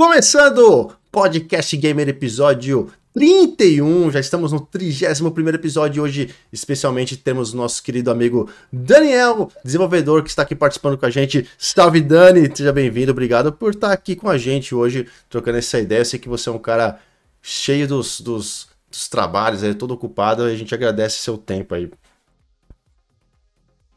Começando 0.00 0.92
Podcast 1.10 1.76
Gamer 1.76 2.08
episódio 2.08 2.88
31, 3.12 4.12
já 4.12 4.20
estamos 4.20 4.52
no 4.52 4.60
31 4.60 5.48
episódio 5.48 5.98
e 5.98 6.00
hoje, 6.00 6.34
especialmente, 6.52 7.16
temos 7.16 7.52
nosso 7.52 7.82
querido 7.82 8.08
amigo 8.08 8.48
Daniel, 8.72 9.50
desenvolvedor 9.64 10.22
que 10.22 10.28
está 10.28 10.42
aqui 10.42 10.54
participando 10.54 10.96
com 10.96 11.04
a 11.04 11.10
gente. 11.10 11.50
Salve 11.58 12.00
Dani, 12.00 12.48
seja 12.54 12.72
bem-vindo, 12.72 13.10
obrigado 13.10 13.52
por 13.52 13.74
estar 13.74 13.90
aqui 13.90 14.14
com 14.14 14.30
a 14.30 14.38
gente 14.38 14.72
hoje, 14.72 15.08
trocando 15.28 15.58
essa 15.58 15.80
ideia. 15.80 16.02
Eu 16.02 16.04
sei 16.04 16.20
que 16.20 16.28
você 16.28 16.48
é 16.48 16.52
um 16.52 16.60
cara 16.60 17.00
cheio 17.42 17.88
dos, 17.88 18.20
dos, 18.20 18.68
dos 18.88 19.08
trabalhos, 19.08 19.64
é 19.64 19.74
todo 19.74 19.94
ocupado, 19.94 20.48
e 20.48 20.52
a 20.52 20.56
gente 20.56 20.72
agradece 20.72 21.18
seu 21.18 21.36
tempo 21.36 21.74
aí. 21.74 21.90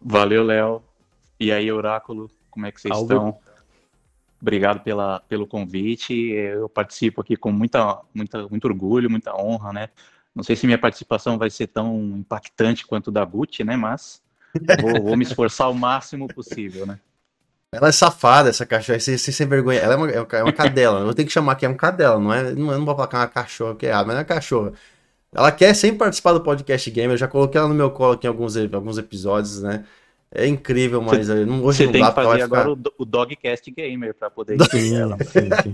Valeu, 0.01 0.43
Léo. 0.43 0.81
E 1.39 1.51
aí, 1.51 1.71
Oráculo, 1.71 2.27
como 2.49 2.65
é 2.65 2.71
que 2.71 2.81
vocês 2.81 2.97
estão? 2.97 3.37
Obrigado 4.41 4.81
pela, 4.81 5.19
pelo 5.21 5.45
convite. 5.45 6.13
Eu 6.13 6.67
participo 6.67 7.21
aqui 7.21 7.35
com 7.35 7.51
muita, 7.51 8.01
muita, 8.13 8.47
muito 8.47 8.65
orgulho, 8.65 9.09
muita 9.09 9.35
honra, 9.35 9.71
né? 9.71 9.89
Não 10.33 10.43
sei 10.43 10.55
se 10.55 10.65
minha 10.65 10.77
participação 10.77 11.37
vai 11.37 11.49
ser 11.49 11.67
tão 11.67 12.17
impactante 12.17 12.85
quanto 12.85 13.11
da 13.11 13.23
Gucci, 13.23 13.63
né? 13.63 13.75
Mas 13.75 14.21
vou, 14.81 15.03
vou 15.03 15.17
me 15.17 15.23
esforçar 15.23 15.69
o 15.69 15.75
máximo 15.75 16.27
possível, 16.27 16.85
né? 16.85 16.99
Ela 17.73 17.87
é 17.87 17.91
safada, 17.91 18.49
essa 18.49 18.65
cachorra, 18.65 18.99
sem, 18.99 19.47
vergonha. 19.47 19.79
Ela 19.79 19.93
é 19.93 19.97
uma, 19.97 20.09
é 20.09 20.43
uma 20.43 20.49
é 20.49 20.53
cadela. 20.53 20.99
Eu 21.01 21.13
tenho 21.13 21.27
que 21.27 21.33
chamar 21.33 21.55
que 21.55 21.65
é 21.65 21.69
um 21.69 21.75
cadela, 21.75 22.19
não 22.19 22.33
é? 22.33 22.51
Não, 22.51 22.71
eu 22.71 22.79
não 22.79 22.85
vou 22.85 22.95
falar 22.95 23.07
que 23.07 23.15
é 23.15 23.19
uma 23.19 23.27
cachorra, 23.27 23.75
que 23.75 23.85
é 23.85 23.89
errado, 23.89 24.07
mas 24.07 24.15
é 24.15 24.19
uma 24.19 24.25
cachorra. 24.25 24.73
Ela 25.33 25.51
quer 25.51 25.73
sempre 25.73 25.99
participar 25.99 26.33
do 26.33 26.41
podcast 26.41 26.89
game. 26.91 27.13
Eu 27.13 27.17
já 27.17 27.27
coloquei 27.27 27.59
ela 27.59 27.69
no 27.69 27.75
meu 27.75 27.89
colo 27.91 28.13
aqui 28.13 28.27
em 28.27 28.29
alguns, 28.29 28.57
alguns 28.57 28.97
episódios, 28.97 29.61
né? 29.61 29.85
É 30.33 30.47
incrível, 30.47 31.01
mas 31.01 31.27
você, 31.27 31.45
não, 31.45 31.61
hoje 31.63 31.79
você 31.79 31.85
não 31.85 31.91
tem 31.91 32.05
que 32.05 32.11
fazer 32.13 32.41
agora 32.41 32.75
ficar... 32.75 32.91
o 32.97 33.05
Dogcast 33.05 33.71
Gamer 33.71 34.13
para 34.13 34.29
poder 34.29 34.57
sim, 34.71 34.95
ela. 34.95 35.17
Sim, 35.17 35.49
sim. 35.61 35.73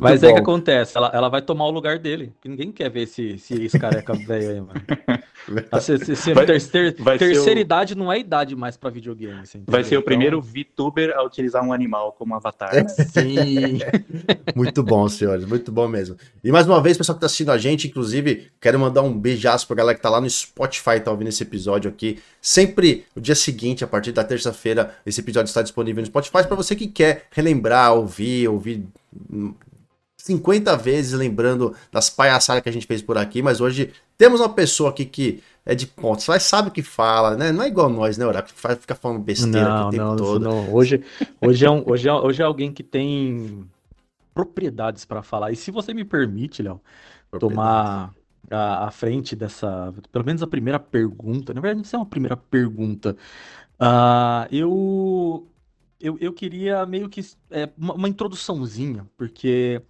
Mas 0.00 0.22
aí 0.24 0.32
que 0.32 0.40
acontece, 0.40 0.96
ela, 0.96 1.10
ela 1.12 1.28
vai 1.28 1.42
tomar 1.42 1.66
o 1.66 1.70
lugar 1.70 1.98
dele. 1.98 2.32
Ninguém 2.44 2.72
quer 2.72 2.90
ver 2.90 3.02
esse, 3.02 3.30
esse, 3.30 3.64
esse 3.64 3.78
careca 3.78 4.12
velho 4.26 4.50
aí, 4.50 4.60
mano. 4.60 5.80
Se, 5.80 5.98
se, 5.98 6.16
se 6.16 6.34
vai, 6.34 6.46
ter, 6.46 6.62
ter, 6.62 6.94
vai 6.98 7.18
terceira 7.18 7.58
o... 7.58 7.62
idade 7.62 7.94
não 7.94 8.12
é 8.12 8.18
idade 8.18 8.54
mais 8.54 8.76
para 8.76 8.90
videogame. 8.90 9.42
Vai 9.66 9.82
ser 9.82 9.96
o 9.96 9.98
então... 9.98 10.02
primeiro 10.02 10.40
VTuber 10.40 11.12
a 11.16 11.22
utilizar 11.22 11.64
um 11.64 11.72
animal 11.72 12.12
como 12.12 12.34
avatar. 12.34 12.74
É, 12.74 12.86
sim. 12.88 13.78
muito 14.54 14.82
bom, 14.82 15.08
senhores, 15.08 15.44
muito 15.44 15.72
bom 15.72 15.88
mesmo. 15.88 16.16
E 16.44 16.52
mais 16.52 16.66
uma 16.66 16.80
vez, 16.80 16.96
pessoal 16.96 17.14
que 17.14 17.18
está 17.18 17.26
assistindo 17.26 17.50
a 17.50 17.58
gente, 17.58 17.88
inclusive, 17.88 18.50
quero 18.60 18.78
mandar 18.78 19.02
um 19.02 19.18
beijaço 19.18 19.66
pra 19.66 19.76
galera 19.76 19.96
que 19.96 20.02
tá 20.02 20.10
lá 20.10 20.20
no 20.20 20.28
Spotify, 20.28 21.00
tá 21.02 21.10
ouvindo 21.10 21.28
esse 21.28 21.42
episódio 21.42 21.90
aqui. 21.90 22.18
Sempre 22.40 23.04
o 23.14 23.20
dia 23.20 23.34
seguinte, 23.34 23.82
a 23.82 23.86
partir 23.86 24.12
da 24.12 24.22
terça-feira, 24.24 24.94
esse 25.04 25.20
episódio 25.20 25.48
está 25.48 25.62
disponível 25.62 26.00
no 26.02 26.06
Spotify 26.06 26.46
para 26.46 26.56
você 26.56 26.76
que 26.76 26.86
quer 26.86 27.26
relembrar, 27.30 27.94
ouvir, 27.94 28.48
ouvir 28.48 28.86
50 30.16 30.76
vezes 30.76 31.12
lembrando 31.12 31.74
das 31.90 32.10
palhaçadas 32.10 32.62
que 32.62 32.68
a 32.68 32.72
gente 32.72 32.86
fez 32.86 33.02
por 33.02 33.16
aqui, 33.16 33.42
mas 33.42 33.60
hoje 33.60 33.92
temos 34.18 34.40
uma 34.40 34.48
pessoa 34.48 34.90
aqui 34.90 35.04
que 35.04 35.42
é 35.64 35.74
de 35.74 35.86
pontos, 35.86 36.26
mas 36.28 36.42
sabe 36.42 36.68
o 36.68 36.72
que 36.72 36.82
fala, 36.82 37.36
né? 37.36 37.52
Não 37.52 37.62
é 37.62 37.68
igual 37.68 37.88
nós, 37.88 38.18
né, 38.18 38.26
Oráculo? 38.26 38.54
Que 38.54 38.76
fica 38.80 38.94
falando 38.94 39.20
besteira 39.20 39.68
não, 39.68 39.88
o 39.88 39.90
tempo 39.90 40.04
não, 40.04 40.16
todo. 40.16 40.42
Não. 40.42 40.74
Hoje, 40.74 41.02
hoje, 41.40 41.64
é 41.64 41.70
um, 41.70 41.82
hoje, 41.86 42.08
é, 42.08 42.12
hoje 42.12 42.42
é 42.42 42.44
alguém 42.44 42.72
que 42.72 42.82
tem 42.82 43.64
propriedades 44.34 45.04
para 45.04 45.22
falar. 45.22 45.52
E 45.52 45.56
se 45.56 45.70
você 45.70 45.92
me 45.92 46.04
permite, 46.04 46.62
Léo, 46.62 46.80
tomar 47.38 48.14
a, 48.50 48.86
a, 48.86 48.90
frente 48.90 49.36
dessa, 49.36 49.92
pelo 50.10 50.24
menos 50.24 50.42
a 50.42 50.46
primeira 50.46 50.78
pergunta, 50.78 51.52
na 51.54 51.60
verdade, 51.60 51.88
não 51.92 52.00
é 52.00 52.02
uma 52.02 52.08
primeira 52.08 52.36
pergunta. 52.36 53.16
Uh, 53.80 54.46
eu, 54.50 55.46
eu, 56.00 56.16
eu 56.20 56.32
queria 56.32 56.84
meio 56.86 57.08
que 57.08 57.20
é, 57.50 57.68
uma, 57.76 57.94
uma 57.94 58.08
introduçãozinha, 58.08 59.06
porque 59.16 59.82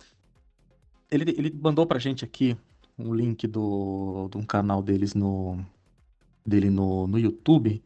ele, 1.10 1.30
ele 1.36 1.58
mandou 1.60 1.86
pra 1.86 1.98
gente 1.98 2.24
aqui 2.24 2.56
um 2.98 3.14
link 3.14 3.46
do, 3.46 4.28
de 4.30 4.36
um 4.36 4.42
canal 4.42 4.82
deles 4.82 5.14
no, 5.14 5.58
dele 6.44 6.70
no, 6.70 7.06
no 7.06 7.18
YouTube. 7.18 7.82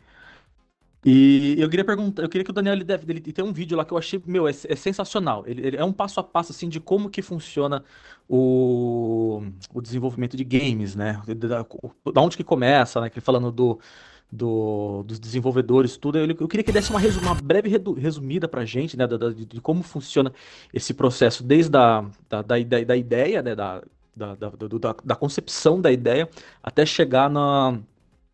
E 1.07 1.55
eu 1.59 1.69
queria 1.69 1.85
perguntar, 1.85 2.23
eu 2.23 2.29
queria 2.31 2.45
que 2.45 2.51
o 2.51 2.55
Daniel 2.55 2.75
ele 2.75 2.85
deve, 2.85 3.13
ele 3.13 3.21
tem 3.21 3.45
um 3.45 3.53
vídeo 3.53 3.77
lá 3.77 3.85
que 3.85 3.93
eu 3.93 3.99
achei, 3.99 4.23
meu, 4.25 4.49
é, 4.49 4.51
é 4.51 4.75
sensacional. 4.75 5.45
Ele, 5.47 5.67
ele, 5.67 5.77
é 5.77 5.85
um 5.85 5.93
passo 5.93 6.19
a 6.19 6.25
passo 6.25 6.51
assim 6.51 6.67
de 6.67 6.81
como 6.81 7.11
que 7.11 7.21
funciona 7.21 7.85
o, 8.27 9.43
o 9.75 9.83
desenvolvimento 9.83 10.35
de 10.35 10.45
games, 10.45 10.97
né? 10.97 11.21
Da, 11.37 11.67
da 12.11 12.21
onde 12.23 12.39
que 12.39 12.45
começa, 12.45 13.03
né? 13.03 13.11
Que 13.11 13.21
falando 13.21 13.53
do 13.53 13.79
do, 14.31 15.03
dos 15.05 15.19
desenvolvedores, 15.19 15.97
tudo. 15.97 16.19
Eu, 16.19 16.27
eu, 16.27 16.49
queria 16.49 16.65
que 16.65 16.73
desse 16.73 16.91
uma, 16.91 17.01
uma 17.23 17.35
breve 17.35 17.71
resumida 17.97 18.49
para 18.49 18.63
a 18.63 18.65
gente, 18.65 18.97
né, 18.97 19.07
da, 19.07 19.17
da, 19.17 19.31
de, 19.31 19.61
como 19.61 19.83
funciona 19.83 20.33
esse 20.73 20.93
processo, 20.93 21.43
desde 21.43 21.77
a, 21.77 22.05
da, 22.29 22.43
da, 22.43 22.57
da 22.85 22.97
ideia, 22.97 23.43
né, 23.43 23.55
da, 23.55 23.83
da, 24.17 24.35
da, 24.35 24.97
da, 25.05 25.17
concepção 25.17 25.81
da 25.81 25.91
ideia, 25.91 26.29
até 26.63 26.85
chegar 26.85 27.29
na 27.31 27.79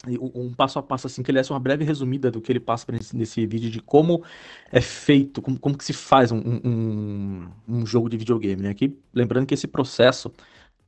um 0.09 0.51
passo 0.55 0.79
a 0.79 0.83
passo 0.83 1.07
assim 1.07 1.23
que 1.23 1.31
ele 1.31 1.39
desse 1.39 1.51
uma 1.51 1.61
breve 1.61 1.85
resumida 1.85 2.31
do 2.31 2.41
que 2.41 2.51
ele 2.51 2.61
passa 2.61 2.91
nesse, 2.91 3.15
nesse 3.15 3.45
vídeo 3.45 3.71
de 3.71 3.83
como 3.83 4.25
é 4.73 4.81
feito, 4.81 5.43
como, 5.43 5.59
como 5.59 5.77
que 5.77 5.85
se 5.85 5.93
faz 5.93 6.33
um, 6.33 6.39
um, 6.39 7.49
um 7.69 7.85
jogo 7.85 8.09
de 8.09 8.17
videogame, 8.17 8.63
né? 8.63 8.71
Aqui, 8.71 8.97
lembrando 9.13 9.45
que 9.45 9.53
esse 9.53 9.67
processo 9.67 10.33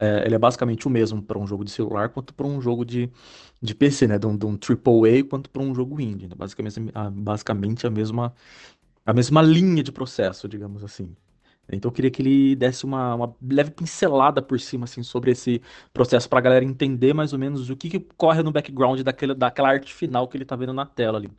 é, 0.02 0.26
ele 0.26 0.34
é 0.34 0.38
basicamente 0.38 0.84
o 0.88 0.90
mesmo 0.90 1.22
para 1.22 1.38
um 1.38 1.46
jogo 1.46 1.64
de 1.64 1.70
celular 1.70 2.08
quanto 2.08 2.34
para 2.34 2.44
um 2.44 2.60
jogo 2.60 2.84
de, 2.84 3.08
de 3.62 3.72
PC, 3.72 4.08
né? 4.08 4.18
De 4.18 4.26
um, 4.26 4.36
de 4.36 4.44
um 4.44 4.58
AAA 4.58 5.22
quanto 5.30 5.48
para 5.48 5.62
um 5.62 5.72
jogo 5.72 6.00
indie. 6.00 6.26
Né? 6.26 6.34
Basicamente, 6.36 6.90
a, 6.92 7.08
basicamente 7.08 7.86
a 7.86 7.90
mesma, 7.90 8.34
a 9.06 9.12
mesma 9.12 9.40
linha 9.40 9.80
de 9.80 9.92
processo, 9.92 10.48
digamos 10.48 10.82
assim. 10.82 11.14
Então 11.70 11.88
eu 11.88 11.92
queria 11.92 12.10
que 12.10 12.20
ele 12.20 12.56
desse 12.56 12.84
uma, 12.84 13.14
uma 13.14 13.36
leve 13.40 13.70
pincelada 13.70 14.42
por 14.42 14.58
cima 14.58 14.84
assim, 14.84 15.04
sobre 15.04 15.30
esse 15.30 15.62
processo 15.94 16.28
para 16.28 16.40
a 16.40 16.42
galera 16.42 16.64
entender 16.64 17.14
mais 17.14 17.32
ou 17.32 17.38
menos 17.38 17.70
o 17.70 17.76
que, 17.76 17.88
que 17.88 18.00
corre 18.16 18.42
no 18.42 18.50
background 18.50 19.00
daquele, 19.02 19.34
daquela 19.34 19.69
arte 19.69 19.94
final 19.94 20.26
que 20.26 20.36
ele 20.36 20.42
está 20.42 20.56
vendo 20.56 20.72
na 20.72 20.84
tela 20.84 21.19
ali. 21.19 21.30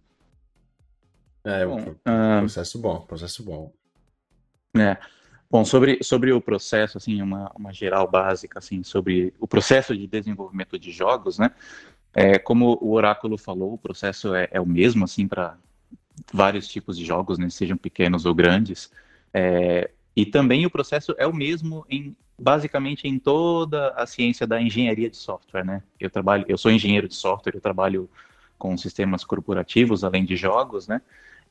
É, 1.43 1.65
bom, 1.65 1.77
um 1.81 2.39
processo 2.39 2.79
bom, 2.79 3.01
processo 3.01 3.43
bom. 3.43 3.73
É. 4.77 4.97
Bom, 5.53 5.63
sobre, 5.63 5.99
sobre 6.01 6.31
o 6.31 6.41
processo, 6.41 6.97
assim, 6.97 7.21
uma, 7.21 7.51
uma 7.55 7.71
geral 7.71 8.09
básica, 8.09 8.57
assim, 8.57 8.81
sobre 8.81 9.31
o 9.39 9.47
processo 9.47 9.95
de 9.95 10.07
desenvolvimento 10.07 10.79
de 10.79 10.89
jogos, 10.89 11.37
né? 11.37 11.51
É, 12.11 12.39
como 12.39 12.75
o 12.81 12.91
Oráculo 12.93 13.37
falou, 13.37 13.75
o 13.75 13.77
processo 13.77 14.33
é, 14.33 14.47
é 14.49 14.59
o 14.59 14.65
mesmo, 14.65 15.03
assim, 15.03 15.27
para 15.27 15.55
vários 16.33 16.67
tipos 16.67 16.97
de 16.97 17.05
jogos, 17.05 17.37
né, 17.37 17.51
sejam 17.51 17.77
pequenos 17.77 18.25
ou 18.25 18.33
grandes. 18.33 18.91
É, 19.31 19.91
e 20.15 20.25
também 20.25 20.65
o 20.65 20.71
processo 20.71 21.13
é 21.19 21.27
o 21.27 21.35
mesmo 21.35 21.85
em 21.87 22.17
basicamente 22.35 23.07
em 23.07 23.19
toda 23.19 23.89
a 23.89 24.07
ciência 24.07 24.47
da 24.47 24.59
engenharia 24.59 25.07
de 25.07 25.17
software, 25.17 25.63
né? 25.63 25.83
Eu 25.99 26.09
trabalho, 26.09 26.45
eu 26.47 26.57
sou 26.57 26.71
engenheiro 26.71 27.07
de 27.07 27.13
software, 27.13 27.53
eu 27.53 27.61
trabalho 27.61 28.09
com 28.57 28.75
sistemas 28.75 29.23
corporativos 29.23 30.03
além 30.03 30.25
de 30.25 30.35
jogos, 30.35 30.87
né? 30.87 30.99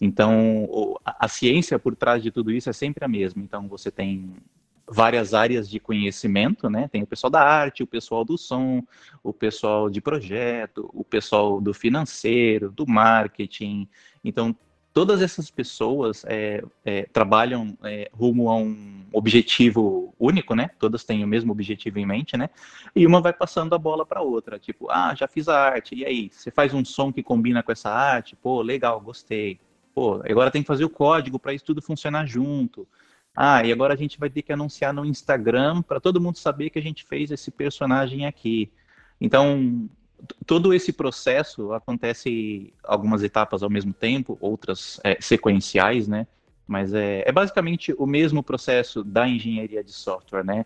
Então, 0.05 0.99
a, 1.05 1.29
ciência 1.29 1.79
por 1.79 1.95
trás 1.95 2.21
de 2.21 2.33
tudo 2.33 2.51
isso 2.51 2.69
é 2.69 2.73
sempre 2.73 3.05
a 3.05 3.09
mesma. 3.09 3.41
Então, 3.41 3.69
você 3.69 3.89
tem 3.89 4.35
várias 4.85 5.33
áreas 5.33 5.71
de 5.71 5.79
conhecimento, 5.79 6.69
né? 6.69 6.89
Tem 6.89 7.05
o 7.05 7.07
pessoal 7.07 7.31
da 7.31 7.41
arte, 7.41 7.85
o 7.85 7.87
pessoal 7.87 8.25
do 8.25 8.37
som, 8.37 8.83
o 9.23 9.33
pessoal 9.33 9.89
de 9.89 10.01
projeto, 10.01 10.91
o 10.93 11.05
pessoal 11.05 11.61
do 11.61 11.73
financeiro, 11.73 12.73
do 12.73 12.85
marketing. 12.85 13.89
Então, 14.25 14.57
todas 14.93 15.23
essas 15.23 15.53
pessoas 15.53 16.25
é, 16.27 16.65
é, 16.85 17.05
trabalham 17.13 17.79
é, 17.85 18.11
rumo 18.13 18.51
a 18.51 18.57
um 18.57 19.05
objetivo 19.13 20.13
único, 20.19 20.57
né? 20.57 20.69
Todas 20.81 21.05
têm 21.05 21.23
o 21.23 21.29
mesmo 21.29 21.53
objetivo 21.53 22.01
em 22.01 22.07
mente, 22.07 22.37
né? 22.37 22.51
E 22.93 23.07
uma 23.07 23.21
vai 23.21 23.33
passando 23.33 23.73
a 23.73 23.79
bola 23.79 24.05
para 24.05 24.21
outra, 24.21 24.59
tipo, 24.59 24.91
ah, 24.91 25.15
já 25.15 25.29
fiz 25.29 25.49
a 25.49 25.57
arte, 25.57 25.95
e 25.95 26.05
aí? 26.05 26.29
Você 26.33 26.51
faz 26.51 26.75
um 26.75 26.85
som 26.85 27.13
que 27.13 27.23
combina 27.23 27.63
com 27.63 27.71
essa 27.71 27.89
arte? 27.89 28.35
Pô, 28.35 28.63
legal, 28.63 29.01
gostei. 29.01 29.61
Pô, 29.95 30.23
agora 30.29 30.51
tem 30.51 30.63
que 30.63 30.69
fazer 30.69 30.85
o 30.85 30.91
código 30.91 31.39
para 31.39 31.53
isso 31.53 31.65
tudo 31.65 31.83
funcionar 31.83 32.27
junto. 32.27 32.87
Ah, 33.35 33.65
e 33.65 33.73
agora 33.73 33.95
a 33.95 33.97
gente 33.97 34.19
vai 34.19 34.29
ter 34.29 34.43
que 34.43 34.53
anunciar 34.53 34.93
no 34.93 35.05
Instagram 35.05 35.83
para 35.83 36.01
todo 36.01 36.21
mundo 36.21 36.37
saber 36.37 36.71
que 36.71 36.79
a 36.79 36.83
gente 36.83 37.05
fez 37.05 37.31
esse 37.31 37.51
personagem 37.51 38.27
aqui. 38.27 38.71
Então, 39.21 39.89
todo 40.47 40.75
esse 40.75 40.93
processo 40.93 41.73
acontece 41.73 42.73
algumas 42.85 43.23
etapas 43.23 43.63
ao 43.63 43.71
mesmo 43.71 43.93
tempo, 43.93 44.37
outras 44.41 45.01
é, 45.03 45.17
sequenciais, 45.21 46.07
né? 46.07 46.27
Mas 46.67 46.95
é, 46.95 47.25
é, 47.27 47.33
basicamente 47.33 47.95
o 47.99 48.07
mesmo 48.07 48.43
processo 48.43 49.03
da 49.03 49.29
engenharia 49.29 49.83
de 49.83 49.93
software, 49.93 50.45
né? 50.45 50.65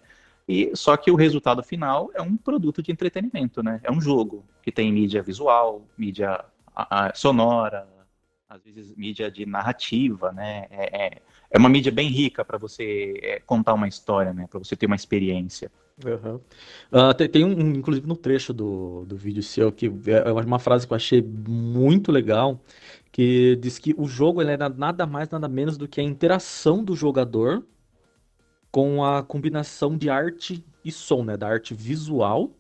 E 0.48 0.70
só 0.74 0.96
que 0.96 1.10
o 1.10 1.16
resultado 1.16 1.62
final 1.62 2.10
é 2.14 2.22
um 2.22 2.36
produto 2.36 2.82
de 2.82 2.92
entretenimento, 2.92 3.62
né? 3.62 3.80
É 3.82 3.90
um 3.90 4.00
jogo 4.00 4.44
que 4.62 4.70
tem 4.70 4.92
mídia 4.92 5.22
visual, 5.22 5.82
mídia 5.98 6.44
a, 6.74 7.06
a, 7.06 7.14
sonora, 7.14 7.86
às 8.48 8.62
vezes 8.64 8.94
mídia 8.96 9.30
de 9.30 9.44
narrativa, 9.44 10.32
né? 10.32 10.66
É, 10.70 11.06
é, 11.06 11.22
é 11.50 11.58
uma 11.58 11.68
mídia 11.68 11.90
bem 11.90 12.08
rica 12.08 12.44
para 12.44 12.58
você 12.58 13.18
é, 13.22 13.40
contar 13.40 13.74
uma 13.74 13.88
história, 13.88 14.32
né? 14.32 14.46
Para 14.48 14.58
você 14.58 14.76
ter 14.76 14.86
uma 14.86 14.96
experiência. 14.96 15.70
Uhum. 16.04 16.36
Uh, 16.92 17.14
tem, 17.14 17.28
tem, 17.28 17.44
um, 17.44 17.72
inclusive 17.72 18.06
no 18.06 18.16
trecho 18.16 18.52
do, 18.52 19.04
do 19.06 19.16
vídeo 19.16 19.42
seu, 19.42 19.72
que 19.72 19.86
é, 19.86 20.28
é 20.28 20.32
uma 20.32 20.58
frase 20.58 20.86
que 20.86 20.92
eu 20.92 20.96
achei 20.96 21.22
muito 21.22 22.12
legal, 22.12 22.60
que 23.10 23.56
diz 23.56 23.78
que 23.78 23.94
o 23.96 24.06
jogo 24.06 24.42
ele 24.42 24.52
é 24.52 24.56
nada 24.56 25.06
mais, 25.06 25.28
nada 25.30 25.48
menos 25.48 25.76
do 25.76 25.88
que 25.88 26.00
a 26.00 26.04
interação 26.04 26.84
do 26.84 26.94
jogador 26.94 27.64
com 28.70 29.02
a 29.02 29.22
combinação 29.22 29.96
de 29.96 30.10
arte 30.10 30.64
e 30.84 30.92
som, 30.92 31.24
né? 31.24 31.36
Da 31.36 31.48
arte 31.48 31.74
visual 31.74 32.50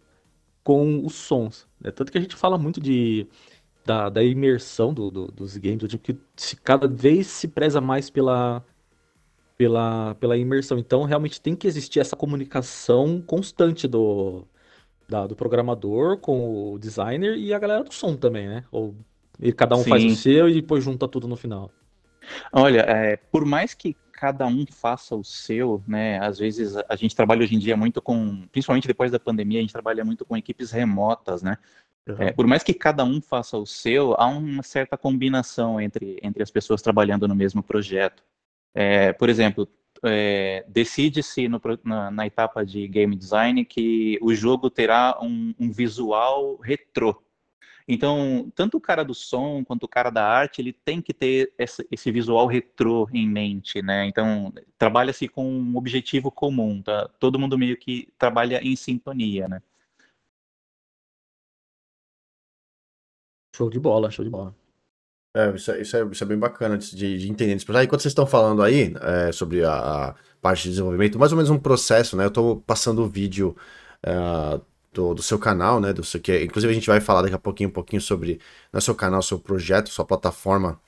com 0.64 1.04
os 1.06 1.14
sons. 1.14 1.68
Né? 1.80 1.92
Tanto 1.92 2.10
que 2.10 2.18
a 2.18 2.20
gente 2.20 2.34
fala 2.34 2.58
muito 2.58 2.80
de, 2.80 3.28
da, 3.86 4.08
da 4.08 4.22
imersão 4.22 4.92
do, 4.92 5.10
do, 5.10 5.26
dos 5.28 5.56
games, 5.56 5.88
de 5.88 5.96
que 5.96 6.18
se, 6.34 6.56
cada 6.56 6.88
vez 6.88 7.28
se 7.28 7.46
preza 7.46 7.80
mais 7.80 8.10
pela, 8.10 8.64
pela, 9.56 10.16
pela 10.16 10.36
imersão. 10.36 10.76
Então, 10.76 11.04
realmente 11.04 11.40
tem 11.40 11.54
que 11.54 11.68
existir 11.68 12.00
essa 12.00 12.16
comunicação 12.16 13.22
constante 13.24 13.86
do, 13.86 14.44
da, 15.08 15.28
do 15.28 15.36
programador 15.36 16.18
com 16.18 16.72
o 16.72 16.78
designer 16.78 17.36
e 17.36 17.54
a 17.54 17.58
galera 17.58 17.84
do 17.84 17.94
som 17.94 18.16
também, 18.16 18.48
né? 18.48 18.64
Ou 18.72 18.94
e 19.38 19.52
cada 19.52 19.76
um 19.76 19.84
Sim. 19.84 19.90
faz 19.90 20.04
o 20.04 20.16
seu 20.16 20.48
e 20.48 20.54
depois 20.54 20.82
junta 20.82 21.06
tudo 21.06 21.28
no 21.28 21.36
final. 21.36 21.70
Olha, 22.50 22.80
é, 22.80 23.16
por 23.16 23.44
mais 23.44 23.74
que 23.74 23.94
cada 24.10 24.46
um 24.46 24.64
faça 24.66 25.14
o 25.14 25.22
seu, 25.22 25.84
né? 25.86 26.18
Às 26.18 26.38
vezes 26.38 26.74
a 26.88 26.96
gente 26.96 27.14
trabalha 27.14 27.42
hoje 27.42 27.54
em 27.54 27.58
dia 27.58 27.76
muito 27.76 28.00
com, 28.00 28.46
principalmente 28.50 28.88
depois 28.88 29.12
da 29.12 29.20
pandemia, 29.20 29.58
a 29.58 29.62
gente 29.62 29.74
trabalha 29.74 30.04
muito 30.04 30.24
com 30.24 30.36
equipes 30.36 30.70
remotas, 30.70 31.42
né? 31.42 31.58
É, 32.18 32.32
por 32.32 32.46
mais 32.46 32.62
que 32.62 32.72
cada 32.72 33.04
um 33.04 33.20
faça 33.20 33.58
o 33.58 33.66
seu, 33.66 34.14
há 34.14 34.26
uma 34.26 34.62
certa 34.62 34.96
combinação 34.96 35.80
entre, 35.80 36.18
entre 36.22 36.42
as 36.42 36.50
pessoas 36.50 36.80
trabalhando 36.80 37.26
no 37.26 37.34
mesmo 37.34 37.62
projeto. 37.62 38.22
É, 38.72 39.12
por 39.12 39.28
exemplo, 39.28 39.68
é, 40.04 40.64
decide-se 40.68 41.48
na, 41.82 42.10
na, 42.10 42.26
etapa 42.26 42.64
de 42.64 42.86
game 42.86 43.16
design 43.16 43.64
que 43.64 44.18
o 44.22 44.32
jogo 44.34 44.70
terá 44.70 45.18
um, 45.20 45.52
um 45.58 45.70
visual 45.72 46.56
retrô. 46.58 47.20
Então, 47.88 48.52
tanto 48.54 48.76
o 48.76 48.80
cara 48.80 49.04
do 49.04 49.14
som 49.14 49.64
quanto 49.64 49.84
o 49.84 49.88
cara 49.88 50.10
da 50.10 50.24
arte, 50.26 50.60
ele 50.60 50.72
tem 50.72 51.00
que 51.00 51.14
ter 51.14 51.52
esse, 51.56 51.86
esse 51.90 52.10
visual 52.10 52.46
retrô 52.46 53.08
em 53.12 53.28
mente, 53.28 53.80
né? 53.80 54.06
Então, 54.06 54.52
trabalha-se 54.76 55.28
com 55.28 55.48
um 55.48 55.76
objetivo 55.76 56.30
comum, 56.30 56.82
tá? 56.82 57.08
Todo 57.20 57.38
mundo 57.38 57.56
meio 57.56 57.76
que 57.76 58.08
trabalha 58.18 58.60
em 58.62 58.74
sintonia, 58.74 59.48
né? 59.48 59.62
Show 63.56 63.70
de 63.70 63.80
bola, 63.80 64.10
show 64.10 64.22
de 64.22 64.30
bola. 64.30 64.54
É, 65.34 65.50
isso, 65.54 65.70
é, 65.70 65.80
isso, 65.80 65.96
é, 65.96 66.04
isso 66.04 66.22
é 66.22 66.26
bem 66.26 66.38
bacana 66.38 66.76
de, 66.76 67.18
de 67.18 67.30
entender. 67.30 67.56
Aí, 67.74 67.86
enquanto 67.86 68.02
vocês 68.02 68.10
estão 68.10 68.26
falando 68.26 68.62
aí 68.62 68.94
é, 69.00 69.32
sobre 69.32 69.64
a, 69.64 69.72
a, 70.08 70.14
parte 70.42 70.64
de 70.64 70.70
desenvolvimento, 70.70 71.18
mais 71.18 71.32
ou 71.32 71.36
menos 71.36 71.48
um 71.48 71.58
processo, 71.58 72.18
né? 72.18 72.24
Eu 72.24 72.28
estou 72.28 72.60
passando 72.60 73.02
o 73.02 73.08
vídeo 73.08 73.56
uh, 74.06 74.60
do, 74.92 75.14
do, 75.14 75.22
seu 75.22 75.38
canal, 75.38 75.80
né? 75.80 75.94
Do 75.94 76.04
seu, 76.04 76.20
que, 76.20 76.44
inclusive 76.44 76.70
a 76.70 76.74
gente 76.74 76.86
vai 76.86 77.00
falar 77.00 77.22
daqui 77.22 77.34
a 77.34 77.38
pouquinho 77.38 77.70
um 77.70 77.72
pouquinho 77.72 78.02
sobre 78.02 78.40
no 78.70 78.80
seu 78.80 78.94
canal, 78.94 79.22
seu 79.22 79.38
projeto, 79.38 79.88
sua 79.88 80.04
plataforma, 80.04 80.78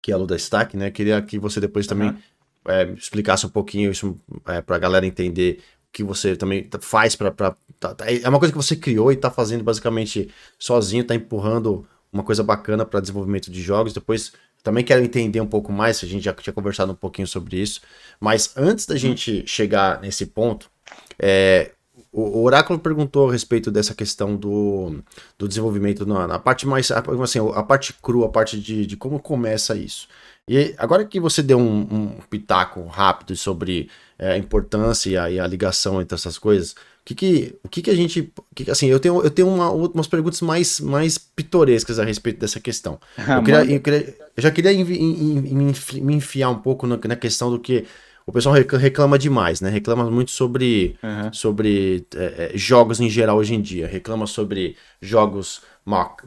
que 0.00 0.12
é 0.12 0.14
a 0.14 0.18
Luda 0.18 0.36
Stack, 0.36 0.76
né? 0.76 0.92
Queria 0.92 1.20
que 1.22 1.40
você 1.40 1.60
depois 1.60 1.88
também 1.88 2.10
uhum. 2.10 2.18
é, 2.66 2.84
explicasse 2.92 3.46
um 3.46 3.50
pouquinho 3.50 3.90
isso 3.90 4.16
é, 4.46 4.62
para 4.62 4.76
a 4.76 4.78
galera 4.78 5.04
entender 5.06 5.60
o 5.73 5.73
que 5.94 6.02
você 6.02 6.34
também 6.34 6.68
faz 6.80 7.14
para. 7.14 7.30
Tá, 7.78 7.94
tá, 7.94 8.04
é 8.10 8.28
uma 8.28 8.40
coisa 8.40 8.52
que 8.52 8.58
você 8.58 8.74
criou 8.74 9.12
e 9.12 9.14
está 9.14 9.30
fazendo 9.30 9.62
basicamente 9.62 10.28
sozinho, 10.58 11.02
está 11.02 11.14
empurrando 11.14 11.86
uma 12.12 12.24
coisa 12.24 12.42
bacana 12.42 12.84
para 12.84 12.98
desenvolvimento 12.98 13.50
de 13.50 13.62
jogos. 13.62 13.92
Depois 13.92 14.32
também 14.62 14.82
quero 14.82 15.04
entender 15.04 15.40
um 15.40 15.46
pouco 15.46 15.72
mais, 15.72 16.02
a 16.02 16.06
gente 16.06 16.24
já 16.24 16.32
tinha 16.32 16.52
conversado 16.52 16.90
um 16.90 16.96
pouquinho 16.96 17.28
sobre 17.28 17.60
isso. 17.60 17.80
Mas 18.18 18.52
antes 18.56 18.86
da 18.86 18.96
gente 18.96 19.44
chegar 19.46 20.00
nesse 20.00 20.26
ponto, 20.26 20.68
é, 21.16 21.70
o, 22.12 22.42
Oráculo 22.42 22.78
perguntou 22.78 23.28
a 23.28 23.32
respeito 23.32 23.70
dessa 23.70 23.94
questão 23.94 24.36
do, 24.36 25.00
do 25.38 25.46
desenvolvimento 25.46 26.04
na, 26.04 26.26
na 26.26 26.38
parte 26.40 26.66
mais. 26.66 26.90
Assim, 26.90 27.38
a 27.54 27.62
parte 27.62 27.94
crua, 28.02 28.26
a 28.26 28.30
parte 28.30 28.58
de, 28.58 28.84
de 28.84 28.96
como 28.96 29.20
começa 29.20 29.76
isso. 29.76 30.08
E 30.48 30.74
agora 30.76 31.04
que 31.04 31.18
você 31.18 31.42
deu 31.42 31.58
um, 31.58 31.80
um 31.90 32.08
pitaco 32.28 32.84
rápido 32.86 33.34
sobre 33.34 33.88
é, 34.18 34.32
a 34.32 34.38
importância 34.38 35.08
e 35.08 35.16
a, 35.16 35.30
e 35.30 35.40
a, 35.40 35.46
ligação 35.46 36.02
entre 36.02 36.14
essas 36.14 36.36
coisas, 36.36 36.72
o 36.72 36.76
que, 37.04 37.14
que, 37.14 37.54
o 37.64 37.68
que, 37.68 37.82
que 37.82 37.90
a 37.90 37.94
gente. 37.94 38.32
Que, 38.54 38.70
assim, 38.70 38.86
eu 38.86 39.00
tenho, 39.00 39.22
eu 39.22 39.30
tenho 39.30 39.48
uma, 39.48 39.70
umas 39.70 40.06
perguntas 40.06 40.40
mais, 40.42 40.80
mais 40.80 41.16
pitorescas 41.16 41.98
a 41.98 42.04
respeito 42.04 42.40
dessa 42.40 42.60
questão. 42.60 43.00
Ah, 43.16 43.36
eu, 43.38 43.42
queria, 43.42 43.64
eu, 43.74 43.80
queria, 43.80 44.16
eu, 44.36 44.42
já 44.42 44.50
queria 44.50 44.84
me 44.84 46.14
enfiar 46.14 46.50
um 46.50 46.58
pouco 46.58 46.86
na, 46.86 46.98
na 47.02 47.16
questão 47.16 47.50
do 47.50 47.58
que 47.58 47.86
o 48.26 48.32
pessoal 48.32 48.54
reclama 48.54 49.18
demais, 49.18 49.60
né? 49.60 49.68
Reclama 49.68 50.10
muito 50.10 50.30
sobre, 50.30 50.96
uhum. 51.02 51.32
sobre 51.32 52.06
é, 52.14 52.52
é, 52.54 52.58
jogos 52.58 52.98
em 52.98 53.08
geral 53.10 53.36
hoje 53.36 53.54
em 53.54 53.60
dia. 53.60 53.86
Reclama 53.86 54.26
sobre 54.26 54.76
jogos 55.00 55.60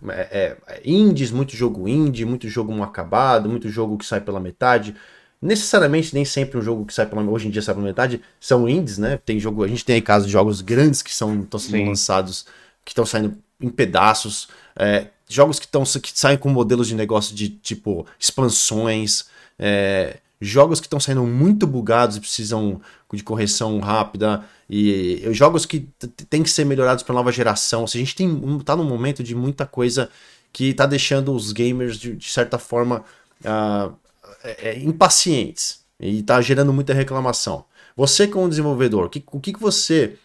é, 0.09 0.57
é, 0.67 0.81
indies, 0.85 1.31
muito 1.31 1.55
jogo 1.55 1.87
indie, 1.87 2.25
muito 2.25 2.47
jogo 2.47 2.71
mal 2.71 2.83
acabado, 2.83 3.49
muito 3.49 3.69
jogo 3.69 3.97
que 3.97 4.05
sai 4.05 4.21
pela 4.21 4.39
metade. 4.39 4.95
Necessariamente, 5.41 6.13
nem 6.13 6.25
sempre 6.25 6.57
um 6.57 6.61
jogo 6.61 6.85
que 6.85 6.93
sai 6.93 7.05
pela 7.05 7.21
hoje 7.23 7.47
em 7.47 7.51
dia 7.51 7.61
sai 7.61 7.75
pela 7.75 7.85
metade 7.85 8.21
são 8.39 8.67
indies, 8.67 8.97
né? 8.97 9.17
Tem 9.17 9.39
jogo, 9.39 9.63
a 9.63 9.67
gente 9.67 9.85
tem 9.85 9.95
aí 9.95 10.01
casos 10.01 10.27
de 10.27 10.33
jogos 10.33 10.61
grandes 10.61 11.01
que 11.01 11.13
são 11.13 11.41
estão 11.41 11.59
sendo 11.59 11.77
Sim. 11.77 11.87
lançados, 11.87 12.45
que 12.83 12.91
estão 12.91 13.05
saindo 13.05 13.37
em 13.59 13.69
pedaços, 13.69 14.47
é, 14.75 15.07
jogos 15.27 15.59
que, 15.59 15.65
estão 15.65 15.83
que 15.83 16.11
saem 16.13 16.37
com 16.37 16.49
modelos 16.49 16.87
de 16.87 16.95
negócio 16.95 17.35
de 17.35 17.49
tipo 17.49 18.05
expansões, 18.19 19.25
é, 19.59 20.17
jogos 20.39 20.79
que 20.79 20.85
estão 20.85 20.99
saindo 20.99 21.23
muito 21.23 21.65
bugados 21.65 22.17
e 22.17 22.19
precisam 22.19 22.79
de 23.11 23.23
correção 23.23 23.79
rápida, 23.79 24.43
e 24.69 25.23
jogos 25.31 25.65
que 25.65 25.87
têm 26.29 26.43
que 26.43 26.49
ser 26.49 26.65
melhorados 26.65 27.03
para 27.03 27.15
nova 27.15 27.31
geração. 27.31 27.87
Se 27.87 27.97
a 27.97 27.99
gente 27.99 28.15
tem, 28.15 28.59
tá 28.65 28.75
num 28.75 28.83
momento 28.83 29.23
de 29.23 29.33
muita 29.33 29.65
coisa 29.65 30.09
que 30.51 30.69
está 30.69 30.85
deixando 30.85 31.33
os 31.33 31.51
gamers, 31.51 31.97
de, 31.97 32.15
de 32.15 32.29
certa 32.29 32.57
forma, 32.57 33.03
uh, 33.41 33.95
é, 34.43 34.77
impacientes 34.79 35.81
e 35.99 36.19
está 36.19 36.41
gerando 36.41 36.73
muita 36.73 36.93
reclamação. 36.93 37.65
Você, 37.95 38.27
como 38.27 38.49
desenvolvedor, 38.49 39.05
o 39.05 39.09
que, 39.09 39.23
o 39.31 39.39
que, 39.39 39.53
que 39.53 39.59
você 39.59 40.15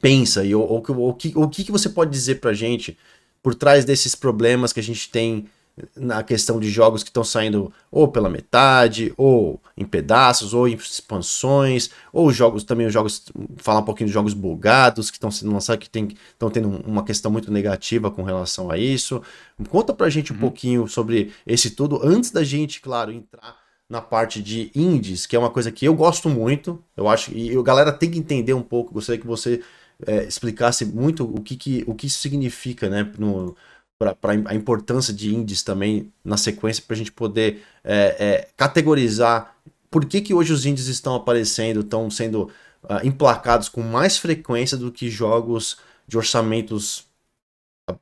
pensa 0.00 0.44
e 0.44 0.54
ou, 0.54 0.62
ou, 0.62 0.84
ou, 0.96 1.10
o, 1.10 1.14
que, 1.14 1.32
que, 1.32 1.64
que 1.64 1.72
você 1.72 1.88
pode 1.88 2.10
dizer 2.10 2.36
para 2.36 2.52
gente 2.52 2.96
por 3.42 3.54
trás 3.54 3.84
desses 3.84 4.14
problemas 4.14 4.72
que 4.72 4.80
a 4.80 4.82
gente 4.82 5.10
tem 5.10 5.46
na 5.94 6.22
questão 6.22 6.58
de 6.58 6.70
jogos 6.70 7.02
que 7.02 7.10
estão 7.10 7.22
saindo 7.22 7.72
ou 7.90 8.08
pela 8.08 8.30
metade, 8.30 9.12
ou 9.16 9.60
em 9.76 9.84
pedaços, 9.84 10.54
ou 10.54 10.66
em 10.66 10.74
expansões, 10.74 11.90
ou 12.12 12.32
jogos 12.32 12.64
também 12.64 12.86
os 12.86 12.92
jogos 12.92 13.24
falar 13.58 13.80
um 13.80 13.84
pouquinho 13.84 14.06
de 14.06 14.14
jogos 14.14 14.32
bugados 14.32 15.10
que 15.10 15.16
estão 15.16 15.30
sendo 15.30 15.52
lançados 15.52 15.86
que 15.86 15.98
estão 15.98 16.50
tendo 16.50 16.68
uma 16.86 17.04
questão 17.04 17.30
muito 17.30 17.52
negativa 17.52 18.10
com 18.10 18.22
relação 18.22 18.70
a 18.70 18.78
isso. 18.78 19.22
Conta 19.68 19.92
pra 19.92 20.08
gente 20.08 20.32
um 20.32 20.36
uhum. 20.36 20.40
pouquinho 20.40 20.88
sobre 20.88 21.32
esse 21.46 21.70
tudo 21.70 22.00
antes 22.02 22.30
da 22.30 22.42
gente, 22.42 22.80
claro, 22.80 23.12
entrar 23.12 23.56
na 23.88 24.00
parte 24.00 24.42
de 24.42 24.70
indies, 24.74 25.26
que 25.26 25.36
é 25.36 25.38
uma 25.38 25.50
coisa 25.50 25.70
que 25.70 25.84
eu 25.84 25.94
gosto 25.94 26.28
muito. 26.28 26.82
Eu 26.96 27.06
acho 27.08 27.32
e 27.32 27.56
a 27.56 27.62
galera 27.62 27.92
tem 27.92 28.10
que 28.10 28.18
entender 28.18 28.54
um 28.54 28.62
pouco. 28.62 28.94
Gostaria 28.94 29.20
que 29.20 29.26
você 29.26 29.62
é, 30.06 30.24
explicasse 30.24 30.84
muito 30.84 31.24
o 31.24 31.40
que, 31.40 31.56
que 31.56 31.84
o 31.86 31.94
que 31.94 32.06
isso 32.06 32.18
significa, 32.18 32.88
né, 32.88 33.10
no 33.18 33.54
para 33.98 34.32
a 34.46 34.54
importância 34.54 35.12
de 35.12 35.34
indies 35.34 35.62
também 35.62 36.12
na 36.24 36.36
sequência 36.36 36.82
para 36.86 36.94
a 36.94 36.98
gente 36.98 37.12
poder 37.12 37.62
é, 37.82 38.16
é, 38.18 38.48
categorizar 38.56 39.56
por 39.90 40.04
que, 40.04 40.20
que 40.20 40.34
hoje 40.34 40.52
os 40.52 40.66
indies 40.66 40.88
estão 40.88 41.14
aparecendo, 41.14 41.80
estão 41.80 42.10
sendo 42.10 42.50
uh, 42.84 43.04
emplacados 43.04 43.68
com 43.68 43.82
mais 43.82 44.18
frequência 44.18 44.76
do 44.76 44.92
que 44.92 45.08
jogos 45.08 45.78
de 46.06 46.18
orçamentos 46.18 47.06
ah, 47.88 47.94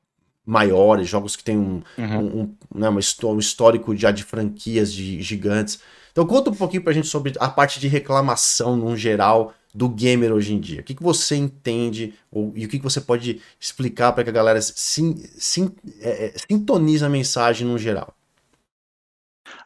maiores, 0.45 1.09
jogos 1.09 1.37
que 1.37 1.45
têm 1.45 1.57
um, 1.57 1.83
uhum. 1.97 2.19
um, 2.19 2.41
um, 2.41 2.57
né, 2.75 2.91
um 2.91 3.39
histórico 3.39 3.95
já 3.97 4.11
de 4.11 4.25
franquias 4.25 4.93
de 4.93 5.23
gigantes. 5.23 5.79
Então 6.11 6.27
conta 6.27 6.51
um 6.51 6.55
pouquinho 6.55 6.83
para 6.83 6.91
a 6.91 6.95
gente 6.95 7.07
sobre 7.07 7.33
a 7.39 7.49
parte 7.49 7.79
de 7.79 7.87
reclamação 7.87 8.77
no 8.77 8.97
geral 8.97 9.55
do 9.75 9.89
gamer 9.89 10.33
hoje 10.33 10.55
em 10.55 10.61
dia? 10.61 10.81
O 10.81 10.85
que, 10.85 10.95
que 10.95 11.03
você 11.03 11.35
entende 11.35 12.15
ou, 12.31 12.53
e 12.55 12.65
o 12.65 12.69
que, 12.69 12.79
que 12.79 12.85
você 12.85 13.01
pode 13.01 13.43
explicar 13.59 14.13
para 14.13 14.23
que 14.23 14.31
a 14.31 14.33
galera 14.33 14.59
é, 14.59 14.61
é, 14.61 16.35
sintonize 16.49 17.05
a 17.05 17.09
mensagem 17.09 17.67
no 17.67 17.77
geral? 17.77 18.17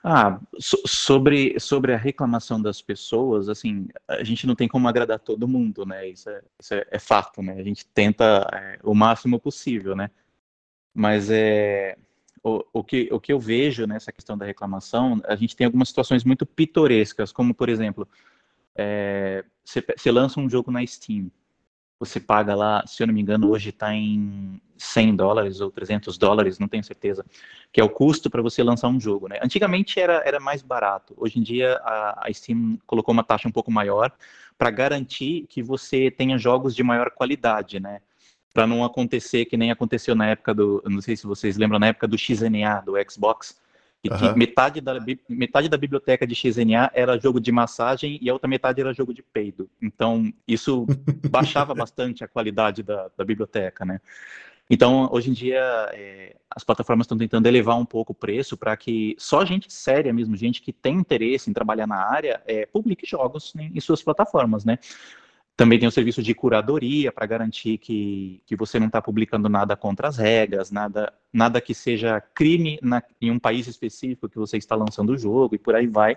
Ah, 0.03 0.41
so, 0.59 0.79
sobre, 0.87 1.59
sobre 1.61 1.93
a 1.93 1.97
reclamação 1.97 2.61
das 2.61 2.81
pessoas, 2.81 3.49
assim, 3.49 3.89
a 4.07 4.25
gente 4.25 4.47
não 4.47 4.55
tem 4.55 4.67
como 4.67 4.89
agradar 4.89 5.19
todo 5.19 5.47
mundo, 5.47 5.85
né? 5.85 6.09
Isso 6.09 6.31
é, 6.31 6.43
isso 6.59 6.75
é, 6.75 6.87
é 6.91 6.99
fato, 6.99 7.43
né? 7.43 7.55
A 7.55 7.63
gente 7.63 7.85
tenta 7.87 8.49
é, 8.53 8.79
o 8.83 8.95
máximo 8.95 9.39
possível, 9.39 9.95
né? 9.95 10.11
Mas 10.95 11.31
é, 11.31 11.97
o, 12.43 12.65
o, 12.73 12.85
que, 12.85 13.09
o 13.13 13.21
que 13.21 13.33
eu 13.33 13.39
vejo 13.39 13.87
nessa 13.87 14.11
questão 14.13 14.39
da 14.39 14.47
reclamação, 14.47 15.21
a 15.27 15.37
gente 15.37 15.55
tem 15.55 15.67
algumas 15.67 15.89
situações 15.89 16.25
muito 16.25 16.47
pitorescas, 16.47 17.33
como, 17.33 17.55
por 17.55 17.69
exemplo, 17.69 18.09
é, 18.79 19.45
você, 19.65 19.85
você, 19.97 20.13
lança 20.13 20.39
um 20.39 20.49
jogo 20.49 20.71
na 20.71 20.87
Steam, 20.87 21.31
você 21.99 22.21
paga 22.21 22.55
lá, 22.55 22.85
se 22.87 23.03
eu 23.03 23.09
não 23.09 23.15
me 23.15 23.21
engano, 23.21 23.51
hoje 23.51 23.71
está 23.71 23.93
em 23.93 24.63
100 24.77 25.17
dólares 25.17 25.61
ou 25.61 25.69
300 25.69 26.17
dólares, 26.17 26.61
não 26.61 26.69
tenho 26.69 26.85
certeza, 26.85 27.27
que 27.73 27.81
é 27.81 27.85
o 27.85 27.91
custo 27.91 28.31
para 28.31 28.41
você 28.41 28.63
lançar 28.63 28.87
um 28.89 29.01
jogo, 29.01 29.29
né? 29.29 29.41
Antigamente 29.43 29.99
era, 29.99 30.23
era 30.25 30.39
mais 30.39 30.63
barato, 30.63 31.13
hoje 31.17 31.41
em 31.41 31.43
dia 31.43 31.75
a, 31.83 32.29
a 32.29 32.33
Steam 32.33 32.79
colocou 32.87 33.13
uma 33.13 33.25
taxa 33.25 33.49
um 33.49 33.53
pouco 33.53 33.71
maior 33.71 34.13
para 34.57 34.71
garantir 34.71 35.47
que 35.49 35.61
você 35.61 36.09
tenha 36.09 36.39
jogos 36.39 36.75
de 36.75 36.85
maior 36.85 37.11
qualidade, 37.11 37.81
né? 37.81 38.01
Para 38.55 38.67
não 38.67 38.85
acontecer 38.85 39.45
que 39.45 39.57
nem 39.57 39.73
aconteceu 39.73 40.15
na 40.15 40.27
época 40.27 40.55
do, 40.55 40.83
não 40.87 41.01
sei 41.01 41.17
se 41.17 41.27
vocês 41.27 41.57
lembram, 41.57 41.81
na 41.81 41.89
época 41.89 42.07
do 42.07 42.17
XNA, 42.17 42.81
do 42.87 42.95
Xbox, 43.11 43.61
E 44.03 44.09
uhum. 44.09 44.37
metade, 44.37 44.81
da, 44.81 44.95
metade 45.29 45.69
da 45.69 45.77
biblioteca 45.77 46.25
de 46.25 46.35
XNA 46.35 46.91
era 46.95 47.19
jogo 47.19 47.41
de 47.41 47.51
massagem 47.51 48.19
e 48.23 48.31
a 48.31 48.33
outra 48.33 48.49
metade 48.49 48.81
era 48.81 48.93
jogo 48.95 49.13
de 49.13 49.23
peido. 49.23 49.69
Então, 49.83 50.33
isso 50.47 50.87
baixava 51.29 51.75
bastante 51.75 52.23
a 52.23 52.29
qualidade 52.29 52.83
da, 52.83 53.11
da 53.17 53.25
biblioteca, 53.25 53.85
né? 53.85 54.01
Então, 54.71 55.09
hoje 55.11 55.31
em 55.31 55.33
dia, 55.33 55.61
é, 55.95 56.37
as 56.51 56.63
plataformas 56.63 57.07
estão 57.07 57.17
tentando 57.17 57.47
elevar 57.47 57.79
um 57.79 57.87
pouco 57.87 58.13
o 58.13 58.15
preço 58.15 58.57
para 58.57 58.77
que 58.77 59.17
só 59.19 59.45
gente 59.45 59.73
séria 59.73 60.13
mesmo, 60.13 60.37
gente 60.37 60.61
que 60.61 60.73
tem 60.73 60.95
interesse 60.95 61.49
em 61.49 61.55
trabalhar 61.55 61.87
na 61.87 61.97
área, 61.97 62.43
é, 62.47 62.67
publique 62.67 63.07
jogos 63.07 63.55
em, 63.57 63.73
em 63.75 63.81
suas 63.81 64.03
plataformas, 64.03 64.65
né? 64.65 64.79
Também 65.59 65.77
tem 65.77 65.89
o 65.89 65.91
serviço 65.91 66.23
de 66.23 66.33
curadoria 66.35 67.11
para 67.11 67.27
garantir 67.27 67.79
que, 67.79 68.41
que 68.47 68.55
você 68.55 68.79
não 68.79 68.87
está 68.87 69.03
publicando 69.03 69.49
nada 69.49 69.75
contra 69.77 70.07
as 70.07 70.17
regras, 70.17 70.71
nada, 70.71 71.13
nada 71.33 71.61
que 71.61 71.75
seja 71.75 72.21
crime 72.21 72.79
na, 72.81 73.03
em 73.21 73.33
um 73.33 73.41
país 73.41 73.67
específico 73.67 74.29
que 74.29 74.39
você 74.39 74.57
está 74.57 74.77
lançando 74.77 75.11
o 75.11 75.19
jogo 75.19 75.57
e 75.57 75.59
por 75.59 75.75
aí 75.75 75.89
vai. 75.89 76.17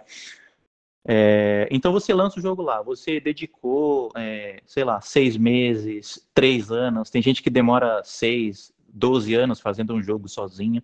É, 1.03 1.67
então 1.71 1.91
você 1.91 2.13
lança 2.13 2.37
o 2.37 2.41
jogo 2.41 2.61
lá, 2.61 2.83
você 2.83 3.19
dedicou, 3.19 4.11
é, 4.15 4.61
sei 4.67 4.83
lá, 4.83 5.01
seis 5.01 5.35
meses, 5.35 6.23
três 6.35 6.71
anos, 6.71 7.09
tem 7.09 7.19
gente 7.19 7.41
que 7.41 7.49
demora 7.49 8.03
seis, 8.03 8.71
doze 8.87 9.33
anos 9.33 9.59
fazendo 9.59 9.95
um 9.95 10.03
jogo 10.03 10.29
sozinho. 10.29 10.83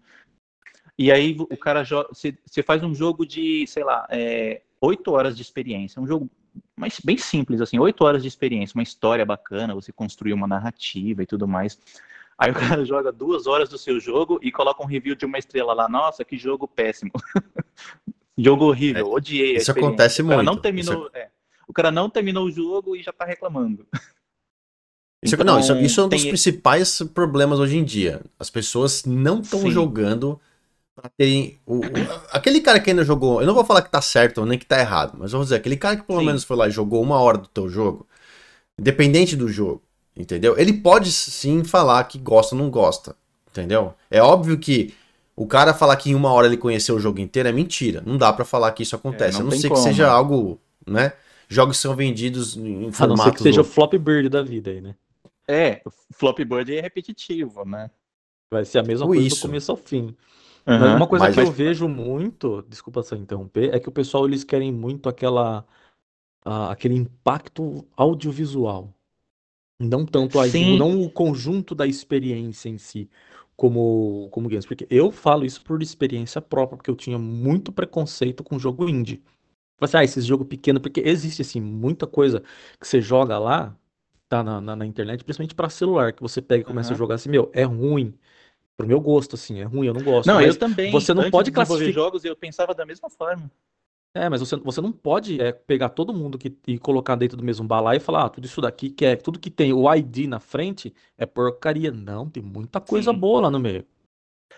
E 0.98 1.12
aí 1.12 1.38
o 1.40 1.58
cara 1.58 1.84
você 1.86 2.64
faz 2.64 2.82
um 2.82 2.96
jogo 2.96 3.24
de, 3.24 3.68
sei 3.68 3.84
lá, 3.84 4.08
é, 4.10 4.64
oito 4.82 5.12
horas 5.12 5.36
de 5.36 5.44
experiência, 5.44 6.02
um 6.02 6.08
jogo 6.08 6.28
mas 6.76 7.00
bem 7.04 7.18
simples, 7.18 7.62
assim, 7.62 7.80
oito 7.80 8.04
horas 8.04 8.22
de 8.22 8.28
experiência, 8.28 8.76
uma 8.76 8.84
história 8.84 9.26
bacana, 9.26 9.76
você 9.76 9.92
construir 9.92 10.34
uma 10.34 10.48
narrativa 10.48 11.24
e 11.24 11.26
tudo 11.26 11.48
mais. 11.48 11.80
Aí 12.38 12.52
o 12.52 12.54
cara 12.56 12.86
joga 12.86 13.12
duas 13.12 13.48
horas 13.48 13.70
do 13.70 13.78
seu 13.78 14.00
jogo 14.00 14.40
e 14.42 14.52
coloca 14.52 14.84
um 14.84 14.88
review 14.88 15.16
de 15.16 15.26
uma 15.26 15.38
estrela 15.38 15.74
lá. 15.74 15.90
Nossa, 15.90 16.24
que 16.24 16.38
jogo 16.38 16.68
péssimo. 16.68 17.12
jogo 18.38 18.66
horrível, 18.66 19.08
é, 19.08 19.10
odiei. 19.10 19.56
Isso 19.56 19.72
acontece 19.72 20.22
o 20.22 20.26
muito. 20.26 20.44
Não 20.44 20.58
terminou, 20.58 21.10
é... 21.14 21.22
É. 21.22 21.30
o 21.68 21.74
cara 21.74 21.92
não 21.92 22.10
terminou 22.10 22.46
o 22.46 22.52
jogo 22.52 22.96
e 22.96 23.02
já 23.02 23.12
tá 23.12 23.26
reclamando. 23.26 23.88
Isso, 25.24 25.34
então, 25.34 25.46
não, 25.46 25.60
isso, 25.60 25.76
isso, 25.78 26.00
é 26.00 26.04
um 26.06 26.10
dos 26.10 26.22
tem... 26.22 26.30
principais 26.30 27.02
problemas 27.14 27.60
hoje 27.60 27.78
em 27.78 27.84
dia. 27.84 28.22
As 28.38 28.52
pessoas 28.52 29.04
não 29.04 29.42
estão 29.42 29.70
jogando 29.72 30.40
pra 31.00 31.10
terem. 31.16 31.60
O, 31.66 31.78
o, 31.78 31.84
aquele 32.32 32.60
cara 32.60 32.80
que 32.80 32.90
ainda 32.90 33.04
jogou. 33.04 33.40
Eu 33.40 33.48
não 33.48 33.54
vou 33.54 33.64
falar 33.64 33.84
que 33.84 33.92
tá 33.92 34.02
certo 34.02 34.40
ou 34.40 34.46
nem 34.46 34.58
que 34.58 34.66
tá 34.66 34.80
errado, 34.80 35.16
mas 35.18 35.32
vou 35.32 35.44
dizer, 35.44 35.56
aquele 35.56 35.78
cara 35.78 35.96
que 35.96 36.04
pelo 36.04 36.20
Sim. 36.20 36.26
menos 36.26 36.44
foi 36.44 36.58
lá 36.58 36.68
e 36.68 36.72
jogou 36.72 37.02
uma 37.02 37.20
hora 37.22 37.38
do 37.38 37.48
teu 37.48 37.70
jogo, 37.70 38.08
independente 38.78 39.36
do 39.36 39.48
jogo, 39.48 39.84
entendeu? 40.16 40.58
Ele 40.58 40.74
pode 40.74 41.12
sim 41.12 41.64
falar 41.64 42.04
que 42.06 42.18
gosta 42.18 42.56
ou 42.56 42.62
não 42.62 42.72
gosta, 42.72 43.16
entendeu? 43.52 43.94
É 44.10 44.22
óbvio 44.22 44.58
que 44.58 44.94
o 45.36 45.46
cara 45.46 45.74
falar 45.74 45.96
que 45.98 46.10
em 46.10 46.16
uma 46.16 46.32
hora 46.32 46.48
ele 46.48 46.58
conheceu 46.58 46.96
o 46.96 47.00
jogo 47.00 47.20
inteiro 47.20 47.48
é 47.48 47.52
mentira. 47.52 48.02
Não 48.04 48.18
dá 48.18 48.34
para 48.34 48.44
falar 48.44 48.72
que 48.72 48.82
isso 48.82 48.96
acontece. 48.96 49.38
É, 49.38 49.40
não 49.40 49.50
a 49.50 49.52
não 49.52 49.58
ser 49.60 49.70
como. 49.70 49.80
que 49.80 49.88
seja 49.88 50.10
algo, 50.10 50.60
né? 50.86 51.14
Jogos 51.48 51.78
são 51.78 51.96
vendidos 51.96 52.58
em 52.58 52.92
formato. 52.92 53.04
A 53.04 53.08
não 53.08 53.18
ser 53.18 53.32
que 53.38 53.44
seja 53.44 53.62
o 53.62 53.64
Flop 53.64 53.94
Bird 53.94 54.30
da 54.30 54.42
vida 54.42 54.72
aí, 54.72 54.82
né? 54.82 54.96
É, 55.48 55.82
o 55.86 55.92
Flop 56.12 56.40
Bird 56.40 56.76
é 56.76 56.82
repetitivo, 56.82 57.64
né? 57.64 57.90
Vai 58.52 58.66
ser 58.66 58.80
a 58.80 58.84
mesma 58.84 59.06
Ou 59.06 59.14
coisa 59.14 59.28
isso. 59.28 59.38
do 59.38 59.42
começo 59.48 59.72
ao 59.72 59.78
fim. 59.78 60.16
Uhum, 60.68 60.80
mas 60.80 60.96
uma 60.96 61.08
coisa 61.08 61.26
mas... 61.26 61.36
que 61.36 61.42
eu 61.42 61.52
vejo 61.52 61.88
muito, 61.88 62.62
desculpa 62.68 63.02
só 63.02 63.16
interromper, 63.16 63.74
é 63.74 63.80
que 63.80 63.88
o 63.88 63.92
pessoal 63.92 64.28
eles 64.28 64.44
querem 64.44 64.72
muito 64.72 65.08
aquela 65.08 65.66
uh, 66.46 66.70
aquele 66.70 66.96
impacto 66.96 67.88
audiovisual. 67.96 68.94
Não 69.80 70.06
tanto 70.06 70.40
a, 70.40 70.46
não 70.78 71.02
o 71.04 71.10
conjunto 71.10 71.76
da 71.76 71.86
experiência 71.86 72.68
em 72.68 72.80
si, 72.80 73.08
como, 73.56 74.28
como 74.32 74.50
games. 74.50 74.66
Porque 74.66 74.88
eu 74.90 75.12
falo 75.12 75.46
isso 75.46 75.64
por 75.64 75.82
experiência 75.82 76.42
própria, 76.42 76.78
porque 76.78 76.90
eu 76.90 76.96
tinha 76.96 77.20
muito 77.20 77.72
preconceito 77.72 78.44
com 78.44 78.58
jogo 78.58 78.90
indie. 78.90 79.22
Assim, 79.80 79.98
ah, 79.98 80.04
esse 80.04 80.20
jogo 80.22 80.44
pequeno, 80.44 80.82
porque 80.82 81.02
existe 81.02 81.44
assim, 81.44 81.62
muita 81.62 82.08
coisa 82.08 82.42
que 82.80 82.88
você 82.88 83.00
joga 83.00 83.38
lá, 83.38 83.78
tá 84.28 84.44
na, 84.44 84.60
na, 84.60 84.76
na 84.76 84.86
internet, 84.86 85.24
principalmente 85.24 85.54
para 85.54 85.70
celular, 85.70 86.12
que 86.12 86.24
você 86.24 86.42
pega 86.42 86.62
e 86.62 86.66
começa 86.66 86.90
uhum. 86.90 86.96
a 86.96 86.98
jogar 86.98 87.16
assim, 87.16 87.30
meu, 87.30 87.52
é 87.54 87.64
ruim 87.64 88.18
pro 88.78 88.88
meu 88.88 89.02
gosto, 89.02 89.36
assim, 89.36 89.60
é 89.60 89.64
ruim, 89.64 89.88
eu 89.88 89.94
não 89.94 90.04
gosto. 90.04 90.28
Não, 90.28 90.40
eu 90.40 90.56
também. 90.58 90.92
Você 90.92 91.14
não 91.14 91.30
pode 91.32 91.52
classificar 91.52 91.92
jogos 91.92 92.24
eu 92.24 92.36
pensava 92.36 92.74
da 92.76 92.86
mesma 92.86 93.10
forma. 93.10 93.52
É, 94.14 94.30
mas 94.30 94.40
você, 94.40 94.56
você 94.56 94.82
não 94.82 94.92
pode 94.92 95.42
é, 95.42 95.52
pegar 95.52 95.90
todo 95.90 96.14
mundo 96.14 96.38
que, 96.38 96.56
e 96.66 96.80
colocar 96.80 97.16
dentro 97.16 97.38
do 97.38 97.44
mesmo 97.44 97.68
balaio 97.68 97.98
e 97.98 98.00
falar, 98.00 98.26
ah, 98.26 98.30
tudo 98.30 98.46
isso 98.46 98.62
daqui 98.62 98.90
que 98.90 99.06
é, 99.06 99.16
tudo 99.16 99.40
que 99.40 99.52
tem 99.52 99.74
o 99.74 99.94
ID 99.94 100.28
na 100.28 100.40
frente 100.40 100.94
é 101.18 101.26
porcaria. 101.26 101.92
Não, 101.92 102.30
tem 102.30 102.42
muita 102.42 102.80
coisa 102.80 103.12
Sim. 103.12 103.18
boa 103.18 103.42
lá 103.42 103.52
no 103.52 103.60
meio. 103.60 103.86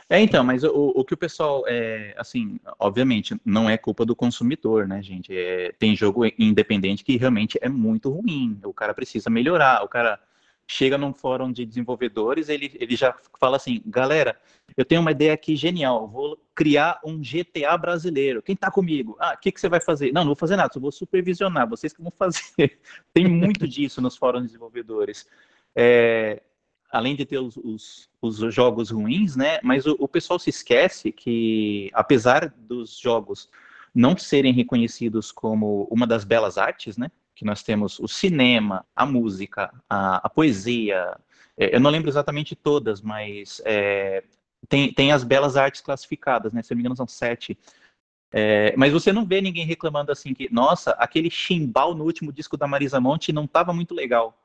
É, 0.09 0.19
então, 0.19 0.43
mas 0.43 0.63
o, 0.63 0.93
o 0.95 1.03
que 1.03 1.13
o 1.13 1.17
pessoal, 1.17 1.63
é, 1.67 2.15
assim, 2.17 2.59
obviamente, 2.79 3.39
não 3.45 3.69
é 3.69 3.77
culpa 3.77 4.05
do 4.05 4.15
consumidor, 4.15 4.87
né, 4.87 5.03
gente? 5.03 5.35
É, 5.35 5.71
tem 5.77 5.95
jogo 5.95 6.25
independente 6.37 7.03
que 7.03 7.17
realmente 7.17 7.59
é 7.61 7.69
muito 7.69 8.09
ruim. 8.09 8.59
O 8.63 8.73
cara 8.73 8.93
precisa 8.93 9.29
melhorar. 9.29 9.83
O 9.83 9.87
cara 9.87 10.19
chega 10.71 10.99
num 10.99 11.11
fórum 11.11 11.51
de 11.51 11.65
desenvolvedores, 11.65 12.47
ele, 12.47 12.71
ele 12.79 12.95
já 12.95 13.15
fala 13.39 13.57
assim, 13.57 13.81
galera, 13.87 14.39
eu 14.77 14.85
tenho 14.85 15.01
uma 15.01 15.09
ideia 15.09 15.33
aqui 15.33 15.55
genial, 15.55 16.07
vou 16.07 16.39
criar 16.53 16.99
um 17.03 17.19
GTA 17.19 17.75
brasileiro. 17.75 18.43
Quem 18.43 18.55
tá 18.55 18.69
comigo? 18.69 19.17
Ah, 19.19 19.33
o 19.35 19.39
que, 19.39 19.51
que 19.51 19.59
você 19.59 19.67
vai 19.67 19.81
fazer? 19.81 20.13
Não, 20.13 20.21
não 20.21 20.27
vou 20.27 20.35
fazer 20.35 20.55
nada, 20.55 20.71
só 20.71 20.79
vou 20.79 20.91
supervisionar, 20.91 21.67
vocês 21.67 21.91
que 21.91 22.03
vão 22.03 22.11
fazer. 22.11 22.79
Tem 23.11 23.27
muito 23.27 23.67
disso 23.67 23.99
nos 23.99 24.15
fóruns 24.15 24.43
de 24.43 24.49
desenvolvedores. 24.49 25.27
É, 25.75 26.43
além 26.91 27.15
de 27.15 27.25
ter 27.25 27.39
os, 27.39 27.57
os, 27.57 28.07
os, 28.21 28.53
jogos 28.53 28.91
ruins, 28.91 29.35
né? 29.35 29.59
Mas 29.63 29.87
o, 29.87 29.95
o 29.99 30.07
pessoal 30.07 30.37
se 30.37 30.51
esquece 30.51 31.11
que, 31.11 31.89
apesar 31.95 32.53
dos 32.55 32.95
jogos 32.99 33.49
não 33.91 34.15
serem 34.15 34.53
reconhecidos 34.53 35.31
como 35.31 35.87
uma 35.89 36.05
das 36.05 36.23
belas 36.23 36.59
artes, 36.59 36.95
né? 36.95 37.09
Que 37.39 37.45
nós 37.45 37.63
temos 37.63 37.99
o 37.99 38.07
cinema, 38.07 38.85
a 38.93 39.05
música, 39.05 39.73
a, 39.89 40.17
a 40.17 40.29
poesia, 40.29 41.17
é, 41.57 41.73
eu 41.73 41.79
não 41.79 41.89
lembro 41.89 42.09
exatamente 42.09 42.53
todas, 42.53 42.99
mas 43.01 43.61
é, 43.63 44.25
tem, 44.67 44.91
tem 44.91 45.13
as 45.13 45.23
belas 45.23 45.55
artes 45.55 45.79
classificadas, 45.79 46.51
né? 46.51 46.61
Se 46.61 46.73
eu 46.73 46.75
não 46.75 46.79
me 46.79 46.81
engano, 46.81 46.97
são 46.97 47.07
sete. 47.07 47.57
É, 48.29 48.75
mas 48.75 48.91
você 48.91 49.13
não 49.13 49.25
vê 49.25 49.39
ninguém 49.39 49.65
reclamando 49.65 50.11
assim 50.11 50.33
que, 50.33 50.53
nossa, 50.53 50.91
aquele 50.91 51.29
chimbal 51.29 51.95
no 51.95 52.03
último 52.03 52.33
disco 52.33 52.57
da 52.57 52.67
Marisa 52.67 52.99
Monte 52.99 53.31
não 53.31 53.45
estava 53.45 53.71
muito 53.71 53.95
legal. 53.95 54.37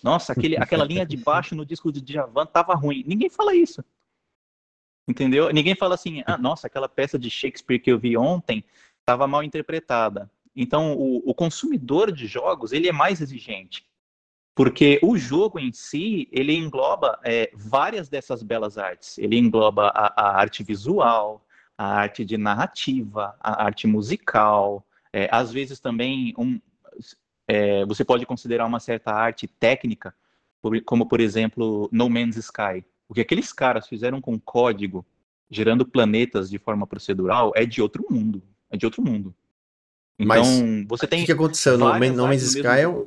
Nossa, 0.00 0.32
aquele, 0.32 0.56
aquela 0.56 0.84
linha 0.84 1.04
de 1.04 1.16
baixo 1.16 1.56
no 1.56 1.66
disco 1.66 1.90
de 1.90 2.00
Djavan 2.00 2.44
estava 2.44 2.76
ruim. 2.76 3.02
Ninguém 3.04 3.28
fala 3.28 3.56
isso. 3.56 3.84
Entendeu? 5.08 5.52
Ninguém 5.52 5.74
fala 5.74 5.96
assim, 5.96 6.22
ah, 6.24 6.38
nossa, 6.38 6.68
aquela 6.68 6.88
peça 6.88 7.18
de 7.18 7.28
Shakespeare 7.28 7.80
que 7.80 7.90
eu 7.90 7.98
vi 7.98 8.16
ontem 8.16 8.64
estava 9.00 9.26
mal 9.26 9.42
interpretada. 9.42 10.30
Então, 10.56 10.94
o, 10.94 11.22
o 11.28 11.34
consumidor 11.34 12.10
de 12.10 12.26
jogos 12.26 12.72
ele 12.72 12.88
é 12.88 12.92
mais 12.92 13.20
exigente, 13.20 13.86
porque 14.54 14.98
o 15.02 15.18
jogo 15.18 15.58
em 15.58 15.70
si 15.70 16.28
ele 16.32 16.56
engloba 16.56 17.20
é, 17.22 17.50
várias 17.54 18.08
dessas 18.08 18.42
belas 18.42 18.78
artes. 18.78 19.18
Ele 19.18 19.36
engloba 19.36 19.88
a, 19.88 20.28
a, 20.28 20.38
arte 20.38 20.64
visual, 20.64 21.46
a 21.76 21.86
arte 21.86 22.24
de 22.24 22.38
narrativa, 22.38 23.36
a 23.38 23.64
arte 23.64 23.86
musical, 23.86 24.86
é, 25.12 25.28
às 25.30 25.52
vezes 25.52 25.78
também 25.78 26.34
um, 26.38 26.58
é, 27.46 27.84
você 27.84 28.04
pode 28.04 28.24
considerar 28.24 28.66
uma 28.66 28.80
certa 28.80 29.12
arte 29.12 29.46
técnica, 29.46 30.14
como 30.84 31.06
por 31.06 31.20
exemplo 31.20 31.88
No 31.92 32.08
Man's 32.08 32.36
Sky. 32.36 32.84
O 33.08 33.14
que 33.14 33.20
aqueles 33.20 33.52
caras 33.52 33.86
fizeram 33.86 34.20
com 34.20 34.38
código, 34.38 35.06
gerando 35.50 35.86
planetas 35.86 36.50
de 36.50 36.58
forma 36.58 36.86
procedural, 36.86 37.52
é 37.54 37.64
de 37.64 37.80
outro 37.80 38.04
mundo. 38.10 38.42
É 38.68 38.76
de 38.76 38.84
outro 38.84 39.02
mundo. 39.02 39.34
Então, 40.18 40.28
Mas, 40.28 40.86
você 40.88 41.06
tem. 41.06 41.22
O 41.22 41.26
que 41.26 41.32
aconteceu? 41.32 41.76
No, 41.76 41.86
no 41.92 42.26
Man's 42.26 42.42
Sky 42.42 42.66
é 42.66 42.88
um, 42.88 43.06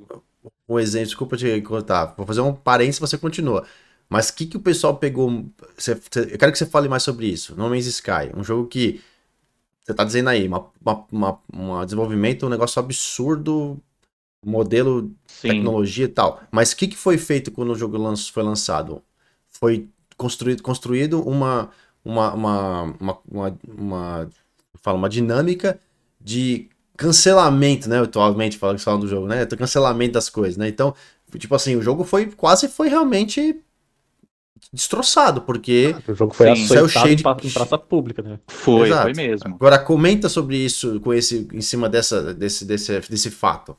um 0.67 0.79
exemplo. 0.79 1.07
Desculpa 1.07 1.37
te 1.37 1.61
cortar. 1.61 2.13
Vou 2.15 2.25
fazer 2.25 2.41
um 2.41 2.53
parênteses 2.53 2.99
você 2.99 3.17
continua. 3.17 3.65
Mas 4.07 4.29
o 4.29 4.35
que, 4.35 4.45
que 4.45 4.57
o 4.57 4.59
pessoal 4.59 4.97
pegou? 4.97 5.45
Você, 5.77 5.91
eu 5.91 6.37
quero 6.37 6.51
que 6.51 6.57
você 6.57 6.65
fale 6.65 6.87
mais 6.87 7.03
sobre 7.03 7.27
isso. 7.27 7.55
No 7.55 7.69
Man's 7.69 7.85
Sky, 7.85 8.31
um 8.35 8.43
jogo 8.43 8.67
que. 8.67 9.01
Você 9.83 9.93
tá 9.93 10.03
dizendo 10.03 10.29
aí, 10.29 10.47
uma, 10.47 10.67
uma, 10.85 11.05
uma, 11.11 11.39
um 11.51 11.83
desenvolvimento, 11.83 12.45
um 12.45 12.49
negócio 12.49 12.79
absurdo, 12.79 13.81
modelo, 14.45 15.11
Sim. 15.25 15.49
tecnologia 15.49 16.05
e 16.05 16.09
tal. 16.09 16.41
Mas 16.51 16.71
o 16.71 16.77
que, 16.77 16.87
que 16.87 16.97
foi 16.97 17.17
feito 17.17 17.51
quando 17.51 17.71
o 17.71 17.75
jogo 17.75 17.97
foi 18.31 18.43
lançado? 18.43 19.01
Foi 19.49 19.89
construído, 20.15 20.61
construído 20.61 21.27
uma, 21.27 21.71
uma, 22.05 22.33
uma, 22.33 22.83
uma, 22.99 23.19
uma, 23.27 23.59
uma, 23.67 24.29
fala, 24.81 24.97
uma 24.97 25.09
dinâmica 25.09 25.79
de 26.21 26.69
cancelamento, 26.99 27.89
né? 27.89 28.01
Atualmente 28.01 28.57
falando 28.57 28.77
que 28.77 28.83
falam 28.83 28.99
do 28.99 29.07
jogo, 29.07 29.25
né? 29.25 29.45
Cancelamento 29.45 30.13
das 30.13 30.29
coisas, 30.29 30.57
né? 30.57 30.67
Então, 30.67 30.93
tipo 31.37 31.55
assim, 31.55 31.77
o 31.77 31.81
jogo 31.81 32.03
foi 32.03 32.25
quase 32.27 32.67
foi 32.67 32.89
realmente 32.89 33.55
destroçado, 34.73 35.41
porque 35.41 35.95
ah, 35.95 36.11
o 36.11 36.13
jogo 36.13 36.33
foi 36.33 36.53
sim, 36.55 36.67
saiu 36.67 36.89
cheio 36.89 37.15
de 37.15 37.21
em 37.21 37.51
praça 37.51 37.77
pública, 37.77 38.21
né? 38.21 38.37
Foi, 38.47 38.89
Exato. 38.89 39.03
foi 39.03 39.13
mesmo. 39.13 39.55
Agora 39.55 39.79
comenta 39.79 40.27
sobre 40.27 40.57
isso 40.57 40.99
com 40.99 41.13
esse 41.13 41.47
em 41.53 41.61
cima 41.61 41.87
dessa 41.87 42.33
desse 42.33 42.65
desse, 42.65 42.99
desse 43.09 43.31
fato. 43.31 43.77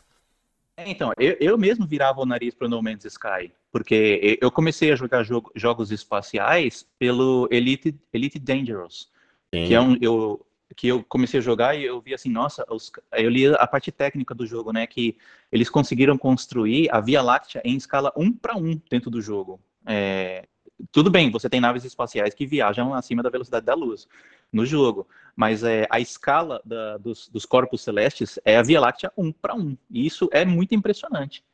É, 0.79 0.91
então, 0.91 1.12
eu, 1.19 1.37
eu 1.39 1.59
mesmo 1.59 1.87
virava 1.87 2.23
o 2.23 2.27
nariz 2.27 2.55
para 2.55 2.69
No 2.69 2.83
Man's 2.83 3.05
Sky, 3.05 3.53
porque 3.71 4.39
eu 4.41 4.50
comecei 4.50 4.91
a 4.91 4.97
jogar 4.97 5.23
jogo, 5.25 5.53
jogos 5.55 5.93
espaciais 5.93 6.87
pelo 6.99 7.47
Elite 7.50 7.95
Elite 8.15 8.39
Dangerous, 8.39 9.11
sim. 9.55 9.67
que 9.67 9.75
é 9.75 9.81
um 9.81 9.95
eu 10.00 10.41
que 10.77 10.89
eu 10.89 11.05
comecei 11.05 11.41
a 11.41 11.43
jogar 11.43 11.75
e 11.75 11.85
eu 11.85 12.00
vi 12.00 12.15
assim, 12.15 12.31
nossa, 12.31 12.65
os, 12.71 12.91
eu 13.12 13.29
li 13.29 13.47
a 13.47 13.67
parte 13.67 13.91
técnica 13.91 14.35
do 14.35 14.47
jogo, 14.47 14.73
né, 14.73 14.87
que 14.87 15.17
eles 15.50 15.69
conseguiram 15.69 16.17
construir 16.17 16.89
a 16.91 17.00
Via 17.00 17.23
Láctea 17.23 17.61
em 17.65 17.77
escala 17.77 18.12
1 18.17 18.33
para 18.35 18.57
1 18.57 18.81
dentro 18.91 19.11
do 19.11 19.21
jogo. 19.21 19.61
É, 19.87 20.47
tudo 20.93 21.11
bem, 21.11 21.31
você 21.31 21.49
tem 21.49 21.61
naves 21.61 21.85
espaciais 21.85 22.35
que 22.35 22.47
viajam 22.47 22.95
acima 22.95 23.23
da 23.23 23.31
velocidade 23.31 23.67
da 23.67 23.75
luz 23.75 24.09
no 24.53 24.65
jogo, 24.65 25.07
mas 25.37 25.62
é, 25.62 25.87
a 25.91 26.00
escala 26.00 26.61
da, 26.65 26.97
dos, 26.97 27.29
dos, 27.29 27.45
corpos 27.45 27.83
celestes 27.83 28.39
é 28.45 28.57
a 28.57 28.62
Via 28.62 28.81
Láctea 28.81 29.12
1 29.17 29.33
para 29.33 29.55
1, 29.55 29.77
e 29.91 30.07
isso 30.07 30.29
é 30.33 30.45
muito 30.45 30.75
impressionante. 30.75 31.45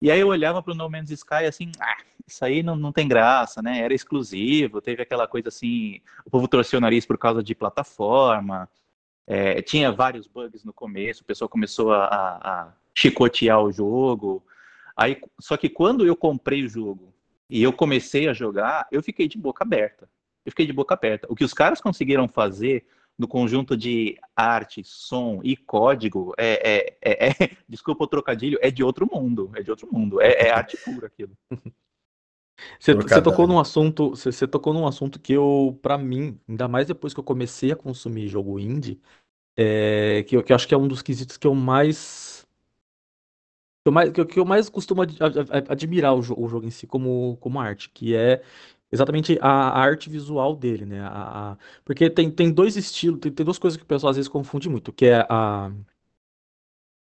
E 0.00 0.10
aí 0.10 0.20
eu 0.20 0.28
olhava 0.28 0.62
para 0.62 0.72
o 0.72 0.76
No 0.76 0.88
Man's 0.88 1.10
Sky 1.10 1.44
assim, 1.46 1.72
ah, 1.78 1.98
isso 2.26 2.44
aí 2.44 2.62
não, 2.62 2.76
não 2.76 2.92
tem 2.92 3.06
graça, 3.06 3.60
né? 3.60 3.80
Era 3.80 3.92
exclusivo, 3.92 4.80
teve 4.80 5.02
aquela 5.02 5.26
coisa 5.26 5.48
assim, 5.48 6.00
o 6.24 6.30
povo 6.30 6.48
torceu 6.48 6.78
o 6.78 6.80
nariz 6.80 7.04
por 7.04 7.18
causa 7.18 7.42
de 7.42 7.54
plataforma, 7.54 8.68
é, 9.26 9.62
tinha 9.62 9.92
vários 9.92 10.26
bugs 10.26 10.64
no 10.64 10.72
começo, 10.72 11.22
o 11.22 11.24
pessoal 11.24 11.48
começou 11.48 11.92
a, 11.92 12.06
a, 12.06 12.72
chicotear 12.94 13.62
o 13.62 13.70
jogo. 13.70 14.42
Aí, 14.96 15.20
só 15.38 15.56
que 15.56 15.68
quando 15.68 16.04
eu 16.06 16.16
comprei 16.16 16.64
o 16.64 16.68
jogo 16.68 17.14
e 17.48 17.62
eu 17.62 17.72
comecei 17.72 18.28
a 18.28 18.32
jogar, 18.32 18.88
eu 18.90 19.02
fiquei 19.02 19.28
de 19.28 19.38
boca 19.38 19.62
aberta. 19.62 20.08
Eu 20.44 20.50
fiquei 20.50 20.66
de 20.66 20.72
boca 20.72 20.94
aberta. 20.94 21.26
O 21.30 21.36
que 21.36 21.44
os 21.44 21.54
caras 21.54 21.80
conseguiram 21.80 22.26
fazer 22.26 22.84
no 23.20 23.28
conjunto 23.28 23.76
de 23.76 24.18
arte, 24.34 24.82
som 24.82 25.40
e 25.44 25.54
código 25.54 26.32
é, 26.38 26.96
é, 27.02 27.26
é, 27.28 27.28
é 27.28 27.56
desculpa 27.68 28.04
o 28.04 28.06
trocadilho, 28.06 28.58
é 28.62 28.70
de 28.70 28.82
outro 28.82 29.06
mundo, 29.12 29.50
é 29.54 29.62
de 29.62 29.70
outro 29.70 29.86
mundo, 29.92 30.22
é, 30.22 30.46
é 30.46 30.50
arte 30.50 30.78
pura 30.78 31.06
aquilo. 31.06 31.36
Você, 32.78 32.92
você 32.92 33.22
tocou 33.22 33.46
num 33.46 33.58
assunto, 33.58 34.10
você, 34.10 34.30
você, 34.30 34.46
tocou 34.46 34.74
num 34.74 34.86
assunto 34.86 35.18
que 35.18 35.32
eu, 35.32 35.78
para 35.80 35.96
mim, 35.96 36.38
ainda 36.46 36.68
mais 36.68 36.86
depois 36.86 37.14
que 37.14 37.18
eu 37.18 37.24
comecei 37.24 37.72
a 37.72 37.76
consumir 37.76 38.28
jogo 38.28 38.60
indie, 38.60 39.00
é, 39.56 40.22
que, 40.24 40.36
eu, 40.36 40.42
que 40.42 40.52
eu 40.52 40.56
acho 40.56 40.68
que 40.68 40.74
é 40.74 40.76
um 40.76 40.86
dos 40.86 41.00
quesitos 41.00 41.38
que 41.38 41.46
eu 41.46 41.54
mais 41.54 42.46
que 43.82 43.88
eu 43.88 43.92
mais, 43.92 44.10
que 44.10 44.20
eu, 44.20 44.26
que 44.26 44.40
eu 44.40 44.44
mais 44.44 44.68
costumo 44.68 45.00
ad, 45.00 45.16
ad, 45.22 45.72
admirar 45.72 46.14
o, 46.14 46.18
o, 46.18 46.48
jogo 46.48 46.66
em 46.66 46.70
si 46.70 46.86
como, 46.86 47.38
como 47.38 47.58
arte, 47.58 47.88
que 47.88 48.14
é 48.14 48.42
exatamente 48.92 49.38
a, 49.40 49.48
a 49.70 49.80
arte 49.80 50.10
visual 50.10 50.54
dele, 50.56 50.86
né? 50.86 51.00
A, 51.02 51.52
a, 51.52 51.56
porque 51.84 52.10
tem, 52.10 52.30
tem 52.30 52.52
dois 52.52 52.76
estilos, 52.76 53.20
tem, 53.20 53.32
tem 53.32 53.44
duas 53.44 53.58
coisas 53.58 53.76
que 53.76 53.84
o 53.84 53.86
pessoal 53.86 54.10
às 54.10 54.16
vezes 54.16 54.28
confunde 54.28 54.68
muito, 54.68 54.92
que 54.92 55.06
é 55.06 55.26
a, 55.28 55.70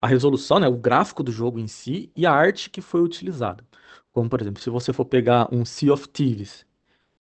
a 0.00 0.06
resolução, 0.06 0.58
né? 0.60 0.68
O 0.68 0.76
gráfico 0.76 1.22
do 1.22 1.32
jogo 1.32 1.58
em 1.58 1.66
si 1.66 2.10
e 2.16 2.26
a 2.26 2.32
arte 2.32 2.70
que 2.70 2.80
foi 2.80 3.00
utilizada. 3.02 3.64
Como, 4.12 4.28
por 4.28 4.40
exemplo, 4.40 4.62
se 4.62 4.70
você 4.70 4.92
for 4.92 5.04
pegar 5.04 5.48
um 5.52 5.64
Sea 5.64 5.92
of 5.92 6.08
Thieves 6.08 6.66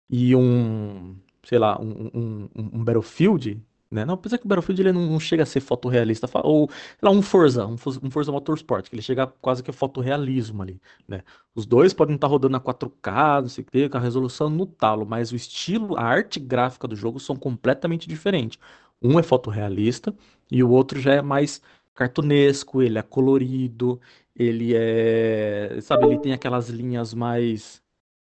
e 0.09 0.35
um, 0.35 1.17
sei 1.43 1.59
lá, 1.59 1.79
um, 1.81 2.11
um, 2.15 2.49
um 2.55 2.85
Battlefield, 2.85 3.61
né? 3.89 4.05
Não, 4.05 4.15
apesar 4.15 4.37
que 4.37 4.45
o 4.45 4.47
Battlefield 4.47 4.81
ele 4.81 4.91
não, 4.91 5.19
chega 5.19 5.43
a 5.43 5.45
ser 5.45 5.59
fotorrealista, 5.59 6.27
ou, 6.43 6.69
sei 6.69 6.97
lá, 7.01 7.11
um 7.11 7.21
Forza, 7.21 7.65
um, 7.65 7.77
Forza 7.77 8.31
Motorsport, 8.31 8.89
que 8.89 8.95
ele 8.95 9.01
chega 9.01 9.27
quase 9.41 9.63
que 9.63 9.69
a 9.69 9.73
fotorrealismo 9.73 10.61
ali, 10.61 10.81
né? 11.07 11.23
Os 11.55 11.65
dois 11.65 11.93
podem 11.93 12.15
estar 12.15 12.27
rodando 12.27 12.57
a 12.57 12.59
4K, 12.59 13.41
não 13.41 13.49
sei 13.49 13.63
o 13.63 13.67
que, 13.67 13.89
com 13.89 13.97
a 13.97 14.01
resolução 14.01 14.49
no 14.49 14.65
talo, 14.65 15.05
mas 15.05 15.31
o 15.31 15.35
estilo, 15.35 15.97
a 15.97 16.03
arte 16.03 16.39
gráfica 16.39 16.87
do 16.87 16.95
jogo 16.95 17.19
são 17.19 17.35
completamente 17.35 18.07
diferentes. 18.07 18.59
Um 19.01 19.19
é 19.19 19.23
fotorrealista 19.23 20.13
e 20.51 20.63
o 20.63 20.69
outro 20.69 20.99
já 20.99 21.13
é 21.13 21.21
mais 21.21 21.61
cartunesco, 21.93 22.81
ele 22.81 22.99
é 22.99 23.01
colorido, 23.01 23.99
ele 24.35 24.73
é. 24.75 25.79
Sabe, 25.81 26.05
ele 26.05 26.19
tem 26.19 26.33
aquelas 26.33 26.69
linhas 26.69 27.13
mais. 27.13 27.81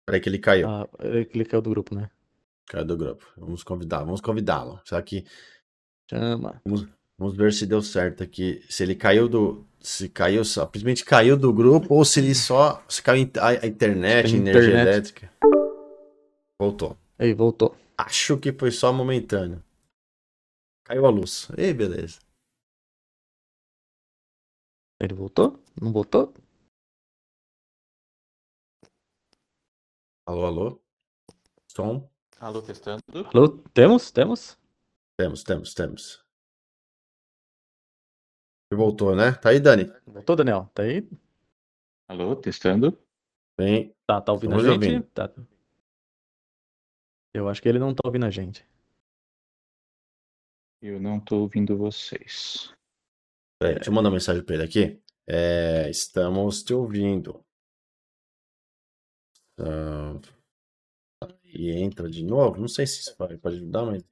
Peraí 0.05 0.20
que 0.20 0.29
ele 0.29 0.39
caiu. 0.39 0.67
Ah, 0.67 0.89
ele 1.00 1.46
caiu 1.46 1.62
do 1.62 1.70
grupo, 1.70 1.93
né? 1.93 2.10
Caiu 2.67 2.85
do 2.85 2.97
grupo. 2.97 3.25
Vamos 3.37 3.63
convidar, 3.63 4.03
vamos 4.03 4.21
convidá-lo. 4.21 4.81
Só 4.85 5.01
que. 5.01 5.25
Chama. 6.09 6.61
Vamos, 6.65 6.87
vamos 7.17 7.35
ver 7.35 7.53
se 7.53 7.65
deu 7.65 7.81
certo 7.81 8.23
aqui. 8.23 8.63
Se 8.69 8.83
ele 8.83 8.95
caiu 8.95 9.27
do. 9.27 9.65
Se 9.79 10.07
caiu 10.09 10.45
só. 10.45 10.65
Simplesmente 10.65 11.03
caiu 11.03 11.35
do 11.37 11.53
grupo 11.53 11.93
ou 11.93 12.05
se 12.05 12.19
ele 12.19 12.35
só. 12.35 12.83
Se 12.87 13.01
caiu 13.01 13.29
a, 13.41 13.65
internet, 13.65 14.33
a 14.33 14.37
energia 14.37 14.39
internet. 14.39 14.87
elétrica. 14.87 15.33
Voltou. 16.59 16.97
Aí, 17.17 17.33
voltou. 17.33 17.75
Acho 17.97 18.37
que 18.37 18.51
foi 18.53 18.71
só 18.71 18.93
momentâneo. 18.93 19.63
Caiu 20.83 21.05
a 21.05 21.09
luz. 21.09 21.50
Ei, 21.57 21.74
beleza. 21.74 22.19
Ele 25.00 25.13
voltou? 25.15 25.59
Não 25.81 25.91
voltou? 25.91 26.33
Alô, 30.27 30.45
alô? 30.45 30.81
Som? 31.67 32.10
Alô, 32.41 32.59
testando. 32.59 33.03
Alô, 33.31 33.49
temos? 33.71 34.09
Temos? 34.09 34.57
Temos, 35.15 35.43
temos, 35.43 35.75
temos. 35.75 36.25
Ele 38.71 38.81
voltou, 38.81 39.15
né? 39.15 39.33
Tá 39.33 39.49
aí, 39.49 39.59
Dani? 39.59 39.85
Voltou, 40.07 40.35
Daniel? 40.35 40.67
Tá 40.73 40.81
aí? 40.81 41.07
Alô, 42.07 42.35
testando. 42.35 42.99
Bem. 43.55 43.95
Tá, 44.07 44.19
tá 44.19 44.31
ouvindo 44.31 44.55
a 44.55 44.57
gente? 44.57 44.71
Ouvindo. 44.71 45.03
Tá. 45.09 45.31
Eu 47.31 47.47
acho 47.47 47.61
que 47.61 47.69
ele 47.69 47.77
não 47.77 47.93
tá 47.93 48.01
ouvindo 48.07 48.25
a 48.25 48.31
gente. 48.31 48.67
Eu 50.81 50.99
não 50.99 51.19
tô 51.19 51.41
ouvindo 51.41 51.77
vocês. 51.77 52.73
Peraí, 53.59 53.75
deixa 53.75 53.91
eu 53.91 53.93
mandar 53.93 54.09
uma 54.09 54.15
mensagem 54.15 54.43
pra 54.43 54.55
ele 54.55 54.63
aqui. 54.63 54.99
É, 55.27 55.91
estamos 55.91 56.63
te 56.63 56.73
ouvindo. 56.73 57.45
Uh, 59.59 60.19
e 61.53 61.72
entra 61.72 62.09
de 62.09 62.24
novo. 62.24 62.59
Não 62.59 62.68
sei 62.68 62.85
se 62.87 63.01
isso 63.01 63.16
vai, 63.18 63.37
pode 63.37 63.57
ajudar, 63.57 63.85
mas 63.85 64.03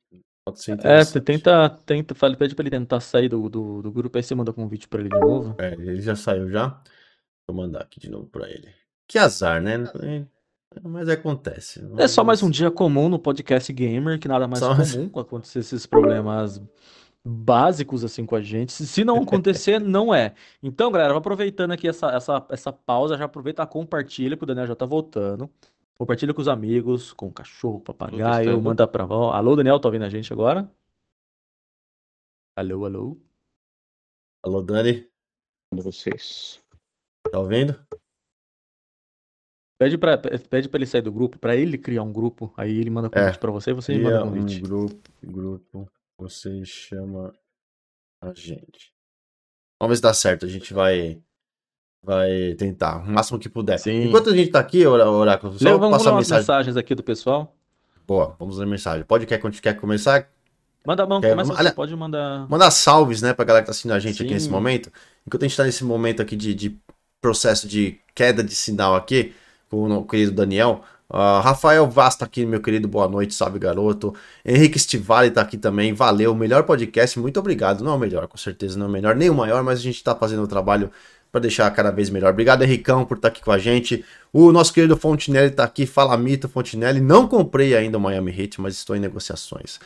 pode 0.46 0.62
ser 0.62 0.86
É, 0.86 1.04
você 1.04 1.22
tenta, 1.22 1.70
tenta, 1.86 2.16
fala, 2.16 2.36
pede 2.36 2.56
pra 2.56 2.64
ele 2.64 2.70
tentar 2.70 3.00
sair 3.00 3.30
do, 3.30 3.50
do, 3.50 3.82
do 3.82 3.92
grupo, 3.92 4.18
aí 4.18 4.24
você 4.24 4.36
manda 4.36 4.54
convite 4.54 4.88
pra 4.88 5.00
ele 5.00 5.10
de 5.10 5.20
novo. 5.20 5.56
É, 5.58 5.74
ele 5.74 6.02
já 6.02 6.16
saiu 6.16 6.50
já. 6.50 6.82
Vou 7.48 7.56
mandar 7.56 7.82
aqui 7.82 8.00
de 8.00 8.10
novo 8.10 8.28
pra 8.28 8.50
ele. 8.50 8.70
Que 9.08 9.18
azar, 9.18 9.62
né? 9.62 9.78
Mas 10.84 11.10
acontece. 11.10 11.84
É 11.98 12.08
só 12.08 12.24
mais 12.24 12.44
um 12.44 12.50
dia 12.50 12.70
comum 12.70 13.10
no 13.10 13.18
podcast 13.18 13.74
gamer, 13.74 14.20
que 14.20 14.28
nada 14.28 14.48
mais 14.48 14.60
só 14.60 14.76
comum 14.76 15.20
acontecer 15.20 15.60
esses 15.60 15.86
problemas 15.88 16.62
básicos 17.26 18.04
assim 18.04 18.26
com 18.26 18.36
a 18.36 18.42
gente. 18.42 18.72
Se 18.72 19.04
não 19.04 19.22
acontecer, 19.22 19.80
não 19.82 20.14
é. 20.14 20.34
Então, 20.62 20.92
galera, 20.92 21.18
aproveitando 21.18 21.72
aqui 21.72 21.88
essa, 21.88 22.12
essa, 22.12 22.46
essa 22.50 22.72
pausa, 22.72 23.18
já 23.18 23.26
aproveita, 23.26 23.66
compartilha, 23.66 24.38
que 24.38 24.44
o 24.44 24.48
Daniel 24.48 24.68
já 24.68 24.76
tá 24.76 24.86
voltando. 24.86 25.50
Compartilha 26.00 26.34
com 26.34 26.40
os 26.40 26.48
amigos, 26.48 27.12
com 27.12 27.28
o 27.28 27.34
cachorro, 27.34 27.82
papagaio, 27.82 28.62
manda 28.62 28.88
pra 28.88 29.06
vó. 29.06 29.34
Alô, 29.34 29.54
Daniel, 29.54 29.82
tá 29.82 29.90
ouvindo 29.90 30.06
a 30.06 30.10
gente 30.10 30.32
agora? 30.32 30.72
Alô, 32.56 32.86
alô. 32.86 33.18
Alô, 34.42 34.62
Dani. 34.62 35.12
vocês. 35.74 36.64
Tá 37.30 37.38
ouvindo? 37.38 37.86
Pede 39.78 39.98
pra, 39.98 40.18
pede 40.18 40.70
pra 40.70 40.78
ele 40.78 40.86
sair 40.86 41.02
do 41.02 41.12
grupo, 41.12 41.38
pra 41.38 41.54
ele 41.54 41.78
criar 41.78 42.04
um 42.04 42.14
grupo, 42.14 42.54
aí 42.56 42.78
ele 42.78 42.90
manda 42.90 43.10
convite 43.10 43.36
é, 43.36 43.40
pra 43.40 43.52
você 43.52 43.72
e 43.72 43.74
você 43.74 43.98
manda 44.00 44.24
convite. 44.24 44.60
Um 44.60 44.64
grupo, 44.64 45.12
grupo 45.22 45.92
você 46.18 46.64
chama 46.64 47.34
a 48.22 48.34
gente. 48.34 48.94
Vamos 49.82 49.92
ver 49.92 49.96
se 49.98 50.02
dá 50.02 50.14
certo. 50.14 50.46
A 50.46 50.50
gente 50.50 50.74
vai 50.74 51.22
vai 52.04 52.56
tentar 52.58 52.98
o 52.98 53.12
máximo 53.12 53.40
que 53.40 53.50
puder. 53.50 53.80
Sim. 53.80 54.06
Enquanto 54.06 54.30
a 54.30 54.36
gente 54.36 54.52
tá 54.52 54.60
aqui, 54.60 54.86
Oráculo, 54.86 55.58
só 55.58 55.66
Leu, 55.66 55.80
vamos 55.80 55.98
passar 55.98 56.16
mensagem. 56.16 56.42
mensagens 56.42 56.78
aqui 56.78 56.96
do 56.96 57.04
pessoal. 57.04 57.56
Boa, 58.08 58.36
vamos 58.40 58.58
ler 58.58 58.66
mensagem. 58.66 59.04
Pode 59.06 59.26
quer 59.26 59.38
quando 59.38 59.60
quer 59.60 59.76
começar? 59.76 60.28
Manda 60.86 61.06
mão, 61.06 61.22
quer, 61.22 61.32
começa 61.32 61.54
você, 61.54 61.72
pode 61.72 61.96
mandar. 61.96 62.48
Mandar 62.50 62.72
salves, 62.72 63.22
né, 63.22 63.34
pra 63.34 63.46
galera 63.46 63.64
que 63.64 63.68
tá 63.68 63.72
assistindo 63.72 63.92
a 63.92 64.00
gente 64.00 64.18
Sim. 64.18 64.24
aqui 64.24 64.34
nesse 64.34 64.50
momento. 64.50 64.92
Enquanto 65.28 65.44
a 65.44 65.48
gente 65.48 65.58
tá 65.58 65.64
nesse 65.64 65.84
momento 65.84 66.22
aqui 66.22 66.36
de, 66.36 66.56
de 66.56 66.78
processo 67.22 67.68
de 67.68 68.00
queda 68.16 68.44
de 68.44 68.56
sinal 68.56 68.96
aqui, 68.96 69.34
com 69.70 69.92
o 69.92 70.06
querido 70.06 70.32
Daniel, 70.32 70.84
Uh, 71.12 71.42
Rafael 71.42 71.90
Vaz 71.90 72.16
tá 72.16 72.26
aqui, 72.26 72.46
meu 72.46 72.62
querido, 72.62 72.88
boa 72.88 73.08
noite, 73.08 73.34
salve 73.34 73.58
garoto. 73.58 74.14
Henrique 74.46 74.78
Stivali 74.78 75.32
tá 75.32 75.42
aqui 75.42 75.58
também, 75.58 75.92
valeu, 75.92 76.36
melhor 76.36 76.62
podcast, 76.62 77.20
muito 77.20 77.40
obrigado. 77.40 77.84
Não 77.84 77.94
é 77.94 77.96
o 77.96 77.98
melhor, 77.98 78.28
com 78.28 78.38
certeza 78.38 78.78
não 78.78 78.86
é 78.86 78.90
o 78.90 78.92
melhor, 78.92 79.16
nem 79.16 79.28
o 79.28 79.34
maior, 79.34 79.64
mas 79.64 79.80
a 79.80 79.82
gente 79.82 80.04
tá 80.04 80.14
fazendo 80.16 80.44
o 80.44 80.48
trabalho 80.48 80.92
para 81.32 81.42
deixar 81.42 81.70
cada 81.72 81.92
vez 81.92 82.10
melhor. 82.10 82.32
Obrigado, 82.32 82.64
Henricão, 82.64 83.06
por 83.06 83.18
estar 83.18 83.30
tá 83.30 83.34
aqui 83.34 83.44
com 83.44 83.52
a 83.52 83.58
gente. 83.58 84.04
O 84.34 84.52
nosso 84.52 84.74
querido 84.74 84.98
Fontinelli 84.98 85.52
tá 85.52 85.64
aqui, 85.64 85.86
fala 85.86 86.18
mito, 86.18 86.50
Fontinelli. 86.50 87.00
Não 87.00 87.28
comprei 87.28 87.76
ainda 87.76 87.98
o 87.98 88.02
Miami 88.02 88.32
Heat, 88.32 88.60
mas 88.62 88.76
estou 88.76 88.96
em 88.96 89.00
negociações. 89.00 89.80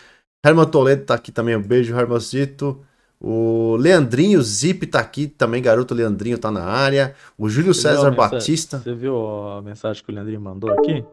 Herman 0.45 0.65
Toledo 0.65 1.05
tá 1.05 1.15
aqui 1.15 1.31
também, 1.31 1.55
um 1.55 1.61
beijo, 1.61 1.95
Hermancito. 1.95 2.83
O 3.19 3.77
Leandrinho 3.77 4.41
Zip 4.41 4.85
tá 4.85 4.99
aqui 4.99 5.27
também, 5.27 5.61
garoto 5.61 5.93
Leandrinho 5.93 6.37
tá 6.37 6.51
na 6.51 6.63
área. 6.63 7.15
O 7.37 7.47
Júlio 7.47 7.73
você 7.73 7.83
César 7.83 8.11
Batista. 8.11 8.79
Você 8.79 8.93
viu 8.93 9.15
a 9.49 9.61
mensagem 9.61 10.03
que 10.03 10.11
o 10.11 10.13
Leandrinho 10.13 10.41
mandou 10.41 10.69
aqui? 10.71 11.05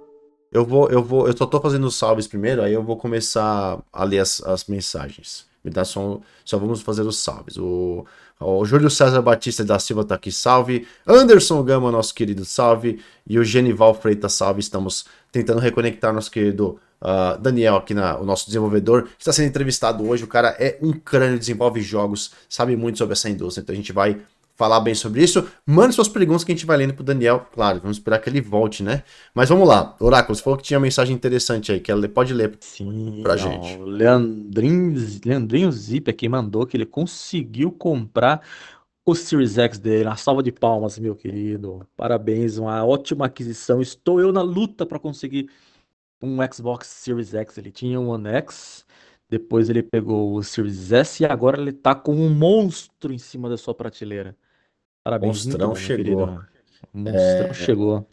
Eu 0.50 0.64
vou, 0.64 0.88
eu 0.90 1.02
vou, 1.02 1.28
eu 1.28 1.36
só 1.36 1.46
tô 1.46 1.60
fazendo 1.60 1.86
os 1.86 1.94
salves 1.94 2.26
primeiro, 2.26 2.62
aí 2.62 2.72
eu 2.72 2.82
vou 2.82 2.96
começar 2.96 3.80
a 3.92 4.02
ler 4.02 4.18
as, 4.18 4.42
as 4.42 4.64
mensagens. 4.64 5.46
Me 5.62 5.70
dá 5.70 5.84
só, 5.84 6.20
só 6.44 6.58
vamos 6.58 6.82
fazer 6.82 7.02
os 7.02 7.18
salves. 7.18 7.56
O, 7.56 8.04
o 8.40 8.64
Júlio 8.64 8.90
César 8.90 9.20
Batista 9.20 9.64
da 9.64 9.78
Silva 9.78 10.04
tá 10.04 10.14
aqui, 10.14 10.32
salve. 10.32 10.88
Anderson 11.06 11.62
Gama, 11.62 11.92
nosso 11.92 12.14
querido, 12.14 12.44
salve. 12.44 13.00
E 13.26 13.38
o 13.38 13.44
Genival 13.44 13.94
Freitas, 13.94 14.32
salve. 14.32 14.60
Estamos 14.60 15.04
tentando 15.30 15.60
reconectar 15.60 16.12
nosso 16.12 16.30
querido 16.30 16.80
uh, 17.00 17.38
Daniel, 17.38 17.76
aqui 17.76 17.94
na, 17.94 18.18
o 18.18 18.24
nosso 18.24 18.46
desenvolvedor, 18.46 19.08
está 19.18 19.32
sendo 19.32 19.48
entrevistado 19.48 20.06
hoje. 20.08 20.24
O 20.24 20.28
cara 20.28 20.56
é 20.58 20.78
um 20.80 20.92
crânio, 20.92 21.38
desenvolve 21.38 21.80
jogos, 21.80 22.32
sabe 22.48 22.76
muito 22.76 22.98
sobre 22.98 23.12
essa 23.12 23.28
indústria. 23.28 23.62
Então 23.62 23.72
a 23.72 23.76
gente 23.76 23.92
vai 23.92 24.20
falar 24.60 24.80
bem 24.80 24.94
sobre 24.94 25.24
isso. 25.24 25.48
Mande 25.64 25.94
suas 25.94 26.06
perguntas 26.06 26.44
que 26.44 26.52
a 26.52 26.54
gente 26.54 26.66
vai 26.66 26.76
lendo 26.76 26.92
pro 26.92 27.02
Daniel. 27.02 27.46
Claro, 27.50 27.80
vamos 27.80 27.96
esperar 27.96 28.18
que 28.18 28.28
ele 28.28 28.42
volte, 28.42 28.82
né? 28.82 29.02
Mas 29.34 29.48
vamos 29.48 29.66
lá. 29.66 29.96
Oráculo, 29.98 30.36
você 30.36 30.42
falou 30.42 30.58
que 30.58 30.62
tinha 30.62 30.78
uma 30.78 30.82
mensagem 30.82 31.16
interessante 31.16 31.72
aí, 31.72 31.80
que 31.80 31.90
ela 31.90 32.06
pode 32.10 32.34
ler 32.34 32.58
Sim, 32.60 33.20
pra 33.22 33.36
não, 33.36 33.42
gente. 33.42 33.78
O 33.78 33.84
Leandrinho, 33.86 34.94
Leandrinho 35.24 35.72
Zip 35.72 36.10
aqui 36.10 36.28
mandou 36.28 36.66
que 36.66 36.76
ele 36.76 36.84
conseguiu 36.84 37.72
comprar 37.72 38.42
o 39.06 39.14
Series 39.14 39.56
X 39.56 39.78
dele. 39.78 40.04
Uma 40.04 40.16
salva 40.16 40.42
de 40.42 40.52
palmas, 40.52 40.98
meu 40.98 41.16
querido. 41.16 41.86
Parabéns, 41.96 42.58
uma 42.58 42.84
ótima 42.84 43.24
aquisição. 43.24 43.80
Estou 43.80 44.20
eu 44.20 44.30
na 44.30 44.42
luta 44.42 44.84
para 44.84 44.98
conseguir 44.98 45.48
um 46.20 46.36
Xbox 46.52 46.86
Series 46.86 47.32
X. 47.32 47.56
Ele 47.56 47.70
tinha 47.70 47.98
um 47.98 48.10
One 48.10 48.28
X, 48.28 48.84
depois 49.28 49.70
ele 49.70 49.82
pegou 49.82 50.34
o 50.34 50.42
Series 50.42 50.92
S 50.92 51.22
e 51.22 51.26
agora 51.26 51.58
ele 51.58 51.72
tá 51.72 51.94
com 51.94 52.14
um 52.14 52.28
monstro 52.28 53.10
em 53.10 53.18
cima 53.18 53.48
da 53.48 53.56
sua 53.56 53.74
prateleira. 53.74 54.36
Parabéns. 55.04 55.44
Monstrão 55.44 55.74
chegou. 55.74 56.26
Querido. 56.26 56.46
Monstrão 56.92 57.46
é... 57.50 57.54
chegou. 57.54 58.06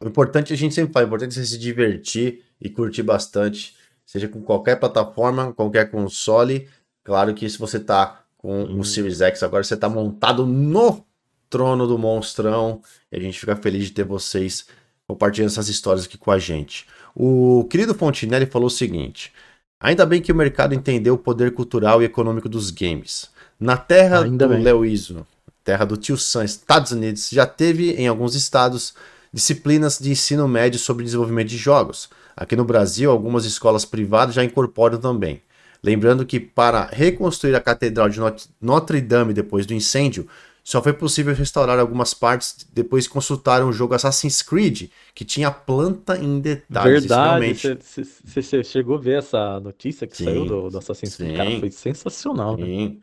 O 0.00 0.08
importante 0.08 0.52
a 0.52 0.56
gente 0.56 0.74
sempre 0.74 0.92
fala, 0.92 1.06
o 1.06 1.08
importante 1.08 1.32
é 1.32 1.34
você 1.42 1.46
se 1.46 1.58
divertir 1.58 2.42
e 2.60 2.68
curtir 2.68 3.02
bastante, 3.02 3.74
seja 4.04 4.28
com 4.28 4.42
qualquer 4.42 4.76
plataforma, 4.76 5.52
qualquer 5.52 5.90
console. 5.90 6.68
Claro 7.02 7.32
que 7.34 7.48
se 7.48 7.58
você 7.58 7.80
tá 7.80 8.22
com 8.36 8.64
o 8.64 8.84
Series 8.84 9.20
X 9.20 9.42
agora, 9.42 9.64
você 9.64 9.76
tá 9.76 9.88
montado 9.88 10.46
no 10.46 11.04
trono 11.48 11.86
do 11.86 11.98
monstrão. 11.98 12.82
E 13.10 13.16
a 13.16 13.20
gente 13.20 13.38
fica 13.38 13.56
feliz 13.56 13.86
de 13.86 13.92
ter 13.92 14.04
vocês 14.04 14.66
compartilhando 15.06 15.50
essas 15.50 15.68
histórias 15.68 16.04
aqui 16.04 16.18
com 16.18 16.30
a 16.30 16.38
gente. 16.38 16.86
O 17.14 17.64
querido 17.70 17.94
Fontinelli 17.94 18.46
falou 18.46 18.66
o 18.66 18.70
seguinte: 18.70 19.32
Ainda 19.80 20.04
bem 20.04 20.20
que 20.20 20.32
o 20.32 20.34
mercado 20.34 20.74
entendeu 20.74 21.14
o 21.14 21.18
poder 21.18 21.52
cultural 21.52 22.02
e 22.02 22.04
econômico 22.04 22.48
dos 22.48 22.70
games. 22.70 23.30
Na 23.58 23.76
terra 23.76 24.22
Ainda 24.22 24.46
do 24.46 24.84
Iso, 24.84 25.26
terra 25.66 25.84
do 25.84 25.96
tio 25.96 26.16
Sam, 26.16 26.44
Estados 26.44 26.92
Unidos, 26.92 27.28
já 27.28 27.44
teve 27.44 27.90
em 27.94 28.06
alguns 28.06 28.36
estados 28.36 28.94
disciplinas 29.32 29.98
de 29.98 30.12
ensino 30.12 30.46
médio 30.46 30.78
sobre 30.78 31.04
desenvolvimento 31.04 31.48
de 31.48 31.58
jogos. 31.58 32.08
Aqui 32.36 32.54
no 32.54 32.64
Brasil, 32.64 33.10
algumas 33.10 33.44
escolas 33.44 33.84
privadas 33.84 34.36
já 34.36 34.44
incorporam 34.44 34.98
também. 34.98 35.42
Lembrando 35.82 36.24
que 36.24 36.38
para 36.38 36.86
reconstruir 36.86 37.54
a 37.56 37.60
Catedral 37.60 38.08
de 38.08 38.20
Notre 38.60 39.00
Dame 39.00 39.34
depois 39.34 39.66
do 39.66 39.74
incêndio, 39.74 40.28
só 40.62 40.80
foi 40.80 40.92
possível 40.92 41.34
restaurar 41.34 41.78
algumas 41.78 42.14
partes 42.14 42.66
depois 42.72 43.06
que 43.06 43.12
consultaram 43.12 43.68
o 43.68 43.72
jogo 43.72 43.94
Assassin's 43.94 44.42
Creed, 44.42 44.88
que 45.14 45.24
tinha 45.24 45.50
planta 45.50 46.16
em 46.16 46.40
detalhes. 46.40 47.06
Verdade, 47.06 47.78
você 48.24 48.62
chegou 48.64 48.96
a 48.96 49.00
ver 49.00 49.18
essa 49.18 49.60
notícia 49.60 50.06
que 50.06 50.16
sim, 50.16 50.24
saiu 50.24 50.44
do, 50.44 50.70
do 50.70 50.78
Assassin's 50.78 51.16
Creed? 51.16 51.36
Cara, 51.36 51.60
foi 51.60 51.70
sensacional. 51.70 52.56
Sim, 52.56 52.88
né? 52.88 52.96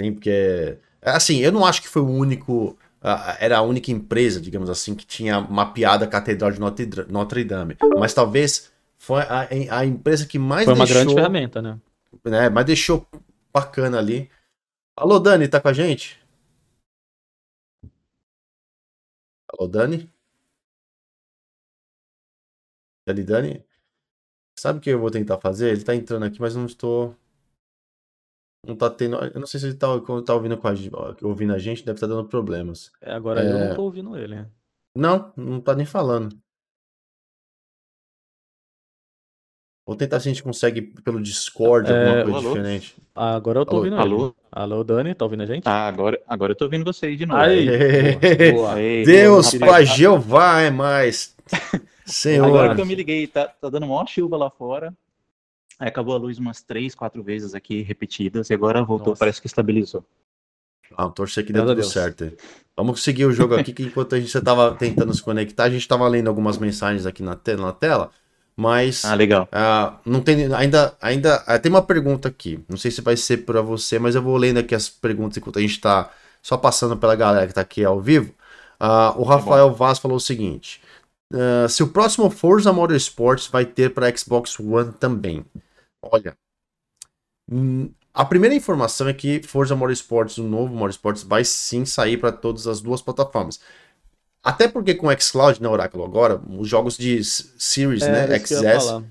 sim 0.00 0.12
porque 0.12 0.78
Assim, 1.06 1.38
eu 1.38 1.52
não 1.52 1.64
acho 1.64 1.80
que 1.82 1.88
foi 1.88 2.02
o 2.02 2.10
único. 2.10 2.76
Uh, 3.00 3.36
era 3.38 3.58
a 3.58 3.62
única 3.62 3.92
empresa, 3.92 4.40
digamos 4.40 4.68
assim, 4.68 4.94
que 4.94 5.06
tinha 5.06 5.40
mapeado 5.40 6.04
a 6.04 6.08
Catedral 6.08 6.50
de 6.50 6.58
Notre 6.58 7.44
Dame. 7.44 7.76
Mas 7.96 8.12
talvez 8.12 8.72
foi 8.98 9.22
a, 9.22 9.48
a 9.78 9.86
empresa 9.86 10.26
que 10.26 10.38
mais 10.38 10.64
foi 10.64 10.74
deixou. 10.74 10.94
Uma 10.96 11.04
grande 11.04 11.14
ferramenta, 11.14 11.62
né? 11.62 11.78
né? 12.24 12.48
Mas 12.48 12.64
deixou 12.64 13.06
bacana 13.52 13.98
ali. 13.98 14.28
Alô, 14.96 15.20
Dani, 15.20 15.46
tá 15.46 15.60
com 15.60 15.68
a 15.68 15.72
gente? 15.72 16.18
Alô, 19.48 19.68
Dani? 19.68 20.10
Dani, 23.06 23.22
Dani? 23.22 23.64
Sabe 24.58 24.78
o 24.78 24.82
que 24.82 24.90
eu 24.90 24.98
vou 24.98 25.10
tentar 25.10 25.38
fazer? 25.38 25.70
Ele 25.70 25.84
tá 25.84 25.94
entrando 25.94 26.24
aqui, 26.24 26.40
mas 26.40 26.56
não 26.56 26.66
estou. 26.66 27.14
Não 28.66 28.74
tá 28.74 28.90
tendo. 28.90 29.16
Eu 29.16 29.40
não 29.40 29.46
sei 29.46 29.60
se 29.60 29.66
ele 29.66 29.74
tá, 29.76 29.86
tá 30.24 30.34
ouvindo, 30.34 30.56
com 30.58 30.66
a, 30.66 30.74
ouvindo 31.22 31.54
a 31.54 31.58
gente, 31.58 31.84
deve 31.84 31.96
estar 31.96 32.08
tá 32.08 32.14
dando 32.14 32.28
problemas. 32.28 32.90
É, 33.00 33.12
agora 33.12 33.40
é... 33.40 33.52
eu 33.52 33.68
não 33.68 33.74
tô 33.76 33.82
ouvindo 33.82 34.16
ele. 34.16 34.34
Né? 34.34 34.46
Não, 34.96 35.32
não 35.36 35.60
tá 35.60 35.74
nem 35.74 35.86
falando. 35.86 36.36
Vou 39.86 39.94
tentar 39.94 40.18
se 40.18 40.28
a 40.28 40.32
gente 40.32 40.42
consegue 40.42 40.82
pelo 40.82 41.22
Discord, 41.22 41.88
alguma 41.92 42.18
é, 42.18 42.22
coisa 42.24 42.38
alô? 42.38 42.48
diferente. 42.48 42.96
Agora 43.14 43.60
eu 43.60 43.64
tô 43.64 43.70
alô, 43.70 43.78
ouvindo 43.78 43.96
alô? 43.96 44.24
ele. 44.24 44.34
Alô, 44.50 44.82
Dani, 44.82 45.14
tá 45.14 45.24
ouvindo 45.24 45.44
a 45.44 45.46
gente? 45.46 45.62
Ah, 45.64 45.86
agora, 45.86 46.20
agora 46.26 46.52
eu 46.52 46.56
tô 46.56 46.64
ouvindo 46.64 46.84
vocês 46.84 47.16
de 47.16 47.24
novo. 47.24 47.40
Aí, 47.40 47.66
boa, 48.50 48.52
boa. 48.52 48.74
Aí, 48.74 49.04
Deus, 49.04 49.54
boa, 49.54 49.70
Pai 49.70 49.86
Jeová 49.86 50.62
é 50.62 50.70
mais. 50.70 51.36
Senhor. 52.04 52.46
Agora 52.46 52.74
que 52.74 52.80
eu 52.80 52.86
me 52.86 52.96
liguei, 52.96 53.28
tá, 53.28 53.46
tá 53.46 53.70
dando 53.70 53.86
maior 53.86 54.08
chuva 54.08 54.36
lá 54.36 54.50
fora. 54.50 54.92
Aí 55.78 55.88
acabou 55.88 56.14
a 56.14 56.18
luz 56.18 56.38
umas 56.38 56.62
três, 56.62 56.94
quatro 56.94 57.22
vezes 57.22 57.54
aqui, 57.54 57.82
repetidas, 57.82 58.48
e 58.48 58.54
agora 58.54 58.82
voltou, 58.82 59.08
Nossa. 59.08 59.18
parece 59.18 59.40
que 59.40 59.46
estabilizou. 59.46 60.04
Ah, 60.96 61.08
torcer 61.08 61.44
que 61.44 61.52
deu 61.52 61.66
tudo 61.66 61.82
certo. 61.82 62.32
Vamos 62.76 63.02
seguir 63.02 63.26
o 63.26 63.32
jogo 63.32 63.54
aqui, 63.54 63.72
que 63.72 63.82
enquanto 63.82 64.14
a 64.14 64.20
gente 64.20 64.36
estava 64.36 64.74
tentando 64.74 65.12
se 65.12 65.22
conectar, 65.22 65.64
a 65.64 65.70
gente 65.70 65.80
estava 65.80 66.06
lendo 66.08 66.28
algumas 66.28 66.58
mensagens 66.58 67.04
aqui 67.04 67.22
na, 67.22 67.34
te 67.34 67.56
na 67.56 67.72
tela, 67.72 68.10
mas... 68.56 69.04
Ah, 69.04 69.14
legal. 69.14 69.48
Uh, 69.52 69.98
não 70.04 70.20
tem, 70.20 70.52
ainda, 70.54 70.96
ainda 71.00 71.42
uh, 71.42 71.60
tem 71.60 71.70
uma 71.70 71.82
pergunta 71.82 72.28
aqui, 72.28 72.64
não 72.68 72.76
sei 72.76 72.90
se 72.90 73.00
vai 73.00 73.16
ser 73.16 73.38
para 73.38 73.60
você, 73.60 73.98
mas 73.98 74.14
eu 74.14 74.22
vou 74.22 74.36
lendo 74.36 74.58
aqui 74.58 74.74
as 74.74 74.88
perguntas 74.88 75.36
enquanto 75.36 75.58
a 75.58 75.62
gente 75.62 75.72
está 75.72 76.10
só 76.40 76.56
passando 76.56 76.96
pela 76.96 77.16
galera 77.16 77.46
que 77.46 77.52
está 77.52 77.60
aqui 77.60 77.84
ao 77.84 78.00
vivo. 78.00 78.32
Uh, 78.80 79.20
o 79.20 79.24
tá 79.24 79.30
Rafael 79.30 79.74
Vaz 79.74 79.98
falou 79.98 80.16
o 80.16 80.20
seguinte... 80.20 80.80
Uh, 81.32 81.68
se 81.68 81.82
o 81.82 81.88
próximo 81.88 82.30
Forza 82.30 82.72
Motorsports 82.72 83.48
vai 83.48 83.64
ter 83.64 83.92
para 83.92 84.16
Xbox 84.16 84.60
One 84.60 84.92
também. 84.92 85.44
Olha, 86.10 86.36
hum, 87.50 87.90
a 88.16 88.24
primeira 88.24 88.54
informação 88.54 89.08
é 89.08 89.12
que 89.12 89.42
Forza 89.42 89.76
Motorsports, 89.76 90.38
o 90.38 90.42
novo 90.42 90.74
Motorsports, 90.74 91.22
vai 91.22 91.44
sim 91.44 91.84
sair 91.84 92.16
para 92.16 92.32
todas 92.32 92.66
as 92.66 92.80
duas 92.80 93.02
plataformas. 93.02 93.60
Até 94.42 94.68
porque 94.68 94.94
com 94.94 95.08
o 95.08 95.20
xCloud 95.20 95.60
na 95.60 95.68
né, 95.68 95.74
Oracle 95.74 96.02
agora, 96.02 96.40
os 96.48 96.68
jogos 96.68 96.96
de 96.96 97.22
Series, 97.24 98.02
é, 98.02 98.26
né, 98.28 98.38
XS, 98.38 99.02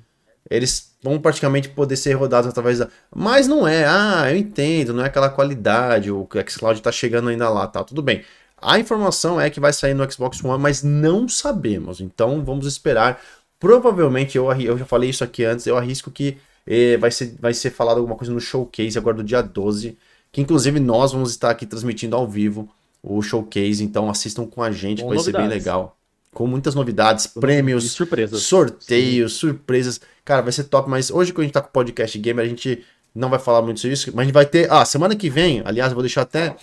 eles 0.49 0.95
vão 1.03 1.19
praticamente 1.19 1.69
poder 1.69 1.97
ser 1.97 2.13
rodados 2.13 2.49
através 2.49 2.79
da... 2.79 2.87
Mas 3.13 3.47
não 3.47 3.67
é, 3.67 3.85
ah, 3.85 4.31
eu 4.31 4.37
entendo, 4.37 4.93
não 4.93 5.03
é 5.03 5.07
aquela 5.07 5.29
qualidade, 5.29 6.09
o 6.09 6.27
xCloud 6.47 6.79
está 6.79 6.91
chegando 6.91 7.29
ainda 7.29 7.47
lá, 7.49 7.67
tá, 7.67 7.83
tudo 7.83 8.01
bem. 8.01 8.23
A 8.59 8.79
informação 8.79 9.39
é 9.39 9.49
que 9.49 9.59
vai 9.59 9.71
sair 9.71 9.93
no 9.93 10.09
Xbox 10.11 10.43
One, 10.43 10.61
mas 10.61 10.81
não 10.81 11.27
sabemos, 11.29 12.01
então 12.01 12.43
vamos 12.43 12.65
esperar. 12.65 13.21
Provavelmente, 13.59 14.37
eu, 14.37 14.51
eu 14.53 14.77
já 14.77 14.85
falei 14.85 15.09
isso 15.09 15.23
aqui 15.23 15.43
antes, 15.43 15.67
eu 15.67 15.77
arrisco 15.77 16.09
que 16.09 16.37
e 16.67 16.97
vai, 16.97 17.11
ser, 17.11 17.35
vai 17.39 17.53
ser 17.53 17.69
falado 17.69 17.97
alguma 17.97 18.15
coisa 18.15 18.33
no 18.33 18.39
showcase 18.39 18.97
agora 18.97 19.17
do 19.17 19.23
dia 19.23 19.41
12, 19.41 19.97
que 20.31 20.41
inclusive 20.41 20.79
nós 20.79 21.11
vamos 21.11 21.31
estar 21.31 21.49
aqui 21.49 21.65
transmitindo 21.65 22.15
ao 22.15 22.27
vivo 22.27 22.69
o 23.03 23.21
showcase, 23.21 23.83
então 23.83 24.09
assistam 24.09 24.45
com 24.47 24.63
a 24.63 24.71
gente, 24.71 25.01
com 25.01 25.09
vai 25.09 25.17
novidades. 25.17 25.45
ser 25.45 25.49
bem 25.49 25.59
legal. 25.59 25.97
Com 26.33 26.47
muitas 26.47 26.73
novidades, 26.75 27.27
com 27.27 27.39
prêmios, 27.39 27.91
surpresas. 27.91 28.41
sorteios, 28.41 29.33
Sim. 29.33 29.39
surpresas. 29.39 30.01
Cara, 30.25 30.41
vai 30.41 30.51
ser 30.51 30.65
top, 30.65 30.89
mas 30.89 31.11
hoje 31.11 31.31
que 31.31 31.39
a 31.39 31.43
gente 31.43 31.53
tá 31.53 31.61
com 31.61 31.69
o 31.69 31.71
podcast 31.71 32.17
gamer, 32.17 32.43
a 32.43 32.47
gente 32.47 32.83
não 33.13 33.29
vai 33.29 33.39
falar 33.39 33.61
muito 33.61 33.79
sobre 33.79 33.93
isso, 33.93 34.11
mas 34.13 34.23
a 34.23 34.25
gente 34.25 34.33
vai 34.33 34.45
ter. 34.45 34.69
Ah, 34.71 34.83
semana 34.83 35.15
que 35.15 35.29
vem, 35.29 35.61
aliás, 35.63 35.91
eu 35.91 35.95
vou 35.95 36.01
deixar 36.03 36.23
até 36.23 36.55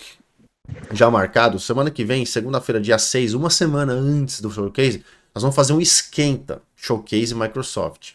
já 0.91 1.09
marcado, 1.09 1.59
semana 1.59 1.89
que 1.89 2.03
vem, 2.05 2.25
segunda-feira, 2.25 2.79
dia 2.79 2.97
6, 2.97 3.33
uma 3.33 3.49
semana 3.49 3.93
antes 3.93 4.39
do 4.41 4.51
showcase, 4.51 5.03
nós 5.33 5.41
vamos 5.41 5.55
fazer 5.55 5.73
um 5.73 5.81
esquenta 5.81 6.61
showcase 6.75 7.33
Microsoft. 7.33 8.11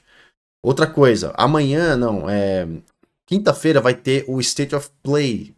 Outra 0.63 0.87
coisa, 0.87 1.33
amanhã, 1.37 1.97
não, 1.97 2.29
é. 2.29 2.67
Quinta-feira 3.27 3.81
vai 3.81 3.95
ter 3.95 4.25
o 4.27 4.41
State 4.41 4.75
of 4.75 4.91
Play 5.03 5.55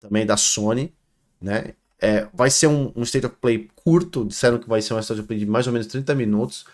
também 0.00 0.26
da 0.26 0.36
Sony, 0.36 0.92
né? 1.40 1.74
É, 1.98 2.28
vai 2.32 2.50
ser 2.50 2.66
um, 2.66 2.92
um, 2.94 3.02
State 3.02 3.26
of 3.26 3.36
Play 3.40 3.70
curto, 3.74 4.24
disseram 4.24 4.58
que 4.58 4.68
vai 4.68 4.82
ser 4.82 4.92
um 4.92 5.00
State 5.00 5.20
of 5.20 5.26
Play 5.26 5.38
de 5.38 5.46
mais 5.46 5.66
ou 5.66 5.72
menos 5.72 5.86
30 5.86 6.14
minutos, 6.14 6.66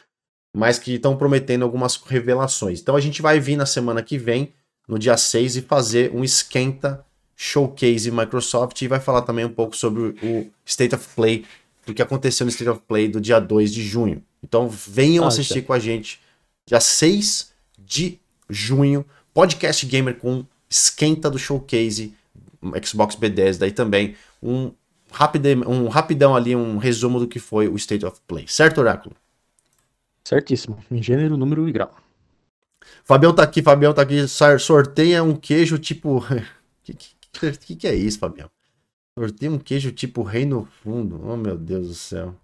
mas 0.55 0.79
que 0.79 0.95
estão 0.95 1.17
prometendo 1.17 1.63
algumas 1.63 1.97
revelações. 1.97 2.81
Então 2.81 2.97
a 2.97 3.01
gente 3.01 3.23
vai 3.23 3.39
vir 3.39 3.57
na 3.57 3.65
semana 3.65 4.03
que 4.03 4.19
vem, 4.19 4.53
no 4.87 4.99
dia 4.99 5.17
6, 5.17 5.57
e 5.57 5.63
fazer 5.63 6.13
um 6.13 6.25
esquenta 6.25 7.05
showcase 7.37 8.11
Microsoft 8.11 8.83
e 8.83 8.89
vai 8.89 9.01
falar 9.01 9.23
também 9.23 9.45
um 9.45 9.53
pouco 9.53 9.77
sobre 9.77 10.15
o 10.23 10.51
State 10.65 10.95
of 10.95 11.09
Play, 11.15 11.45
do 11.87 11.95
que 11.95 12.03
aconteceu 12.03 12.45
no 12.45 12.51
State 12.51 12.69
of 12.69 12.83
Play 12.87 13.09
do 13.09 13.21
dia 13.21 13.41
2 13.41 13.73
de 13.73 13.83
junho. 13.83 14.23
Então 14.43 14.69
venham 14.69 15.25
ah, 15.25 15.29
assistir 15.29 15.63
com 15.63 15.73
a 15.73 15.79
gente 15.79 16.21
dia 16.67 16.81
6 16.81 17.52
de 17.85 18.19
junho. 18.49 19.05
Podcast 19.35 19.85
Gamer 19.87 20.17
com 20.17 20.45
esquenta 20.69 21.31
do 21.31 21.39
showcase 21.39 22.15
Xbox 22.85 23.17
B10. 23.17 23.59
Daí 23.59 23.73
também 23.73 24.15
um, 24.43 24.73
rapidão, 25.11 25.63
um 25.67 25.89
rapidão 25.89 26.35
ali, 26.35 26.55
um 26.55 26.79
resumo 26.79 27.19
do 27.19 27.29
que 27.29 27.39
foi 27.39 27.69
o 27.69 27.77
State 27.77 28.05
of 28.05 28.21
Play. 28.27 28.47
Certo, 28.49 28.79
Oráculo? 28.79 29.15
Certíssimo. 30.25 30.79
Em 30.91 31.03
gênero, 31.03 31.37
número 31.37 31.69
e 31.69 31.73
grau. 31.73 31.95
Fabião 33.05 33.35
tá 33.35 33.43
aqui, 33.43 33.63
Fabião 33.63 33.93
tá 33.93 34.03
aqui. 34.03 34.27
Sorteia 34.59 35.23
um 35.23 35.35
queijo 35.35 35.79
tipo. 35.79 36.25
que, 36.83 36.95
que, 36.95 37.53
que, 37.53 37.77
que 37.77 37.87
é 37.87 37.95
isso, 37.95 38.19
Fabião? 38.19 38.51
Sorteia 39.19 39.51
um 39.51 39.59
queijo 39.59 39.93
tipo 39.93 40.23
Reino 40.23 40.69
Fundo. 40.83 41.21
Oh, 41.25 41.37
meu 41.37 41.57
Deus 41.57 41.89
do 41.89 41.95
céu. 41.95 42.35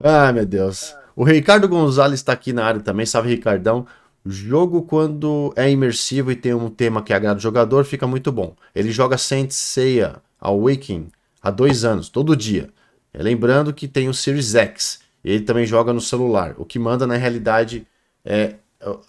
Ah, 0.00 0.32
meu 0.32 0.46
Deus. 0.46 0.94
O 1.16 1.24
Ricardo 1.24 1.68
Gonzalez 1.68 2.20
está 2.20 2.32
aqui 2.32 2.52
na 2.52 2.64
área 2.64 2.80
também. 2.80 3.06
Salve, 3.06 3.30
Ricardão. 3.30 3.86
Jogo 4.26 4.82
quando 4.82 5.52
é 5.56 5.70
imersivo 5.70 6.30
e 6.30 6.36
tem 6.36 6.52
um 6.52 6.68
tema 6.68 7.02
que 7.02 7.12
agrada 7.12 7.38
o 7.38 7.42
jogador, 7.42 7.84
fica 7.84 8.06
muito 8.06 8.30
bom. 8.30 8.54
Ele 8.74 8.90
joga 8.90 9.16
Saint 9.16 9.50
Seiya 9.50 10.16
Awakening 10.40 11.10
há 11.42 11.50
dois 11.50 11.84
anos, 11.84 12.08
todo 12.08 12.36
dia. 12.36 12.70
É, 13.12 13.22
lembrando 13.22 13.72
que 13.72 13.88
tem 13.88 14.08
o 14.08 14.14
Series 14.14 14.54
X. 14.54 15.00
Ele 15.24 15.40
também 15.40 15.66
joga 15.66 15.92
no 15.92 16.00
celular. 16.00 16.54
O 16.58 16.64
que 16.64 16.78
manda 16.78 17.06
na 17.06 17.16
realidade 17.16 17.86
é. 18.24 18.56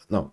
Não. 0.10 0.32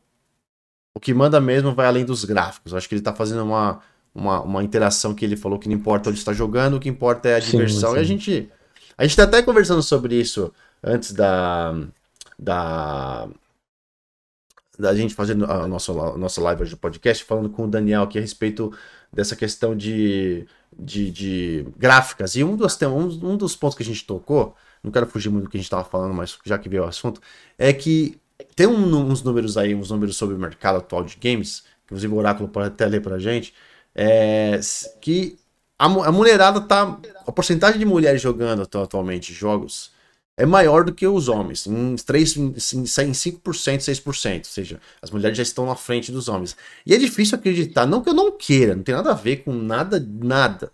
O 0.95 1.01
que 1.01 1.13
manda 1.13 1.41
mesmo 1.41 1.75
vai 1.75 1.87
além 1.87 2.05
dos 2.05 2.25
gráficos. 2.25 2.73
acho 2.73 2.89
que 2.89 2.95
ele 2.95 3.01
está 3.01 3.13
fazendo 3.13 3.43
uma, 3.45 3.81
uma, 4.15 4.41
uma, 4.41 4.65
interação 4.65 5.15
que 5.15 5.25
ele 5.25 5.37
falou 5.37 5.59
que 5.59 5.69
não 5.69 5.75
importa 5.77 6.09
onde 6.09 6.19
está 6.19 6.33
jogando, 6.33 6.77
o 6.77 6.81
que 6.81 6.89
importa 6.89 7.29
é 7.29 7.35
a 7.35 7.39
diversão. 7.39 7.91
Sim, 7.91 7.97
sim. 7.97 8.01
E 8.01 8.01
a 8.01 8.05
gente. 8.05 8.53
A 8.99 9.03
gente 9.03 9.11
está 9.11 9.25
até 9.25 9.43
conversando 9.43 9.83
sobre 9.83 10.19
isso 10.19 10.53
antes 10.83 11.13
da. 11.13 11.75
Da 12.39 13.29
da 14.79 14.95
gente 14.95 15.15
fazendo 15.15 15.45
a 15.45 15.67
nossa, 15.67 15.93
a 15.93 16.19
nossa 16.19 16.41
live 16.41 16.65
de 16.65 16.77
podcast, 16.77 17.25
falando 17.25 17.51
com 17.51 17.65
o 17.65 17.69
Daniel 17.69 18.03
aqui 18.03 18.19
a 18.19 18.21
respeito 18.21 18.73
dessa 19.13 19.35
questão 19.35 19.77
de, 19.77 20.47
de, 20.79 21.11
de 21.11 21.67
gráficas. 21.77 22.37
E 22.37 22.45
um 22.45 22.57
dos, 22.57 22.81
um, 22.83 23.33
um 23.33 23.37
dos 23.37 23.57
pontos 23.57 23.77
que 23.77 23.83
a 23.83 23.87
gente 23.87 24.05
tocou, 24.05 24.55
não 24.83 24.91
quero 24.91 25.07
fugir 25.07 25.31
muito 25.31 25.45
do 25.45 25.51
que 25.51 25.57
a 25.57 25.61
gente 25.61 25.67
estava 25.67 25.85
falando, 25.85 26.15
mas 26.15 26.39
já 26.45 26.59
que 26.59 26.69
veio 26.69 26.85
o 26.85 26.87
assunto, 26.87 27.21
é 27.59 27.73
que 27.73 28.21
tem 28.55 28.67
um, 28.67 29.11
uns 29.11 29.23
números 29.23 29.57
aí, 29.57 29.75
uns 29.75 29.91
números 29.91 30.17
sobre 30.17 30.35
o 30.35 30.39
mercado 30.39 30.79
atual 30.79 31.03
de 31.03 31.17
games, 31.17 31.65
inclusive 31.85 32.13
o 32.13 32.17
Oráculo 32.17 32.49
pode 32.49 32.69
até 32.69 32.87
ler 32.87 33.01
pra 33.01 33.19
gente, 33.19 33.55
é, 33.95 34.61
que 35.01 35.39
a, 35.79 35.87
a 35.87 36.13
mulherada 36.13 36.61
tá. 36.61 36.99
A 37.27 37.33
porcentagem 37.33 37.79
de 37.79 37.85
mulheres 37.85 38.21
jogando 38.21 38.63
atualmente 38.63 39.33
jogos 39.33 39.91
é 40.37 40.45
maior 40.45 40.85
do 40.85 40.93
que 40.93 41.07
os 41.07 41.29
homens, 41.29 41.67
em, 41.67 41.97
3, 41.97 42.37
em 42.37 42.53
5%, 42.53 43.41
6%, 43.43 44.39
ou 44.39 44.45
seja, 44.45 44.81
as 45.01 45.11
mulheres 45.11 45.37
já 45.37 45.43
estão 45.43 45.67
na 45.67 45.75
frente 45.75 46.13
dos 46.13 46.29
homens. 46.29 46.57
E 46.85 46.95
é 46.95 46.99
difícil 46.99 47.39
acreditar, 47.39 47.87
não 47.87 48.03
que 48.03 48.11
eu 48.11 48.15
não 48.15 48.31
queira, 48.31 48.77
não 48.77 48.83
tem 48.83 48.95
nada 48.95 49.13
a 49.13 49.15
ver 49.15 49.39
com 49.39 49.53
nada, 49.53 49.99
nada. 49.99 50.71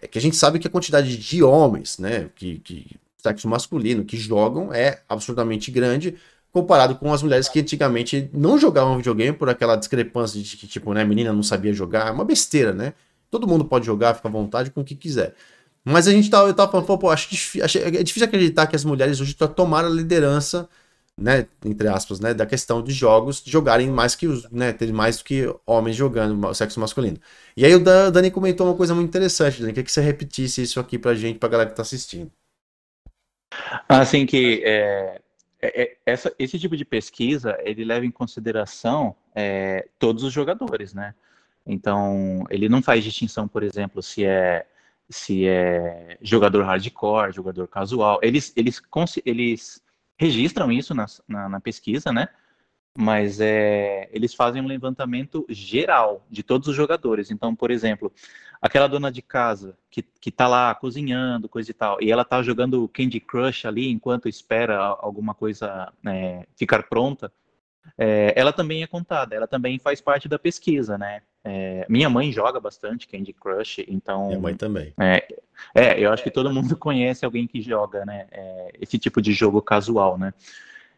É 0.00 0.06
que 0.06 0.18
a 0.18 0.20
gente 0.20 0.36
sabe 0.36 0.58
que 0.58 0.66
a 0.66 0.70
quantidade 0.70 1.16
de 1.16 1.42
homens, 1.42 1.98
né, 1.98 2.30
que, 2.36 2.58
que 2.58 2.86
sexo 3.22 3.48
masculino, 3.48 4.04
que 4.04 4.18
jogam 4.18 4.72
é 4.72 5.00
absurdamente 5.08 5.70
grande, 5.70 6.16
comparado 6.52 6.96
com 6.96 7.12
as 7.12 7.22
mulheres 7.22 7.48
que 7.48 7.60
antigamente 7.60 8.28
não 8.32 8.58
jogavam 8.58 8.96
videogame 8.98 9.36
por 9.36 9.48
aquela 9.48 9.76
discrepância 9.76 10.40
de 10.40 10.56
que, 10.56 10.66
tipo, 10.66 10.92
né, 10.92 11.04
menina 11.04 11.32
não 11.32 11.42
sabia 11.42 11.72
jogar, 11.72 12.08
é 12.08 12.10
uma 12.10 12.24
besteira, 12.24 12.72
né? 12.72 12.92
Todo 13.30 13.48
mundo 13.48 13.64
pode 13.64 13.86
jogar, 13.86 14.14
fica 14.14 14.28
à 14.28 14.30
vontade 14.30 14.70
com 14.70 14.82
o 14.82 14.84
que 14.84 14.94
quiser. 14.94 15.34
Mas 15.84 16.08
a 16.08 16.12
gente 16.12 16.30
tava, 16.30 16.48
eu 16.48 16.54
tava 16.54 16.70
falando, 16.70 16.98
pô, 16.98 17.10
acho 17.10 17.30
difícil, 17.30 17.62
é 17.62 18.02
difícil 18.02 18.26
acreditar 18.26 18.66
que 18.66 18.74
as 18.74 18.84
mulheres 18.84 19.20
hoje 19.20 19.34
tomaram 19.34 19.88
a 19.88 19.92
liderança, 19.92 20.68
né, 21.16 21.46
entre 21.64 21.88
aspas, 21.88 22.18
né, 22.20 22.32
da 22.32 22.46
questão 22.46 22.82
de 22.82 22.90
jogos, 22.90 23.42
de 23.42 23.50
jogarem 23.50 23.90
mais 23.90 24.16
que 24.16 24.26
os, 24.26 24.50
né, 24.50 24.72
ter 24.72 24.90
mais 24.92 25.18
do 25.18 25.24
que 25.24 25.54
homens 25.66 25.94
jogando 25.94 26.46
o 26.46 26.54
sexo 26.54 26.80
masculino. 26.80 27.18
E 27.56 27.66
aí 27.66 27.74
o 27.74 27.80
Dani 27.80 28.30
comentou 28.30 28.66
uma 28.66 28.76
coisa 28.76 28.94
muito 28.94 29.08
interessante, 29.08 29.60
Dani, 29.60 29.72
queria 29.72 29.84
que 29.84 29.92
você 29.92 30.00
repetisse 30.00 30.62
isso 30.62 30.80
aqui 30.80 30.98
pra 30.98 31.14
gente, 31.14 31.38
pra 31.38 31.50
galera 31.50 31.68
que 31.68 31.76
tá 31.76 31.82
assistindo. 31.82 32.32
Assim 33.86 34.24
que 34.24 34.62
é, 34.64 35.20
é, 35.60 35.82
é, 35.82 35.96
essa, 36.06 36.34
esse 36.38 36.58
tipo 36.58 36.76
de 36.76 36.84
pesquisa, 36.84 37.56
ele 37.62 37.84
leva 37.84 38.04
em 38.04 38.10
consideração 38.10 39.14
é, 39.34 39.86
todos 39.98 40.24
os 40.24 40.32
jogadores, 40.32 40.94
né? 40.94 41.14
Então, 41.66 42.44
ele 42.50 42.68
não 42.68 42.82
faz 42.82 43.04
distinção, 43.04 43.46
por 43.46 43.62
exemplo, 43.62 44.02
se 44.02 44.24
é 44.24 44.66
se 45.08 45.46
é 45.46 46.18
jogador 46.22 46.64
hardcore, 46.64 47.32
jogador 47.32 47.68
casual. 47.68 48.18
Eles, 48.22 48.52
eles, 48.56 48.82
eles 49.24 49.82
registram 50.18 50.70
isso 50.72 50.94
na, 50.94 51.06
na, 51.28 51.48
na 51.48 51.60
pesquisa, 51.60 52.12
né? 52.12 52.28
Mas 52.96 53.40
é, 53.40 54.08
eles 54.12 54.34
fazem 54.34 54.62
um 54.62 54.66
levantamento 54.66 55.44
geral 55.48 56.24
de 56.30 56.42
todos 56.42 56.68
os 56.68 56.76
jogadores. 56.76 57.30
Então, 57.30 57.54
por 57.54 57.70
exemplo, 57.70 58.12
aquela 58.62 58.86
dona 58.86 59.10
de 59.10 59.20
casa 59.20 59.76
que, 59.90 60.00
que 60.02 60.30
tá 60.30 60.46
lá 60.46 60.74
cozinhando, 60.74 61.48
coisa 61.48 61.70
e 61.70 61.74
tal, 61.74 62.00
e 62.00 62.10
ela 62.10 62.24
tá 62.24 62.40
jogando 62.42 62.88
Candy 62.88 63.20
Crush 63.20 63.66
ali 63.66 63.90
enquanto 63.90 64.28
espera 64.28 64.78
alguma 64.78 65.34
coisa 65.34 65.92
é, 66.06 66.46
ficar 66.56 66.84
pronta, 66.84 67.32
é, 67.98 68.32
ela 68.36 68.52
também 68.52 68.82
é 68.82 68.86
contada, 68.86 69.34
ela 69.34 69.46
também 69.46 69.78
faz 69.78 70.00
parte 70.00 70.28
da 70.28 70.38
pesquisa, 70.38 70.96
né? 70.96 71.22
É, 71.46 71.84
minha 71.90 72.08
mãe 72.08 72.32
joga 72.32 72.58
bastante 72.58 73.06
Candy 73.06 73.34
Crush, 73.34 73.84
então. 73.86 74.28
Minha 74.28 74.40
mãe 74.40 74.56
também. 74.56 74.94
É, 74.98 75.28
é 75.74 76.00
eu 76.00 76.10
acho 76.10 76.22
que 76.22 76.30
todo 76.30 76.52
mundo 76.52 76.74
conhece 76.78 77.24
alguém 77.24 77.46
que 77.46 77.60
joga, 77.60 78.04
né? 78.06 78.26
É, 78.30 78.72
esse 78.80 78.98
tipo 78.98 79.20
de 79.20 79.32
jogo 79.34 79.60
casual, 79.60 80.16
né? 80.16 80.32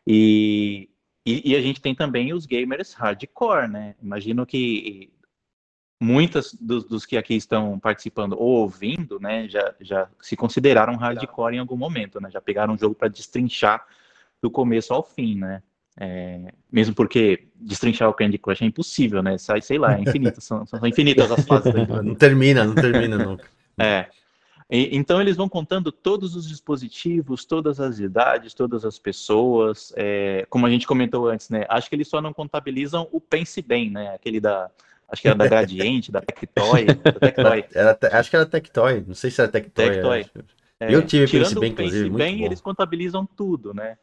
E, 0.06 0.88
e, 1.26 1.50
e, 1.50 1.56
a 1.56 1.61
gente 1.61 1.80
tem 1.80 1.96
também 1.96 2.32
os 2.32 2.46
gamers 2.46 2.94
hardcore, 2.94 3.66
né? 3.66 3.96
Imagino 4.00 4.46
que 4.46 5.12
muitas 6.00 6.54
dos, 6.54 6.85
dos, 6.85 7.04
que 7.04 7.16
aqui 7.16 7.35
estão 7.35 7.78
participando 7.80 8.35
ou 8.35 8.61
ouvindo, 8.61 9.18
né, 9.18 9.48
já, 9.48 9.74
já 9.80 10.11
se 10.20 10.37
consideraram 10.37 10.94
hardcore 10.94 11.56
em 11.56 11.59
algum 11.59 11.76
momento, 11.76 12.20
né? 12.20 12.30
Já 12.30 12.40
pegaram 12.40 12.74
um 12.74 12.78
jogo 12.78 12.94
para 12.94 13.09
destrinchar 13.09 13.85
do 14.40 14.48
começo 14.48 14.94
ao 14.94 15.02
fim, 15.02 15.37
né? 15.37 15.61
É, 15.98 16.52
mesmo 16.70 16.94
porque 16.94 17.48
destrinchar 17.54 18.09
o 18.09 18.14
Candy 18.14 18.37
Crush 18.37 18.62
é 18.62 18.66
impossível, 18.66 19.22
né? 19.22 19.38
Sai, 19.38 19.62
sei 19.62 19.78
lá, 19.78 19.96
é 19.96 20.00
infinito, 20.00 20.40
são, 20.42 20.66
são 20.66 20.87
infinitas 20.87 21.30
as 21.32 21.44
fases. 21.46 21.72
Não 21.74 22.14
termina, 22.14 22.64
não 22.64 22.74
termina 22.74 23.16
nunca. 23.18 23.46
É. 23.78 24.06
E, 24.70 24.96
então 24.96 25.20
eles 25.20 25.37
vão 25.37 25.50
contando 25.50 25.92
todos 25.92 26.35
os 26.35 26.48
dispositivos, 26.48 27.44
todas 27.44 27.78
as 27.78 27.98
idades, 27.98 28.54
todas 28.54 28.87
as 28.87 28.98
pessoas. 28.98 29.92
É, 29.94 30.46
como 30.48 30.66
a 30.66 30.70
gente 30.70 30.87
comentou 30.87 31.28
antes, 31.28 31.50
né? 31.50 31.66
Acho 31.68 31.90
que 31.90 31.94
eles 31.94 32.09
só 32.09 32.22
não 32.22 32.32
contabilizam 32.32 33.06
o 33.12 33.20
Pense 33.20 33.61
Bem, 33.61 33.90
né? 33.90 34.14
Aquele 34.14 34.40
da. 34.40 34.70
Acho 35.09 35.20
que 35.20 35.28
era 35.28 35.37
da 35.37 35.46
Gradiente, 35.46 36.11
da 36.11 36.22
Tectoy. 36.22 36.87
Da 36.87 37.12
Tectoy. 37.12 37.64
Era, 37.74 37.98
era, 38.00 38.18
acho 38.18 38.30
que 38.30 38.37
era 38.37 38.46
Tectoy, 38.46 39.04
não 39.06 39.14
sei 39.14 39.30
se 39.30 39.42
era 39.42 39.50
Tectoy. 39.50 39.90
Tectoy. 39.90 40.26
É, 40.80 40.94
eu 40.94 41.06
tive 41.06 41.30
Pense 41.30 41.54
Bem, 41.61 41.70
inclusive. 41.70 42.04
Pense 42.04 42.16
Bem, 42.16 42.44
eles 42.44 42.61
contabilizam 42.62 43.26
tudo, 43.26 43.74
né? 43.74 43.98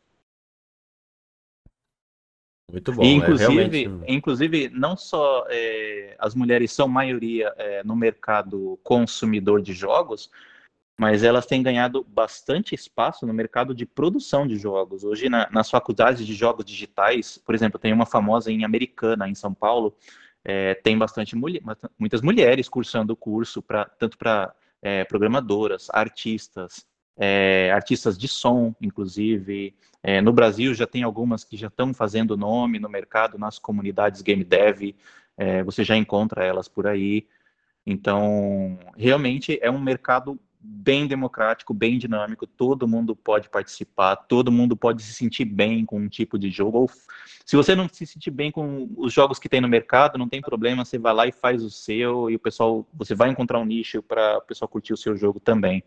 Muito 2.71 2.91
bom. 2.91 3.04
E, 3.04 3.08
é 3.08 3.12
inclusive, 3.15 3.86
é 3.86 4.13
inclusive, 4.13 4.69
não 4.69 4.95
só 4.95 5.45
é, 5.49 6.15
as 6.19 6.34
mulheres 6.34 6.71
são 6.71 6.88
maioria 6.88 7.54
é, 7.58 7.84
no 7.84 7.95
mercado 7.95 8.80
consumidor 8.84 9.62
de 9.62 9.73
jogos, 9.73 10.30
mas 10.97 11.23
elas 11.23 11.45
têm 11.45 11.62
ganhado 11.62 12.04
bastante 12.04 12.73
espaço 12.76 13.26
no 13.26 13.34
mercado 13.34 13.73
de 13.73 13.86
produção 13.86 14.47
de 14.47 14.58
jogos. 14.58 15.04
Hoje, 15.04 15.28
na, 15.28 15.49
nas 15.52 15.69
faculdades 15.69 16.26
de 16.26 16.34
jogos 16.34 16.65
digitais, 16.65 17.38
por 17.38 17.54
exemplo, 17.54 17.80
tem 17.80 17.91
uma 17.91 18.06
famosa 18.06 18.52
em 18.52 18.63
Americana, 18.63 19.28
em 19.28 19.36
São 19.36 19.54
Paulo, 19.54 19.95
é, 20.45 20.76
tem 20.76 20.97
bastante 20.97 21.36
mulher, 21.36 21.62
muitas 21.97 22.21
mulheres 22.21 22.69
cursando 22.69 23.13
o 23.13 23.17
curso, 23.17 23.62
pra, 23.62 23.86
tanto 23.86 24.17
para 24.17 24.54
é, 24.82 25.04
programadoras, 25.06 25.88
artistas, 25.91 26.86
é, 27.17 27.71
artistas 27.73 28.17
de 28.17 28.28
som, 28.28 28.73
inclusive. 28.82 29.76
É, 30.02 30.21
no 30.21 30.34
Brasil 30.34 30.73
já 30.73 30.86
tem 30.86 31.04
algumas 31.04 31.43
que 31.43 31.56
já 31.56 31.67
estão 31.67 31.93
fazendo 31.93 32.36
nome 32.36 32.80
no 32.80 32.89
mercado, 32.89 33.38
nas 33.38 33.58
comunidades 33.58 34.21
game 34.21 34.43
dev, 34.43 34.95
é, 35.38 35.63
você 35.63 35.84
já 35.84 35.95
encontra 35.95 36.43
elas 36.43 36.67
por 36.67 36.88
aí. 36.88 37.28
Então, 37.86 38.78
realmente 38.97 39.60
é 39.62 39.69
um 39.69 39.80
mercado 39.80 40.39
bem 40.65 41.06
democrático, 41.06 41.73
bem 41.73 41.97
dinâmico, 41.97 42.47
todo 42.47 42.88
mundo 42.88 43.13
pode 43.13 43.49
participar, 43.49 44.15
todo 44.15 44.52
mundo 44.52 44.78
pode 44.78 45.04
se 45.04 45.13
sentir 45.13 45.43
bem 45.43 45.86
com 45.86 45.99
um 45.99 46.08
tipo 46.08 46.39
de 46.39 46.49
jogo. 46.49 46.78
Ou, 46.80 46.91
se 47.45 47.58
você 47.58 47.76
não 47.76 47.89
se 47.89 48.06
sentir 48.06 48.32
bem 48.32 48.49
com 48.49 48.89
os 48.95 49.12
jogos 49.12 49.39
que 49.39 49.49
tem 49.49 49.60
no 49.60 49.67
mercado, 49.67 50.17
não 50.17 50.30
tem 50.30 50.41
problema, 50.41 50.86
você 50.86 50.97
vai 50.97 51.13
lá 51.13 51.28
e 51.28 51.34
faz 51.34 51.62
o 51.63 51.69
seu 51.69 52.30
e 52.30 52.36
o 52.36 52.39
pessoal, 52.39 52.88
você 52.93 53.13
vai 53.13 53.30
encontrar 53.30 53.60
um 53.60 53.65
nicho 53.65 54.02
para 54.02 54.38
o 54.38 54.41
pessoal 54.41 54.69
curtir 54.69 54.93
o 54.93 54.97
seu 54.97 55.17
jogo 55.17 55.39
também. 55.39 55.84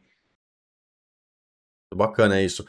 Bacana 1.96 2.40
isso. 2.42 2.64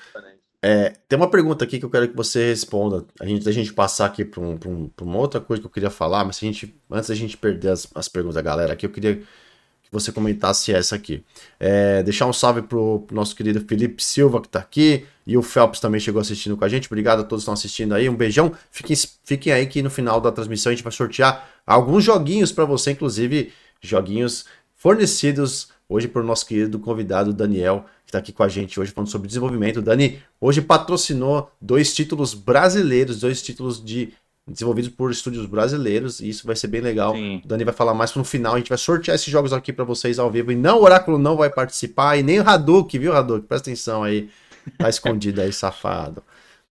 É, 0.61 0.93
tem 1.07 1.17
uma 1.17 1.29
pergunta 1.29 1.63
aqui 1.63 1.77
que 1.77 1.85
eu 1.85 1.89
quero 1.89 2.07
que 2.07 2.15
você 2.15 2.47
responda. 2.47 3.05
A 3.19 3.25
gente, 3.25 3.47
a 3.47 3.51
gente 3.51 3.73
passar 3.73 4.05
aqui 4.05 4.25
para 4.25 4.41
um, 4.41 4.57
um, 4.65 4.89
uma 5.01 5.17
outra 5.17 5.39
coisa 5.39 5.61
que 5.61 5.67
eu 5.67 5.71
queria 5.71 5.89
falar, 5.89 6.25
mas 6.25 6.37
a 6.37 6.39
gente, 6.39 6.75
antes 6.89 7.09
da 7.09 7.15
gente 7.15 7.37
perder 7.37 7.69
as, 7.69 7.87
as 7.93 8.07
perguntas 8.07 8.35
da 8.35 8.41
galera 8.41 8.73
aqui, 8.73 8.85
eu 8.85 8.89
queria 8.89 9.17
que 9.17 9.91
você 9.91 10.11
comentasse 10.11 10.73
essa 10.73 10.95
aqui. 10.95 11.23
É, 11.59 12.03
deixar 12.03 12.25
um 12.25 12.33
salve 12.33 12.61
pro, 12.63 13.01
pro 13.01 13.15
nosso 13.15 13.35
querido 13.35 13.61
Felipe 13.61 14.03
Silva, 14.03 14.41
que 14.41 14.47
está 14.47 14.59
aqui, 14.59 15.05
e 15.25 15.37
o 15.37 15.41
Phelps 15.41 15.79
também 15.79 15.99
chegou 15.99 16.19
assistindo 16.19 16.57
com 16.57 16.65
a 16.65 16.69
gente. 16.69 16.87
Obrigado 16.87 17.21
a 17.21 17.23
todos 17.23 17.43
que 17.43 17.43
estão 17.43 17.53
assistindo 17.53 17.93
aí. 17.93 18.09
Um 18.09 18.15
beijão. 18.15 18.51
Fiquem, 18.71 18.95
fiquem 19.23 19.53
aí 19.53 19.65
que 19.67 19.81
no 19.81 19.89
final 19.89 20.19
da 20.19 20.31
transmissão 20.31 20.71
a 20.71 20.75
gente 20.75 20.83
vai 20.83 20.91
sortear 20.91 21.47
alguns 21.65 22.03
joguinhos 22.03 22.51
para 22.51 22.65
você, 22.65 22.91
inclusive 22.91 23.53
joguinhos 23.79 24.45
fornecidos 24.75 25.69
hoje 25.87 26.07
por 26.07 26.23
nosso 26.23 26.45
querido 26.45 26.79
convidado 26.79 27.31
Daniel 27.31 27.85
que 28.07 28.11
está 28.11 28.19
aqui 28.19 28.31
com 28.31 28.41
a 28.41 28.47
gente 28.47 28.79
hoje 28.79 28.91
falando 28.91 29.09
sobre 29.09 29.27
desenvolvimento. 29.27 29.81
Dani 29.81 30.23
hoje 30.39 30.61
patrocinou 30.61 31.51
dois 31.59 31.93
títulos 31.93 32.33
brasileiros, 32.33 33.19
dois 33.19 33.41
títulos 33.41 33.83
de 33.83 34.13
desenvolvidos 34.47 34.89
por 34.89 35.11
estúdios 35.11 35.45
brasileiros, 35.45 36.21
e 36.21 36.29
isso 36.29 36.47
vai 36.47 36.55
ser 36.55 36.67
bem 36.67 36.79
legal. 36.79 37.13
Sim. 37.13 37.41
O 37.43 37.47
Dani 37.49 37.65
vai 37.65 37.73
falar 37.73 37.93
mais 37.93 38.15
no 38.15 38.23
final, 38.23 38.55
a 38.55 38.57
gente 38.57 38.69
vai 38.69 38.77
sortear 38.77 39.15
esses 39.15 39.27
jogos 39.27 39.51
aqui 39.51 39.73
para 39.73 39.83
vocês 39.83 40.17
ao 40.19 40.31
vivo, 40.31 40.53
e 40.53 40.55
não, 40.55 40.79
o 40.79 40.83
Oráculo 40.83 41.17
não 41.17 41.35
vai 41.35 41.49
participar, 41.49 42.15
e 42.15 42.23
nem 42.23 42.39
o 42.39 42.49
Hadouken, 42.49 42.97
viu, 42.97 43.13
Hadouken? 43.13 43.45
Presta 43.45 43.69
atenção 43.69 44.05
aí, 44.05 44.29
tá 44.77 44.87
escondido 44.87 45.41
aí, 45.41 45.51
safado. 45.51 46.23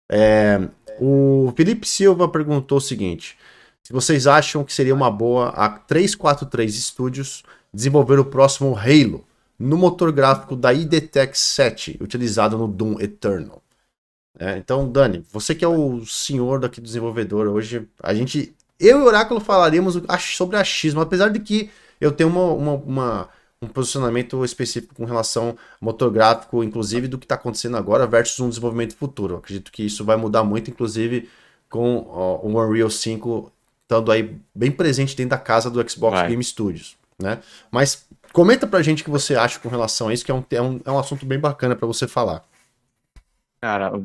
É, 0.10 0.62
O 0.98 1.52
Felipe 1.58 1.86
Silva 1.86 2.30
perguntou 2.30 2.78
o 2.78 2.82
seguinte: 2.82 3.38
se 3.84 3.92
vocês 3.92 4.28
acham 4.28 4.63
que 4.63 4.74
seria 4.74 4.96
uma 4.96 5.12
boa 5.12 5.50
a 5.50 5.68
343 5.68 6.74
Studios 6.74 7.44
desenvolver 7.74 8.18
o 8.18 8.24
próximo 8.24 8.78
Halo 8.78 9.27
no 9.60 9.78
motor 9.78 10.12
gráfico 10.12 10.56
da 10.56 10.74
ID 10.74 11.10
Tech 11.10 11.38
7, 11.38 11.98
utilizado 12.02 12.58
no 12.58 12.67
Doom 12.67 13.00
Eternal. 13.00 13.62
É, 14.39 14.58
então, 14.58 14.89
Dani, 14.89 15.26
você 15.32 15.56
que 15.56 15.65
é 15.65 15.67
o 15.67 16.06
senhor 16.06 16.60
daqui 16.60 16.80
do 16.80 16.86
desenvolvedor, 16.86 17.48
hoje 17.48 17.88
a 18.02 18.13
gente, 18.13 18.56
eu 18.80 19.00
e 19.00 19.02
o 19.02 19.06
Oráculo 19.06 19.39
falaríamos 19.39 20.00
sobre 20.36 20.58
achismo, 20.58 21.02
apesar 21.02 21.30
de 21.30 21.39
que 21.39 21.72
eu 22.00 22.12
tenho 22.12 22.30
uma, 22.30 22.54
uma, 22.54 22.74
uma 22.74 23.30
um 23.62 23.67
posicionamento 23.67 24.43
específico 24.46 24.93
com 24.93 25.06
relação 25.06 25.50
ao 25.50 25.58
motor 25.82 26.12
gráfico, 26.12 26.63
inclusive 26.63 27.08
do 27.08 27.17
que 27.17 27.26
está 27.26 27.36
acontecendo 27.36 27.76
agora 27.76 28.06
versus 28.06 28.39
um 28.39 28.50
desenvolvimento 28.50 28.96
futuro. 28.96 29.34
Eu 29.34 29.38
acredito 29.39 29.72
que 29.72 29.84
isso 29.84 30.06
vai 30.06 30.15
mudar 30.15 30.43
muito, 30.43 30.70
inclusive 30.70 31.28
com 31.70 32.06
ó, 32.08 32.39
o 32.43 32.50
Unreal 32.50 32.89
5 32.89 33.52
estando 33.82 34.12
aí 34.12 34.38
bem 34.54 34.70
presente 34.70 35.15
dentro 35.15 35.32
da 35.32 35.38
casa 35.38 35.72
do 35.72 35.89
Xbox 35.89 36.20
vai. 36.20 36.30
Game 36.30 36.43
Studios, 36.43 36.98
né? 37.17 37.39
Mas 37.72 38.06
comenta 38.32 38.68
pra 38.68 38.82
gente 38.82 39.02
o 39.02 39.06
que 39.06 39.12
você 39.12 39.36
acha 39.36 39.60
com 39.60 39.70
relação 39.70 40.08
a 40.10 40.13
isso, 40.13 40.26
que 40.26 40.32
é 40.32 40.36
um, 40.36 40.44
é 40.52 40.62
um, 40.62 40.82
é 40.86 40.92
um 40.92 41.00
assunto 41.00 41.26
bem 41.26 41.40
bacana 41.40 41.76
para 41.76 41.88
você 41.88 42.08
falar. 42.08 42.44
Cara, 43.60 44.00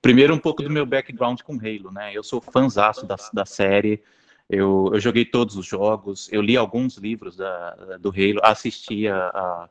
primeiro 0.00 0.34
um 0.34 0.38
pouco 0.38 0.62
do 0.62 0.70
meu 0.70 0.86
background 0.86 1.40
com 1.42 1.54
Halo, 1.54 1.90
né? 1.92 2.12
Eu 2.14 2.22
sou 2.22 2.40
fãzaço 2.40 3.06
da, 3.06 3.16
da 3.32 3.44
série, 3.44 4.02
eu, 4.48 4.90
eu 4.92 5.00
joguei 5.00 5.24
todos 5.24 5.56
os 5.56 5.66
jogos, 5.66 6.28
eu 6.32 6.42
li 6.42 6.56
alguns 6.56 6.96
livros 6.96 7.36
da, 7.36 7.96
do 7.98 8.10
Halo, 8.10 8.40
assisti 8.42 9.08
a, 9.08 9.16
a, 9.16 9.68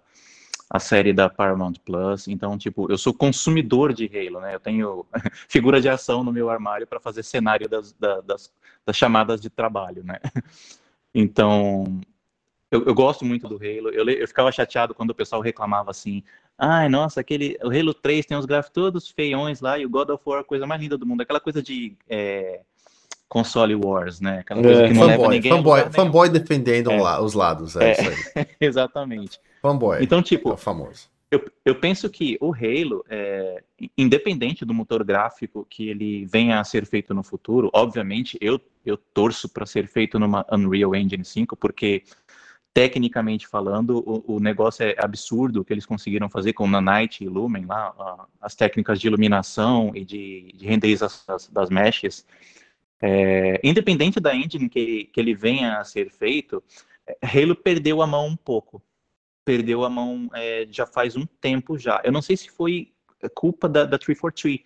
a, 0.70 0.80
série 0.80 1.14
da 1.14 1.30
Paramount 1.30 1.76
Plus, 1.86 2.28
então, 2.28 2.58
tipo, 2.58 2.92
eu 2.92 2.98
sou 2.98 3.14
consumidor 3.14 3.94
de 3.94 4.06
Halo, 4.06 4.42
né? 4.42 4.56
Eu 4.56 4.60
tenho 4.60 5.06
figura 5.48 5.80
de 5.80 5.90
ação 5.90 6.24
no 6.24 6.32
meu 6.32 6.50
armário 6.50 6.88
para 6.88 7.00
fazer 7.00 7.24
cenário 7.24 7.70
das, 7.70 7.94
das, 7.94 8.52
das 8.86 8.98
chamadas 8.98 9.40
de 9.40 9.50
trabalho, 9.50 10.04
né? 10.04 10.20
Então, 11.14 12.00
eu, 12.72 12.86
eu, 12.86 12.94
gosto 12.94 13.26
muito 13.26 13.48
do 13.48 13.56
Halo. 13.56 13.90
Eu, 13.90 14.08
eu, 14.10 14.28
ficava 14.28 14.52
chateado 14.52 14.96
quando 14.96 15.10
o 15.10 15.16
pessoal 15.16 15.42
reclamava 15.42 15.92
assim: 15.92 16.24
ai, 16.58 16.88
nossa, 16.88 17.20
aquele. 17.20 17.58
O 17.62 17.68
Halo 17.68 17.94
3 17.94 18.26
tem 18.26 18.38
os 18.38 18.46
gráficos 18.46 18.74
todos 18.74 19.10
feiões 19.10 19.60
lá 19.60 19.78
e 19.78 19.86
o 19.86 19.90
God 19.90 20.10
of 20.10 20.24
War, 20.26 20.40
a 20.40 20.44
coisa 20.44 20.66
mais 20.66 20.82
linda 20.82 20.98
do 20.98 21.06
mundo. 21.06 21.22
Aquela 21.22 21.40
coisa 21.40 21.62
de 21.62 21.98
é, 22.10 22.62
console 23.28 23.76
wars, 23.76 24.22
né? 24.22 24.40
Aquela 24.40 24.62
coisa 24.62 24.84
é, 24.84 24.88
que 24.88 24.94
não 24.94 25.02
fanboy, 25.02 25.18
leva 25.18 25.28
ninguém. 25.30 25.52
Fanboy, 25.52 25.90
fanboy 25.92 26.30
defendendo 26.30 26.92
é. 26.92 27.20
os 27.20 27.34
lados, 27.34 27.76
é, 27.76 27.92
isso 27.92 28.02
aí. 28.36 28.48
Exatamente. 28.60 29.40
Fanboy. 29.62 30.02
Então, 30.02 30.22
tipo. 30.22 30.54
É 30.54 30.58
famoso. 30.58 31.12
Eu, 31.32 31.42
eu, 31.64 31.76
penso 31.76 32.10
que 32.10 32.38
o 32.42 32.54
Halo, 32.54 33.06
é, 33.10 33.64
independente 33.98 34.66
do 34.66 34.74
motor 34.74 35.02
gráfico 35.02 35.66
que 35.70 35.88
ele 35.88 36.26
venha 36.26 36.60
a 36.60 36.64
ser 36.66 36.86
feito 36.86 37.14
no 37.14 37.24
futuro, 37.24 37.70
obviamente 37.74 38.38
eu, 38.42 38.60
eu 38.86 38.98
torço 38.98 39.48
para 39.48 39.66
ser 39.66 39.88
feito 39.88 40.20
numa 40.20 40.46
Unreal 40.52 40.94
Engine 40.94 41.24
5, 41.24 41.56
porque 41.56 42.04
tecnicamente 42.74 43.48
falando, 43.48 44.00
o, 44.06 44.36
o, 44.36 44.40
negócio 44.40 44.84
é 44.84 44.96
absurdo 44.98 45.64
que 45.64 45.74
eles 45.74 45.86
conseguiram 45.86 46.30
fazer 46.30 46.54
com 46.54 46.68
Nanite 46.68 47.24
e 47.24 47.28
Lumen, 47.28 47.66
lá, 47.66 48.28
as 48.40 48.56
técnicas 48.56 49.00
de 49.00 49.08
iluminação 49.08 49.92
e 49.94 50.06
de, 50.06 50.54
de 50.56 50.66
renderização 50.66 51.24
das, 51.28 51.48
das 51.48 51.70
meshes. 51.70 52.26
É, 53.02 53.60
independente 53.64 54.20
da 54.20 54.34
engine 54.34 54.70
que, 54.70 55.06
que 55.06 55.20
ele 55.20 55.34
venha 55.34 55.80
a 55.80 55.84
ser 55.84 56.10
feito, 56.12 56.64
é, 57.06 57.18
Halo 57.22 57.56
perdeu 57.56 58.02
a 58.02 58.08
mão 58.08 58.28
um 58.28 58.38
pouco. 58.38 58.82
Perdeu 59.44 59.84
a 59.84 59.90
mão 59.90 60.30
é, 60.34 60.68
já 60.70 60.86
faz 60.86 61.16
um 61.18 61.26
tempo 61.26 61.78
já. 61.78 62.00
Eu 62.04 62.12
não 62.12 62.22
sei 62.22 62.38
se 62.38 62.50
foi 62.50 62.94
culpa 63.36 63.68
da, 63.68 63.86
da 63.86 63.98
343, 63.98 64.62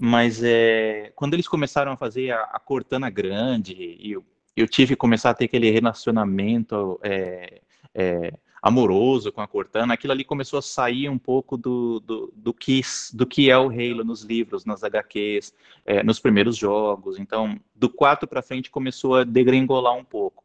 mas 0.00 0.42
é, 0.42 1.12
quando 1.16 1.34
eles 1.34 1.48
começaram 1.48 1.92
a 1.92 1.96
fazer 1.96 2.30
a, 2.30 2.42
a 2.42 2.58
Cortana 2.60 3.10
grande 3.10 3.96
e 3.98 4.16
o 4.16 4.24
eu 4.56 4.68
tive 4.68 4.94
que 4.94 4.96
começar 4.96 5.30
a 5.30 5.34
ter 5.34 5.46
aquele 5.46 5.70
relacionamento 5.70 6.98
é, 7.02 7.60
é, 7.94 8.32
amoroso 8.62 9.32
com 9.32 9.40
a 9.40 9.48
Cortana, 9.48 9.94
aquilo 9.94 10.12
ali 10.12 10.22
começou 10.22 10.58
a 10.58 10.62
sair 10.62 11.08
um 11.08 11.18
pouco 11.18 11.56
do, 11.56 11.98
do, 12.00 12.32
do, 12.36 12.54
que, 12.54 12.80
do 13.12 13.26
que 13.26 13.50
é 13.50 13.58
o 13.58 13.68
Halo 13.68 14.04
nos 14.04 14.22
livros, 14.22 14.64
nas 14.64 14.84
HQs, 14.84 15.52
é, 15.84 16.02
nos 16.02 16.20
primeiros 16.20 16.56
jogos. 16.56 17.18
Então, 17.18 17.58
do 17.74 17.88
4 17.88 18.28
para 18.28 18.40
frente 18.40 18.70
começou 18.70 19.16
a 19.16 19.24
degringolar 19.24 19.94
um 19.96 20.04
pouco. 20.04 20.44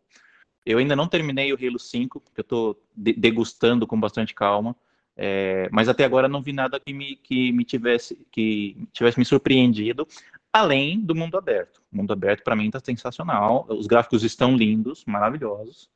Eu 0.65 0.80
ainda 0.80 0.96
não 0.96 1.08
terminei 1.08 1.54
o 1.54 1.58
Halo 1.58 1.80
5, 1.80 2.20
que 2.34 2.39
eu 2.39 2.41
estou 2.41 2.82
degustando 2.96 3.86
com 3.86 4.00
bastante 4.00 4.34
calma. 4.34 4.76
É, 5.20 5.67
mas 5.72 5.89
até 5.89 6.04
agora 6.04 6.28
não 6.28 6.43
vi 6.43 6.54
nada 6.54 6.80
que 6.80 6.93
me, 6.93 7.15
que 7.15 7.52
me 7.52 7.65
tivesse 7.65 8.15
que 8.32 8.78
tivesse 8.93 9.17
me 9.17 9.26
surpreendido 9.26 10.08
além 10.58 11.00
do 11.00 11.15
mundo 11.15 11.38
aberto. 11.38 11.82
O 11.91 11.98
mundo 11.98 12.12
aberto, 12.13 12.43
para 12.43 12.56
mim, 12.56 12.67
está 12.67 12.80
sensacional. 12.80 13.65
Os 13.70 13.88
gráficos 13.88 14.24
estão 14.24 14.56
lindos, 14.56 15.04
maravilhosos. 15.06 15.89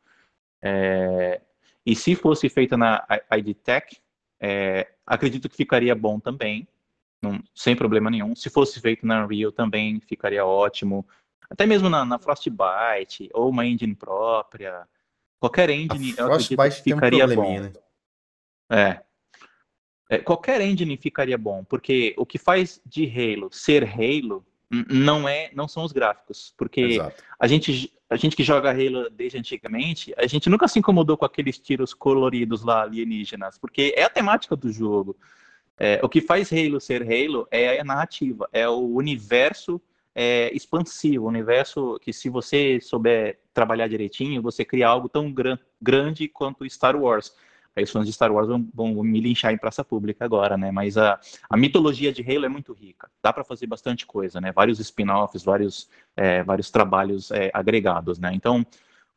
É... 0.61 1.41
E 1.85 1.95
se 1.95 2.15
fosse 2.15 2.47
feita 2.49 2.77
na 2.77 3.05
ID 3.37 3.55
Tech, 3.55 4.01
é... 4.39 4.87
acredito 5.05 5.49
que 5.49 5.55
ficaria 5.55 5.95
bom 5.95 6.19
também, 6.19 6.67
não, 7.21 7.41
sem 7.53 7.75
problema 7.75 8.09
nenhum. 8.09 8.35
Se 8.35 8.49
fosse 8.49 8.79
feito 8.79 9.05
na 9.05 9.25
Unreal, 9.25 9.51
também 9.51 9.99
ficaria 9.99 10.45
ótimo. 10.45 11.05
Até 11.49 11.65
mesmo 11.65 11.89
na, 11.89 12.03
na 12.03 12.17
Frostbite, 12.17 13.29
ou 13.33 13.49
uma 13.49 13.65
engine 13.65 13.95
própria. 13.95 14.87
Qualquer 15.39 15.69
engine, 15.69 16.15
eu 16.17 16.25
acredito 16.27 16.57
que 16.57 16.93
ficaria 16.93 17.25
um 17.25 17.35
bom. 17.35 17.59
Né? 17.59 17.73
É, 18.71 19.01
é, 20.11 20.17
qualquer 20.17 20.59
engine 20.59 20.97
ficaria 20.97 21.37
bom, 21.37 21.63
porque 21.63 22.13
o 22.17 22.25
que 22.25 22.37
faz 22.37 22.81
de 22.85 23.05
Halo 23.05 23.49
ser 23.49 23.83
Halo 23.83 24.45
não 24.89 25.27
é, 25.27 25.51
não 25.53 25.67
são 25.67 25.83
os 25.83 25.91
gráficos, 25.91 26.53
porque 26.57 26.99
a 27.37 27.47
gente, 27.47 27.91
a 28.09 28.15
gente 28.15 28.35
que 28.35 28.43
joga 28.43 28.71
Halo 28.71 29.09
desde 29.09 29.37
antigamente, 29.37 30.13
a 30.17 30.25
gente 30.25 30.49
nunca 30.49 30.67
se 30.67 30.79
incomodou 30.79 31.17
com 31.17 31.25
aqueles 31.25 31.59
tiros 31.59 31.93
coloridos 31.93 32.63
lá 32.63 32.83
alienígenas, 32.83 33.57
porque 33.57 33.93
é 33.97 34.03
a 34.03 34.09
temática 34.09 34.55
do 34.55 34.71
jogo. 34.71 35.17
É, 35.77 35.99
o 36.03 36.07
que 36.07 36.21
faz 36.21 36.51
Halo 36.53 36.79
ser 36.79 37.01
Halo 37.03 37.47
é 37.51 37.79
a 37.79 37.83
narrativa, 37.83 38.47
é 38.53 38.67
o 38.69 38.79
universo 38.79 39.81
é, 40.15 40.55
expansivo, 40.55 41.25
o 41.25 41.27
universo 41.27 41.99
que 42.01 42.13
se 42.13 42.29
você 42.29 42.79
souber 42.79 43.39
trabalhar 43.53 43.87
direitinho, 43.87 44.41
você 44.41 44.63
cria 44.63 44.87
algo 44.87 45.09
tão 45.09 45.31
gran 45.31 45.57
grande 45.81 46.27
quanto 46.27 46.69
Star 46.69 46.95
Wars. 46.95 47.35
Aí 47.75 47.83
os 47.83 47.91
fãs 47.91 48.05
de 48.05 48.13
Star 48.13 48.31
Wars 48.31 48.47
vão, 48.47 48.67
vão, 48.73 49.03
me 49.03 49.21
linchar 49.21 49.53
em 49.53 49.57
praça 49.57 49.83
pública 49.83 50.25
agora, 50.25 50.57
né? 50.57 50.71
Mas 50.71 50.97
a, 50.97 51.19
a 51.49 51.55
mitologia 51.55 52.11
de 52.11 52.21
Halo 52.21 52.45
é 52.45 52.49
muito 52.49 52.73
rica. 52.73 53.09
Dá 53.23 53.31
para 53.31 53.45
fazer 53.45 53.65
bastante 53.65 54.05
coisa, 54.05 54.41
né? 54.41 54.51
Vários 54.51 54.79
spin-offs, 54.79 55.43
vários, 55.43 55.89
é, 56.15 56.43
vários 56.43 56.69
trabalhos 56.69 57.31
é, 57.31 57.49
agregados, 57.53 58.19
né? 58.19 58.31
Então, 58.33 58.65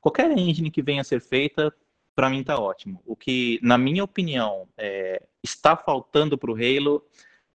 qualquer 0.00 0.30
engine 0.30 0.70
que 0.70 0.82
venha 0.82 1.00
a 1.00 1.04
ser 1.04 1.20
feita, 1.20 1.74
para 2.14 2.30
mim 2.30 2.44
tá 2.44 2.56
ótimo. 2.58 3.02
O 3.04 3.16
que, 3.16 3.58
na 3.60 3.76
minha 3.76 4.04
opinião, 4.04 4.68
é, 4.78 5.20
está 5.42 5.76
faltando 5.76 6.38
para 6.38 6.50
o 6.50 6.54
Halo 6.54 7.04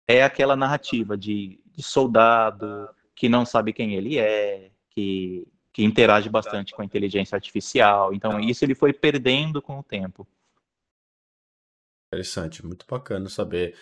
é 0.08 0.22
aquela 0.22 0.56
narrativa 0.56 1.16
de, 1.16 1.60
de 1.74 1.82
soldado 1.82 2.88
que 3.14 3.28
não 3.28 3.44
sabe 3.44 3.72
quem 3.72 3.94
ele 3.94 4.18
é, 4.18 4.70
que, 4.90 5.46
que 5.72 5.84
interage 5.84 6.30
bastante 6.30 6.74
com 6.74 6.80
a 6.80 6.84
inteligência 6.84 7.36
artificial. 7.36 8.14
Então, 8.14 8.40
isso 8.40 8.64
ele 8.64 8.74
foi 8.74 8.92
perdendo 8.92 9.60
com 9.60 9.78
o 9.78 9.82
tempo. 9.82 10.26
Interessante, 12.16 12.64
muito 12.64 12.86
bacana 12.88 13.28
saber 13.28 13.74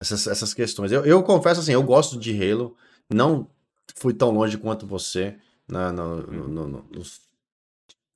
essas, 0.00 0.26
essas 0.26 0.52
questões. 0.52 0.90
Eu, 0.90 1.04
eu 1.04 1.22
confesso 1.22 1.60
assim, 1.60 1.72
eu 1.72 1.82
gosto 1.82 2.18
de 2.18 2.32
Halo, 2.32 2.76
não 3.08 3.48
fui 3.94 4.12
tão 4.12 4.30
longe 4.32 4.58
quanto 4.58 4.86
você 4.86 5.36
na, 5.68 5.92
no, 5.92 6.20
no, 6.26 6.68
no, 6.68 6.84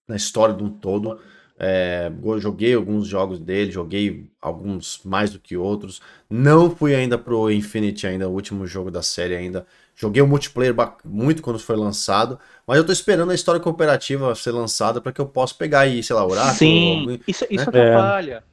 na 0.09 0.17
história 0.17 0.55
de 0.55 0.65
um 0.65 0.71
todo. 0.71 1.21
É, 1.57 2.11
joguei 2.39 2.75
alguns 2.75 3.07
jogos 3.07 3.39
dele, 3.39 3.71
joguei 3.71 4.31
alguns 4.41 5.03
mais 5.05 5.31
do 5.31 5.39
que 5.39 5.57
outros. 5.57 6.01
Não 6.29 6.75
fui 6.75 6.95
ainda 6.95 7.17
pro 7.17 7.51
Infinity 7.51 8.07
ainda, 8.07 8.29
o 8.29 8.33
último 8.33 8.67
jogo 8.67 8.91
da 8.91 9.03
série 9.03 9.37
ainda. 9.37 9.67
Joguei 9.95 10.23
o 10.23 10.27
multiplayer 10.27 10.75
muito 11.05 11.43
quando 11.43 11.59
foi 11.59 11.77
lançado, 11.77 12.41
mas 12.67 12.79
eu 12.79 12.87
tô 12.87 12.91
esperando 12.91 13.31
a 13.31 13.35
história 13.35 13.61
cooperativa 13.61 14.35
ser 14.35 14.51
lançada 14.51 15.01
para 15.01 15.13
que 15.13 15.21
eu 15.21 15.27
possa 15.27 15.55
pegar 15.55 15.81
aí, 15.81 16.03
sei 16.03 16.17
lá, 16.17 16.27
Oráculo. 16.27 16.55
Sim, 16.55 17.01
algum, 17.01 17.19
isso, 17.29 17.45
isso 17.51 17.71
né? 17.71 17.81
atrapalha. 17.81 18.43
É 18.47 18.50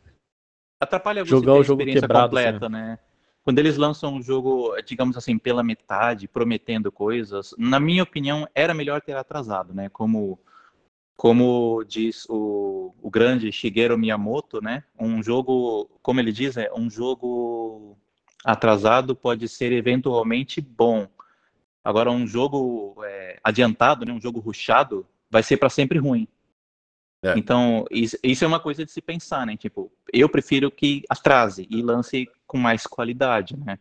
atrapalha 0.79 1.23
você 1.23 1.31
Jogar 1.31 1.53
a 1.53 1.59
experiência 1.59 2.01
quebrado, 2.01 2.27
completa, 2.27 2.69
né? 2.69 2.99
Quando 3.43 3.59
eles 3.59 3.77
lançam 3.77 4.15
um 4.15 4.21
jogo, 4.21 4.75
digamos 4.85 5.15
assim, 5.15 5.37
pela 5.37 5.63
metade, 5.63 6.27
prometendo 6.27 6.91
coisas, 6.91 7.55
na 7.57 7.79
minha 7.79 8.03
opinião, 8.03 8.47
era 8.53 8.73
melhor 8.73 9.01
ter 9.01 9.15
atrasado, 9.15 9.73
né? 9.73 9.87
Como, 9.89 10.37
como 11.15 11.83
diz 11.87 12.25
o, 12.29 12.93
o 13.01 13.09
grande 13.09 13.51
Shigeru 13.51 13.97
Miyamoto, 13.97 14.61
né? 14.61 14.83
Um 14.99 15.23
jogo, 15.23 15.89
como 16.01 16.19
ele 16.19 16.31
diz, 16.31 16.57
é 16.57 16.69
um 16.75 16.89
jogo 16.89 17.97
atrasado 18.43 19.15
pode 19.15 19.47
ser 19.47 19.71
eventualmente 19.71 20.61
bom. 20.61 21.07
Agora, 21.83 22.11
um 22.11 22.27
jogo 22.27 22.95
é, 23.03 23.39
adiantado, 23.43 24.05
né? 24.05 24.11
um 24.11 24.21
jogo 24.21 24.39
ruchado, 24.39 25.07
vai 25.29 25.41
ser 25.41 25.57
para 25.57 25.69
sempre 25.69 25.97
ruim. 25.97 26.27
É. 27.23 27.33
Então, 27.37 27.85
isso, 27.89 28.17
isso, 28.23 28.43
é 28.43 28.47
uma 28.47 28.59
coisa 28.59 28.85
de 28.85 28.91
se 28.91 29.01
pensar, 29.01 29.45
né? 29.45 29.57
Tipo, 29.57 29.91
eu 30.13 30.29
prefiro 30.29 30.69
que 30.69 31.03
atrase 31.09 31.67
e 31.69 31.81
lance 31.81 32.29
com 32.45 32.57
mais 32.57 32.85
qualidade, 32.85 33.57
né? 33.57 33.79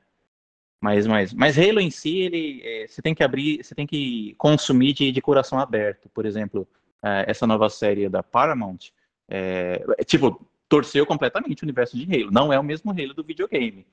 Mas, 0.81 1.07
mas, 1.07 1.33
mas 1.33 1.59
Halo 1.59 1.81
em 1.81 1.91
si, 1.91 2.19
ele, 2.19 2.63
é, 2.65 2.87
você 2.87 3.03
tem 3.03 3.15
que 3.15 3.25
abrir, 3.25 3.63
você 3.63 3.75
tem 3.75 3.87
que 3.87 4.35
consumir 4.39 4.93
de, 4.93 5.11
de 5.11 5.21
coração 5.21 5.59
aberto. 5.59 6.09
Por 6.11 6.25
exemplo, 6.25 6.67
é, 7.03 7.25
essa 7.29 7.47
nova 7.47 7.69
série 7.69 8.09
da 8.09 8.23
Paramount, 8.23 8.91
é, 9.29 9.85
é, 9.99 10.05
tipo, 10.05 10.47
torceu 10.69 11.07
completamente 11.07 11.63
o 11.63 11.67
universo 11.67 11.97
de 11.97 12.05
Halo. 12.05 12.31
Não 12.31 12.53
é 12.53 12.59
o 12.59 12.65
mesmo 12.65 12.91
Halo 12.91 13.15
do 13.15 13.25
videogame. 13.25 13.87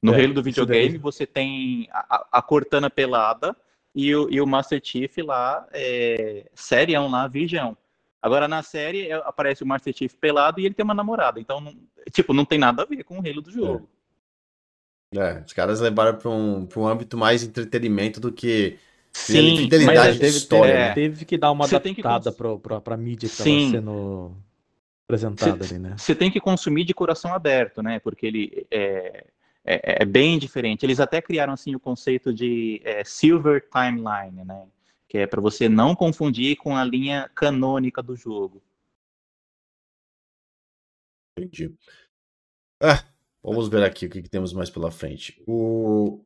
No 0.00 0.14
é, 0.14 0.22
Halo 0.22 0.34
do 0.34 0.42
videogame, 0.42 0.98
você 0.98 1.26
tem 1.26 1.88
a, 1.90 2.26
a, 2.32 2.42
Cortana 2.42 2.90
pelada 2.90 3.56
e 3.94 4.14
o, 4.14 4.28
e 4.30 4.40
o 4.40 4.46
Master 4.46 4.80
Chief 4.82 5.16
lá, 5.18 5.66
é, 5.72 6.46
serião 6.54 7.08
lá, 7.08 7.26
virgão. 7.26 7.76
Agora, 8.26 8.48
na 8.48 8.60
série, 8.60 9.06
é, 9.06 9.14
aparece 9.14 9.62
o 9.62 9.66
Master 9.66 9.94
Chief 9.96 10.12
pelado 10.14 10.60
e 10.60 10.66
ele 10.66 10.74
tem 10.74 10.82
uma 10.82 10.92
namorada. 10.92 11.38
Então, 11.38 11.60
não, 11.60 11.72
tipo, 12.10 12.34
não 12.34 12.44
tem 12.44 12.58
nada 12.58 12.82
a 12.82 12.84
ver 12.84 13.04
com 13.04 13.20
o 13.20 13.20
Halo 13.20 13.40
do 13.40 13.52
jogo. 13.52 13.88
É, 15.14 15.44
os 15.46 15.52
caras 15.52 15.78
levaram 15.78 16.18
para 16.18 16.28
um, 16.28 16.68
um 16.76 16.86
âmbito 16.88 17.16
mais 17.16 17.44
entretenimento 17.44 18.18
do 18.18 18.32
que 18.32 18.78
Sim, 19.12 19.58
fidelidade 19.58 20.18
teve, 20.18 20.36
história. 20.36 20.72
Teve, 20.72 20.88
né? 20.88 20.94
teve 20.94 21.24
que 21.24 21.38
dar 21.38 21.52
uma 21.52 21.68
Você 21.68 21.76
adaptada 21.76 22.32
cons... 22.32 22.60
para 22.82 22.94
a 22.94 22.98
mídia 22.98 23.28
que 23.28 23.34
estava 23.34 23.70
sendo 23.70 24.36
apresentada 25.04 25.64
ali, 25.64 25.78
né? 25.78 25.94
Você 25.96 26.12
tem 26.12 26.28
que 26.28 26.40
consumir 26.40 26.84
de 26.84 26.92
coração 26.92 27.32
aberto, 27.32 27.80
né? 27.80 28.00
Porque 28.00 28.26
ele 28.26 28.66
é, 28.72 29.24
é, 29.64 30.02
é 30.02 30.04
bem 30.04 30.36
diferente. 30.36 30.84
Eles 30.84 30.98
até 30.98 31.22
criaram 31.22 31.52
assim 31.52 31.76
o 31.76 31.80
conceito 31.80 32.34
de 32.34 32.82
é, 32.84 33.04
silver 33.04 33.64
timeline, 33.70 34.44
né? 34.44 34.64
Que 35.08 35.18
é 35.18 35.26
para 35.26 35.40
você 35.40 35.68
não 35.68 35.94
confundir 35.94 36.56
com 36.56 36.76
a 36.76 36.84
linha 36.84 37.30
canônica 37.34 38.02
do 38.02 38.16
jogo. 38.16 38.62
Entendi. 41.38 41.76
Ah, 42.80 43.04
Vamos 43.46 43.68
ver 43.68 43.84
aqui 43.84 44.06
o 44.06 44.10
que, 44.10 44.22
que 44.22 44.28
temos 44.28 44.52
mais 44.52 44.68
pela 44.68 44.90
frente. 44.90 45.40
O 45.46 46.20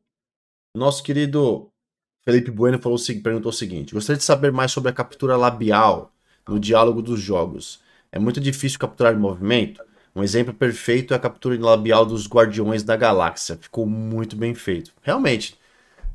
nosso 0.75 1.03
querido 1.03 1.71
Felipe 2.25 2.49
Bueno 2.49 2.79
falou, 2.81 2.97
perguntou 3.23 3.51
o 3.51 3.53
seguinte: 3.53 3.93
Gostaria 3.93 4.17
de 4.17 4.23
saber 4.23 4.51
mais 4.51 4.71
sobre 4.71 4.89
a 4.89 4.93
captura 4.93 5.37
labial 5.37 6.11
no 6.47 6.59
diálogo 6.59 6.99
dos 7.01 7.21
jogos. 7.21 7.81
É 8.11 8.17
muito 8.17 8.41
difícil 8.41 8.79
capturar 8.79 9.15
movimento? 9.19 9.83
Um 10.15 10.23
exemplo 10.23 10.51
perfeito 10.53 11.13
é 11.13 11.17
a 11.17 11.19
captura 11.19 11.59
labial 11.59 12.05
dos 12.07 12.27
Guardiões 12.27 12.81
da 12.83 12.97
Galáxia. 12.97 13.55
Ficou 13.57 13.85
muito 13.85 14.35
bem 14.35 14.55
feito. 14.55 14.91
Realmente. 15.03 15.60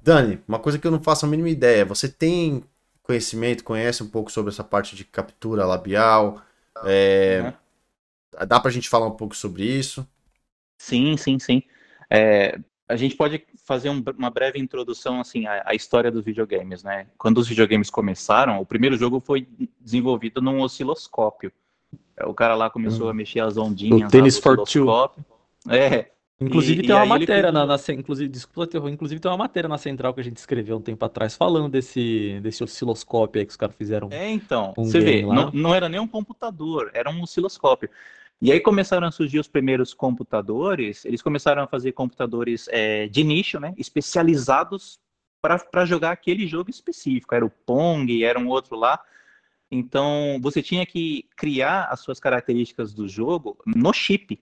Dani, 0.06 0.40
uma 0.46 0.60
coisa 0.60 0.78
que 0.78 0.86
eu 0.86 0.92
não 0.92 1.00
faço 1.00 1.26
a 1.26 1.28
mínima 1.28 1.48
ideia. 1.48 1.84
Você 1.84 2.08
tem 2.08 2.62
conhecimento, 3.02 3.64
conhece 3.64 4.04
um 4.04 4.08
pouco 4.08 4.30
sobre 4.30 4.52
essa 4.52 4.62
parte 4.62 4.94
de 4.94 5.04
captura 5.04 5.66
labial? 5.66 6.40
É... 6.84 7.52
Uhum. 8.38 8.46
Dá 8.46 8.60
pra 8.60 8.70
gente 8.70 8.88
falar 8.88 9.08
um 9.08 9.16
pouco 9.16 9.34
sobre 9.34 9.64
isso? 9.64 10.06
Sim, 10.78 11.16
sim, 11.16 11.40
sim. 11.40 11.60
É, 12.08 12.56
a 12.88 12.94
gente 12.94 13.16
pode 13.16 13.44
fazer 13.64 13.90
um, 13.90 14.00
uma 14.16 14.30
breve 14.30 14.60
introdução 14.60 15.20
assim 15.20 15.44
à, 15.46 15.64
à, 15.66 15.74
história 15.74 16.10
dos 16.10 16.24
videogames, 16.24 16.84
né? 16.84 17.08
Quando 17.18 17.38
os 17.38 17.48
videogames 17.48 17.90
começaram, 17.90 18.60
o 18.60 18.66
primeiro 18.66 18.96
jogo 18.96 19.18
foi 19.18 19.48
desenvolvido 19.80 20.40
num 20.40 20.60
osciloscópio. 20.60 21.50
É, 22.16 22.24
o 22.24 22.34
cara 22.34 22.54
lá 22.54 22.70
começou 22.70 23.06
hum. 23.08 23.10
a 23.10 23.14
mexer 23.14 23.40
as 23.40 23.56
ondinhas. 23.56 24.08
O 24.08 24.10
Tennis 24.12 24.38
for 24.38 24.62
Two. 24.62 25.10
É. 25.68 26.12
Inclusive 26.38 26.82
e, 26.82 26.86
tem 26.86 26.94
e 26.94 26.98
uma 26.98 27.06
matéria 27.06 27.50
na, 27.50 27.64
na, 27.64 27.76
inclusive, 27.90 28.28
desculpa, 28.28 28.90
inclusive 28.90 29.20
tem 29.20 29.30
uma 29.30 29.38
matéria 29.38 29.68
na 29.68 29.78
central 29.78 30.12
que 30.12 30.20
a 30.20 30.24
gente 30.24 30.36
escreveu 30.36 30.76
um 30.76 30.82
tempo 30.82 31.02
atrás 31.02 31.34
falando 31.34 31.70
desse, 31.70 32.38
desse 32.42 32.62
osciloscópio 32.62 33.40
aí 33.40 33.46
que 33.46 33.50
os 33.50 33.56
caras 33.56 33.74
fizeram. 33.74 34.08
É, 34.12 34.30
então, 34.30 34.74
um 34.76 34.84
você 34.84 35.00
vê, 35.00 35.22
não, 35.22 35.50
não, 35.50 35.74
era 35.74 35.88
nem 35.88 35.98
um 35.98 36.06
computador, 36.06 36.90
era 36.92 37.10
um 37.10 37.22
osciloscópio. 37.22 37.88
E 38.40 38.52
aí 38.52 38.60
começaram 38.60 39.06
a 39.06 39.10
surgir 39.10 39.38
os 39.38 39.48
primeiros 39.48 39.94
computadores, 39.94 41.06
eles 41.06 41.22
começaram 41.22 41.62
a 41.62 41.66
fazer 41.66 41.92
computadores 41.92 42.68
é, 42.68 43.08
de 43.08 43.24
nicho, 43.24 43.58
né, 43.58 43.72
especializados 43.78 45.00
para 45.40 45.86
jogar 45.86 46.10
aquele 46.10 46.46
jogo 46.46 46.68
específico. 46.68 47.34
Era 47.34 47.46
o 47.46 47.50
Pong, 47.50 48.22
era 48.22 48.38
um 48.38 48.48
outro 48.48 48.76
lá. 48.76 49.00
Então, 49.70 50.38
você 50.42 50.62
tinha 50.62 50.84
que 50.84 51.26
criar 51.36 51.84
as 51.84 52.00
suas 52.00 52.20
características 52.20 52.92
do 52.92 53.08
jogo 53.08 53.56
no 53.64 53.92
chip. 53.92 54.38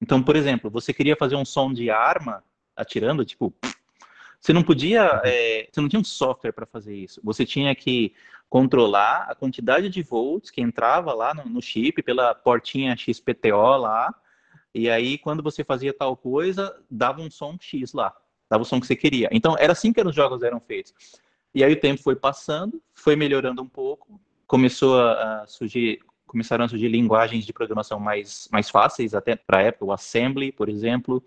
Então, 0.00 0.22
por 0.22 0.36
exemplo, 0.36 0.70
você 0.70 0.92
queria 0.92 1.16
fazer 1.16 1.36
um 1.36 1.44
som 1.44 1.72
de 1.72 1.90
arma 1.90 2.42
atirando, 2.76 3.24
tipo, 3.24 3.54
você 4.40 4.52
não 4.52 4.62
podia, 4.62 5.20
é, 5.24 5.68
você 5.70 5.80
não 5.80 5.88
tinha 5.88 6.00
um 6.00 6.04
software 6.04 6.52
para 6.52 6.66
fazer 6.66 6.94
isso. 6.94 7.20
Você 7.24 7.44
tinha 7.44 7.74
que 7.74 8.14
controlar 8.48 9.26
a 9.28 9.34
quantidade 9.34 9.88
de 9.88 10.02
volts 10.02 10.50
que 10.50 10.60
entrava 10.60 11.12
lá 11.12 11.34
no, 11.34 11.44
no, 11.46 11.62
chip 11.62 12.02
pela 12.02 12.34
portinha 12.34 12.96
XPTO 12.96 13.76
lá. 13.76 14.14
E 14.74 14.88
aí, 14.88 15.18
quando 15.18 15.42
você 15.42 15.64
fazia 15.64 15.92
tal 15.92 16.16
coisa, 16.16 16.78
dava 16.90 17.20
um 17.20 17.30
som 17.30 17.56
X 17.58 17.92
lá, 17.92 18.14
dava 18.48 18.62
o 18.62 18.66
som 18.66 18.78
que 18.78 18.86
você 18.86 18.94
queria. 18.94 19.28
Então, 19.32 19.56
era 19.58 19.72
assim 19.72 19.92
que 19.92 20.00
os 20.00 20.14
jogos 20.14 20.42
eram 20.42 20.60
feitos. 20.60 20.94
E 21.54 21.64
aí 21.64 21.72
o 21.72 21.80
tempo 21.80 22.02
foi 22.02 22.14
passando, 22.14 22.80
foi 22.94 23.16
melhorando 23.16 23.62
um 23.62 23.68
pouco, 23.68 24.20
começou 24.46 25.00
a, 25.00 25.42
a 25.42 25.46
surgir, 25.46 25.98
começaram 26.26 26.64
a 26.64 26.68
surgir 26.68 26.88
linguagens 26.88 27.44
de 27.44 27.52
programação 27.52 27.98
mais, 27.98 28.48
mais 28.52 28.68
fáceis, 28.68 29.14
até 29.14 29.36
para 29.36 29.58
a 29.58 29.62
época, 29.62 29.84
o 29.86 29.92
Assembly, 29.92 30.52
por 30.52 30.68
exemplo. 30.68 31.22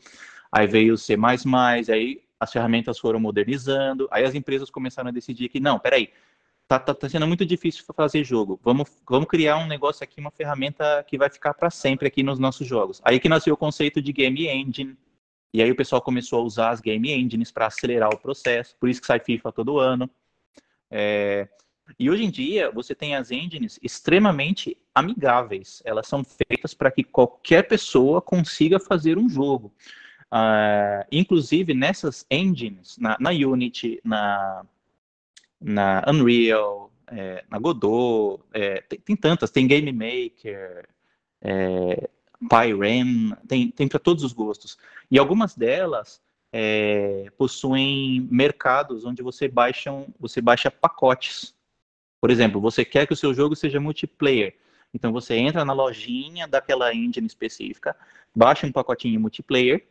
Aí 0.51 0.67
veio 0.67 0.93
o 0.93 0.97
C++, 0.97 1.15
aí 1.91 2.21
as 2.39 2.51
ferramentas 2.51 2.97
foram 2.97 3.19
modernizando, 3.19 4.07
aí 4.11 4.23
as 4.23 4.33
empresas 4.33 4.69
começaram 4.69 5.09
a 5.09 5.11
decidir 5.11 5.49
que, 5.49 5.59
não, 5.59 5.77
peraí, 5.77 6.09
tá, 6.67 6.79
tá, 6.79 6.93
tá 6.93 7.09
sendo 7.09 7.27
muito 7.27 7.45
difícil 7.45 7.83
fazer 7.95 8.23
jogo, 8.23 8.59
vamos, 8.63 8.89
vamos 9.07 9.27
criar 9.27 9.57
um 9.57 9.67
negócio 9.67 10.03
aqui, 10.03 10.21
uma 10.21 10.31
ferramenta 10.31 11.03
que 11.07 11.17
vai 11.17 11.29
ficar 11.29 11.53
para 11.53 11.69
sempre 11.69 12.07
aqui 12.07 12.23
nos 12.23 12.39
nossos 12.39 12.65
jogos. 12.65 13.01
Aí 13.03 13.19
que 13.19 13.27
nasceu 13.27 13.53
o 13.53 13.57
conceito 13.57 14.01
de 14.01 14.13
Game 14.13 14.47
Engine, 14.47 14.97
e 15.53 15.61
aí 15.61 15.71
o 15.71 15.75
pessoal 15.75 16.01
começou 16.01 16.39
a 16.39 16.43
usar 16.43 16.69
as 16.69 16.79
Game 16.79 17.11
Engines 17.11 17.51
para 17.51 17.67
acelerar 17.67 18.09
o 18.09 18.17
processo, 18.17 18.75
por 18.79 18.87
isso 18.87 19.01
que 19.01 19.07
sai 19.07 19.19
FIFA 19.19 19.51
todo 19.51 19.79
ano. 19.79 20.09
É... 20.89 21.47
E 21.97 22.09
hoje 22.09 22.23
em 22.23 22.29
dia, 22.29 22.69
você 22.71 22.93
tem 22.93 23.15
as 23.15 23.31
engines 23.31 23.79
extremamente 23.81 24.77
amigáveis. 24.93 25.81
Elas 25.85 26.07
são 26.07 26.23
feitas 26.23 26.73
para 26.73 26.91
que 26.91 27.03
qualquer 27.03 27.67
pessoa 27.67 28.21
consiga 28.21 28.79
fazer 28.79 29.17
um 29.17 29.29
jogo. 29.29 29.73
Uh, 30.31 31.03
inclusive 31.11 31.73
nessas 31.73 32.25
engines, 32.29 32.97
na, 32.99 33.17
na 33.19 33.31
Unity, 33.31 33.99
na, 34.03 34.63
na 35.59 36.03
Unreal, 36.07 36.91
é, 37.11 37.43
na 37.49 37.57
Godot, 37.59 38.43
é, 38.53 38.81
tem, 38.81 38.99
tem, 38.99 39.15
tantas, 39.15 39.49
tem 39.49 39.67
Game 39.67 39.91
Maker, 39.91 40.87
é, 41.41 42.09
Pyram, 42.47 43.35
tem, 43.47 43.71
tem 43.71 43.87
para 43.87 43.99
todos 43.99 44.23
os 44.23 44.33
gostos. 44.33 44.77
E 45.09 45.17
algumas 45.17 45.55
delas 45.55 46.21
é, 46.51 47.31
possuem 47.37 48.27
mercados 48.31 49.05
onde 49.05 49.21
você 49.21 49.47
baixa, 49.47 49.91
você 50.19 50.41
baixa 50.41 50.71
pacotes. 50.71 51.55
Por 52.21 52.29
exemplo, 52.29 52.59
você 52.59 52.83
quer 52.83 53.07
que 53.07 53.13
o 53.13 53.17
seu 53.17 53.33
jogo 53.33 53.55
seja 53.55 53.79
multiplayer. 53.79 54.55
Então 54.93 55.11
você 55.11 55.35
entra 55.35 55.63
na 55.63 55.73
lojinha 55.73 56.47
daquela 56.47 56.93
engine 56.93 57.27
específica, 57.27 57.95
baixa 58.35 58.65
um 58.65 58.71
pacotinho 58.71 59.19
multiplayer, 59.19 59.87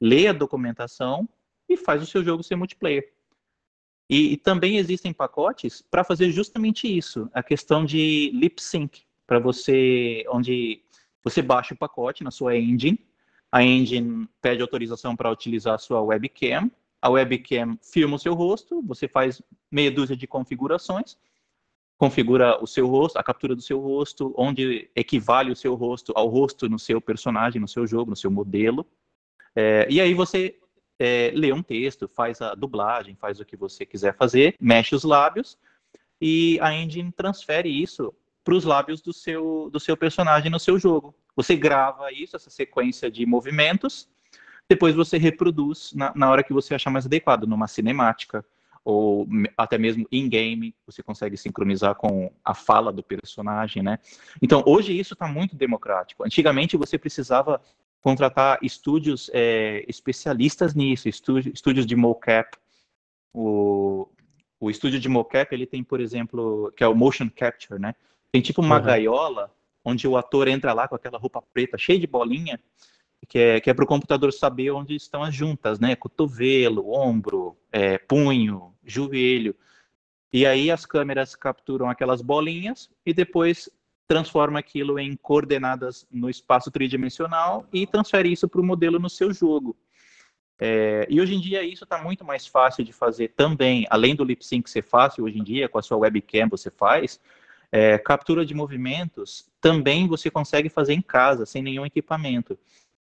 lê 0.00 0.28
a 0.28 0.32
documentação 0.32 1.28
e 1.68 1.76
faz 1.76 2.02
o 2.02 2.06
seu 2.06 2.22
jogo 2.22 2.42
ser 2.42 2.56
multiplayer. 2.56 3.12
E, 4.08 4.32
e 4.32 4.36
também 4.36 4.76
existem 4.76 5.12
pacotes 5.12 5.82
para 5.82 6.04
fazer 6.04 6.30
justamente 6.30 6.86
isso, 6.86 7.28
a 7.34 7.42
questão 7.42 7.84
de 7.84 8.30
lip 8.32 8.62
sync, 8.62 9.02
para 9.26 9.40
você, 9.40 10.24
onde 10.28 10.80
você 11.24 11.42
baixa 11.42 11.74
o 11.74 11.76
pacote 11.76 12.22
na 12.22 12.30
sua 12.30 12.56
engine, 12.56 13.04
a 13.50 13.64
engine 13.64 14.28
pede 14.40 14.62
autorização 14.62 15.16
para 15.16 15.30
utilizar 15.30 15.74
a 15.74 15.78
sua 15.78 16.00
webcam, 16.00 16.70
a 17.02 17.08
webcam 17.08 17.76
filma 17.82 18.14
o 18.14 18.18
seu 18.18 18.34
rosto, 18.34 18.80
você 18.82 19.08
faz 19.08 19.42
meia 19.70 19.90
dúzia 19.90 20.16
de 20.16 20.26
configurações, 20.26 21.16
configura 21.98 22.62
o 22.62 22.66
seu 22.66 22.86
rosto, 22.86 23.18
a 23.18 23.22
captura 23.22 23.54
do 23.54 23.62
seu 23.62 23.80
rosto, 23.80 24.34
onde 24.36 24.90
equivale 24.94 25.50
o 25.50 25.56
seu 25.56 25.74
rosto 25.74 26.12
ao 26.14 26.28
rosto 26.28 26.68
no 26.68 26.78
seu 26.78 27.00
personagem, 27.00 27.60
no 27.60 27.68
seu 27.68 27.86
jogo, 27.86 28.10
no 28.10 28.16
seu 28.16 28.30
modelo. 28.30 28.86
É, 29.54 29.86
e 29.88 30.00
aí 30.00 30.12
você 30.12 30.58
é, 30.98 31.32
lê 31.34 31.52
um 31.52 31.62
texto, 31.62 32.06
faz 32.08 32.40
a 32.42 32.54
dublagem, 32.54 33.16
faz 33.16 33.40
o 33.40 33.44
que 33.44 33.56
você 33.56 33.86
quiser 33.86 34.14
fazer, 34.14 34.54
mexe 34.60 34.94
os 34.94 35.04
lábios 35.04 35.58
e 36.20 36.58
a 36.60 36.74
engine 36.74 37.12
transfere 37.12 37.68
isso 37.68 38.14
para 38.44 38.54
os 38.54 38.64
lábios 38.64 39.00
do 39.00 39.12
seu, 39.12 39.68
do 39.72 39.80
seu 39.80 39.96
personagem 39.96 40.50
no 40.50 40.60
seu 40.60 40.78
jogo. 40.78 41.14
Você 41.34 41.56
grava 41.56 42.12
isso, 42.12 42.36
essa 42.36 42.50
sequência 42.50 43.10
de 43.10 43.26
movimentos, 43.26 44.08
depois 44.68 44.94
você 44.94 45.16
reproduz 45.18 45.92
na, 45.94 46.12
na 46.14 46.30
hora 46.30 46.42
que 46.42 46.52
você 46.52 46.74
achar 46.74 46.90
mais 46.90 47.06
adequado, 47.06 47.44
numa 47.44 47.66
cinemática, 47.66 48.44
ou 48.86 49.26
até 49.56 49.76
mesmo 49.76 50.06
in-game, 50.12 50.72
você 50.86 51.02
consegue 51.02 51.36
sincronizar 51.36 51.96
com 51.96 52.30
a 52.44 52.54
fala 52.54 52.92
do 52.92 53.02
personagem, 53.02 53.82
né? 53.82 53.98
Então, 54.40 54.62
hoje 54.64 54.96
isso 54.96 55.14
está 55.14 55.26
muito 55.26 55.56
democrático. 55.56 56.24
Antigamente 56.24 56.76
você 56.76 56.96
precisava 56.96 57.60
contratar 58.00 58.60
estúdios 58.62 59.28
é, 59.34 59.84
especialistas 59.88 60.72
nisso, 60.72 61.08
estúdio, 61.08 61.52
estúdios 61.52 61.84
de 61.84 61.96
mocap. 61.96 62.56
O, 63.34 64.08
o 64.60 64.70
estúdio 64.70 65.00
de 65.00 65.08
mocap, 65.08 65.52
ele 65.52 65.66
tem, 65.66 65.82
por 65.82 66.00
exemplo, 66.00 66.72
que 66.76 66.84
é 66.84 66.86
o 66.86 66.94
motion 66.94 67.28
capture, 67.28 67.80
né? 67.80 67.92
Tem 68.30 68.40
tipo 68.40 68.62
uma 68.62 68.78
uhum. 68.78 68.84
gaiola 68.84 69.52
onde 69.84 70.06
o 70.06 70.16
ator 70.16 70.46
entra 70.46 70.72
lá 70.72 70.86
com 70.86 70.94
aquela 70.94 71.18
roupa 71.18 71.42
preta 71.52 71.76
cheia 71.76 71.98
de 71.98 72.06
bolinha 72.06 72.60
que 73.28 73.38
é, 73.38 73.60
que 73.60 73.70
é 73.70 73.74
para 73.74 73.84
o 73.84 73.88
computador 73.88 74.32
saber 74.32 74.70
onde 74.70 74.94
estão 74.94 75.22
as 75.22 75.34
juntas, 75.34 75.78
né? 75.80 75.96
Cotovelo, 75.96 76.92
ombro, 76.92 77.56
é, 77.72 77.98
punho, 77.98 78.74
joelho. 78.84 79.54
E 80.32 80.46
aí 80.46 80.70
as 80.70 80.84
câmeras 80.84 81.34
capturam 81.34 81.88
aquelas 81.88 82.20
bolinhas 82.22 82.90
e 83.04 83.14
depois 83.14 83.70
transforma 84.06 84.58
aquilo 84.58 84.98
em 84.98 85.16
coordenadas 85.16 86.06
no 86.10 86.30
espaço 86.30 86.70
tridimensional 86.70 87.66
e 87.72 87.86
transfere 87.86 88.32
isso 88.32 88.48
para 88.48 88.60
o 88.60 88.64
modelo 88.64 88.98
no 88.98 89.10
seu 89.10 89.32
jogo. 89.32 89.76
É, 90.58 91.06
e 91.10 91.20
hoje 91.20 91.34
em 91.34 91.40
dia 91.40 91.62
isso 91.62 91.84
está 91.84 92.02
muito 92.02 92.24
mais 92.24 92.46
fácil 92.46 92.82
de 92.82 92.92
fazer 92.92 93.28
também, 93.36 93.86
além 93.90 94.14
do 94.14 94.24
lip 94.24 94.44
sync 94.44 94.70
ser 94.70 94.82
fácil 94.82 95.24
hoje 95.24 95.38
em 95.38 95.42
dia, 95.42 95.68
com 95.68 95.78
a 95.78 95.82
sua 95.82 95.98
webcam 95.98 96.48
você 96.48 96.70
faz, 96.70 97.20
é, 97.70 97.98
captura 97.98 98.46
de 98.46 98.54
movimentos 98.54 99.50
também 99.60 100.06
você 100.06 100.30
consegue 100.30 100.68
fazer 100.68 100.94
em 100.94 101.02
casa, 101.02 101.44
sem 101.44 101.62
nenhum 101.62 101.84
equipamento. 101.84 102.58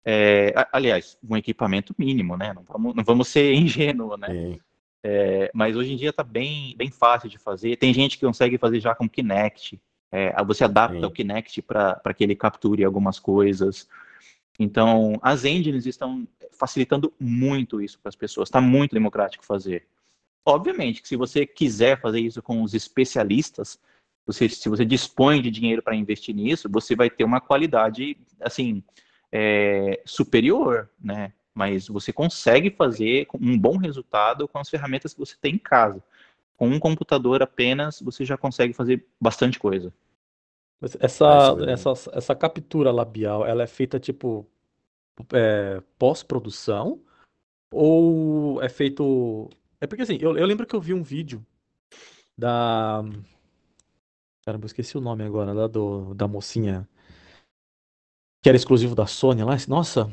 É, 0.05 0.55
aliás, 0.73 1.19
um 1.29 1.37
equipamento 1.37 1.95
mínimo, 1.99 2.37
né? 2.37 2.53
Não 2.53 2.63
vamos, 2.63 2.95
não 2.95 3.05
vamos 3.05 3.29
ser 3.29 3.53
ingênuo, 3.55 4.17
né? 4.17 4.59
É, 5.03 5.51
mas 5.55 5.77
hoje 5.77 5.93
em 5.93 5.97
dia 5.97 6.11
está 6.11 6.23
bem, 6.23 6.75
bem 6.77 6.91
fácil 6.91 7.29
de 7.29 7.39
fazer. 7.39 7.77
Tem 7.77 7.93
gente 7.93 8.19
que 8.19 8.27
consegue 8.27 8.59
fazer 8.59 8.81
já 8.81 8.95
com 8.95 9.09
Kinect. 9.09 9.81
É, 10.13 10.43
você 10.45 10.65
adapta 10.65 11.01
Sim. 11.01 11.07
o 11.07 11.11
Kinect 11.11 11.63
para 11.63 12.15
que 12.15 12.25
ele 12.25 12.35
capture 12.35 12.85
algumas 12.85 13.19
coisas. 13.19 13.89
Então, 14.59 15.19
as 15.23 15.45
engines 15.45 15.87
estão 15.87 16.27
facilitando 16.53 17.13
muito 17.19 17.81
isso 17.81 17.99
para 17.99 18.11
as 18.11 18.17
pessoas. 18.17 18.49
Está 18.49 18.61
muito 18.61 18.93
democrático 18.93 19.45
fazer. 19.45 19.87
Obviamente 20.45 21.01
que 21.01 21.09
se 21.09 21.17
você 21.17 21.47
quiser 21.47 22.01
fazer 22.01 22.21
isso 22.21 22.43
com 22.43 22.63
os 22.63 22.75
especialistas, 22.75 23.79
você, 24.27 24.49
se 24.49 24.69
você 24.69 24.85
dispõe 24.85 25.41
de 25.41 25.51
dinheiro 25.51 25.83
para 25.83 25.95
investir 25.95 26.35
nisso, 26.35 26.69
você 26.71 26.95
vai 26.95 27.09
ter 27.09 27.25
uma 27.25 27.41
qualidade 27.41 28.17
assim 28.41 28.83
é, 29.33 30.03
superior, 30.05 30.89
né? 30.99 31.33
Mas 31.55 31.89
você 31.89 32.13
consegue 32.13 32.71
fazer 32.71 33.27
um 33.35 33.59
bom 33.59 33.77
resultado 33.77 34.49
com 34.49 34.59
as 34.59 34.69
ferramentas 34.69 35.13
que 35.13 35.21
você 35.21 35.37
tem 35.41 35.55
em 35.55 35.59
casa. 35.59 36.03
Com 36.57 36.69
um 36.69 36.79
computador 36.79 37.43
apenas, 37.43 38.01
você 38.01 38.25
já 38.25 38.37
consegue 38.37 38.73
fazer 38.73 39.07
bastante 39.21 39.59
coisa. 39.59 39.93
Essa, 40.99 41.57
essa, 41.69 41.93
essa 42.13 42.35
captura 42.35 42.91
labial, 42.91 43.47
ela 43.47 43.63
é 43.63 43.67
feita 43.67 44.01
tipo 44.01 44.47
é, 45.33 45.83
pós-produção? 45.99 47.01
Ou 47.73 48.63
é 48.63 48.69
feito. 48.69 49.49
É 49.81 49.87
porque 49.87 50.03
assim, 50.03 50.19
eu, 50.21 50.37
eu 50.37 50.47
lembro 50.47 50.67
que 50.67 50.75
eu 50.75 50.81
vi 50.81 50.95
um 50.95 51.03
vídeo 51.03 51.45
da. 52.37 53.03
Caramba, 54.45 54.65
eu 54.65 54.69
esqueci 54.69 54.97
o 54.97 55.01
nome 55.01 55.23
agora, 55.23 55.55
da, 55.55 55.67
do, 55.67 56.15
da 56.15 56.27
mocinha 56.27 56.89
que 58.43 58.49
era 58.49 58.57
exclusivo 58.57 58.95
da 58.95 59.07
Sony 59.07 59.43
lá. 59.43 59.57
Nossa. 59.69 60.11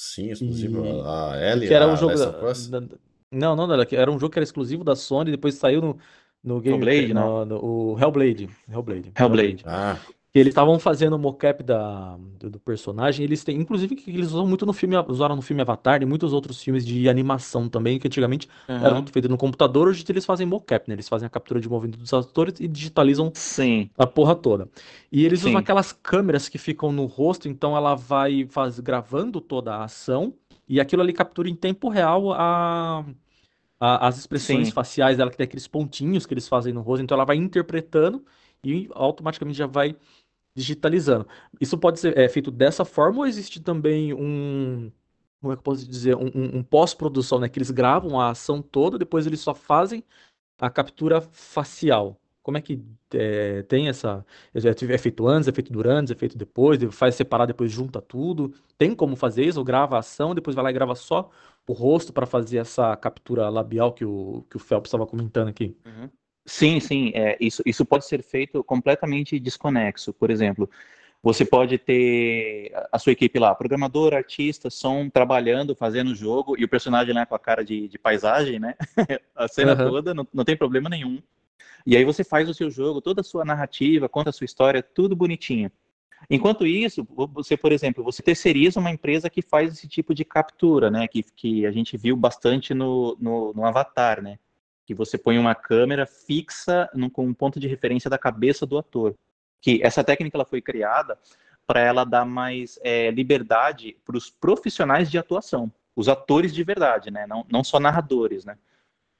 Sim, 0.00 0.30
exclusivo. 0.30 0.84
E... 0.84 1.00
A 1.04 1.52
Ellie, 1.52 1.68
que 1.68 1.74
era 1.74 1.88
um 1.88 1.96
jogo 1.96 2.16
da... 2.16 2.30
Da... 2.30 2.96
Não, 3.30 3.54
não, 3.54 3.66
não, 3.66 3.74
era 3.74 4.10
um 4.10 4.18
jogo 4.18 4.32
que 4.32 4.38
era 4.38 4.44
exclusivo 4.44 4.82
da 4.82 4.96
Sony, 4.96 5.30
depois 5.30 5.54
saiu 5.54 5.80
no, 5.80 5.98
no 6.42 6.60
Game 6.60 6.78
Hellblade, 6.78 7.14
no, 7.14 7.44
no, 7.44 7.64
o 7.64 7.98
Hellblade. 7.98 8.48
Hellblade. 8.68 9.12
Hellblade. 9.16 9.62
Ah 9.66 9.98
eles 10.38 10.50
estavam 10.50 10.78
fazendo 10.78 11.14
o 11.14 11.18
mocap 11.18 11.62
da, 11.62 12.16
do, 12.38 12.50
do, 12.50 12.58
personagem, 12.58 13.24
eles 13.24 13.42
têm, 13.42 13.56
inclusive, 13.56 13.96
que 13.96 14.10
eles 14.10 14.28
usam 14.28 14.46
muito 14.46 14.66
no 14.66 14.72
filme, 14.72 14.96
usaram 15.08 15.34
no 15.36 15.42
filme 15.42 15.62
Avatar 15.62 16.02
e 16.02 16.06
muitos 16.06 16.32
outros 16.32 16.62
filmes 16.62 16.84
de 16.84 17.08
animação 17.08 17.68
também, 17.68 17.98
que 17.98 18.06
antigamente 18.06 18.48
uhum. 18.68 18.84
eram 18.84 19.06
feitos 19.06 19.30
no 19.30 19.38
computador, 19.38 19.88
hoje 19.88 20.04
eles 20.08 20.24
fazem 20.24 20.46
mocap, 20.46 20.88
né? 20.88 20.94
Eles 20.94 21.08
fazem 21.08 21.26
a 21.26 21.30
captura 21.30 21.60
de 21.60 21.68
movimento 21.68 21.98
dos 21.98 22.12
atores 22.12 22.60
e 22.60 22.68
digitalizam 22.68 23.30
Sim. 23.34 23.90
a 23.96 24.06
porra 24.06 24.34
toda. 24.34 24.68
E 25.10 25.24
eles 25.24 25.40
Sim. 25.40 25.48
usam 25.48 25.60
aquelas 25.60 25.92
câmeras 25.92 26.48
que 26.48 26.58
ficam 26.58 26.92
no 26.92 27.06
rosto, 27.06 27.48
então 27.48 27.76
ela 27.76 27.94
vai 27.94 28.46
faz, 28.50 28.78
gravando 28.80 29.40
toda 29.40 29.74
a 29.74 29.84
ação 29.84 30.34
e 30.68 30.80
aquilo 30.80 31.02
ali 31.02 31.12
captura 31.12 31.48
em 31.48 31.54
tempo 31.54 31.88
real 31.88 32.32
a, 32.32 33.04
a 33.80 34.08
as 34.08 34.18
expressões 34.18 34.68
Sim. 34.68 34.72
faciais 34.72 35.16
dela, 35.16 35.30
que 35.30 35.36
tem 35.36 35.44
aqueles 35.44 35.66
pontinhos 35.66 36.26
que 36.26 36.34
eles 36.34 36.46
fazem 36.46 36.72
no 36.72 36.82
rosto, 36.82 37.02
então 37.02 37.14
ela 37.14 37.24
vai 37.24 37.36
interpretando 37.36 38.24
e 38.62 38.88
automaticamente 38.92 39.58
já 39.58 39.66
vai 39.66 39.96
digitalizando. 40.58 41.26
Isso 41.60 41.78
pode 41.78 42.00
ser 42.00 42.18
é, 42.18 42.28
feito 42.28 42.50
dessa 42.50 42.84
forma 42.84 43.20
ou 43.20 43.26
existe 43.26 43.60
também 43.60 44.12
um, 44.12 44.90
como 45.40 45.52
é 45.52 45.56
que 45.56 45.60
eu 45.60 45.62
posso 45.62 45.88
dizer, 45.88 46.16
um, 46.16 46.30
um, 46.34 46.58
um 46.58 46.62
pós-produção, 46.62 47.38
né? 47.38 47.48
Que 47.48 47.58
eles 47.58 47.70
gravam 47.70 48.20
a 48.20 48.30
ação 48.30 48.60
toda, 48.60 48.98
depois 48.98 49.26
eles 49.26 49.40
só 49.40 49.54
fazem 49.54 50.02
a 50.60 50.68
captura 50.68 51.20
facial. 51.20 52.20
Como 52.42 52.56
é 52.56 52.60
que 52.62 52.82
é, 53.14 53.62
tem 53.64 53.88
essa. 53.88 54.24
É 54.54 54.98
feito 54.98 55.28
antes, 55.28 55.48
é 55.48 55.52
feito 55.52 55.72
durante, 55.72 56.12
é 56.12 56.16
feito 56.16 56.36
depois, 56.36 56.78
faz 56.92 57.14
separar, 57.14 57.46
depois 57.46 57.70
junta 57.70 58.00
tudo. 58.00 58.52
Tem 58.76 58.94
como 58.94 59.14
fazer 59.16 59.44
isso? 59.44 59.58
Ou 59.58 59.64
grava 59.64 59.96
a 59.96 60.00
ação, 60.00 60.34
depois 60.34 60.56
vai 60.56 60.64
lá 60.64 60.70
e 60.70 60.72
grava 60.74 60.94
só 60.94 61.30
o 61.68 61.72
rosto 61.72 62.12
para 62.12 62.26
fazer 62.26 62.58
essa 62.58 62.96
captura 62.96 63.48
labial 63.48 63.92
que 63.92 64.04
o, 64.04 64.44
que 64.50 64.56
o 64.56 64.60
Phelps 64.60 64.88
estava 64.88 65.06
comentando 65.06 65.48
aqui? 65.48 65.76
Uhum. 65.84 66.08
Sim, 66.48 66.80
sim, 66.80 67.12
é, 67.14 67.36
isso, 67.38 67.62
isso 67.66 67.84
pode 67.84 68.06
ser 68.06 68.22
feito 68.22 68.64
completamente 68.64 69.38
desconexo. 69.38 70.14
Por 70.14 70.30
exemplo, 70.30 70.68
você 71.22 71.44
pode 71.44 71.76
ter 71.76 72.72
a 72.90 72.98
sua 72.98 73.12
equipe 73.12 73.38
lá, 73.38 73.54
programador, 73.54 74.14
artista, 74.14 74.70
som, 74.70 75.10
trabalhando, 75.10 75.76
fazendo 75.76 76.12
o 76.12 76.14
jogo, 76.14 76.58
e 76.58 76.64
o 76.64 76.68
personagem 76.68 77.14
lá 77.14 77.26
com 77.26 77.34
a 77.34 77.38
cara 77.38 77.62
de, 77.62 77.86
de 77.86 77.98
paisagem, 77.98 78.58
né? 78.58 78.74
a 79.36 79.46
cena 79.46 79.72
uhum. 79.72 79.90
toda, 79.90 80.14
não, 80.14 80.26
não 80.32 80.42
tem 80.42 80.56
problema 80.56 80.88
nenhum. 80.88 81.20
E 81.86 81.94
aí 81.94 82.04
você 82.04 82.24
faz 82.24 82.48
o 82.48 82.54
seu 82.54 82.70
jogo, 82.70 83.02
toda 83.02 83.20
a 83.20 83.24
sua 83.24 83.44
narrativa, 83.44 84.08
conta 84.08 84.30
a 84.30 84.32
sua 84.32 84.46
história, 84.46 84.82
tudo 84.82 85.14
bonitinho. 85.14 85.70
Enquanto 86.30 86.66
isso, 86.66 87.06
você, 87.34 87.58
por 87.58 87.72
exemplo, 87.72 88.02
você 88.02 88.22
terceiriza 88.22 88.80
uma 88.80 88.90
empresa 88.90 89.28
que 89.28 89.42
faz 89.42 89.74
esse 89.74 89.86
tipo 89.86 90.14
de 90.14 90.24
captura, 90.24 90.90
né? 90.90 91.06
Que, 91.06 91.22
que 91.22 91.66
a 91.66 91.70
gente 91.70 91.94
viu 91.98 92.16
bastante 92.16 92.72
no, 92.72 93.16
no, 93.20 93.52
no 93.52 93.66
Avatar, 93.66 94.22
né? 94.22 94.38
Que 94.88 94.94
você 94.94 95.18
põe 95.18 95.38
uma 95.38 95.54
câmera 95.54 96.06
fixa 96.06 96.88
no, 96.94 97.10
com 97.10 97.26
um 97.26 97.34
ponto 97.34 97.60
de 97.60 97.68
referência 97.68 98.08
da 98.08 98.16
cabeça 98.16 98.64
do 98.64 98.78
ator. 98.78 99.14
Que 99.60 99.82
essa 99.82 100.02
técnica 100.02 100.38
ela 100.38 100.46
foi 100.46 100.62
criada 100.62 101.18
para 101.66 101.80
ela 101.80 102.04
dar 102.04 102.24
mais 102.24 102.78
é, 102.82 103.10
liberdade 103.10 103.98
para 104.02 104.16
os 104.16 104.30
profissionais 104.30 105.10
de 105.10 105.18
atuação, 105.18 105.70
os 105.94 106.08
atores 106.08 106.54
de 106.54 106.64
verdade, 106.64 107.10
né? 107.10 107.26
Não, 107.26 107.44
não 107.52 107.62
só 107.62 107.78
narradores, 107.78 108.46
né? 108.46 108.56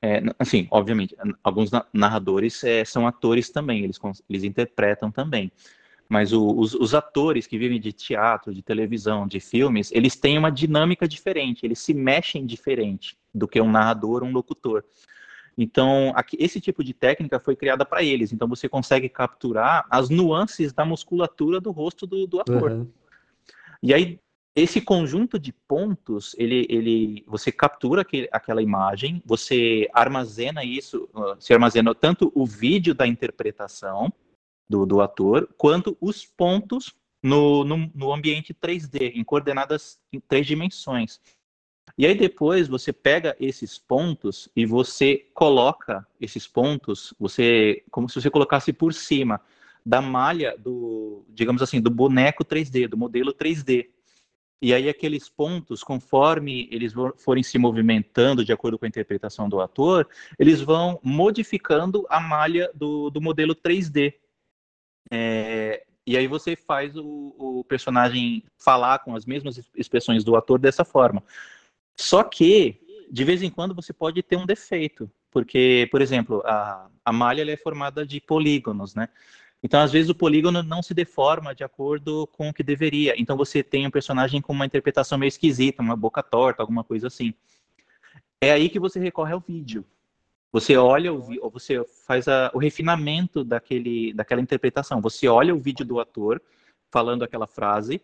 É, 0.01 0.23
assim, 0.39 0.67
obviamente, 0.71 1.15
alguns 1.45 1.71
narradores 1.93 2.65
é, 2.65 2.83
são 2.83 3.07
atores 3.07 3.51
também, 3.51 3.85
eles, 3.85 3.99
eles 4.27 4.45
interpretam 4.45 5.11
também. 5.11 5.53
Mas 6.09 6.33
o, 6.33 6.49
os, 6.59 6.73
os, 6.73 6.95
atores 6.95 7.47
que 7.47 7.59
vivem 7.59 7.79
de 7.79 7.93
teatro, 7.93 8.55
de 8.55 8.63
televisão, 8.63 9.29
de 9.29 9.39
filmes, 9.39 9.93
eles 9.93 10.17
têm 10.17 10.39
uma 10.39 10.51
dinâmica 10.51 11.07
diferente, 11.07 11.67
eles 11.67 11.81
se 11.81 11.93
mexem 11.93 12.47
diferente 12.47 13.19
do 13.35 13.47
que 13.47 13.61
um 13.61 13.71
narrador 13.71 14.25
um 14.25 14.33
locutor. 14.33 14.83
Então, 15.61 16.13
aqui, 16.15 16.37
esse 16.39 16.61
tipo 16.61 16.85
de 16.85 16.95
técnica 16.95 17.41
foi 17.41 17.57
criada 17.57 17.85
para 17.85 18.01
eles. 18.01 18.33
Então, 18.33 18.47
você 18.47 18.69
consegue 18.69 19.09
capturar 19.09 19.85
as 19.91 20.09
nuances 20.09 20.73
da 20.73 20.85
musculatura 20.85 21.61
do 21.61 21.73
rosto 21.73 22.07
do, 22.07 22.29
do 22.29 22.41
ator. 22.41 22.71
Uhum. 22.71 22.89
E 23.83 23.93
aí, 23.93 24.21
esse 24.55 24.81
conjunto 24.81 25.37
de 25.37 25.53
pontos, 25.53 26.35
ele, 26.39 26.65
ele, 26.69 27.25
você 27.27 27.51
captura 27.51 28.03
aquele, 28.03 28.29
aquela 28.31 28.63
imagem, 28.63 29.21
você 29.27 29.89
armazena 29.93 30.65
isso, 30.65 31.09
se 31.41 31.53
armazena 31.53 31.93
tanto 31.93 32.31
o 32.37 32.47
vídeo 32.47 32.95
da 32.95 33.07
interpretação 33.07 34.13
do, 34.69 34.87
do 34.87 35.01
ator, 35.01 35.49
quanto 35.57 35.97
os 36.01 36.25
pontos 36.25 36.95
no, 37.21 37.65
no, 37.65 37.91
no 37.93 38.13
ambiente 38.13 38.55
3D, 38.55 39.13
em 39.15 39.25
coordenadas 39.25 40.01
em 40.13 40.21
três 40.21 40.47
dimensões. 40.47 41.21
E 41.99 42.07
aí 42.07 42.15
depois 42.15 42.69
você 42.69 42.93
pega 42.93 43.37
esses 43.41 43.77
pontos 43.77 44.49
e 44.55 44.65
você 44.65 45.27
coloca 45.35 46.07
esses 46.21 46.47
pontos, 46.47 47.13
você 47.19 47.83
como 47.91 48.09
se 48.09 48.23
você 48.23 48.31
colocasse 48.31 48.73
por 48.73 48.95
cima 48.95 49.41
da 49.85 50.01
malha 50.01 50.57
do, 50.57 51.25
digamos 51.29 51.61
assim, 51.61 51.81
do 51.81 51.91
boneco 51.91 52.45
3D, 52.45 52.87
do 52.87 52.97
modelo 52.97 53.35
3D. 53.35 53.89
E 54.63 54.73
aí 54.73 54.89
aqueles 54.89 55.29
pontos, 55.29 55.83
conforme 55.83 56.69
eles 56.71 56.93
forem 57.17 57.43
se 57.43 57.59
movimentando 57.59 58.45
de 58.45 58.53
acordo 58.53 58.79
com 58.79 58.85
a 58.85 58.89
interpretação 58.89 59.49
do 59.49 59.61
ator, 59.61 60.09
eles 60.39 60.61
vão 60.61 61.01
modificando 61.03 62.07
a 62.09 62.21
malha 62.21 62.71
do, 62.75 63.11
do 63.11 63.21
modelo 63.21 63.57
3D. 63.57 64.15
É, 65.11 65.85
e 66.07 66.17
aí 66.17 66.29
você 66.29 66.55
faz 66.55 66.97
o, 66.97 67.35
o 67.37 67.65
personagem 67.65 68.45
falar 68.57 69.01
com 69.01 69.17
as 69.17 69.27
mesmas 69.27 69.61
expressões 69.75 70.23
do 70.23 70.37
ator 70.37 70.61
dessa 70.61 70.85
forma. 70.85 71.25
Só 71.99 72.23
que, 72.23 72.81
de 73.11 73.25
vez 73.25 73.43
em 73.43 73.51
quando, 73.51 73.75
você 73.75 73.93
pode 73.93 74.23
ter 74.23 74.37
um 74.37 74.47
defeito, 74.47 75.11
porque, 75.31 75.89
por 75.91 76.01
exemplo, 76.01 76.43
a, 76.47 76.89
a 77.05 77.13
malha 77.13 77.51
é 77.51 77.57
formada 77.57 78.07
de 78.07 78.21
polígonos, 78.21 78.95
né? 78.95 79.09
Então, 79.61 79.81
às 79.81 79.91
vezes, 79.91 80.09
o 80.09 80.15
polígono 80.15 80.63
não 80.63 80.81
se 80.81 80.95
deforma 80.95 81.53
de 81.53 81.65
acordo 81.65 82.29
com 82.29 82.49
o 82.49 82.55
que 82.55 82.63
deveria. 82.63 83.21
Então, 83.21 83.37
você 83.37 83.61
tem 83.61 83.85
um 83.85 83.91
personagem 83.91 84.41
com 84.41 84.53
uma 84.53 84.65
interpretação 84.65 85.19
meio 85.19 85.29
esquisita, 85.29 85.83
uma 85.83 85.97
boca 85.97 86.23
torta, 86.23 86.63
alguma 86.63 86.85
coisa 86.85 87.09
assim. 87.09 87.35
É 88.41 88.53
aí 88.53 88.69
que 88.69 88.79
você 88.79 89.01
recorre 89.01 89.33
ao 89.33 89.41
vídeo. 89.41 89.85
Você 90.53 90.77
olha 90.77 91.13
o 91.13 91.51
você 91.51 91.85
faz 92.07 92.29
a, 92.29 92.51
o 92.55 92.59
refinamento 92.59 93.43
daquele, 93.43 94.13
daquela 94.13 94.41
interpretação. 94.41 95.01
Você 95.01 95.27
olha 95.27 95.55
o 95.55 95.59
vídeo 95.59 95.85
do 95.85 95.99
ator 95.99 96.41
falando 96.91 97.25
aquela 97.25 97.49
frase 97.49 98.01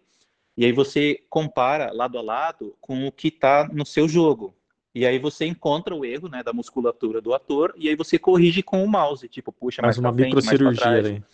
E 0.56 0.64
aí 0.64 0.72
você 0.72 1.20
compara 1.28 1.92
lado 1.92 2.18
a 2.18 2.22
lado 2.22 2.76
com 2.80 3.06
o 3.06 3.12
que 3.12 3.28
está 3.28 3.68
no 3.72 3.84
seu 3.84 4.08
jogo. 4.08 4.54
E 4.94 5.04
aí 5.04 5.18
você 5.18 5.44
encontra 5.44 5.94
o 5.94 6.04
erro, 6.04 6.28
né, 6.28 6.42
da 6.42 6.52
musculatura 6.52 7.20
do 7.20 7.34
ator, 7.34 7.74
e 7.76 7.88
aí 7.88 7.96
você 7.96 8.16
corrige 8.16 8.62
com 8.62 8.84
o 8.84 8.88
mouse, 8.88 9.28
tipo, 9.28 9.50
puxa 9.50 9.82
mais 9.82 9.98
uma 9.98 10.12
microcirurgia 10.12 11.24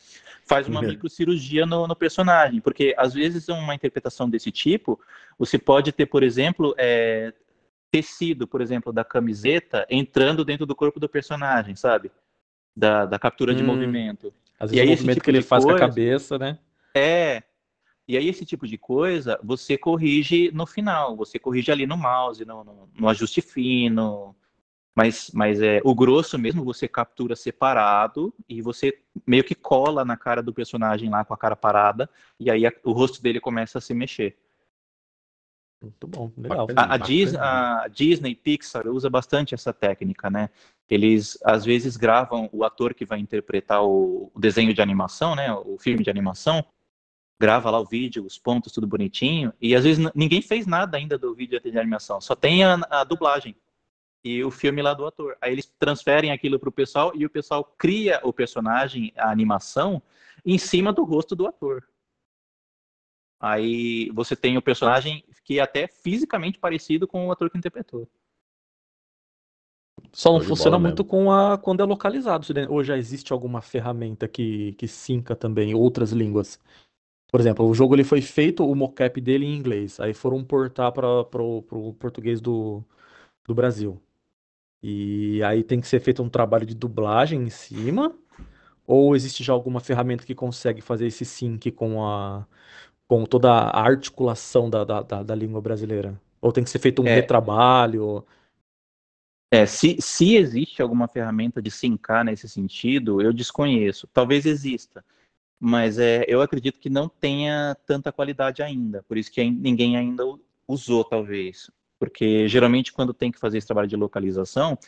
Faz 0.47 0.67
uma 0.67 0.83
microcirurgia 0.83 1.67
no, 1.67 1.87
no, 1.87 1.95
personagem, 1.95 2.61
porque 2.61 2.95
às 2.97 3.15
vezes 3.15 3.49
uma 3.49 3.75
interpretação 3.75 4.29
desse 4.29 4.51
tipo, 4.51 4.99
você 5.39 5.59
pode 5.59 5.93
ter, 5.93 6.07
por 6.07 6.25
exemplo, 6.25 6.75
é, 6.77 7.33
tecido, 7.91 8.49
por 8.49 8.61
exemplo, 8.61 8.93
da 8.93 9.05
camiseta 9.05 9.87
entrando 9.91 10.45
dentro 10.45 10.65
do 10.65 10.75
corpo 10.75 10.99
do 10.99 11.09
personagem, 11.09 11.77
sabe? 11.77 12.11
Da, 12.75 13.05
da 13.05 13.19
captura 13.19 13.53
hum, 13.53 13.57
de 13.57 13.63
movimento. 13.63 14.33
Às 14.59 14.71
vezes 14.71 14.79
e 14.79 14.81
aí, 14.81 14.87
o 14.89 14.91
movimento 14.91 15.17
tipo 15.17 15.25
que 15.25 15.31
ele 15.31 15.43
faz 15.43 15.65
coisa, 15.65 15.79
com 15.79 15.85
a 15.85 15.89
cabeça, 15.89 16.39
né? 16.39 16.59
É, 16.97 17.43
e 18.11 18.17
aí, 18.17 18.29
esse 18.29 18.45
tipo 18.45 18.67
de 18.67 18.77
coisa, 18.77 19.39
você 19.41 19.79
corrige 19.79 20.51
no 20.53 20.67
final, 20.67 21.15
você 21.15 21.39
corrige 21.39 21.71
ali 21.71 21.87
no 21.87 21.97
mouse, 21.97 22.45
no, 22.45 22.65
no, 22.65 22.89
no 22.93 23.09
ajuste 23.09 23.41
fino. 23.41 24.35
Mas, 24.97 25.31
mas 25.33 25.63
é, 25.63 25.81
o 25.85 25.95
grosso 25.95 26.37
mesmo 26.37 26.65
você 26.65 26.89
captura 26.89 27.37
separado 27.37 28.35
e 28.49 28.61
você 28.61 28.99
meio 29.25 29.45
que 29.45 29.55
cola 29.55 30.05
na 30.05 30.17
cara 30.17 30.43
do 30.43 30.53
personagem 30.53 31.09
lá 31.09 31.25
com 31.25 31.33
a 31.33 31.37
cara 31.37 31.55
parada, 31.55 32.11
e 32.41 32.51
aí 32.51 32.67
a, 32.67 32.73
o 32.83 32.91
rosto 32.91 33.23
dele 33.23 33.39
começa 33.39 33.79
a 33.79 33.81
se 33.81 33.95
mexer. 33.95 34.37
Muito 35.81 36.09
bom, 36.09 36.33
legal. 36.37 36.67
A, 36.75 36.95
a, 36.95 36.97
Disney, 36.97 37.39
a 37.39 37.87
Disney 37.89 38.35
Pixar 38.35 38.89
usa 38.89 39.09
bastante 39.09 39.55
essa 39.55 39.73
técnica, 39.73 40.29
né? 40.29 40.51
Eles 40.89 41.39
às 41.45 41.65
vezes 41.65 41.97
gravam 41.97 42.51
o 42.53 42.65
ator 42.65 42.93
que 42.93 43.05
vai 43.05 43.21
interpretar 43.21 43.85
o, 43.85 44.33
o 44.35 44.41
desenho 44.41 44.75
de 44.75 44.83
animação, 44.83 45.37
né? 45.37 45.53
O 45.53 45.79
filme 45.79 46.03
de 46.03 46.11
animação 46.11 46.65
grava 47.41 47.71
lá 47.71 47.81
o 47.81 47.87
vídeo, 47.87 48.25
os 48.25 48.39
pontos, 48.39 48.71
tudo 48.71 48.87
bonitinho, 48.87 49.51
e 49.59 49.75
às 49.75 49.85
vezes 49.85 50.13
ninguém 50.15 50.43
fez 50.43 50.67
nada 50.67 50.99
ainda 50.99 51.17
do 51.17 51.35
vídeo 51.35 51.59
de 51.59 51.79
animação, 51.79 52.21
só 52.21 52.37
tem 52.37 52.63
a, 52.63 52.75
a 52.91 53.03
dublagem 53.03 53.57
e 54.23 54.45
o 54.45 54.51
filme 54.51 54.83
lá 54.83 54.93
do 54.93 55.07
ator. 55.07 55.35
Aí 55.41 55.53
eles 55.53 55.73
transferem 55.79 56.31
aquilo 56.31 56.59
para 56.59 56.69
o 56.69 56.73
pessoal 56.73 57.13
e 57.15 57.25
o 57.25 57.31
pessoal 57.31 57.65
cria 57.79 58.21
o 58.23 58.35
personagem, 58.35 59.15
a 59.17 59.31
animação, 59.31 60.03
em 60.45 60.59
cima 60.59 60.93
do 60.93 61.03
rosto 61.03 61.35
do 61.35 61.47
ator. 61.47 61.83
Aí 63.41 64.11
você 64.11 64.37
tem 64.37 64.59
o 64.59 64.63
personagem 64.63 65.25
que 65.43 65.59
é 65.59 65.63
até 65.63 65.87
fisicamente 65.89 66.59
parecido 66.59 67.09
com 67.09 67.27
o 67.27 67.33
ator 67.33 67.49
que 67.49 67.57
interpretou. 67.57 68.07
Só 70.13 70.33
não 70.33 70.41
funciona 70.41 70.79
muito 70.79 71.03
com 71.03 71.33
a 71.33 71.57
quando 71.57 71.81
é 71.81 71.85
localizado. 71.85 72.47
Ou 72.69 72.85
já 72.85 72.99
existe 72.99 73.33
alguma 73.33 73.63
ferramenta 73.63 74.29
que, 74.29 74.75
que 74.75 74.87
sinca 74.87 75.35
também 75.35 75.75
outras 75.75 76.13
línguas? 76.13 76.59
Por 77.31 77.41
exemplo, 77.41 77.67
o 77.67 77.75
jogo 77.75 77.95
ele 77.95 78.03
foi 78.03 78.21
feito, 78.21 78.69
o 78.69 78.75
mocap 78.75 79.21
dele 79.21 79.47
em 79.47 79.55
inglês. 79.55 80.01
Aí 80.01 80.13
foram 80.13 80.43
portar 80.43 80.91
para 80.91 81.07
o 81.07 81.95
português 81.99 82.41
do, 82.41 82.83
do 83.47 83.55
Brasil. 83.55 84.01
E 84.83 85.43
aí 85.45 85.63
tem 85.63 85.81
que 85.81 85.87
ser 85.87 86.01
feito 86.01 86.23
um 86.23 86.29
trabalho 86.29 86.67
de 86.67 86.75
dublagem 86.75 87.41
em 87.43 87.51
cima? 87.51 88.17
Ou 88.87 89.15
existe 89.15 89.45
já 89.45 89.53
alguma 89.53 89.79
ferramenta 89.79 90.25
que 90.25 90.35
consegue 90.35 90.81
fazer 90.81 91.07
esse 91.07 91.25
sync 91.25 91.71
com 91.71 92.05
a 92.05 92.47
com 93.07 93.25
toda 93.25 93.51
a 93.51 93.83
articulação 93.83 94.71
da, 94.71 94.85
da, 94.85 95.03
da, 95.03 95.23
da 95.23 95.35
língua 95.35 95.61
brasileira? 95.61 96.21
Ou 96.41 96.53
tem 96.53 96.65
que 96.65 96.71
ser 96.71 96.79
feito 96.79 97.03
um 97.03 97.07
é, 97.07 97.15
retrabalho? 97.15 98.25
É, 99.53 99.67
se, 99.67 99.97
se 100.01 100.37
existe 100.37 100.81
alguma 100.81 101.09
ferramenta 101.09 101.61
de 101.61 101.71
sincar 101.71 102.25
nesse 102.25 102.49
sentido, 102.49 103.21
eu 103.21 103.33
desconheço. 103.33 104.09
Talvez 104.13 104.47
exista 104.47 105.05
mas 105.61 105.99
é, 105.99 106.25
eu 106.27 106.41
acredito 106.41 106.81
que 106.81 106.89
não 106.89 107.07
tenha 107.07 107.77
tanta 107.87 108.11
qualidade 108.11 108.63
ainda, 108.63 109.03
por 109.03 109.19
isso 109.19 109.31
que 109.31 109.45
ninguém 109.45 109.95
ainda 109.97 110.25
usou, 110.67 111.05
talvez. 111.05 111.71
Porque 111.99 112.49
geralmente 112.49 112.93
quando 112.95 113.13
tem 113.13 113.31
que 113.31 113.39
fazer 113.39 113.59
esse 113.59 113.67
trabalho 113.67 113.87
de 113.87 113.95
localização, 113.95 114.79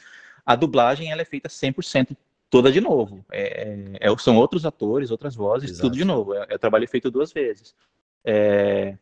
a 0.46 0.56
dublagem 0.56 1.12
ela 1.12 1.20
é 1.20 1.26
feita 1.26 1.48
100% 1.48 2.16
toda 2.48 2.72
de 2.72 2.80
novo. 2.80 3.24
É, 3.30 3.98
é, 4.00 4.18
são 4.18 4.36
outros 4.36 4.64
atores, 4.64 5.10
outras 5.10 5.34
vozes, 5.34 5.70
Exato. 5.70 5.88
tudo 5.88 5.96
de 5.96 6.04
novo. 6.04 6.34
É, 6.34 6.46
é 6.50 6.58
trabalho 6.58 6.88
feito 6.88 7.10
duas 7.10 7.32
vezes. 7.32 7.74
É, 8.24 8.96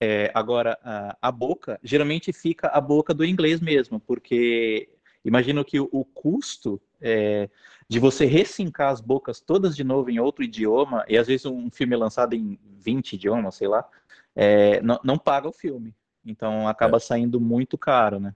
é, 0.00 0.30
agora, 0.34 0.78
a, 0.82 1.16
a, 1.20 1.30
boca, 1.30 1.78
geralmente 1.82 2.32
fica 2.32 2.68
a 2.68 2.80
boca 2.80 3.14
do 3.14 3.24
inglês 3.24 3.60
mesmo, 3.60 4.00
porque 4.00 4.88
imagino 5.24 5.64
que 5.64 5.78
o, 5.78 5.88
o 5.92 6.04
custo 6.04 6.80
é, 7.02 7.50
de 7.88 7.98
você 7.98 8.24
ressincar 8.24 8.90
as 8.90 9.00
bocas 9.00 9.40
todas 9.40 9.76
de 9.76 9.84
novo 9.84 10.08
em 10.08 10.18
outro 10.18 10.42
idioma, 10.42 11.04
e 11.08 11.18
às 11.18 11.26
vezes 11.26 11.44
um 11.44 11.70
filme 11.70 11.94
é 11.94 11.98
lançado 11.98 12.34
em 12.34 12.58
20 12.78 13.14
idiomas, 13.14 13.56
sei 13.56 13.68
lá, 13.68 13.86
é, 14.34 14.80
não, 14.80 14.98
não, 15.04 15.18
paga 15.18 15.48
o 15.48 15.52
filme. 15.52 15.94
Então 16.24 16.68
acaba 16.68 16.96
é. 16.96 17.00
saindo 17.00 17.40
muito 17.40 17.76
caro, 17.76 18.20
né? 18.20 18.34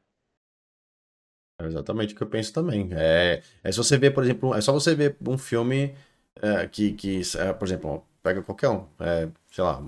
Exatamente 1.62 2.12
o 2.12 2.16
que 2.16 2.22
eu 2.22 2.26
penso 2.26 2.52
também. 2.52 2.90
É, 2.92 3.42
é 3.62 3.72
se 3.72 3.78
você 3.78 3.96
ver, 3.96 4.10
por 4.10 4.24
exemplo, 4.24 4.54
é 4.54 4.60
só 4.60 4.72
você 4.72 4.94
ver 4.94 5.16
um 5.26 5.38
filme 5.38 5.94
é, 6.42 6.66
que, 6.66 6.92
que 6.92 7.22
é, 7.38 7.52
por 7.52 7.66
exemplo, 7.66 8.06
pega 8.22 8.42
qualquer 8.42 8.68
um, 8.68 8.86
sei 9.50 9.64
lá, 9.64 9.82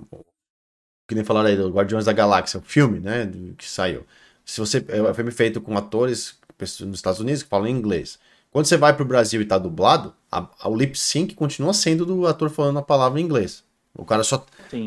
que 1.06 1.14
nem 1.14 1.24
falaram 1.24 1.48
aí 1.48 1.56
do 1.56 1.70
Guardiões 1.70 2.06
da 2.06 2.12
Galáxia, 2.12 2.60
o 2.60 2.62
filme, 2.62 3.00
né, 3.00 3.30
que 3.56 3.68
saiu. 3.68 4.06
Se 4.44 4.60
você 4.60 4.82
é 4.88 5.02
um 5.02 5.12
filme 5.12 5.30
feito 5.30 5.60
com 5.60 5.76
atores 5.76 6.38
nos 6.80 6.98
Estados 6.98 7.20
Unidos 7.20 7.42
que 7.42 7.48
falam 7.48 7.68
inglês. 7.68 8.18
Quando 8.50 8.66
você 8.66 8.76
vai 8.76 8.94
pro 8.94 9.04
Brasil 9.04 9.40
e 9.40 9.44
tá 9.44 9.58
dublado, 9.58 10.14
a, 10.30 10.46
a, 10.60 10.68
o 10.68 10.76
lip 10.76 10.98
sync 10.98 11.34
continua 11.34 11.72
sendo 11.74 12.06
do 12.06 12.26
ator 12.26 12.50
falando 12.50 12.78
a 12.78 12.82
palavra 12.82 13.20
em 13.20 13.24
inglês. 13.24 13.64
O 13.94 14.04
cara 14.04 14.22
só, 14.22 14.44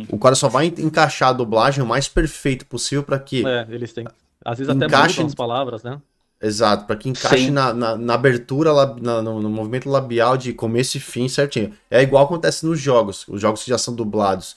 o 0.10 0.18
cara 0.18 0.36
só 0.36 0.48
vai 0.48 0.68
encaixar 0.68 1.30
a 1.30 1.34
dublagem 1.34 1.84
o 1.84 1.88
mais 1.88 2.08
perfeito 2.08 2.66
possível 2.66 3.04
para 3.04 3.20
que. 3.20 3.46
É, 3.46 3.68
eles 3.70 3.92
têm. 3.94 4.08
Às 4.44 4.58
vezes 4.58 4.74
até 4.74 4.86
encaixe... 4.86 5.18
mudam 5.18 5.28
as 5.28 5.36
palavras, 5.36 5.84
né? 5.84 6.02
Exato, 6.42 6.86
para 6.86 6.96
que 6.96 7.08
encaixe 7.08 7.52
na, 7.52 7.72
na, 7.72 7.96
na, 7.96 8.14
abertura, 8.16 8.74
na, 9.00 9.22
no, 9.22 9.42
no, 9.42 9.50
movimento 9.50 9.88
labial 9.88 10.36
de 10.36 10.54
começo 10.54 10.98
e 10.98 11.00
fim 11.00 11.28
certinho. 11.28 11.72
É 11.90 12.02
igual 12.02 12.26
acontece 12.26 12.66
nos 12.66 12.80
jogos. 12.80 13.28
Os 13.28 13.40
jogos 13.40 13.64
que 13.64 13.70
já 13.70 13.78
são 13.78 13.94
dublados 13.94 14.56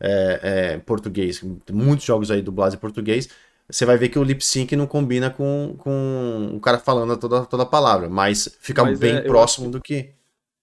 é, 0.00 0.40
é, 0.42 0.78
português. 0.78 1.44
Muitos 1.70 2.06
jogos 2.06 2.30
aí 2.30 2.40
dublados 2.40 2.74
em 2.74 2.78
português 2.78 3.28
você 3.68 3.84
vai 3.84 3.96
ver 3.96 4.08
que 4.08 4.18
o 4.18 4.22
lip 4.22 4.44
sync 4.44 4.74
não 4.76 4.86
combina 4.86 5.30
com, 5.30 5.74
com 5.78 6.52
o 6.54 6.60
cara 6.60 6.78
falando 6.78 7.16
toda, 7.16 7.44
toda 7.44 7.64
a 7.64 7.66
palavra, 7.66 8.08
mas 8.08 8.56
fica 8.60 8.84
mas 8.84 8.98
bem 8.98 9.16
é, 9.16 9.20
próximo 9.22 9.70
do 9.70 9.80
que. 9.80 10.14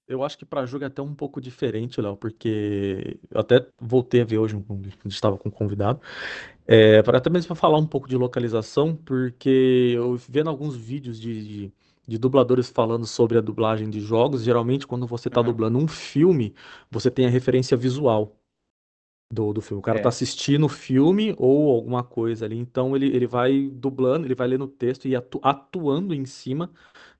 Eu 0.08 0.24
acho 0.24 0.38
que 0.38 0.46
para 0.46 0.66
jogo 0.66 0.84
é 0.84 0.88
até 0.88 1.02
um 1.02 1.14
pouco 1.14 1.42
diferente, 1.42 2.00
Léo, 2.00 2.16
porque 2.16 3.20
eu 3.30 3.40
até 3.40 3.66
voltei 3.80 4.22
a 4.22 4.26
ver 4.26 4.38
hoje, 4.38 4.56
quando 4.66 4.90
estava 5.12 5.38
com 5.38 5.50
um 5.50 5.52
convidado, 5.52 6.00
é, 6.66 7.02
para 7.02 7.18
até 7.18 7.30
mesmo 7.30 7.48
para 7.48 7.56
falar 7.56 7.78
um 7.78 7.86
pouco 7.86 8.08
de 8.08 8.16
localização, 8.16 8.96
porque 8.96 9.94
eu 9.96 10.16
vendo 10.30 10.50
alguns 10.50 10.76
vídeos 10.76 11.20
de, 11.20 11.44
de, 11.46 11.74
de, 12.08 12.18
dubladores 12.18 12.70
falando 12.70 13.06
sobre 13.06 13.38
a 13.38 13.42
dublagem 13.42 13.90
de 13.90 14.00
jogos, 14.00 14.44
geralmente 14.44 14.88
quando 14.88 15.06
você 15.06 15.28
está 15.28 15.42
uhum. 15.42 15.48
dublando 15.48 15.78
um 15.78 15.88
filme, 15.88 16.54
você 16.90 17.12
tem 17.12 17.26
a 17.26 17.30
referência 17.30 17.76
visual 17.76 18.38
do, 19.34 19.54
do 19.54 19.62
filme. 19.62 19.80
O 19.80 19.84
cara 19.84 19.98
tá 19.98 20.02
é. 20.02 20.04
tá 20.04 20.10
assistindo 20.10 20.66
o 20.66 20.70
filme 20.70 21.34
ou 21.38 21.72
alguma 21.72 22.04
coisa 22.04 22.46
ali, 22.46 22.58
então 22.58 22.96
ele, 22.96 23.08
ele 23.08 23.28
vai 23.28 23.70
dublando, 23.72 24.26
ele 24.28 24.36
vai 24.36 24.48
lendo 24.48 24.66
o 24.66 24.68
texto 24.68 25.08
e 25.08 25.16
atu, 25.16 25.40
atuando 25.44 26.14
em 26.14 26.26
cima 26.26 26.70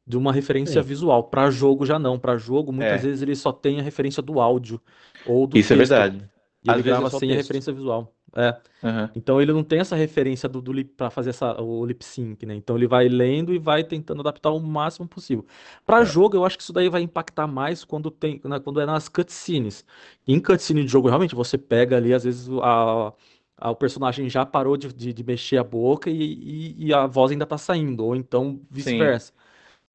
de 0.06 0.18
uma 0.18 0.32
referência 0.32 0.82
Sim. 0.82 0.88
visual. 0.88 1.24
Para 1.26 1.50
jogo 1.50 1.86
já 1.86 1.98
não. 1.98 2.20
Para 2.20 2.38
jogo, 2.38 2.72
muitas 2.72 3.04
é. 3.04 3.08
vezes 3.08 3.22
ele 3.22 3.36
só 3.36 3.52
tem 3.52 3.80
a 3.80 3.84
referência 3.84 4.22
do 4.22 4.40
áudio 4.40 4.80
ou 5.26 5.48
do 5.48 5.58
Isso 5.58 5.74
é 5.74 5.78
texto. 5.78 5.94
é 5.94 5.98
verdade. 6.00 6.33
E 6.64 6.70
Às 6.70 6.76
ele 6.78 6.84
grava 6.84 7.10
sem 7.10 7.32
a 7.32 7.36
referência 7.36 7.74
visual. 7.74 8.14
É. 8.36 8.58
Uhum. 8.82 9.10
Então 9.16 9.40
ele 9.40 9.54
não 9.54 9.64
tem 9.64 9.80
essa 9.80 9.96
referência 9.96 10.50
do, 10.50 10.60
do 10.60 10.86
para 10.86 11.12
fazer 11.12 11.30
essa, 11.30 11.62
o 11.62 11.86
lip 11.86 12.04
sync, 12.04 12.46
né? 12.46 12.56
Então 12.56 12.76
ele 12.76 12.88
vai 12.88 13.08
lendo 13.08 13.54
e 13.54 13.60
vai 13.60 13.84
tentando 13.84 14.22
adaptar 14.22 14.50
o 14.52 14.60
máximo 14.60 15.08
possível. 15.08 15.46
Para 15.86 16.02
é. 16.02 16.06
jogo, 16.06 16.36
eu 16.36 16.44
acho 16.44 16.58
que 16.58 16.64
isso 16.64 16.74
daí 16.74 16.90
vai 16.90 17.02
impactar 17.02 17.46
mais 17.46 17.84
quando 17.84 18.10
tem, 18.10 18.42
né, 18.44 18.60
quando 18.60 18.82
é 18.82 18.86
nas 18.86 19.08
cutscenes. 19.08 19.86
Em 20.28 20.40
cutscene 20.40 20.84
de 20.84 20.92
jogo, 20.92 21.08
realmente, 21.08 21.36
você 21.36 21.60
pega 21.60 21.96
ali, 21.98 22.12
às 22.12 22.24
vezes, 22.24 22.50
a, 22.62 23.14
a 23.58 23.72
o 23.72 23.76
personagem 23.76 24.28
já 24.28 24.44
parou 24.46 24.78
de, 24.78 24.92
de, 24.92 25.14
de 25.14 25.24
mexer 25.24 25.58
a 25.58 25.64
boca 25.64 26.10
e, 26.10 26.16
e, 26.16 26.88
e, 26.88 26.94
a 26.94 27.06
voz 27.06 27.32
ainda 27.32 27.46
tá 27.46 27.58
saindo, 27.58 28.04
ou 28.04 28.16
então 28.16 28.60
vice-versa. 28.70 29.32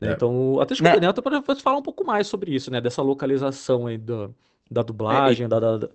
Né? 0.00 0.10
É. 0.10 0.12
Então, 0.12 0.60
até 0.60 0.74
acho 0.74 0.82
que 0.82 0.88
o 0.88 0.92
Daniel 0.92 1.42
pode 1.42 1.60
falar 1.60 1.78
um 1.78 1.82
pouco 1.82 2.04
mais 2.04 2.28
sobre 2.28 2.54
isso, 2.54 2.70
né? 2.70 2.80
Dessa 2.80 3.02
localização 3.02 3.88
aí 3.88 3.98
do, 3.98 4.32
da 4.70 4.82
dublagem, 4.82 5.46
é, 5.46 5.48
da, 5.48 5.58
da, 5.58 5.90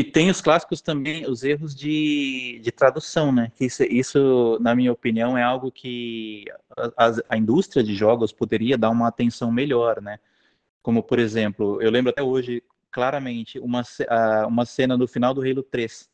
e 0.00 0.04
tem 0.04 0.30
os 0.30 0.40
clássicos 0.40 0.80
também, 0.80 1.28
os 1.28 1.44
erros 1.44 1.74
de, 1.74 2.58
de 2.62 2.72
tradução, 2.72 3.30
né? 3.30 3.52
Isso, 3.60 3.82
isso, 3.82 4.58
na 4.58 4.74
minha 4.74 4.90
opinião, 4.90 5.36
é 5.36 5.42
algo 5.42 5.70
que 5.70 6.46
a, 6.96 7.12
a, 7.28 7.36
indústria 7.36 7.84
de 7.84 7.94
jogos 7.94 8.32
poderia 8.32 8.78
dar 8.78 8.88
uma 8.88 9.08
atenção 9.08 9.52
melhor, 9.52 10.00
né? 10.00 10.18
Como, 10.82 11.02
por 11.02 11.18
exemplo, 11.18 11.82
eu 11.82 11.90
lembro 11.90 12.10
até 12.10 12.22
hoje, 12.22 12.62
claramente, 12.90 13.58
uma, 13.58 13.82
uma 14.48 14.64
cena 14.64 14.96
no 14.96 15.06
final 15.06 15.34
do 15.34 15.42
Halo 15.42 15.62
3, 15.62 16.08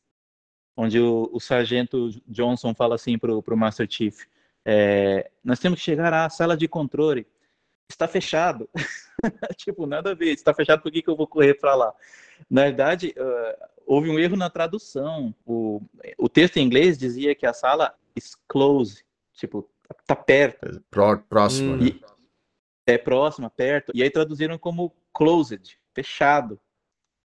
onde 0.76 0.99
o, 0.99 1.30
o 1.32 1.39
sargento 1.39 2.11
Johnson 2.26 2.74
fala 2.74 2.97
assim 2.97 3.16
pro, 3.16 3.41
pro 3.41 3.57
Master 3.57 3.87
Chief, 3.89 4.24
é, 4.64 5.30
nós 5.45 5.61
temos 5.61 5.78
que 5.78 5.84
chegar 5.84 6.12
à 6.12 6.28
sala 6.28 6.57
de 6.57 6.66
controle, 6.66 7.24
está 7.89 8.09
fechado. 8.09 8.68
tipo, 9.57 9.87
nada 9.87 10.11
a 10.11 10.14
ver, 10.14 10.32
está 10.32 10.53
fechado, 10.53 10.82
por 10.82 10.91
que, 10.91 11.03
que 11.03 11.09
eu 11.09 11.16
vou 11.16 11.28
correr 11.28 11.55
para 11.55 11.76
lá? 11.76 11.95
Na 12.51 12.64
verdade, 12.64 13.14
houve 13.87 14.11
um 14.11 14.18
erro 14.18 14.37
na 14.37 14.51
tradução. 14.51 15.34
O, 15.47 15.80
o 16.18 16.28
texto 16.28 16.57
em 16.57 16.66
inglês 16.66 16.99
dizia 16.99 17.34
que 17.34 17.47
a 17.47 17.53
sala 17.53 17.95
is 18.14 18.34
close, 18.49 19.05
tipo, 19.32 19.68
tá 20.07 20.16
perto. 20.16 20.82
Pró, 20.91 21.16
próximo, 21.16 21.74
hum. 21.74 21.76
né? 21.76 22.01
É 22.87 22.99
próxima, 22.99 23.49
perto. 23.49 23.93
E 23.95 24.03
aí 24.03 24.11
traduziram 24.11 24.59
como 24.59 24.95
closed, 25.12 25.78
fechado. 25.95 26.61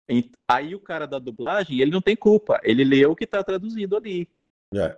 E, 0.10 0.32
aí 0.48 0.76
o 0.76 0.80
cara 0.80 1.08
da 1.08 1.20
dublagem, 1.20 1.80
ele 1.80 1.92
não 1.92 2.02
tem 2.02 2.16
culpa. 2.16 2.60
Ele 2.64 2.84
leu 2.84 3.12
o 3.12 3.16
que 3.16 3.24
está 3.24 3.44
traduzido 3.44 3.96
ali. 3.96 4.30
Yeah. 4.74 4.98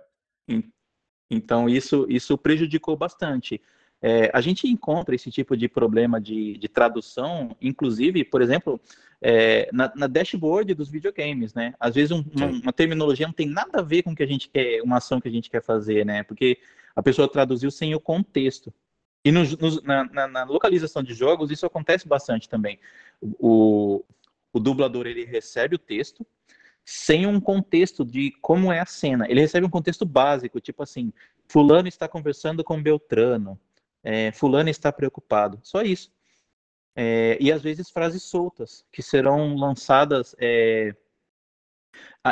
Então 1.30 1.68
isso, 1.68 2.06
isso 2.08 2.38
prejudicou 2.38 2.96
bastante. 2.96 3.60
É, 4.02 4.30
a 4.32 4.40
gente 4.40 4.68
encontra 4.68 5.14
esse 5.14 5.30
tipo 5.30 5.56
de 5.56 5.68
problema 5.68 6.20
de, 6.20 6.58
de 6.58 6.68
tradução, 6.68 7.56
inclusive, 7.60 8.24
por 8.24 8.42
exemplo, 8.42 8.80
é, 9.20 9.68
na, 9.72 9.90
na, 9.96 10.06
dashboard 10.06 10.74
dos 10.74 10.90
videogames, 10.90 11.54
né? 11.54 11.74
Às 11.80 11.94
vezes 11.94 12.10
um, 12.10 12.22
uma, 12.34 12.46
uma, 12.46 12.72
terminologia 12.72 13.26
não 13.26 13.32
tem 13.32 13.48
nada 13.48 13.80
a 13.80 13.82
ver 13.82 14.02
com 14.02 14.12
o 14.12 14.14
que 14.14 14.22
a 14.22 14.26
gente 14.26 14.48
quer, 14.48 14.82
uma 14.82 14.98
ação 14.98 15.20
que 15.20 15.28
a 15.28 15.30
gente 15.30 15.50
quer 15.50 15.62
fazer, 15.62 16.04
né? 16.04 16.22
Porque 16.22 16.58
a 16.94 17.02
pessoa 17.02 17.30
traduziu 17.30 17.70
sem 17.70 17.94
o 17.94 18.00
contexto. 18.00 18.72
E 19.24 19.32
no, 19.32 19.42
no, 19.42 19.82
na, 19.82 20.28
na, 20.28 20.44
localização 20.44 21.02
de 21.02 21.14
jogos 21.14 21.50
isso 21.50 21.66
acontece 21.66 22.06
bastante 22.06 22.48
também. 22.48 22.78
O, 23.20 24.04
o 24.52 24.60
dublador 24.60 25.06
ele 25.06 25.24
recebe 25.24 25.74
o 25.74 25.78
texto 25.78 26.24
sem 26.84 27.26
um 27.26 27.40
contexto 27.40 28.04
de 28.04 28.30
como 28.40 28.70
é 28.70 28.78
a 28.78 28.86
cena. 28.86 29.26
Ele 29.28 29.40
recebe 29.40 29.66
um 29.66 29.70
contexto 29.70 30.06
básico, 30.06 30.60
tipo 30.60 30.82
assim, 30.82 31.12
fulano 31.48 31.88
está 31.88 32.06
conversando 32.06 32.62
com 32.62 32.80
Beltrano, 32.80 33.58
é, 34.06 34.30
fulano 34.30 34.70
está 34.70 34.92
preocupado. 34.92 35.58
Só 35.64 35.82
isso. 35.82 36.12
É, 36.94 37.36
e 37.40 37.50
às 37.50 37.60
vezes 37.60 37.90
frases 37.90 38.22
soltas, 38.22 38.86
que 38.92 39.02
serão 39.02 39.56
lançadas 39.56 40.34
é, 40.38 40.94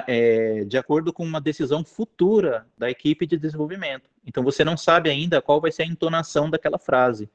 é, 0.06 0.64
de 0.64 0.78
acordo 0.78 1.12
com 1.12 1.24
uma 1.24 1.40
decisão 1.40 1.84
futura 1.84 2.64
da 2.78 2.88
equipe 2.88 3.26
de 3.26 3.36
desenvolvimento. 3.36 4.08
Então 4.24 4.44
você 4.44 4.64
não 4.64 4.76
sabe 4.76 5.10
ainda 5.10 5.42
qual 5.42 5.60
vai 5.60 5.72
ser 5.72 5.82
a 5.82 5.86
entonação 5.86 6.48
daquela 6.48 6.78
frase. 6.78 7.28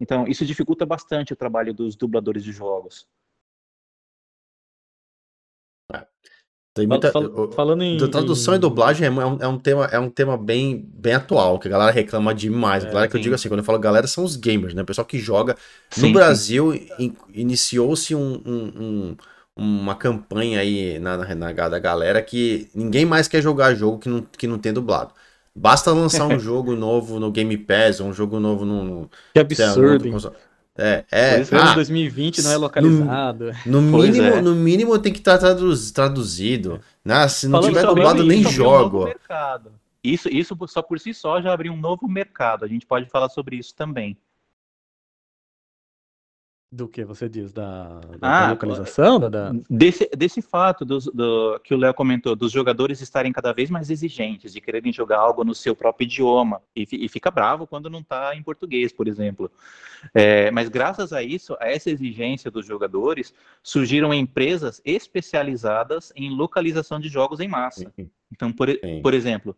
Então 0.00 0.26
isso 0.26 0.44
dificulta 0.44 0.84
bastante 0.84 1.32
o 1.32 1.36
trabalho 1.36 1.72
dos 1.72 1.94
dubladores 1.94 2.42
de 2.42 2.50
jogos. 2.50 3.06
Tem 6.74 6.88
muita, 6.88 7.12
falando 7.54 7.84
em 7.84 7.96
tradução 8.10 8.52
em... 8.52 8.56
e 8.56 8.60
dublagem 8.60 9.06
é 9.06 9.10
um, 9.10 9.38
é 9.40 9.46
um, 9.46 9.56
tema, 9.56 9.84
é 9.92 9.98
um 9.98 10.10
tema 10.10 10.36
bem, 10.36 10.84
bem 10.92 11.14
atual, 11.14 11.56
que 11.60 11.68
a 11.68 11.70
galera 11.70 11.92
reclama 11.92 12.34
demais. 12.34 12.82
É, 12.82 12.88
galera 12.88 13.06
que 13.06 13.16
eu 13.16 13.20
digo 13.20 13.32
assim, 13.32 13.48
quando 13.48 13.60
eu 13.60 13.64
falo 13.64 13.78
galera, 13.78 14.08
são 14.08 14.24
os 14.24 14.34
gamers, 14.34 14.74
né? 14.74 14.82
O 14.82 14.84
pessoal 14.84 15.04
que 15.04 15.16
joga. 15.16 15.56
Sim, 15.88 16.08
no 16.08 16.12
Brasil, 16.12 16.74
in, 16.98 17.14
iniciou-se 17.32 18.12
um, 18.12 18.42
um, 18.44 19.16
uma 19.54 19.94
campanha 19.94 20.58
aí 20.58 20.98
na, 20.98 21.16
na, 21.16 21.52
da 21.52 21.78
galera 21.78 22.20
que 22.20 22.68
ninguém 22.74 23.06
mais 23.06 23.28
quer 23.28 23.40
jogar 23.40 23.72
jogo 23.74 24.00
que 24.00 24.08
não, 24.08 24.26
que 24.36 24.46
não 24.48 24.58
tem 24.58 24.72
dublado. 24.72 25.12
Basta 25.54 25.92
lançar 25.92 26.26
um 26.26 26.38
jogo 26.40 26.74
novo 26.74 27.20
no 27.20 27.30
Game 27.30 27.56
Pass, 27.56 28.00
um 28.00 28.12
jogo 28.12 28.40
novo 28.40 28.64
no. 28.64 29.08
Que 29.32 29.38
absurdo. 29.38 30.34
É, 30.76 31.04
é. 31.10 31.34
Por 31.34 31.42
isso 31.42 31.54
ah, 31.56 31.74
2020 31.74 32.42
não 32.42 32.50
é 32.50 32.56
localizado. 32.56 33.52
No, 33.64 33.80
no 33.80 33.98
mínimo, 33.98 34.26
é. 34.26 34.42
no 34.42 34.54
mínimo 34.54 34.98
tem 34.98 35.12
que 35.12 35.20
estar 35.20 35.38
traduz, 35.38 35.92
traduzido. 35.92 36.80
Né? 37.04 37.28
Se 37.28 37.46
não 37.46 37.60
Falando 37.60 37.74
tiver 37.74 37.86
dublado, 37.86 38.24
nem 38.24 38.42
jogo. 38.42 39.06
Um 39.08 39.84
isso, 40.02 40.28
isso 40.28 40.56
só 40.68 40.82
por 40.82 41.00
si 41.00 41.14
só 41.14 41.40
já 41.40 41.52
abriu 41.52 41.72
um 41.72 41.76
novo 41.76 42.06
mercado. 42.08 42.64
A 42.64 42.68
gente 42.68 42.84
pode 42.84 43.08
falar 43.08 43.28
sobre 43.28 43.56
isso 43.56 43.74
também. 43.74 44.18
Do 46.74 46.88
que 46.88 47.04
você 47.04 47.28
diz? 47.28 47.52
Da, 47.52 48.00
da, 48.18 48.46
ah, 48.46 48.50
localização? 48.50 49.20
Da, 49.20 49.28
Desse, 49.70 50.10
desse 50.16 50.42
fato 50.42 50.84
do, 50.84 50.98
do, 50.98 51.60
que 51.62 51.72
o 51.72 51.76
Léo 51.76 51.94
comentou, 51.94 52.34
dos 52.34 52.50
jogadores 52.50 53.00
estarem 53.00 53.32
cada 53.32 53.52
vez 53.52 53.70
mais 53.70 53.90
exigentes, 53.90 54.52
de 54.52 54.60
quererem 54.60 54.92
jogar 54.92 55.20
algo 55.20 55.44
no 55.44 55.54
seu 55.54 55.76
próprio 55.76 56.04
idioma, 56.04 56.60
e, 56.74 56.84
e 56.90 57.08
fica 57.08 57.30
bravo 57.30 57.64
quando 57.64 57.88
não 57.88 58.00
está 58.00 58.34
em 58.34 58.42
português, 58.42 58.92
por 58.92 59.06
exemplo. 59.06 59.48
É, 60.12 60.50
mas 60.50 60.68
graças 60.68 61.12
a 61.12 61.22
isso, 61.22 61.56
a 61.60 61.68
essa 61.68 61.90
exigência 61.90 62.50
dos 62.50 62.66
jogadores, 62.66 63.32
surgiram 63.62 64.12
empresas 64.12 64.82
especializadas 64.84 66.12
em 66.16 66.28
localização 66.28 66.98
de 66.98 67.08
jogos 67.08 67.38
em 67.38 67.46
massa. 67.46 67.92
Então, 68.32 68.50
por, 68.50 68.68
por 69.00 69.14
exemplo, 69.14 69.56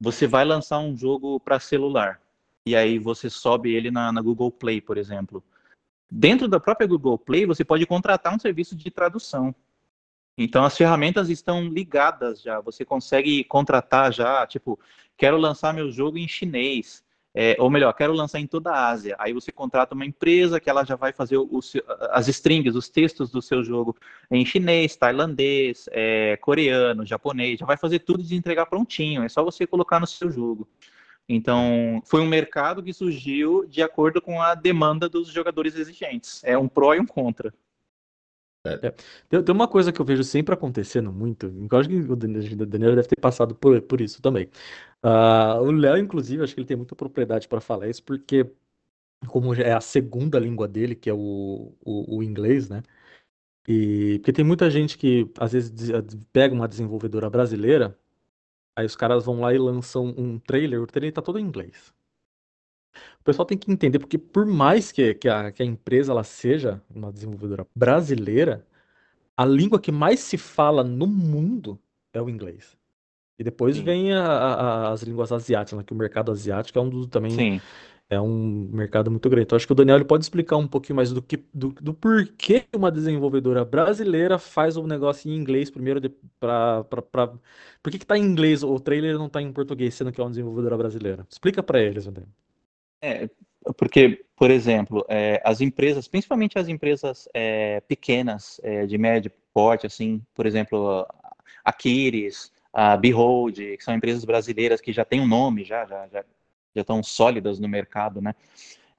você 0.00 0.26
vai 0.26 0.44
lançar 0.44 0.80
um 0.80 0.96
jogo 0.96 1.38
para 1.38 1.60
celular, 1.60 2.20
e 2.66 2.74
aí 2.74 2.98
você 2.98 3.30
sobe 3.30 3.72
ele 3.72 3.92
na, 3.92 4.10
na 4.10 4.20
Google 4.20 4.50
Play, 4.50 4.80
por 4.80 4.98
exemplo. 4.98 5.44
Dentro 6.10 6.48
da 6.48 6.58
própria 6.58 6.86
Google 6.86 7.18
Play, 7.18 7.46
você 7.46 7.64
pode 7.64 7.86
contratar 7.86 8.34
um 8.34 8.38
serviço 8.38 8.74
de 8.74 8.90
tradução. 8.90 9.54
Então, 10.36 10.64
as 10.64 10.76
ferramentas 10.76 11.28
estão 11.28 11.68
ligadas 11.68 12.40
já. 12.40 12.60
Você 12.60 12.84
consegue 12.84 13.44
contratar 13.44 14.12
já, 14.12 14.46
tipo, 14.46 14.78
quero 15.16 15.36
lançar 15.36 15.74
meu 15.74 15.90
jogo 15.90 16.18
em 16.18 16.26
chinês. 16.26 17.04
É, 17.32 17.54
ou 17.60 17.70
melhor, 17.70 17.92
quero 17.92 18.12
lançar 18.12 18.40
em 18.40 18.46
toda 18.46 18.72
a 18.72 18.88
Ásia. 18.88 19.14
Aí 19.18 19.32
você 19.32 19.52
contrata 19.52 19.94
uma 19.94 20.04
empresa 20.04 20.58
que 20.58 20.68
ela 20.68 20.84
já 20.84 20.96
vai 20.96 21.12
fazer 21.12 21.36
o, 21.36 21.60
as 22.10 22.26
strings, 22.26 22.74
os 22.74 22.88
textos 22.88 23.30
do 23.30 23.40
seu 23.40 23.62
jogo 23.62 23.96
em 24.30 24.44
chinês, 24.44 24.96
tailandês, 24.96 25.88
é, 25.92 26.36
coreano, 26.38 27.06
japonês, 27.06 27.60
já 27.60 27.66
vai 27.66 27.76
fazer 27.76 28.00
tudo 28.00 28.22
de 28.22 28.34
entregar 28.34 28.66
prontinho. 28.66 29.22
É 29.22 29.28
só 29.28 29.44
você 29.44 29.64
colocar 29.64 30.00
no 30.00 30.06
seu 30.08 30.30
jogo. 30.30 30.66
Então, 31.32 32.02
foi 32.04 32.20
um 32.20 32.26
mercado 32.26 32.82
que 32.82 32.92
surgiu 32.92 33.64
de 33.64 33.80
acordo 33.82 34.20
com 34.20 34.42
a 34.42 34.52
demanda 34.56 35.08
dos 35.08 35.28
jogadores 35.28 35.76
exigentes. 35.76 36.42
É 36.42 36.58
um 36.58 36.66
pró 36.66 36.92
e 36.92 36.98
um 36.98 37.06
contra. 37.06 37.54
É. 38.66 38.76
Tem, 39.28 39.42
tem, 39.42 39.54
uma 39.54 39.68
coisa 39.68 39.92
que 39.92 40.00
eu 40.00 40.04
vejo 40.04 40.24
sempre 40.24 40.52
acontecendo 40.52 41.12
muito, 41.12 41.46
eu 41.46 41.78
acho 41.78 41.88
que 41.88 41.96
o 41.96 42.16
Daniel 42.66 42.96
deve 42.96 43.08
ter 43.08 43.20
passado 43.20 43.54
por, 43.54 43.80
por 43.82 44.00
isso 44.00 44.20
também. 44.20 44.50
Uh, 45.04 45.62
o 45.62 45.70
Léo, 45.70 45.96
inclusive, 45.96 46.42
acho 46.42 46.52
que 46.52 46.60
ele 46.60 46.66
tem 46.66 46.76
muita 46.76 46.96
propriedade 46.96 47.46
para 47.46 47.60
falar 47.60 47.88
isso, 47.88 48.02
porque 48.02 48.52
como 49.28 49.54
é 49.54 49.72
a 49.72 49.80
segunda 49.80 50.38
língua 50.38 50.66
dele, 50.66 50.96
que 50.96 51.08
é 51.08 51.14
o, 51.14 51.72
o, 51.80 52.18
o 52.18 52.22
inglês, 52.24 52.68
né? 52.68 52.82
E 53.68 54.18
porque 54.18 54.32
tem 54.32 54.44
muita 54.44 54.70
gente 54.70 54.98
que 54.98 55.30
às 55.38 55.52
vezes 55.52 55.72
pega 56.32 56.54
uma 56.54 56.68
desenvolvedora 56.68 57.30
brasileira 57.30 57.96
Aí 58.76 58.86
os 58.86 58.96
caras 58.96 59.24
vão 59.24 59.40
lá 59.40 59.52
e 59.52 59.58
lançam 59.58 60.14
um 60.16 60.38
trailer, 60.38 60.80
o 60.80 60.86
trailer 60.86 61.12
tá 61.12 61.20
todo 61.20 61.38
em 61.38 61.44
inglês. 61.44 61.92
O 63.20 63.24
pessoal 63.24 63.46
tem 63.46 63.58
que 63.58 63.70
entender, 63.70 63.98
porque 63.98 64.18
por 64.18 64.46
mais 64.46 64.90
que, 64.90 65.14
que, 65.14 65.28
a, 65.28 65.52
que 65.52 65.62
a 65.62 65.66
empresa 65.66 66.12
ela 66.12 66.24
seja 66.24 66.82
uma 66.94 67.12
desenvolvedora 67.12 67.66
brasileira, 67.74 68.66
a 69.36 69.44
língua 69.44 69.80
que 69.80 69.92
mais 69.92 70.20
se 70.20 70.36
fala 70.36 70.82
no 70.82 71.06
mundo 71.06 71.78
é 72.12 72.20
o 72.20 72.28
inglês. 72.28 72.76
E 73.38 73.44
depois 73.44 73.76
Sim. 73.76 73.84
vem 73.84 74.12
a, 74.12 74.24
a, 74.24 74.92
as 74.92 75.02
línguas 75.02 75.32
asiáticas, 75.32 75.78
né, 75.78 75.84
que 75.84 75.92
o 75.92 75.96
mercado 75.96 76.30
asiático 76.30 76.78
é 76.78 76.82
um 76.82 76.90
dos 76.90 77.06
também 77.06 77.30
Sim 77.30 77.60
é 78.10 78.20
um 78.20 78.68
mercado 78.72 79.08
muito 79.08 79.30
grande. 79.30 79.44
Então, 79.44 79.56
acho 79.56 79.66
que 79.66 79.72
o 79.72 79.76
Daniel 79.76 80.04
pode 80.04 80.24
explicar 80.24 80.56
um 80.56 80.66
pouquinho 80.66 80.96
mais 80.96 81.12
do 81.12 81.22
que 81.22 81.36
do, 81.54 81.68
do 81.80 81.94
porquê 81.94 82.64
uma 82.74 82.90
desenvolvedora 82.90 83.64
brasileira 83.64 84.36
faz 84.36 84.76
o 84.76 84.84
negócio 84.84 85.30
em 85.30 85.36
inglês 85.36 85.70
primeiro 85.70 86.00
para 86.40 86.84
por 87.80 87.92
que 87.92 88.00
que 88.00 88.06
tá 88.06 88.18
em 88.18 88.22
inglês 88.22 88.64
o 88.64 88.78
trailer 88.80 89.16
não 89.16 89.26
está 89.26 89.40
em 89.40 89.52
português 89.52 89.94
sendo 89.94 90.10
que 90.10 90.20
é 90.20 90.24
uma 90.24 90.30
desenvolvedora 90.30 90.76
brasileira? 90.76 91.24
Explica 91.30 91.62
para 91.62 91.80
eles, 91.80 92.04
Daniel. 92.04 92.26
É, 93.00 93.30
porque, 93.76 94.24
por 94.36 94.50
exemplo, 94.50 95.06
é, 95.08 95.40
as 95.44 95.60
empresas, 95.60 96.08
principalmente 96.08 96.58
as 96.58 96.68
empresas 96.68 97.28
é, 97.32 97.80
pequenas, 97.82 98.60
é, 98.64 98.86
de 98.86 98.98
médio 98.98 99.30
porte, 99.54 99.86
assim, 99.86 100.20
por 100.34 100.46
exemplo, 100.46 101.06
a 101.64 101.72
Kiris, 101.72 102.52
a 102.72 102.96
Behold, 102.96 103.76
que 103.76 103.84
são 103.84 103.94
empresas 103.94 104.24
brasileiras 104.24 104.80
que 104.80 104.92
já 104.92 105.04
têm 105.04 105.20
um 105.20 105.28
nome, 105.28 105.64
já, 105.64 105.86
já, 105.86 106.08
já 106.08 106.24
já 106.74 106.82
estão 106.82 107.02
sólidas 107.02 107.58
no 107.58 107.68
mercado, 107.68 108.20
né? 108.20 108.34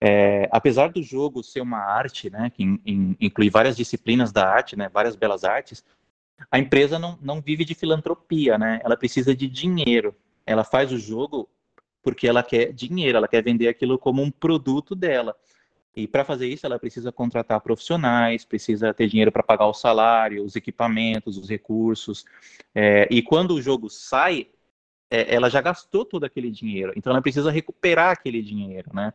É, 0.04 0.50
apesar 0.52 0.90
do 0.92 1.04
jogo 1.04 1.44
ser 1.44 1.62
uma 1.62 1.78
arte, 1.78 2.28
né, 2.28 2.50
que 2.50 2.64
in, 2.64 2.80
in, 2.84 3.16
inclui 3.22 3.52
várias 3.52 3.78
disciplinas 3.78 4.32
da 4.32 4.50
arte, 4.50 4.76
né, 4.76 4.90
várias 4.90 5.16
belas 5.16 5.44
artes, 5.44 5.86
a 6.50 6.58
empresa 6.58 6.98
não, 6.98 7.20
não 7.22 7.40
vive 7.40 7.64
de 7.64 7.76
filantropia, 7.76 8.58
né? 8.58 8.80
Ela 8.84 8.98
precisa 8.98 9.36
de 9.36 9.48
dinheiro. 9.48 10.16
Ela 10.44 10.64
faz 10.64 10.92
o 10.92 10.98
jogo 10.98 11.48
porque 12.02 12.28
ela 12.28 12.42
quer 12.42 12.74
dinheiro, 12.74 13.18
ela 13.18 13.28
quer 13.28 13.44
vender 13.44 13.68
aquilo 13.68 14.00
como 14.00 14.24
um 14.24 14.32
produto 14.32 14.96
dela. 14.96 15.36
E 15.96 16.08
para 16.08 16.24
fazer 16.24 16.48
isso, 16.48 16.66
ela 16.66 16.80
precisa 16.80 17.12
contratar 17.12 17.60
profissionais, 17.60 18.46
precisa 18.46 18.94
ter 18.94 19.08
dinheiro 19.08 19.32
para 19.32 19.44
pagar 19.44 19.68
o 19.68 19.74
salário, 19.74 20.44
os 20.44 20.56
equipamentos, 20.56 21.38
os 21.38 21.50
recursos. 21.50 22.26
É, 22.74 23.08
e 23.12 23.22
quando 23.22 23.54
o 23.54 23.62
jogo 23.62 23.90
sai, 23.90 24.48
é, 25.12 25.36
ela 25.36 25.50
já 25.50 25.62
gastou 25.62 26.06
todo 26.06 26.24
aquele 26.24 26.50
dinheiro, 26.50 26.94
então 26.96 27.12
ela 27.12 27.22
precisa 27.22 27.52
recuperar 27.52 28.12
aquele 28.12 28.42
dinheiro, 28.42 28.90
né? 28.94 29.14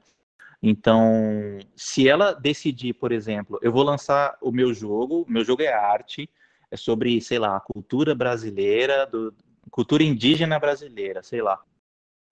Então, 0.63 1.59
se 1.75 2.09
ela 2.09 2.33
decidir, 2.33 2.95
por 2.95 3.13
exemplo, 3.13 3.59
eu 3.63 3.73
vou 3.73 3.83
lançar 3.83 4.37
o 4.41 4.51
meu 4.51 4.73
jogo, 4.73 5.25
meu 5.29 5.45
jogo 5.45 5.63
é 5.63 5.73
arte, 5.73 6.29
é 6.71 6.77
sobre, 6.77 7.21
sei 7.21 7.39
lá, 7.39 7.61
cultura 7.61 8.15
brasileira, 8.15 9.07
do, 9.07 9.35
cultura 9.71 10.03
indígena 10.03 10.59
brasileira, 10.59 11.23
sei 11.23 11.43
lá. 11.43 11.63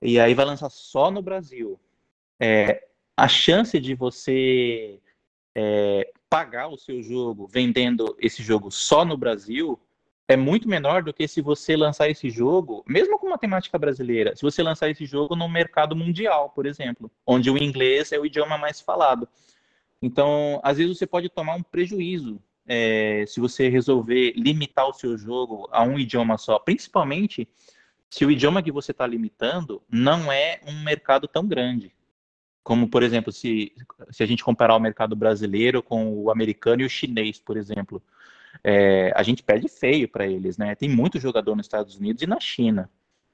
E 0.00 0.18
aí 0.18 0.34
vai 0.34 0.44
lançar 0.44 0.70
só 0.70 1.10
no 1.10 1.22
Brasil. 1.22 1.80
É, 2.40 2.86
a 3.16 3.28
chance 3.28 3.78
de 3.78 3.94
você 3.94 5.00
é, 5.54 6.10
pagar 6.28 6.68
o 6.68 6.76
seu 6.76 7.02
jogo 7.02 7.46
vendendo 7.46 8.16
esse 8.18 8.42
jogo 8.42 8.70
só 8.70 9.04
no 9.04 9.16
Brasil 9.16 9.78
é 10.26 10.36
muito 10.36 10.68
menor 10.68 11.02
do 11.02 11.12
que 11.12 11.28
se 11.28 11.42
você 11.42 11.76
lançar 11.76 12.08
esse 12.08 12.30
jogo, 12.30 12.82
mesmo 12.86 13.18
com 13.18 13.26
uma 13.26 13.38
temática 13.38 13.78
brasileira, 13.78 14.34
se 14.34 14.42
você 14.42 14.62
lançar 14.62 14.88
esse 14.88 15.04
jogo 15.04 15.36
no 15.36 15.48
mercado 15.48 15.94
mundial, 15.94 16.50
por 16.50 16.66
exemplo, 16.66 17.10
onde 17.26 17.50
o 17.50 17.58
inglês 17.58 18.10
é 18.12 18.18
o 18.18 18.24
idioma 18.24 18.56
mais 18.56 18.80
falado. 18.80 19.28
Então, 20.00 20.60
às 20.62 20.78
vezes 20.78 20.96
você 20.96 21.06
pode 21.06 21.28
tomar 21.28 21.54
um 21.54 21.62
prejuízo 21.62 22.40
é, 22.66 23.24
se 23.26 23.40
você 23.40 23.68
resolver 23.68 24.32
limitar 24.36 24.88
o 24.88 24.94
seu 24.94 25.18
jogo 25.18 25.68
a 25.70 25.82
um 25.82 25.98
idioma 25.98 26.38
só, 26.38 26.58
principalmente 26.58 27.46
se 28.08 28.24
o 28.24 28.30
idioma 28.30 28.62
que 28.62 28.72
você 28.72 28.92
está 28.92 29.06
limitando 29.06 29.82
não 29.90 30.32
é 30.32 30.60
um 30.66 30.82
mercado 30.82 31.28
tão 31.28 31.46
grande. 31.46 31.94
Como, 32.62 32.88
por 32.88 33.02
exemplo, 33.02 33.30
se, 33.30 33.72
se 34.10 34.22
a 34.22 34.26
gente 34.26 34.42
comparar 34.42 34.74
o 34.74 34.80
mercado 34.80 35.14
brasileiro 35.14 35.82
com 35.82 36.14
o 36.14 36.30
americano 36.30 36.80
e 36.80 36.86
o 36.86 36.88
chinês, 36.88 37.38
por 37.38 37.58
exemplo 37.58 38.02
é, 38.62 39.12
a 39.14 39.22
gente 39.22 39.42
perde 39.42 39.68
feio 39.68 40.08
para 40.08 40.26
eles, 40.26 40.56
né? 40.56 40.74
Tem 40.74 40.88
muito 40.88 41.18
jogador 41.18 41.56
nos 41.56 41.66
Estados 41.66 41.96
Unidos 41.96 42.22
e 42.22 42.26
na 42.26 42.38
China. 42.38 42.90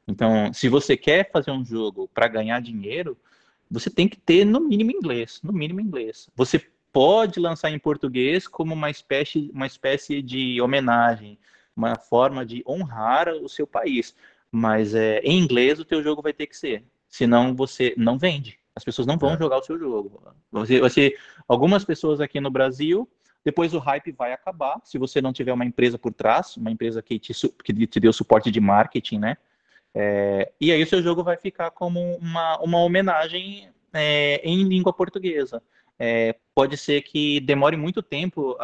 Então, 0.07 0.53
se 0.53 0.69
você 0.69 0.97
quer 0.97 1.31
fazer 1.31 1.51
um 1.51 1.65
jogo 1.65 2.09
para 2.13 2.27
ganhar 2.27 2.61
dinheiro, 2.61 3.17
você 3.71 3.89
tem 3.89 4.09
que 4.09 4.17
ter 4.17 4.45
no 4.45 4.61
mínimo 4.61 4.91
inglês, 4.91 5.41
no 5.43 5.53
mínimo 5.53 5.81
inglês. 5.81 6.29
Você 6.35 6.61
pode 6.93 7.39
lançar 7.39 7.71
em 7.71 7.79
português 7.79 8.49
como 8.49 8.75
uma 8.75 8.91
espécie, 8.91 9.51
uma 9.55 9.67
espécie 9.67 10.21
de 10.21 10.61
homenagem, 10.61 11.39
uma 11.77 11.95
forma 11.97 12.45
de 12.45 12.65
honrar 12.67 13.29
o 13.29 13.49
seu 13.49 13.67
país. 13.67 14.15
Mas 14.51 14.95
é, 14.95 15.21
em 15.21 15.39
inglês 15.39 15.79
o 15.79 15.85
teu 15.85 16.03
jogo 16.03 16.23
vai 16.23 16.33
ter 16.33 16.47
que 16.47 16.57
ser, 16.57 16.85
senão 17.09 17.55
você 17.55 17.95
não 17.97 18.19
vende. 18.19 18.59
As 18.75 18.83
pessoas 18.83 19.07
não 19.07 19.19
vão 19.19 19.35
é. 19.35 19.39
jogar 19.39 19.59
o 19.59 19.63
seu 19.63 19.79
jogo. 19.79 20.23
Você, 20.51 20.81
você, 20.81 21.17
algumas 21.47 21.85
pessoas 21.85 22.21
aqui 22.21 22.41
no 22.41 22.51
Brasil 22.51 23.09
depois 23.45 23.73
o 23.73 23.79
hype 23.79 24.13
vai 24.13 24.33
acabar, 24.33 24.81
se 24.85 24.99
você 24.99 25.21
não 25.21 25.33
tiver 25.33 25.53
uma 25.53 25.65
empresa 25.65 25.99
por 25.99 26.13
trás, 26.13 26.57
uma 26.57 26.71
empresa 26.71 27.03
que 27.03 27.19
te, 27.19 27.33
que 27.65 27.87
te 27.87 28.01
deu 28.01 28.13
suporte 28.13 28.51
de 28.51 28.61
marketing, 28.61 29.19
né? 29.19 29.37
É, 29.95 30.53
e 30.61 30.71
aí 30.71 30.83
o 30.83 30.87
seu 30.87 31.03
jogo 31.03 31.25
vai 31.25 31.37
ficar 31.37 31.71
como 31.71 32.17
uma, 32.17 32.59
uma 32.61 32.79
homenagem 32.79 33.71
é, 33.93 34.41
em 34.45 34.63
língua 34.65 34.93
portuguesa. 34.93 35.63
É, 35.99 36.37
pode 36.55 36.77
ser 36.77 37.03
que 37.03 37.41
demore 37.41 37.77
muito 37.77 38.03
tempo 38.03 38.57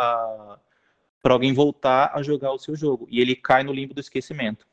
para 1.22 1.32
alguém 1.34 1.52
voltar 1.52 2.12
a 2.14 2.22
jogar 2.22 2.52
o 2.52 2.58
seu 2.58 2.76
jogo 2.76 3.06
e 3.10 3.20
ele 3.20 3.34
cai 3.34 3.62
no 3.62 3.72
limbo 3.72 3.92
do 3.92 4.00
esquecimento. 4.00 4.66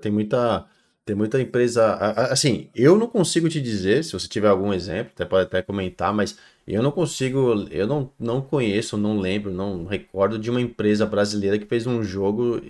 Tem 0.00 0.12
muita, 0.12 0.68
tem 1.06 1.14
muita 1.14 1.40
empresa. 1.40 1.94
Assim, 2.30 2.68
eu 2.74 2.98
não 2.98 3.06
consigo 3.06 3.48
te 3.48 3.60
dizer, 3.60 4.04
se 4.04 4.12
você 4.12 4.26
tiver 4.26 4.48
algum 4.48 4.74
exemplo, 4.74 5.12
até 5.14 5.24
pode 5.24 5.44
até 5.44 5.62
comentar, 5.62 6.12
mas 6.12 6.36
eu 6.66 6.82
não 6.82 6.90
consigo, 6.90 7.66
eu 7.70 7.86
não, 7.86 8.10
não 8.18 8.42
conheço, 8.42 8.96
não 8.96 9.20
lembro, 9.20 9.52
não 9.52 9.86
recordo 9.86 10.36
de 10.36 10.50
uma 10.50 10.60
empresa 10.60 11.06
brasileira 11.06 11.58
que 11.58 11.64
fez 11.64 11.86
um 11.86 12.02
jogo 12.02 12.60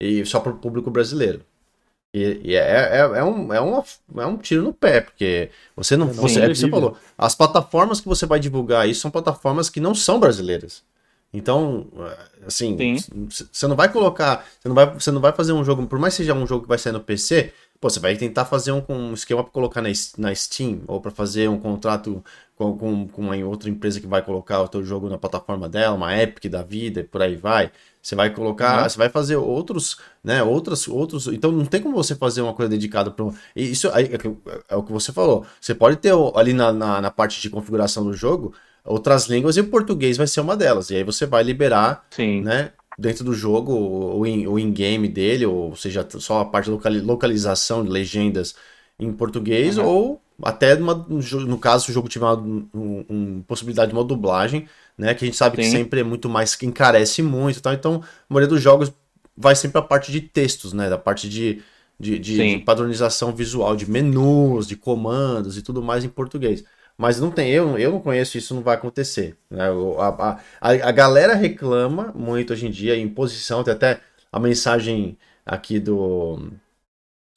e 0.00 0.24
só 0.24 0.40
para 0.40 0.52
o 0.52 0.58
público 0.58 0.90
brasileiro. 0.90 1.42
E, 2.14 2.40
e 2.44 2.54
é, 2.54 2.60
é, 2.60 2.98
é, 3.00 3.24
um, 3.24 3.52
é, 3.52 3.60
uma, 3.60 3.84
é 4.16 4.26
um 4.26 4.38
tiro 4.38 4.62
no 4.62 4.72
pé, 4.72 5.02
porque 5.02 5.50
você 5.76 5.96
não. 5.96 6.06
Você, 6.08 6.40
é 6.40 6.46
o 6.46 6.48
que 6.48 6.54
você 6.54 6.70
falou. 6.70 6.96
As 7.18 7.34
plataformas 7.34 8.00
que 8.00 8.08
você 8.08 8.24
vai 8.24 8.40
divulgar 8.40 8.88
isso 8.88 9.00
são 9.00 9.10
plataformas 9.10 9.68
que 9.68 9.80
não 9.80 9.94
são 9.94 10.18
brasileiras. 10.18 10.82
Então, 11.34 11.88
assim, 12.46 12.96
você 13.28 13.66
não 13.66 13.74
vai 13.74 13.92
colocar. 13.92 14.46
Você 14.60 14.68
não 14.68 14.74
vai, 14.74 14.94
você 14.94 15.10
não 15.10 15.20
vai 15.20 15.32
fazer 15.32 15.52
um 15.52 15.64
jogo, 15.64 15.86
por 15.86 15.98
mais 15.98 16.14
que 16.14 16.18
seja 16.18 16.32
um 16.32 16.46
jogo 16.46 16.62
que 16.62 16.68
vai 16.68 16.78
sair 16.78 16.92
no 16.92 17.00
PC, 17.00 17.52
pô, 17.84 17.90
você 17.90 18.00
vai 18.00 18.16
tentar 18.16 18.46
fazer 18.46 18.72
um, 18.72 18.82
um 18.88 19.12
esquema 19.12 19.44
para 19.44 19.52
colocar 19.52 19.82
na, 19.82 19.90
na 20.16 20.34
Steam, 20.34 20.80
ou 20.86 21.02
para 21.02 21.10
fazer 21.10 21.50
um 21.50 21.60
contrato 21.60 22.24
com, 22.56 22.78
com, 22.78 23.06
com 23.06 23.20
uma 23.20 23.36
outra 23.44 23.68
empresa 23.68 24.00
que 24.00 24.06
vai 24.06 24.22
colocar 24.22 24.62
o 24.62 24.68
teu 24.68 24.82
jogo 24.82 25.10
na 25.10 25.18
plataforma 25.18 25.68
dela, 25.68 25.94
uma 25.94 26.16
Epic 26.16 26.50
da 26.50 26.62
vida 26.62 27.00
e 27.00 27.04
por 27.04 27.20
aí 27.20 27.36
vai. 27.36 27.70
Você 28.00 28.14
vai 28.14 28.30
colocar, 28.30 28.78
uhum. 28.78 28.88
você 28.88 28.96
vai 28.96 29.10
fazer 29.10 29.36
outros, 29.36 29.98
né, 30.22 30.42
outros, 30.42 30.88
outros, 30.88 31.26
então 31.26 31.52
não 31.52 31.66
tem 31.66 31.82
como 31.82 31.94
você 31.94 32.14
fazer 32.14 32.40
uma 32.40 32.54
coisa 32.54 32.70
dedicada 32.70 33.10
para 33.10 33.26
isso 33.54 33.88
é, 33.88 34.02
é, 34.04 34.18
é, 34.70 34.76
o 34.76 34.82
que 34.82 34.90
você 34.90 35.12
falou. 35.12 35.44
Você 35.60 35.74
pode 35.74 35.96
ter 35.96 36.14
ali 36.36 36.54
na, 36.54 36.72
na, 36.72 37.02
na, 37.02 37.10
parte 37.10 37.38
de 37.38 37.50
configuração 37.50 38.02
do 38.02 38.14
jogo 38.14 38.54
outras 38.82 39.26
línguas 39.26 39.58
e 39.58 39.60
o 39.60 39.68
português 39.68 40.16
vai 40.16 40.26
ser 40.26 40.40
uma 40.40 40.56
delas. 40.56 40.88
E 40.88 40.96
aí 40.96 41.04
você 41.04 41.26
vai 41.26 41.42
liberar, 41.42 42.06
Sim. 42.10 42.40
né, 42.40 42.72
dentro 42.98 43.24
do 43.24 43.34
jogo 43.34 43.72
o 43.72 44.58
in-game 44.58 45.08
dele, 45.08 45.46
ou 45.46 45.74
seja, 45.76 46.06
só 46.18 46.40
a 46.40 46.44
parte 46.44 46.70
de 46.70 47.00
localização 47.00 47.84
de 47.84 47.90
legendas 47.90 48.54
em 48.98 49.12
português 49.12 49.78
uhum. 49.78 49.84
ou 49.84 50.24
até 50.42 50.74
numa, 50.74 50.94
no 50.94 51.58
caso 51.58 51.84
se 51.84 51.90
o 51.90 51.94
jogo 51.94 52.08
tiver 52.08 52.24
uma, 52.24 52.36
um, 52.36 53.04
um, 53.08 53.42
possibilidade 53.46 53.90
de 53.90 53.96
uma 53.96 54.04
dublagem, 54.04 54.68
né, 54.98 55.14
que 55.14 55.24
a 55.24 55.26
gente 55.26 55.36
sabe 55.36 55.56
Sim. 55.56 55.62
que 55.62 55.76
sempre 55.76 56.00
é 56.00 56.04
muito 56.04 56.28
mais 56.28 56.56
que 56.56 56.66
encarece 56.66 57.22
muito, 57.22 57.60
tá? 57.62 57.72
Então, 57.72 58.02
a 58.28 58.34
maioria 58.34 58.48
dos 58.48 58.60
jogos 58.60 58.92
vai 59.36 59.54
sempre 59.54 59.78
a 59.78 59.82
parte 59.82 60.10
de 60.10 60.20
textos, 60.20 60.72
né, 60.72 60.90
da 60.90 60.98
parte 60.98 61.28
de, 61.28 61.62
de, 61.98 62.18
de, 62.18 62.36
de 62.36 62.58
padronização 62.64 63.32
visual, 63.32 63.76
de 63.76 63.88
menus, 63.88 64.66
de 64.66 64.76
comandos 64.76 65.56
e 65.56 65.62
tudo 65.62 65.82
mais 65.82 66.04
em 66.04 66.08
português. 66.08 66.64
Mas 66.96 67.20
não 67.20 67.30
tem, 67.30 67.50
eu, 67.50 67.76
eu 67.76 67.92
não 67.92 68.00
conheço 68.00 68.38
isso, 68.38 68.54
não 68.54 68.62
vai 68.62 68.76
acontecer. 68.76 69.36
Né? 69.50 69.64
A, 69.98 70.38
a, 70.60 70.70
a 70.70 70.92
galera 70.92 71.34
reclama 71.34 72.12
muito 72.14 72.52
hoje 72.52 72.66
em 72.66 72.70
dia, 72.70 72.96
em 72.96 73.08
posição, 73.08 73.64
tem 73.64 73.74
até 73.74 74.00
a 74.30 74.38
mensagem 74.38 75.18
aqui 75.44 75.80
do, 75.80 76.50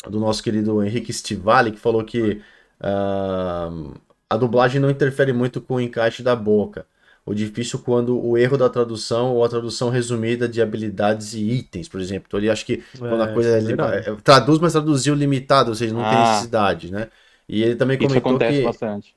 do 0.07 0.19
nosso 0.19 0.43
querido 0.43 0.83
Henrique 0.83 1.11
Stivali, 1.11 1.71
que 1.71 1.79
falou 1.79 2.03
que 2.03 2.41
uh, 2.81 3.93
a 4.29 4.37
dublagem 4.37 4.79
não 4.79 4.89
interfere 4.89 5.33
muito 5.33 5.59
com 5.59 5.75
o 5.75 5.81
encaixe 5.81 6.21
da 6.21 6.35
boca. 6.35 6.85
O 7.25 7.33
difícil 7.33 7.79
quando 7.79 8.17
o 8.17 8.37
erro 8.37 8.57
da 8.57 8.69
tradução 8.69 9.35
ou 9.35 9.43
a 9.43 9.49
tradução 9.49 9.89
resumida 9.89 10.47
de 10.47 10.61
habilidades 10.61 11.33
e 11.33 11.41
itens, 11.41 11.89
por 11.89 11.99
exemplo. 11.99 12.25
Então 12.27 12.39
ele 12.39 12.49
acha 12.49 12.63
que 12.63 12.81
quando 12.97 13.21
a 13.21 13.29
é, 13.29 13.33
coisa 13.33 13.49
é, 13.49 14.09
é, 14.11 14.15
traduz, 14.23 14.59
mas 14.59 14.71
traduziu 14.71 15.13
limitado, 15.13 15.71
ou 15.71 15.75
seja, 15.75 15.93
não 15.93 16.05
ah. 16.05 16.09
tem 16.09 16.19
necessidade, 16.19 16.89
né? 16.89 17.09
E 17.49 17.61
ele 17.61 17.75
também 17.75 17.97
comentou 17.97 18.17
Isso 18.17 18.27
acontece 18.27 18.57
que 18.59 18.63
bastante. 18.63 19.16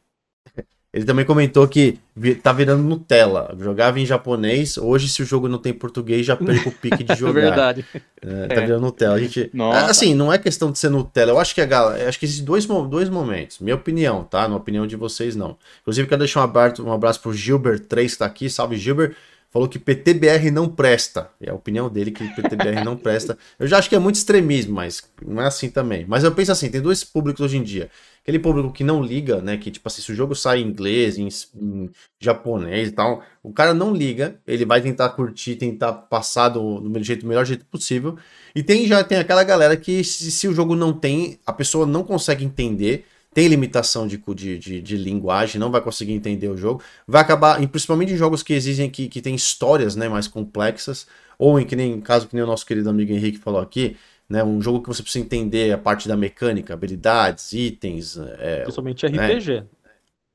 Ele 0.92 1.04
também 1.04 1.24
comentou 1.24 1.68
que 1.68 2.00
tá 2.42 2.52
virando 2.52 2.82
Nutella. 2.82 3.54
Jogava 3.60 4.00
em 4.00 4.04
japonês, 4.04 4.76
hoje 4.76 5.08
se 5.08 5.22
o 5.22 5.24
jogo 5.24 5.48
não 5.48 5.58
tem 5.58 5.72
português, 5.72 6.26
já 6.26 6.34
perco 6.34 6.68
o 6.68 6.72
pique 6.72 7.04
de 7.04 7.14
jogar. 7.16 7.32
Verdade. 7.40 7.86
É, 8.20 8.46
tá 8.48 8.54
é. 8.56 8.60
virando 8.62 8.80
Nutella. 8.82 9.14
A 9.14 9.20
gente, 9.20 9.50
assim, 9.88 10.14
não 10.14 10.32
é 10.32 10.38
questão 10.38 10.72
de 10.72 10.80
ser 10.80 10.90
Nutella. 10.90 11.30
Eu 11.30 11.38
acho 11.38 11.54
que 11.54 11.60
a 11.60 11.66
galera, 11.66 12.08
acho 12.08 12.18
que 12.18 12.24
existem 12.24 12.44
dois, 12.44 12.66
dois 12.66 13.08
momentos. 13.08 13.60
Minha 13.60 13.76
opinião, 13.76 14.24
tá? 14.24 14.48
Na 14.48 14.56
opinião 14.56 14.84
de 14.84 14.96
vocês, 14.96 15.36
não. 15.36 15.56
Inclusive, 15.82 16.08
quero 16.08 16.18
deixar 16.18 16.40
um 16.40 16.44
abraço, 16.44 16.84
um 16.84 16.92
abraço 16.92 17.20
pro 17.20 17.32
Gilbert 17.32 17.80
3 17.80 18.12
que 18.12 18.18
tá 18.18 18.26
aqui. 18.26 18.50
Salve, 18.50 18.76
Gilbert 18.76 19.14
falou 19.50 19.68
que 19.68 19.78
PTBR 19.78 20.50
não 20.50 20.68
presta. 20.68 21.30
É 21.40 21.50
a 21.50 21.54
opinião 21.54 21.88
dele 21.88 22.10
que 22.10 22.26
PTBR 22.34 22.84
não 22.84 22.96
presta. 22.96 23.36
Eu 23.58 23.66
já 23.66 23.78
acho 23.78 23.88
que 23.88 23.96
é 23.96 23.98
muito 23.98 24.14
extremismo, 24.14 24.74
mas 24.74 25.02
não 25.26 25.42
é 25.42 25.46
assim 25.46 25.68
também. 25.68 26.06
Mas 26.08 26.24
eu 26.24 26.32
penso 26.32 26.52
assim, 26.52 26.70
tem 26.70 26.80
dois 26.80 27.02
públicos 27.02 27.40
hoje 27.40 27.56
em 27.56 27.62
dia. 27.62 27.90
Aquele 28.22 28.38
público 28.38 28.72
que 28.72 28.84
não 28.84 29.02
liga, 29.02 29.40
né? 29.40 29.56
Que, 29.56 29.70
tipo 29.70 29.88
assim, 29.88 30.02
se 30.02 30.12
o 30.12 30.14
jogo 30.14 30.34
sai 30.34 30.60
em 30.60 30.66
inglês, 30.66 31.18
em, 31.18 31.28
em 31.56 31.90
japonês 32.20 32.88
e 32.88 32.92
tal, 32.92 33.22
o 33.42 33.52
cara 33.52 33.74
não 33.74 33.92
liga, 33.94 34.38
ele 34.46 34.64
vai 34.64 34.80
tentar 34.80 35.08
curtir, 35.10 35.56
tentar 35.56 35.92
passar 35.92 36.50
do, 36.50 36.80
do 36.80 37.02
jeito, 37.02 37.26
melhor 37.26 37.44
jeito 37.44 37.64
possível. 37.64 38.16
E 38.54 38.62
tem 38.62 38.86
já 38.86 39.02
tem 39.02 39.18
aquela 39.18 39.42
galera 39.42 39.76
que, 39.76 40.04
se, 40.04 40.30
se 40.30 40.46
o 40.46 40.54
jogo 40.54 40.76
não 40.76 40.92
tem, 40.92 41.40
a 41.44 41.52
pessoa 41.52 41.86
não 41.86 42.04
consegue 42.04 42.44
entender, 42.44 43.06
tem 43.32 43.46
limitação 43.46 44.06
de, 44.06 44.16
de, 44.16 44.58
de, 44.58 44.80
de, 44.80 44.96
linguagem, 44.96 45.60
não 45.60 45.70
vai 45.70 45.80
conseguir 45.80 46.12
entender 46.12 46.48
o 46.48 46.56
jogo, 46.56 46.82
vai 47.06 47.22
acabar, 47.22 47.64
principalmente 47.68 48.12
em 48.12 48.16
jogos 48.16 48.42
que 48.42 48.52
exigem 48.52 48.90
que, 48.90 49.08
que 49.08 49.22
tem 49.22 49.34
histórias 49.34 49.94
né, 49.94 50.08
mais 50.08 50.26
complexas, 50.26 51.06
ou 51.38 51.58
em 51.58 51.64
que 51.64 51.76
nem 51.76 52.00
caso 52.00 52.26
que 52.26 52.34
nem 52.34 52.42
o 52.42 52.46
nosso 52.46 52.66
querido 52.66 52.90
amigo 52.90 53.12
Henrique 53.12 53.38
falou 53.38 53.60
aqui, 53.60 53.96
né, 54.28 54.42
um 54.42 54.60
jogo 54.60 54.82
que 54.82 54.88
você 54.88 55.02
precisa 55.02 55.24
entender 55.24 55.72
a 55.72 55.78
parte 55.78 56.08
da 56.08 56.16
mecânica, 56.16 56.74
habilidades, 56.74 57.52
itens. 57.52 58.16
É, 58.16 58.62
Principalmente 58.62 59.06
RPG. 59.06 59.60
Né? 59.60 59.66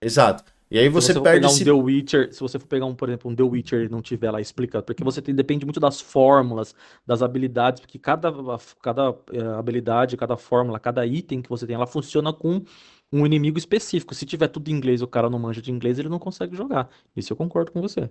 Exato. 0.02 0.44
E 0.70 0.80
aí 0.80 0.90
você, 0.90 1.14
se 1.14 1.20
você 1.20 1.24
perde 1.24 1.46
esse... 1.46 1.62
um 1.62 1.66
The 1.66 1.72
Witcher, 1.72 2.34
se 2.34 2.40
você 2.40 2.58
for 2.58 2.68
pegar 2.68 2.86
um, 2.86 2.96
por 2.96 3.08
exemplo, 3.08 3.30
um 3.30 3.36
The 3.36 3.44
Witcher 3.44 3.84
e 3.84 3.90
não 3.90 4.02
tiver 4.02 4.32
lá 4.32 4.42
explicado, 4.42 4.84
porque 4.84 5.04
você 5.04 5.22
tem, 5.22 5.36
depende 5.36 5.66
muito 5.66 5.80
das 5.80 6.02
fórmulas, 6.02 6.74
das 7.06 7.22
habilidades, 7.22 7.80
porque 7.80 8.00
cada, 8.00 8.34
cada 8.82 9.12
uh, 9.12 9.58
habilidade, 9.58 10.18
cada 10.18 10.36
fórmula, 10.36 10.80
cada 10.80 11.06
item 11.06 11.42
que 11.42 11.50
você 11.50 11.68
tem, 11.68 11.76
ela 11.76 11.86
funciona 11.86 12.34
com 12.34 12.64
um 13.12 13.26
inimigo 13.26 13.58
específico. 13.58 14.16
Se 14.16 14.26
tiver 14.26 14.48
tudo 14.48 14.70
em 14.70 14.74
inglês, 14.74 15.02
o 15.02 15.08
cara 15.08 15.30
não 15.30 15.38
manja 15.38 15.62
de 15.62 15.72
inglês, 15.72 16.00
ele 16.00 16.10
não 16.10 16.20
consegue 16.20 16.56
jogar. 16.56 16.90
Isso 17.16 17.32
eu 17.32 17.38
concordo 17.38 17.72
com 17.72 17.82
você. 17.82 18.10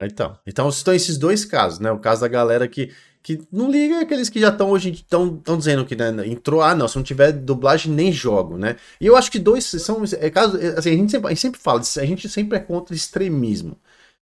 Então, 0.00 0.38
então 0.46 0.68
estão 0.68 0.94
esses 0.94 1.16
dois 1.16 1.44
casos, 1.44 1.78
né? 1.78 1.90
O 1.90 1.98
caso 1.98 2.20
da 2.20 2.28
galera 2.28 2.68
que, 2.68 2.92
que 3.22 3.40
não 3.50 3.70
liga 3.70 3.96
e 3.96 3.98
aqueles 4.00 4.28
que 4.28 4.38
já 4.40 4.50
estão 4.50 4.70
hoje 4.70 4.90
estão 4.90 5.42
dizendo 5.56 5.86
que 5.86 5.96
né, 5.96 6.10
entrou, 6.26 6.62
ah, 6.62 6.74
não, 6.74 6.86
se 6.86 6.96
não 6.96 7.02
tiver 7.02 7.32
dublagem 7.32 7.92
nem 7.92 8.12
jogo, 8.12 8.58
né? 8.58 8.76
E 9.00 9.06
eu 9.06 9.16
acho 9.16 9.30
que 9.30 9.38
dois 9.38 9.64
são 9.64 10.02
é 10.20 10.30
caso, 10.30 10.58
é, 10.58 10.78
assim, 10.78 10.90
a 10.90 10.96
gente 10.96 11.10
sempre, 11.10 11.26
a 11.26 11.30
gente 11.30 11.40
sempre 11.40 11.60
fala, 11.60 11.80
a 11.80 12.04
gente 12.04 12.28
sempre 12.28 12.58
é 12.58 12.60
contra 12.60 12.94
extremismo. 12.94 13.78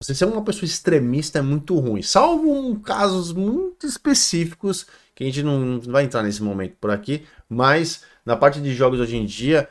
Você 0.02 0.14
ser 0.14 0.26
uma 0.26 0.44
pessoa 0.44 0.66
extremista 0.66 1.40
é 1.40 1.42
muito 1.42 1.76
ruim, 1.80 2.04
salvo 2.04 2.52
um, 2.54 2.80
casos 2.80 3.34
muito 3.34 3.88
específicos 3.88 4.86
que 5.16 5.24
a 5.24 5.26
gente 5.26 5.42
não, 5.42 5.82
vai 5.82 6.04
entrar 6.04 6.22
nesse 6.22 6.44
momento 6.44 6.76
por 6.80 6.92
aqui, 6.92 7.26
mas 7.50 8.04
na 8.24 8.36
parte 8.36 8.62
de 8.62 8.76
jogos 8.76 9.00
hoje 9.00 9.18
em 9.18 9.26
dia, 9.26 9.68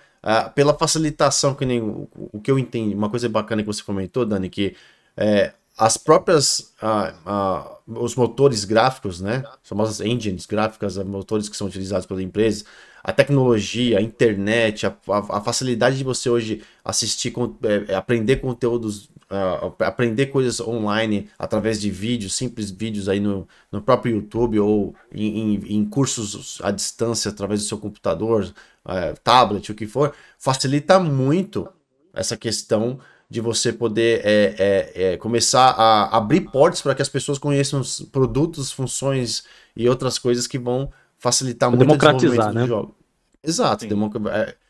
pela 0.55 0.75
facilitação 0.77 1.55
que 1.55 1.65
nem 1.65 1.81
o, 1.81 2.09
o, 2.33 2.41
que 2.41 2.51
eu 2.51 2.59
entendi, 2.59 2.95
uma 2.95 3.09
coisa 3.09 3.29
bacana 3.29 3.63
que 3.63 3.67
você 3.69 3.83
comentou, 3.83 4.27
Dani, 4.27 4.51
que 4.51 4.75
é, 5.17 5.53
as 5.77 5.97
próprias 5.97 6.73
uh, 6.83 7.13
uh, 7.31 7.77
os 7.87 8.17
motores 8.17 8.65
gráficos, 8.65 9.21
né, 9.21 9.45
as 9.63 9.69
famosas 9.69 10.01
engines 10.01 10.47
gráficas, 10.47 10.97
motores 10.99 11.49
que 11.49 11.57
são 11.57 11.67
utilizados 11.67 12.07
pelas 12.07 12.23
empresas, 12.23 12.65
a 13.05 13.13
tecnologia, 13.13 13.99
a 13.99 14.03
internet, 14.03 14.87
a, 14.87 14.97
a, 15.09 15.39
a 15.39 15.41
facilidade 15.41 15.97
de 15.97 16.03
você 16.03 16.29
hoje 16.29 16.63
assistir, 16.85 17.33
é, 17.63 17.93
é, 17.93 17.95
aprender 17.95 18.37
conteúdos, 18.37 19.05
uh, 19.31 19.73
aprender 19.85 20.27
coisas 20.27 20.61
online 20.61 21.29
através 21.39 21.81
de 21.81 21.91
vídeos, 21.91 22.35
simples 22.35 22.71
vídeos 22.71 23.09
aí 23.09 23.21
no, 23.21 23.47
no 23.71 23.81
próprio 23.81 24.17
YouTube 24.17 24.59
ou 24.59 24.95
em, 25.13 25.55
em, 25.55 25.77
em 25.77 25.85
cursos 25.85 26.59
à 26.63 26.73
distância 26.73 27.31
através 27.31 27.63
do 27.63 27.69
seu 27.69 27.79
computador, 27.79 28.53
uh, 28.85 29.21
tablet, 29.23 29.71
o 29.71 29.75
que 29.75 29.87
for, 29.87 30.13
facilita 30.39 30.99
muito 30.99 31.69
essa 32.13 32.37
questão 32.37 32.99
de 33.29 33.41
você 33.41 33.73
poder 33.73 34.21
é, 34.25 34.55
é, 34.59 34.93
é, 34.95 35.17
começar 35.17 35.71
a 35.71 36.17
abrir 36.17 36.43
portas 36.43 36.81
para 36.81 36.95
que 36.95 37.03
as 37.03 37.09
pessoas 37.09 37.39
conheçam 37.39 37.81
os 37.81 38.01
produtos, 38.01 38.71
funções 38.71 39.45
e 39.77 39.89
outras 39.89 40.19
coisas 40.19 40.47
que 40.47 40.59
vão 40.59 40.91
facilitar 41.19 41.69
muito 41.69 41.81
democratizar, 41.81 42.15
o 42.15 42.31
desenvolvimento 42.31 42.55
né? 42.55 42.63
do 42.63 42.69
jogo. 42.69 42.95
Exato, 43.43 43.85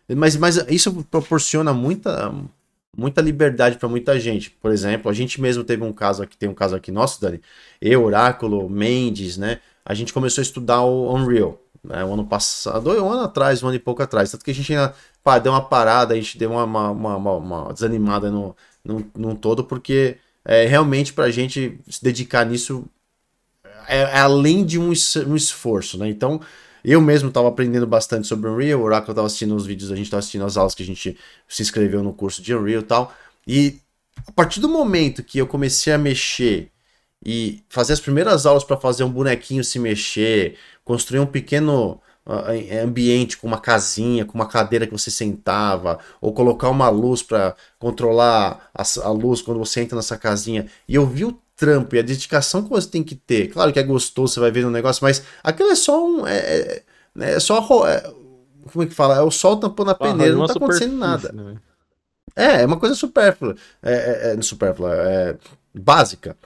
é, 0.08 0.14
mas, 0.14 0.36
mas 0.36 0.56
isso 0.68 1.04
proporciona 1.10 1.72
muita, 1.72 2.32
muita 2.96 3.20
liberdade 3.20 3.76
para 3.76 3.88
muita 3.88 4.18
gente. 4.18 4.50
Por 4.50 4.70
exemplo, 4.70 5.10
a 5.10 5.14
gente 5.14 5.40
mesmo 5.40 5.62
teve 5.62 5.82
um 5.82 5.92
caso 5.92 6.22
aqui, 6.22 6.36
tem 6.36 6.48
um 6.48 6.54
caso 6.54 6.74
aqui 6.74 6.90
nosso, 6.90 7.20
Dani, 7.20 7.40
eu, 7.80 8.04
Oráculo, 8.04 8.68
Mendes, 8.70 9.36
né? 9.36 9.60
A 9.84 9.94
gente 9.94 10.12
começou 10.12 10.40
a 10.40 10.44
estudar 10.44 10.80
o 10.82 11.14
Unreal, 11.14 11.60
né? 11.84 12.04
O 12.04 12.14
ano 12.14 12.26
passado, 12.26 12.90
um 12.90 13.10
ano 13.10 13.22
atrás, 13.22 13.62
um 13.62 13.68
ano 13.68 13.76
e 13.76 13.80
pouco 13.80 14.02
atrás. 14.02 14.30
Tanto 14.30 14.44
que 14.44 14.50
a 14.50 14.54
gente 14.54 14.72
ainda 14.72 14.94
pá, 15.26 15.40
deu 15.40 15.50
uma 15.50 15.60
parada, 15.60 16.14
a 16.14 16.16
gente 16.16 16.38
deu 16.38 16.52
uma, 16.52 16.62
uma, 16.62 17.16
uma, 17.16 17.32
uma 17.32 17.72
desanimada 17.72 18.30
no, 18.30 18.54
no, 18.84 19.10
no 19.12 19.34
todo, 19.34 19.64
porque 19.64 20.18
é, 20.44 20.66
realmente 20.66 21.12
para 21.12 21.24
a 21.24 21.30
gente 21.32 21.80
se 21.88 22.00
dedicar 22.00 22.46
nisso 22.46 22.84
é, 23.88 24.02
é 24.02 24.18
além 24.20 24.64
de 24.64 24.78
um, 24.78 24.92
um 25.26 25.34
esforço, 25.36 25.98
né? 25.98 26.08
Então, 26.08 26.40
eu 26.84 27.00
mesmo 27.00 27.28
estava 27.28 27.48
aprendendo 27.48 27.88
bastante 27.88 28.28
sobre 28.28 28.48
Unreal, 28.48 28.78
o 28.80 28.84
Oracle 28.84 29.10
estava 29.10 29.26
assistindo 29.26 29.56
os 29.56 29.66
vídeos, 29.66 29.90
a 29.90 29.96
gente 29.96 30.04
estava 30.04 30.20
assistindo 30.20 30.44
as 30.44 30.56
aulas 30.56 30.76
que 30.76 30.84
a 30.84 30.86
gente 30.86 31.18
se 31.48 31.62
inscreveu 31.62 32.04
no 32.04 32.12
curso 32.12 32.40
de 32.40 32.54
Unreal 32.54 32.82
e 32.82 32.84
tal. 32.84 33.12
E 33.48 33.80
a 34.28 34.30
partir 34.30 34.60
do 34.60 34.68
momento 34.68 35.24
que 35.24 35.38
eu 35.38 35.46
comecei 35.48 35.92
a 35.92 35.98
mexer 35.98 36.70
e 37.24 37.64
fazer 37.68 37.94
as 37.94 38.00
primeiras 38.00 38.46
aulas 38.46 38.62
para 38.62 38.76
fazer 38.76 39.02
um 39.02 39.10
bonequinho 39.10 39.64
se 39.64 39.80
mexer, 39.80 40.56
construir 40.84 41.18
um 41.18 41.26
pequeno 41.26 42.00
ambiente 42.82 43.36
com 43.36 43.46
uma 43.46 43.60
casinha, 43.60 44.24
com 44.24 44.34
uma 44.34 44.46
cadeira 44.46 44.86
que 44.86 44.92
você 44.92 45.10
sentava, 45.10 45.98
ou 46.20 46.32
colocar 46.32 46.68
uma 46.68 46.88
luz 46.88 47.22
para 47.22 47.54
controlar 47.78 48.68
a, 48.74 48.82
a, 49.04 49.10
luz 49.10 49.40
quando 49.40 49.58
você 49.58 49.80
entra 49.80 49.96
nessa 49.96 50.18
casinha. 50.18 50.66
E 50.88 50.94
eu 50.94 51.06
vi 51.06 51.24
o 51.24 51.38
trampo 51.56 51.94
e 51.94 51.98
a 51.98 52.02
dedicação 52.02 52.62
que 52.62 52.68
você 52.68 52.88
tem 52.88 53.04
que 53.04 53.14
ter. 53.14 53.48
Claro 53.48 53.72
que 53.72 53.78
é 53.78 53.82
gostoso, 53.82 54.34
você 54.34 54.40
vai 54.40 54.50
ver 54.50 54.64
no 54.64 54.70
negócio, 54.70 55.04
mas 55.04 55.22
aquilo 55.42 55.70
é 55.70 55.76
só 55.76 56.04
um. 56.04 56.26
É, 56.26 56.36
é, 56.36 56.82
é 57.18 57.40
só. 57.40 57.58
É, 57.88 58.00
como 58.72 58.84
é 58.84 58.86
que 58.86 58.94
fala? 58.94 59.16
É 59.16 59.22
o 59.22 59.30
sol 59.30 59.56
tampando 59.56 59.90
a 59.90 59.94
peneira, 59.94 60.34
não 60.34 60.46
tá 60.46 60.54
acontecendo 60.54 60.96
nada. 60.96 61.30
Né? 61.32 61.56
É, 62.34 62.62
é 62.62 62.66
uma 62.66 62.78
coisa 62.78 62.94
supérflua. 62.94 63.54
É, 63.82 64.32
é, 64.32 64.36
é 64.36 64.42
supérflua, 64.42 64.94
é 64.94 65.36
básica. 65.72 66.36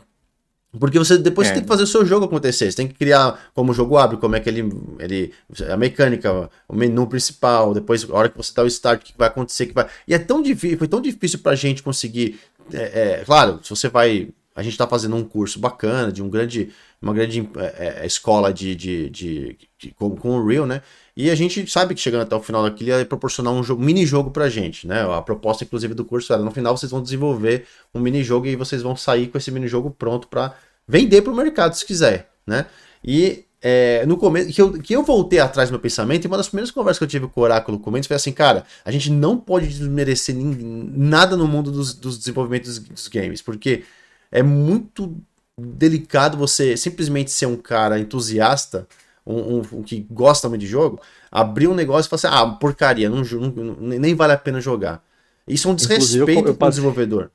Porque 0.79 0.99
você 0.99 1.19
depois 1.19 1.49
é. 1.49 1.51
você 1.51 1.55
tem 1.55 1.63
que 1.63 1.69
fazer 1.69 1.83
o 1.83 1.87
seu 1.87 2.07
jogo 2.07 2.27
acontecer. 2.27 2.71
Você 2.71 2.77
tem 2.77 2.87
que 2.87 2.95
criar 2.95 3.51
como 3.55 3.73
o 3.73 3.75
jogo 3.75 3.97
abre, 3.97 4.17
como 4.19 4.37
é 4.37 4.41
que 4.41 4.49
ele. 4.49 4.71
ele 4.99 5.33
a 5.69 5.77
mecânica, 5.77 6.49
o 6.69 6.77
menu 6.77 7.07
principal, 7.09 7.75
depois 7.75 8.09
a 8.09 8.15
hora 8.15 8.29
que 8.29 8.37
você 8.37 8.53
dá 8.55 8.63
o 8.63 8.67
start, 8.69 9.03
o 9.03 9.05
que 9.05 9.15
vai 9.19 9.29
acontecer, 9.29 9.67
que 9.67 9.75
vai. 9.75 9.89
E 10.07 10.15
é 10.15 10.19
tão 10.19 10.41
difícil, 10.41 10.79
foi 10.79 10.87
tão 10.87 11.01
difícil 11.01 11.41
pra 11.41 11.55
gente 11.57 11.83
conseguir. 11.83 12.39
É, 12.73 13.21
é, 13.21 13.25
claro, 13.25 13.59
se 13.65 13.71
você 13.71 13.89
vai 13.89 14.29
a 14.55 14.63
gente 14.63 14.73
está 14.73 14.87
fazendo 14.87 15.17
um 15.17 15.25
curso 15.25 15.59
bacana 15.59 16.13
de 16.13 16.23
um 16.23 16.29
grande, 16.29 16.71
uma 17.01 17.15
grande 17.15 17.49
é, 17.57 18.03
é, 18.03 18.07
escola 18.07 18.53
de, 18.53 18.75
de, 18.75 19.09
de, 19.09 19.59
de, 19.79 19.91
com, 19.93 20.15
com 20.15 20.37
o 20.37 20.47
Real, 20.47 20.67
né? 20.67 20.83
E 21.21 21.31
a 21.31 21.35
gente 21.35 21.71
sabe 21.71 21.95
que 21.95 22.01
chegando 22.01 22.23
até 22.23 22.35
o 22.35 22.41
final 22.41 22.63
daquilo 22.63 22.93
é 22.93 23.05
proporcionar 23.05 23.53
um 23.53 23.63
jogo, 23.63 23.83
mini 23.83 24.07
jogo 24.07 24.31
pra 24.31 24.49
gente, 24.49 24.87
né? 24.87 25.03
A 25.03 25.21
proposta, 25.21 25.65
inclusive, 25.65 25.93
do 25.93 26.03
curso 26.03 26.33
era 26.33 26.41
no 26.41 26.51
final 26.51 26.75
vocês 26.75 26.91
vão 26.91 27.03
desenvolver 27.03 27.67
um 27.95 28.01
mini 28.01 28.25
jogo 28.25 28.47
e 28.47 28.57
vocês 28.57 28.81
vão 28.81 28.97
sair 28.97 29.27
com 29.29 29.37
esse 29.37 29.51
mini 29.51 29.69
jogo 29.69 29.91
pronto 29.91 30.29
para 30.29 30.55
vender 30.89 31.21
para 31.21 31.31
o 31.31 31.37
mercado 31.37 31.75
se 31.75 31.85
quiser, 31.85 32.31
né? 32.47 32.65
E 33.05 33.45
é, 33.61 34.07
no 34.07 34.17
começo, 34.17 34.51
que 34.51 34.63
eu, 34.63 34.73
que 34.73 34.97
eu 34.97 35.03
voltei 35.03 35.41
atrás 35.41 35.69
do 35.69 35.73
meu 35.73 35.81
pensamento, 35.81 36.25
e 36.25 36.27
uma 36.27 36.39
das 36.39 36.49
primeiras 36.49 36.71
conversas 36.71 36.97
que 36.97 37.05
eu 37.05 37.09
tive 37.09 37.29
com 37.29 37.43
o 37.43 37.45
Oráculo 37.45 37.79
Comentos 37.79 38.07
foi 38.07 38.17
assim, 38.17 38.33
cara, 38.33 38.65
a 38.83 38.91
gente 38.91 39.11
não 39.11 39.37
pode 39.37 39.69
desmerecer 39.69 40.35
nada 40.35 41.37
no 41.37 41.47
mundo 41.47 41.71
dos, 41.71 41.93
dos 41.93 42.17
desenvolvimentos 42.17 42.79
dos 42.79 43.09
games, 43.09 43.43
porque 43.43 43.85
é 44.33 44.43
muito 44.43 45.15
delicado 45.59 46.39
você 46.39 46.79
simplesmente 46.79 47.31
ser 47.31 47.45
um 47.45 47.57
cara 47.57 47.99
entusiasta, 47.99 48.89
um, 49.31 49.63
um, 49.73 49.83
que 49.83 50.07
gosta 50.11 50.49
muito 50.49 50.63
de 50.63 50.67
jogo, 50.67 51.01
abrir 51.31 51.69
um 51.69 51.75
negócio 51.75 52.09
e 52.09 52.11
falar 52.19 52.37
assim, 52.37 52.53
ah, 52.53 52.57
porcaria, 52.57 53.09
não, 53.09 53.23
não, 53.23 53.75
nem 53.77 54.15
vale 54.15 54.33
a 54.33 54.39
pena 54.39 54.61
jogar. 54.61 55.03
Isso 55.47 55.69
é 55.69 55.71
um 55.71 55.75
desrespeito 55.75 56.55
para 56.55 56.67
o 56.67 56.71
desenvolvedor. 56.71 57.31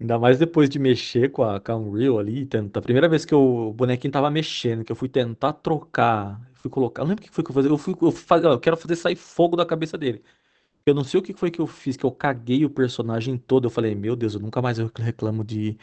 Ainda 0.00 0.18
mais 0.18 0.38
depois 0.38 0.68
de 0.68 0.78
mexer 0.78 1.30
com 1.30 1.42
a, 1.42 1.60
com 1.60 1.72
a 1.72 1.76
Unreal 1.76 2.18
ali, 2.18 2.46
tenta, 2.46 2.78
a 2.78 2.82
primeira 2.82 3.08
vez 3.08 3.24
que 3.24 3.34
o 3.34 3.72
bonequinho 3.72 4.12
tava 4.12 4.30
mexendo, 4.30 4.84
que 4.84 4.90
eu 4.90 4.96
fui 4.96 5.08
tentar 5.08 5.52
trocar, 5.54 6.40
fui 6.54 6.70
colocar, 6.70 7.02
eu 7.02 7.04
não 7.04 7.10
lembro 7.10 7.24
o 7.24 7.28
que 7.28 7.34
foi 7.34 7.44
que 7.44 7.50
eu 7.50 7.54
fazer, 7.54 7.70
eu 7.70 7.78
fui, 7.78 7.94
eu, 8.00 8.10
fui, 8.10 8.38
eu 8.44 8.60
quero 8.60 8.76
fazer 8.76 8.96
sair 8.96 9.16
fogo 9.16 9.56
da 9.56 9.66
cabeça 9.66 9.98
dele. 9.98 10.22
Eu 10.88 10.94
não 10.94 11.04
sei 11.04 11.20
o 11.20 11.22
que 11.22 11.32
foi 11.32 11.50
que 11.50 11.60
eu 11.60 11.66
fiz, 11.66 11.96
que 11.96 12.04
eu 12.04 12.10
caguei 12.10 12.64
o 12.64 12.70
personagem 12.70 13.36
todo. 13.36 13.66
Eu 13.66 13.70
falei, 13.70 13.94
meu 13.94 14.16
Deus, 14.16 14.34
eu 14.34 14.40
nunca 14.40 14.60
mais 14.62 14.78
reclamo 14.78 15.44
de. 15.44 15.76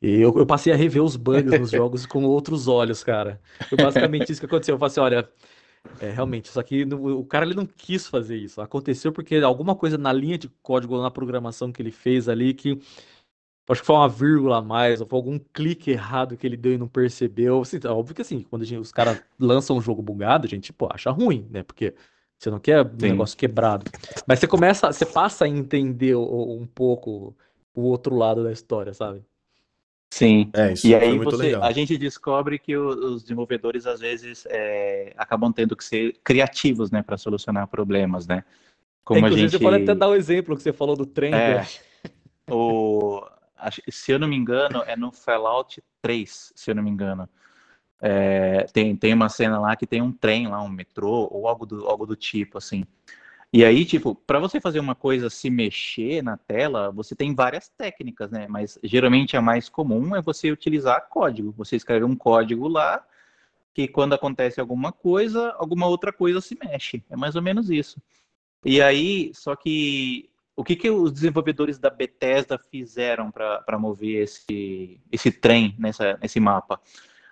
Eu, 0.00 0.36
eu 0.38 0.46
passei 0.46 0.72
a 0.72 0.76
rever 0.76 1.02
os 1.02 1.16
bugs 1.16 1.58
nos 1.58 1.70
jogos 1.72 2.06
com 2.06 2.24
outros 2.24 2.68
olhos, 2.68 3.02
cara. 3.04 3.40
Foi 3.68 3.78
basicamente 3.78 4.30
isso 4.30 4.40
que 4.40 4.46
aconteceu. 4.46 4.74
Eu 4.74 4.78
falei 4.78 4.90
assim, 4.90 5.00
olha, 5.00 5.28
é, 6.00 6.10
realmente, 6.10 6.46
isso 6.46 6.60
aqui, 6.60 6.84
o 6.84 7.24
cara 7.24 7.44
ele 7.46 7.54
não 7.54 7.66
quis 7.66 8.06
fazer 8.06 8.36
isso. 8.36 8.60
Aconteceu 8.60 9.12
porque 9.12 9.36
alguma 9.36 9.74
coisa 9.74 9.96
na 9.98 10.12
linha 10.12 10.38
de 10.38 10.48
código, 10.62 11.00
na 11.00 11.10
programação 11.10 11.72
que 11.72 11.80
ele 11.82 11.90
fez 11.90 12.28
ali, 12.28 12.54
que 12.54 12.78
acho 13.68 13.80
que 13.82 13.86
foi 13.86 13.96
uma 13.96 14.08
vírgula 14.08 14.58
a 14.58 14.62
mais, 14.62 15.00
ou 15.00 15.06
foi 15.06 15.16
algum 15.18 15.38
clique 15.38 15.90
errado 15.90 16.36
que 16.36 16.46
ele 16.46 16.56
deu 16.56 16.72
e 16.74 16.78
não 16.78 16.88
percebeu. 16.88 17.60
Assim, 17.62 17.78
óbvio 17.86 18.14
que 18.14 18.22
assim, 18.22 18.42
quando 18.42 18.64
gente, 18.64 18.80
os 18.80 18.92
caras 18.92 19.22
lançam 19.38 19.76
um 19.76 19.80
jogo 19.80 20.02
bugado, 20.02 20.46
a 20.46 20.50
gente, 20.50 20.72
pô, 20.72 20.88
acha 20.92 21.10
ruim, 21.10 21.46
né? 21.50 21.62
Porque 21.62 21.94
você 22.40 22.50
não 22.50 22.58
quer 22.58 22.80
um 22.82 22.96
negócio 22.98 23.36
quebrado. 23.36 23.84
Mas 24.26 24.38
você 24.38 24.46
começa, 24.46 24.90
você 24.90 25.04
passa 25.04 25.44
a 25.44 25.48
entender 25.48 26.16
um 26.16 26.66
pouco 26.66 27.36
o 27.74 27.82
outro 27.82 28.16
lado 28.16 28.42
da 28.42 28.50
história, 28.50 28.94
sabe? 28.94 29.22
Sim. 30.10 30.50
É, 30.54 30.72
e 30.82 30.94
aí 30.94 31.18
você, 31.18 31.54
a 31.54 31.70
gente 31.70 31.98
descobre 31.98 32.58
que 32.58 32.74
os 32.76 33.22
desenvolvedores 33.22 33.86
às 33.86 34.00
vezes 34.00 34.46
é, 34.48 35.12
acabam 35.18 35.52
tendo 35.52 35.76
que 35.76 35.84
ser 35.84 36.16
criativos, 36.24 36.90
né, 36.90 37.02
para 37.02 37.18
solucionar 37.18 37.68
problemas, 37.68 38.26
né? 38.26 38.42
Como 39.04 39.20
Inclusive, 39.20 39.40
a 39.40 39.48
gente... 39.48 39.58
você 39.58 39.64
pode 39.64 39.82
até 39.82 39.94
dar 39.94 40.08
o 40.08 40.12
um 40.12 40.14
exemplo 40.14 40.56
que 40.56 40.62
você 40.62 40.72
falou 40.72 40.96
do 40.96 41.04
trem. 41.04 41.34
É, 41.34 41.56
né? 41.56 41.66
o... 42.50 43.22
Se 43.90 44.12
eu 44.12 44.18
não 44.18 44.26
me 44.26 44.36
engano, 44.36 44.82
é 44.86 44.96
no 44.96 45.12
Fallout 45.12 45.82
3, 46.00 46.52
se 46.56 46.70
eu 46.70 46.74
não 46.74 46.82
me 46.82 46.90
engano. 46.90 47.28
É, 48.00 48.64
tem, 48.72 48.96
tem 48.96 49.12
uma 49.12 49.28
cena 49.28 49.58
lá 49.58 49.76
que 49.76 49.86
tem 49.86 50.00
um 50.00 50.12
trem 50.12 50.48
lá, 50.48 50.62
um 50.62 50.68
metrô, 50.68 51.28
ou 51.30 51.46
algo 51.46 51.66
do, 51.66 51.86
algo 51.86 52.06
do 52.06 52.16
tipo, 52.16 52.58
assim. 52.58 52.84
E 53.52 53.64
aí, 53.64 53.84
tipo, 53.84 54.14
para 54.14 54.38
você 54.38 54.60
fazer 54.60 54.78
uma 54.78 54.94
coisa 54.94 55.28
se 55.28 55.50
mexer 55.50 56.22
na 56.22 56.36
tela, 56.36 56.90
você 56.92 57.16
tem 57.16 57.34
várias 57.34 57.68
técnicas, 57.68 58.30
né? 58.30 58.46
Mas 58.48 58.78
geralmente 58.84 59.36
a 59.36 59.42
mais 59.42 59.68
comum 59.68 60.14
é 60.14 60.22
você 60.22 60.52
utilizar 60.52 61.08
código. 61.08 61.52
Você 61.58 61.74
escreve 61.74 62.04
um 62.04 62.14
código 62.14 62.68
lá, 62.68 63.04
que 63.74 63.88
quando 63.88 64.14
acontece 64.14 64.60
alguma 64.60 64.92
coisa, 64.92 65.50
alguma 65.58 65.86
outra 65.88 66.12
coisa 66.12 66.40
se 66.40 66.56
mexe. 66.62 67.02
É 67.10 67.16
mais 67.16 67.34
ou 67.34 67.42
menos 67.42 67.70
isso. 67.70 68.00
E 68.64 68.80
aí, 68.80 69.32
só 69.34 69.56
que 69.56 70.30
o 70.54 70.62
que, 70.62 70.76
que 70.76 70.90
os 70.90 71.12
desenvolvedores 71.12 71.78
da 71.78 71.90
Bethesda 71.90 72.58
fizeram 72.58 73.30
para 73.32 73.78
mover 73.78 74.22
esse, 74.22 75.00
esse 75.10 75.32
trem 75.32 75.74
nessa, 75.78 76.18
nesse 76.22 76.38
mapa? 76.38 76.80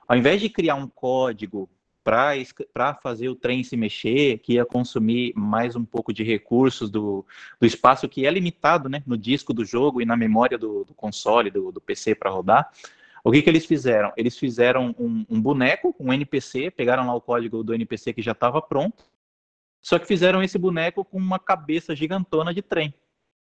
Ao 0.09 0.17
invés 0.17 0.41
de 0.41 0.49
criar 0.49 0.75
um 0.75 0.89
código 0.89 1.69
para 2.03 2.95
fazer 2.95 3.29
o 3.29 3.35
trem 3.35 3.63
se 3.63 3.77
mexer, 3.77 4.39
que 4.39 4.55
ia 4.55 4.65
consumir 4.65 5.35
mais 5.37 5.77
um 5.77 5.85
pouco 5.85 6.11
de 6.11 6.25
recursos 6.25 6.89
do, 6.89 7.27
do 7.61 7.67
espaço 7.67 8.09
que 8.09 8.25
é 8.25 8.31
limitado 8.31 8.89
né, 8.89 9.03
no 9.07 9.19
disco 9.19 9.53
do 9.53 9.67
jogo 9.67 10.01
e 10.01 10.07
na 10.07 10.17
memória 10.17 10.57
do, 10.57 10.85
do 10.85 10.95
console, 10.95 11.51
do, 11.51 11.71
do 11.71 11.81
PC 11.83 12.15
para 12.15 12.31
rodar, 12.31 12.73
o 13.23 13.31
que, 13.31 13.43
que 13.43 13.51
eles 13.51 13.67
fizeram? 13.67 14.11
Eles 14.17 14.39
fizeram 14.39 14.95
um, 14.99 15.27
um, 15.29 15.43
boneco, 15.43 15.95
um 16.01 16.11
NPC, 16.11 16.71
pegaram 16.71 17.07
lá 17.07 17.15
o 17.15 17.21
código 17.21 17.63
do 17.63 17.75
NPC 17.75 18.15
que 18.15 18.23
já 18.23 18.33
estava 18.33 18.63
pronto, 18.63 19.05
só 19.83 19.99
que 19.99 20.07
fizeram 20.07 20.43
esse 20.43 20.57
boneco 20.57 21.05
com 21.05 21.19
uma 21.19 21.39
cabeça 21.39 21.95
gigantona 21.95 22.55
de 22.55 22.63
trem. 22.63 22.95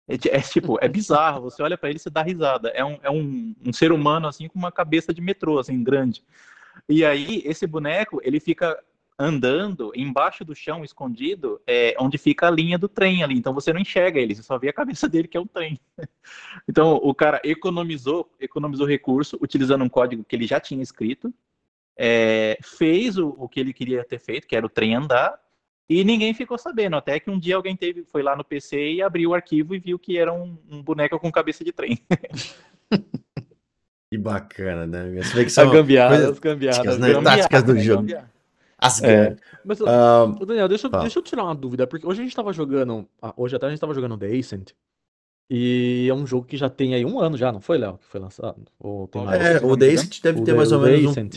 É, 0.08 0.16
é 0.38 0.42
tipo, 0.42 0.78
é 0.82 0.88
bizarro, 0.88 1.42
você 1.42 1.62
olha 1.64 1.78
para 1.78 1.90
ele 1.90 1.98
e 1.98 2.00
você 2.00 2.10
dá 2.10 2.22
risada. 2.22 2.70
É, 2.70 2.84
um, 2.84 3.00
é 3.02 3.10
um, 3.10 3.56
um 3.66 3.74
ser 3.74 3.92
humano 3.92 4.28
assim 4.28 4.48
com 4.48 4.60
uma 4.60 4.72
cabeça 4.72 5.14
de 5.14 5.22
metrô, 5.22 5.60
assim, 5.60 5.84
grande. 5.84 6.24
E 6.90 7.06
aí, 7.06 7.42
esse 7.46 7.66
boneco, 7.66 8.20
ele 8.24 8.40
fica 8.40 8.78
andando 9.18 9.92
embaixo 9.96 10.44
do 10.44 10.56
chão, 10.56 10.84
escondido, 10.84 11.62
é, 11.68 11.96
onde 12.00 12.18
fica 12.18 12.48
a 12.48 12.52
linha 12.52 12.78
do 12.78 12.88
trem 12.88 13.24
ali. 13.24 13.36
Então 13.36 13.54
você 13.54 13.72
não 13.72 13.80
enxerga 13.80 14.20
ele, 14.20 14.36
você 14.36 14.44
só 14.44 14.58
vê 14.58 14.70
a 14.70 14.74
cabeça 14.74 15.08
dele, 15.10 15.28
que 15.28 15.38
é 15.38 15.40
um 15.40 15.48
trem. 15.48 15.80
então 16.68 16.96
o 16.96 17.14
cara 17.14 17.40
economizou, 17.44 18.30
economizou 18.40 18.88
recurso 18.88 19.38
utilizando 19.42 19.84
um 19.84 19.90
código 19.90 20.24
que 20.24 20.36
ele 20.36 20.48
já 20.48 20.60
tinha 20.60 20.82
escrito, 20.82 21.34
é, 21.96 22.58
fez 22.62 23.18
o, 23.18 23.30
o 23.38 23.48
que 23.48 23.60
ele 23.60 23.74
queria 23.74 24.04
ter 24.04 24.20
feito, 24.20 24.48
que 24.48 24.56
era 24.56 24.66
o 24.66 24.70
trem 24.70 24.96
andar, 24.96 25.40
e 25.90 26.04
ninguém 26.04 26.34
ficou 26.34 26.58
sabendo, 26.58 26.96
até 26.96 27.20
que 27.20 27.30
um 27.30 27.38
dia 27.38 27.56
alguém 27.56 27.76
teve, 27.76 28.04
foi 28.06 28.24
lá 28.24 28.36
no 28.36 28.44
PC 28.44 28.94
e 28.94 29.02
abriu 29.02 29.32
o 29.32 29.34
arquivo 29.34 29.76
e 29.76 29.80
viu 29.80 30.00
que 30.00 30.18
era 30.18 30.32
um, 30.32 30.58
um 30.70 30.82
boneco 30.82 31.20
com 31.20 31.32
cabeça 31.32 31.64
de 31.64 31.72
trem. 31.72 32.00
que 34.10 34.18
bacana, 34.18 34.88
né? 34.88 35.22
Você 35.22 35.36
vê 35.36 35.44
que 35.44 35.50
são 35.50 35.70
a 35.70 35.74
gambiarra, 35.74 36.16
coisas, 36.16 36.32
as 36.32 36.40
gambiarras, 36.40 37.00
né? 37.00 37.22
táticas 37.22 37.64
do 37.64 37.80
jogo. 37.80 38.08
As 38.78 39.04
é. 39.04 39.36
Mas, 39.64 39.80
uh, 39.80 40.46
Daniel, 40.46 40.68
deixa, 40.68 40.90
deixa 40.90 41.20
eu 41.20 41.24
tirar 41.24 41.44
uma 41.44 41.56
dúvida, 41.56 41.88
porque 41.88 42.06
hoje 42.06 42.22
a 42.22 42.24
gente 42.24 42.36
tava 42.36 42.52
jogando, 42.52 43.08
ah, 43.22 43.34
hoje 43.36 43.56
até 43.56 43.66
a 43.66 43.70
gente 43.70 43.80
tava 43.80 43.94
jogando 43.94 44.18
The 44.18 44.38
Ascent, 44.38 44.72
e 45.50 46.08
é 46.10 46.14
um 46.14 46.26
jogo 46.26 46.46
que 46.46 46.58
já 46.58 46.70
tem 46.70 46.96
aí 46.96 47.06
um 47.06 47.20
ano 47.20 47.38
já, 47.38 47.52
não 47.52 47.62
foi, 47.62 47.78
Léo, 47.78 47.98
que 47.98 48.06
foi 48.06 48.20
lançado? 48.20 48.62
Ou 48.80 49.08
tem 49.08 49.24
mais? 49.24 49.42
É, 49.42 49.66
o 49.66 49.78
The 49.78 49.92
Ascent 49.92 50.22
deve 50.22 50.42
ter 50.42 50.54
mais 50.54 50.72
ou 50.72 50.82
menos 50.82 51.16
um, 51.16 51.30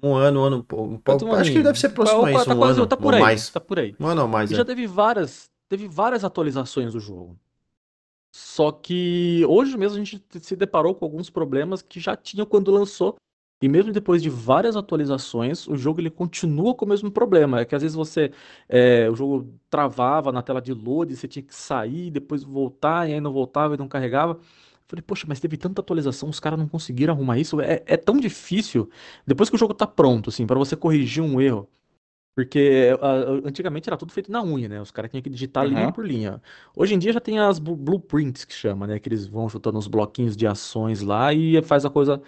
um 0.00 0.14
ano, 0.14 0.40
um 0.40 0.44
ano, 0.44 0.56
um 0.58 0.98
pouco. 0.98 1.34
Acho 1.34 1.52
que 1.52 1.62
deve 1.62 1.78
ser 1.78 1.90
próximo 1.90 2.24
a 2.24 2.32
isso, 2.32 2.44
tá 2.44 2.54
um 2.54 2.58
quase, 2.58 2.78
ano, 2.78 2.86
tá 2.86 2.96
por 2.96 3.14
aí, 3.14 3.20
mais. 3.20 3.50
tá 3.50 3.60
por 3.60 3.78
aí. 3.78 3.94
Um 3.98 4.06
ano 4.06 4.22
ou 4.22 4.28
mais, 4.28 4.50
e 4.50 4.54
é. 4.54 4.56
já 4.56 4.64
teve 4.64 4.86
várias, 4.86 5.50
teve 5.68 5.88
várias 5.88 6.24
atualizações 6.24 6.92
do 6.92 7.00
jogo. 7.00 7.38
Só 8.34 8.72
que 8.72 9.44
hoje 9.46 9.76
mesmo 9.76 10.00
a 10.00 10.04
gente 10.04 10.22
se 10.40 10.56
deparou 10.56 10.94
com 10.94 11.04
alguns 11.04 11.28
problemas 11.28 11.82
que 11.82 12.00
já 12.00 12.16
tinham 12.16 12.46
quando 12.46 12.70
lançou. 12.70 13.16
E 13.60 13.68
mesmo 13.68 13.92
depois 13.92 14.20
de 14.20 14.28
várias 14.28 14.74
atualizações, 14.74 15.68
o 15.68 15.76
jogo 15.76 16.00
ele 16.00 16.10
continua 16.10 16.74
com 16.74 16.84
o 16.84 16.88
mesmo 16.88 17.12
problema. 17.12 17.60
É 17.60 17.64
que 17.64 17.76
às 17.76 17.82
vezes 17.82 17.94
você. 17.94 18.32
É, 18.68 19.08
o 19.08 19.14
jogo 19.14 19.54
travava 19.70 20.32
na 20.32 20.42
tela 20.42 20.60
de 20.60 20.72
load, 20.72 21.14
você 21.14 21.28
tinha 21.28 21.44
que 21.44 21.54
sair, 21.54 22.10
depois 22.10 22.42
voltar, 22.42 23.08
e 23.08 23.14
aí 23.14 23.20
não 23.20 23.32
voltava 23.32 23.74
e 23.74 23.78
não 23.78 23.86
carregava. 23.86 24.40
Falei, 24.92 25.02
poxa, 25.02 25.24
mas 25.26 25.40
teve 25.40 25.56
tanta 25.56 25.80
atualização, 25.80 26.28
os 26.28 26.38
caras 26.38 26.58
não 26.58 26.68
conseguiram 26.68 27.14
arrumar 27.14 27.38
isso. 27.38 27.58
É, 27.62 27.82
é 27.86 27.96
tão 27.96 28.18
difícil. 28.18 28.90
Depois 29.26 29.48
que 29.48 29.56
o 29.56 29.58
jogo 29.58 29.72
tá 29.72 29.86
pronto, 29.86 30.28
assim, 30.28 30.46
para 30.46 30.58
você 30.58 30.76
corrigir 30.76 31.22
um 31.22 31.40
erro. 31.40 31.66
Porque 32.34 32.90
uh, 33.00 33.48
antigamente 33.48 33.88
era 33.88 33.96
tudo 33.96 34.12
feito 34.12 34.30
na 34.30 34.44
unha, 34.44 34.68
né? 34.68 34.82
Os 34.82 34.90
caras 34.90 35.10
tinham 35.10 35.22
que 35.22 35.30
digitar 35.30 35.64
uhum. 35.64 35.70
linha 35.70 35.92
por 35.92 36.06
linha. 36.06 36.42
Hoje 36.76 36.94
em 36.94 36.98
dia 36.98 37.10
já 37.10 37.20
tem 37.20 37.38
as 37.38 37.58
blueprints 37.58 38.44
que 38.44 38.52
chama, 38.52 38.86
né? 38.86 38.98
Que 38.98 39.08
eles 39.08 39.26
vão 39.26 39.48
chutando 39.48 39.78
os 39.78 39.86
bloquinhos 39.86 40.36
de 40.36 40.46
ações 40.46 41.00
lá 41.00 41.32
e 41.32 41.62
faz 41.62 41.86
a 41.86 41.90
coisa 41.90 42.20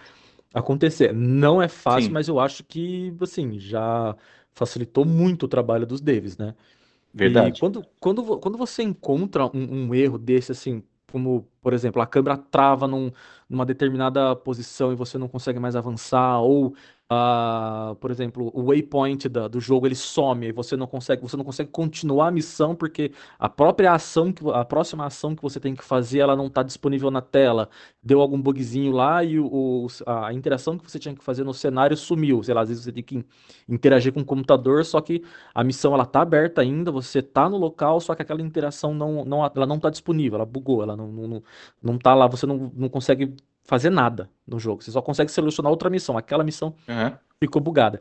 acontecer. 0.55 1.12
Não 1.12 1.61
é 1.61 1.69
fácil, 1.69 2.07
Sim. 2.07 2.12
mas 2.12 2.29
eu 2.29 2.41
acho 2.41 2.65
que, 2.65 3.15
assim, 3.21 3.61
já 3.61 4.17
facilitou 4.55 5.05
muito 5.05 5.43
o 5.43 5.49
trabalho 5.49 5.87
dos 5.87 6.01
devs, 6.01 6.39
né? 6.39 6.55
Verdade. 7.12 7.59
E 7.59 7.61
quando, 7.61 7.85
quando, 8.01 8.39
quando 8.39 8.57
você 8.57 8.83
encontra 8.83 9.45
um, 9.55 9.87
um 9.89 9.95
erro 9.95 10.17
desse, 10.17 10.51
assim, 10.51 10.83
como, 11.15 11.49
por 11.62 11.73
exemplo, 11.73 12.03
a 12.03 12.07
câmera 12.09 12.37
trava 12.37 12.89
num, 12.89 13.12
numa 13.49 13.65
determinada 13.65 14.35
posição 14.35 14.93
e 14.93 14.97
você 14.97 15.17
não 15.17 15.29
consegue 15.29 15.61
mais 15.61 15.77
avançar, 15.77 16.41
ou 16.41 16.75
Uh, 17.12 17.94
por 17.96 18.11
exemplo, 18.11 18.50
o 18.55 18.64
waypoint 18.64 19.28
da, 19.28 19.46
do 19.46 19.61
jogo 19.61 19.86
ele 19.86 19.94
some, 19.94 20.46
e 20.46 20.52
você 20.52 20.74
não 20.74 20.86
consegue, 20.86 21.20
você 21.20 21.36
não 21.36 21.44
consegue 21.44 21.70
continuar 21.70 22.28
a 22.28 22.30
missão 22.30 22.74
porque 22.74 23.12
a 23.38 23.46
própria 23.46 23.92
ação 23.92 24.32
que 24.32 24.42
a 24.50 24.64
próxima 24.64 25.05
ação 25.05 25.36
que 25.36 25.42
você 25.42 25.61
tem 25.61 25.74
que 25.74 25.84
fazer, 25.84 26.20
ela 26.20 26.34
não 26.34 26.46
está 26.46 26.62
disponível 26.62 27.11
na 27.11 27.20
tela. 27.20 27.68
Deu 28.02 28.20
algum 28.22 28.40
bugzinho 28.40 28.90
lá 28.90 29.22
e 29.22 29.38
o, 29.38 29.86
a 30.07 30.32
interação 30.32 30.78
que 30.78 30.90
você 30.90 30.98
tinha 30.98 31.14
que 31.14 31.22
fazer 31.22 31.44
no 31.44 31.52
cenário 31.52 31.94
sumiu. 31.96 32.42
Sei 32.42 32.55
lá, 32.55 32.62
às 32.62 32.68
vezes 32.70 32.84
você 32.84 32.92
tem 32.92 33.02
que 33.02 33.24
interagir 33.68 34.12
com 34.12 34.20
o 34.20 34.24
computador, 34.24 34.84
só 34.84 35.00
que 35.00 35.22
a 35.55 35.62
missão 35.62 35.92
ela 35.94 36.07
tá 36.07 36.22
aberta 36.22 36.62
ainda, 36.62 36.90
você 36.90 37.20
tá 37.22 37.48
no 37.50 37.59
local, 37.59 38.00
só 38.00 38.14
que 38.14 38.22
aquela 38.22 38.40
interação 38.40 38.94
não, 38.94 39.24
não 39.26 39.44
ela 39.44 39.66
não 39.66 39.78
tá 39.78 39.90
disponível, 39.90 40.36
ela 40.36 40.46
bugou, 40.46 40.82
ela 40.82 40.96
não, 40.96 41.09
não, 41.12 41.28
não, 41.28 41.42
não 41.82 41.98
tá 41.98 42.14
lá, 42.14 42.26
você 42.26 42.46
não, 42.46 42.72
não 42.74 42.88
consegue 42.88 43.34
fazer 43.65 43.91
nada 43.91 44.31
no 44.47 44.59
jogo. 44.59 44.83
Você 44.83 44.91
só 44.91 45.03
consegue 45.03 45.31
selecionar 45.31 45.71
outra 45.71 45.91
missão. 45.91 46.17
Aquela 46.17 46.45
missão 46.45 46.75
uhum. 46.89 47.17
ficou 47.41 47.61
bugada. 47.61 48.01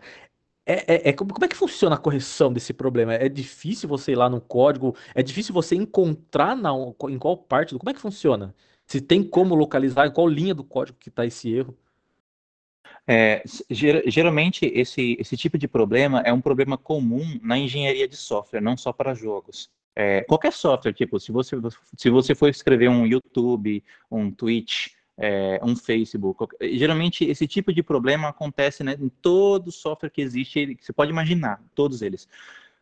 É, 0.65 0.95
é, 0.95 1.09
é, 1.09 1.13
como 1.13 1.43
é 1.43 1.47
que 1.47 1.55
funciona 1.55 1.95
a 1.95 1.99
correção 1.99 2.51
desse 2.53 2.73
problema? 2.73 3.13
É 3.13 3.27
difícil 3.27 3.89
você 3.89 4.13
ir 4.13 4.15
lá 4.15 4.29
no 4.29 4.39
código? 4.39 4.95
É 5.13 5.21
difícil 5.21 5.53
você 5.53 5.75
encontrar 5.75 6.55
na, 6.55 6.71
em 7.09 7.17
qual 7.17 7.37
parte 7.37 7.73
do. 7.73 7.79
Como 7.79 7.89
é 7.89 7.93
que 7.93 7.99
funciona? 7.99 8.55
Se 8.85 9.01
tem 9.01 9.23
como 9.23 9.55
localizar, 9.55 10.07
em 10.07 10.11
qual 10.11 10.27
linha 10.27 10.53
do 10.53 10.63
código 10.63 10.97
que 10.99 11.09
está 11.09 11.25
esse 11.25 11.53
erro? 11.53 11.77
É, 13.05 13.43
geralmente, 13.69 14.65
esse, 14.65 15.17
esse 15.19 15.35
tipo 15.35 15.57
de 15.57 15.67
problema 15.67 16.21
é 16.21 16.31
um 16.31 16.39
problema 16.39 16.77
comum 16.77 17.37
na 17.41 17.57
engenharia 17.57 18.07
de 18.07 18.15
software, 18.15 18.61
não 18.61 18.77
só 18.77 18.93
para 18.93 19.13
jogos. 19.13 19.69
É, 19.95 20.21
qualquer 20.21 20.53
software, 20.53 20.93
tipo, 20.93 21.19
se 21.19 21.31
você, 21.31 21.57
se 21.97 22.09
você 22.09 22.33
for 22.33 22.49
escrever 22.49 22.89
um 22.89 23.05
YouTube, 23.05 23.83
um 24.09 24.31
Twitch, 24.31 24.93
é, 25.17 25.59
um 25.63 25.75
Facebook. 25.75 26.55
Geralmente 26.61 27.25
esse 27.25 27.47
tipo 27.47 27.73
de 27.73 27.83
problema 27.83 28.29
acontece 28.29 28.83
né, 28.83 28.95
em 28.99 29.09
todo 29.09 29.71
software 29.71 30.09
que 30.09 30.21
existe, 30.21 30.75
que 30.75 30.85
você 30.85 30.93
pode 30.93 31.11
imaginar, 31.11 31.61
todos 31.75 32.01
eles. 32.01 32.27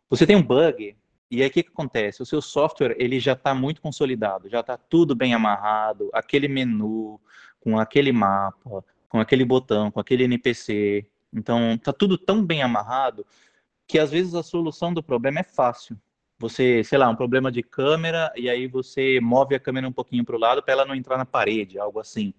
Você 0.09 0.25
tem 0.25 0.35
um 0.35 0.43
bug 0.43 0.95
e 1.29 1.41
aí 1.41 1.47
o 1.47 1.51
que, 1.51 1.63
que 1.63 1.69
acontece? 1.69 2.21
O 2.21 2.25
seu 2.25 2.41
software 2.41 2.95
ele 2.99 3.19
já 3.19 3.33
está 3.33 3.53
muito 3.53 3.81
consolidado, 3.81 4.49
já 4.49 4.59
está 4.59 4.77
tudo 4.77 5.15
bem 5.15 5.33
amarrado, 5.33 6.09
aquele 6.13 6.47
menu 6.47 7.19
com 7.59 7.79
aquele 7.79 8.11
mapa, 8.11 8.83
com 9.07 9.19
aquele 9.19 9.45
botão, 9.45 9.91
com 9.91 9.99
aquele 9.99 10.25
NPC. 10.25 11.05
Então 11.33 11.73
está 11.73 11.93
tudo 11.93 12.17
tão 12.17 12.45
bem 12.45 12.61
amarrado 12.61 13.25
que 13.87 13.99
às 13.99 14.11
vezes 14.11 14.35
a 14.35 14.43
solução 14.43 14.93
do 14.93 15.03
problema 15.03 15.39
é 15.39 15.43
fácil 15.43 15.97
você, 16.41 16.83
sei 16.83 16.97
lá, 16.97 17.07
um 17.07 17.15
problema 17.15 17.51
de 17.51 17.61
câmera 17.61 18.33
e 18.35 18.49
aí 18.49 18.67
você 18.67 19.19
move 19.21 19.53
a 19.53 19.59
câmera 19.59 19.87
um 19.87 19.91
pouquinho 19.93 20.25
para 20.25 20.35
o 20.35 20.39
lado 20.39 20.63
para 20.63 20.73
ela 20.73 20.85
não 20.85 20.95
entrar 20.95 21.17
na 21.17 21.25
parede, 21.25 21.77
algo 21.77 21.99
assim. 21.99 22.33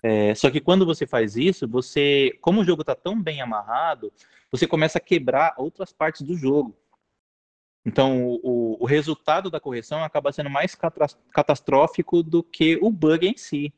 É, 0.00 0.34
só 0.34 0.48
que 0.50 0.60
quando 0.60 0.86
você 0.86 1.06
faz 1.06 1.36
isso, 1.36 1.66
você, 1.66 2.38
como 2.40 2.60
o 2.60 2.64
jogo 2.64 2.82
está 2.82 2.94
tão 2.94 3.20
bem 3.20 3.42
amarrado, 3.42 4.12
você 4.50 4.66
começa 4.66 4.98
a 4.98 5.00
quebrar 5.00 5.54
outras 5.58 5.92
partes 5.92 6.22
do 6.22 6.36
jogo. 6.36 6.76
Então, 7.84 8.38
o, 8.44 8.76
o 8.80 8.86
resultado 8.86 9.50
da 9.50 9.58
correção 9.58 10.04
acaba 10.04 10.32
sendo 10.32 10.48
mais 10.48 10.76
catastrófico 11.32 12.22
do 12.22 12.42
que 12.44 12.78
o 12.80 12.90
bug 12.90 13.26
em 13.26 13.36
si. 13.36 13.74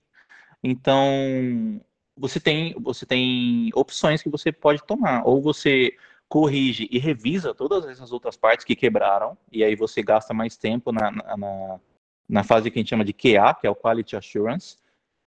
Então, 0.63 1.81
você 2.15 2.39
tem, 2.39 2.75
você 2.75 3.07
tem 3.07 3.71
opções 3.75 4.23
que 4.23 4.29
você 4.29 4.53
pode 4.53 4.85
tomar. 4.85 5.27
Ou 5.27 5.41
você 5.41 5.97
corrige 6.35 6.89
e 6.91 6.99
revisa 6.99 7.55
todas 7.55 7.87
essas 7.87 8.11
outras 8.11 8.37
partes 8.37 8.65
que 8.65 8.75
quebraram, 8.75 9.39
e 9.53 9.63
aí 9.63 9.77
você 9.77 10.03
gasta 10.03 10.35
mais 10.35 10.57
tempo 10.57 10.91
na, 10.91 11.09
na, 11.13 11.81
na 12.29 12.43
fase 12.43 12.73
que 12.73 12.77
a 12.77 12.81
gente 12.81 12.89
chama 12.89 13.05
de 13.05 13.13
QA, 13.13 13.55
que 13.55 13.69
é 13.69 13.71
o 13.71 13.77
Quality 13.77 14.17
Assurance. 14.17 14.77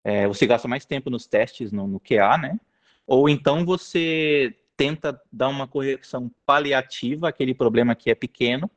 É, 0.02 0.26
você 0.26 0.48
gasta 0.48 0.66
mais 0.66 0.84
tempo 0.84 1.08
nos 1.08 1.24
testes 1.24 1.70
no, 1.70 1.86
no 1.86 2.00
QA, 2.00 2.36
né? 2.36 2.58
Ou 3.06 3.28
então 3.28 3.64
você 3.64 4.52
tenta 4.76 5.22
dar 5.32 5.48
uma 5.48 5.68
correção 5.68 6.28
paliativa 6.44 7.28
àquele 7.28 7.54
problema 7.54 7.94
que 7.94 8.10
é 8.10 8.14
pequeno, 8.16 8.68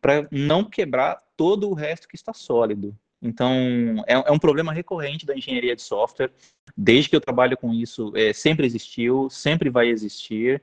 para 0.00 0.26
não 0.30 0.64
quebrar 0.64 1.22
todo 1.36 1.68
o 1.68 1.74
resto 1.74 2.08
que 2.08 2.16
está 2.16 2.32
sólido. 2.32 2.96
Então, 3.20 3.52
é, 4.06 4.14
é, 4.14 4.32
um 4.32 4.38
problema 4.38 4.72
recorrente 4.72 5.26
da 5.26 5.36
engenharia 5.36 5.76
de 5.76 5.82
software. 5.82 6.32
Desde 6.74 7.10
que 7.10 7.16
eu 7.16 7.20
trabalho 7.20 7.58
com 7.58 7.74
isso, 7.74 8.10
é, 8.16 8.32
sempre 8.32 8.64
existiu, 8.64 9.28
sempre 9.28 9.68
vai 9.68 9.88
existir. 9.88 10.62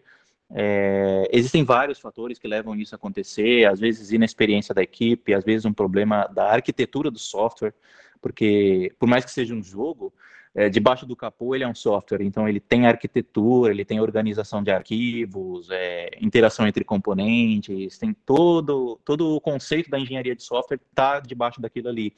É, 0.54 1.30
existem 1.32 1.64
vários 1.64 2.00
fatores 2.00 2.38
que 2.38 2.48
levam 2.48 2.76
isso 2.76 2.94
a 2.94 2.98
acontecer, 2.98 3.66
às 3.66 3.80
vezes 3.80 4.12
inexperiência 4.12 4.76
da 4.76 4.84
equipe, 4.84 5.34
às 5.34 5.44
vezes 5.44 5.66
um 5.66 5.74
problema 5.74 6.28
da 6.28 6.52
arquitetura 6.52 7.10
do 7.10 7.20
software, 7.20 7.74
porque 8.22 8.94
por 9.00 9.08
mais 9.08 9.24
que 9.24 9.32
seja 9.32 9.54
um 9.54 9.64
jogo, 9.64 10.14
é, 10.54 10.68
debaixo 10.68 11.06
do 11.06 11.16
capô 11.16 11.56
ele 11.56 11.64
é 11.64 11.68
um 11.68 11.74
software, 11.74 12.22
então 12.22 12.48
ele 12.48 12.60
tem 12.60 12.86
arquitetura, 12.86 13.72
ele 13.72 13.86
tem 13.86 14.02
organização 14.02 14.62
de 14.62 14.70
arquivos, 14.70 15.70
é, 15.72 16.10
interação 16.20 16.68
entre 16.68 16.84
componentes, 16.84 17.98
tem 17.98 18.14
todo, 18.14 19.00
todo 19.06 19.36
o 19.36 19.40
conceito 19.40 19.90
da 19.90 19.98
engenharia 19.98 20.36
de 20.36 20.44
software 20.44 20.80
está 20.90 21.22
debaixo 21.22 21.62
daquilo 21.62 21.88
ali. 21.88 22.14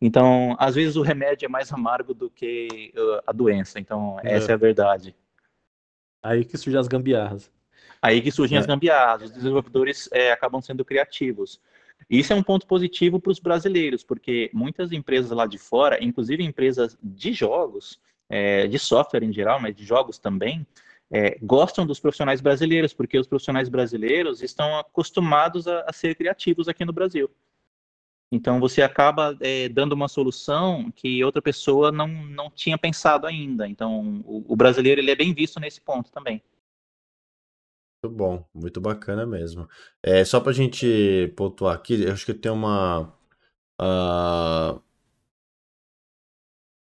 Então, 0.00 0.56
às 0.58 0.74
vezes 0.74 0.96
o 0.96 1.02
remédio 1.02 1.46
é 1.46 1.48
mais 1.48 1.70
amargo 1.72 2.12
do 2.12 2.28
que 2.28 2.92
uh, 2.96 3.22
a 3.24 3.32
doença, 3.32 3.78
então 3.78 4.18
essa 4.24 4.50
é, 4.50 4.52
é 4.52 4.54
a 4.54 4.58
verdade. 4.58 5.14
Aí 6.22 6.44
que 6.44 6.58
surgem 6.58 6.80
as 6.80 6.88
gambiarras. 6.88 7.50
Aí 8.02 8.22
que 8.22 8.30
surgem 8.30 8.56
é. 8.56 8.60
as 8.60 8.66
gambiarras, 8.66 9.30
os 9.30 9.30
desenvolvedores 9.30 10.08
é, 10.12 10.32
acabam 10.32 10.60
sendo 10.60 10.84
criativos. 10.84 11.60
Isso 12.08 12.32
é 12.32 12.36
um 12.36 12.42
ponto 12.42 12.66
positivo 12.66 13.20
para 13.20 13.30
os 13.30 13.38
brasileiros, 13.38 14.02
porque 14.02 14.50
muitas 14.52 14.90
empresas 14.90 15.30
lá 15.30 15.46
de 15.46 15.58
fora, 15.58 16.02
inclusive 16.02 16.42
empresas 16.42 16.98
de 17.02 17.32
jogos, 17.32 18.00
é, 18.28 18.66
de 18.66 18.78
software 18.78 19.22
em 19.22 19.32
geral, 19.32 19.60
mas 19.60 19.76
de 19.76 19.84
jogos 19.84 20.18
também, 20.18 20.66
é, 21.10 21.36
gostam 21.42 21.84
dos 21.84 22.00
profissionais 22.00 22.40
brasileiros, 22.40 22.94
porque 22.94 23.18
os 23.18 23.26
profissionais 23.26 23.68
brasileiros 23.68 24.42
estão 24.42 24.78
acostumados 24.78 25.66
a, 25.66 25.84
a 25.86 25.92
ser 25.92 26.14
criativos 26.14 26.68
aqui 26.68 26.84
no 26.84 26.92
Brasil. 26.92 27.28
Então 28.32 28.60
você 28.60 28.80
acaba 28.80 29.36
é, 29.40 29.68
dando 29.68 29.92
uma 29.92 30.06
solução 30.06 30.90
que 30.94 31.22
outra 31.24 31.42
pessoa 31.42 31.90
não, 31.90 32.06
não 32.06 32.48
tinha 32.48 32.78
pensado 32.78 33.26
ainda. 33.26 33.68
Então 33.68 34.22
o, 34.24 34.44
o 34.52 34.56
brasileiro 34.56 35.00
ele 35.00 35.10
é 35.10 35.16
bem 35.16 35.34
visto 35.34 35.58
nesse 35.58 35.80
ponto 35.80 36.12
também. 36.12 36.40
Muito 38.02 38.16
bom, 38.16 38.48
muito 38.54 38.80
bacana 38.80 39.26
mesmo. 39.26 39.68
É, 40.02 40.24
só 40.24 40.40
pra 40.40 40.52
gente 40.52 41.32
pontuar 41.36 41.74
aqui, 41.74 42.02
eu 42.02 42.12
acho 42.12 42.24
que 42.24 42.32
tem 42.32 42.50
uma. 42.50 43.12
Uh, 43.80 44.80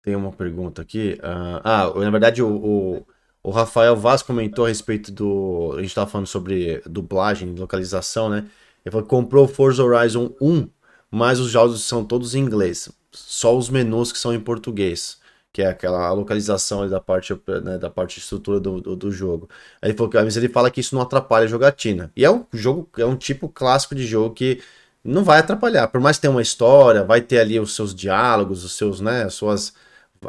tem 0.03 0.15
uma 0.15 0.31
pergunta 0.31 0.81
aqui. 0.81 1.13
Uh, 1.19 1.61
ah, 1.63 1.91
na 1.95 2.11
verdade, 2.11 2.43
o, 2.43 2.47
o, 2.55 3.07
o, 3.41 3.49
Rafael 3.49 3.95
Vaz 3.95 4.21
comentou 4.21 4.65
a 4.65 4.67
respeito 4.67 5.11
do. 5.11 5.73
A 5.77 5.81
gente 5.81 5.95
tava 5.95 6.09
falando 6.09 6.27
sobre 6.27 6.81
dublagem, 6.85 7.55
localização, 7.55 8.29
né? 8.29 8.47
Ele 8.85 8.91
falou 8.91 9.03
que 9.03 9.09
comprou 9.09 9.47
Forza 9.47 9.83
Horizon 9.83 10.35
1, 10.39 10.69
mas 11.09 11.39
os 11.39 11.49
jogos 11.49 11.81
são 11.83 12.05
todos 12.05 12.35
em 12.35 12.41
inglês. 12.41 12.89
Só 13.11 13.57
os 13.57 13.69
menus 13.69 14.11
que 14.11 14.19
são 14.19 14.33
em 14.33 14.39
português 14.39 15.19
que 15.57 15.63
é 15.63 15.65
aquela 15.65 16.11
localização 16.13 16.87
da 16.87 17.01
parte, 17.01 17.33
né, 17.63 17.79
da 17.79 17.89
parte 17.89 18.17
de 18.17 18.21
estrutura 18.21 18.59
do, 18.59 18.79
do, 18.79 18.95
do, 18.95 19.11
jogo. 19.11 19.49
Aí 19.81 19.89
ele 19.89 19.97
falou 19.97 20.11
que, 20.11 20.21
mas 20.21 20.37
ele 20.37 20.49
fala 20.49 20.69
que 20.69 20.79
isso 20.79 20.93
não 20.93 21.01
atrapalha 21.01 21.45
a 21.45 21.47
jogatina. 21.47 22.11
E 22.15 22.23
é 22.23 22.29
um 22.29 22.45
jogo, 22.53 22.87
é 22.95 23.05
um 23.05 23.15
tipo 23.15 23.49
clássico 23.49 23.95
de 23.95 24.05
jogo 24.05 24.35
que 24.35 24.61
não 25.03 25.23
vai 25.23 25.39
atrapalhar. 25.39 25.87
Por 25.87 25.99
mais 25.99 26.17
que 26.17 26.21
tenha 26.21 26.31
uma 26.31 26.43
história, 26.43 27.03
vai 27.03 27.21
ter 27.21 27.39
ali 27.39 27.59
os 27.59 27.73
seus 27.73 27.95
diálogos, 27.95 28.63
os 28.63 28.77
seus, 28.77 29.01
né, 29.01 29.23
as 29.23 29.33
suas. 29.33 29.73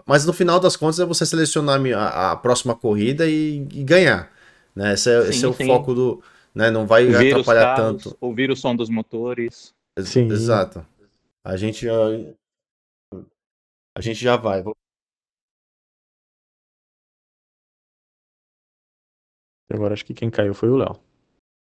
Mas 0.06 0.24
no 0.24 0.32
final 0.32 0.58
das 0.58 0.76
contas 0.76 0.98
é 0.98 1.04
você 1.04 1.26
selecionar 1.26 1.78
a, 1.94 2.32
a 2.32 2.36
próxima 2.36 2.74
corrida 2.74 3.26
e, 3.28 3.56
e 3.70 3.84
ganhar. 3.84 4.32
Né? 4.74 4.94
Esse 4.94 5.10
é, 5.10 5.22
sim, 5.24 5.28
esse 5.28 5.44
é 5.44 5.48
o 5.48 5.52
sim. 5.52 5.66
foco 5.66 5.92
do. 5.92 6.22
Né, 6.54 6.70
não 6.70 6.86
vai 6.86 7.04
ouvir 7.04 7.34
atrapalhar 7.34 7.76
carros, 7.76 8.02
tanto. 8.02 8.16
Ouvir 8.18 8.50
o 8.50 8.56
som 8.56 8.74
dos 8.74 8.88
motores. 8.88 9.74
Sim. 10.02 10.26
Exato. 10.30 10.86
A 11.44 11.54
gente. 11.58 11.86
A 13.94 14.00
gente 14.00 14.24
já 14.24 14.34
vai. 14.34 14.64
Agora 19.72 19.94
acho 19.94 20.04
que 20.04 20.14
quem 20.14 20.30
caiu 20.30 20.54
foi 20.54 20.70
o 20.70 20.76
Léo. 20.76 20.96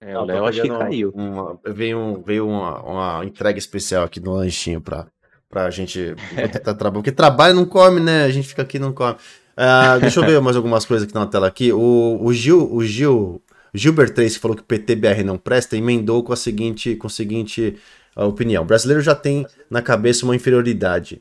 É, 0.01 0.19
o 0.19 0.25
Léo 0.25 0.47
acho 0.47 0.63
que 0.63 0.69
caiu. 0.69 1.11
Uma, 1.15 1.59
veio 1.67 2.23
veio 2.25 2.49
uma, 2.49 2.83
uma 2.83 3.25
entrega 3.25 3.59
especial 3.59 4.05
aqui 4.05 4.19
no 4.19 4.33
lanchinho 4.33 4.81
pra, 4.81 5.07
pra 5.49 5.71
gente 5.71 6.15
tá 6.63 6.73
trabalhando. 6.75 6.95
Porque 6.95 7.13
trabalho 7.13 7.55
não 7.55 7.67
come, 7.67 8.01
né? 8.01 8.25
A 8.25 8.31
gente 8.31 8.49
fica 8.49 8.63
aqui 8.63 8.79
e 8.79 8.81
não 8.81 8.93
come. 8.93 9.17
Uh, 9.61 10.01
deixa 10.01 10.21
eu 10.21 10.25
ver 10.25 10.41
mais 10.41 10.57
algumas 10.57 10.87
coisas 10.87 11.07
aqui 11.07 11.15
na 11.15 11.27
tela 11.27 11.47
aqui. 11.47 11.71
O, 11.73 12.19
o 12.23 12.33
Gil, 12.33 12.73
o 12.73 12.83
Gil, 12.83 13.43
Gilbert 13.75 14.15
3, 14.15 14.35
que 14.35 14.41
falou 14.41 14.57
que 14.57 14.63
o 14.63 14.67
PTBR 14.67 15.23
não 15.23 15.37
presta, 15.37 15.77
emendou 15.77 16.23
com 16.25 16.33
a 16.33 16.37
seguinte, 16.37 16.97
com 16.97 17.07
a 17.07 17.11
seguinte 17.11 17.77
uh, 18.17 18.25
opinião. 18.25 18.63
O 18.63 18.67
brasileiro 18.67 19.03
já 19.03 19.15
tem 19.15 19.47
na 19.69 19.83
cabeça 19.83 20.25
uma 20.25 20.35
inferioridade. 20.35 21.21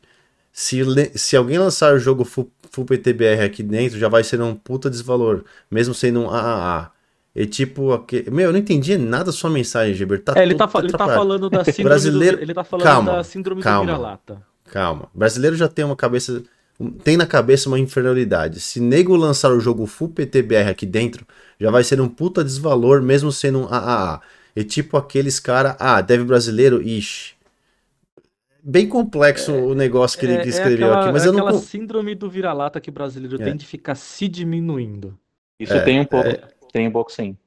Se, 0.54 0.82
se 1.16 1.36
alguém 1.36 1.60
lançar 1.60 1.94
o 1.94 2.00
jogo 2.00 2.24
full, 2.24 2.50
full 2.80 2.86
PTBR 2.86 3.42
aqui 3.46 3.62
dentro, 3.62 3.98
já 3.98 4.08
vai 4.08 4.24
ser 4.24 4.42
um 4.42 4.56
puta 4.56 4.90
desvalor, 4.90 5.44
mesmo 5.70 5.94
sendo 5.94 6.22
um 6.22 6.30
AAA. 6.30 6.92
E 7.36 7.46
tipo, 7.46 7.94
aqui... 7.94 8.26
meu, 8.32 8.48
eu 8.48 8.52
não 8.52 8.60
entendi 8.60 8.98
nada 8.98 9.26
da 9.26 9.32
sua 9.32 9.50
mensagem, 9.50 9.94
Gilbert. 9.94 10.24
Tá 10.24 10.34
é, 10.36 10.44
ele, 10.44 10.56
tá, 10.56 10.70
ele 10.76 10.92
tá 10.92 11.06
falando 11.06 11.50
da 11.50 11.64
síndrome 11.64 11.84
brasileiro... 11.90 12.38
do, 12.38 12.44
ele 12.44 12.54
tá 12.54 12.64
falando 12.64 12.84
calma, 12.86 13.12
da 13.14 13.24
síndrome 13.24 13.62
calma, 13.62 13.86
do 13.86 13.98
vira-lata. 13.98 14.42
Calma. 14.66 15.10
O 15.14 15.18
brasileiro 15.18 15.56
já 15.56 15.68
tem 15.68 15.86
uma 15.86 15.96
cabeça 15.96 16.44
tem 17.04 17.18
na 17.18 17.26
cabeça 17.26 17.68
uma 17.68 17.78
inferioridade. 17.78 18.62
Se 18.62 18.80
nego 18.80 19.14
lançar 19.14 19.52
o 19.52 19.60
jogo 19.60 19.86
full 19.86 20.10
PTBR 20.10 20.70
aqui 20.70 20.86
dentro, 20.86 21.28
já 21.60 21.70
vai 21.70 21.84
ser 21.84 22.00
um 22.00 22.08
puta 22.08 22.42
desvalor, 22.42 23.02
mesmo 23.02 23.34
sendo 23.34 23.60
um 23.60 23.68
AAA. 23.68 24.22
E 24.56 24.64
tipo 24.64 24.96
aqueles 24.96 25.42
cara, 25.42 25.76
ah, 25.78 26.00
deve 26.00 26.24
brasileiro, 26.24 26.82
ixi 26.82 27.34
bem 28.64 28.88
complexo 28.88 29.52
é, 29.52 29.62
o 29.62 29.74
negócio 29.74 30.20
que 30.20 30.26
ele 30.26 30.38
descreveu 30.44 30.88
é 30.88 30.92
aquela, 30.92 31.04
aqui, 31.04 31.14
mas 31.14 31.26
é 31.26 31.28
eu 31.28 31.34
não 31.34 31.40
aquela 31.46 31.60
síndrome 31.62 32.16
do 32.16 32.30
vira-lata 32.30 32.80
que 32.82 32.90
o 32.90 32.94
brasileiro 32.94 33.42
É. 33.42 33.46
tem 33.46 33.56
de 33.56 33.66
ficar 33.66 33.96
se 33.96 34.28
diminuindo. 34.28 35.18
Isso 35.60 35.74
É, 35.74 35.82
tem 35.82 36.00
um 36.00 36.06
pouco, 36.06 36.28
é. 36.28 36.42
tem 36.72 36.88
um 36.88 36.92
pouco 36.92 37.12
sim. 37.12 37.38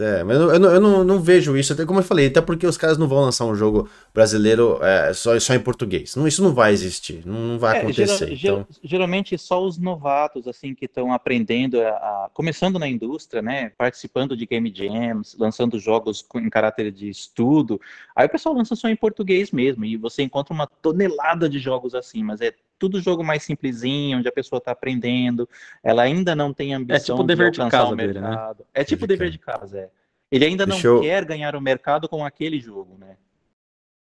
É, 0.00 0.24
mas 0.24 0.36
eu, 0.36 0.50
eu, 0.52 0.58
não, 0.58 0.70
eu 0.72 0.80
não, 0.80 1.04
não 1.04 1.20
vejo 1.20 1.56
isso, 1.56 1.72
até 1.72 1.86
como 1.86 2.00
eu 2.00 2.04
falei, 2.04 2.26
até 2.26 2.40
porque 2.40 2.66
os 2.66 2.76
caras 2.76 2.98
não 2.98 3.06
vão 3.06 3.20
lançar 3.20 3.44
um 3.44 3.54
jogo 3.54 3.88
brasileiro 4.12 4.82
é, 4.82 5.12
só, 5.14 5.38
só 5.38 5.54
em 5.54 5.60
português. 5.60 6.16
Não, 6.16 6.26
isso 6.26 6.42
não 6.42 6.52
vai 6.52 6.72
existir, 6.72 7.24
não, 7.24 7.38
não 7.38 7.58
vai 7.60 7.76
É, 7.76 7.78
acontecer. 7.78 8.34
geral- 8.34 8.56
então, 8.60 8.66
ger- 8.70 8.80
geralmente 8.82 9.38
só 9.38 9.64
os 9.64 9.78
novatos 9.78 10.48
assim 10.48 10.74
que 10.74 10.86
estão 10.86 11.12
aprendendo 11.12 11.80
a, 11.80 11.90
a- 11.90 12.30
começando 12.34 12.76
na 12.76 12.88
indústria, 12.88 13.40
né, 13.40 13.70
participando 13.78 14.36
de 14.36 14.44
game 14.46 14.72
jams, 14.74 15.36
lançando 15.38 15.78
jogos 15.78 16.22
com- 16.22 16.40
em 16.40 16.50
caráter 16.50 16.90
de 16.90 17.08
estudo. 17.08 17.80
Aí 18.16 18.26
o 18.26 18.30
pessoal 18.30 18.52
lança 18.56 18.74
só 18.74 18.88
em 18.88 18.96
português 18.96 19.52
mesmo 19.52 19.84
e 19.84 19.96
você 19.96 20.24
encontra 20.24 20.52
uma 20.52 20.66
tonelada 20.66 21.48
de 21.48 21.60
jogos 21.60 21.94
assim, 21.94 22.20
mas 22.24 22.40
é 22.40 22.52
tudo 22.78 23.00
jogo 23.00 23.22
mais 23.24 23.42
simplesinho, 23.42 24.18
onde 24.18 24.28
a 24.28 24.32
pessoa 24.32 24.58
está 24.58 24.72
aprendendo, 24.72 25.48
ela 25.82 26.02
ainda 26.02 26.34
não 26.34 26.52
tem 26.52 26.74
ambição 26.74 27.16
tipo 27.16 27.22
o 27.22 27.26
dever 27.26 27.50
de 27.50 27.60
alcançar 27.60 27.82
casa 27.82 27.92
o 27.92 27.96
dele, 27.96 28.20
né? 28.20 28.28
mercado. 28.28 28.64
É 28.74 28.84
tipo 28.84 29.04
o 29.04 29.08
Dever 29.08 29.30
de 29.30 29.38
casa, 29.38 29.78
é. 29.78 29.90
Ele 30.30 30.44
ainda 30.44 30.66
Deixa 30.66 30.88
não 30.88 30.96
eu- 30.96 31.02
quer 31.02 31.24
ganhar 31.24 31.54
o 31.54 31.60
mercado 31.60 32.08
com 32.08 32.24
aquele 32.24 32.58
jogo, 32.60 32.96
né? 32.98 33.16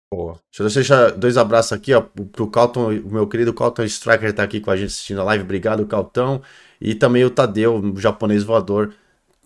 pô. 0.09 0.37
Deixa 0.51 0.61
eu 0.63 0.69
deixar 0.69 1.11
dois 1.11 1.37
abraços 1.37 1.71
aqui, 1.73 1.91
ó, 1.93 2.01
pro 2.01 2.47
Calton, 2.47 2.91
o 2.99 3.11
meu 3.11 3.27
querido 3.27 3.51
Calton 3.53 3.83
Striker 3.83 4.31
tá 4.31 4.43
aqui 4.43 4.59
com 4.59 4.69
a 4.69 4.75
gente 4.77 4.87
assistindo 4.89 5.19
a 5.21 5.23
live. 5.23 5.43
Obrigado, 5.43 5.85
Caltão. 5.87 6.41
E 6.79 6.93
também 6.93 7.23
o 7.25 7.29
Tadeu, 7.31 7.75
o 7.77 7.99
japonês 7.99 8.43
voador. 8.43 8.93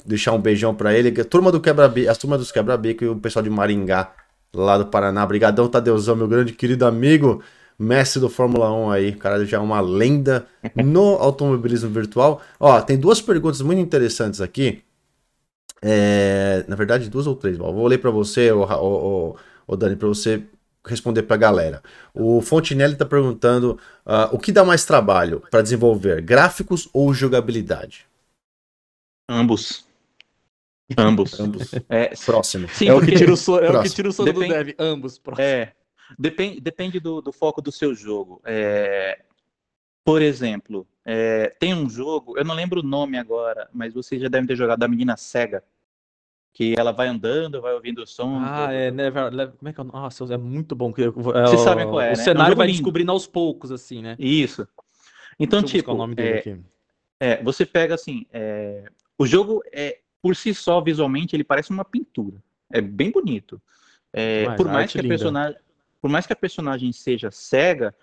Deixar 0.05 0.33
um 0.33 0.41
beijão 0.41 0.75
pra 0.75 0.93
ele. 0.93 1.19
A 1.21 1.25
turma 1.25 1.51
do 1.53 1.61
quebra 1.61 1.85
a 1.85 2.15
turma 2.15 2.37
dos 2.37 2.51
quebra-bico 2.51 3.03
e 3.03 3.07
o 3.07 3.15
pessoal 3.15 3.43
de 3.43 3.49
Maringá, 3.49 4.13
lá 4.53 4.77
do 4.77 4.85
Paraná. 4.87 5.23
Obrigadão, 5.23 5.67
Tadeuzão, 5.69 6.15
meu 6.17 6.27
grande 6.27 6.51
querido 6.53 6.85
amigo, 6.85 7.41
mestre 7.79 8.19
do 8.19 8.29
Fórmula 8.29 8.71
1 8.73 8.91
aí. 8.91 9.09
O 9.11 9.17
cara 9.17 9.45
já 9.45 9.57
é 9.57 9.59
uma 9.59 9.79
lenda 9.81 10.47
no 10.75 11.15
automobilismo 11.21 11.89
virtual. 11.89 12.41
Ó, 12.59 12.81
tem 12.81 12.97
duas 12.97 13.21
perguntas 13.21 13.61
muito 13.61 13.79
interessantes 13.79 14.41
aqui. 14.41 14.83
É, 15.81 16.65
na 16.67 16.75
verdade, 16.75 17.09
duas 17.09 17.27
ou 17.27 17.35
três. 17.35 17.59
Ó, 17.59 17.71
Vou 17.71 17.87
ler 17.87 17.99
pra 17.99 18.09
você, 18.11 18.51
ô, 18.51 18.63
ô, 18.63 19.35
ô 19.67 19.75
Dani, 19.75 19.95
pra 19.95 20.07
você 20.07 20.43
responder 20.85 21.23
pra 21.23 21.37
galera. 21.37 21.83
O 22.13 22.41
Fontinelli 22.41 22.95
tá 22.95 23.05
perguntando 23.05 23.77
ah, 24.05 24.29
o 24.31 24.39
que 24.39 24.51
dá 24.51 24.63
mais 24.63 24.85
trabalho 24.85 25.43
pra 25.51 25.61
desenvolver, 25.61 26.21
gráficos 26.21 26.87
ou 26.93 27.13
jogabilidade? 27.13 28.05
Ambos. 29.29 29.85
Ambos. 30.97 31.37
Ambos. 31.39 31.71
É, 31.89 32.13
Próximo. 32.25 32.69
sim, 32.69 32.87
é, 32.87 32.93
o 32.93 33.01
que 33.01 33.11
tira 33.13 33.33
o 33.33 33.35
sono, 33.37 33.57
é 33.57 33.63
o 33.63 33.65
que 33.65 33.71
Próximo. 33.73 33.95
tira 33.95 34.09
o 34.09 34.13
sono 34.13 34.31
do 34.33 34.39
Depende- 34.39 34.63
dev, 34.63 34.75
ambos. 34.79 35.17
próximo. 35.19 35.45
É, 35.45 35.73
depende, 36.17 36.59
depende 36.59 36.99
do, 36.99 37.21
do 37.21 37.31
foco 37.31 37.61
do 37.61 37.71
seu 37.71 37.93
jogo. 37.95 38.41
É, 38.45 39.23
por 40.03 40.21
exemplo, 40.21 40.87
é, 41.05 41.49
tem 41.59 41.73
um 41.73 41.89
jogo, 41.89 42.37
eu 42.37 42.45
não 42.45 42.55
lembro 42.55 42.81
o 42.81 42.83
nome 42.83 43.17
agora, 43.17 43.69
mas 43.73 43.93
vocês 43.93 44.21
já 44.21 44.27
devem 44.27 44.47
ter 44.47 44.55
jogado 44.55 44.79
da 44.79 44.87
menina 44.87 45.17
cega. 45.17 45.63
Que 46.53 46.73
ela 46.75 46.91
vai 46.91 47.07
andando, 47.07 47.61
vai 47.61 47.71
ouvindo 47.75 48.01
o 48.01 48.07
som. 48.07 48.39
Ah, 48.41 48.73
é, 48.73 48.89
never, 48.89 49.29
Never- 49.29 49.55
como 49.57 49.69
é 49.69 49.73
que 49.73 49.79
é? 49.79 49.83
o- 49.83 49.87
Nossa, 49.87 50.33
é 50.33 50.37
muito 50.37 50.75
bom. 50.75 50.91
que- 50.91 51.03
é, 51.03 51.09
Vocês 51.11 51.61
sabem 51.61 51.85
qual 51.87 52.01
é, 52.01 52.05
O 52.05 52.07
né? 52.07 52.09
É 52.09 52.13
um 52.13 52.23
cenário 52.23 52.55
vai 52.55 52.65
lindo. 52.65 52.77
descobrindo 52.77 53.11
aos 53.11 53.27
poucos, 53.27 53.71
assim, 53.71 54.01
né? 54.01 54.15
Isso. 54.17 54.67
Então, 55.39 55.59
Deixa 55.59 55.77
tipo, 55.77 55.91
o 55.91 55.97
nome 55.97 56.15
dele 56.15 56.29
é, 56.29 56.39
aqui. 56.39 56.57
É, 57.19 57.43
você 57.43 57.63
pega 57.63 57.93
assim, 57.93 58.25
é, 58.33 58.85
o 59.19 59.27
jogo 59.27 59.61
é 59.71 59.99
por 60.19 60.35
si 60.35 60.51
só 60.51 60.81
visualmente 60.81 61.35
ele 61.35 61.43
parece 61.43 61.69
uma 61.69 61.85
pintura, 61.85 62.41
é 62.71 62.81
bem 62.81 63.11
bonito. 63.11 63.61
É, 64.11 64.45
Mas 64.47 64.57
por 64.57 64.65
mais 64.67 64.91
que 64.91 64.97
a 64.97 65.01
linda. 65.03 65.13
personagem, 65.13 65.59
por 66.07 66.11
mais 66.11 66.25
que 66.25 66.31
a 66.31 66.37
personagem 66.37 66.93
seja 66.93 67.29
cega, 67.29 67.93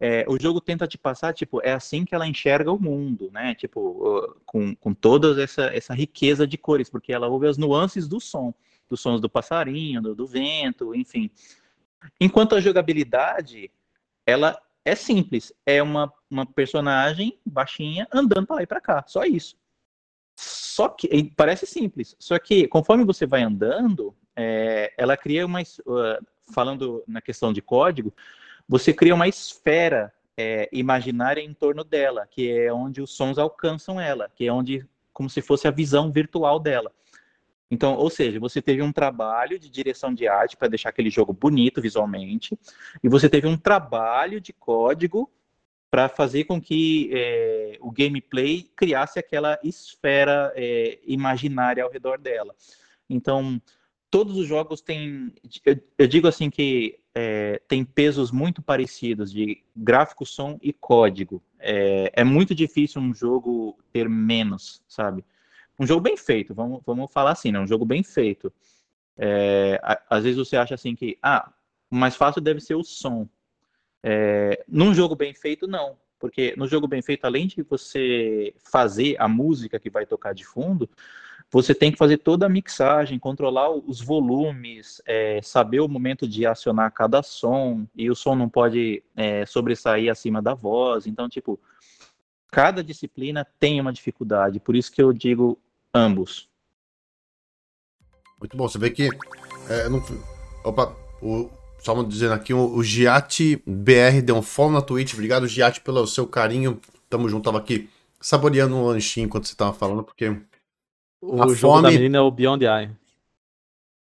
é, 0.00 0.24
o 0.26 0.40
jogo 0.40 0.62
tenta 0.62 0.88
te 0.88 0.96
passar 0.96 1.34
tipo 1.34 1.60
é 1.62 1.72
assim 1.72 2.06
que 2.06 2.14
ela 2.14 2.26
enxerga 2.26 2.72
o 2.72 2.80
mundo, 2.80 3.30
né? 3.30 3.54
Tipo 3.54 4.34
com, 4.46 4.74
com 4.74 4.94
toda 4.94 5.42
essa 5.42 5.64
essa 5.64 5.92
riqueza 5.92 6.46
de 6.46 6.56
cores, 6.56 6.88
porque 6.88 7.12
ela 7.12 7.28
ouve 7.28 7.46
as 7.46 7.58
nuances 7.58 8.08
do 8.08 8.18
som, 8.18 8.54
dos 8.88 9.02
sons 9.02 9.20
do 9.20 9.28
passarinho, 9.28 10.00
do, 10.00 10.14
do 10.14 10.26
vento, 10.26 10.94
enfim. 10.94 11.30
Enquanto 12.18 12.54
a 12.54 12.62
jogabilidade, 12.62 13.70
ela 14.24 14.58
é 14.82 14.94
simples, 14.94 15.52
é 15.66 15.82
uma, 15.82 16.10
uma 16.30 16.46
personagem 16.46 17.38
baixinha 17.44 18.08
andando 18.10 18.46
para 18.46 18.56
lá 18.56 18.62
e 18.62 18.66
para 18.66 18.80
cá, 18.80 19.04
só 19.06 19.24
isso. 19.24 19.54
Só 20.34 20.88
que 20.88 21.30
parece 21.36 21.66
simples, 21.66 22.16
só 22.18 22.38
que 22.38 22.66
conforme 22.66 23.04
você 23.04 23.26
vai 23.26 23.42
andando, 23.42 24.16
é, 24.34 24.94
ela 24.96 25.14
cria 25.14 25.44
uma, 25.44 25.60
uh, 25.60 26.26
falando 26.50 27.02
na 27.06 27.20
questão 27.20 27.52
de 27.52 27.62
código, 27.62 28.12
você 28.68 28.92
cria 28.92 29.14
uma 29.14 29.28
esfera 29.28 30.12
é, 30.36 30.68
imaginária 30.72 31.40
em 31.40 31.52
torno 31.52 31.84
dela, 31.84 32.26
que 32.26 32.50
é 32.50 32.72
onde 32.72 33.02
os 33.02 33.14
sons 33.14 33.38
alcançam 33.38 34.00
ela, 34.00 34.30
que 34.34 34.46
é 34.46 34.52
onde 34.52 34.86
como 35.12 35.28
se 35.28 35.42
fosse 35.42 35.68
a 35.68 35.70
visão 35.70 36.10
virtual 36.10 36.58
dela. 36.58 36.92
Então, 37.70 37.94
ou 37.94 38.10
seja, 38.10 38.40
você 38.40 38.60
teve 38.60 38.82
um 38.82 38.92
trabalho 38.92 39.58
de 39.58 39.68
direção 39.68 40.12
de 40.12 40.26
arte 40.26 40.56
para 40.56 40.68
deixar 40.68 40.88
aquele 40.88 41.10
jogo 41.10 41.32
bonito 41.32 41.80
visualmente, 41.80 42.58
e 43.02 43.08
você 43.08 43.28
teve 43.28 43.46
um 43.46 43.56
trabalho 43.56 44.40
de 44.40 44.52
código 44.52 45.30
para 45.90 46.08
fazer 46.08 46.44
com 46.44 46.60
que 46.60 47.10
é, 47.12 47.76
o 47.80 47.90
gameplay 47.90 48.70
criasse 48.76 49.18
aquela 49.18 49.58
esfera 49.62 50.52
é, 50.54 50.98
imaginária 51.04 51.82
ao 51.82 51.90
redor 51.90 52.18
dela. 52.18 52.54
Então, 53.08 53.60
todos 54.10 54.36
os 54.36 54.46
jogos 54.46 54.80
têm, 54.80 55.32
eu, 55.64 55.80
eu 55.98 56.06
digo 56.06 56.26
assim 56.26 56.50
que 56.50 56.98
é, 57.14 57.60
tem 57.68 57.84
pesos 57.84 58.30
muito 58.30 58.60
parecidos 58.60 59.32
de 59.32 59.62
gráfico, 59.76 60.26
som 60.26 60.58
e 60.62 60.72
código. 60.72 61.42
É, 61.58 62.12
é 62.14 62.24
muito 62.24 62.54
difícil 62.54 63.00
um 63.00 63.14
jogo 63.14 63.78
ter 63.92 64.08
menos, 64.08 64.82
sabe? 64.88 65.24
um 65.80 65.86
jogo 65.86 66.02
bem 66.02 66.14
feito, 66.14 66.54
vamos, 66.54 66.82
vamos 66.84 67.10
falar 67.10 67.32
assim, 67.32 67.50
né? 67.50 67.58
Um 67.58 67.66
jogo 67.66 67.86
bem 67.86 68.02
feito. 68.02 68.52
É, 69.16 69.80
às 70.10 70.22
vezes 70.24 70.36
você 70.36 70.54
acha 70.54 70.74
assim 70.74 70.94
que, 70.94 71.16
ah, 71.22 71.50
o 71.90 71.96
mais 71.96 72.14
fácil 72.14 72.42
deve 72.42 72.60
ser 72.60 72.74
o 72.74 72.84
som. 72.84 73.26
É, 74.02 74.62
num 74.68 74.92
jogo 74.92 75.16
bem 75.16 75.32
feito, 75.32 75.66
não. 75.66 75.96
Porque 76.18 76.54
no 76.54 76.68
jogo 76.68 76.86
bem 76.86 77.00
feito, 77.00 77.24
além 77.24 77.46
de 77.46 77.62
você 77.62 78.54
fazer 78.70 79.16
a 79.18 79.26
música 79.26 79.80
que 79.80 79.88
vai 79.88 80.04
tocar 80.04 80.34
de 80.34 80.44
fundo, 80.44 80.86
você 81.52 81.74
tem 81.74 81.90
que 81.90 81.98
fazer 81.98 82.18
toda 82.18 82.46
a 82.46 82.48
mixagem, 82.48 83.18
controlar 83.18 83.70
os 83.70 84.00
volumes, 84.00 85.02
é, 85.04 85.40
saber 85.42 85.80
o 85.80 85.88
momento 85.88 86.28
de 86.28 86.46
acionar 86.46 86.92
cada 86.92 87.22
som, 87.22 87.86
e 87.96 88.08
o 88.08 88.14
som 88.14 88.36
não 88.36 88.48
pode 88.48 89.02
é, 89.16 89.44
sobressair 89.44 90.10
acima 90.10 90.40
da 90.40 90.54
voz. 90.54 91.06
Então, 91.06 91.28
tipo, 91.28 91.58
cada 92.50 92.84
disciplina 92.84 93.46
tem 93.58 93.80
uma 93.80 93.92
dificuldade, 93.92 94.60
por 94.60 94.76
isso 94.76 94.92
que 94.92 95.02
eu 95.02 95.12
digo 95.12 95.58
ambos. 95.92 96.48
Muito 98.38 98.56
bom, 98.56 98.68
você 98.68 98.78
vê 98.78 98.90
que. 98.90 99.08
É, 99.68 99.88
não... 99.88 100.02
Opa, 100.64 100.94
o, 101.20 101.50
só 101.78 102.00
dizendo 102.02 102.34
aqui, 102.34 102.54
o, 102.54 102.74
o 102.74 102.82
Giatti 102.82 103.62
BR 103.66 104.22
deu 104.22 104.36
um 104.36 104.42
follow 104.42 104.72
na 104.72 104.82
Twitch. 104.82 105.14
Obrigado, 105.14 105.48
Giatti, 105.48 105.80
pelo 105.80 106.06
seu 106.06 106.26
carinho. 106.26 106.80
Tamo 107.08 107.28
junto, 107.28 107.44
tava 107.44 107.58
aqui 107.58 107.90
saboreando 108.20 108.76
um 108.76 108.86
lanchinho 108.86 109.26
enquanto 109.26 109.48
você 109.48 109.56
tava 109.56 109.72
falando, 109.72 110.04
porque. 110.04 110.36
O 111.20 111.42
a 111.42 111.46
jogo 111.48 111.74
fome... 111.74 111.82
da 111.82 111.90
menina 111.90 112.18
é 112.18 112.20
o 112.20 112.30
Beyond 112.30 112.64
Eye. 112.64 112.90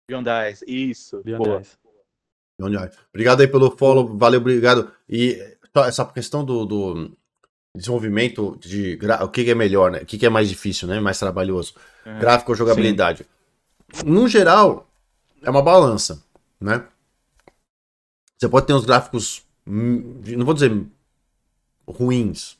Beyond 0.09 0.29
Eyes, 0.29 0.63
isso. 0.67 1.21
Beyond 1.23 1.43
Boa. 1.43 1.57
Eyes. 1.57 1.77
Beyond 2.59 2.75
Eye. 2.77 2.91
Obrigado 3.13 3.41
aí 3.41 3.47
pelo 3.47 3.71
follow, 3.71 4.17
valeu, 4.17 4.39
obrigado. 4.39 4.91
E 5.09 5.39
essa 5.75 6.05
questão 6.05 6.43
do, 6.43 6.65
do 6.65 7.11
desenvolvimento 7.75 8.57
de 8.59 8.97
o 9.21 9.29
que, 9.29 9.49
é 9.49 9.55
melhor, 9.55 9.91
né? 9.91 9.99
O 9.99 10.05
que, 10.05 10.25
é 10.25 10.29
mais 10.29 10.47
difícil, 10.49 10.87
né? 10.87 10.99
Mais 10.99 11.19
trabalhoso. 11.19 11.73
É, 12.05 12.19
Gráfico 12.19 12.51
ou 12.51 12.57
jogabilidade. 12.57 13.25
Sim. 13.93 14.05
No 14.05 14.27
geral, 14.27 14.89
é 15.41 15.49
uma 15.49 15.61
balança, 15.61 16.23
né? 16.59 16.85
Você 18.37 18.49
pode 18.49 18.67
ter 18.67 18.73
uns 18.73 18.85
gráficos, 18.85 19.43
hum, 19.65 20.21
não 20.25 20.45
vou 20.45 20.53
dizer 20.53 20.71
ruins, 21.87 22.57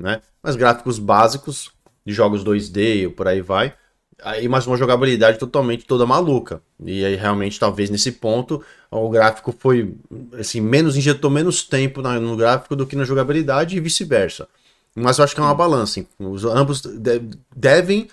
né? 0.00 0.22
Mas 0.42 0.56
gráficos 0.56 0.98
básicos 0.98 1.72
de 2.06 2.12
jogos 2.12 2.44
2D 2.44 3.06
ou 3.06 3.12
por 3.12 3.28
aí 3.28 3.40
vai. 3.40 3.76
Aí, 4.22 4.48
mas 4.48 4.66
uma 4.66 4.76
jogabilidade 4.76 5.38
totalmente 5.38 5.84
toda 5.84 6.06
maluca. 6.06 6.62
E 6.84 7.04
aí, 7.04 7.16
realmente, 7.16 7.58
talvez 7.58 7.90
nesse 7.90 8.12
ponto, 8.12 8.62
o 8.90 9.08
gráfico 9.08 9.54
foi, 9.58 9.94
assim, 10.38 10.60
menos, 10.60 10.96
injetou 10.96 11.30
menos 11.30 11.62
tempo 11.62 12.02
no 12.02 12.36
gráfico 12.36 12.76
do 12.76 12.86
que 12.86 12.96
na 12.96 13.04
jogabilidade 13.04 13.76
e 13.76 13.80
vice-versa. 13.80 14.48
Mas 14.94 15.18
eu 15.18 15.24
acho 15.24 15.34
que 15.34 15.40
é 15.40 15.44
uma 15.44 15.54
balança. 15.54 16.04
Os, 16.18 16.44
ambos 16.44 16.80
de, 16.80 17.20
devem 17.54 18.08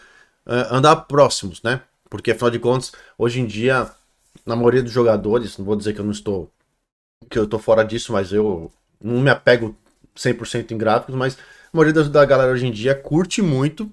uh, 0.45 0.73
andar 0.73 0.95
próximos, 0.95 1.61
né? 1.63 1.81
Porque, 2.09 2.31
afinal 2.31 2.51
de 2.51 2.59
contas, 2.59 2.91
hoje 3.17 3.39
em 3.39 3.45
dia, 3.45 3.89
na 4.45 4.55
maioria 4.55 4.83
dos 4.83 4.91
jogadores, 4.91 5.57
não 5.57 5.65
vou 5.65 5.75
dizer 5.75 5.93
que 5.93 5.99
eu 5.99 6.05
não 6.05 6.11
estou 6.11 6.49
que 7.29 7.37
eu 7.37 7.47
tô 7.47 7.59
fora 7.59 7.83
disso, 7.83 8.13
mas 8.13 8.31
eu 8.31 8.71
não 9.01 9.21
me 9.21 9.29
apego 9.29 9.75
100% 10.15 10.71
em 10.71 10.77
gráficos, 10.77 11.15
mas 11.15 11.35
a 11.35 11.77
maioria 11.77 12.03
da, 12.03 12.25
galera 12.25 12.51
hoje 12.51 12.67
em 12.67 12.71
dia 12.71 12.95
curte 12.95 13.41
muito 13.41 13.91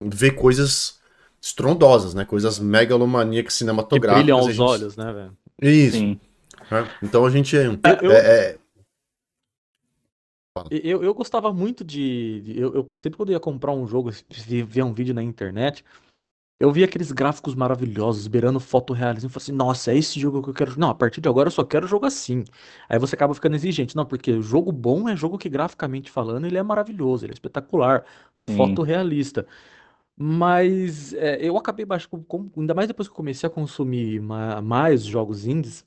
ver 0.00 0.32
coisas 0.32 0.98
estrondosas, 1.40 2.14
né? 2.14 2.24
Coisas 2.24 2.58
megalomaníacas 2.58 3.54
cinematográficas. 3.54 4.18
Que 4.18 4.24
brilham 4.24 4.38
aos 4.38 4.48
gente... 4.48 4.60
olhos, 4.60 4.96
né, 4.96 5.12
velho? 5.12 5.36
Isso. 5.62 6.18
É, 6.70 6.88
então 7.02 7.24
a 7.24 7.30
gente. 7.30 7.56
Eu, 7.56 7.78
eu... 8.02 8.12
É, 8.12 8.18
é... 8.18 8.58
Eu, 10.70 11.02
eu 11.02 11.14
gostava 11.14 11.52
muito 11.52 11.84
de. 11.84 12.40
de 12.42 12.60
eu, 12.60 12.74
eu, 12.74 12.86
sempre 13.04 13.16
quando 13.16 13.32
ia 13.32 13.40
comprar 13.40 13.72
um 13.72 13.86
jogo, 13.86 14.10
ver 14.66 14.82
um 14.82 14.92
vídeo 14.92 15.14
na 15.14 15.22
internet, 15.22 15.84
eu 16.60 16.70
vi 16.70 16.84
aqueles 16.84 17.10
gráficos 17.10 17.54
maravilhosos, 17.54 18.26
beirando 18.26 18.60
fotorrealismo, 18.60 19.30
e 19.30 19.32
falei 19.32 19.44
assim, 19.44 19.52
nossa, 19.52 19.92
é 19.92 19.96
esse 19.96 20.20
jogo 20.20 20.42
que 20.42 20.50
eu 20.50 20.54
quero. 20.54 20.78
Não, 20.78 20.90
a 20.90 20.94
partir 20.94 21.20
de 21.22 21.28
agora 21.28 21.46
eu 21.46 21.52
só 21.52 21.64
quero 21.64 21.86
jogo 21.86 22.04
assim. 22.04 22.44
Aí 22.88 22.98
você 22.98 23.14
acaba 23.14 23.32
ficando 23.32 23.56
exigente. 23.56 23.96
Não, 23.96 24.04
porque 24.04 24.42
jogo 24.42 24.70
bom 24.70 25.08
é 25.08 25.16
jogo 25.16 25.38
que, 25.38 25.48
graficamente 25.48 26.10
falando, 26.10 26.46
ele 26.46 26.58
é 26.58 26.62
maravilhoso, 26.62 27.24
ele 27.24 27.32
é 27.32 27.34
espetacular, 27.34 28.04
Sim. 28.46 28.56
fotorrealista. 28.56 29.46
Mas 30.22 31.14
é, 31.14 31.38
eu 31.46 31.56
acabei 31.56 31.84
baixo, 31.86 32.08
ainda 32.56 32.74
mais 32.74 32.88
depois 32.88 33.08
que 33.08 33.12
eu 33.12 33.16
comecei 33.16 33.46
a 33.46 33.50
consumir 33.50 34.20
mais 34.62 35.04
jogos 35.04 35.46
indies, 35.46 35.86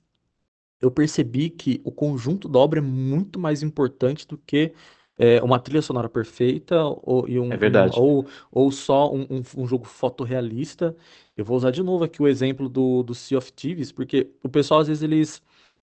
eu 0.81 0.91
percebi 0.91 1.49
que 1.49 1.81
o 1.83 1.91
conjunto 1.91 2.49
da 2.49 2.59
obra 2.59 2.79
é 2.79 2.81
muito 2.81 3.39
mais 3.39 3.63
importante 3.63 4.27
do 4.27 4.37
que 4.37 4.73
é, 5.17 5.41
uma 5.43 5.59
trilha 5.59 5.81
sonora 5.81 6.09
perfeita 6.09 6.83
ou, 6.83 7.27
e 7.29 7.39
um, 7.39 7.51
É 7.51 7.57
verdade. 7.57 7.97
um- 7.99 8.03
ou, 8.03 8.27
ou 8.51 8.71
só 8.71 9.13
um, 9.13 9.21
um- 9.29 9.43
um 9.63 9.67
jogo 9.67 9.85
fotorrealista. 9.85 10.95
Eu 11.37 11.45
vou 11.45 11.55
usar 11.57 11.71
de 11.71 11.83
novo 11.83 12.03
aqui 12.03 12.21
o 12.21 12.27
exemplo 12.27 12.67
do, 12.69 13.03
do 13.03 13.15
Sea 13.15 13.37
of 13.37 13.51
Thieves, 13.53 13.91
porque 13.91 14.29
o 14.43 14.49
pessoal 14.49 14.81
às 14.81 14.87
vezes 14.87 15.03
eles. 15.03 15.41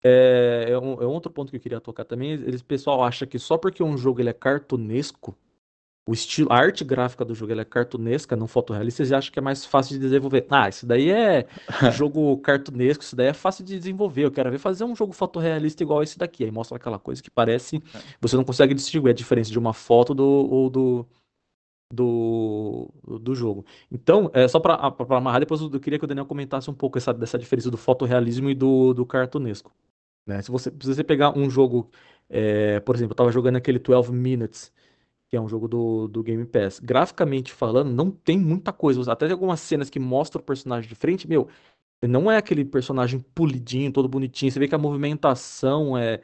É, 0.04 0.66
é 0.70 0.80
um, 0.80 0.94
é 1.02 1.06
outro 1.06 1.32
ponto 1.32 1.50
que 1.50 1.56
eu 1.58 1.62
queria 1.62 1.80
tocar 1.82 2.04
também. 2.06 2.32
Eles, 2.34 2.62
o 2.62 2.66
pessoal 2.66 3.04
acha 3.04 3.26
que 3.26 3.40
só 3.40 3.58
porque 3.58 3.82
um 3.84 3.98
jogo 3.98 4.20
ele 4.22 4.30
é 4.30 4.34
cartunesco, 4.34 5.36
o 6.06 6.14
estilo, 6.14 6.52
a 6.52 6.58
arte 6.58 6.84
gráfica 6.84 7.24
do 7.24 7.34
jogo 7.34 7.54
é 7.54 7.64
cartunesca, 7.64 8.36
não 8.36 8.46
fotorrealista, 8.46 9.06
você 9.06 9.16
acha 9.16 9.32
que 9.32 9.40
é 9.40 9.42
mais 9.42 9.66
fácil 9.66 9.96
de 9.96 10.02
desenvolver. 10.02 10.46
Ah, 10.50 10.68
isso 10.68 10.86
daí 10.86 11.10
é 11.10 11.48
jogo 11.94 12.38
cartunesco, 12.40 13.04
isso 13.04 13.16
daí 13.16 13.28
é 13.28 13.34
fácil 13.34 13.64
de 13.64 13.78
desenvolver. 13.78 14.26
Eu 14.26 14.32
quero 14.32 14.52
ver 14.52 14.58
fazer 14.58 14.84
um 14.84 14.96
jogo 14.96 15.14
fotorrealista 15.14 15.82
igual 15.82 16.04
esse 16.04 16.18
daqui. 16.18 16.44
Aí 16.44 16.52
mostra 16.52 16.76
aquela 16.76 17.00
coisa 17.00 17.24
que 17.24 17.32
parece. 17.32 17.78
É. 17.96 18.00
Você 18.20 18.36
não 18.36 18.44
consegue 18.44 18.74
distinguir 18.74 19.12
a 19.12 19.14
diferença 19.14 19.50
de 19.50 19.58
uma 19.58 19.74
foto 19.74 20.14
do, 20.14 20.26
ou 20.26 20.70
do, 20.70 21.08
do, 21.94 22.90
do 23.22 23.34
jogo. 23.34 23.66
Então, 23.90 24.30
é, 24.34 24.46
só 24.48 24.60
para 24.60 24.76
amarrar, 25.10 25.40
depois 25.40 25.62
eu 25.62 25.80
queria 25.80 25.98
que 25.98 26.06
o 26.06 26.08
Daniel 26.08 26.26
comentasse 26.26 26.70
um 26.70 26.74
pouco 26.74 26.98
essa, 26.98 27.14
dessa 27.14 27.38
diferença 27.38 27.72
do 27.72 27.78
fotorrealismo 27.78 28.50
e 28.50 28.56
do, 28.56 28.94
do 28.94 29.06
cartunesco. 29.06 29.72
Né? 30.26 30.42
Se, 30.42 30.52
você, 30.52 30.70
se 30.70 30.88
você 30.96 31.04
pegar 31.04 31.38
um 31.38 31.50
jogo, 31.50 31.90
é, 32.30 32.82
por 32.82 32.94
exemplo, 32.96 33.12
eu 33.12 33.16
estava 33.16 33.32
jogando 33.32 33.56
aquele 33.56 33.80
12 33.80 34.12
Minutes 34.12 34.72
que 35.34 35.38
é 35.38 35.42
um 35.42 35.50
jogo 35.50 35.68
do, 35.68 36.08
do 36.08 36.22
Game 36.22 36.46
Pass. 36.46 36.80
Graficamente 36.80 37.52
falando, 37.52 37.92
não 37.92 38.12
tem 38.12 38.38
muita 38.38 38.72
coisa. 38.72 39.12
Até 39.12 39.26
tem 39.26 39.34
algumas 39.34 39.60
cenas 39.62 39.90
que 39.90 40.00
mostram 40.00 40.40
o 40.40 40.46
personagem 40.46 40.88
de 40.88 40.94
frente, 40.94 41.28
meu, 41.28 41.48
não 42.04 42.30
é 42.30 42.38
aquele 42.38 42.64
personagem 42.64 43.20
polidinho, 43.34 43.92
todo 43.92 44.08
bonitinho. 44.08 44.52
Você 44.52 44.60
vê 44.60 44.68
que 44.68 44.76
a 44.76 44.78
movimentação 44.78 45.98
é, 45.98 46.22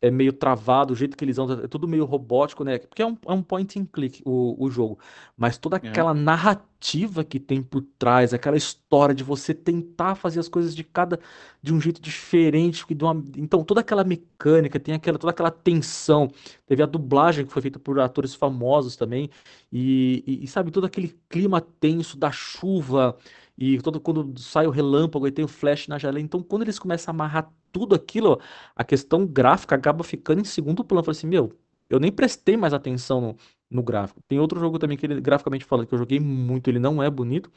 é 0.00 0.10
meio 0.10 0.32
travado, 0.32 0.92
o 0.92 0.96
jeito 0.96 1.16
que 1.16 1.24
eles 1.24 1.38
andam, 1.38 1.64
é 1.64 1.66
tudo 1.66 1.88
meio 1.88 2.04
robótico, 2.04 2.62
né? 2.62 2.78
Porque 2.78 3.02
é 3.02 3.06
um, 3.06 3.16
é 3.26 3.32
um 3.32 3.42
point 3.42 3.78
and 3.78 3.86
click 3.86 4.22
o, 4.24 4.56
o 4.58 4.70
jogo. 4.70 4.98
Mas 5.36 5.58
toda 5.58 5.76
é. 5.76 5.88
aquela 5.88 6.12
é. 6.12 6.14
narrativa 6.14 7.24
que 7.24 7.40
tem 7.40 7.60
por 7.60 7.82
trás, 7.98 8.32
aquela 8.32 8.56
história 8.56 9.12
de 9.14 9.24
você 9.24 9.52
tentar 9.52 10.14
fazer 10.14 10.38
as 10.38 10.48
coisas 10.48 10.74
de 10.74 10.84
cada 10.84 11.18
de 11.60 11.74
um 11.74 11.80
jeito 11.80 12.00
diferente, 12.00 12.84
de 12.88 13.04
uma, 13.04 13.20
então 13.36 13.64
toda 13.64 13.80
aquela 13.80 14.04
mecânica, 14.04 14.78
tem 14.78 14.94
aquela 14.94 15.18
toda 15.18 15.32
aquela 15.32 15.50
tensão. 15.50 16.30
Teve 16.66 16.82
a 16.82 16.86
dublagem 16.86 17.44
que 17.44 17.52
foi 17.52 17.62
feita 17.62 17.78
por 17.80 17.98
atores 17.98 18.34
famosos 18.34 18.94
também 18.94 19.28
e, 19.72 20.22
e, 20.26 20.44
e 20.44 20.46
sabe 20.46 20.70
todo 20.70 20.86
aquele 20.86 21.18
clima 21.28 21.60
tenso 21.60 22.16
da 22.16 22.30
chuva 22.30 23.16
e 23.58 23.80
todo 23.82 24.00
quando 24.00 24.38
sai 24.38 24.68
o 24.68 24.70
relâmpago 24.70 25.26
e 25.26 25.32
tem 25.32 25.44
o 25.44 25.48
flash 25.48 25.88
na 25.88 25.98
janela. 25.98 26.20
Então, 26.20 26.40
quando 26.40 26.62
eles 26.62 26.78
começam 26.78 27.10
a 27.10 27.14
amarrar 27.14 27.52
tudo 27.72 27.94
aquilo, 27.94 28.40
a 28.74 28.84
questão 28.84 29.26
gráfica 29.26 29.74
acaba 29.76 30.04
ficando 30.04 30.40
em 30.40 30.44
segundo 30.44 30.84
plano. 30.84 31.00
Eu 31.00 31.04
falei 31.04 31.18
assim, 31.18 31.26
meu, 31.26 31.52
eu 31.88 32.00
nem 32.00 32.12
prestei 32.12 32.56
mais 32.56 32.72
atenção 32.74 33.20
no, 33.20 33.36
no 33.70 33.82
gráfico. 33.82 34.20
Tem 34.28 34.38
outro 34.38 34.60
jogo 34.60 34.78
também 34.78 34.96
que 34.96 35.06
ele, 35.06 35.20
graficamente 35.20 35.64
falando, 35.64 35.86
que 35.86 35.94
eu 35.94 35.98
joguei 35.98 36.20
muito, 36.20 36.68
ele 36.68 36.78
não 36.78 37.02
é 37.02 37.10
bonito, 37.10 37.50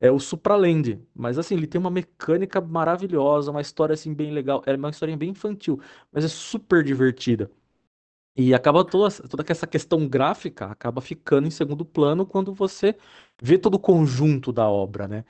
é 0.00 0.10
o 0.10 0.18
Supraland. 0.20 1.00
Mas 1.14 1.38
assim, 1.38 1.54
ele 1.56 1.66
tem 1.66 1.80
uma 1.80 1.90
mecânica 1.90 2.60
maravilhosa, 2.60 3.50
uma 3.50 3.60
história 3.60 3.94
assim 3.94 4.14
bem 4.14 4.32
legal. 4.32 4.62
É 4.66 4.74
uma 4.76 4.90
história 4.90 5.16
bem 5.16 5.30
infantil, 5.30 5.80
mas 6.12 6.24
é 6.24 6.28
super 6.28 6.84
divertida. 6.84 7.50
E 8.36 8.54
acaba 8.54 8.84
toda, 8.84 9.10
toda 9.28 9.44
essa 9.48 9.66
questão 9.66 10.08
gráfica 10.08 10.66
acaba 10.66 11.00
ficando 11.00 11.48
em 11.48 11.50
segundo 11.50 11.84
plano 11.84 12.24
quando 12.24 12.54
você 12.54 12.96
vê 13.42 13.58
todo 13.58 13.74
o 13.74 13.80
conjunto 13.80 14.52
da 14.52 14.68
obra, 14.68 15.08
né? 15.08 15.24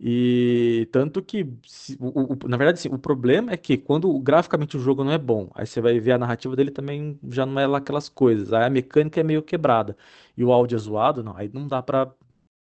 E 0.00 0.88
tanto 0.90 1.22
que, 1.22 1.46
se, 1.64 1.96
o, 2.00 2.34
o, 2.34 2.48
na 2.48 2.56
verdade, 2.56 2.80
sim, 2.80 2.88
o 2.88 2.98
problema 2.98 3.52
é 3.52 3.56
que 3.56 3.76
quando 3.76 4.18
graficamente 4.18 4.76
o 4.76 4.80
jogo 4.80 5.04
não 5.04 5.12
é 5.12 5.18
bom, 5.18 5.50
aí 5.54 5.66
você 5.66 5.80
vai 5.80 6.00
ver 6.00 6.12
a 6.12 6.18
narrativa 6.18 6.56
dele 6.56 6.70
também 6.72 7.18
já 7.30 7.46
não 7.46 7.60
é 7.60 7.66
lá 7.66 7.78
aquelas 7.78 8.08
coisas, 8.08 8.52
aí 8.52 8.64
a 8.64 8.70
mecânica 8.70 9.20
é 9.20 9.22
meio 9.22 9.42
quebrada 9.42 9.96
e 10.36 10.42
o 10.44 10.52
áudio 10.52 10.76
é 10.76 10.78
zoado, 10.78 11.22
não, 11.22 11.36
aí 11.36 11.48
não 11.52 11.68
dá 11.68 11.80
pra 11.80 12.12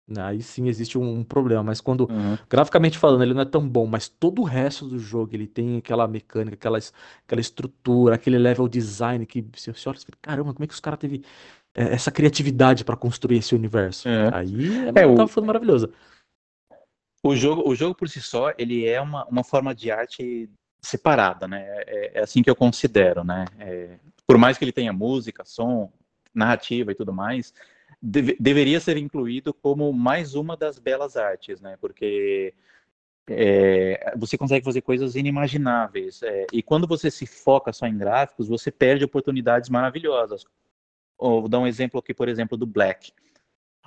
né, 0.09 0.23
Aí 0.23 0.41
sim 0.41 0.69
existe 0.69 0.97
um, 0.97 1.19
um 1.19 1.25
problema, 1.25 1.65
mas 1.65 1.81
quando, 1.81 2.03
uhum. 2.03 2.39
graficamente 2.49 2.97
falando, 2.97 3.23
ele 3.23 3.35
não 3.35 3.43
é 3.43 3.45
tão 3.45 3.69
bom, 3.69 3.87
mas 3.87 4.09
todo 4.09 4.41
o 4.41 4.45
resto 4.45 4.87
do 4.87 4.99
jogo, 4.99 5.35
ele 5.35 5.49
tem 5.49 5.79
aquela 5.79 6.07
mecânica, 6.07 6.55
aquela, 6.55 6.79
aquela 7.25 7.41
estrutura, 7.41 8.15
aquele 8.15 8.39
level 8.39 8.69
design 8.69 9.27
que 9.27 9.45
você, 9.53 9.73
você 9.73 9.89
olha 9.89 9.97
e 9.97 10.01
fala, 10.01 10.19
caramba, 10.23 10.55
como 10.55 10.65
é 10.65 10.67
que 10.69 10.75
os 10.75 10.81
caras 10.81 11.01
teve 11.01 11.25
é, 11.75 11.93
essa 11.93 12.13
criatividade 12.13 12.85
para 12.85 12.97
construir 12.97 13.39
esse 13.39 13.55
universo? 13.55 14.09
É. 14.09 14.31
Aí 14.33 14.89
é, 14.95 15.03
é, 15.03 15.07
o... 15.07 15.27
falando 15.27 15.49
maravilhoso. 15.49 15.91
O 17.27 17.35
jogo, 17.35 17.69
o 17.69 17.75
jogo 17.75 17.93
por 17.93 18.09
si 18.09 18.21
só, 18.21 18.53
ele 18.57 18.87
é 18.87 19.01
uma, 19.01 19.25
uma 19.27 19.43
forma 19.43 19.75
de 19.75 19.91
arte 19.91 20.49
separada, 20.81 21.49
né? 21.49 21.65
É, 21.87 22.19
é 22.19 22.23
assim 22.23 22.41
que 22.41 22.49
eu 22.49 22.55
considero, 22.55 23.25
né? 23.25 23.45
É, 23.59 23.99
por 24.25 24.39
mais 24.39 24.57
que 24.57 24.65
ele 24.65 24.71
tenha 24.71 24.93
música, 24.93 25.45
som, 25.45 25.93
narrativa 26.33 26.93
e 26.93 26.95
tudo 26.95 27.13
mais, 27.13 27.53
deve, 28.01 28.37
deveria 28.39 28.79
ser 28.79 28.97
incluído 28.97 29.53
como 29.53 29.93
mais 29.93 30.37
uma 30.37 30.57
das 30.57 30.79
belas 30.79 31.17
artes, 31.17 31.61
né? 31.61 31.77
Porque 31.81 32.55
é, 33.29 34.15
você 34.17 34.39
consegue 34.39 34.65
fazer 34.65 34.83
coisas 34.83 35.17
inimagináveis. 35.17 36.23
É, 36.23 36.47
e 36.53 36.63
quando 36.63 36.87
você 36.87 37.11
se 37.11 37.27
foca 37.27 37.73
só 37.73 37.89
em 37.89 37.99
gráficos, 37.99 38.47
você 38.47 38.71
perde 38.71 39.05
oportunidades 39.05 39.69
maravilhosas. 39.69 40.45
vou 41.19 41.49
dar 41.49 41.59
um 41.59 41.67
exemplo 41.67 41.99
aqui, 41.99 42.15
por 42.15 42.29
exemplo, 42.29 42.57
do 42.57 42.67
Black. 42.67 43.13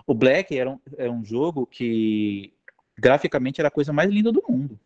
O 0.06 0.14
Black 0.14 0.58
era 0.58 0.70
um, 0.70 0.80
era 0.98 1.12
um 1.12 1.24
jogo 1.24 1.66
que 1.66 2.52
graficamente 3.00 3.62
era 3.62 3.68
a 3.68 3.72
coisa 3.72 3.94
mais 3.94 4.10
linda 4.10 4.32
do 4.32 4.44
mundo. 4.48 4.80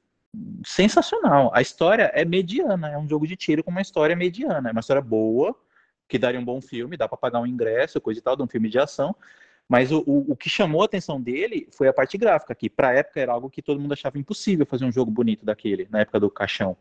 Sensacional. 0.66 1.52
A 1.54 1.62
história 1.62 2.12
é 2.14 2.26
mediana, 2.26 2.90
é 2.90 2.98
um 2.98 3.08
jogo 3.08 3.28
de 3.28 3.36
tiro 3.36 3.64
com 3.64 3.72
uma 3.72 3.82
história 3.82 4.16
mediana. 4.16 4.70
É 4.70 4.72
uma 4.72 4.80
história 4.80 5.02
boa, 5.02 5.56
que 6.08 6.18
daria 6.18 6.40
um 6.40 6.46
bom 6.46 6.62
filme, 6.62 6.98
dá 6.98 7.08
para 7.08 7.18
pagar 7.18 7.40
um 7.40 7.48
ingresso, 7.48 8.02
coisa 8.02 8.20
e 8.20 8.24
tal, 8.24 8.36
de 8.36 8.44
um 8.44 8.48
filme 8.48 8.70
de 8.70 8.80
ação. 8.80 9.16
Mas 9.68 9.92
o, 9.92 10.04
o, 10.06 10.32
o, 10.32 10.36
que 10.36 10.50
chamou 10.50 10.82
a 10.82 10.86
atenção 10.86 11.22
dele 11.22 11.68
foi 11.72 11.88
a 11.88 11.94
parte 11.94 12.18
gráfica, 12.18 12.54
que 12.54 12.70
para 12.70 12.90
a 12.90 12.94
época 12.94 13.20
era 13.20 13.32
algo 13.32 13.50
que 13.50 13.62
todo 13.62 13.80
mundo 13.80 13.94
achava 13.94 14.18
impossível 14.18 14.66
fazer 14.66 14.86
um 14.86 14.92
jogo 14.92 15.10
bonito 15.10 15.46
daquele, 15.46 15.88
na 15.90 16.02
época 16.02 16.20
do 16.20 16.30
caixão, 16.30 16.76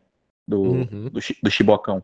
do, 0.47 0.61
uhum. 0.61 1.09
do, 1.09 1.19
do 1.41 1.51
chibocão. 1.51 2.03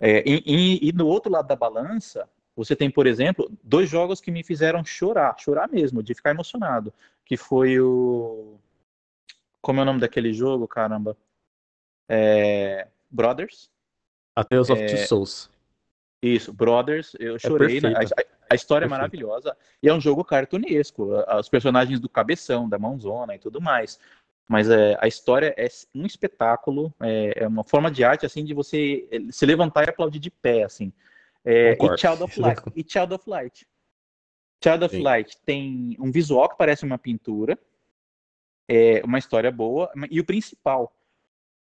É, 0.00 0.22
e, 0.26 0.42
e, 0.46 0.88
e, 0.88 0.92
no 0.92 1.06
outro 1.06 1.30
lado 1.30 1.46
da 1.46 1.56
balança, 1.56 2.28
você 2.56 2.76
tem, 2.76 2.90
por 2.90 3.06
exemplo, 3.06 3.50
dois 3.62 3.88
jogos 3.88 4.20
que 4.20 4.30
me 4.30 4.44
fizeram 4.44 4.84
chorar, 4.84 5.36
chorar 5.38 5.68
mesmo, 5.68 6.02
de 6.02 6.14
ficar 6.14 6.30
emocionado, 6.30 6.92
que 7.24 7.36
foi 7.36 7.80
o... 7.80 8.58
Como 9.62 9.80
é 9.80 9.82
o 9.82 9.86
nome 9.86 10.00
daquele 10.00 10.32
jogo, 10.32 10.66
caramba? 10.66 11.16
É... 12.08 12.88
Brothers. 13.10 13.70
A 14.36 14.44
Tales 14.44 14.70
of 14.70 14.86
Two 14.86 14.94
é, 14.94 15.06
Souls. 15.06 15.50
Isso, 16.22 16.52
Brothers, 16.52 17.14
eu 17.18 17.36
é 17.36 17.38
chorei. 17.38 17.78
É 17.78 17.80
né? 17.80 17.94
a, 17.94 18.52
a, 18.52 18.54
história 18.54 18.84
é 18.84 18.88
maravilhosa. 18.88 19.56
E 19.82 19.88
é 19.88 19.94
um 19.94 20.00
jogo 20.00 20.24
cartunesco. 20.24 21.10
Os 21.38 21.48
personagens 21.48 21.98
do 21.98 22.08
cabeção, 22.08 22.68
da 22.68 22.78
mãozona 22.78 23.34
e 23.34 23.38
tudo 23.38 23.60
mais. 23.60 23.98
Mas 24.50 24.68
é, 24.68 24.98
a 25.00 25.06
história 25.06 25.54
é 25.56 25.68
um 25.94 26.04
espetáculo, 26.04 26.92
é, 27.00 27.44
é, 27.44 27.46
uma 27.46 27.62
forma 27.62 27.88
de 27.88 28.02
arte 28.02 28.26
assim 28.26 28.44
de 28.44 28.52
você 28.52 29.06
eh, 29.08 29.20
se 29.30 29.46
levantar 29.46 29.86
e 29.86 29.90
aplaudir 29.90 30.18
de 30.18 30.28
pé, 30.28 30.64
assim. 30.64 30.92
É, 31.44 31.72
e 31.72 31.98
Child 31.98 32.22
of 32.22 32.40
Light. 32.40 32.62
E 32.76 32.84
Child 32.86 33.14
of 33.14 33.28
Light. 33.28 33.66
Child 34.62 34.84
of 34.84 34.96
Sim. 34.96 35.02
Light 35.02 35.38
tem 35.44 35.96
um 35.98 36.10
visual 36.10 36.48
que 36.48 36.58
parece 36.58 36.84
uma 36.84 36.98
pintura, 36.98 37.58
é 38.68 39.02
uma 39.04 39.18
história 39.18 39.50
boa, 39.50 39.90
e 40.10 40.20
o 40.20 40.24
principal, 40.24 40.94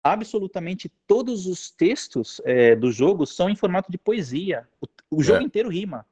absolutamente 0.03 0.89
todos 1.07 1.47
os 1.47 1.71
textos 1.71 2.41
é, 2.45 2.75
do 2.75 2.91
jogo 2.91 3.25
são 3.25 3.49
em 3.49 3.57
formato 3.57 3.91
de 3.91 3.99
poesia. 3.99 4.69
O, 4.81 5.19
o 5.19 5.23
jogo 5.23 5.43
é. 5.43 5.45
inteiro 5.45 5.69
rima. 5.69 6.05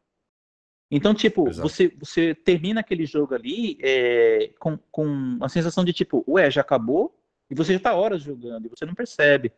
Então, 0.88 1.12
tipo, 1.12 1.50
você, 1.50 1.88
você 1.88 2.34
termina 2.34 2.80
aquele 2.80 3.04
jogo 3.06 3.34
ali 3.34 3.76
é, 3.82 4.52
com, 4.60 4.78
com 4.90 5.38
a 5.40 5.48
sensação 5.48 5.84
de 5.84 5.92
tipo, 5.92 6.24
ué, 6.28 6.48
já 6.48 6.60
acabou? 6.60 7.12
E 7.50 7.54
você 7.54 7.72
já 7.72 7.80
tá 7.80 7.94
horas 7.94 8.22
jogando 8.22 8.66
e 8.66 8.68
você 8.68 8.86
não 8.86 8.94
percebe. 8.94 9.52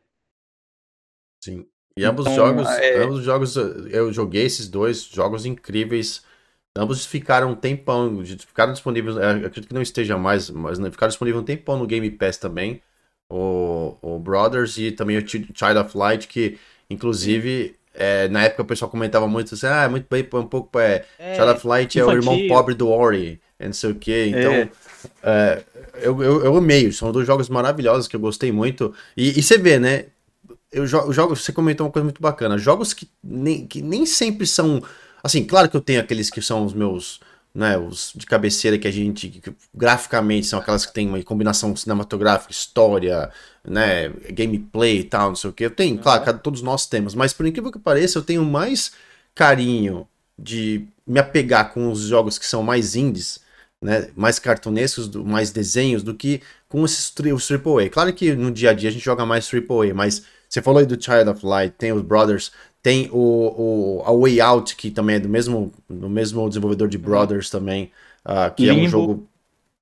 Sim. 1.43 1.69
E 1.99 2.05
ambos 2.05 2.27
então, 2.27 2.37
jogos, 2.37 2.69
é... 2.69 3.03
ambos 3.03 3.25
jogos, 3.25 3.57
eu 3.57 4.13
joguei 4.13 4.45
esses 4.45 4.69
dois 4.69 5.03
jogos 5.03 5.45
incríveis. 5.45 6.23
Ambos 6.77 7.05
ficaram 7.05 7.51
um 7.51 7.55
tempão, 7.55 8.23
ficaram 8.25 8.73
disponíveis, 8.73 9.17
acredito 9.17 9.67
que 9.67 9.75
não 9.75 9.83
esteja 9.83 10.17
mais, 10.17 10.49
mas 10.49 10.79
ficaram 10.79 11.09
disponíveis 11.09 11.43
um 11.43 11.47
tempão 11.47 11.77
no 11.77 11.87
Game 11.87 12.09
Pass 12.11 12.37
também 12.37 12.81
o, 13.31 13.97
o 14.01 14.19
Brothers 14.19 14.79
e 14.79 14.91
também 14.91 15.19
o 15.19 15.29
Child 15.29 15.79
of 15.79 15.97
Light, 15.97 16.27
que 16.27 16.59
inclusive 16.89 17.77
é, 17.95 18.29
na 18.29 18.45
época 18.45 18.63
o 18.63 18.67
pessoal 18.67 18.91
comentava 18.91 19.29
muito 19.29 19.55
assim, 19.55 19.67
ah, 19.67 19.89
muito 19.89 20.07
bem, 20.09 20.27
um 20.35 20.47
pouco, 20.47 20.79
é, 20.79 21.05
é 21.19 21.35
Child 21.35 21.51
of 21.51 21.67
Light 21.67 21.99
infantil. 21.99 22.11
é 22.11 22.15
o 22.15 22.19
irmão 22.19 22.49
pobre 22.49 22.75
do 22.75 22.89
Ori, 22.89 23.41
e 23.61 23.65
não 23.65 23.73
sei 23.73 23.91
o 23.91 23.95
que, 23.95 24.27
então 24.27 24.53
é. 24.53 24.71
é. 25.23 25.65
eu, 26.01 26.23
eu, 26.23 26.45
eu 26.45 26.57
amei, 26.57 26.91
são 26.93 27.13
dois 27.13 27.27
jogos 27.27 27.49
maravilhosos 27.49 28.09
que 28.09 28.17
eu 28.17 28.21
gostei 28.21 28.51
muito, 28.51 28.95
e, 29.17 29.39
e 29.39 29.43
você 29.43 29.59
vê, 29.59 29.79
né, 29.79 30.07
eu 30.73 30.87
jogo, 30.87 31.35
você 31.35 31.53
comentou 31.53 31.87
uma 31.87 31.93
coisa 31.93 32.05
muito 32.05 32.21
bacana, 32.21 32.59
jogos 32.59 32.93
que 32.93 33.09
nem, 33.23 33.67
que 33.67 33.83
nem 33.83 34.05
sempre 34.07 34.47
são, 34.47 34.83
assim, 35.23 35.45
claro 35.45 35.69
que 35.69 35.77
eu 35.77 35.81
tenho 35.81 36.01
aqueles 36.01 36.31
que 36.31 36.43
são 36.43 36.65
os 36.65 36.75
meus 36.75 37.21
né, 37.55 37.77
os 37.77 38.13
de 38.15 38.27
cabeceira 38.27 38.79
que 38.79 38.87
a 38.87 38.91
gente 38.91 39.29
que, 39.29 39.53
graficamente 39.75 40.47
são 40.47 40.59
aquelas 40.59 40.87
que 40.87 40.93
tem 40.93 41.09
uma 41.09 41.23
combinação 41.25 41.75
cinematográfica, 41.75 42.53
história, 42.53 43.31
né, 43.65 44.11
gameplay 44.31 45.01
e 45.01 45.05
tal, 45.05 45.31
não 45.31 45.37
sei 45.37 45.51
o 45.51 45.53
que. 45.53 45.65
Eu 45.65 45.71
tenho, 45.71 45.97
uhum. 45.97 46.03
claro, 46.03 46.39
todos 46.39 46.63
nós 46.63 46.87
temos, 46.87 47.15
mas 47.15 47.33
por 47.33 47.47
incrível 47.47 47.73
que 47.73 47.79
pareça, 47.79 48.19
eu 48.19 48.23
tenho 48.23 48.45
mais 48.45 48.93
carinho 49.35 50.07
de 50.39 50.87
me 51.07 51.19
apegar 51.19 51.73
com 51.73 51.91
os 51.91 52.03
jogos 52.03 52.39
que 52.39 52.47
são 52.47 52.63
mais 52.63 52.95
indies, 52.95 53.41
né, 53.83 54.09
mais 54.15 54.39
cartunescos, 54.39 55.09
mais 55.25 55.51
desenhos 55.51 56.03
do 56.03 56.15
que 56.15 56.43
com 56.69 56.85
esses 56.85 57.13
os 57.35 57.51
AAA. 57.51 57.89
Claro 57.91 58.13
que 58.13 58.35
no 58.37 58.51
dia 58.53 58.71
a 58.71 58.75
dia 58.75 58.89
a 58.89 58.93
gente 58.93 59.05
joga 59.05 59.27
mais 59.27 59.51
AAA, 59.53 59.95
mas 59.95 60.25
você 60.49 60.63
falou 60.63 60.81
aí 60.81 60.87
do 60.87 61.01
Child 61.01 61.29
of 61.29 61.45
Light, 61.45 61.75
tem 61.77 61.93
os 61.93 62.03
Brothers, 62.03 62.51
tem 62.83 63.11
o, 63.13 63.99
o 63.99 64.03
A 64.07 64.13
Way 64.13 64.41
Out, 64.41 64.77
que 64.77 64.91
também 64.91 65.17
é 65.17 65.21
do 65.21 65.29
mesmo, 65.29 65.73
do 65.89 66.09
mesmo 66.09 66.49
desenvolvedor 66.49 66.89
de 66.89 66.97
uhum. 66.97 67.03
Brothers 67.03 67.51
também, 67.51 67.91
uh, 68.25 68.55
que 68.55 68.65
Limbo. 68.65 68.81
é 68.81 68.85
um 68.85 68.89
jogo 68.89 69.29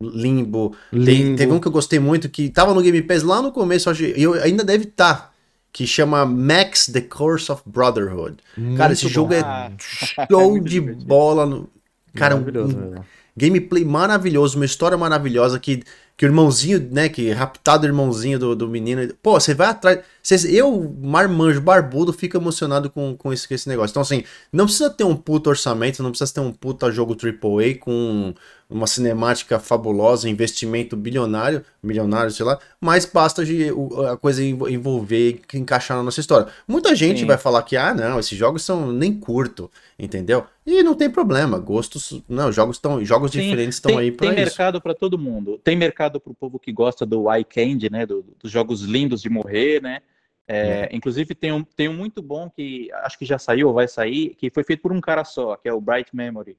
Limbo. 0.00 0.76
Limbo. 0.92 1.04
Tem, 1.04 1.36
teve 1.36 1.52
um 1.52 1.60
que 1.60 1.68
eu 1.68 1.72
gostei 1.72 1.98
muito, 1.98 2.28
que 2.28 2.50
tava 2.50 2.74
no 2.74 2.82
Game 2.82 3.00
Pass 3.02 3.22
lá 3.22 3.40
no 3.40 3.52
começo, 3.52 3.90
e 4.02 4.22
eu, 4.22 4.34
ainda 4.34 4.64
deve 4.64 4.84
estar. 4.84 5.14
Tá, 5.14 5.32
que 5.72 5.86
chama 5.86 6.24
Max 6.24 6.86
The 6.86 7.02
Curse 7.02 7.52
of 7.52 7.62
Brotherhood. 7.66 8.36
Muito 8.56 8.78
cara, 8.78 8.94
esse 8.94 9.04
bom. 9.04 9.10
jogo 9.10 9.34
é 9.34 9.40
ah. 9.40 9.70
show 10.30 10.58
de 10.58 10.80
bola. 10.80 11.44
No... 11.44 11.68
Cara, 12.14 12.34
um, 12.34 12.94
gameplay 13.36 13.84
maravilhoso, 13.84 14.56
uma 14.56 14.64
história 14.64 14.96
maravilhosa 14.96 15.60
que 15.60 15.82
que 16.16 16.24
o 16.24 16.28
irmãozinho, 16.28 16.88
né, 16.90 17.08
que 17.08 17.30
raptado 17.30 17.84
o 17.84 17.88
irmãozinho 17.88 18.38
do, 18.38 18.56
do 18.56 18.68
menino, 18.68 19.12
pô, 19.22 19.38
você 19.38 19.52
vai 19.52 19.68
atrás, 19.68 20.00
eu, 20.48 20.94
marmanjo, 21.00 21.60
barbudo, 21.60 22.12
fico 22.12 22.36
emocionado 22.36 22.90
com, 22.90 23.16
com, 23.16 23.32
esse, 23.32 23.46
com 23.46 23.54
esse 23.54 23.68
negócio. 23.68 23.92
Então, 23.92 24.02
assim, 24.02 24.24
não 24.52 24.64
precisa 24.64 24.90
ter 24.90 25.04
um 25.04 25.16
puto 25.16 25.50
orçamento, 25.50 26.02
não 26.02 26.10
precisa 26.10 26.34
ter 26.34 26.40
um 26.40 26.52
puta 26.52 26.90
jogo 26.90 27.16
AAA 27.16 27.78
com 27.78 28.34
uma 28.68 28.86
cinemática 28.86 29.60
fabulosa, 29.60 30.28
investimento 30.28 30.96
bilionário, 30.96 31.64
milionário, 31.80 32.32
sei 32.32 32.44
lá, 32.44 32.58
mas 32.80 33.04
basta 33.04 33.44
de 33.44 33.68
a 34.10 34.16
coisa 34.16 34.42
envolver 34.42 35.40
e 35.52 35.56
encaixar 35.56 35.96
na 35.96 36.02
nossa 36.02 36.18
história. 36.18 36.48
Muita 36.66 36.94
gente 36.94 37.20
Sim. 37.20 37.26
vai 37.26 37.38
falar 37.38 37.62
que, 37.62 37.76
ah, 37.76 37.94
não, 37.94 38.18
esses 38.18 38.36
jogos 38.36 38.64
são 38.64 38.90
nem 38.90 39.14
curto, 39.14 39.70
entendeu? 39.96 40.44
E 40.66 40.82
não 40.82 40.96
tem 40.96 41.08
problema, 41.08 41.58
gostos, 41.60 42.20
não, 42.28 42.50
jogos 42.50 42.76
estão, 42.76 43.04
jogos 43.04 43.30
Sim, 43.30 43.42
diferentes 43.42 43.76
estão 43.76 43.96
aí 43.96 44.10
para 44.10 44.26
Tem 44.26 44.36
mercado 44.36 44.80
para 44.80 44.94
todo 44.94 45.16
mundo. 45.16 45.60
Tem 45.62 45.76
mercado 45.76 46.18
para 46.18 46.32
o 46.32 46.34
povo 46.34 46.58
que 46.58 46.72
gosta 46.72 47.06
do 47.06 47.32
eye 47.32 47.44
candy, 47.44 47.88
né, 47.88 48.04
do, 48.04 48.24
dos 48.42 48.50
jogos 48.50 48.82
lindos 48.82 49.22
de 49.22 49.30
morrer, 49.30 49.80
né? 49.80 50.00
É, 50.48 50.58
é. 50.58 50.88
Inclusive 50.92 51.34
tem 51.34 51.52
um, 51.52 51.62
tem 51.62 51.88
um 51.88 51.94
muito 51.94 52.22
bom 52.22 52.48
que 52.48 52.90
acho 53.02 53.18
que 53.18 53.24
já 53.24 53.38
saiu 53.38 53.68
ou 53.68 53.74
vai 53.74 53.88
sair, 53.88 54.34
que 54.36 54.50
foi 54.50 54.62
feito 54.62 54.80
por 54.80 54.92
um 54.92 55.00
cara 55.00 55.24
só, 55.24 55.56
que 55.56 55.68
é 55.68 55.72
o 55.72 55.80
Bright 55.80 56.14
Memory. 56.14 56.56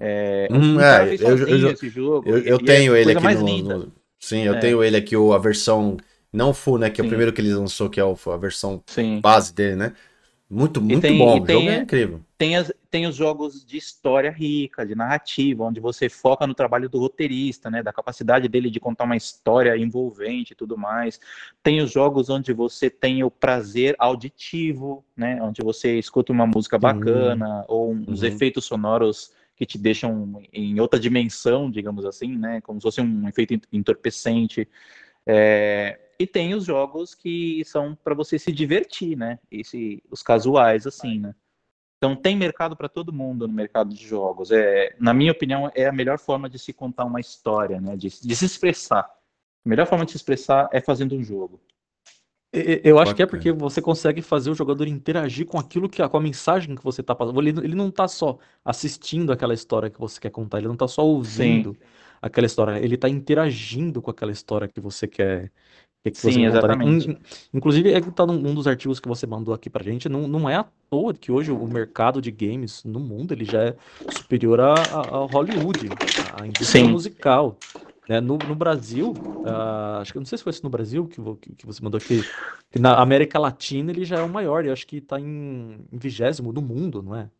É, 0.00 0.48
hum, 0.50 0.80
é, 0.80 1.14
eu, 1.14 1.38
eu, 1.46 1.76
jogo, 1.76 2.28
eu, 2.28 2.38
eu 2.38 2.58
tenho 2.58 2.96
ele 2.96 3.12
aqui 3.12 3.34
no, 3.34 3.78
no, 3.78 3.92
Sim, 4.18 4.42
eu 4.42 4.54
é. 4.54 4.58
tenho 4.58 4.82
ele 4.82 4.96
aqui, 4.96 5.14
a 5.14 5.38
versão 5.38 5.96
não 6.32 6.52
full, 6.52 6.78
né? 6.78 6.90
Que 6.90 7.00
é 7.00 7.04
o 7.04 7.08
primeiro 7.08 7.32
que 7.32 7.40
ele 7.40 7.54
lançou, 7.54 7.88
que 7.88 8.00
é 8.00 8.02
a 8.02 8.36
versão 8.36 8.82
Sim. 8.86 9.20
base 9.20 9.54
dele, 9.54 9.76
né? 9.76 9.92
Muito, 10.50 10.80
muito 10.80 11.02
tem, 11.02 11.18
bom. 11.18 11.40
O 11.40 11.46
jogo 11.46 11.68
é 11.68 11.78
incrível. 11.78 12.20
Tem, 12.42 12.56
as, 12.56 12.72
tem 12.90 13.06
os 13.06 13.14
jogos 13.14 13.64
de 13.64 13.76
história 13.76 14.28
rica, 14.28 14.84
de 14.84 14.96
narrativa, 14.96 15.62
onde 15.62 15.78
você 15.78 16.08
foca 16.08 16.44
no 16.44 16.54
trabalho 16.54 16.88
do 16.88 16.98
roteirista, 16.98 17.70
né? 17.70 17.84
Da 17.84 17.92
capacidade 17.92 18.48
dele 18.48 18.68
de 18.68 18.80
contar 18.80 19.04
uma 19.04 19.16
história 19.16 19.78
envolvente 19.78 20.52
e 20.52 20.56
tudo 20.56 20.76
mais. 20.76 21.20
Tem 21.62 21.80
os 21.80 21.92
jogos 21.92 22.28
onde 22.28 22.52
você 22.52 22.90
tem 22.90 23.22
o 23.22 23.30
prazer 23.30 23.94
auditivo, 23.96 25.04
né? 25.16 25.40
Onde 25.40 25.62
você 25.62 26.00
escuta 26.00 26.32
uma 26.32 26.44
música 26.44 26.76
bacana, 26.80 27.60
uhum. 27.60 27.64
ou 27.68 27.92
uns 27.92 28.22
uhum. 28.22 28.26
efeitos 28.26 28.64
sonoros 28.64 29.32
que 29.54 29.64
te 29.64 29.78
deixam 29.78 30.42
em 30.52 30.80
outra 30.80 30.98
dimensão, 30.98 31.70
digamos 31.70 32.04
assim, 32.04 32.36
né? 32.36 32.60
Como 32.60 32.80
se 32.80 32.82
fosse 32.82 33.00
um 33.00 33.28
efeito 33.28 33.56
entorpecente. 33.72 34.68
É, 35.24 35.96
e 36.18 36.26
tem 36.26 36.54
os 36.54 36.64
jogos 36.64 37.14
que 37.14 37.62
são 37.64 37.96
para 38.02 38.16
você 38.16 38.36
se 38.36 38.50
divertir, 38.50 39.16
né? 39.16 39.38
Esse, 39.48 40.02
os 40.10 40.24
casuais, 40.24 40.88
assim, 40.88 41.20
né? 41.20 41.36
Então 42.02 42.16
tem 42.16 42.36
mercado 42.36 42.74
para 42.74 42.88
todo 42.88 43.12
mundo 43.12 43.46
no 43.46 43.54
mercado 43.54 43.94
de 43.94 44.04
jogos. 44.04 44.50
É, 44.50 44.92
na 44.98 45.14
minha 45.14 45.30
opinião, 45.30 45.70
é 45.72 45.86
a 45.86 45.92
melhor 45.92 46.18
forma 46.18 46.50
de 46.50 46.58
se 46.58 46.72
contar 46.72 47.04
uma 47.04 47.20
história, 47.20 47.80
né? 47.80 47.96
De, 47.96 48.08
de 48.08 48.34
se 48.34 48.44
expressar. 48.44 49.02
A 49.64 49.68
melhor 49.68 49.86
forma 49.86 50.04
de 50.04 50.10
se 50.10 50.16
expressar 50.16 50.68
é 50.72 50.80
fazendo 50.80 51.14
um 51.14 51.22
jogo. 51.22 51.60
Eu 52.52 52.98
acho 52.98 53.14
que 53.14 53.22
é 53.22 53.26
porque 53.26 53.52
você 53.52 53.80
consegue 53.80 54.20
fazer 54.20 54.50
o 54.50 54.54
jogador 54.54 54.88
interagir 54.88 55.46
com 55.46 55.60
aquilo 55.60 55.88
que 55.88 56.06
com 56.06 56.16
a 56.16 56.20
mensagem 56.20 56.74
que 56.74 56.82
você 56.82 57.02
está 57.02 57.14
passando. 57.14 57.40
Ele, 57.40 57.50
ele 57.50 57.74
não 57.76 57.88
está 57.88 58.08
só 58.08 58.36
assistindo 58.64 59.30
aquela 59.30 59.54
história 59.54 59.88
que 59.88 60.00
você 60.00 60.20
quer 60.20 60.30
contar, 60.30 60.58
ele 60.58 60.66
não 60.66 60.74
está 60.74 60.88
só 60.88 61.06
ouvindo 61.06 61.72
Sim. 61.72 61.86
aquela 62.20 62.46
história, 62.46 62.80
ele 62.84 62.96
está 62.96 63.08
interagindo 63.08 64.02
com 64.02 64.10
aquela 64.10 64.32
história 64.32 64.66
que 64.66 64.80
você 64.80 65.06
quer 65.06 65.52
Que 66.02 66.10
que 66.10 66.18
Sim, 66.18 66.46
exatamente. 66.46 67.16
Inclusive, 67.54 67.92
é 67.92 68.00
que 68.00 68.10
tá 68.10 68.26
num 68.26 68.54
dos 68.54 68.66
artigos 68.66 68.98
que 68.98 69.06
você 69.06 69.24
mandou 69.24 69.54
aqui 69.54 69.70
pra 69.70 69.84
gente, 69.84 70.08
não, 70.08 70.26
não 70.26 70.50
é 70.50 70.56
à 70.56 70.66
toa 70.90 71.14
que 71.14 71.30
hoje 71.30 71.52
o 71.52 71.66
mercado 71.66 72.20
de 72.20 72.30
games 72.30 72.82
no 72.82 72.98
mundo 72.98 73.32
ele 73.32 73.44
já 73.44 73.62
é 73.62 73.76
superior 74.08 74.60
a, 74.60 74.82
a, 74.82 75.00
ao 75.16 75.26
Hollywood, 75.26 75.96
a 76.32 76.46
indústria 76.46 76.84
Sim. 76.84 76.90
musical. 76.90 77.56
Né? 78.08 78.20
No, 78.20 78.36
no 78.36 78.54
Brasil, 78.56 79.12
uh, 79.44 80.00
acho 80.00 80.12
que 80.12 80.18
não 80.18 80.26
sei 80.26 80.38
se 80.38 80.42
foi 80.42 80.50
isso 80.50 80.64
no 80.64 80.70
Brasil 80.70 81.06
que, 81.06 81.20
que 81.54 81.64
você 81.64 81.80
mandou 81.80 81.98
aqui, 81.98 82.20
que 82.68 82.80
na 82.80 83.00
América 83.00 83.38
Latina 83.38 83.92
ele 83.92 84.04
já 84.04 84.18
é 84.18 84.22
o 84.22 84.28
maior, 84.28 84.64
e 84.64 84.70
acho 84.70 84.84
que 84.84 84.96
está 84.96 85.20
em 85.20 85.78
vigésimo 85.92 86.52
do 86.52 86.60
mundo, 86.60 87.00
não 87.00 87.14
é? 87.14 87.30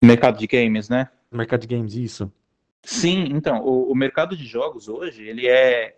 Mercado 0.00 0.38
de 0.38 0.46
games, 0.46 0.88
né? 0.88 1.08
Mercado 1.32 1.62
de 1.62 1.66
games, 1.66 1.94
isso. 1.94 2.30
Sim, 2.84 3.24
então, 3.30 3.60
o, 3.64 3.90
o 3.90 3.94
mercado 3.94 4.36
de 4.36 4.46
jogos 4.46 4.88
hoje, 4.88 5.26
ele 5.26 5.48
é, 5.48 5.96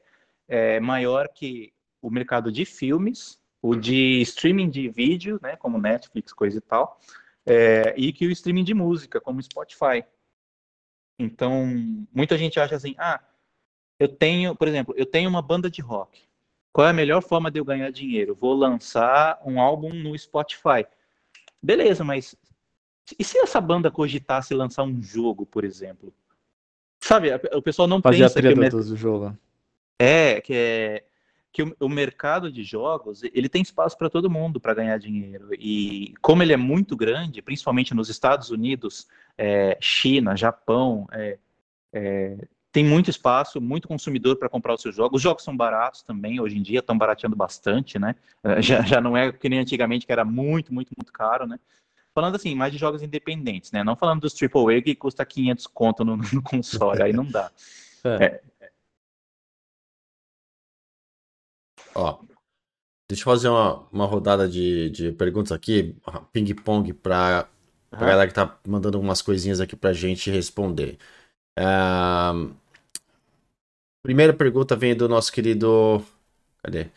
é 0.49 0.81
maior 0.81 1.29
que 1.29 1.74
o 2.07 2.11
mercado 2.11 2.53
de 2.53 2.65
filmes, 2.65 3.41
o 3.63 3.75
de 3.75 4.21
streaming 4.21 4.69
de 4.69 4.89
vídeo, 4.89 5.41
né, 5.43 5.57
como 5.57 5.79
Netflix, 5.79 6.33
coisa 6.33 6.59
e 6.59 6.61
tal, 6.61 7.01
é, 7.47 7.95
e 7.97 8.13
que 8.13 8.27
o 8.27 8.31
streaming 8.31 8.65
de 8.65 8.75
música, 8.75 9.21
como 9.21 9.43
Spotify. 9.43 10.05
Então, 11.19 11.67
muita 12.13 12.37
gente 12.37 12.61
acha 12.61 12.77
assim, 12.77 12.95
ah, 12.99 13.21
eu 13.99 14.09
tenho, 14.09 14.55
por 14.55 14.69
exemplo, 14.69 14.95
eu 14.99 15.07
tenho 15.07 15.31
uma 15.31 15.41
banda 15.41 15.71
de 15.71 15.81
rock. 15.81 16.23
Qual 16.73 16.87
é 16.87 16.91
a 16.91 16.95
melhor 16.95 17.23
forma 17.23 17.51
de 17.51 17.59
eu 17.59 17.65
ganhar 17.65 17.91
dinheiro? 17.91 18.35
Vou 18.35 18.53
lançar 18.53 19.41
um 19.47 19.61
álbum 19.61 19.95
no 19.95 20.19
Spotify. 20.19 20.85
Beleza, 21.63 22.05
mas 22.05 22.37
e 23.19 23.25
se 23.25 23.39
essa 23.39 23.61
banda 23.61 23.91
cogitasse 23.91 24.53
lançar 24.53 24.83
um 24.83 25.01
jogo, 25.01 25.47
por 25.47 25.65
exemplo? 25.65 26.13
Sabe, 27.01 27.31
o 27.53 27.63
pessoal 27.63 27.87
não 27.87 28.03
Fazer 28.03 28.25
pensa 28.25 28.39
a 28.39 28.43
que 28.43 28.77
o 28.77 28.83
do 28.83 28.97
jogo. 28.97 29.39
É, 29.99 30.41
que 30.41 30.55
é 30.55 31.05
que 31.55 31.63
o, 31.63 31.75
o, 31.79 31.89
mercado 31.89 32.51
de 32.51 32.65
jogos 32.65 33.23
ele 33.23 33.49
tem 33.49 33.63
espaço 33.63 33.97
para 33.97 34.11
todo 34.11 34.29
mundo 34.29 34.59
para 34.59 34.75
ganhar 34.75 34.99
dinheiro 34.99 35.51
e 35.53 36.13
como 36.21 36.43
ele 36.43 36.53
é 36.53 36.57
muito 36.57 36.97
grande, 36.97 37.41
principalmente 37.41 37.95
nos 37.95 38.09
Estados 38.09 38.51
Unidos, 38.51 39.07
é, 39.39 39.79
China, 39.81 40.37
Japão, 40.37 41.07
é, 41.13 41.39
é, 41.93 42.37
tem 42.73 42.85
muito 42.85 43.09
espaço, 43.09 43.61
muito 43.61 43.87
consumidor 43.87 44.35
para 44.35 44.49
comprar 44.49 44.75
os 44.75 44.83
seus 44.83 44.97
jogos. 44.97 45.19
Os 45.19 45.23
jogos 45.23 45.45
são 45.45 45.57
baratos 45.57 46.03
também, 46.03 46.41
hoje 46.41 46.59
em 46.59 46.63
dia 46.63 46.81
estão 46.81 46.99
barateando 46.99 47.37
bastante, 47.37 48.01
né? 48.01 48.17
É, 48.43 48.61
já, 48.61 48.83
já 48.83 49.01
não 49.01 49.17
é 49.17 49.31
que 49.31 49.49
nem 49.49 49.61
antigamente, 49.61 50.05
que 50.05 50.13
era 50.13 50.25
muito, 50.25 50.75
muito, 50.75 50.91
muito 50.99 51.13
caro, 51.13 51.47
né? 51.47 51.57
Falando 52.13 52.35
assim, 52.35 52.57
mais 52.57 52.73
de 52.73 52.79
jogos 52.81 53.01
independentes, 53.01 53.71
né? 53.71 53.85
Não 53.85 53.95
falando 53.95 54.23
dos 54.23 54.35
AAA 54.35 54.83
que 54.83 54.97
custa 54.97 55.25
500 55.25 55.69
conto 55.69 56.05
no, 56.05 56.17
no 56.17 56.43
console, 56.43 57.01
aí 57.01 57.13
não 57.13 57.25
dá. 57.25 57.49
É. 58.21 58.43
Ó, 61.95 62.19
deixa 63.09 63.23
eu 63.23 63.25
fazer 63.25 63.49
uma, 63.49 63.87
uma 63.93 64.07
rodada 64.07 64.49
de, 64.49 64.91
de 64.91 65.13
perguntas 65.13 65.53
aqui, 65.53 65.97
ping-pong, 66.33 66.93
para 66.93 67.49
a 67.93 67.97
galera 67.97 68.29
que 68.29 68.35
tá 68.35 68.59
mandando 68.67 68.99
algumas 68.99 69.23
coisinhas 69.23 69.61
aqui 69.61 69.77
pra 69.77 69.93
gente 69.93 70.31
responder. 70.31 70.99
Uh, 71.59 72.53
primeira 74.03 74.33
pergunta 74.33 74.75
vem 74.75 74.95
do 74.95 75.09
nosso 75.09 75.33
querido. 75.33 76.05
Cadê? 76.63 76.89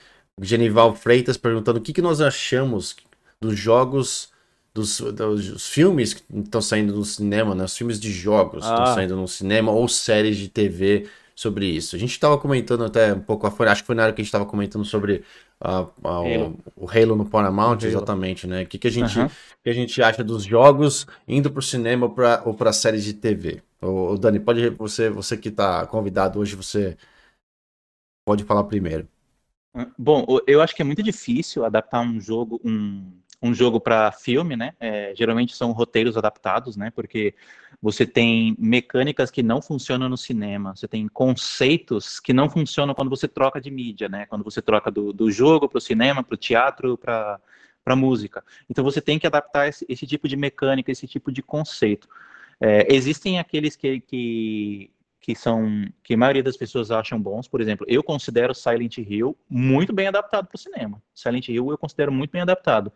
Genival 0.41 0.95
Freitas 0.95 1.37
perguntando 1.37 1.79
o 1.79 1.81
que, 1.81 1.93
que 1.93 2.01
nós 2.01 2.21
achamos 2.21 2.95
dos 3.39 3.57
jogos. 3.57 4.35
Dos, 4.73 4.99
dos 4.99 5.67
filmes 5.67 6.13
que 6.13 6.23
estão 6.37 6.61
saindo 6.61 6.93
no 6.93 7.03
cinema, 7.03 7.55
né? 7.55 7.63
Os 7.63 7.75
filmes 7.75 7.99
de 7.99 8.11
jogos 8.11 8.63
ah. 8.63 8.69
estão 8.69 8.85
saindo 8.93 9.15
no 9.15 9.27
cinema 9.27 9.71
ou 9.71 9.87
séries 9.87 10.37
de 10.37 10.47
TV 10.47 11.09
sobre 11.37 11.67
isso. 11.67 11.95
A 11.95 11.99
gente 11.99 12.09
estava 12.09 12.35
comentando 12.35 12.83
até 12.83 13.13
um 13.13 13.19
pouco, 13.19 13.45
acho 13.45 13.83
que 13.83 13.85
foi 13.85 13.95
na 13.95 14.01
hora 14.01 14.11
que 14.11 14.19
a 14.19 14.23
gente 14.23 14.29
estava 14.29 14.45
comentando 14.45 14.83
sobre 14.83 15.23
uh, 15.63 15.83
uh, 16.03 16.07
Halo. 16.07 16.59
O, 16.75 16.85
o, 16.85 16.89
Halo 16.89 17.15
no 17.15 17.29
Paramount, 17.29 17.77
Halo. 17.77 17.85
exatamente, 17.85 18.47
né? 18.47 18.63
O 18.63 18.65
que, 18.65 18.79
que, 18.79 18.87
a 18.87 18.91
gente, 18.91 19.19
uhum. 19.19 19.27
que 19.63 19.69
a 19.69 19.73
gente 19.73 20.01
acha 20.01 20.23
dos 20.23 20.43
jogos 20.43 21.05
indo 21.27 21.51
para 21.51 21.59
o 21.59 21.61
cinema 21.61 22.09
pra, 22.09 22.41
ou 22.43 22.55
para 22.55 22.73
séries 22.73 23.03
de 23.03 23.13
TV? 23.13 23.61
O, 23.79 24.17
Dani, 24.17 24.39
pode 24.39 24.67
você, 24.71 25.11
você 25.11 25.37
que 25.37 25.49
está 25.49 25.85
convidado 25.85 26.39
hoje, 26.39 26.55
você 26.55 26.97
pode 28.25 28.43
falar 28.43 28.63
primeiro. 28.63 29.07
Bom, 29.95 30.25
eu 30.47 30.59
acho 30.59 30.75
que 30.75 30.81
é 30.81 30.85
muito 30.85 31.03
difícil 31.03 31.63
adaptar 31.63 32.01
um 32.01 32.19
jogo, 32.19 32.59
um, 32.65 33.11
um 33.39 33.53
jogo 33.53 33.79
para 33.79 34.11
filme, 34.11 34.55
né? 34.55 34.73
É, 34.79 35.13
geralmente 35.15 35.55
são 35.55 35.71
roteiros 35.71 36.17
adaptados, 36.17 36.75
né? 36.75 36.89
Porque 36.89 37.35
você 37.81 38.05
tem 38.05 38.55
mecânicas 38.57 39.29
que 39.29 39.43
não 39.43 39.61
funcionam 39.61 40.09
no 40.09 40.17
cinema, 40.17 40.75
você 40.75 40.87
tem 40.87 41.07
conceitos 41.07 42.19
que 42.19 42.33
não 42.33 42.49
funcionam 42.49 42.95
quando 42.95 43.09
você 43.09 43.27
troca 43.27 43.61
de 43.61 43.69
mídia, 43.69 44.09
né? 44.09 44.25
Quando 44.25 44.43
você 44.43 44.61
troca 44.61 44.89
do, 44.89 45.13
do 45.13 45.29
jogo 45.31 45.69
para 45.69 45.77
o 45.77 45.81
cinema, 45.81 46.23
para 46.23 46.33
o 46.33 46.37
teatro, 46.37 46.97
para 46.97 47.39
para 47.87 47.95
música. 47.95 48.43
Então 48.69 48.83
você 48.83 48.99
tem 48.99 49.17
que 49.17 49.25
adaptar 49.25 49.69
esse, 49.69 49.85
esse, 49.87 50.05
tipo 50.05 50.27
de 50.27 50.35
mecânica, 50.35 50.91
esse 50.91 51.07
tipo 51.07 51.31
de 51.31 51.41
conceito. 51.41 52.09
É, 52.59 52.93
existem 52.93 53.39
aqueles 53.39 53.77
que, 53.77 54.01
que, 54.01 54.91
que 55.21 55.33
são 55.33 55.85
que 56.03 56.15
a 56.15 56.17
maioria 56.17 56.43
das 56.43 56.57
pessoas 56.57 56.91
acham 56.91 57.17
bons. 57.17 57.47
Por 57.47 57.61
exemplo, 57.61 57.85
eu 57.87 58.03
considero 58.03 58.53
Silent 58.53 58.97
Hill 58.97 59.37
muito 59.49 59.93
bem 59.93 60.07
adaptado 60.07 60.47
para 60.47 60.55
o 60.57 60.59
cinema. 60.59 61.01
Silent 61.13 61.47
Hill 61.47 61.71
eu 61.71 61.77
considero 61.77 62.11
muito 62.11 62.31
bem 62.31 62.41
adaptado. 62.41 62.91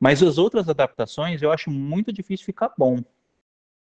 Mas 0.00 0.22
as 0.22 0.38
outras 0.38 0.70
adaptações 0.70 1.42
eu 1.42 1.52
acho 1.52 1.70
muito 1.70 2.10
difícil 2.10 2.46
ficar 2.46 2.72
bom. 2.78 3.04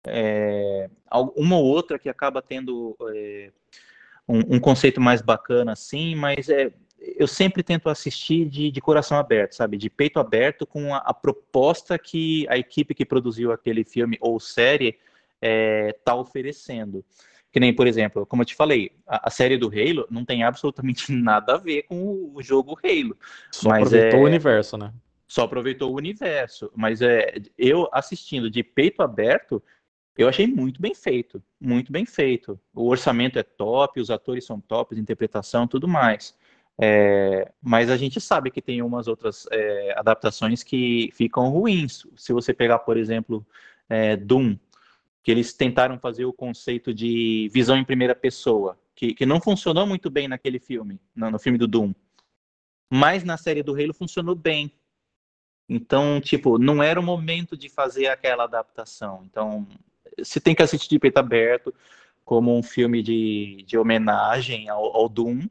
É, 0.07 0.89
uma 1.35 1.57
ou 1.57 1.65
outra 1.65 1.99
que 1.99 2.09
acaba 2.09 2.41
tendo 2.41 2.95
é, 3.13 3.51
um, 4.27 4.55
um, 4.55 4.59
conceito 4.59 5.01
mais 5.01 5.21
bacana, 5.21 5.73
assim, 5.73 6.15
mas 6.15 6.49
é, 6.49 6.71
eu 6.99 7.27
sempre 7.27 7.63
tento 7.63 7.89
assistir 7.89 8.45
de, 8.45 8.71
de 8.71 8.81
coração 8.81 9.17
aberto, 9.17 9.53
sabe? 9.53 9.77
De 9.77 9.89
peito 9.89 10.19
aberto 10.19 10.65
com 10.65 10.93
a, 10.93 10.99
a, 10.99 11.13
proposta 11.13 11.97
que 11.97 12.45
a 12.49 12.57
equipe 12.57 12.93
que 12.93 13.05
produziu 13.05 13.51
aquele 13.51 13.83
filme 13.83 14.17
ou 14.21 14.39
série 14.39 14.97
está 15.41 16.13
é, 16.13 16.15
oferecendo. 16.15 17.03
Que 17.51 17.59
nem, 17.59 17.73
por 17.73 17.87
exemplo, 17.87 18.25
como 18.25 18.43
eu 18.43 18.45
te 18.45 18.55
falei, 18.55 18.91
a, 19.07 19.27
a, 19.27 19.31
série 19.31 19.57
do 19.57 19.67
Halo 19.67 20.07
não 20.09 20.23
tem 20.23 20.43
absolutamente 20.43 21.11
nada 21.13 21.55
a 21.55 21.57
ver 21.57 21.83
com 21.83 22.01
o, 22.01 22.35
o 22.35 22.43
jogo 22.43 22.77
Halo. 22.83 23.17
Só 23.51 23.69
mas 23.69 23.87
aproveitou 23.87 24.19
é... 24.19 24.23
o 24.23 24.25
universo, 24.25 24.77
né? 24.77 24.93
só 25.29 25.43
aproveitou 25.43 25.91
o 25.91 25.95
universo. 25.95 26.71
Mas 26.75 27.03
é, 27.03 27.35
eu 27.55 27.87
assistindo 27.93 28.49
de 28.49 28.63
peito 28.63 29.03
aberto, 29.03 29.63
eu 30.19 30.27
achei 30.27 30.45
muito 30.45 30.81
bem 30.81 30.93
feito, 30.93 31.41
muito 31.61 31.93
bem 31.93 32.05
feito. 32.05 32.59
O 32.73 32.89
orçamento 32.89 33.39
é 33.39 33.43
top, 33.43 34.01
os 34.01 34.11
atores 34.11 34.45
são 34.45 34.59
top, 34.59 34.93
a 34.93 34.99
interpretação, 34.99 35.65
tudo 35.65 35.87
mais. 35.87 36.37
É, 36.77 37.49
mas 37.61 37.89
a 37.89 37.95
gente 37.95 38.19
sabe 38.19 38.51
que 38.51 38.61
tem 38.61 38.81
umas 38.81 39.07
outras 39.07 39.47
é, 39.49 39.97
adaptações 39.97 40.61
que 40.61 41.09
ficam 41.13 41.47
ruins. 41.49 42.05
Se 42.17 42.33
você 42.33 42.53
pegar, 42.53 42.79
por 42.79 42.97
exemplo, 42.97 43.47
é, 43.87 44.17
Doom, 44.17 44.57
que 45.23 45.31
eles 45.31 45.53
tentaram 45.53 45.97
fazer 45.97 46.25
o 46.25 46.33
conceito 46.33 46.93
de 46.93 47.49
visão 47.53 47.77
em 47.77 47.85
primeira 47.85 48.13
pessoa, 48.13 48.77
que, 48.93 49.13
que 49.13 49.25
não 49.25 49.39
funcionou 49.39 49.87
muito 49.87 50.09
bem 50.09 50.27
naquele 50.27 50.59
filme, 50.59 50.99
no, 51.15 51.31
no 51.31 51.39
filme 51.39 51.57
do 51.57 51.67
Doom. 51.67 51.93
Mas 52.91 53.23
na 53.23 53.37
série 53.37 53.63
do 53.63 53.73
Halo 53.73 53.93
funcionou 53.93 54.35
bem. 54.35 54.69
Então, 55.69 56.19
tipo, 56.19 56.57
não 56.57 56.83
era 56.83 56.99
o 56.99 57.03
momento 57.03 57.55
de 57.55 57.69
fazer 57.69 58.07
aquela 58.07 58.43
adaptação. 58.43 59.23
Então, 59.29 59.65
você 60.23 60.39
tem 60.39 60.55
que 60.55 60.63
assistir 60.63 60.89
de 60.89 60.99
peito 60.99 61.17
aberto, 61.17 61.73
como 62.23 62.55
um 62.55 62.61
filme 62.61 63.01
de, 63.01 63.63
de 63.65 63.77
homenagem 63.77 64.69
ao, 64.69 64.95
ao 64.95 65.09
Doom. 65.09 65.47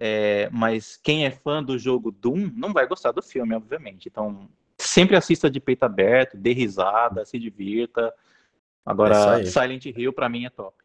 É, 0.00 0.48
mas 0.52 0.96
quem 0.96 1.26
é 1.26 1.30
fã 1.30 1.62
do 1.62 1.76
jogo 1.76 2.12
Doom 2.12 2.52
não 2.54 2.72
vai 2.72 2.86
gostar 2.86 3.12
do 3.12 3.22
filme, 3.22 3.54
obviamente. 3.54 4.08
Então, 4.08 4.48
sempre 4.78 5.16
assista 5.16 5.50
de 5.50 5.58
peito 5.58 5.82
aberto, 5.82 6.36
dê 6.36 6.52
risada, 6.52 7.24
se 7.24 7.38
divirta. 7.38 8.14
Agora, 8.86 9.40
é 9.40 9.44
Silent 9.44 9.86
Hill, 9.86 10.12
para 10.12 10.28
mim, 10.28 10.44
é 10.46 10.50
top. 10.50 10.76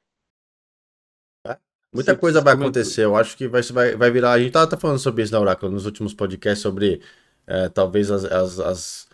É, 1.48 1.58
muita 1.94 2.18
coisa 2.18 2.42
vai 2.42 2.54
acontecer. 2.54 3.06
Eu 3.06 3.16
acho 3.16 3.38
que 3.38 3.48
vai, 3.48 3.62
vai, 3.62 3.96
vai 3.96 4.12
virar. 4.12 4.32
A 4.32 4.40
gente 4.40 4.52
tava, 4.52 4.78
falando 4.78 5.00
sobre 5.00 5.24
isso 5.24 5.32
na 5.32 5.40
Oracle 5.40 5.70
nos 5.70 5.86
últimos 5.86 6.14
podcasts 6.14 6.62
sobre 6.62 7.02
é, 7.46 7.70
talvez 7.70 8.10
as, 8.10 8.26
as, 8.26 8.60
as, 8.60 9.10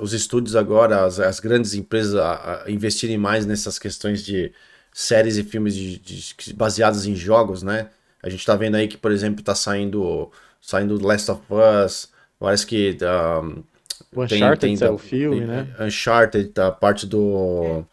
os 0.00 0.12
estúdios 0.12 0.54
agora, 0.54 1.04
as, 1.04 1.18
as 1.18 1.40
grandes 1.40 1.74
empresas 1.74 2.14
a, 2.14 2.64
a 2.64 2.70
investirem 2.70 3.16
mais 3.16 3.46
nessas 3.46 3.78
questões 3.78 4.24
de 4.24 4.52
séries 4.92 5.36
e 5.36 5.42
filmes 5.42 5.74
de, 5.74 5.98
de, 5.98 6.54
baseados 6.54 7.06
em 7.06 7.14
jogos, 7.14 7.62
né? 7.62 7.90
A 8.22 8.28
gente 8.28 8.44
tá 8.44 8.54
vendo 8.54 8.76
aí 8.76 8.86
que, 8.86 8.98
por 8.98 9.10
exemplo, 9.10 9.42
tá 9.42 9.54
saindo 9.54 10.30
saindo 10.60 11.02
Last 11.02 11.30
of 11.30 11.42
Us, 11.50 12.10
parece 12.38 12.66
que 12.66 12.98
um, 13.42 13.62
o 14.14 14.22
Uncharted 14.24 14.60
tem, 14.60 14.76
tem, 14.76 14.88
é 14.88 14.90
o 14.90 14.98
filme, 14.98 15.38
tem, 15.38 15.46
né? 15.46 15.74
Uncharted, 15.80 16.52
a 16.60 16.70
parte 16.70 17.06
do 17.06 17.84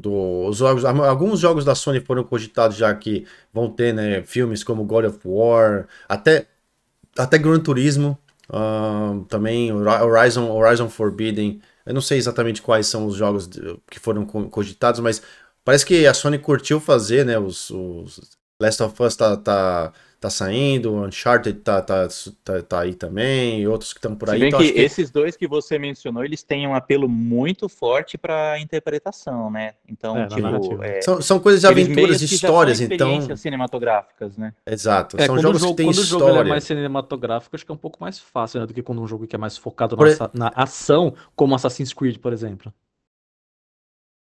do 0.00 0.46
os 0.46 0.58
jogos, 0.58 0.84
alguns 0.84 1.40
jogos 1.40 1.64
da 1.64 1.74
Sony 1.74 2.00
foram 2.00 2.24
cogitados 2.24 2.76
já 2.76 2.94
que 2.94 3.26
vão 3.52 3.70
ter, 3.70 3.92
né, 3.92 4.22
filmes 4.22 4.64
como 4.64 4.84
God 4.84 5.06
of 5.06 5.18
War, 5.24 5.86
até 6.08 6.46
até 7.16 7.38
Gran 7.38 7.60
Turismo 7.60 8.18
Uh, 8.52 9.24
também 9.26 9.72
Horizon, 9.72 10.50
Horizon 10.50 10.88
Forbidden. 10.88 11.60
Eu 11.86 11.94
não 11.94 12.02
sei 12.02 12.18
exatamente 12.18 12.60
quais 12.60 12.86
são 12.86 13.06
os 13.06 13.16
jogos 13.16 13.48
que 13.90 13.98
foram 13.98 14.26
cogitados, 14.26 15.00
mas 15.00 15.22
parece 15.64 15.86
que 15.86 16.06
a 16.06 16.12
Sony 16.14 16.38
curtiu 16.38 16.78
fazer, 16.78 17.24
né? 17.24 17.38
Os, 17.38 17.70
os 17.70 18.20
Last 18.60 18.82
of 18.82 19.02
Us 19.02 19.16
tá, 19.16 19.36
tá, 19.36 19.92
tá 20.22 20.30
saindo, 20.30 20.94
Uncharted 20.94 21.58
tá, 21.58 21.82
tá, 21.82 22.06
tá, 22.44 22.62
tá 22.62 22.80
aí 22.80 22.94
também, 22.94 23.66
outros 23.66 23.92
que 23.92 23.98
estão 23.98 24.14
por 24.14 24.30
aí. 24.30 24.36
Se 24.36 24.40
bem 24.40 24.48
então, 24.50 24.60
que, 24.60 24.72
que, 24.72 24.80
esses 24.80 25.10
dois 25.10 25.36
que 25.36 25.48
você 25.48 25.80
mencionou, 25.80 26.24
eles 26.24 26.44
têm 26.44 26.64
um 26.64 26.76
apelo 26.76 27.08
muito 27.08 27.68
forte 27.68 28.16
para 28.16 28.56
interpretação, 28.60 29.50
né? 29.50 29.72
Então, 29.88 30.16
é, 30.16 30.28
tipo, 30.28 30.82
é, 30.84 31.02
são, 31.02 31.20
são 31.20 31.40
coisas 31.40 31.62
de 31.62 31.66
aventuras, 31.66 32.20
de 32.20 32.26
histórias, 32.26 32.80
então. 32.80 33.36
cinematográficas, 33.36 34.36
né? 34.36 34.54
Exato. 34.64 35.20
É, 35.20 35.26
são 35.26 35.36
jogos 35.40 35.60
jogo, 35.60 35.72
que 35.74 35.82
têm 35.82 35.90
história. 35.90 36.08
Quando 36.08 36.22
o 36.22 36.34
jogo 36.34 36.46
é 36.46 36.48
mais 36.48 36.64
cinematográfico, 36.64 37.56
acho 37.56 37.66
que 37.66 37.72
é 37.72 37.74
um 37.74 37.78
pouco 37.78 37.98
mais 38.00 38.20
fácil, 38.20 38.60
né, 38.60 38.66
do 38.66 38.72
que 38.72 38.82
quando 38.82 39.02
um 39.02 39.08
jogo 39.08 39.26
que 39.26 39.34
é 39.34 39.38
mais 39.38 39.56
focado 39.56 39.96
na, 39.96 40.30
na 40.32 40.52
ação, 40.54 41.14
como 41.34 41.56
Assassin's 41.56 41.92
Creed, 41.92 42.18
por 42.18 42.32
exemplo. 42.32 42.72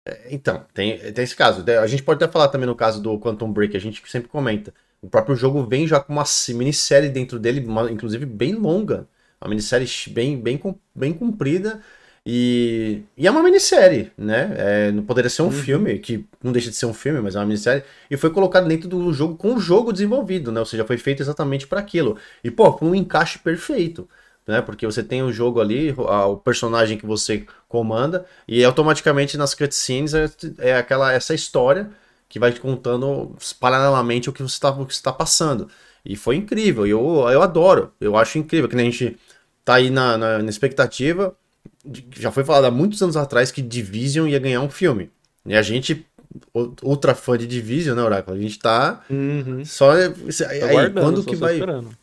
É, 0.07 0.33
então, 0.33 0.65
tem, 0.73 0.97
tem 1.13 1.23
esse 1.23 1.35
caso. 1.35 1.63
A 1.79 1.85
gente 1.85 2.01
pode 2.01 2.23
até 2.23 2.31
falar 2.31 2.47
também 2.47 2.65
no 2.65 2.75
caso 2.75 2.99
do 2.99 3.19
Quantum 3.19 3.53
Break, 3.53 3.77
a 3.77 3.79
gente 3.79 4.01
sempre 4.09 4.27
comenta. 4.27 4.73
O 5.03 5.09
próprio 5.09 5.35
jogo 5.35 5.63
vem 5.65 5.85
já 5.85 5.99
com 5.99 6.13
uma 6.13 6.23
minissérie 6.49 7.09
dentro 7.09 7.37
dele, 7.37 7.65
uma, 7.65 7.91
inclusive 7.91 8.25
bem 8.25 8.55
longa. 8.55 9.05
Uma 9.41 9.49
minissérie 9.49 9.87
bem, 10.07 10.39
bem, 10.39 10.59
bem 10.95 11.13
comprida. 11.13 11.81
E, 12.25 13.01
e 13.17 13.27
é 13.27 13.31
uma 13.31 13.43
minissérie, 13.43 14.13
né? 14.17 14.53
É, 14.57 14.91
não 14.91 15.03
poderia 15.03 15.29
ser 15.29 15.41
um 15.41 15.47
uhum. 15.47 15.51
filme, 15.51 15.99
que 15.99 16.25
não 16.41 16.53
deixa 16.53 16.69
de 16.69 16.77
ser 16.77 16.85
um 16.85 16.93
filme, 16.93 17.19
mas 17.19 17.35
é 17.35 17.39
uma 17.39 17.45
minissérie. 17.45 17.83
E 18.09 18.15
foi 18.15 18.29
colocado 18.29 18.65
dentro 18.65 18.87
do 18.87 19.11
jogo 19.11 19.35
com 19.35 19.55
o 19.55 19.59
jogo 19.59 19.91
desenvolvido, 19.91 20.49
né? 20.49 20.61
Ou 20.61 20.65
seja, 20.65 20.85
foi 20.85 20.97
feito 20.97 21.21
exatamente 21.21 21.67
para 21.67 21.81
aquilo. 21.81 22.17
E, 22.41 22.49
pô, 22.49 22.71
com 22.71 22.91
um 22.91 22.95
encaixe 22.95 23.37
perfeito 23.39 24.07
né? 24.47 24.61
Porque 24.61 24.85
você 24.85 25.01
tem 25.03 25.23
o 25.23 25.31
jogo 25.31 25.61
ali, 25.61 25.93
o 25.97 26.37
personagem 26.37 26.97
que 26.97 27.05
você 27.05 27.45
comanda, 27.67 28.25
e 28.47 28.63
automaticamente 28.63 29.37
nas 29.37 29.53
cutscenes 29.53 30.13
é, 30.13 30.29
é 30.59 30.77
aquela 30.77 31.11
essa 31.13 31.33
história 31.33 31.89
que 32.33 32.39
vai 32.39 32.51
te 32.51 32.59
contando 32.59 33.35
paralelamente 33.59 34.27
o 34.27 34.33
que 34.33 34.41
você 34.41 34.55
está 34.55 34.75
tá 35.03 35.13
passando. 35.13 35.69
E 36.03 36.15
foi 36.15 36.35
incrível, 36.35 36.87
eu, 36.87 37.29
eu 37.29 37.43
adoro, 37.43 37.93
eu 38.01 38.17
acho 38.17 38.39
incrível, 38.39 38.67
que 38.67 38.75
a 38.75 38.79
gente 38.79 39.15
tá 39.63 39.75
aí 39.75 39.91
na, 39.91 40.17
na, 40.17 40.39
na 40.39 40.49
expectativa, 40.49 41.35
de, 41.85 42.03
já 42.19 42.31
foi 42.31 42.43
falado 42.43 42.65
há 42.65 42.71
muitos 42.71 43.03
anos 43.03 43.15
atrás 43.15 43.51
que 43.51 43.61
Division 43.61 44.27
ia 44.27 44.39
ganhar 44.39 44.61
um 44.61 44.69
filme. 44.69 45.11
E 45.45 45.53
a 45.55 45.61
gente, 45.61 46.07
ultra 46.81 47.13
fã 47.13 47.37
de 47.37 47.45
Division, 47.45 47.95
né, 47.95 48.01
Oráculo? 48.01 48.35
A 48.35 48.41
gente 48.41 48.57
tá 48.57 49.03
uhum. 49.11 49.63
só. 49.63 49.91
Aí, 49.91 50.89
quando 50.91 51.23
que 51.23 51.35
vai. 51.35 51.53
Esperando. 51.53 51.95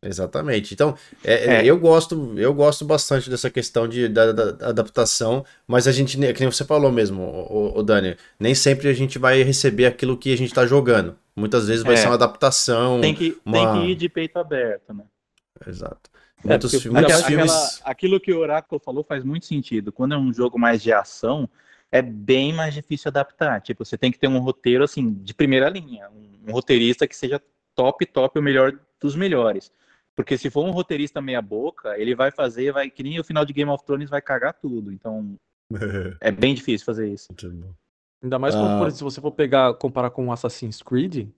Exatamente. 0.00 0.72
Então, 0.74 0.96
é, 1.24 1.56
é. 1.56 1.66
eu 1.66 1.78
gosto, 1.78 2.34
eu 2.36 2.54
gosto 2.54 2.84
bastante 2.84 3.28
dessa 3.28 3.50
questão 3.50 3.88
de, 3.88 4.06
da, 4.06 4.30
da, 4.30 4.68
adaptação, 4.68 5.44
mas 5.66 5.88
a 5.88 5.92
gente, 5.92 6.16
que 6.16 6.40
nem 6.40 6.50
você 6.50 6.64
falou 6.64 6.92
mesmo, 6.92 7.22
o, 7.22 7.78
o, 7.78 7.82
Dani, 7.82 8.16
nem 8.38 8.54
sempre 8.54 8.88
a 8.88 8.92
gente 8.92 9.18
vai 9.18 9.42
receber 9.42 9.86
aquilo 9.86 10.16
que 10.16 10.32
a 10.32 10.36
gente 10.36 10.50
está 10.50 10.64
jogando. 10.64 11.16
Muitas 11.34 11.66
vezes 11.66 11.82
vai 11.82 11.94
é. 11.94 11.96
ser 11.96 12.06
uma 12.06 12.14
adaptação. 12.14 13.00
Tem 13.00 13.14
que, 13.14 13.36
uma... 13.44 13.56
tem 13.56 13.72
que 13.72 13.90
ir 13.92 13.94
de 13.96 14.08
peito 14.08 14.38
aberto, 14.38 14.94
né? 14.94 15.04
Exato. 15.66 16.10
É, 16.44 16.48
muitos, 16.48 16.72
muitos 16.72 17.12
aquela, 17.12 17.24
filmes. 17.24 17.50
Aquela, 17.50 17.90
aquilo 17.90 18.20
que 18.20 18.32
o 18.32 18.38
Oráculo 18.38 18.80
falou 18.80 19.02
faz 19.02 19.24
muito 19.24 19.46
sentido. 19.46 19.90
Quando 19.90 20.14
é 20.14 20.18
um 20.18 20.32
jogo 20.32 20.56
mais 20.58 20.80
de 20.80 20.92
ação, 20.92 21.48
é 21.90 22.00
bem 22.00 22.52
mais 22.52 22.72
difícil 22.72 23.08
adaptar. 23.08 23.60
Tipo, 23.60 23.84
você 23.84 23.98
tem 23.98 24.12
que 24.12 24.18
ter 24.18 24.28
um 24.28 24.38
roteiro 24.38 24.84
assim 24.84 25.12
de 25.12 25.34
primeira 25.34 25.68
linha, 25.68 26.08
um, 26.10 26.50
um 26.50 26.52
roteirista 26.52 27.08
que 27.08 27.16
seja 27.16 27.42
top, 27.74 28.06
top, 28.06 28.38
o 28.38 28.42
melhor 28.42 28.78
dos 29.00 29.16
melhores. 29.16 29.72
Porque 30.18 30.36
se 30.36 30.50
for 30.50 30.64
um 30.66 30.72
roteirista 30.72 31.22
meia 31.22 31.40
boca, 31.40 31.96
ele 31.96 32.12
vai 32.12 32.32
fazer, 32.32 32.72
vai 32.72 32.90
que 32.90 33.04
nem 33.04 33.20
o 33.20 33.24
final 33.24 33.44
de 33.44 33.52
Game 33.52 33.70
of 33.70 33.84
Thrones 33.84 34.10
vai 34.10 34.20
cagar 34.20 34.52
tudo. 34.52 34.92
Então 34.92 35.36
é 36.20 36.32
bem 36.32 36.56
difícil 36.56 36.84
fazer 36.84 37.08
isso. 37.08 37.28
Ainda 38.20 38.36
mais 38.36 38.52
ah. 38.52 38.58
quando, 38.58 38.78
por 38.80 38.88
exemplo, 38.88 38.96
se 38.96 39.04
você 39.04 39.20
for 39.20 39.30
pegar, 39.30 39.74
comparar 39.74 40.10
com 40.10 40.32
Assassin's 40.32 40.82
Creed, 40.82 41.28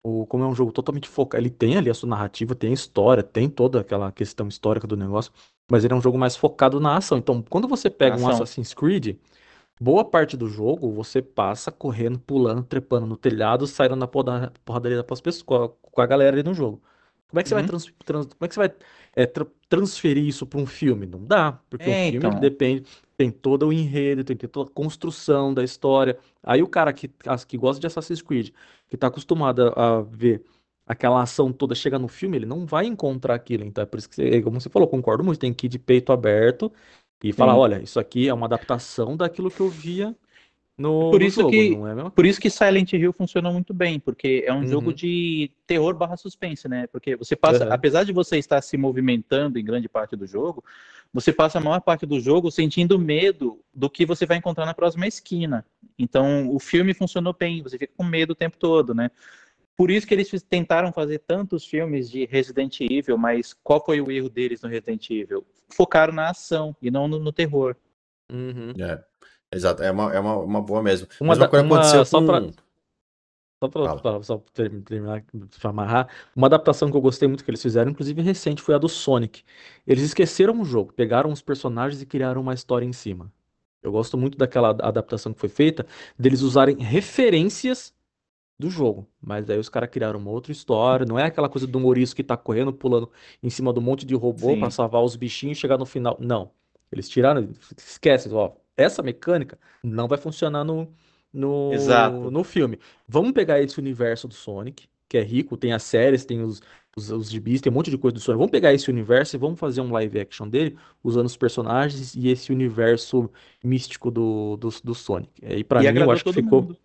o, 0.00 0.24
como 0.26 0.44
é 0.44 0.46
um 0.46 0.54
jogo 0.54 0.70
totalmente 0.70 1.08
focado, 1.08 1.42
ele 1.42 1.50
tem 1.50 1.76
ali 1.76 1.90
a 1.90 1.94
sua 1.94 2.08
narrativa, 2.08 2.54
tem 2.54 2.70
a 2.70 2.74
história, 2.74 3.20
tem 3.20 3.48
toda 3.48 3.80
aquela 3.80 4.12
questão 4.12 4.46
histórica 4.46 4.86
do 4.86 4.96
negócio, 4.96 5.32
mas 5.68 5.82
ele 5.82 5.92
é 5.92 5.96
um 5.96 6.00
jogo 6.00 6.16
mais 6.16 6.36
focado 6.36 6.78
na 6.78 6.96
ação. 6.96 7.18
Então, 7.18 7.42
quando 7.42 7.66
você 7.66 7.90
pega 7.90 8.16
um 8.16 8.28
Assassin's 8.28 8.72
Creed, 8.72 9.16
boa 9.80 10.04
parte 10.04 10.36
do 10.36 10.48
jogo 10.48 10.88
você 10.92 11.20
passa 11.20 11.72
correndo, 11.72 12.20
pulando, 12.20 12.62
trepando 12.62 13.06
no 13.06 13.16
telhado, 13.16 13.66
saindo 13.66 13.96
na 13.96 14.06
porradaria 14.06 15.02
com 15.02 15.14
as 15.14 15.20
pessoas, 15.20 15.72
com 15.82 16.00
a 16.00 16.06
galera 16.06 16.36
ali 16.36 16.44
no 16.44 16.54
jogo. 16.54 16.80
Como 17.34 17.40
é 17.40 17.42
que 17.42 17.48
você 17.48 17.54
uhum. 17.56 17.60
vai, 17.62 17.68
trans, 17.68 17.92
trans, 18.04 18.26
como 18.26 18.36
é 18.42 18.48
que 18.48 18.54
você 18.54 18.60
vai 18.60 18.72
é, 19.16 19.26
tra 19.26 19.44
transferir 19.68 20.24
isso 20.24 20.46
para 20.46 20.60
um 20.60 20.66
filme? 20.66 21.04
Não 21.04 21.24
dá, 21.24 21.58
porque 21.68 21.90
é, 21.90 22.08
o 22.08 22.10
filme 22.12 22.16
então... 22.28 22.38
depende, 22.38 22.84
tem 23.16 23.28
todo 23.28 23.66
o 23.66 23.72
enredo, 23.72 24.22
tem, 24.22 24.36
tem 24.36 24.48
toda 24.48 24.70
a 24.70 24.72
construção 24.72 25.52
da 25.52 25.64
história. 25.64 26.16
Aí 26.44 26.62
o 26.62 26.68
cara 26.68 26.92
que, 26.92 27.10
que 27.48 27.58
gosta 27.58 27.80
de 27.80 27.88
Assassin's 27.88 28.22
Creed, 28.22 28.50
que 28.88 28.94
está 28.94 29.08
acostumado 29.08 29.72
a, 29.74 29.96
a 29.96 30.02
ver 30.02 30.44
aquela 30.86 31.20
ação 31.20 31.52
toda 31.52 31.74
chegar 31.74 31.98
no 31.98 32.06
filme, 32.06 32.36
ele 32.36 32.46
não 32.46 32.64
vai 32.64 32.86
encontrar 32.86 33.34
aquilo. 33.34 33.64
Então 33.64 33.82
é 33.82 33.86
por 33.86 33.98
isso 33.98 34.08
que, 34.08 34.14
você, 34.14 34.40
como 34.40 34.60
você 34.60 34.68
falou, 34.68 34.86
concordo 34.86 35.24
muito, 35.24 35.40
tem 35.40 35.52
que 35.52 35.66
ir 35.66 35.70
de 35.70 35.78
peito 35.78 36.12
aberto 36.12 36.72
e 37.20 37.32
Sim. 37.32 37.36
falar, 37.36 37.56
olha, 37.56 37.82
isso 37.82 37.98
aqui 37.98 38.28
é 38.28 38.34
uma 38.34 38.46
adaptação 38.46 39.16
daquilo 39.16 39.50
que 39.50 39.60
eu 39.60 39.68
via 39.68 40.14
no, 40.76 41.10
por 41.10 41.22
isso 41.22 41.40
no 41.42 41.52
jogo, 41.52 41.86
que, 41.86 42.06
é 42.06 42.10
por 42.10 42.26
isso 42.26 42.40
que 42.40 42.50
Silent 42.50 42.92
Hill 42.92 43.12
funciona 43.12 43.50
muito 43.50 43.72
bem, 43.72 44.00
porque 44.00 44.42
é 44.44 44.52
um 44.52 44.58
uhum. 44.58 44.66
jogo 44.66 44.92
de 44.92 45.50
terror 45.66 45.94
barra 45.94 46.16
suspense, 46.16 46.68
né? 46.68 46.88
Porque 46.88 47.14
você 47.14 47.36
passa, 47.36 47.64
uhum. 47.64 47.72
apesar 47.72 48.04
de 48.04 48.12
você 48.12 48.38
estar 48.38 48.60
se 48.60 48.76
movimentando 48.76 49.58
em 49.58 49.64
grande 49.64 49.88
parte 49.88 50.16
do 50.16 50.26
jogo, 50.26 50.64
você 51.12 51.32
passa 51.32 51.58
a 51.58 51.60
maior 51.60 51.80
parte 51.80 52.04
do 52.04 52.18
jogo 52.18 52.50
sentindo 52.50 52.98
medo 52.98 53.60
do 53.72 53.88
que 53.88 54.04
você 54.04 54.26
vai 54.26 54.38
encontrar 54.38 54.66
na 54.66 54.74
próxima 54.74 55.06
esquina. 55.06 55.64
Então, 55.96 56.52
o 56.52 56.58
filme 56.58 56.92
funcionou 56.92 57.32
bem, 57.38 57.62
você 57.62 57.78
fica 57.78 57.92
com 57.96 58.02
medo 58.02 58.32
o 58.32 58.36
tempo 58.36 58.56
todo, 58.58 58.92
né? 58.92 59.12
Por 59.76 59.92
isso 59.92 60.06
que 60.06 60.14
eles 60.14 60.30
tentaram 60.42 60.92
fazer 60.92 61.20
tantos 61.20 61.64
filmes 61.64 62.10
de 62.10 62.24
Resident 62.26 62.80
Evil, 62.80 63.16
mas 63.16 63.52
qual 63.52 63.84
foi 63.84 64.00
o 64.00 64.10
erro 64.10 64.28
deles 64.28 64.62
no 64.62 64.68
Resident 64.68 65.08
Evil? 65.10 65.44
Focaram 65.68 66.12
na 66.12 66.30
ação 66.30 66.76
e 66.82 66.90
não 66.90 67.06
no, 67.06 67.20
no 67.20 67.32
terror. 67.32 67.76
Uhum. 68.32 68.72
É. 68.78 69.02
Exato, 69.54 69.82
é 69.82 69.90
uma, 69.90 70.12
é 70.12 70.20
uma, 70.20 70.36
uma 70.38 70.62
boa 70.62 70.82
mesmo. 70.82 71.06
Uma, 71.20 71.36
da, 71.36 71.48
uma 71.48 71.60
aconteceu 71.60 72.04
só 72.04 72.20
com... 72.20 72.26
Pra... 72.26 72.42
Só 73.62 73.68
para 73.68 74.22
só 74.22 74.42
terminar, 74.52 75.24
para 75.58 75.70
amarrar, 75.70 76.08
uma 76.36 76.48
adaptação 76.48 76.90
que 76.90 76.96
eu 76.96 77.00
gostei 77.00 77.26
muito 77.26 77.42
que 77.42 77.50
eles 77.50 77.62
fizeram, 77.62 77.90
inclusive 77.90 78.20
recente, 78.20 78.60
foi 78.60 78.74
a 78.74 78.78
do 78.78 78.88
Sonic. 78.88 79.42
Eles 79.86 80.02
esqueceram 80.02 80.60
o 80.60 80.64
jogo, 80.64 80.92
pegaram 80.92 81.32
os 81.32 81.40
personagens 81.40 82.02
e 82.02 82.06
criaram 82.06 82.42
uma 82.42 82.52
história 82.52 82.84
em 82.84 82.92
cima. 82.92 83.32
Eu 83.82 83.92
gosto 83.92 84.18
muito 84.18 84.36
daquela 84.36 84.70
adaptação 84.70 85.32
que 85.32 85.40
foi 85.40 85.48
feita, 85.48 85.86
deles 86.18 86.42
usarem 86.42 86.76
referências 86.78 87.94
do 88.58 88.70
jogo. 88.70 89.06
Mas 89.20 89.48
aí 89.48 89.58
os 89.58 89.68
caras 89.68 89.90
criaram 89.90 90.18
uma 90.18 90.30
outra 90.30 90.52
história. 90.52 91.06
Não 91.06 91.18
é 91.18 91.24
aquela 91.24 91.48
coisa 91.48 91.66
do 91.66 91.80
Maurício 91.80 92.16
que 92.16 92.24
tá 92.24 92.36
correndo, 92.36 92.72
pulando 92.72 93.10
em 93.42 93.50
cima 93.50 93.72
de 93.72 93.78
um 93.78 93.82
monte 93.82 94.06
de 94.06 94.14
robô 94.14 94.56
para 94.56 94.70
salvar 94.70 95.02
os 95.02 95.16
bichinhos 95.16 95.58
e 95.58 95.60
chegar 95.60 95.78
no 95.78 95.86
final. 95.86 96.16
Não. 96.20 96.50
Eles 96.90 97.08
tiraram, 97.08 97.50
esquece, 97.76 98.28
ó, 98.32 98.52
essa 98.76 99.02
mecânica 99.02 99.58
não 99.82 100.08
vai 100.08 100.18
funcionar 100.18 100.64
no, 100.64 100.88
no, 101.32 101.72
Exato. 101.72 102.30
no 102.30 102.44
filme. 102.44 102.78
Vamos 103.08 103.32
pegar 103.32 103.60
esse 103.60 103.78
universo 103.78 104.28
do 104.28 104.34
Sonic, 104.34 104.88
que 105.08 105.18
é 105.18 105.22
rico, 105.22 105.56
tem 105.56 105.72
as 105.72 105.82
séries, 105.82 106.24
tem 106.24 106.42
os, 106.42 106.60
os, 106.96 107.10
os 107.10 107.30
gibis, 107.30 107.60
tem 107.60 107.70
um 107.70 107.74
monte 107.74 107.90
de 107.90 107.98
coisa 107.98 108.14
do 108.14 108.20
Sonic. 108.20 108.38
Vamos 108.38 108.50
pegar 108.50 108.72
esse 108.72 108.90
universo 108.90 109.36
e 109.36 109.38
vamos 109.38 109.58
fazer 109.58 109.80
um 109.80 109.92
live 109.92 110.20
action 110.20 110.48
dele, 110.48 110.76
usando 111.02 111.26
os 111.26 111.36
personagens 111.36 112.14
e 112.14 112.28
esse 112.28 112.52
universo 112.52 113.30
místico 113.62 114.10
do, 114.10 114.56
do, 114.56 114.68
do 114.82 114.94
Sonic. 114.94 115.32
E 115.42 115.64
para 115.64 115.80
mim, 115.80 115.98
eu 115.98 116.10
acho 116.10 116.24
que 116.24 116.32
ficou. 116.32 116.76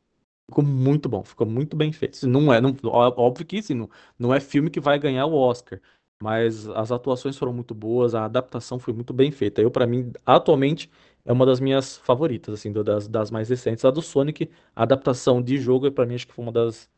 Ficou 0.50 0.64
muito 0.64 1.08
bom, 1.08 1.24
ficou 1.24 1.46
muito 1.46 1.78
bem 1.78 1.92
feito. 1.92 2.28
Não 2.28 2.52
é, 2.52 2.60
não, 2.60 2.76
óbvio 2.84 3.46
que 3.46 3.60
assim, 3.60 3.76
não, 3.76 3.88
não 4.18 4.34
é 4.34 4.40
filme 4.40 4.72
que 4.72 4.80
vai 4.80 4.98
ganhar 4.98 5.28
o 5.28 5.36
Oscar, 5.36 5.80
mas 6.22 6.68
as 6.70 6.92
atuações 6.92 7.38
foram 7.38 7.54
muito 7.54 7.76
boas, 7.76 8.16
a 8.16 8.26
adaptação 8.26 8.80
foi 8.80 8.94
muito 8.94 9.14
bem 9.14 9.32
feita. 9.32 9.62
Eu, 9.62 9.70
para 9.70 9.86
mim, 9.86 10.12
atualmente, 10.26 10.90
é 11.26 11.32
uma 11.32 11.46
das 11.46 11.60
minhas 11.60 11.98
favoritas, 11.98 12.54
assim, 12.54 12.72
das, 12.72 13.08
das 13.08 13.32
mais 13.32 13.50
recentes. 13.50 13.86
A 13.86 13.92
do 13.92 14.02
Sonic, 14.02 14.50
a 14.76 14.84
adaptação 14.84 15.42
de 15.42 15.58
jogo, 15.58 15.88
é 15.88 15.92
para 15.92 16.06
mim, 16.06 16.16
acho 16.16 16.28
que 16.28 16.34
foi 16.34 16.44
uma 16.44 16.52
das. 16.52 16.90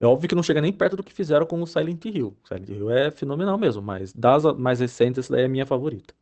É 0.00 0.06
óbvio 0.06 0.28
que 0.28 0.34
não 0.34 0.42
chega 0.42 0.60
nem 0.60 0.72
perto 0.72 0.96
do 0.96 1.02
que 1.02 1.12
fizeram 1.12 1.46
com 1.46 1.60
o 1.62 1.66
Silent 1.66 2.04
Hill. 2.04 2.36
Silent 2.44 2.68
Hill 2.68 2.90
é 2.90 3.10
fenomenal 3.10 3.56
mesmo, 3.56 3.82
mas 3.82 4.12
das 4.12 4.44
mais 4.56 4.80
recentes, 4.80 5.20
essa 5.20 5.32
daí 5.32 5.42
é 5.42 5.46
a 5.46 5.48
minha 5.48 5.64
favorita. 5.64 6.14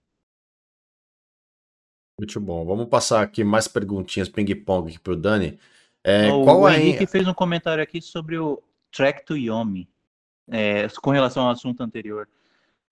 Muito 2.19 2.41
bom. 2.41 2.65
Vamos 2.65 2.89
passar 2.89 3.23
aqui 3.23 3.43
mais 3.43 3.67
perguntinhas 3.67 4.29
ping-pong 4.29 4.89
aqui 4.89 5.01
pro 5.01 5.17
Dani. 5.17 5.59
É, 6.05 6.31
o 6.31 6.45
qual 6.45 6.61
o 6.61 6.69
é 6.69 6.79
Henrique 6.79 7.07
fez 7.07 7.27
um 7.27 7.35
comentário 7.35 7.83
aqui 7.83 8.01
sobre 8.01 8.39
o 8.39 8.63
Track 8.93 9.25
to 9.25 9.37
Yomi, 9.37 9.89
é, 10.49 10.87
com 11.03 11.11
relação 11.11 11.45
ao 11.45 11.51
assunto 11.51 11.83
anterior. 11.83 12.29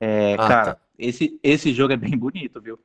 É, 0.01 0.35
ah, 0.35 0.37
cara, 0.49 0.75
tá. 0.75 0.81
esse, 0.99 1.39
esse 1.43 1.73
jogo 1.73 1.93
é 1.93 1.97
bem 1.97 2.17
bonito, 2.19 2.61
viu? 2.61 2.79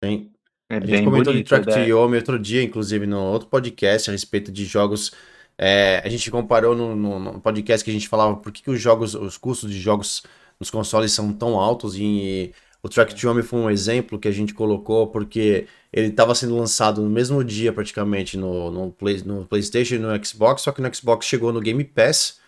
Tem, 0.00 0.32
é 0.70 0.76
a 0.76 0.86
gente 0.86 1.04
comentou 1.04 1.32
bonito, 1.32 1.44
de 1.44 1.48
Track 1.48 1.66
to 1.66 1.80
Yomi 1.80 2.16
outro 2.16 2.38
dia, 2.38 2.62
inclusive, 2.62 3.06
no 3.06 3.20
outro 3.20 3.48
podcast 3.48 4.08
a 4.08 4.12
respeito 4.12 4.50
de 4.50 4.64
jogos. 4.64 5.12
É, 5.58 6.00
a 6.04 6.08
gente 6.08 6.30
comparou 6.30 6.74
no, 6.74 6.96
no, 6.96 7.18
no, 7.18 7.40
podcast 7.40 7.84
que 7.84 7.90
a 7.90 7.92
gente 7.92 8.08
falava 8.08 8.36
por 8.36 8.50
que, 8.50 8.62
que 8.62 8.70
os 8.70 8.80
jogos, 8.80 9.14
os 9.14 9.36
custos 9.36 9.70
de 9.70 9.78
jogos 9.78 10.22
nos 10.58 10.70
consoles 10.70 11.12
são 11.12 11.32
tão 11.32 11.58
altos 11.58 11.96
e 11.98 12.54
o 12.82 12.88
Track 12.88 13.14
to 13.14 13.26
Yomi 13.26 13.42
foi 13.42 13.58
um 13.58 13.70
exemplo 13.70 14.18
que 14.18 14.28
a 14.28 14.32
gente 14.32 14.54
colocou 14.54 15.08
porque 15.08 15.66
ele 15.92 16.08
estava 16.08 16.34
sendo 16.34 16.56
lançado 16.56 17.02
no 17.02 17.10
mesmo 17.10 17.44
dia 17.44 17.74
praticamente 17.74 18.38
no, 18.38 18.70
no, 18.70 18.90
Play, 18.90 19.22
no 19.22 19.44
PlayStation 19.44 19.96
e 19.96 19.98
no 19.98 20.24
Xbox, 20.24 20.62
só 20.62 20.72
que 20.72 20.80
no 20.80 20.94
Xbox 20.94 21.26
chegou 21.26 21.52
no 21.52 21.60
Game 21.60 21.84
Pass 21.84 22.40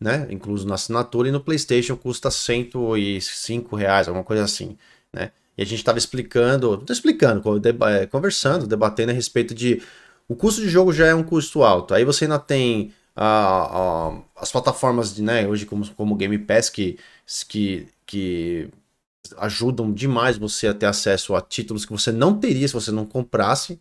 né? 0.00 0.26
Incluso 0.30 0.66
na 0.66 0.76
assinatura, 0.76 1.28
e 1.28 1.32
no 1.32 1.40
PlayStation 1.40 1.96
custa 1.96 2.30
105 2.30 3.76
reais, 3.76 4.08
alguma 4.08 4.24
coisa 4.24 4.42
assim, 4.42 4.78
né? 5.12 5.30
E 5.60 5.62
a 5.62 5.66
gente 5.66 5.80
estava 5.80 5.98
explicando, 5.98 6.78
não 6.78 6.84
explicando, 6.88 7.42
é, 7.86 8.06
conversando, 8.06 8.66
debatendo 8.66 9.12
a 9.12 9.14
respeito 9.14 9.54
de 9.54 9.82
o 10.26 10.34
custo 10.34 10.62
de 10.62 10.70
jogo 10.70 10.90
já 10.90 11.08
é 11.08 11.14
um 11.14 11.22
custo 11.22 11.62
alto. 11.62 11.92
Aí 11.92 12.02
você 12.02 12.24
ainda 12.24 12.38
tem 12.38 12.94
as 13.14 14.50
plataformas 14.50 15.14
de, 15.14 15.20
né, 15.20 15.46
hoje 15.46 15.66
como, 15.66 15.86
como 15.90 16.16
Game 16.16 16.38
Pass 16.38 16.70
que, 16.70 16.98
que, 17.46 17.86
que 18.06 18.70
ajudam 19.36 19.92
demais 19.92 20.38
você 20.38 20.66
a 20.66 20.72
ter 20.72 20.86
acesso 20.86 21.34
a 21.36 21.42
títulos 21.42 21.84
que 21.84 21.92
você 21.92 22.10
não 22.10 22.38
teria 22.38 22.66
se 22.66 22.72
você 22.72 22.90
não 22.90 23.04
comprasse, 23.04 23.78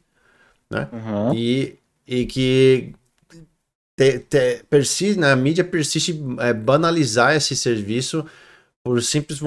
né? 0.70 0.90
Uhum. 0.92 1.34
E, 1.34 1.80
e 2.06 2.26
que 2.26 2.94
te, 3.96 4.20
te, 4.20 4.66
persiste, 4.70 5.18
né, 5.18 5.32
a 5.32 5.36
mídia 5.38 5.64
persiste 5.64 6.22
é, 6.40 6.52
banalizar 6.52 7.38
esse 7.38 7.56
serviço 7.56 8.26
por 8.84 9.02
simples 9.02 9.40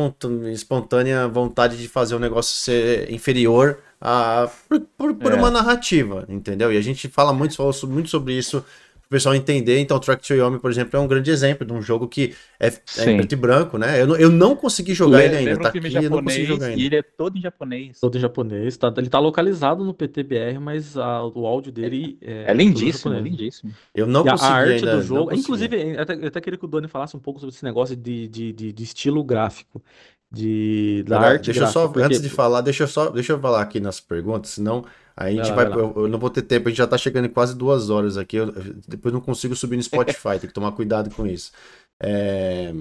espontânea 0.53 1.27
vontade 1.27 1.77
de 1.77 1.89
fazer 1.89 2.15
o 2.15 2.19
negócio 2.19 2.55
ser 2.57 3.11
inferior 3.11 3.79
a, 4.01 4.51
por, 4.69 4.81
por, 4.97 5.15
por 5.15 5.33
é. 5.33 5.37
uma 5.37 5.51
narrativa, 5.51 6.25
entendeu? 6.29 6.73
E 6.73 6.77
a 6.77 6.83
gente 6.83 7.09
fala 7.09 7.33
muito, 7.33 7.57
falou 7.57 7.75
muito 7.85 8.11
sobre 8.11 8.35
isso 8.35 8.65
pessoal 9.13 9.35
entender. 9.35 9.79
Então, 9.79 9.99
Track 9.99 10.27
to 10.27 10.35
Yomi, 10.35 10.59
por 10.59 10.71
exemplo, 10.71 10.99
é 10.99 11.01
um 11.01 11.07
grande 11.07 11.31
exemplo 11.31 11.67
de 11.67 11.73
um 11.73 11.81
jogo 11.81 12.09
que 12.09 12.35
é, 12.59 12.69
é 12.69 13.15
preto 13.15 13.33
e 13.33 13.37
branco, 13.37 13.79
né? 13.79 14.01
Eu, 14.01 14.17
eu 14.17 14.31
não 14.31 14.57
consegui 14.57 14.95
jogar 14.95 15.19
Le, 15.19 15.25
ele 15.25 15.37
ainda, 15.37 15.61
tá 15.61 15.69
aqui, 15.69 15.81
japonês, 15.81 16.05
eu 16.05 16.11
não 16.11 16.23
consegui 16.23 16.47
jogar 16.47 16.67
ainda. 16.67 16.81
E 16.81 16.87
ele 16.87 16.97
é 16.97 17.03
todo 17.03 17.39
em 17.39 17.41
japonês. 17.41 18.01
Todo 18.01 18.17
em 18.17 18.21
japonês. 18.21 18.77
Tá, 18.77 18.93
ele 18.97 19.09
tá 19.09 19.19
localizado 19.19 19.85
no 19.85 19.95
PTBR, 19.95 20.59
mas 20.59 20.97
a, 20.97 21.25
o 21.25 21.47
áudio 21.47 21.71
dele 21.71 22.19
é. 22.21 22.51
É 22.51 22.55
lindíssimo, 22.55 23.15
é 23.15 23.21
lindíssimo. 23.21 23.73
Eu 23.95 24.07
não 24.07 24.27
e 24.27 24.31
consegui 24.31 24.51
a 24.51 24.55
arte 24.55 24.73
ainda, 24.73 24.97
do 24.97 25.03
jogo. 25.03 25.35
Inclusive, 25.35 25.99
até, 25.99 26.15
eu 26.15 26.27
até 26.27 26.41
queria 26.41 26.59
que 26.59 26.65
o 26.65 26.69
Doni 26.69 26.89
falasse 26.89 27.17
um 27.17 27.21
pouco 27.21 27.39
sobre 27.39 27.55
esse 27.55 27.65
negócio 27.65 27.95
de, 27.95 28.27
de, 28.29 28.53
de, 28.53 28.73
de 28.73 28.83
estilo 28.83 29.23
gráfico. 29.23 29.83
De, 30.31 31.05
da 31.07 31.21
arte 31.21 31.47
deixa 31.47 31.61
gráfica, 31.61 31.79
eu 31.79 31.83
só, 31.83 31.89
porque... 31.93 32.07
antes 32.07 32.23
de 32.23 32.31
falar, 32.31 32.63
deixa 32.63 32.85
eu 32.85 32.89
só, 32.89 33.11
deixa 33.11 33.35
eu 33.35 33.39
falar 33.39 33.61
aqui 33.61 33.79
nas 33.79 34.01
perguntas, 34.01 34.53
senão 34.53 34.83
a 35.17 35.31
gente 35.31 35.53
vai. 35.53 35.69
vai 35.69 35.79
eu, 35.79 35.93
eu, 35.97 36.09
não 36.09 36.19
vou 36.19 36.31
ter 36.31 36.43
tempo, 36.43 36.69
a 36.69 36.71
gente 36.71 36.79
já 36.79 36.87
tá 36.87 36.99
chegando 36.99 37.27
em 37.27 37.33
quase 37.33 37.57
duas 37.57 37.91
horas 37.91 38.17
aqui. 38.17 38.37
Eu, 38.37 38.53
depois 38.87 39.13
não 39.13 39.21
consigo 39.21 39.55
subir 39.55 39.77
no 39.77 39.83
Spotify, 39.83 40.39
tem 40.39 40.49
que 40.49 40.55
tomar 40.55 40.73
cuidado 40.73 41.15
com 41.15 41.27
isso. 41.27 41.53
É... 42.01 42.73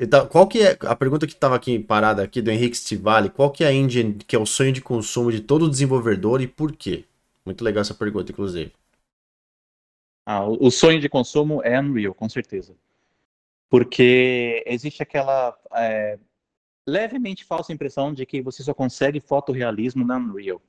Então, 0.00 0.26
qual 0.28 0.46
que 0.46 0.62
é 0.62 0.78
a 0.82 0.94
pergunta 0.94 1.26
que 1.26 1.32
estava 1.32 1.56
aqui 1.56 1.78
parada 1.78 2.22
aqui 2.22 2.40
do 2.40 2.50
Henrique 2.50 2.76
Stivali? 2.76 3.30
Qual 3.30 3.50
que 3.50 3.64
é 3.64 3.66
a 3.66 3.72
engine 3.72 4.14
que 4.14 4.36
é 4.36 4.38
o 4.38 4.46
sonho 4.46 4.72
de 4.72 4.80
consumo 4.80 5.32
de 5.32 5.40
todo 5.40 5.68
desenvolvedor 5.68 6.40
e 6.40 6.46
por 6.46 6.72
quê? 6.72 7.04
Muito 7.44 7.64
legal 7.64 7.80
essa 7.80 7.94
pergunta, 7.94 8.30
inclusive. 8.30 8.72
Ah, 10.24 10.46
o 10.46 10.70
sonho 10.70 11.00
de 11.00 11.08
consumo 11.08 11.62
é 11.64 11.80
Unreal, 11.80 12.14
com 12.14 12.28
certeza. 12.28 12.76
Porque 13.68 14.62
existe 14.66 15.02
aquela 15.02 15.56
é, 15.74 16.18
levemente 16.88 17.44
falsa 17.44 17.72
impressão 17.72 18.12
de 18.14 18.24
que 18.24 18.40
você 18.40 18.62
só 18.62 18.72
consegue 18.72 19.20
fotorrealismo 19.20 20.04
na 20.06 20.16
Unreal. 20.16 20.60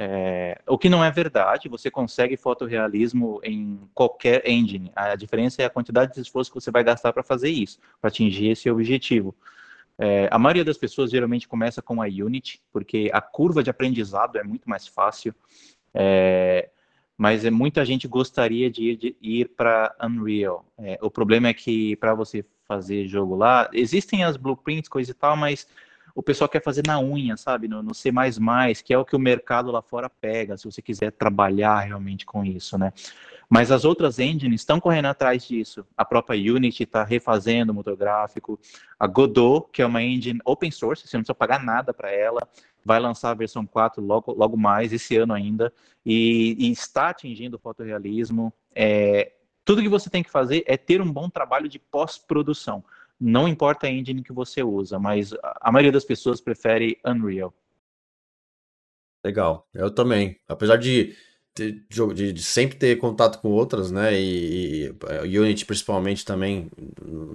É, 0.00 0.60
o 0.68 0.78
que 0.78 0.88
não 0.88 1.04
é 1.04 1.10
verdade, 1.10 1.68
você 1.68 1.90
consegue 1.90 2.36
fotorrealismo 2.36 3.40
em 3.42 3.80
qualquer 3.92 4.48
engine. 4.48 4.92
A 4.94 5.16
diferença 5.16 5.60
é 5.60 5.64
a 5.64 5.70
quantidade 5.70 6.14
de 6.14 6.20
esforço 6.20 6.52
que 6.52 6.60
você 6.60 6.70
vai 6.70 6.84
gastar 6.84 7.12
para 7.12 7.24
fazer 7.24 7.50
isso, 7.50 7.80
para 8.00 8.08
atingir 8.08 8.50
esse 8.50 8.70
objetivo. 8.70 9.34
É, 9.98 10.28
a 10.30 10.38
maioria 10.38 10.64
das 10.64 10.78
pessoas 10.78 11.10
geralmente 11.10 11.48
começa 11.48 11.82
com 11.82 12.00
a 12.00 12.06
Unity, 12.06 12.62
porque 12.72 13.10
a 13.12 13.20
curva 13.20 13.60
de 13.60 13.70
aprendizado 13.70 14.38
é 14.38 14.44
muito 14.44 14.70
mais 14.70 14.86
fácil. 14.86 15.34
É, 15.92 16.70
mas 17.16 17.44
é, 17.44 17.50
muita 17.50 17.84
gente 17.84 18.06
gostaria 18.06 18.70
de 18.70 18.90
ir, 18.92 19.16
ir 19.20 19.48
para 19.48 19.92
Unreal. 20.00 20.64
É, 20.78 20.96
o 21.02 21.10
problema 21.10 21.48
é 21.48 21.54
que 21.54 21.96
para 21.96 22.14
você 22.14 22.44
fazer 22.68 23.08
jogo 23.08 23.34
lá, 23.34 23.68
existem 23.72 24.22
as 24.22 24.36
blueprints, 24.36 24.88
coisa 24.88 25.10
e 25.10 25.14
tal, 25.14 25.36
mas 25.36 25.66
o 26.14 26.22
pessoal 26.22 26.48
quer 26.48 26.62
fazer 26.62 26.82
na 26.86 27.00
unha, 27.00 27.36
sabe? 27.36 27.66
No, 27.66 27.82
no 27.82 27.94
C++, 27.94 28.10
que 28.84 28.92
é 28.92 28.98
o 28.98 29.04
que 29.04 29.16
o 29.16 29.18
mercado 29.18 29.70
lá 29.70 29.80
fora 29.80 30.10
pega, 30.10 30.56
se 30.56 30.64
você 30.64 30.82
quiser 30.82 31.12
trabalhar 31.12 31.80
realmente 31.80 32.26
com 32.26 32.44
isso, 32.44 32.76
né? 32.76 32.92
Mas 33.48 33.70
as 33.70 33.86
outras 33.86 34.18
engines 34.18 34.60
estão 34.60 34.78
correndo 34.78 35.06
atrás 35.06 35.46
disso. 35.46 35.86
A 35.96 36.04
própria 36.04 36.36
Unity 36.36 36.82
está 36.82 37.02
refazendo 37.02 37.72
o 37.72 37.74
motor 37.74 37.96
gráfico. 37.96 38.60
A 39.00 39.06
Godot, 39.06 39.70
que 39.72 39.80
é 39.80 39.86
uma 39.86 40.02
engine 40.02 40.38
open 40.44 40.70
source, 40.70 41.08
você 41.08 41.16
não 41.16 41.22
precisa 41.22 41.34
pagar 41.34 41.64
nada 41.64 41.94
para 41.94 42.10
ela 42.10 42.46
vai 42.88 42.98
lançar 42.98 43.30
a 43.30 43.34
versão 43.34 43.66
4 43.66 44.02
logo, 44.02 44.32
logo 44.32 44.56
mais, 44.56 44.94
esse 44.94 45.14
ano 45.18 45.34
ainda, 45.34 45.70
e, 46.06 46.56
e 46.58 46.72
está 46.72 47.10
atingindo 47.10 47.56
o 47.56 47.60
fotorrealismo. 47.60 48.50
É, 48.74 49.32
tudo 49.68 49.82
que 49.82 49.88
você 49.90 50.08
tem 50.08 50.22
que 50.22 50.30
fazer 50.30 50.64
é 50.66 50.78
ter 50.78 51.02
um 51.02 51.12
bom 51.12 51.28
trabalho 51.28 51.68
de 51.68 51.78
pós-produção. 51.78 52.82
Não 53.20 53.46
importa 53.46 53.86
a 53.86 53.90
engine 53.90 54.22
que 54.22 54.32
você 54.32 54.62
usa, 54.62 54.98
mas 54.98 55.34
a 55.60 55.70
maioria 55.70 55.92
das 55.92 56.06
pessoas 56.06 56.40
prefere 56.40 56.98
Unreal. 57.04 57.52
Legal, 59.22 59.68
eu 59.74 59.90
também. 59.90 60.40
Apesar 60.48 60.78
de, 60.78 61.14
de, 61.54 61.84
de, 62.14 62.32
de 62.32 62.42
sempre 62.42 62.78
ter 62.78 62.96
contato 62.96 63.42
com 63.42 63.50
outras, 63.50 63.90
né, 63.90 64.18
e, 64.18 64.90
e 65.26 65.38
Unity 65.38 65.66
principalmente 65.66 66.24
também 66.24 66.70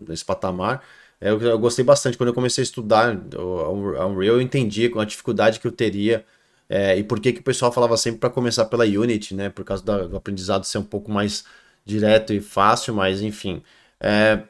nesse 0.08 0.26
patamar, 0.26 0.84
é, 1.22 1.30
eu, 1.30 1.40
eu 1.40 1.60
gostei 1.60 1.86
bastante. 1.86 2.18
Quando 2.18 2.30
eu 2.30 2.34
comecei 2.34 2.64
a 2.64 2.66
estudar 2.66 3.16
a 3.16 4.06
Unreal, 4.08 4.38
eu 4.38 4.42
entendi 4.42 4.92
a 4.98 5.06
dificuldade 5.06 5.60
que 5.60 5.68
eu 5.68 5.72
teria 5.72 6.26
é, 6.68 6.98
e 6.98 7.04
por 7.04 7.20
que, 7.20 7.32
que 7.32 7.42
o 7.42 7.44
pessoal 7.44 7.72
falava 7.72 7.96
sempre 7.96 8.22
para 8.22 8.32
começar 8.32 8.66
pela 8.66 8.86
Unity, 8.86 9.36
né? 9.36 9.52
Por 9.52 9.64
causa 9.64 9.84
do 9.84 10.18
aprendizado 10.18 10.64
ser 10.64 10.80
um 10.80 10.84
pouco 10.84 11.12
mais 11.12 11.46
direto 11.86 12.34
e 12.34 12.40
fácil, 12.40 12.94
mas 12.94 13.22
enfim. 13.22 13.62
É, 14.00 14.44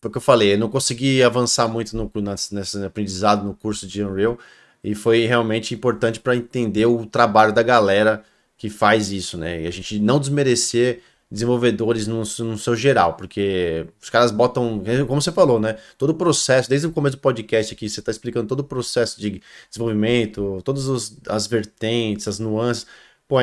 foi 0.00 0.08
o 0.08 0.12
que 0.12 0.18
eu 0.18 0.22
falei, 0.22 0.54
eu 0.54 0.58
não 0.58 0.70
consegui 0.70 1.22
avançar 1.22 1.68
muito 1.68 1.96
no, 1.96 2.10
nesse 2.52 2.84
aprendizado 2.84 3.44
no 3.44 3.54
curso 3.54 3.86
de 3.86 4.02
Unreal 4.02 4.38
e 4.82 4.94
foi 4.94 5.26
realmente 5.26 5.74
importante 5.74 6.18
para 6.20 6.34
entender 6.34 6.86
o 6.86 7.04
trabalho 7.06 7.52
da 7.52 7.62
galera 7.62 8.24
que 8.56 8.70
faz 8.70 9.10
isso, 9.10 9.36
né? 9.38 9.62
E 9.62 9.66
a 9.66 9.70
gente 9.70 9.98
não 9.98 10.18
desmerecer 10.18 11.02
desenvolvedores 11.30 12.06
no, 12.06 12.18
no, 12.18 12.58
seu 12.58 12.74
geral, 12.74 13.14
porque 13.14 13.86
os 14.02 14.10
caras 14.10 14.30
botam, 14.32 14.82
como 15.06 15.22
você 15.22 15.30
falou, 15.30 15.60
né? 15.60 15.78
Todo 15.96 16.10
o 16.10 16.14
processo, 16.14 16.68
desde 16.68 16.86
o 16.86 16.92
começo 16.92 17.16
do 17.16 17.20
podcast 17.20 17.72
aqui, 17.72 17.88
você 17.88 18.00
está 18.00 18.10
explicando 18.10 18.48
todo 18.48 18.60
o 18.60 18.64
processo 18.64 19.20
de 19.20 19.40
desenvolvimento, 19.70 20.60
todas 20.64 21.16
as 21.28 21.46
vertentes, 21.46 22.26
as 22.26 22.38
nuances. 22.38 22.86
Pô, 23.28 23.36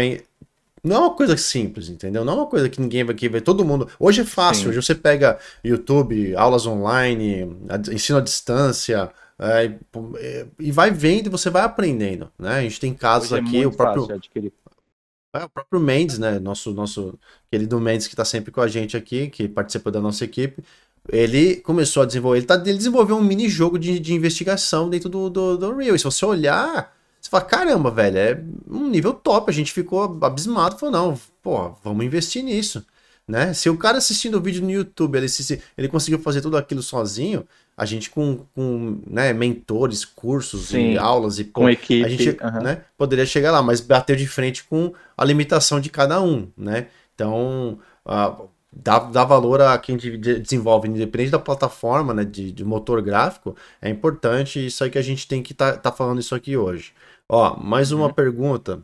não 0.87 0.95
é 0.95 0.99
uma 0.99 1.15
coisa 1.15 1.37
simples, 1.37 1.89
entendeu? 1.89 2.25
Não 2.25 2.33
é 2.33 2.35
uma 2.37 2.45
coisa 2.47 2.69
que 2.69 2.81
ninguém 2.81 3.03
vai 3.03 3.15
ver. 3.15 3.41
Todo 3.41 3.65
mundo. 3.65 3.87
Hoje 3.99 4.21
é 4.21 4.25
fácil, 4.25 4.63
Sim. 4.63 4.69
hoje 4.69 4.81
você 4.81 4.95
pega 4.95 5.37
YouTube, 5.63 6.35
aulas 6.35 6.65
online, 6.65 7.55
ensino 7.91 8.17
à 8.17 8.21
distância. 8.21 9.11
É, 9.39 9.71
e 10.59 10.71
vai 10.71 10.89
vendo 10.89 11.27
e 11.27 11.29
você 11.29 11.49
vai 11.51 11.61
aprendendo, 11.61 12.31
né? 12.39 12.55
A 12.55 12.61
gente 12.61 12.79
tem 12.79 12.93
casos 12.93 13.31
hoje 13.31 13.43
é 13.43 13.47
aqui, 13.47 13.61
é 13.61 13.67
o 13.67 13.71
próprio. 13.71 14.07
É, 15.33 15.43
o 15.43 15.49
próprio 15.49 15.79
Mendes, 15.79 16.17
né? 16.17 16.39
Nosso, 16.39 16.73
nosso 16.73 17.19
querido 17.51 17.79
Mendes 17.79 18.07
que 18.07 18.13
está 18.13 18.25
sempre 18.25 18.51
com 18.51 18.61
a 18.61 18.67
gente 18.67 18.97
aqui, 18.97 19.29
que 19.29 19.47
participa 19.47 19.91
da 19.91 20.01
nossa 20.01 20.25
equipe. 20.25 20.63
Ele 21.09 21.57
começou 21.57 22.03
a 22.03 22.05
desenvolver, 22.05 22.39
ele, 22.39 22.45
tá, 22.47 22.55
ele 22.55 22.77
desenvolveu 22.77 23.15
um 23.15 23.23
mini 23.23 23.47
jogo 23.47 23.77
de, 23.77 23.99
de 23.99 24.13
investigação 24.13 24.89
dentro 24.89 25.07
do, 25.07 25.29
do, 25.29 25.57
do 25.57 25.75
Real. 25.75 25.95
E 25.95 25.99
se 25.99 26.05
você 26.05 26.25
olhar, 26.25 26.96
você 27.27 27.31
fala, 27.31 27.43
caramba, 27.43 27.91
velho, 27.91 28.17
é 28.17 28.41
um 28.69 28.89
nível 28.89 29.13
top. 29.13 29.51
A 29.51 29.53
gente 29.53 29.73
ficou 29.73 30.17
abismado, 30.21 30.77
falou, 30.77 30.93
não, 30.93 31.19
pô, 31.43 31.75
vamos 31.83 32.05
investir 32.05 32.41
nisso. 32.41 32.85
Né? 33.27 33.53
Se 33.53 33.69
o 33.69 33.77
cara 33.77 33.97
assistindo 33.97 34.37
o 34.37 34.41
vídeo 34.41 34.63
no 34.63 34.71
YouTube, 34.71 35.17
ele, 35.17 35.27
se, 35.27 35.61
ele 35.77 35.89
conseguiu 35.89 36.19
fazer 36.19 36.39
tudo 36.39 36.55
aquilo 36.55 36.81
sozinho, 36.81 37.45
a 37.75 37.85
gente 37.85 38.09
com, 38.09 38.45
com 38.55 39.01
né, 39.05 39.33
mentores, 39.33 40.05
cursos 40.05 40.69
Sim, 40.69 40.93
e 40.93 40.97
aulas 40.97 41.37
e 41.37 41.43
com 41.43 41.69
equipe, 41.69 42.05
a 42.05 42.07
gente 42.07 42.29
uhum. 42.29 42.63
né, 42.63 42.81
poderia 42.97 43.25
chegar 43.25 43.51
lá, 43.51 43.61
mas 43.61 43.81
bater 43.81 44.15
de 44.15 44.25
frente 44.25 44.63
com 44.63 44.93
a 45.17 45.25
limitação 45.25 45.81
de 45.81 45.89
cada 45.89 46.21
um, 46.21 46.47
né? 46.57 46.87
Então, 47.13 47.77
uh, 48.05 48.47
dá, 48.71 48.99
dá 48.99 49.25
valor 49.25 49.61
a 49.61 49.77
quem 49.77 49.97
desenvolve, 49.97 50.87
independente 50.87 51.31
da 51.31 51.39
plataforma, 51.39 52.13
né, 52.13 52.23
de, 52.23 52.51
de 52.53 52.63
motor 52.63 53.01
gráfico, 53.01 53.57
é 53.81 53.89
importante 53.89 54.65
isso 54.65 54.85
aí 54.85 54.89
que 54.89 54.97
a 54.97 55.03
gente 55.03 55.27
tem 55.27 55.43
que 55.43 55.51
estar 55.51 55.73
tá, 55.73 55.77
tá 55.77 55.91
falando 55.91 56.21
isso 56.21 56.33
aqui 56.33 56.55
hoje. 56.55 56.93
Ó, 57.29 57.57
mais 57.57 57.91
uma 57.91 58.07
uhum. 58.07 58.13
pergunta 58.13 58.83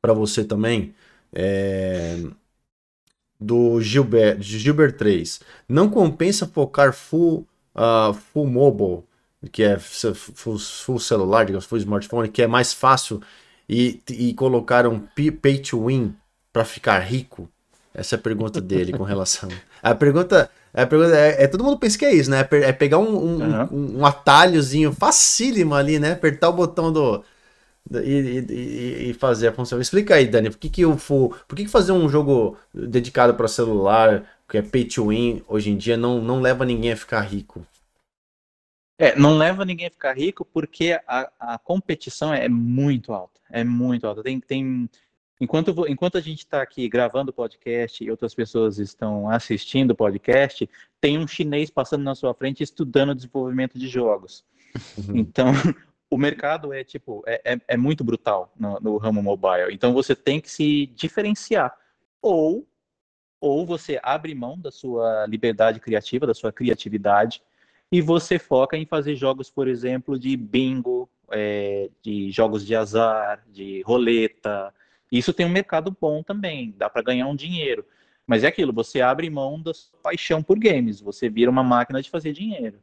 para 0.00 0.12
você 0.12 0.44
também. 0.44 0.94
É 1.32 2.18
do 3.44 3.80
Gilbert, 3.80 4.40
Gilbert 4.40 4.96
3. 4.96 5.40
Não 5.68 5.88
compensa 5.90 6.46
focar 6.46 6.92
full 6.92 7.46
uh, 7.74 8.14
full 8.14 8.46
mobile, 8.46 9.04
que 9.52 9.62
é 9.62 9.78
full, 9.78 10.58
full, 10.58 10.98
celular, 10.98 11.44
digamos, 11.44 11.66
full 11.66 11.78
smartphone, 11.78 12.28
que 12.28 12.42
é 12.42 12.46
mais 12.46 12.72
fácil, 12.72 13.20
e, 13.68 14.00
e 14.10 14.32
colocar 14.34 14.86
um 14.86 15.00
pay 15.00 15.58
to 15.58 15.86
win 15.86 16.14
para 16.52 16.64
ficar 16.64 16.98
rico? 17.00 17.48
Essa 17.92 18.16
é 18.16 18.18
a 18.18 18.22
pergunta 18.22 18.60
dele 18.60 18.92
com 18.92 19.04
relação. 19.04 19.48
A 19.82 19.94
pergunta. 19.94 20.50
Pergunta 20.74 21.16
é, 21.16 21.44
é, 21.44 21.46
todo 21.46 21.62
mundo 21.62 21.78
pensa 21.78 21.96
que 21.96 22.04
é 22.04 22.14
isso, 22.14 22.30
né? 22.30 22.40
É 22.50 22.72
pegar 22.72 22.98
um, 22.98 23.16
um, 23.16 23.36
uhum. 23.36 23.68
um, 23.70 23.98
um 24.00 24.06
atalhozinho 24.06 24.92
facílimo 24.92 25.74
ali, 25.74 25.98
né? 26.00 26.12
Apertar 26.12 26.48
o 26.48 26.52
botão 26.52 26.92
do, 26.92 27.24
e, 27.92 28.44
e, 28.48 29.10
e, 29.10 29.14
fazer 29.14 29.48
a 29.48 29.52
função. 29.52 29.80
Explica 29.80 30.14
aí, 30.14 30.26
Dani, 30.26 30.50
por 30.50 30.58
que, 30.58 30.70
que 30.70 30.84
o 30.84 30.96
full, 30.96 31.34
por 31.46 31.54
que, 31.54 31.64
que 31.64 31.70
fazer 31.70 31.92
um 31.92 32.08
jogo 32.08 32.56
dedicado 32.72 33.34
para 33.34 33.46
celular 33.46 34.24
que 34.48 34.58
é 34.58 34.62
pay 34.62 34.84
to 34.84 35.08
win 35.08 35.42
hoje 35.48 35.70
em 35.70 35.76
dia 35.76 35.96
não, 35.96 36.20
não 36.20 36.40
leva 36.40 36.64
ninguém 36.64 36.92
a 36.92 36.96
ficar 36.96 37.20
rico. 37.20 37.66
É, 38.98 39.18
não 39.18 39.36
leva 39.36 39.64
ninguém 39.64 39.86
a 39.86 39.90
ficar 39.90 40.16
rico 40.16 40.44
porque 40.44 40.98
a, 41.06 41.30
a 41.38 41.58
competição 41.58 42.32
é 42.32 42.48
muito 42.48 43.12
alta. 43.12 43.40
É 43.50 43.64
muito 43.64 44.06
alta. 44.06 44.22
Tem, 44.22 44.40
tem, 44.40 44.88
enquanto, 45.44 45.86
enquanto 45.88 46.18
a 46.18 46.20
gente 46.20 46.40
está 46.40 46.60
aqui 46.60 46.88
gravando 46.88 47.30
o 47.30 47.34
podcast 47.34 48.02
e 48.02 48.10
outras 48.10 48.34
pessoas 48.34 48.78
estão 48.78 49.28
assistindo 49.28 49.92
o 49.92 49.96
podcast, 49.96 50.68
tem 51.00 51.18
um 51.18 51.26
chinês 51.26 51.70
passando 51.70 52.02
na 52.02 52.14
sua 52.14 52.34
frente 52.34 52.62
estudando 52.62 53.14
desenvolvimento 53.14 53.78
de 53.78 53.86
jogos. 53.86 54.44
Uhum. 54.98 55.16
Então, 55.16 55.46
o 56.10 56.16
mercado 56.16 56.72
é 56.72 56.82
tipo 56.82 57.22
é, 57.26 57.40
é, 57.44 57.60
é 57.68 57.76
muito 57.76 58.02
brutal 58.02 58.52
no, 58.58 58.80
no, 58.80 58.96
ramo 58.96 59.22
mobile. 59.22 59.72
Então 59.72 59.92
você 59.92 60.14
tem 60.14 60.40
que 60.40 60.50
se 60.50 60.86
diferenciar 60.86 61.76
ou 62.20 62.66
ou 63.40 63.66
você 63.66 64.00
abre 64.02 64.34
mão 64.34 64.58
da 64.58 64.70
sua 64.70 65.26
liberdade 65.26 65.78
criativa, 65.78 66.26
da 66.26 66.32
sua 66.32 66.50
criatividade 66.50 67.42
e 67.92 68.00
você 68.00 68.38
foca 68.38 68.76
em 68.76 68.86
fazer 68.86 69.14
jogos, 69.14 69.50
por 69.50 69.68
exemplo, 69.68 70.18
de 70.18 70.36
bingo, 70.36 71.08
é, 71.30 71.90
de 72.02 72.30
jogos 72.30 72.64
de 72.66 72.74
azar, 72.74 73.42
de 73.48 73.82
roleta. 73.82 74.72
Isso 75.14 75.32
tem 75.32 75.46
um 75.46 75.50
mercado 75.50 75.96
bom 76.00 76.24
também, 76.24 76.74
dá 76.76 76.90
para 76.90 77.00
ganhar 77.02 77.28
um 77.28 77.36
dinheiro. 77.36 77.86
Mas 78.26 78.42
é 78.42 78.48
aquilo, 78.48 78.72
você 78.72 79.00
abre 79.00 79.30
mão 79.30 79.62
da 79.62 79.72
sua 79.72 79.96
paixão 80.02 80.42
por 80.42 80.58
games, 80.58 81.00
você 81.00 81.28
vira 81.28 81.50
uma 81.50 81.62
máquina 81.62 82.02
de 82.02 82.10
fazer 82.10 82.32
dinheiro. 82.32 82.80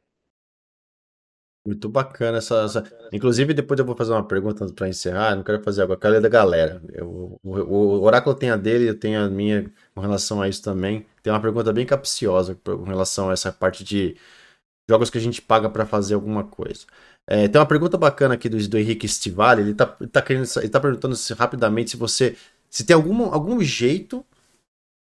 Muito 1.66 1.90
bacana 1.90 2.38
essa, 2.38 2.64
essa... 2.64 3.10
Inclusive, 3.12 3.54
depois 3.54 3.80
eu 3.80 3.86
vou 3.86 3.96
fazer 3.96 4.14
uma 4.14 4.26
pergunta 4.26 4.66
para 4.74 4.90
encerrar. 4.90 5.36
Não 5.36 5.44
quero 5.44 5.62
fazer 5.62 5.84
agora, 5.84 6.00
quero 6.00 6.14
ler 6.14 6.22
da 6.22 6.30
galera. 6.30 6.82
Eu, 6.92 7.40
o, 7.44 7.60
o, 7.60 8.02
Oráculo 8.02 8.36
tem 8.36 8.50
a 8.50 8.58
dele, 8.58 8.90
eu 8.90 8.98
tenho 9.00 9.24
a 9.24 9.30
minha 9.30 9.72
com 9.94 10.02
relação 10.02 10.42
a 10.42 10.50
isso 10.50 10.64
também. 10.64 11.06
Tem 11.22 11.32
uma 11.32 11.42
pergunta 11.42 11.72
bem 11.72 11.86
capciosa 11.86 12.56
com 12.56 12.84
relação 12.84 13.30
a 13.30 13.34
essa 13.34 13.52
parte 13.52 13.84
de 13.84 14.18
jogos 14.90 15.10
que 15.12 15.18
a 15.20 15.22
gente 15.22 15.42
paga 15.42 15.70
para 15.70 15.86
fazer 15.86 16.16
alguma 16.16 16.44
coisa. 16.44 16.86
É, 17.28 17.48
tem 17.48 17.60
uma 17.60 17.68
pergunta 17.68 17.98
bacana 17.98 18.34
aqui 18.34 18.50
do, 18.50 18.58
do 18.68 18.78
Henrique 18.78 19.08
Stivali. 19.08 19.62
Ele 19.62 19.72
está 19.72 19.86
tá 19.86 20.22
querendo, 20.22 20.46
ele 20.58 20.70
tá 20.70 20.80
perguntando 20.80 21.16
se, 21.16 21.34
rapidamente 21.34 21.92
se 21.92 21.98
você 21.98 22.36
se 22.70 22.86
tem 22.86 22.96
algum, 22.96 23.26
algum 23.34 23.62
jeito, 23.62 24.26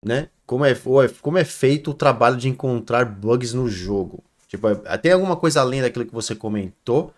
né? 0.05 0.29
Como 0.47 0.65
é, 0.65 0.73
é, 0.73 0.77
como 1.23 1.39
é 1.39 1.45
feito 1.45 1.91
o 1.91 1.95
trabalho 1.95 2.37
de 2.37 2.49
encontrar 2.49 3.07
bugs 3.07 3.55
no 3.55 3.69
jogo. 3.69 4.23
Tipo, 4.49 4.69
é, 4.69 4.99
tem 4.99 5.13
alguma 5.13 5.37
coisa 5.37 5.61
além 5.61 5.81
daquilo 5.81 6.05
que 6.07 6.13
você 6.15 6.35
comentou, 6.35 7.13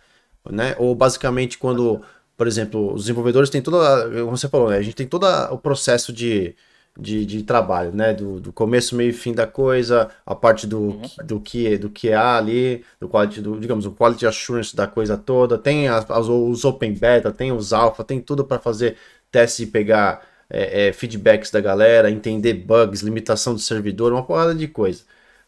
né? 0.51 0.77
Ou 0.79 0.95
basicamente 0.95 1.59
quando, 1.59 2.01
por 2.37 2.47
exemplo, 2.47 2.95
os 2.95 3.03
desenvolvedores 3.03 3.51
têm 3.51 3.61
toda, 3.61 4.09
como 4.25 4.37
você 4.37 4.49
falou, 4.49 4.71
né? 4.71 4.79
A 4.79 4.83
gente 4.83 4.95
tem 4.95 5.09
todo 5.09 5.27
o 5.51 5.59
processo 5.59 6.13
de, 6.13 6.55
de, 6.97 7.27
de 7.27 7.43
trabalho, 7.43 7.93
né? 7.93 8.15
Do, 8.15 8.41
do, 8.41 8.53
começo, 8.53 8.97
meio 8.97 9.11
e 9.11 9.13
fim 9.13 9.33
da 9.33 9.47
coisa, 9.47 10.11
a 10.25 10.35
parte 10.35 10.67
do, 10.67 10.81
uhum. 10.81 11.03
do 11.25 11.41
que 11.41 11.77
do 11.77 11.91
que 11.91 12.13
há 12.13 12.37
ali, 12.37 12.85
do 13.01 13.09
quality, 13.09 13.41
do, 13.41 13.59
digamos, 13.61 13.87
o 13.87 13.93
quality 13.93 14.27
assurance 14.27 14.75
da 14.75 14.87
coisa 14.87 15.17
toda, 15.17 15.59
tem 15.59 15.89
as, 15.89 16.11
as 16.11 16.29
os 16.29 16.65
open 16.65 16.95
beta, 16.95 17.31
tem 17.31 17.53
os 17.53 17.73
alpha, 17.73 18.03
tem 18.03 18.21
tudo 18.21 18.45
para 18.45 18.59
fazer 18.59 18.97
testes 19.31 19.61
e 19.61 19.71
pegar 19.71 20.27
é, 20.49 20.89
é, 20.89 20.93
feedbacks 20.93 21.51
da 21.51 21.61
galera, 21.61 22.11
entender 22.11 22.55
bugs, 22.55 23.03
limitação 23.03 23.55
do 23.55 23.61
servidor, 23.61 24.13
uma 24.13 24.25
porrada 24.25 24.55
de 24.55 24.69
coisa. 24.69 25.03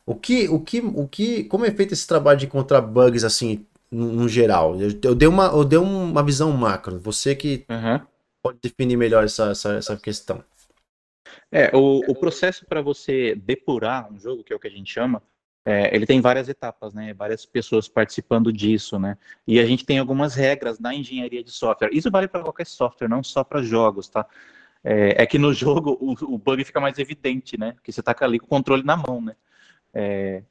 O 0.04 0.14
que, 0.14 0.48
o 0.48 0.60
que, 0.60 0.80
o 0.80 1.06
que, 1.06 1.44
como 1.44 1.66
é 1.66 1.70
feito 1.70 1.92
esse 1.92 2.06
trabalho 2.06 2.38
de 2.38 2.46
encontrar 2.46 2.80
bugs 2.80 3.24
assim, 3.24 3.66
no, 3.90 4.12
no 4.12 4.28
geral? 4.28 4.80
Eu, 4.80 4.90
eu, 5.02 5.14
dei 5.14 5.28
uma, 5.28 5.46
eu 5.46 5.64
dei 5.64 5.78
uma 5.78 6.22
visão 6.22 6.50
macro. 6.52 6.98
Você 7.00 7.34
que 7.34 7.64
uhum. 7.68 8.00
pode 8.42 8.58
definir 8.62 8.96
melhor 8.96 9.24
essa, 9.24 9.50
essa, 9.50 9.74
essa 9.74 9.96
questão. 9.96 10.42
É, 11.50 11.70
o, 11.76 12.00
o 12.08 12.14
processo 12.14 12.66
para 12.66 12.82
você 12.82 13.34
depurar 13.34 14.12
um 14.12 14.18
jogo, 14.18 14.44
que 14.44 14.52
é 14.52 14.56
o 14.56 14.60
que 14.60 14.68
a 14.68 14.70
gente 14.70 14.92
chama, 14.92 15.22
é, 15.64 15.94
ele 15.94 16.06
tem 16.06 16.20
várias 16.20 16.48
etapas, 16.48 16.94
né? 16.94 17.12
Várias 17.12 17.44
pessoas 17.44 17.88
participando 17.88 18.50
disso, 18.50 18.98
né? 18.98 19.18
E 19.46 19.60
a 19.60 19.66
gente 19.66 19.84
tem 19.84 19.98
algumas 19.98 20.34
regras 20.34 20.78
na 20.78 20.94
engenharia 20.94 21.44
de 21.44 21.50
software. 21.50 21.90
Isso 21.92 22.10
vale 22.10 22.26
para 22.26 22.42
qualquer 22.42 22.66
software, 22.66 23.06
não 23.06 23.22
só 23.22 23.44
para 23.44 23.60
jogos, 23.60 24.08
tá? 24.08 24.24
É, 24.82 25.22
é, 25.22 25.26
que 25.26 25.38
no 25.38 25.52
jogo 25.54 25.98
o, 26.00 26.12
o, 26.34 26.38
bug 26.38 26.64
fica 26.64 26.80
mais 26.80 26.98
evidente, 26.98 27.58
né? 27.58 27.72
Porque 27.72 27.92
você 27.92 28.02
tá 28.02 28.16
ali 28.20 28.38
com 28.38 28.46
o 28.46 28.48
controle 28.48 28.82
na 28.82 28.96
mão, 28.96 29.20
né? 29.20 29.36
É, 29.92 30.42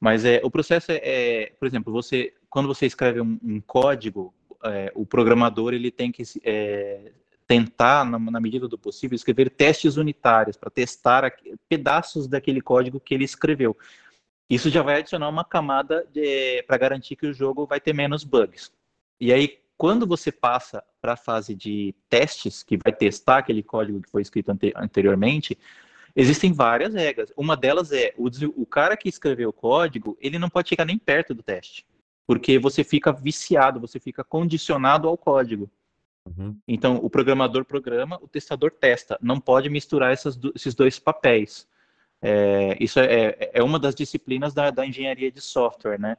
mas 0.00 0.24
é, 0.24 0.40
o 0.42 0.50
processo 0.50 0.90
é, 0.90 1.00
é, 1.02 1.52
por 1.58 1.66
exemplo, 1.66 1.92
você 1.92 2.32
quando 2.48 2.66
você 2.66 2.86
escreve 2.86 3.20
um, 3.20 3.38
um 3.42 3.60
código, 3.60 4.32
é, 4.64 4.90
o 4.94 5.04
programador 5.04 5.74
ele 5.74 5.90
tem 5.90 6.10
que 6.10 6.22
é, 6.44 7.12
tentar, 7.52 8.02
na, 8.06 8.18
na, 8.18 8.40
medida 8.40 8.66
do 8.66 8.78
possível, 8.78 9.14
escrever 9.14 9.50
testes 9.50 9.98
unitários 9.98 10.56
para 10.56 10.70
testar 10.70 11.30
pedaços 11.68 12.26
daquele 12.26 12.62
código 12.62 12.98
que 12.98 13.12
ele 13.12 13.24
escreveu. 13.24 13.76
Isso 14.48 14.70
já 14.70 14.82
vai 14.82 15.00
adicionar 15.00 15.28
uma 15.28 15.44
camada 15.44 16.06
para 16.66 16.78
garantir 16.78 17.14
que 17.14 17.26
o 17.26 17.34
jogo 17.34 17.66
vai 17.66 17.78
ter 17.78 17.92
menos 17.92 18.24
bugs. 18.24 18.72
E 19.20 19.30
aí, 19.30 19.58
quando 19.76 20.06
você 20.06 20.32
passa 20.32 20.82
para 20.98 21.12
a 21.12 21.16
fase 21.16 21.54
de 21.54 21.94
testes, 22.08 22.62
que 22.62 22.78
vai 22.78 22.90
testar 22.90 23.38
aquele 23.38 23.62
código 23.62 24.00
que 24.00 24.10
foi 24.10 24.22
escrito 24.22 24.50
ante 24.50 24.72
anteriormente, 24.74 25.58
existem 26.16 26.54
várias 26.54 26.94
regras. 26.94 27.30
Uma 27.36 27.54
delas 27.54 27.92
é 27.92 28.14
o, 28.16 28.30
o 28.56 28.64
cara 28.64 28.96
que 28.96 29.10
escreveu 29.10 29.50
o 29.50 29.52
código, 29.52 30.16
ele 30.22 30.38
não 30.38 30.48
pode 30.48 30.70
chegar 30.70 30.86
nem 30.86 30.96
perto 30.96 31.34
do 31.34 31.42
teste, 31.42 31.84
porque 32.26 32.58
você 32.58 32.82
fica 32.82 33.12
viciado, 33.12 33.78
você 33.78 34.00
fica 34.00 34.24
condicionado 34.24 35.06
ao 35.06 35.18
código. 35.18 35.70
Uhum. 36.26 36.56
Então, 36.66 36.96
o 36.96 37.10
programador 37.10 37.64
programa, 37.64 38.18
o 38.22 38.28
testador 38.28 38.70
testa. 38.70 39.18
Não 39.20 39.40
pode 39.40 39.68
misturar 39.68 40.12
esses 40.12 40.74
dois 40.74 40.98
papéis. 40.98 41.68
É, 42.20 42.76
isso 42.78 43.00
é, 43.00 43.04
é, 43.06 43.50
é 43.54 43.62
uma 43.62 43.78
das 43.78 43.94
disciplinas 43.94 44.54
da, 44.54 44.70
da, 44.70 44.86
engenharia 44.86 45.30
de 45.30 45.40
software, 45.40 45.98
né? 45.98 46.16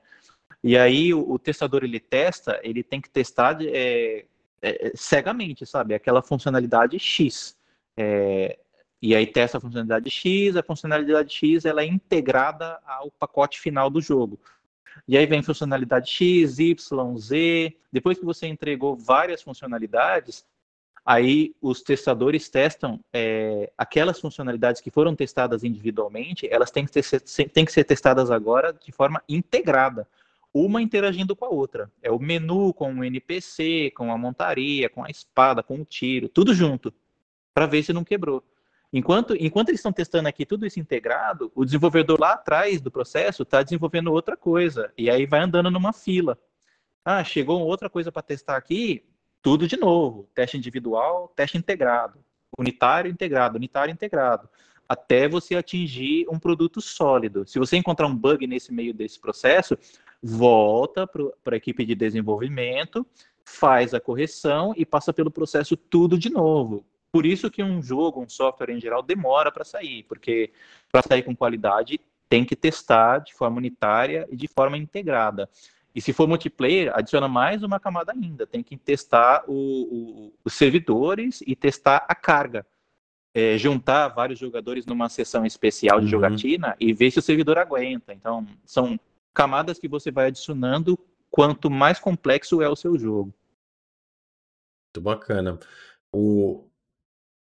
E 0.61 0.77
aí, 0.77 1.13
o, 1.13 1.31
o 1.31 1.39
testador, 1.39 1.83
ele 1.83 1.99
testa, 1.99 2.59
ele 2.63 2.83
tem 2.83 2.99
que 2.99 3.09
testar 3.09 3.57
é, 3.61 4.25
é 4.61 4.91
cegamente, 4.95 5.65
sabe? 5.65 5.93
Aquela 5.93 6.21
funcionalidade 6.21 6.99
X. 6.99 7.57
É, 7.95 8.57
e 9.01 9.13
aí 9.13 9.27
testa 9.27 9.57
a 9.57 9.61
funcionalidade 9.61 10.09
X, 10.09 10.55
a 10.55 10.63
funcionalidade 10.63 11.33
X 11.33 11.65
ela 11.65 11.81
é 11.81 11.85
integrada 11.85 12.79
ao 12.85 13.11
pacote 13.11 13.59
final 13.59 13.89
do 13.89 13.99
jogo. 13.99 14.39
E 15.07 15.17
aí 15.17 15.25
vem 15.25 15.41
funcionalidade 15.41 16.09
X, 16.09 16.59
Y, 16.59 17.17
Z. 17.17 17.75
Depois 17.91 18.17
que 18.17 18.25
você 18.25 18.47
entregou 18.47 18.95
várias 18.95 19.41
funcionalidades, 19.41 20.45
aí 21.05 21.53
os 21.61 21.81
testadores 21.81 22.49
testam 22.49 22.99
é, 23.11 23.71
aquelas 23.77 24.19
funcionalidades 24.19 24.81
que 24.81 24.89
foram 24.89 25.15
testadas 25.15 25.63
individualmente, 25.63 26.47
elas 26.49 26.71
têm 26.71 26.85
que, 26.85 26.91
ter, 26.91 27.03
têm 27.49 27.65
que 27.65 27.71
ser 27.71 27.83
testadas 27.83 28.31
agora 28.31 28.73
de 28.73 28.91
forma 28.91 29.21
integrada, 29.27 30.07
uma 30.53 30.81
interagindo 30.81 31.35
com 31.35 31.45
a 31.45 31.49
outra. 31.49 31.91
É 32.01 32.11
o 32.11 32.19
menu 32.19 32.73
com 32.73 32.93
o 32.93 33.03
NPC, 33.03 33.91
com 33.95 34.11
a 34.11 34.17
montaria, 34.17 34.89
com 34.89 35.03
a 35.03 35.09
espada, 35.09 35.63
com 35.63 35.81
o 35.81 35.85
tiro, 35.85 36.29
tudo 36.29 36.53
junto, 36.53 36.93
para 37.53 37.65
ver 37.65 37.83
se 37.83 37.91
não 37.91 38.03
quebrou. 38.03 38.43
Enquanto, 38.93 39.35
enquanto 39.35 39.69
eles 39.69 39.79
estão 39.79 39.91
testando 39.91 40.29
aqui 40.29 40.45
tudo 40.45 40.67
isso 40.67 40.79
integrado, 40.79 41.51
o 41.55 41.65
desenvolvedor 41.65 42.19
lá 42.19 42.33
atrás 42.33 42.79
do 42.79 42.91
processo 42.91 43.41
está 43.41 43.63
desenvolvendo 43.63 44.13
outra 44.13 44.37
coisa. 44.37 44.93
E 44.95 45.09
aí 45.09 45.25
vai 45.25 45.39
andando 45.39 45.71
numa 45.71 45.91
fila. 45.91 46.37
Ah, 47.03 47.23
chegou 47.23 47.59
outra 47.61 47.89
coisa 47.89 48.11
para 48.11 48.21
testar 48.21 48.55
aqui, 48.55 49.03
tudo 49.41 49.67
de 49.67 49.77
novo. 49.77 50.29
Teste 50.35 50.57
individual, 50.57 51.33
teste 51.35 51.57
integrado. 51.57 52.19
Unitário 52.55 53.09
integrado, 53.09 53.57
unitário 53.57 53.91
integrado. 53.91 54.47
Até 54.87 55.27
você 55.27 55.55
atingir 55.55 56.27
um 56.29 56.37
produto 56.37 56.79
sólido. 56.79 57.47
Se 57.47 57.57
você 57.57 57.75
encontrar 57.75 58.05
um 58.05 58.15
bug 58.15 58.45
nesse 58.45 58.71
meio 58.71 58.93
desse 58.93 59.19
processo, 59.19 59.75
volta 60.21 61.07
para 61.07 61.55
a 61.55 61.57
equipe 61.57 61.83
de 61.83 61.95
desenvolvimento, 61.95 63.03
faz 63.43 63.91
a 63.95 63.99
correção 63.99 64.71
e 64.77 64.85
passa 64.85 65.11
pelo 65.11 65.31
processo 65.31 65.75
tudo 65.75 66.15
de 66.15 66.29
novo 66.29 66.85
por 67.13 67.27
isso 67.27 67.51
que 67.51 67.61
um 67.61 67.79
jogo, 67.79 68.23
um 68.23 68.27
software 68.27 68.71
em 68.71 68.81
geral, 68.81 69.03
demora 69.03 69.51
para 69.51 69.63
sair, 69.63 70.01
porque 70.03 70.51
para 70.91 71.03
sair 71.03 71.21
com 71.21 71.35
qualidade 71.35 72.01
tem 72.27 72.43
que 72.43 72.55
testar 72.55 73.19
de 73.19 73.35
forma 73.35 73.57
unitária 73.57 74.27
e 74.31 74.35
de 74.35 74.47
forma 74.47 74.75
integrada. 74.75 75.47
E 75.93 76.01
se 76.01 76.11
for 76.11 76.27
multiplayer, 76.27 76.91
adiciona 76.97 77.27
mais 77.27 77.61
uma 77.61 77.79
camada 77.79 78.11
ainda. 78.11 78.47
Tem 78.47 78.63
que 78.63 78.75
testar 78.75 79.43
o, 79.47 79.53
o, 79.53 80.33
os 80.43 80.53
servidores 80.53 81.43
e 81.45 81.55
testar 81.55 82.03
a 82.09 82.15
carga. 82.15 82.65
É, 83.35 83.59
juntar 83.59 84.07
vários 84.07 84.39
jogadores 84.39 84.87
numa 84.87 85.07
sessão 85.07 85.45
especial 85.45 85.99
de 85.99 86.05
uhum. 86.05 86.11
jogatina 86.11 86.75
e 86.79 86.93
ver 86.93 87.11
se 87.11 87.19
o 87.19 87.21
servidor 87.21 87.59
aguenta. 87.59 88.11
Então, 88.11 88.47
são 88.65 88.99
camadas 89.35 89.77
que 89.77 89.87
você 89.87 90.09
vai 90.09 90.27
adicionando 90.27 90.97
quanto 91.29 91.69
mais 91.69 91.99
complexo 91.99 92.59
é 92.59 92.69
o 92.69 92.75
seu 92.75 92.97
jogo. 92.97 93.31
Muito 94.87 95.01
bacana. 95.01 95.59
O, 96.11 96.67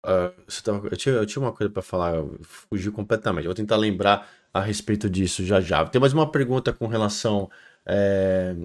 Uh, 0.05 0.61
tava, 0.63 0.87
eu, 0.87 0.97
tinha, 0.97 1.15
eu, 1.15 1.25
tinha, 1.25 1.41
uma 1.41 1.51
coisa 1.51 1.71
para 1.71 1.81
falar, 1.81 2.13
fugiu 2.41 2.91
completamente. 2.91 3.45
vou 3.45 3.53
tentar 3.53 3.75
lembrar 3.75 4.29
a 4.53 4.61
respeito 4.61 5.09
disso 5.09 5.45
já 5.45 5.59
já. 5.59 5.85
Tem 5.85 5.99
mais 5.99 6.13
uma 6.13 6.29
pergunta 6.31 6.71
com 6.71 6.87
relação 6.87 7.49
é, 7.85 8.55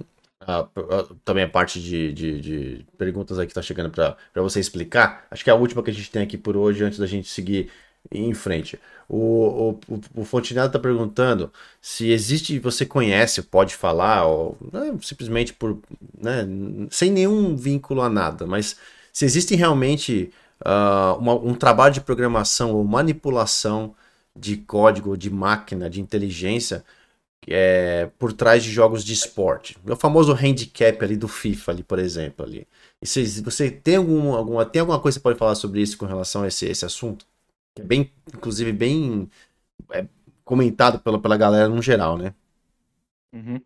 a, 0.40 0.60
a, 0.60 0.68
também 1.24 1.44
a 1.44 1.48
parte 1.48 1.80
de, 1.80 2.12
de, 2.12 2.40
de, 2.40 2.86
perguntas 2.98 3.38
aí 3.38 3.46
que 3.46 3.54
tá 3.54 3.62
chegando 3.62 3.90
para 3.90 4.42
você 4.42 4.60
explicar. 4.60 5.26
Acho 5.30 5.44
que 5.44 5.50
é 5.50 5.52
a 5.52 5.56
última 5.56 5.82
que 5.82 5.90
a 5.90 5.94
gente 5.94 6.10
tem 6.10 6.22
aqui 6.22 6.36
por 6.38 6.56
hoje, 6.56 6.84
antes 6.84 6.98
da 6.98 7.06
gente 7.06 7.28
seguir 7.28 7.70
ir 8.10 8.20
em 8.20 8.34
frente. 8.34 8.78
O, 9.08 9.78
o, 9.88 10.00
o 10.16 10.24
Fontinado 10.24 10.68
está 10.68 10.78
perguntando 10.78 11.52
se 11.80 12.10
existe, 12.10 12.58
você 12.58 12.86
conhece, 12.86 13.42
pode 13.42 13.74
falar, 13.76 14.26
ou 14.26 14.56
né, 14.72 14.94
simplesmente 15.02 15.52
por. 15.52 15.78
Né, 16.18 16.46
sem 16.90 17.10
nenhum 17.10 17.56
vínculo 17.56 18.00
a 18.02 18.08
nada, 18.08 18.46
mas 18.46 18.76
se 19.12 19.24
existe 19.24 19.54
realmente 19.54 20.32
uh, 20.66 21.18
uma, 21.18 21.34
um 21.34 21.54
trabalho 21.54 21.94
de 21.94 22.00
programação 22.00 22.72
ou 22.74 22.84
manipulação 22.84 23.94
de 24.34 24.56
código, 24.56 25.16
de 25.16 25.30
máquina, 25.30 25.90
de 25.90 26.00
inteligência 26.00 26.84
é, 27.46 28.06
por 28.18 28.32
trás 28.32 28.62
de 28.62 28.70
jogos 28.70 29.04
de 29.04 29.12
esporte. 29.12 29.76
O 29.84 29.96
famoso 29.96 30.32
handicap 30.32 31.04
ali 31.04 31.16
do 31.16 31.28
FIFA, 31.28 31.72
ali, 31.72 31.82
por 31.82 31.98
exemplo. 31.98 32.44
Ali. 32.44 32.66
E 33.00 33.06
se, 33.06 33.42
você 33.42 33.70
tem, 33.70 33.96
algum, 33.96 34.34
alguma, 34.34 34.64
tem 34.64 34.80
alguma 34.80 35.00
coisa 35.00 35.18
que 35.18 35.20
você 35.20 35.24
pode 35.24 35.38
falar 35.38 35.54
sobre 35.54 35.80
isso 35.80 35.98
com 35.98 36.06
relação 36.06 36.42
a 36.42 36.48
esse, 36.48 36.66
esse 36.66 36.84
assunto? 36.84 37.26
É 37.76 37.82
bem, 37.82 38.10
inclusive, 38.32 38.72
bem 38.72 39.28
é, 39.90 40.06
comentado 40.44 41.00
pela, 41.00 41.20
pela 41.20 41.36
galera 41.36 41.68
no 41.68 41.82
geral, 41.82 42.16
né? 42.16 42.34
Uhum. 43.32 43.60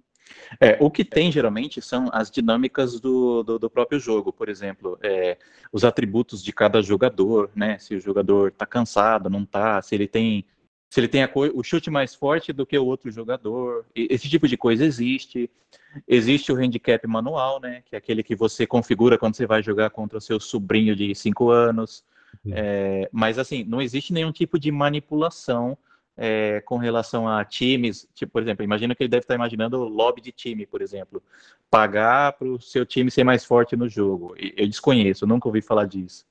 É, 0.60 0.76
o 0.80 0.90
que 0.90 1.04
tem 1.04 1.30
geralmente 1.30 1.80
são 1.80 2.08
as 2.12 2.30
dinâmicas 2.30 3.00
do, 3.00 3.42
do, 3.42 3.58
do 3.58 3.70
próprio 3.70 3.98
jogo, 3.98 4.32
por 4.32 4.48
exemplo, 4.48 4.98
é, 5.02 5.36
os 5.72 5.84
atributos 5.84 6.42
de 6.42 6.52
cada 6.52 6.82
jogador, 6.82 7.50
né? 7.54 7.78
Se 7.78 7.94
o 7.94 8.00
jogador 8.00 8.48
está 8.48 8.66
cansado, 8.66 9.30
não 9.30 9.42
está, 9.42 9.80
se 9.82 9.94
ele 9.94 10.06
tem 10.06 10.44
se 10.88 11.00
ele 11.00 11.08
tem 11.08 11.24
a, 11.24 11.30
o 11.34 11.62
chute 11.62 11.90
mais 11.90 12.14
forte 12.14 12.52
do 12.52 12.64
que 12.64 12.78
o 12.78 12.86
outro 12.86 13.10
jogador. 13.10 13.84
Esse 13.94 14.28
tipo 14.28 14.46
de 14.46 14.56
coisa 14.56 14.84
existe. 14.84 15.50
Existe 16.06 16.52
o 16.52 16.56
handicap 16.56 17.04
manual, 17.06 17.60
né? 17.60 17.82
Que 17.84 17.96
é 17.96 17.98
aquele 17.98 18.22
que 18.22 18.36
você 18.36 18.66
configura 18.66 19.18
quando 19.18 19.34
você 19.34 19.46
vai 19.46 19.62
jogar 19.62 19.90
contra 19.90 20.18
o 20.18 20.20
seu 20.20 20.38
sobrinho 20.38 20.94
de 20.94 21.14
5 21.14 21.50
anos. 21.50 22.04
É, 22.50 23.08
mas 23.12 23.38
assim, 23.38 23.64
não 23.64 23.82
existe 23.82 24.12
nenhum 24.12 24.30
tipo 24.30 24.58
de 24.58 24.70
manipulação 24.70 25.76
é, 26.16 26.60
com 26.62 26.76
relação 26.76 27.28
a 27.28 27.44
times. 27.44 28.08
Tipo, 28.14 28.32
por 28.32 28.42
exemplo, 28.42 28.64
imagina 28.64 28.94
que 28.94 29.02
ele 29.02 29.10
deve 29.10 29.24
estar 29.24 29.34
imaginando 29.34 29.78
o 29.78 29.88
lobby 29.88 30.20
de 30.20 30.32
time, 30.32 30.66
por 30.66 30.80
exemplo. 30.80 31.22
Pagar 31.70 32.32
para 32.32 32.48
o 32.48 32.60
seu 32.60 32.86
time 32.86 33.10
ser 33.10 33.24
mais 33.24 33.44
forte 33.44 33.76
no 33.76 33.88
jogo. 33.88 34.34
Eu 34.56 34.66
desconheço, 34.66 35.26
nunca 35.26 35.48
ouvi 35.48 35.60
falar 35.60 35.86
disso. 35.86 36.24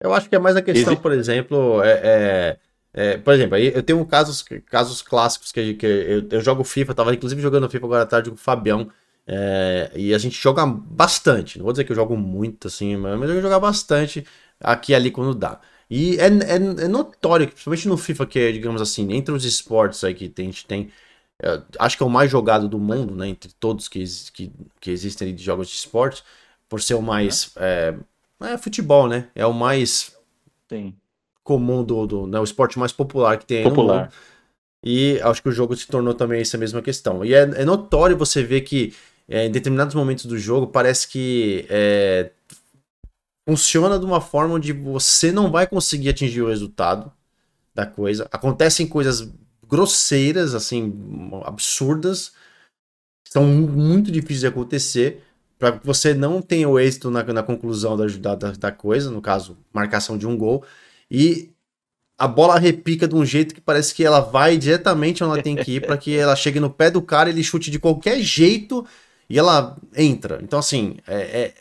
Eu 0.00 0.14
acho 0.14 0.28
que 0.28 0.36
é 0.36 0.38
mais 0.38 0.56
a 0.56 0.62
questão, 0.62 0.92
Existe... 0.92 1.02
por 1.02 1.12
exemplo, 1.12 1.82
é, 1.82 2.00
é 2.04 2.58
é, 2.92 3.16
por 3.18 3.34
exemplo, 3.34 3.56
eu 3.56 3.82
tenho 3.82 4.04
casos, 4.06 4.42
casos 4.66 5.02
clássicos 5.02 5.52
que, 5.52 5.74
que 5.74 5.86
eu, 5.86 6.26
eu, 6.30 6.40
jogo 6.40 6.64
FIFA, 6.64 6.94
tava 6.94 7.14
inclusive 7.14 7.40
jogando 7.40 7.68
FIFA 7.68 7.86
agora 7.86 8.02
à 8.02 8.06
tarde 8.06 8.30
com 8.30 8.36
o 8.36 8.38
Fabião. 8.38 8.90
É, 9.26 9.92
e 9.94 10.14
a 10.14 10.18
gente 10.18 10.40
joga 10.40 10.66
bastante. 10.66 11.58
Não 11.58 11.64
vou 11.64 11.72
dizer 11.72 11.84
que 11.84 11.92
eu 11.92 11.96
jogo 11.96 12.16
muito 12.16 12.66
assim, 12.66 12.96
mas 12.96 13.20
eu 13.22 13.28
jogo 13.28 13.42
jogar 13.42 13.60
bastante 13.60 14.26
aqui 14.58 14.92
e 14.92 14.94
ali 14.94 15.10
quando 15.10 15.34
dá. 15.34 15.60
E 15.90 16.18
é, 16.18 16.26
é, 16.26 16.84
é, 16.84 16.88
notório, 16.88 17.46
principalmente 17.46 17.88
no 17.88 17.96
FIFA, 17.96 18.26
que 18.26 18.38
é, 18.38 18.52
digamos 18.52 18.82
assim, 18.82 19.12
entre 19.12 19.34
os 19.34 19.44
esportes 19.44 20.04
aí 20.04 20.14
que 20.14 20.28
tem, 20.28 20.46
a 20.46 20.50
gente 20.50 20.66
tem. 20.66 20.90
É, 21.40 21.62
acho 21.78 21.96
que 21.96 22.02
é 22.02 22.06
o 22.06 22.10
mais 22.10 22.30
jogado 22.30 22.68
do 22.68 22.78
mundo, 22.78 23.14
né? 23.14 23.28
Entre 23.28 23.52
todos 23.54 23.88
que, 23.88 24.04
que, 24.32 24.52
que 24.80 24.90
existem 24.90 25.34
de 25.34 25.42
jogos 25.42 25.68
de 25.68 25.74
esportes, 25.74 26.22
por 26.68 26.82
ser 26.82 26.94
o 26.94 27.02
mais. 27.02 27.52
É, 27.56 27.94
é 28.42 28.58
futebol, 28.58 29.08
né? 29.08 29.28
É 29.34 29.46
o 29.46 29.54
mais. 29.54 30.16
Comum 31.42 31.82
do, 31.82 32.06
do 32.06 32.26
né, 32.26 32.38
o 32.38 32.44
esporte 32.44 32.78
mais 32.78 32.92
popular 32.92 33.38
que 33.38 33.46
tem 33.46 33.64
popular. 33.64 34.12
E 34.84 35.18
acho 35.22 35.42
que 35.42 35.48
o 35.48 35.52
jogo 35.52 35.74
se 35.74 35.86
tornou 35.86 36.12
também 36.12 36.42
essa 36.42 36.58
mesma 36.58 36.82
questão. 36.82 37.24
E 37.24 37.32
é, 37.32 37.40
é 37.40 37.64
notório 37.64 38.18
você 38.18 38.42
ver 38.42 38.60
que 38.60 38.94
é, 39.28 39.46
em 39.46 39.50
determinados 39.50 39.94
momentos 39.94 40.26
do 40.26 40.38
jogo 40.38 40.66
parece 40.66 41.08
que 41.08 41.66
é, 41.68 42.30
funciona 43.48 43.98
de 43.98 44.04
uma 44.04 44.20
forma 44.20 44.56
onde 44.56 44.74
você 44.74 45.32
não 45.32 45.50
vai 45.50 45.66
conseguir 45.66 46.10
atingir 46.10 46.42
o 46.42 46.48
resultado 46.48 47.10
da 47.74 47.86
coisa. 47.86 48.28
Acontecem 48.30 48.86
coisas 48.86 49.26
grosseiras, 49.66 50.54
assim, 50.54 50.92
absurdas, 51.46 52.32
são 53.26 53.46
muito 53.46 54.12
difíceis 54.12 54.40
de 54.40 54.46
acontecer 54.48 55.22
para 55.58 55.72
que 55.72 55.86
você 55.86 56.12
não 56.12 56.42
tenha 56.42 56.68
o 56.68 56.78
êxito 56.78 57.10
na, 57.10 57.24
na 57.24 57.42
conclusão 57.42 57.96
da, 57.96 58.34
da, 58.34 58.50
da 58.52 58.70
coisa, 58.70 59.10
no 59.10 59.22
caso, 59.22 59.56
marcação 59.72 60.18
de 60.18 60.26
um 60.26 60.36
gol 60.36 60.62
e 61.10 61.50
a 62.18 62.28
bola 62.28 62.58
repica 62.58 63.08
de 63.08 63.14
um 63.14 63.24
jeito 63.24 63.54
que 63.54 63.62
parece 63.62 63.94
que 63.94 64.04
ela 64.04 64.20
vai 64.20 64.58
diretamente 64.58 65.24
onde 65.24 65.32
ela 65.32 65.42
tem 65.42 65.56
que 65.56 65.76
ir 65.76 65.86
para 65.86 65.96
que 65.96 66.14
ela 66.14 66.36
chegue 66.36 66.60
no 66.60 66.68
pé 66.68 66.90
do 66.90 67.00
cara, 67.00 67.30
ele 67.30 67.42
chute 67.42 67.70
de 67.70 67.78
qualquer 67.78 68.20
jeito 68.20 68.84
e 69.30 69.38
ela 69.38 69.74
entra. 69.96 70.38
Então, 70.42 70.58
assim, 70.58 70.96
é, 71.06 71.16
é, 71.16 71.54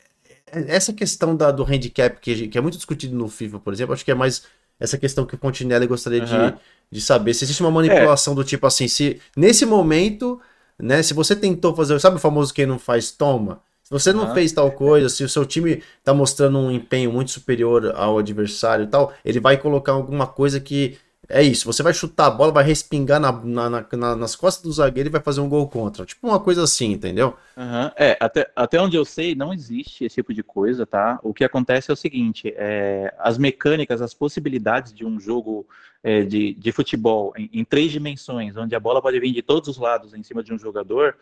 essa 0.67 0.93
questão 0.93 1.35
da, 1.35 1.51
do 1.51 1.63
handicap, 1.63 2.19
que, 2.19 2.47
que, 2.47 2.57
é 2.57 2.61
muito 2.61 2.77
discutido 2.77 3.15
no 3.15 3.27
FIFA, 3.27 3.59
por 3.59 3.73
exemplo, 3.73 3.93
acho 3.93 4.05
que 4.05 4.11
é 4.11 4.15
mais 4.15 4.43
essa 4.79 4.97
questão 4.97 5.25
que 5.25 5.35
o 5.35 5.37
Fontinelli 5.37 5.87
gostaria 5.87 6.21
uhum. 6.21 6.51
de, 6.51 6.57
de 6.91 7.01
saber. 7.01 7.33
Se 7.33 7.43
existe 7.43 7.61
uma 7.61 7.71
manipulação 7.71 8.33
é. 8.33 8.35
do 8.35 8.43
tipo 8.43 8.65
assim, 8.67 8.87
se 8.87 9.19
nesse 9.35 9.65
momento, 9.65 10.39
né, 10.79 11.01
se 11.01 11.13
você 11.13 11.35
tentou 11.35 11.75
fazer, 11.75 11.99
sabe 11.99 12.17
o 12.17 12.19
famoso 12.19 12.53
quem 12.53 12.65
não 12.65 12.79
faz, 12.79 13.11
toma? 13.11 13.61
Se 13.83 13.91
você 13.91 14.11
não 14.11 14.27
uhum. 14.27 14.33
fez 14.33 14.51
tal 14.51 14.69
coisa, 14.71 15.07
se 15.07 15.23
o 15.23 15.29
seu 15.29 15.45
time 15.45 15.81
tá 16.03 16.13
mostrando 16.13 16.59
um 16.59 16.69
empenho 16.69 17.11
muito 17.11 17.31
superior 17.31 17.93
ao 17.95 18.17
adversário 18.17 18.83
e 18.83 18.87
tal, 18.87 19.13
ele 19.23 19.39
vai 19.39 19.55
colocar 19.55 19.93
alguma 19.93 20.27
coisa 20.27 20.59
que 20.59 20.97
é 21.29 21.43
isso. 21.43 21.65
Você 21.65 21.83
vai 21.83 21.93
chutar 21.93 22.27
a 22.27 22.31
bola, 22.31 22.51
vai 22.51 22.63
respingar 22.63 23.19
na, 23.19 23.31
na, 23.31 23.69
na, 23.69 24.15
nas 24.15 24.35
costas 24.35 24.63
do 24.63 24.71
zagueiro 24.71 25.09
e 25.09 25.11
vai 25.11 25.21
fazer 25.21 25.41
um 25.41 25.49
gol 25.49 25.67
contra. 25.67 26.05
Tipo 26.05 26.27
uma 26.27 26.39
coisa 26.39 26.63
assim, 26.63 26.93
entendeu? 26.93 27.35
Uhum. 27.55 27.91
É, 27.95 28.17
até, 28.19 28.49
até 28.55 28.81
onde 28.81 28.95
eu 28.95 29.03
sei, 29.03 29.35
não 29.35 29.53
existe 29.53 30.05
esse 30.05 30.15
tipo 30.15 30.33
de 30.33 30.41
coisa, 30.43 30.85
tá? 30.85 31.19
O 31.21 31.33
que 31.33 31.43
acontece 31.43 31.91
é 31.91 31.93
o 31.93 31.97
seguinte: 31.97 32.53
é, 32.55 33.13
as 33.19 33.37
mecânicas, 33.37 34.01
as 34.01 34.13
possibilidades 34.13 34.93
de 34.93 35.05
um 35.05 35.19
jogo 35.19 35.67
é, 36.03 36.23
de, 36.23 36.53
de 36.53 36.71
futebol 36.71 37.33
em, 37.35 37.49
em 37.51 37.65
três 37.65 37.91
dimensões, 37.91 38.55
onde 38.55 38.75
a 38.75 38.79
bola 38.79 39.01
pode 39.01 39.19
vir 39.19 39.33
de 39.33 39.41
todos 39.41 39.67
os 39.67 39.77
lados 39.77 40.13
em 40.13 40.23
cima 40.23 40.41
de 40.41 40.53
um 40.53 40.57
jogador, 40.59 41.17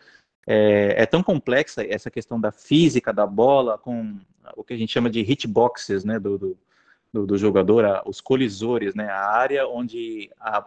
é, 0.46 1.02
é, 1.02 1.06
tão 1.06 1.22
complexa 1.22 1.84
essa 1.84 2.08
questão 2.08 2.40
da 2.40 2.52
física 2.52 3.12
da 3.12 3.26
bola 3.26 3.76
com 3.76 4.16
o 4.56 4.62
que 4.62 4.74
a 4.74 4.76
gente 4.76 4.92
chama 4.92 5.10
de 5.10 5.20
hitboxes, 5.20 6.04
né, 6.04 6.20
do, 6.20 6.38
do, 6.38 6.58
do, 7.16 7.26
do 7.26 7.38
jogador, 7.38 7.84
a, 7.84 8.02
os 8.04 8.20
colisores, 8.20 8.94
né, 8.94 9.08
a 9.08 9.26
área 9.26 9.66
onde 9.66 10.30
a, 10.38 10.66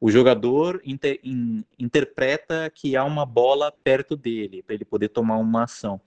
o 0.00 0.10
jogador 0.10 0.80
inter, 0.82 1.20
in, 1.22 1.62
interpreta 1.78 2.70
que 2.74 2.96
há 2.96 3.04
uma 3.04 3.26
bola 3.26 3.70
perto 3.84 4.16
dele, 4.16 4.62
para 4.62 4.74
ele 4.74 4.84
poder 4.84 5.08
tomar 5.08 5.36
uma 5.36 5.64
ação. 5.64 6.00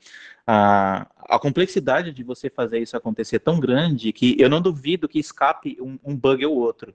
A, 0.47 1.07
a 1.29 1.37
complexidade 1.37 2.11
de 2.11 2.23
você 2.23 2.49
fazer 2.49 2.79
isso 2.79 2.97
acontecer 2.97 3.35
é 3.35 3.39
tão 3.39 3.59
grande 3.59 4.11
que 4.11 4.35
eu 4.39 4.49
não 4.49 4.61
duvido 4.61 5.07
que 5.07 5.19
escape 5.19 5.77
um, 5.79 5.99
um 6.03 6.15
bug 6.15 6.43
ou 6.45 6.57
outro. 6.57 6.93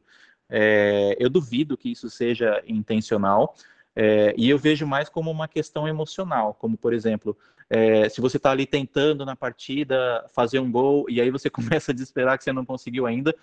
É, 0.51 1.17
eu 1.21 1.31
duvido 1.31 1.77
que 1.77 1.93
isso 1.93 2.11
seja 2.11 2.61
intencional, 2.67 3.55
é, 3.95 4.35
e 4.37 4.51
eu 4.51 4.59
vejo 4.59 4.87
mais 4.87 5.09
como 5.09 5.31
uma 5.31 5.47
questão 5.47 5.87
emocional, 5.87 6.55
como 6.55 6.77
por 6.77 6.93
exemplo, 6.93 7.37
é, 7.71 8.09
se 8.09 8.21
você 8.21 8.39
está 8.39 8.51
ali 8.51 8.65
tentando 8.65 9.27
na 9.27 9.37
partida 9.37 10.25
fazer 10.35 10.59
um 10.59 10.71
gol 10.71 11.05
e 11.09 11.21
aí 11.21 11.31
você 11.31 11.51
começa 11.51 11.93
a 11.93 11.95
desesperar 11.95 12.39
que 12.39 12.45
você 12.45 12.53
não 12.53 12.65
conseguiu 12.65 13.07
ainda, 13.07 13.35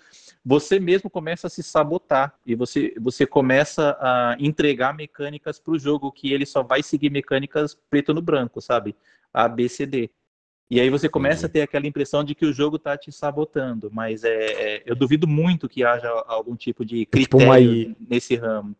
você 0.44 0.80
mesmo 0.80 1.08
começa 1.08 1.46
a 1.46 1.50
se 1.50 1.62
sabotar 1.62 2.34
e 2.44 2.54
você, 2.54 2.94
você 3.00 3.26
começa 3.26 3.96
a 4.00 4.36
entregar 4.38 4.94
mecânicas 4.94 5.58
para 5.58 5.72
o 5.72 5.78
jogo 5.78 6.10
que 6.10 6.32
ele 6.32 6.46
só 6.46 6.62
vai 6.62 6.82
seguir 6.82 7.10
mecânicas 7.10 7.78
preto 7.88 8.12
no 8.12 8.22
branco, 8.22 8.60
sabe? 8.60 8.96
A, 9.32 9.48
B, 9.48 9.68
C, 9.68 9.86
D. 9.86 10.10
E 10.68 10.80
aí 10.80 10.90
você 10.90 11.08
começa 11.08 11.46
a 11.46 11.48
ter 11.48 11.60
aquela 11.60 11.86
impressão 11.86 12.24
de 12.24 12.34
que 12.34 12.44
o 12.44 12.52
jogo 12.52 12.74
está 12.74 12.98
te 12.98 13.12
sabotando, 13.12 13.88
mas 13.92 14.24
é, 14.24 14.34
é, 14.34 14.82
eu 14.84 14.96
duvido 14.96 15.28
muito 15.28 15.68
que 15.68 15.84
haja 15.84 16.08
algum 16.26 16.56
tipo 16.56 16.84
de 16.84 17.06
critério 17.06 17.38
tipo 17.38 17.88
uma... 17.88 17.96
nesse 18.10 18.34
ramo 18.34 18.74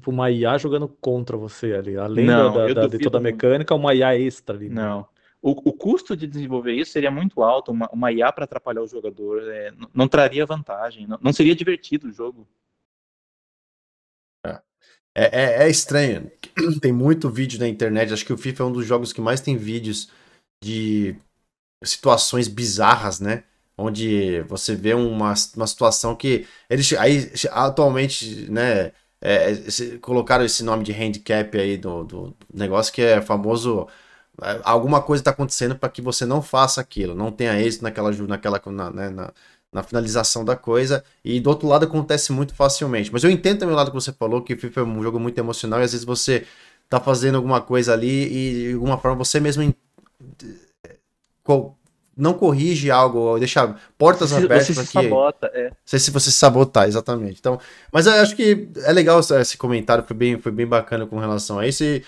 tipo 0.00 0.10
uma 0.10 0.30
IA 0.30 0.56
jogando 0.56 0.88
contra 0.88 1.36
você 1.36 1.74
ali. 1.74 1.96
Além 1.96 2.24
não, 2.24 2.52
da, 2.52 2.72
da 2.72 2.86
de 2.86 2.98
toda 2.98 3.18
a 3.18 3.20
mecânica, 3.20 3.74
uma 3.74 3.94
IA 3.94 4.18
extra 4.18 4.56
ali. 4.56 4.68
Né? 4.68 4.74
Não. 4.82 5.06
O, 5.42 5.50
o, 5.50 5.72
custo 5.72 6.16
de 6.16 6.26
desenvolver 6.26 6.72
isso 6.72 6.92
seria 6.92 7.10
muito 7.10 7.42
alto. 7.42 7.70
Uma, 7.70 7.88
uma 7.92 8.10
IA 8.10 8.32
para 8.32 8.44
atrapalhar 8.44 8.82
o 8.82 8.88
jogador 8.88 9.42
é, 9.48 9.70
não, 9.72 9.88
não, 9.94 10.08
traria 10.08 10.44
vantagem. 10.44 11.06
Não, 11.06 11.18
não, 11.20 11.32
seria 11.32 11.54
divertido 11.54 12.08
o 12.08 12.12
jogo. 12.12 12.48
É. 14.44 14.60
É, 15.14 15.24
é, 15.24 15.62
é 15.64 15.70
estranho. 15.70 16.30
Tem 16.80 16.92
muito 16.92 17.30
vídeo 17.30 17.60
na 17.60 17.68
internet. 17.68 18.12
Acho 18.12 18.24
que 18.24 18.32
o 18.32 18.38
FIFA 18.38 18.64
é 18.64 18.66
um 18.66 18.72
dos 18.72 18.86
jogos 18.86 19.12
que 19.12 19.20
mais 19.20 19.40
tem 19.40 19.56
vídeos 19.56 20.10
de 20.62 21.16
situações 21.84 22.48
bizarras, 22.48 23.20
né? 23.20 23.44
Onde 23.78 24.42
você 24.42 24.74
vê 24.74 24.92
uma, 24.92 25.32
uma 25.56 25.66
situação 25.66 26.14
que 26.14 26.46
eles 26.68 26.92
aí 26.92 27.32
atualmente, 27.50 28.50
né? 28.50 28.92
É, 29.20 29.50
esse, 29.50 29.98
colocaram 29.98 30.44
esse 30.44 30.64
nome 30.64 30.84
de 30.84 30.92
handicap 30.92 31.58
aí 31.58 31.76
do, 31.76 32.04
do 32.04 32.36
negócio 32.52 32.92
que 32.92 33.02
é 33.02 33.20
famoso. 33.20 33.86
É, 34.42 34.60
alguma 34.64 35.02
coisa 35.02 35.20
está 35.20 35.30
acontecendo 35.30 35.76
para 35.76 35.88
que 35.90 36.00
você 36.00 36.24
não 36.24 36.40
faça 36.42 36.80
aquilo, 36.80 37.14
não 37.14 37.30
tenha 37.30 37.60
êxito 37.60 37.84
naquela, 37.84 38.10
naquela 38.12 38.62
na, 38.66 38.90
né, 38.90 39.10
na, 39.10 39.32
na, 39.72 39.82
finalização 39.82 40.44
da 40.44 40.56
coisa. 40.56 41.04
E 41.24 41.40
do 41.40 41.50
outro 41.50 41.68
lado 41.68 41.84
acontece 41.84 42.32
muito 42.32 42.54
facilmente. 42.54 43.12
Mas 43.12 43.24
eu 43.24 43.30
entendo 43.30 43.60
também 43.60 43.74
o 43.74 43.76
lado 43.76 43.90
que 43.90 43.94
você 43.94 44.12
falou, 44.12 44.42
que 44.42 44.56
FIFA 44.56 44.80
é 44.80 44.84
um 44.84 45.02
jogo 45.02 45.20
muito 45.20 45.38
emocional 45.38 45.80
e 45.80 45.84
às 45.84 45.92
vezes 45.92 46.04
você 46.04 46.46
tá 46.88 47.00
fazendo 47.00 47.36
alguma 47.36 47.60
coisa 47.60 47.92
ali 47.92 48.26
e 48.26 48.68
de 48.68 48.74
alguma 48.74 48.98
forma 48.98 49.18
você 49.18 49.38
mesmo 49.40 49.62
não 52.16 52.34
corrige 52.34 52.90
algo, 52.90 53.38
deixa 53.38 53.74
portas 53.98 54.30
Você, 54.30 54.44
abertas 54.44 54.70
para 54.74 54.84
se 54.84 54.92
que 54.92 54.92
sabota, 54.92 55.50
é. 55.54 55.70
sei 55.84 55.98
se 55.98 56.10
você 56.10 56.30
se 56.30 56.36
sabotar, 56.36 56.86
exatamente. 56.88 57.38
Então, 57.40 57.58
mas 57.92 58.06
eu 58.06 58.12
acho 58.14 58.36
que 58.36 58.68
é 58.84 58.92
legal 58.92 59.20
esse- 59.20 59.34
esse 59.40 59.56
comentário, 59.56 60.04
foi 60.06 60.16
bem, 60.16 60.38
foi 60.38 60.52
bem 60.52 60.66
bacana 60.66 61.06
com 61.06 61.18
relação 61.18 61.58
a 61.58 61.66
isso. 61.66 61.82
E, 61.84 62.04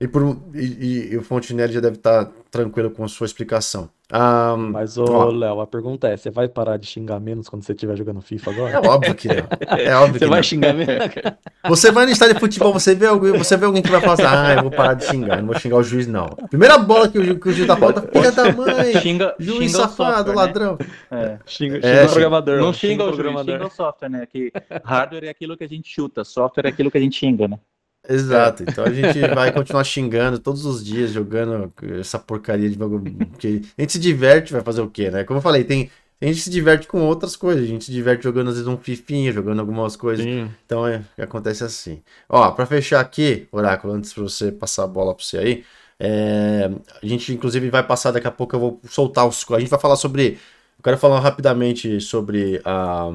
e, 0.00 0.06
por, 0.08 0.22
um- 0.22 0.50
e, 0.54 1.10
e- 1.12 1.16
o 1.16 1.22
Fontenelle 1.22 1.72
já 1.72 1.80
deve 1.80 1.96
estar 1.96 2.30
tranquilo 2.50 2.90
com 2.90 3.04
a 3.04 3.08
sua 3.08 3.26
explicação. 3.26 3.88
Ah, 4.12 4.54
Mas, 4.56 4.96
ô, 4.96 5.24
Léo, 5.32 5.60
a 5.60 5.66
pergunta 5.66 6.06
é: 6.06 6.16
você 6.16 6.30
vai 6.30 6.48
parar 6.48 6.76
de 6.76 6.86
xingar 6.86 7.18
menos 7.18 7.48
quando 7.48 7.64
você 7.64 7.72
estiver 7.72 7.96
jogando 7.96 8.20
FIFA 8.20 8.50
é 8.50 8.54
agora? 8.54 8.88
óbvio 8.88 9.14
que 9.16 9.26
não. 9.26 9.34
É 9.76 9.96
óbvio 9.96 10.12
Você 10.20 10.24
que 10.26 10.30
vai 10.30 10.38
não. 10.38 10.42
xingar 10.44 10.72
menos? 10.74 10.96
Você 11.68 11.90
vai 11.90 12.06
no 12.06 12.12
estádio 12.12 12.34
de 12.34 12.40
futebol, 12.40 12.72
você 12.72 12.94
vê, 12.94 13.06
alguém, 13.06 13.32
você 13.32 13.56
vê 13.56 13.66
alguém 13.66 13.82
que 13.82 13.90
vai 13.90 14.00
falar 14.00 14.12
assim, 14.12 14.22
ah, 14.24 14.54
eu 14.54 14.62
vou 14.62 14.70
parar 14.70 14.94
de 14.94 15.04
xingar, 15.04 15.34
eu 15.38 15.42
não 15.42 15.48
vou 15.48 15.58
xingar 15.58 15.76
o 15.78 15.82
juiz, 15.82 16.06
não. 16.06 16.26
Primeira 16.48 16.78
bola 16.78 17.08
que 17.08 17.18
o, 17.18 17.40
que 17.40 17.48
o 17.48 17.52
juiz 17.52 17.66
dá 17.66 17.76
falta, 17.76 18.02
filha 18.02 18.30
da 18.30 18.52
mãe, 18.52 18.92
Xinga, 19.00 19.34
juiz 19.36 19.72
xinga 19.72 19.78
o 19.84 19.88
safado, 19.88 19.96
software, 20.12 20.28
né? 20.28 20.34
ladrão. 20.36 20.78
É. 21.10 21.38
Xinga, 21.44 21.78
É, 21.78 21.80
xinga 21.80 21.90
o 21.90 21.98
xinga- 21.98 22.08
programador. 22.12 22.58
Não 22.60 22.68
ó, 22.68 22.72
xinga 22.72 23.04
o 23.04 23.12
programador. 23.12 23.54
xinga 23.56 23.66
o 23.66 23.70
software, 23.70 24.08
né? 24.08 24.26
Que 24.26 24.52
hardware 24.84 25.24
é 25.24 25.28
aquilo 25.30 25.56
que 25.56 25.64
a 25.64 25.68
gente 25.68 25.88
chuta, 25.92 26.22
software 26.22 26.66
é 26.66 26.68
aquilo 26.68 26.88
que 26.88 26.98
a 26.98 27.00
gente 27.00 27.18
xinga, 27.18 27.48
né? 27.48 27.58
Exato, 28.08 28.62
então 28.62 28.84
a 28.84 28.92
gente 28.92 29.18
vai 29.34 29.52
continuar 29.52 29.84
xingando 29.84 30.38
todos 30.38 30.64
os 30.64 30.84
dias, 30.84 31.10
jogando 31.10 31.72
essa 31.98 32.18
porcaria 32.18 32.68
de 32.68 32.78
jogo. 32.78 33.02
Que 33.38 33.62
a 33.76 33.82
gente 33.82 33.92
se 33.92 33.98
diverte, 33.98 34.52
vai 34.52 34.62
fazer 34.62 34.80
o 34.80 34.90
quê, 34.90 35.10
né? 35.10 35.24
Como 35.24 35.38
eu 35.38 35.42
falei, 35.42 35.64
tem, 35.64 35.90
a 36.20 36.24
gente 36.24 36.40
se 36.40 36.50
diverte 36.50 36.86
com 36.88 37.02
outras 37.02 37.36
coisas, 37.36 37.64
a 37.64 37.66
gente 37.66 37.84
se 37.84 37.92
diverte 37.92 38.24
jogando 38.24 38.48
às 38.48 38.54
vezes 38.54 38.68
um 38.68 38.78
fifinha, 38.78 39.32
jogando 39.32 39.60
algumas 39.60 39.96
coisas. 39.96 40.24
Sim. 40.24 40.50
Então 40.64 40.86
é, 40.86 41.04
acontece 41.18 41.62
assim. 41.64 42.02
Ó, 42.28 42.50
pra 42.52 42.64
fechar 42.64 43.00
aqui, 43.00 43.46
Oráculo, 43.52 43.92
antes 43.92 44.12
pra 44.12 44.22
você 44.22 44.50
passar 44.50 44.84
a 44.84 44.86
bola 44.86 45.14
pra 45.14 45.24
você 45.24 45.38
aí, 45.38 45.64
é, 45.98 46.70
a 47.02 47.06
gente 47.06 47.32
inclusive 47.32 47.70
vai 47.70 47.82
passar 47.82 48.12
daqui 48.12 48.26
a 48.26 48.30
pouco, 48.30 48.54
eu 48.54 48.60
vou 48.60 48.80
soltar 48.88 49.26
os. 49.26 49.44
A 49.50 49.58
gente 49.60 49.68
vai 49.70 49.80
falar 49.80 49.96
sobre. 49.96 50.38
Eu 50.78 50.82
quero 50.84 50.98
falar 50.98 51.20
rapidamente 51.20 52.00
sobre 52.00 52.60
a, 52.64 53.08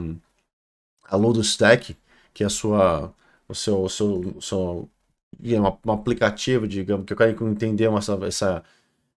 a 1.06 1.16
Ludo 1.16 1.42
Stack, 1.42 1.96
que 2.34 2.44
é 2.44 2.48
a 2.48 2.50
sua. 2.50 3.14
O 3.52 3.56
seu. 3.56 3.84
O 3.84 3.90
seu, 3.90 4.08
o 4.38 4.42
seu 4.42 4.90
um, 5.86 5.92
aplicativo, 5.92 6.68
digamos, 6.68 7.06
que 7.06 7.14
eu 7.14 7.18
quero 7.18 7.48
entender 7.48 7.88
uma, 7.88 8.00
essa, 8.28 8.64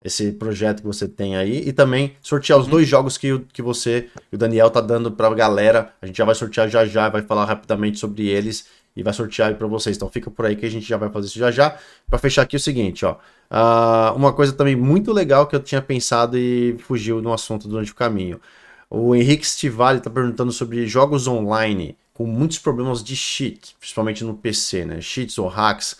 esse 0.02 0.32
projeto 0.32 0.81
que 0.81 0.86
você 0.86 1.09
tem 1.09 1.36
aí 1.36 1.66
e 1.66 1.73
também 1.73 2.16
sortear 2.20 2.59
os 2.59 2.66
dois 2.66 2.86
jogos 2.86 3.19
que, 3.19 3.39
que 3.52 3.62
você 3.62 4.09
e 4.31 4.36
o 4.36 4.39
Daniel 4.39 4.70
tá 4.70 4.81
dando 4.81 5.11
pra 5.11 5.32
galera. 5.35 5.93
A 6.01 6.06
gente 6.06 6.16
já 6.16 6.24
vai 6.24 6.35
sortear 6.35 6.69
já 6.69 6.85
já, 6.85 7.09
vai 7.09 7.23
falar 7.23 7.44
rapidamente 7.47 7.98
sobre 7.98 8.28
eles 8.28 8.66
e 8.97 9.02
vai 9.02 9.12
sortear 9.12 9.48
aí 9.48 9.55
pra 9.55 9.66
vocês. 9.66 9.97
Então 9.97 10.09
fica 10.09 10.31
por 10.31 10.47
aí 10.47 10.56
que 10.56 10.66
a 10.66 10.70
gente 10.70 10.86
já 10.86 10.97
vai 10.97 11.11
fazer 11.11 11.27
isso 11.28 11.39
já 11.39 11.51
já. 11.51 11.78
Pra 12.09 12.19
fechar 12.19 12.43
aqui 12.43 12.56
é 12.56 12.59
o 12.59 12.61
seguinte, 12.61 13.05
ó. 13.05 13.16
Ah, 13.51 14.12
uma 14.16 14.32
coisa 14.32 14.52
também 14.52 14.77
muito 14.77 15.12
legal 15.12 15.47
que 15.47 15.56
eu 15.56 15.61
tinha 15.61 15.82
pensado 15.82 16.39
e 16.39 16.77
fugiu 16.78 17.20
no 17.23 17.32
assunto 17.32 17.69
durante 17.69 17.93
o 17.93 17.94
caminho. 17.94 18.40
O 18.90 19.15
Henrique 19.15 19.47
Stivali 19.47 19.98
está 19.98 20.11
perguntando 20.11 20.52
sobre 20.52 20.86
jogos 20.86 21.27
online 21.27 21.97
com 22.15 22.27
muitos 22.27 22.59
problemas 22.59 23.05
de 23.05 23.16
cheat, 23.16 23.77
principalmente 23.81 24.24
no 24.24 24.35
PC, 24.36 24.86
né? 24.86 25.01
Cheats 25.03 25.39
ou 25.39 25.49
hacks, 25.49 25.99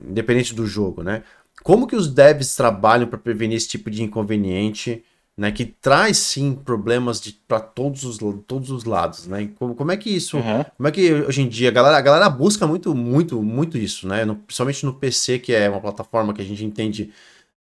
independente 0.00 0.54
do 0.54 0.66
jogo, 0.66 1.02
né? 1.02 1.22
Como 1.62 1.86
que 1.86 1.96
os 1.96 2.08
devs 2.08 2.54
trabalham 2.54 3.06
para 3.08 3.18
prevenir 3.18 3.56
esse 3.56 3.68
tipo 3.68 3.90
de 3.90 4.02
inconveniente, 4.02 5.02
né? 5.36 5.50
Que 5.52 5.64
traz 5.64 6.18
sim 6.18 6.54
problemas 6.54 7.20
para 7.48 7.60
todos 7.60 8.04
os, 8.04 8.18
todos 8.46 8.70
os 8.70 8.84
lados, 8.84 9.26
né? 9.26 9.48
Como, 9.58 9.74
como 9.74 9.92
é 9.92 9.96
que 9.96 10.10
isso 10.10 10.44
Uhum. 10.44 10.64
como 10.76 10.88
é 10.88 10.92
que 10.92 11.10
hoje 11.12 11.40
em 11.40 11.48
dia 11.48 11.70
a 11.70 11.72
galera, 11.72 11.96
a 11.96 12.00
galera 12.02 12.28
busca 12.28 12.66
muito, 12.66 12.94
muito, 12.94 13.42
muito 13.42 13.78
isso, 13.78 14.06
né? 14.06 14.24
No- 14.26 14.36
principalmente 14.36 14.84
no 14.84 14.94
PC, 14.94 15.38
que 15.38 15.52
é 15.54 15.68
uma 15.70 15.80
plataforma 15.80 16.34
que 16.34 16.42
a 16.42 16.44
gente 16.44 16.64
entende. 16.64 17.12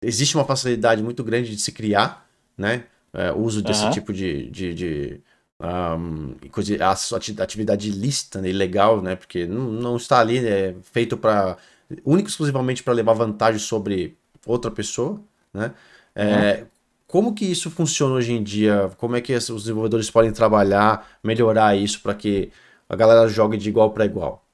Existe 0.01 0.35
uma 0.35 0.45
facilidade 0.45 1.01
muito 1.03 1.23
grande 1.23 1.55
de 1.55 1.61
se 1.61 1.71
criar, 1.71 2.27
né? 2.57 2.85
É, 3.13 3.31
o 3.31 3.39
uso 3.39 3.61
desse 3.63 3.87
Aham. 3.87 3.89
tipo 3.89 4.13
de, 4.13 4.49
de, 4.51 4.73
de, 4.73 5.21
coisa, 6.51 6.77
a 6.85 6.91
atividade 7.43 7.89
ilícita, 7.89 8.41
né? 8.41 8.49
ilegal, 8.49 9.01
né? 9.01 9.15
Porque 9.15 9.45
não, 9.45 9.71
não 9.71 9.97
está 9.97 10.19
ali 10.19 10.45
é, 10.45 10.75
feito 10.83 11.17
para. 11.17 11.57
único 12.05 12.27
e 12.29 12.31
exclusivamente 12.31 12.83
para 12.83 12.93
levar 12.93 13.13
vantagem 13.13 13.59
sobre 13.59 14.17
outra 14.45 14.71
pessoa, 14.71 15.21
né? 15.53 15.73
É, 16.15 16.65
Como 17.07 17.33
que 17.33 17.45
isso 17.45 17.71
funciona 17.71 18.15
hoje 18.15 18.33
em 18.33 18.43
dia? 18.43 18.91
Como 18.97 19.15
é 19.15 19.21
que 19.21 19.33
os 19.33 19.63
desenvolvedores 19.63 20.09
podem 20.11 20.31
trabalhar, 20.33 21.19
melhorar 21.23 21.75
isso 21.77 22.01
para 22.01 22.13
que 22.15 22.51
a 22.89 22.95
galera 22.95 23.27
jogue 23.29 23.57
de 23.57 23.69
igual 23.69 23.91
para 23.91 24.05
igual? 24.05 24.45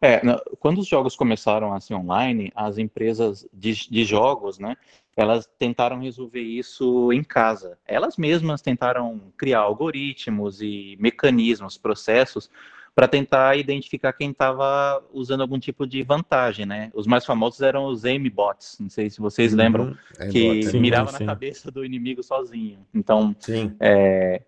É, 0.00 0.20
quando 0.58 0.78
os 0.80 0.86
jogos 0.86 1.16
começaram 1.16 1.72
a 1.72 1.80
ser 1.80 1.94
online, 1.94 2.52
as 2.54 2.76
empresas 2.78 3.46
de, 3.52 3.88
de 3.88 4.04
jogos, 4.04 4.58
né, 4.58 4.76
elas 5.16 5.48
tentaram 5.58 6.00
resolver 6.00 6.40
isso 6.40 7.12
em 7.12 7.22
casa. 7.22 7.78
Elas 7.86 8.16
mesmas 8.16 8.62
tentaram 8.62 9.20
criar 9.36 9.60
algoritmos 9.60 10.60
e 10.62 10.96
mecanismos, 10.98 11.76
processos, 11.76 12.50
para 12.94 13.08
tentar 13.08 13.56
identificar 13.56 14.12
quem 14.12 14.30
estava 14.30 15.02
usando 15.12 15.40
algum 15.40 15.58
tipo 15.58 15.86
de 15.86 16.02
vantagem, 16.02 16.66
né? 16.66 16.90
Os 16.94 17.06
mais 17.06 17.24
famosos 17.24 17.62
eram 17.62 17.86
os 17.86 18.04
aim-bots, 18.04 18.78
não 18.78 18.90
sei 18.90 19.08
se 19.08 19.18
vocês 19.18 19.54
lembram, 19.54 19.84
Uhum. 19.84 19.96
É, 20.18 20.28
que 20.28 20.44
bota, 20.44 20.70
Sim, 20.70 20.80
mirava 20.80 21.10
sim. 21.10 21.24
na 21.24 21.26
cabeça 21.26 21.70
do 21.70 21.84
inimigo 21.84 22.22
sozinho. 22.22 22.86
Então, 22.92 23.34
Sim. 23.38 23.74
é, 23.80 24.42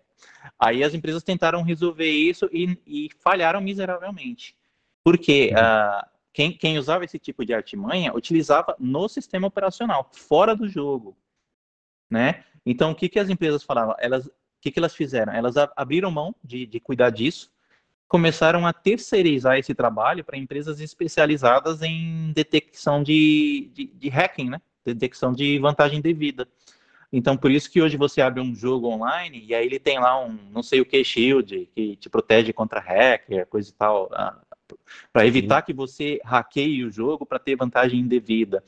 aí 0.59 0.83
as 0.83 0.93
empresas 0.93 1.23
tentaram 1.23 1.63
resolver 1.63 2.09
isso 2.09 2.47
e, 2.51 2.77
e 2.85 3.09
falharam 3.19 3.61
miseravelmente. 3.61 4.55
Porque 5.03 5.49
Uhum. 5.51 5.59
ah, 5.59 6.07
quem, 6.35 6.51
quem 6.51 6.77
usava 6.77 7.05
esse 7.05 7.17
tipo 7.17 7.45
de 7.45 7.53
artimanha 7.53 8.13
utilizava 8.13 8.75
no 8.77 9.07
sistema 9.07 9.47
operacional, 9.47 10.09
fora 10.11 10.53
do 10.53 10.67
jogo. 10.67 11.15
Né? 12.11 12.43
Então, 12.65 12.91
o 12.91 12.95
que, 12.95 13.07
que 13.07 13.17
as 13.17 13.29
empresas 13.29 13.63
falavam? 13.63 13.95
Elas, 13.97 14.25
o 14.25 14.31
que, 14.59 14.69
que 14.69 14.77
elas 14.77 14.93
fizeram? 14.93 15.31
Elas 15.31 15.55
abriram 15.77 16.11
mão 16.11 16.35
de, 16.43 16.65
de 16.65 16.77
cuidar 16.77 17.09
disso, 17.09 17.49
começaram 18.05 18.67
a 18.67 18.73
terceirizar 18.73 19.57
esse 19.57 19.73
trabalho 19.73 20.25
para 20.25 20.37
empresas 20.37 20.81
especializadas 20.81 21.81
em 21.81 22.33
detecção 22.33 23.01
de, 23.01 23.71
de, 23.73 23.85
de 23.87 24.09
hacking, 24.09 24.49
né? 24.49 24.61
detecção 24.83 25.31
de 25.31 25.57
vantagem 25.57 26.01
devida. 26.01 26.45
Então, 27.13 27.37
por 27.37 27.49
isso 27.49 27.71
que 27.71 27.81
hoje 27.81 27.95
você 27.95 28.19
abre 28.19 28.41
um 28.41 28.53
jogo 28.53 28.89
online 28.89 29.41
e 29.47 29.55
aí 29.55 29.65
ele 29.65 29.79
tem 29.79 29.99
lá 29.99 30.21
um 30.21 30.37
não 30.51 30.61
sei 30.61 30.81
o 30.81 30.85
que 30.85 31.01
shield 31.01 31.69
que 31.73 31.95
te 31.95 32.09
protege 32.09 32.51
contra 32.51 32.81
hacker, 32.81 33.47
coisa 33.47 33.69
e 33.69 33.73
tal, 33.73 34.09
para 35.11 35.25
evitar 35.25 35.61
que 35.61 35.73
você 35.73 36.19
hackeie 36.23 36.83
o 36.83 36.91
jogo 36.91 37.25
para 37.25 37.39
ter 37.39 37.55
vantagem 37.55 37.99
indevida. 37.99 38.63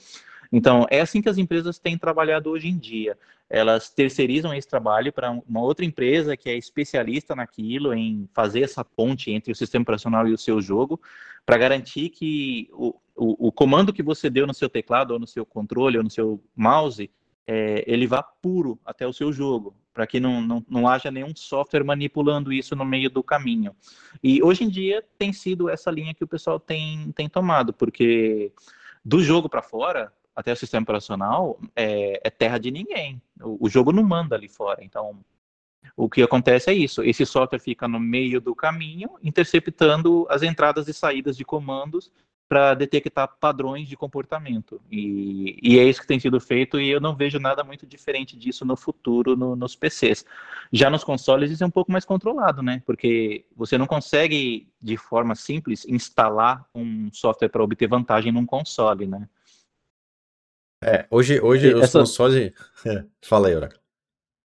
Então, 0.52 0.86
é 0.90 1.02
assim 1.02 1.22
que 1.22 1.30
as 1.30 1.38
empresas 1.38 1.78
têm 1.78 1.98
trabalhado 1.98 2.50
hoje 2.50 2.68
em 2.68 2.78
dia. 2.78 3.18
Elas 3.50 3.90
terceirizam 3.90 4.54
esse 4.54 4.68
trabalho 4.68 5.12
para 5.12 5.32
uma 5.32 5.62
outra 5.62 5.86
empresa 5.86 6.36
que 6.36 6.50
é 6.50 6.58
especialista 6.58 7.36
naquilo, 7.36 7.94
em 7.94 8.28
fazer 8.34 8.62
essa 8.62 8.84
ponte 8.84 9.32
entre 9.32 9.52
o 9.52 9.56
sistema 9.56 9.84
operacional 9.84 10.28
e 10.28 10.34
o 10.34 10.38
seu 10.38 10.62
jogo, 10.62 11.00
para 11.46 11.58
garantir 11.58 12.10
que 12.10 12.70
o, 12.74 12.96
o, 13.16 13.48
o 13.48 13.52
comando 13.52 13.94
que 13.94 14.04
você 14.04 14.30
deu 14.30 14.46
no 14.46 14.54
seu 14.54 14.70
teclado, 14.70 15.12
ou 15.12 15.20
no 15.20 15.28
seu 15.28 15.46
controle, 15.46 15.98
ou 15.98 16.04
no 16.04 16.10
seu 16.10 16.42
mouse, 16.56 17.10
é, 17.48 17.84
ele 17.88 18.06
vá 18.06 18.22
puro 18.22 18.78
até 18.86 19.08
o 19.08 19.14
seu 19.14 19.32
jogo, 19.32 19.74
para 19.94 20.06
que 20.06 20.20
não, 20.20 20.42
não, 20.42 20.66
não 20.70 20.88
haja 20.88 21.10
nenhum 21.10 21.34
software 21.34 21.84
manipulando 21.84 22.52
isso 22.52 22.76
no 22.76 22.84
meio 22.84 23.10
do 23.10 23.24
caminho. 23.24 23.74
E 24.22 24.44
hoje 24.44 24.66
em 24.66 24.70
dia 24.70 25.04
tem 25.18 25.32
sido 25.32 25.70
essa 25.70 25.90
linha 25.90 26.14
que 26.14 26.24
o 26.24 26.28
pessoal 26.28 26.60
tem, 26.60 27.12
tem 27.14 27.30
tomado, 27.30 27.72
porque 27.74 28.52
do 29.04 29.24
jogo 29.24 29.48
para 29.48 29.62
fora, 29.62 30.14
até 30.36 30.52
o 30.52 30.56
sistema 30.56 30.84
operacional, 30.84 31.58
é, 31.76 32.20
é 32.24 32.30
terra 32.30 32.58
de 32.58 32.70
ninguém. 32.70 33.22
O, 33.42 33.66
o, 33.66 33.70
jogo 33.70 33.92
não 33.94 34.04
manda 34.04 34.36
ali 34.36 34.50
fora. 34.50 34.84
Então, 34.84 35.20
o 35.96 36.10
que 36.10 36.22
acontece 36.22 36.70
é 36.70 36.74
isso: 36.74 37.02
esse 37.02 37.26
software 37.26 37.60
fica 37.60 37.88
no 37.88 38.00
meio 38.00 38.42
do 38.42 38.54
caminho, 38.54 39.12
interceptando 39.24 40.28
as 40.30 40.44
entradas 40.44 40.88
e 40.88 40.94
saídas 40.94 41.38
de 41.38 41.46
comandos 41.46 42.12
para 42.48 42.74
detectar 42.74 43.28
padrões 43.40 43.88
de 43.88 43.98
comportamento. 43.98 44.82
E, 44.90 45.58
e, 45.62 45.80
é 45.80 45.84
isso 45.84 46.02
que 46.02 46.08
tem 46.08 46.20
sido 46.20 46.40
feito, 46.40 46.80
e 46.80 46.90
eu 46.90 47.02
não 47.02 47.16
vejo 47.16 47.40
nada 47.40 47.64
muito 47.64 47.86
diferente 47.86 48.38
disso 48.38 48.64
no 48.64 48.78
futuro 48.78 49.36
no, 49.36 49.56
nos 49.56 49.76
PCs. 49.76 50.26
Já 50.72 50.90
nos 50.90 51.04
consoles 51.04 51.52
isso 51.52 51.64
é 51.64 51.68
um 51.68 51.72
pouco 51.72 51.92
mais 51.92 52.06
controlado, 52.06 52.64
né? 52.64 52.82
Porque 52.86 53.46
você 53.56 53.78
não 53.78 53.86
consegue, 53.86 54.68
de 54.82 54.96
forma 54.96 55.36
simples, 55.36 55.86
instalar 55.86 56.66
um 56.74 57.10
software 57.12 57.50
para 57.50 57.64
obter 57.64 57.88
vantagem 57.88 58.32
num 58.32 58.46
console, 58.46 59.08
né? 59.08 59.28
É, 60.84 61.06
hoje, 61.10 61.42
hoje 61.42 61.74
os 61.74 61.84
Essa... 61.84 62.00
consoles. 62.00 62.54
Fala 63.22 63.48
aí, 63.48 63.56
Oracle. 63.56 63.87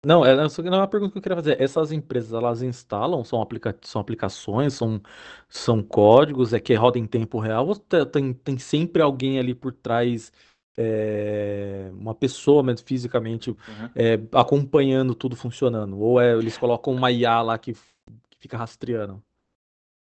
Não, 0.06 0.24
é, 0.24 0.36
não 0.36 0.44
é 0.44 0.76
uma 0.76 0.86
pergunta 0.86 1.10
que 1.10 1.18
eu 1.18 1.22
queria 1.22 1.34
fazer. 1.34 1.60
Essas 1.60 1.90
empresas, 1.90 2.32
elas 2.32 2.62
instalam, 2.62 3.24
são, 3.24 3.42
aplica 3.42 3.76
são 3.82 4.00
aplicações, 4.00 4.74
são, 4.74 5.02
são 5.48 5.82
códigos, 5.82 6.52
é 6.52 6.60
que 6.60 6.72
roda 6.74 6.96
em 6.96 7.06
tempo 7.08 7.40
real, 7.40 7.66
ou 7.66 7.74
tem, 7.74 8.32
tem 8.32 8.56
sempre 8.56 9.02
alguém 9.02 9.36
ali 9.40 9.52
por 9.52 9.72
trás, 9.72 10.32
é, 10.78 11.90
uma 11.92 12.14
pessoa 12.14 12.62
mesmo, 12.62 12.86
fisicamente, 12.86 13.50
uhum. 13.50 13.56
é, 13.96 14.20
acompanhando 14.32 15.12
tudo 15.12 15.34
funcionando? 15.34 15.98
Ou 15.98 16.20
é, 16.20 16.34
eles 16.34 16.56
colocam 16.56 16.94
uma 16.94 17.10
IA 17.10 17.42
lá 17.42 17.58
que, 17.58 17.72
que 17.72 18.38
fica 18.38 18.56
rastreando? 18.56 19.20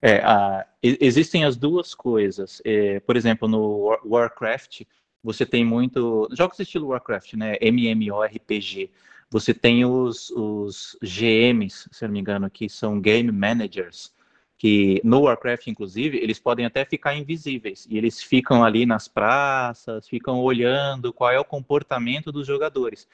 É, 0.01 0.17
a, 0.17 0.67
existem 0.81 1.45
as 1.45 1.55
duas 1.55 1.95
coisas. 1.95 2.61
É, 2.65 2.99
por 2.99 3.15
exemplo, 3.15 3.47
no 3.47 3.97
Warcraft, 4.03 4.81
você 5.23 5.45
tem 5.45 5.63
muito. 5.63 6.27
Jogos 6.33 6.59
estilo 6.59 6.87
Warcraft, 6.87 7.35
né? 7.35 7.55
MMORPG. 7.61 8.91
Você 9.33 9.51
tem 9.51 9.83
os, 9.83 10.29
os 10.29 10.95
GMs, 11.01 11.89
se 11.91 12.05
não 12.05 12.13
me 12.13 12.19
engano, 12.19 12.47
que 12.51 12.69
são 12.69 13.01
Game 13.01 13.31
Managers, 13.31 14.13
que 14.59 15.01
no 15.03 15.21
Warcraft, 15.21 15.65
inclusive, 15.65 16.19
eles 16.19 16.37
podem 16.39 16.67
até 16.67 16.85
ficar 16.85 17.15
invisíveis. 17.15 17.87
E 17.89 17.97
eles 17.97 18.21
ficam 18.21 18.63
ali 18.63 18.85
nas 18.85 19.07
praças, 19.07 20.07
ficam 20.07 20.39
olhando 20.39 21.11
qual 21.11 21.31
é 21.31 21.39
o 21.39 21.43
comportamento 21.43 22.31
dos 22.31 22.45
jogadores. 22.45 23.07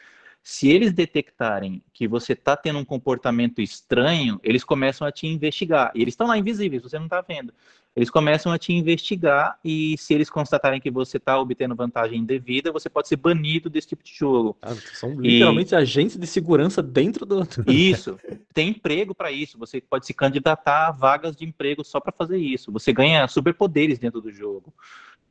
Se 0.44 0.68
eles 0.68 0.92
detectarem 0.92 1.82
que 1.94 2.06
você 2.06 2.34
está 2.34 2.58
tendo 2.58 2.80
um 2.80 2.86
comportamento 2.86 3.62
estranho, 3.62 4.42
eles 4.44 4.66
começam 4.66 5.08
a 5.08 5.14
te 5.14 5.26
investigar. 5.26 5.90
E 5.96 6.02
eles 6.02 6.16
estão 6.16 6.28
lá 6.28 6.38
invisíveis, 6.38 6.84
você 6.84 6.98
não 6.98 7.06
está 7.06 7.22
vendo. 7.22 7.54
Eles 7.96 8.10
começam 8.10 8.52
a 8.52 8.58
te 8.58 8.72
investigar 8.72 9.60
e 9.64 9.98
se 9.98 10.14
eles 10.14 10.30
constatarem 10.30 10.80
que 10.80 10.92
você 10.92 11.18
está 11.18 11.40
obtendo 11.40 11.76
vantagem 11.76 12.20
indevida, 12.20 12.72
você 12.72 12.90
pode 12.90 13.08
ser 13.08 13.16
banido 13.18 13.70
desse 13.70 13.90
tipo 13.90 14.04
de 14.04 14.14
jogo. 14.14 14.58
Ah, 14.62 14.76
são 14.94 15.20
literalmente 15.20 15.74
e... 15.74 15.76
agentes 15.76 16.18
de 16.18 16.28
segurança 16.28 16.82
dentro 16.82 17.26
do. 17.26 17.42
Isso. 17.68 18.18
Tem 18.54 18.70
emprego 18.70 19.16
para 19.16 19.32
isso. 19.32 19.58
Você 19.58 19.82
pode 19.82 20.06
se 20.06 20.14
candidatar 20.14 20.88
a 20.88 20.92
vagas 20.92 21.36
de 21.36 21.46
emprego 21.46 21.84
só 21.84 22.00
para 22.00 22.14
fazer 22.14 22.38
isso. 22.38 22.72
Você 22.72 22.94
ganha 22.94 23.28
superpoderes 23.28 23.98
dentro 23.98 24.22
do 24.22 24.32
jogo. 24.32 24.74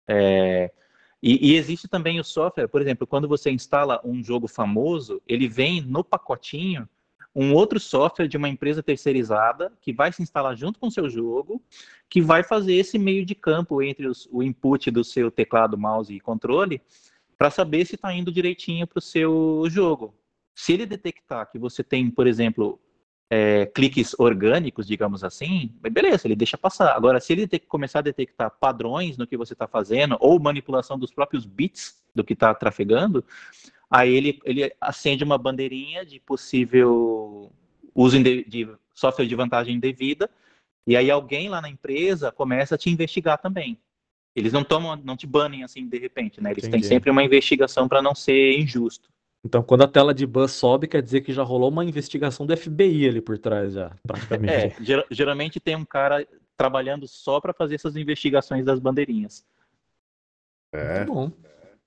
É... 0.07 0.71
E, 1.23 1.51
e, 1.51 1.57
existe 1.57 1.89
também 1.89 2.21
o 2.21 2.25
software, 2.25 2.69
por 2.69 2.81
exemplo, 2.81 3.05
quando 3.05 3.27
você 3.27 3.51
instala 3.51 4.01
um 4.05 4.23
jogo 4.23 4.47
famoso, 4.47 5.21
ele 5.27 5.49
vem 5.49 5.81
no 5.81 6.05
pacotinho 6.05 6.89
um 7.41 7.55
outro 7.55 7.79
software 7.79 8.27
de 8.27 8.37
uma 8.37 8.49
empresa 8.49 8.83
terceirizada 8.83 9.73
que 9.81 9.93
vai 9.93 10.13
se 10.13 10.21
instalar 10.21 10.57
junto 10.57 10.81
com 10.81 10.89
o 10.89 10.91
seu 10.91 11.09
jogo, 11.09 11.63
que 12.11 12.21
vai 12.21 12.43
fazer 12.43 12.75
esse 12.75 12.99
meio 12.99 13.25
de 13.25 13.33
campo 13.33 13.81
entre 13.81 14.09
os, 14.09 14.29
o 14.33 14.43
input 14.43 14.91
do 14.91 15.05
seu 15.05 15.31
teclado, 15.31 15.79
mouse 15.79 16.13
e 16.13 16.19
controle, 16.19 16.83
para 17.39 17.49
saber 17.49 17.85
se 17.85 17.95
está 17.95 18.13
indo 18.13 18.33
direitinho 18.33 18.89
para 18.89 18.99
o 18.99 19.01
seu 19.01 19.63
jogo. 19.69 20.13
Se 20.53 20.73
ele 20.73 20.85
detectar 20.85 21.49
que 21.49 21.61
você 21.61 21.85
tem, 21.85 22.11
por 22.11 22.27
exemplo, 22.27 22.81
é, 23.31 23.67
cliques 23.67 24.19
orgânicos, 24.19 24.85
digamos 24.85 25.23
assim, 25.23 25.73
beleza, 25.93 26.27
ele 26.27 26.35
deixa 26.35 26.59
passar. 26.59 26.97
Agora, 26.97 27.21
se 27.21 27.33
ele 27.33 27.47
ter 27.47 27.61
que 27.61 27.69
começar 27.69 28.01
a 28.01 28.03
detectar 28.03 28.51
padrões 28.51 29.17
no 29.17 29.29
que 29.29 29.37
você 29.37 29.53
está 29.53 29.69
fazendo, 29.69 30.17
ou 30.19 30.41
manipulação 30.41 30.99
dos 30.99 31.13
próprios 31.13 31.47
bits 31.47 32.03
do 32.13 32.25
que 32.25 32.33
está 32.33 32.53
trafegando, 32.53 33.25
aí 33.91 34.15
ele, 34.15 34.41
ele 34.45 34.73
acende 34.81 35.25
uma 35.25 35.39
bandeirinha 35.39 36.05
de 36.05 36.21
possível 36.21 37.51
uso 37.95 38.23
de 38.23 38.69
software 38.95 39.27
de 39.27 39.35
vantagem 39.35 39.77
indevida, 39.77 40.31
e 40.87 40.97
aí 40.97 41.11
alguém 41.11 41.49
lá 41.49 41.61
na 41.61 41.69
empresa 41.69 42.33
começa 42.33 42.75
a 42.75 42.79
te 42.79 42.91
investigar 42.91 43.39
também. 43.39 43.79
Eles 44.35 44.53
não 44.53 44.63
tomam, 44.63 44.97
não 44.97 45.17
te 45.17 45.27
banem 45.27 45.65
assim 45.65 45.89
de 45.89 45.99
repente, 45.99 46.41
né? 46.41 46.51
Eles 46.51 46.65
Entendi. 46.65 46.83
têm 46.83 46.89
sempre 46.89 47.11
uma 47.11 47.25
investigação 47.25 47.89
para 47.89 48.01
não 48.01 48.15
ser 48.15 48.59
injusto. 48.59 49.09
Então, 49.45 49.63
quando 49.63 49.83
a 49.83 49.89
tela 49.89 50.13
de 50.13 50.27
buzz 50.27 50.53
sobe, 50.53 50.89
quer 50.89 51.03
dizer 51.03 51.21
que 51.21 51.33
já 51.33 51.43
rolou 51.43 51.71
uma 51.71 51.85
investigação 51.85 52.45
do 52.45 52.57
FBI 52.57 53.09
ali 53.09 53.21
por 53.21 53.39
trás, 53.39 53.73
já, 53.73 53.93
praticamente. 54.07 54.53
É, 54.53 54.77
ger 54.81 55.07
geralmente 55.11 55.61
tem 55.61 55.77
um 55.77 55.85
cara 55.85 56.27
trabalhando 56.57 57.07
só 57.07 57.41
para 57.41 57.53
fazer 57.53 57.77
essas 57.77 57.97
investigações 57.97 58.65
das 58.65 58.81
bandeirinhas. 58.81 59.45
É. 60.73 60.99
Muito 60.99 61.13
bom. 61.13 61.33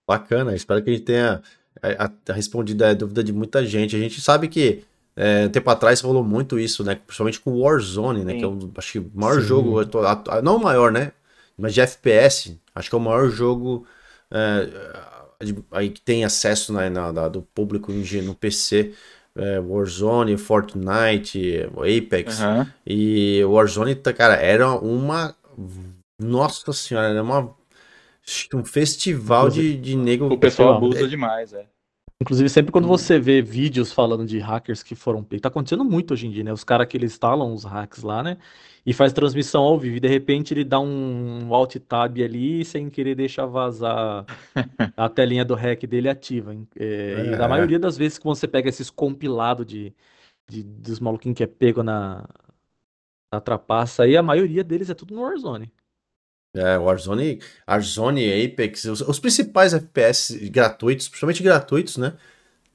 Bacana, 0.08 0.56
espero 0.56 0.84
que 0.84 0.90
a 0.90 0.94
gente 0.94 1.06
tenha 1.06 1.42
a, 1.82 2.12
a, 2.30 2.34
respondido 2.34 2.84
a 2.84 2.94
dúvida 2.94 3.24
de 3.24 3.32
muita 3.32 3.66
gente. 3.66 3.96
A 3.96 4.00
gente 4.00 4.20
sabe 4.22 4.48
que 4.48 4.84
é, 5.16 5.46
um 5.46 5.50
tempo 5.50 5.70
atrás 5.70 6.02
rolou 6.02 6.24
muito 6.24 6.60
isso, 6.60 6.84
né? 6.84 6.96
Principalmente 6.96 7.40
com 7.40 7.60
Warzone, 7.60 8.24
né? 8.24 8.34
Sim. 8.34 8.38
Que 8.40 8.44
é 8.44 8.48
o, 8.48 8.72
acho 8.78 8.92
que 8.94 9.00
o 9.00 9.12
maior 9.14 9.42
Sim. 9.42 9.48
jogo, 9.48 9.78
não 10.44 10.58
o 10.58 10.64
maior, 10.64 10.92
né? 10.92 11.12
Mas 11.58 11.74
de 11.74 11.82
FPS, 11.82 12.58
acho 12.74 12.90
que 12.90 12.96
é 12.96 12.98
o 12.98 13.02
maior 13.02 13.30
jogo 13.30 13.86
é, 14.32 14.70
aí 15.72 15.90
que 15.90 16.02
tem 16.02 16.24
acesso 16.24 16.74
né, 16.74 16.90
na, 16.90 17.12
na, 17.12 17.28
do 17.28 17.42
público 17.42 17.92
no 17.92 18.36
PC, 18.36 18.94
é, 19.36 19.60
Warzone, 19.60 20.38
Fortnite, 20.38 21.70
Apex. 21.76 22.40
Uhum. 22.40 22.68
E 22.86 23.44
Warzone, 23.44 23.96
tá, 23.96 24.14
cara, 24.14 24.36
era 24.36 24.70
uma. 24.70 25.36
Nossa 26.20 26.72
senhora, 26.74 27.08
era 27.08 27.24
uma. 27.24 27.54
Um 28.54 28.64
festival 28.64 29.50
de, 29.50 29.76
de 29.78 29.96
nego. 29.96 30.28
O 30.28 30.38
pessoal 30.38 30.76
abusa 30.76 31.06
é, 31.06 31.08
demais, 31.08 31.54
é. 31.54 31.66
Inclusive, 32.22 32.50
sempre 32.50 32.72
quando 32.72 32.88
você 32.88 33.20
vê 33.20 33.42
vídeos 33.42 33.92
falando 33.92 34.24
de 34.28 34.38
hackers 34.38 34.84
que 34.84 34.94
foram 34.94 35.24
pegos, 35.24 35.42
tá 35.42 35.50
acontecendo 35.50 35.84
muito 35.84 36.14
hoje 36.14 36.28
em 36.28 36.32
dia, 36.32 36.44
né? 36.44 36.54
Os 36.54 36.64
caras 36.64 36.86
que 36.86 36.96
eles 36.96 37.14
instalam 37.14 37.52
os 37.52 37.64
hacks 37.64 38.04
lá, 38.04 38.22
né? 38.22 38.38
E 38.86 38.94
faz 38.94 39.12
transmissão 39.12 39.64
ao 39.64 39.80
vivo, 39.80 39.98
e 39.98 40.00
de 40.00 40.08
repente 40.08 40.54
ele 40.54 40.64
dá 40.64 40.80
um 40.80 41.52
alt 41.52 41.76
tab 41.78 42.20
ali 42.20 42.64
sem 42.64 42.92
querer 42.92 43.16
deixar 43.16 43.48
vazar 43.48 44.26
a 44.96 45.10
telinha 45.10 45.44
do 45.44 45.56
hack 45.56 45.88
dele 45.88 46.10
ativa. 46.10 46.56
É, 46.76 47.26
E 47.26 47.36
na 47.36 47.46
é. 47.46 47.48
maioria 47.48 47.80
das 47.80 47.98
vezes 47.98 48.20
que 48.20 48.26
você 48.26 48.48
pega 48.48 48.70
esses 48.70 48.92
compilados 48.92 49.66
de, 49.66 49.92
de, 50.48 50.62
dos 50.62 51.00
maluquinhos 51.00 51.38
que 51.38 51.44
é 51.44 51.48
pego 51.48 51.82
na, 51.82 52.24
na 53.34 53.42
trapaça 53.42 54.04
aí, 54.04 54.16
a 54.16 54.22
maioria 54.22 54.64
deles 54.64 54.92
é 54.92 54.94
tudo 54.94 55.16
no 55.16 55.22
Warzone. 55.22 55.72
É, 56.54 56.78
Warzone, 56.78 57.40
Warzone, 57.68 58.46
Apex, 58.46 58.84
os, 58.86 59.02
os, 59.02 59.20
principais 59.20 59.74
FPS 59.74 60.38
gratuitos, 60.50 61.08
principalmente 61.08 61.42
gratuitos, 61.42 61.96
né? 61.96 62.14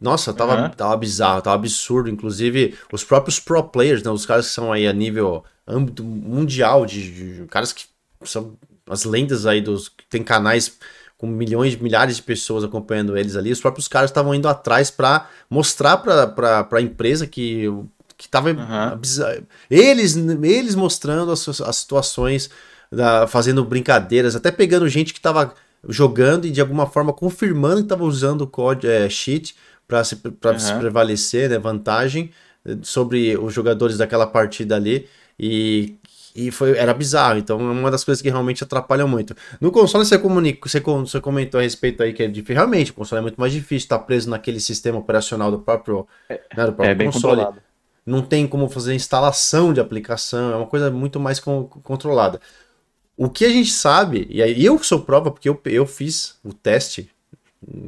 Nossa, 0.01 0.33
tava, 0.33 0.63
uhum. 0.63 0.71
tava 0.71 0.97
bizarro, 0.97 1.43
tava 1.43 1.57
absurdo. 1.57 2.09
Inclusive, 2.09 2.77
os 2.93 3.05
próprios 3.05 3.39
pro 3.39 3.63
players, 3.65 4.03
né? 4.03 4.11
Os 4.11 4.25
caras 4.25 4.49
que 4.49 4.55
são 4.55 4.73
aí 4.73 4.87
a 4.87 4.93
nível 4.93 5.45
âmbito 5.67 6.03
mundial, 6.05 6.87
de, 6.87 7.41
de 7.41 7.47
caras 7.47 7.73
que 7.73 7.87
são 8.25 8.57
as 8.89 9.05
lendas 9.05 9.47
aí 9.47 9.61
dos. 9.61 9.89
que 9.89 10.07
tem 10.09 10.23
canais 10.23 10.79
com 11.19 11.27
milhões, 11.27 11.77
milhares 11.77 12.17
de 12.17 12.23
pessoas 12.23 12.65
acompanhando 12.65 13.17
eles 13.17 13.37
ali. 13.37 13.51
Os 13.51 13.61
próprios 13.61 13.89
caras 13.89 14.11
estavam 14.11 14.35
indo 14.35 14.49
atrás 14.49 14.91
para 14.91 15.29
mostrar 15.51 15.99
para 15.99 16.67
a 16.71 16.81
empresa 16.81 17.27
que 17.27 17.65
que 18.19 18.29
tava 18.31 18.49
uhum. 18.49 19.01
eles 19.71 20.17
eles 20.41 20.75
mostrando 20.75 21.31
as, 21.31 21.61
as 21.61 21.77
situações 21.77 22.49
da, 22.91 23.27
fazendo 23.27 23.65
brincadeiras, 23.65 24.37
até 24.37 24.51
pegando 24.51 24.89
gente 24.89 25.13
que 25.13 25.19
estava 25.19 25.55
jogando 25.89 26.47
e 26.47 26.51
de 26.51 26.61
alguma 26.61 26.87
forma 26.87 27.13
confirmando 27.13 27.77
que 27.77 27.83
estava 27.83 28.05
usando 28.05 28.43
o 28.43 28.47
código 28.47 28.93
é, 28.93 29.09
cheat 29.09 29.55
para 29.87 30.03
se, 30.03 30.15
uhum. 30.15 30.59
se 30.59 30.75
prevalecer, 30.75 31.49
né, 31.49 31.59
vantagem 31.59 32.31
eh, 32.65 32.77
sobre 32.83 33.37
os 33.37 33.55
jogadores 33.55 33.97
daquela 33.97 34.27
partida 34.27 34.75
ali 34.75 35.07
e, 35.39 35.97
e 36.35 36.51
foi, 36.51 36.77
era 36.77 36.93
bizarro, 36.93 37.39
então 37.39 37.61
é 37.61 37.73
uma 37.73 37.91
das 37.91 38.03
coisas 38.03 38.21
que 38.21 38.29
realmente 38.29 38.65
atrapalham 38.65 39.07
muito. 39.07 39.35
No 39.61 39.71
console 39.71 40.05
você, 40.05 40.19
comunica, 40.19 40.69
você, 40.69 40.81
você 40.81 41.21
comentou 41.21 41.61
a 41.61 41.63
respeito 41.63 42.03
aí 42.03 42.13
que 42.13 42.23
é 42.23 42.27
difícil, 42.27 42.57
realmente 42.57 42.91
o 42.91 42.95
console 42.95 43.21
é 43.21 43.23
muito 43.23 43.41
mais 43.41 43.53
difícil, 43.53 43.85
estar 43.85 43.99
tá 43.99 44.05
preso 44.05 44.29
naquele 44.29 44.59
sistema 44.59 44.99
operacional 44.99 45.51
do 45.51 45.61
próprio, 45.61 46.07
é, 46.29 46.41
né, 46.57 46.67
do 46.67 46.73
próprio 46.73 46.91
é 46.91 46.95
bem 46.95 47.11
console. 47.11 47.37
Controlado. 47.37 47.67
Não 48.05 48.23
tem 48.23 48.47
como 48.47 48.69
fazer 48.69 48.95
instalação 48.95 49.73
de 49.73 49.81
aplicação, 49.81 50.53
é 50.53 50.57
uma 50.57 50.67
coisa 50.67 50.91
muito 50.93 51.19
mais 51.19 51.41
controlada. 51.41 52.41
O 53.17 53.31
que 53.31 53.45
a 53.45 53.49
gente 53.49 53.71
sabe, 53.71 54.27
e 54.29 54.43
aí 54.43 54.65
eu 54.65 54.79
sou 54.83 55.01
prova 55.01 55.31
porque 55.31 55.49
eu, 55.49 55.59
eu 55.65 55.87
fiz 55.87 56.39
o 56.45 56.53
teste, 56.53 57.11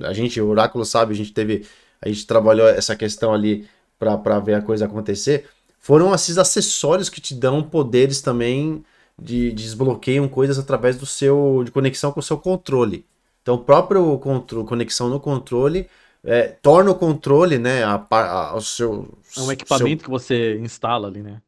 a 0.03 0.13
gente, 0.13 0.41
o 0.41 0.49
Oráculo 0.49 0.85
sabe, 0.85 1.13
a 1.13 1.17
gente 1.17 1.33
teve, 1.33 1.67
a 2.01 2.09
gente 2.09 2.27
trabalhou 2.27 2.67
essa 2.67 2.97
questão 2.97 3.35
ali 3.35 3.69
para 3.99 4.39
ver 4.41 4.55
a 4.55 4.63
coisa 4.63 4.87
acontecer, 4.87 5.47
foram 5.79 6.15
esses 6.15 6.39
acessórios 6.39 7.11
que 7.11 7.21
te 7.21 7.35
dão 7.35 7.63
poderes 7.63 8.23
também 8.23 8.83
de, 9.21 9.53
de 9.53 9.65
desbloqueiam 9.65 10.29
coisas 10.29 10.59
através 10.59 10.97
do 10.97 11.05
seu, 11.05 11.63
de 11.65 11.71
conexão 11.71 12.11
com 12.11 12.21
o 12.21 12.23
seu 12.23 12.39
controle. 12.39 13.05
Então, 13.43 13.57
o 13.57 13.65
próprio 13.65 14.19
controle, 14.19 14.67
conexão 14.67 15.09
no 15.09 15.21
controle 15.21 15.89
é, 16.25 16.49
torna 16.49 16.91
o 16.91 16.95
controle, 16.95 17.59
né, 17.59 17.85
a, 17.85 18.07
a, 18.11 18.57
o 18.57 18.61
seu... 18.61 19.09
É 19.37 19.41
um 19.41 19.53
equipamento 19.53 20.03
seu... 20.03 20.05
que 20.05 20.11
você 20.11 20.59
instala 20.59 21.09
ali, 21.09 21.23
né? 21.23 21.41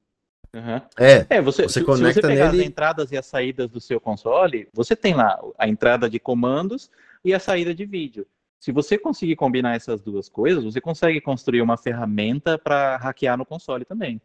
Uhum. 0.55 0.81
É, 0.99 1.27
é 1.31 1.41
você, 1.41 1.63
você 1.63 1.81
se, 1.81 1.85
conecta 1.85 2.15
se 2.15 2.21
você 2.21 2.27
pegar 2.27 2.51
nele... 2.51 2.63
as 2.63 2.69
entradas 2.69 3.13
e 3.13 3.17
as 3.17 3.27
saídas 3.27 3.71
do 3.71 3.81
seu 3.81 4.01
console, 4.01 4.69
você 4.73 4.97
tem 4.97 5.15
lá 5.15 5.39
a 5.57 5.69
entrada 5.69 6.11
de 6.11 6.19
comandos 6.19 6.91
e 7.25 7.33
a 7.33 7.39
saída 7.39 7.75
de 7.75 7.85
vídeo. 7.85 8.27
Se 8.59 8.73
você 8.73 8.99
conseguir 8.99 9.37
combinar 9.37 9.75
essas 9.75 10.03
duas 10.03 10.29
coisas, 10.29 10.63
você 10.65 10.81
consegue 10.81 11.21
construir 11.21 11.63
uma 11.63 11.79
ferramenta 11.79 12.59
para 12.59 12.97
hackear 12.99 13.39
no 13.39 13.47
console 13.47 13.85
também. 13.85 14.21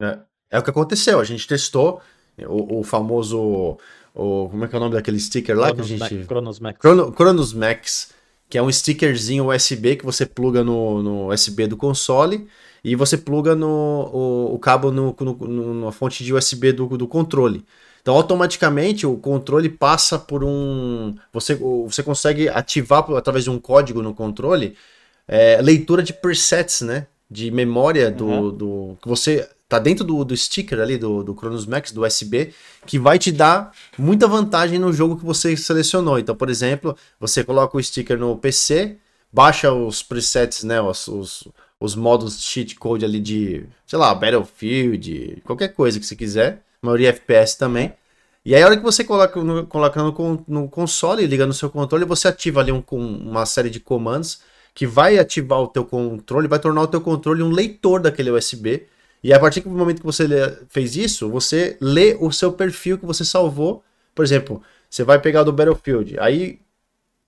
É. 0.00 0.18
é, 0.50 0.58
o 0.58 0.62
que 0.62 0.70
aconteceu. 0.70 1.20
A 1.20 1.24
gente 1.24 1.46
testou 1.46 2.00
o, 2.38 2.80
o 2.80 2.82
famoso. 2.82 3.78
O, 4.12 4.48
como 4.48 4.64
é 4.64 4.68
que 4.68 4.74
é 4.74 4.78
o 4.78 4.80
nome 4.80 4.94
daquele 4.94 5.20
sticker 5.20 5.56
lá 5.56 5.68
Chronos 5.68 5.86
que 5.86 5.94
a 5.94 5.96
gente. 5.98 6.14
Max, 6.14 6.26
Chronos 6.26 6.60
Max. 6.60 6.80
Chrono, 6.80 7.12
Chronos 7.14 7.52
Max, 7.52 8.14
que 8.48 8.58
é 8.58 8.62
um 8.62 8.68
stickerzinho 8.68 9.54
USB 9.54 9.94
que 9.94 10.04
você 10.04 10.26
pluga 10.26 10.64
no, 10.64 11.00
no 11.00 11.28
USB 11.28 11.68
do 11.68 11.76
console 11.76 12.48
e 12.82 12.96
você 12.96 13.16
pluga 13.16 13.54
no, 13.54 13.66
o, 13.66 14.54
o 14.54 14.58
cabo 14.58 14.90
no, 14.90 15.14
no, 15.20 15.74
na 15.86 15.92
fonte 15.92 16.24
de 16.24 16.32
USB 16.32 16.72
do, 16.72 16.86
do 16.96 17.06
controle. 17.06 17.64
Então, 18.02 18.14
automaticamente, 18.14 19.06
o 19.06 19.16
controle 19.16 19.68
passa 19.68 20.18
por 20.18 20.42
um. 20.42 21.14
Você, 21.32 21.54
você 21.54 22.02
consegue 22.02 22.48
ativar 22.48 23.04
através 23.12 23.44
de 23.44 23.50
um 23.50 23.58
código 23.58 24.00
no 24.00 24.14
controle 24.14 24.74
é, 25.28 25.60
leitura 25.62 26.02
de 26.02 26.12
presets, 26.12 26.80
né? 26.80 27.06
De 27.30 27.50
memória 27.50 28.10
do, 28.10 28.26
uhum. 28.26 28.50
do. 28.50 28.98
que 29.00 29.08
você 29.08 29.48
tá 29.68 29.78
dentro 29.78 30.04
do, 30.04 30.24
do 30.24 30.36
sticker 30.36 30.80
ali 30.80 30.98
do, 30.98 31.22
do 31.22 31.32
Chronos 31.32 31.64
Max, 31.64 31.92
do 31.92 32.04
USB, 32.04 32.52
que 32.84 32.98
vai 32.98 33.20
te 33.20 33.30
dar 33.30 33.72
muita 33.96 34.26
vantagem 34.26 34.80
no 34.80 34.92
jogo 34.92 35.16
que 35.16 35.24
você 35.24 35.56
selecionou. 35.56 36.18
Então, 36.18 36.34
por 36.34 36.50
exemplo, 36.50 36.96
você 37.20 37.44
coloca 37.44 37.76
o 37.76 37.82
sticker 37.82 38.18
no 38.18 38.36
PC, 38.36 38.96
baixa 39.32 39.72
os 39.72 40.02
presets, 40.02 40.64
né, 40.64 40.82
os, 40.82 41.06
os, 41.06 41.48
os 41.80 41.96
modos 41.96 42.40
cheat 42.42 42.76
code 42.76 43.04
ali 43.04 43.18
de, 43.18 43.64
sei 43.86 43.98
lá, 43.98 44.14
Battlefield, 44.14 45.42
qualquer 45.44 45.68
coisa 45.68 45.98
que 45.98 46.04
você 46.06 46.14
quiser, 46.14 46.62
maioria 46.82 47.08
FPS 47.08 47.56
também. 47.56 47.94
E 48.44 48.54
aí, 48.54 48.62
a 48.62 48.66
hora 48.66 48.76
que 48.76 48.82
você 48.82 49.02
coloca 49.02 49.42
no, 49.42 49.66
coloca 49.66 50.02
no, 50.02 50.44
no 50.46 50.68
console, 50.68 51.26
liga 51.26 51.46
no 51.46 51.54
seu 51.54 51.70
controle, 51.70 52.04
você 52.04 52.28
ativa 52.28 52.60
ali 52.60 52.70
um, 52.72 52.82
uma 52.90 53.46
série 53.46 53.70
de 53.70 53.80
comandos 53.80 54.42
que 54.74 54.86
vai 54.86 55.18
ativar 55.18 55.60
o 55.60 55.68
teu 55.68 55.84
controle, 55.84 56.48
vai 56.48 56.58
tornar 56.58 56.82
o 56.82 56.86
teu 56.86 57.00
controle 57.00 57.42
um 57.42 57.50
leitor 57.50 58.00
daquele 58.00 58.30
USB. 58.30 58.86
E 59.22 59.32
a 59.32 59.40
partir 59.40 59.60
do 59.60 59.70
momento 59.70 60.00
que 60.00 60.06
você 60.06 60.26
fez 60.68 60.96
isso, 60.96 61.28
você 61.30 61.76
lê 61.80 62.16
o 62.20 62.30
seu 62.32 62.52
perfil 62.52 62.98
que 62.98 63.04
você 63.06 63.24
salvou. 63.24 63.82
Por 64.14 64.24
exemplo, 64.24 64.62
você 64.88 65.04
vai 65.04 65.18
pegar 65.18 65.42
do 65.42 65.52
Battlefield, 65.52 66.18
aí 66.18 66.60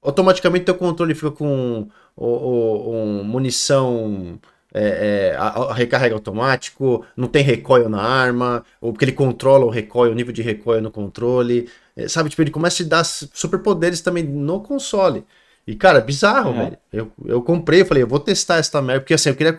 automaticamente 0.02 0.64
teu 0.64 0.74
controle 0.74 1.14
fica 1.14 1.30
com 1.30 1.88
o, 2.16 2.26
o, 2.26 2.92
um 2.92 3.24
munição 3.24 4.38
é, 4.74 5.32
é, 5.32 5.36
a, 5.36 5.48
a 5.48 5.74
recarrega 5.74 6.14
automático, 6.14 7.04
não 7.16 7.28
tem 7.28 7.42
recoil 7.42 7.88
na 7.88 8.00
arma, 8.00 8.64
ou 8.80 8.92
porque 8.92 9.04
ele 9.04 9.12
controla 9.12 9.64
o 9.64 9.70
recoil, 9.70 10.12
o 10.12 10.14
nível 10.14 10.32
de 10.32 10.42
recoil 10.42 10.80
no 10.80 10.90
controle, 10.90 11.68
é, 11.96 12.08
sabe? 12.08 12.30
Tipo, 12.30 12.42
ele 12.42 12.50
começa 12.50 12.76
a 12.82 12.84
te 12.84 12.88
dar 12.88 13.04
superpoderes 13.04 14.00
também 14.00 14.24
no 14.24 14.60
console. 14.60 15.24
E, 15.66 15.76
cara, 15.76 16.00
bizarro, 16.00 16.50
é. 16.54 16.64
velho. 16.64 16.78
Eu, 16.92 17.12
eu 17.26 17.42
comprei, 17.42 17.82
eu 17.82 17.86
falei, 17.86 18.02
eu 18.02 18.08
vou 18.08 18.18
testar 18.18 18.56
essa 18.56 18.80
merda, 18.82 19.00
porque 19.02 19.14
assim, 19.14 19.28
eu 19.28 19.36
queria. 19.36 19.56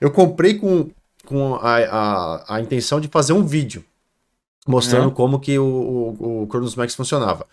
Eu 0.00 0.10
comprei 0.10 0.54
com, 0.54 0.90
com 1.24 1.54
a, 1.56 1.76
a, 1.78 2.56
a 2.56 2.60
intenção 2.60 3.00
de 3.00 3.08
fazer 3.08 3.32
um 3.32 3.44
vídeo 3.44 3.84
mostrando 4.66 5.08
é. 5.08 5.12
como 5.12 5.40
que 5.40 5.58
o, 5.58 5.64
o, 5.64 6.42
o 6.42 6.46
Chronos 6.46 6.76
Max 6.76 6.94
funcionava. 6.94 7.46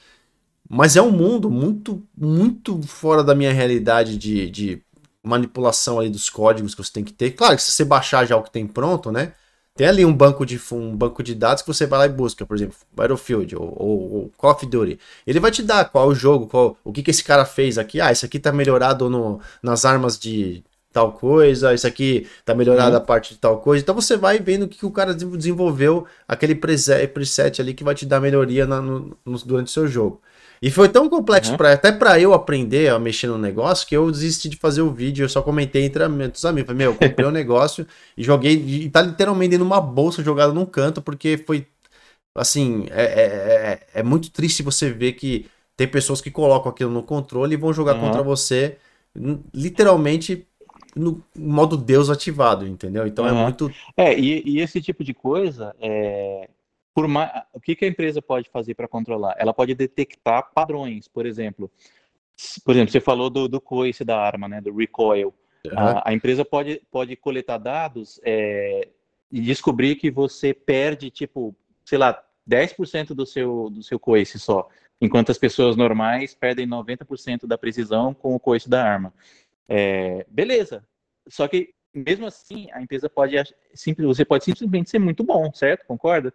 Mas 0.69 0.95
é 0.95 1.02
um 1.02 1.11
mundo 1.11 1.49
muito, 1.49 2.03
muito 2.15 2.81
fora 2.84 3.23
da 3.23 3.34
minha 3.34 3.53
realidade 3.53 4.18
de, 4.18 4.49
de 4.49 4.81
manipulação 5.23 5.99
ali 5.99 6.10
dos 6.10 6.30
códigos 6.30 6.76
que 6.76 6.84
você 6.84 6.91
tem 6.91 7.03
que 7.03 7.14
ter. 7.14 7.31
Claro 7.31 7.56
que 7.56 7.61
se 7.61 7.72
você 7.72 7.85
baixar 7.85 8.26
já 8.26 8.35
o 8.35 8.44
que 8.44 8.52
tem 8.52 8.68
pronto, 8.68 9.11
né? 9.11 9.34
Tem 9.76 9.88
ali 9.88 10.03
um 10.03 10.14
banco 10.14 10.44
de 10.44 10.60
um 10.72 10.95
banco 10.95 11.22
de 11.22 11.35
dados 11.35 11.61
que 11.61 11.68
você 11.68 11.85
vai 11.85 11.99
lá 11.99 12.06
e 12.07 12.10
busca, 12.10 12.44
por 12.45 12.57
exemplo, 12.57 12.76
Battlefield 12.91 13.56
ou, 13.56 13.76
ou, 13.77 14.14
ou 14.14 14.31
Call 14.35 14.52
of 14.52 14.65
Duty. 14.65 14.99
Ele 15.26 15.39
vai 15.39 15.52
te 15.52 15.61
dar 15.61 15.85
qual 15.85 16.07
o 16.07 16.15
jogo, 16.15 16.48
qual, 16.48 16.76
o 16.84 16.91
que, 16.91 17.03
que 17.03 17.11
esse 17.11 17.23
cara 17.23 17.45
fez 17.45 17.77
aqui. 17.77 18.02
Ah, 18.02 18.11
isso 18.11 18.26
aqui 18.26 18.39
tá 18.39 18.52
melhorado 18.52 19.07
no, 19.07 19.39
nas 19.61 19.85
armas 19.85 20.18
de 20.18 20.64
tal 20.91 21.11
coisa, 21.14 21.76
isso 21.76 21.85
aqui 21.85 22.27
tá 22.44 22.56
melhorado 22.56 22.95
uhum. 22.95 22.98
a 22.98 23.02
parte 23.02 23.35
de 23.35 23.39
tal 23.39 23.60
coisa. 23.60 23.84
Então 23.84 23.94
você 23.94 24.18
vai 24.18 24.39
vendo 24.39 24.64
o 24.64 24.68
que, 24.68 24.80
que 24.80 24.85
o 24.85 24.91
cara 24.91 25.14
desenvolveu, 25.14 26.07
aquele 26.27 26.56
preset, 26.56 27.07
preset 27.10 27.61
ali 27.61 27.76
que 27.76 27.84
vai 27.84 27.94
te 27.94 28.03
dar 28.03 28.19
melhoria 28.19 28.65
na, 28.65 28.81
no, 28.81 29.15
no, 29.23 29.38
durante 29.39 29.68
o 29.68 29.72
seu 29.72 29.88
jogo. 29.88 30.19
E 30.61 30.71
foi 30.71 30.89
tão 30.89 31.09
complexo 31.09 31.51
uhum. 31.51 31.57
pra, 31.57 31.73
até 31.73 31.91
para 31.91 32.19
eu 32.19 32.34
aprender 32.34 32.89
a 32.89 32.99
mexer 32.99 33.27
no 33.27 33.38
negócio 33.38 33.88
que 33.88 33.95
eu 33.95 34.09
desisti 34.11 34.49
de 34.49 34.57
fazer 34.57 34.81
o 34.81 34.91
vídeo. 34.91 35.23
Eu 35.23 35.29
só 35.29 35.41
comentei 35.41 35.84
entre 35.84 36.03
os 36.03 36.45
amigos. 36.45 36.67
Falei, 36.67 36.77
meu, 36.77 36.91
eu 36.91 36.95
comprei 36.95 37.25
o 37.25 37.29
um 37.29 37.31
negócio 37.34 37.85
e 38.17 38.23
joguei. 38.23 38.53
E 38.53 38.89
tá 38.89 39.01
literalmente 39.01 39.51
dentro 39.51 39.65
de 39.65 39.71
uma 39.71 39.81
bolsa 39.81 40.23
jogada 40.23 40.53
num 40.53 40.65
canto, 40.65 41.01
porque 41.01 41.38
foi. 41.38 41.67
Assim, 42.35 42.85
é, 42.91 43.03
é, 43.03 43.23
é, 43.23 43.99
é, 43.99 44.03
muito 44.03 44.29
triste 44.29 44.61
você 44.61 44.91
ver 44.91 45.13
que 45.13 45.47
tem 45.75 45.88
pessoas 45.88 46.21
que 46.21 46.29
colocam 46.29 46.71
aquilo 46.71 46.91
no 46.91 47.01
controle 47.01 47.53
e 47.53 47.57
vão 47.57 47.73
jogar 47.73 47.95
uhum. 47.95 48.01
contra 48.01 48.21
você, 48.21 48.77
literalmente 49.53 50.47
no 50.97 51.23
modo 51.35 51.77
Deus 51.77 52.09
ativado, 52.09 52.67
entendeu? 52.67 53.07
Então 53.07 53.25
uhum. 53.25 53.31
é 53.31 53.43
muito. 53.43 53.71
É, 53.95 54.19
e, 54.19 54.43
e, 54.45 54.59
esse 54.59 54.81
tipo 54.81 55.03
de 55.03 55.13
coisa, 55.13 55.75
é, 55.79 56.49
por 56.98 57.07
mais, 57.07 57.30
o 57.53 57.61
que, 57.61 57.76
que 57.76 57.86
a 57.86 57.88
empresa 57.88 58.24
pode 58.24 58.49
fazer 58.49 58.74
para 58.74 58.88
controlar? 58.88 59.36
Ela 59.38 59.53
pode 59.53 59.76
detectar 59.76 60.52
padrões, 60.52 61.07
por 61.07 61.28
exemplo. 61.28 61.69
Por 62.65 62.72
exemplo, 62.72 62.91
você 62.91 62.99
falou 62.99 63.30
do, 63.30 63.48
do 63.48 63.61
coice 63.61 64.03
da 64.03 64.19
arma, 64.19 64.48
né, 64.48 64.60
do 64.60 64.76
recoil. 64.76 65.32
Uhum. 65.64 65.78
A, 65.78 66.10
a, 66.10 66.11
empresa 66.11 66.44
pode, 66.44 66.82
pode 66.90 67.15
coletar 67.15 67.60
dados 67.60 68.19
é, 68.24 68.90
e 69.32 69.40
descobrir 69.41 69.98
que 69.98 70.10
você 70.10 70.56
perde, 70.56 71.11
tipo, 71.11 71.56
sei 71.86 71.99
lá, 71.99 72.19
10% 72.49 73.10
do 73.10 73.28
seu, 73.28 73.69
do 73.69 73.84
seu 73.84 73.99
coice 73.99 74.40
só, 74.40 74.68
enquanto 74.99 75.32
as 75.32 75.38
pessoas 75.38 75.76
normais 75.76 76.34
perdem 76.34 76.65
90% 76.65 77.45
da 77.45 77.60
precisão 77.60 78.11
com 78.11 78.34
o 78.34 78.40
coice 78.40 78.68
da 78.68 78.84
arma. 78.84 79.14
É, 79.69 80.26
beleza. 80.28 80.84
Só 81.28 81.48
que, 81.48 81.76
mesmo 81.94 82.26
assim, 82.26 82.72
a 82.72 82.82
empresa 82.82 83.07
pode, 83.07 83.36
você 83.99 84.26
pode 84.26 84.45
simplesmente 84.45 84.90
ser 84.90 84.98
muito 84.98 85.24
bom, 85.24 85.53
certo? 85.53 85.86
Concorda? 85.86 86.34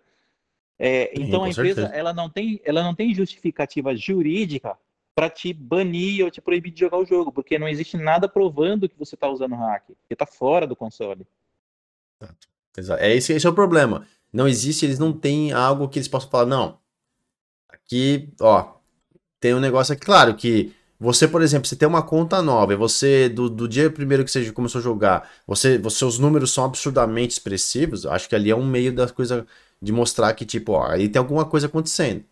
É, 0.78 1.12
Sim, 1.14 1.22
então 1.22 1.44
a 1.44 1.48
empresa 1.48 1.86
ela 1.92 2.12
não 2.12 2.28
tem 2.28 2.60
ela 2.64 2.82
não 2.82 2.94
tem 2.94 3.14
justificativa 3.14 3.94
jurídica 3.94 4.76
para 5.14 5.28
te 5.28 5.52
banir 5.52 6.24
ou 6.24 6.30
te 6.30 6.40
proibir 6.40 6.72
de 6.72 6.80
jogar 6.80 6.98
o 6.98 7.04
jogo, 7.04 7.30
porque 7.30 7.58
não 7.58 7.68
existe 7.68 7.96
nada 7.96 8.28
provando 8.28 8.88
que 8.88 8.98
você 8.98 9.14
está 9.14 9.28
usando 9.28 9.54
hack, 9.54 9.84
porque 9.86 10.14
está 10.14 10.26
fora 10.26 10.66
do 10.66 10.74
console. 10.74 11.26
Exato. 12.76 13.02
É 13.02 13.14
esse, 13.14 13.32
esse 13.32 13.46
é 13.46 13.50
o 13.50 13.54
problema. 13.54 14.06
Não 14.32 14.48
existe, 14.48 14.86
eles 14.86 14.98
não 14.98 15.12
têm 15.12 15.52
algo 15.52 15.88
que 15.88 15.98
eles 15.98 16.08
possam 16.08 16.30
falar, 16.30 16.46
não. 16.46 16.78
Aqui, 17.68 18.30
ó, 18.40 18.76
tem 19.38 19.54
um 19.54 19.60
negócio 19.60 19.92
aqui, 19.92 20.06
claro 20.06 20.34
que 20.34 20.74
você, 20.98 21.26
por 21.26 21.42
exemplo, 21.42 21.68
você 21.68 21.76
tem 21.76 21.88
uma 21.88 22.02
conta 22.02 22.40
nova, 22.40 22.72
e 22.72 22.76
você, 22.76 23.28
do, 23.28 23.50
do 23.50 23.68
dia 23.68 23.90
primeiro 23.90 24.24
que 24.24 24.30
você 24.30 24.52
começou 24.52 24.78
a 24.78 24.82
jogar, 24.82 25.28
você, 25.46 25.80
seus 25.90 26.18
números 26.18 26.52
são 26.52 26.64
absurdamente 26.64 27.32
expressivos, 27.32 28.06
acho 28.06 28.28
que 28.28 28.34
ali 28.36 28.50
é 28.50 28.56
um 28.56 28.64
meio 28.64 28.94
da 28.94 29.08
coisa 29.08 29.46
de 29.82 29.92
mostrar 29.92 30.32
que, 30.34 30.46
tipo, 30.46 30.72
ó, 30.72 30.86
aí 30.86 31.08
tem 31.08 31.18
alguma 31.18 31.44
coisa 31.44 31.66
acontecendo, 31.66 32.24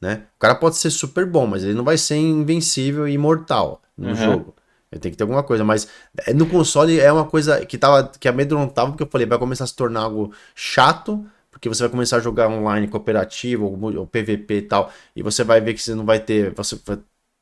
né? 0.00 0.24
O 0.36 0.38
cara 0.40 0.54
pode 0.54 0.76
ser 0.76 0.90
super 0.90 1.26
bom, 1.26 1.46
mas 1.46 1.62
ele 1.62 1.74
não 1.74 1.84
vai 1.84 1.98
ser 1.98 2.16
invencível 2.16 3.06
e 3.06 3.12
imortal 3.12 3.82
no 3.96 4.08
uhum. 4.08 4.14
jogo. 4.14 4.54
Ele 4.90 5.00
tem 5.00 5.10
que 5.10 5.18
ter 5.18 5.24
alguma 5.24 5.42
coisa, 5.42 5.64
mas 5.64 5.88
é, 6.26 6.32
no 6.32 6.46
console 6.46 6.98
é 6.98 7.12
uma 7.12 7.26
coisa 7.26 7.64
que 7.66 7.76
tava 7.76 8.08
que 8.08 8.28
amedrontava, 8.28 8.90
porque 8.90 9.02
eu 9.02 9.08
falei, 9.08 9.26
vai 9.26 9.38
começar 9.38 9.64
a 9.64 9.66
se 9.66 9.76
tornar 9.76 10.02
algo 10.02 10.32
chato, 10.54 11.26
porque 11.50 11.68
você 11.68 11.82
vai 11.82 11.90
começar 11.90 12.16
a 12.16 12.20
jogar 12.20 12.48
online 12.48 12.88
cooperativo 12.88 13.66
ou, 13.66 13.98
ou 13.98 14.06
PVP 14.06 14.54
e 14.56 14.62
tal, 14.62 14.90
e 15.14 15.22
você 15.22 15.44
vai 15.44 15.60
ver 15.60 15.74
que 15.74 15.82
você 15.82 15.94
não 15.94 16.06
vai 16.06 16.20
ter, 16.20 16.54
você 16.54 16.78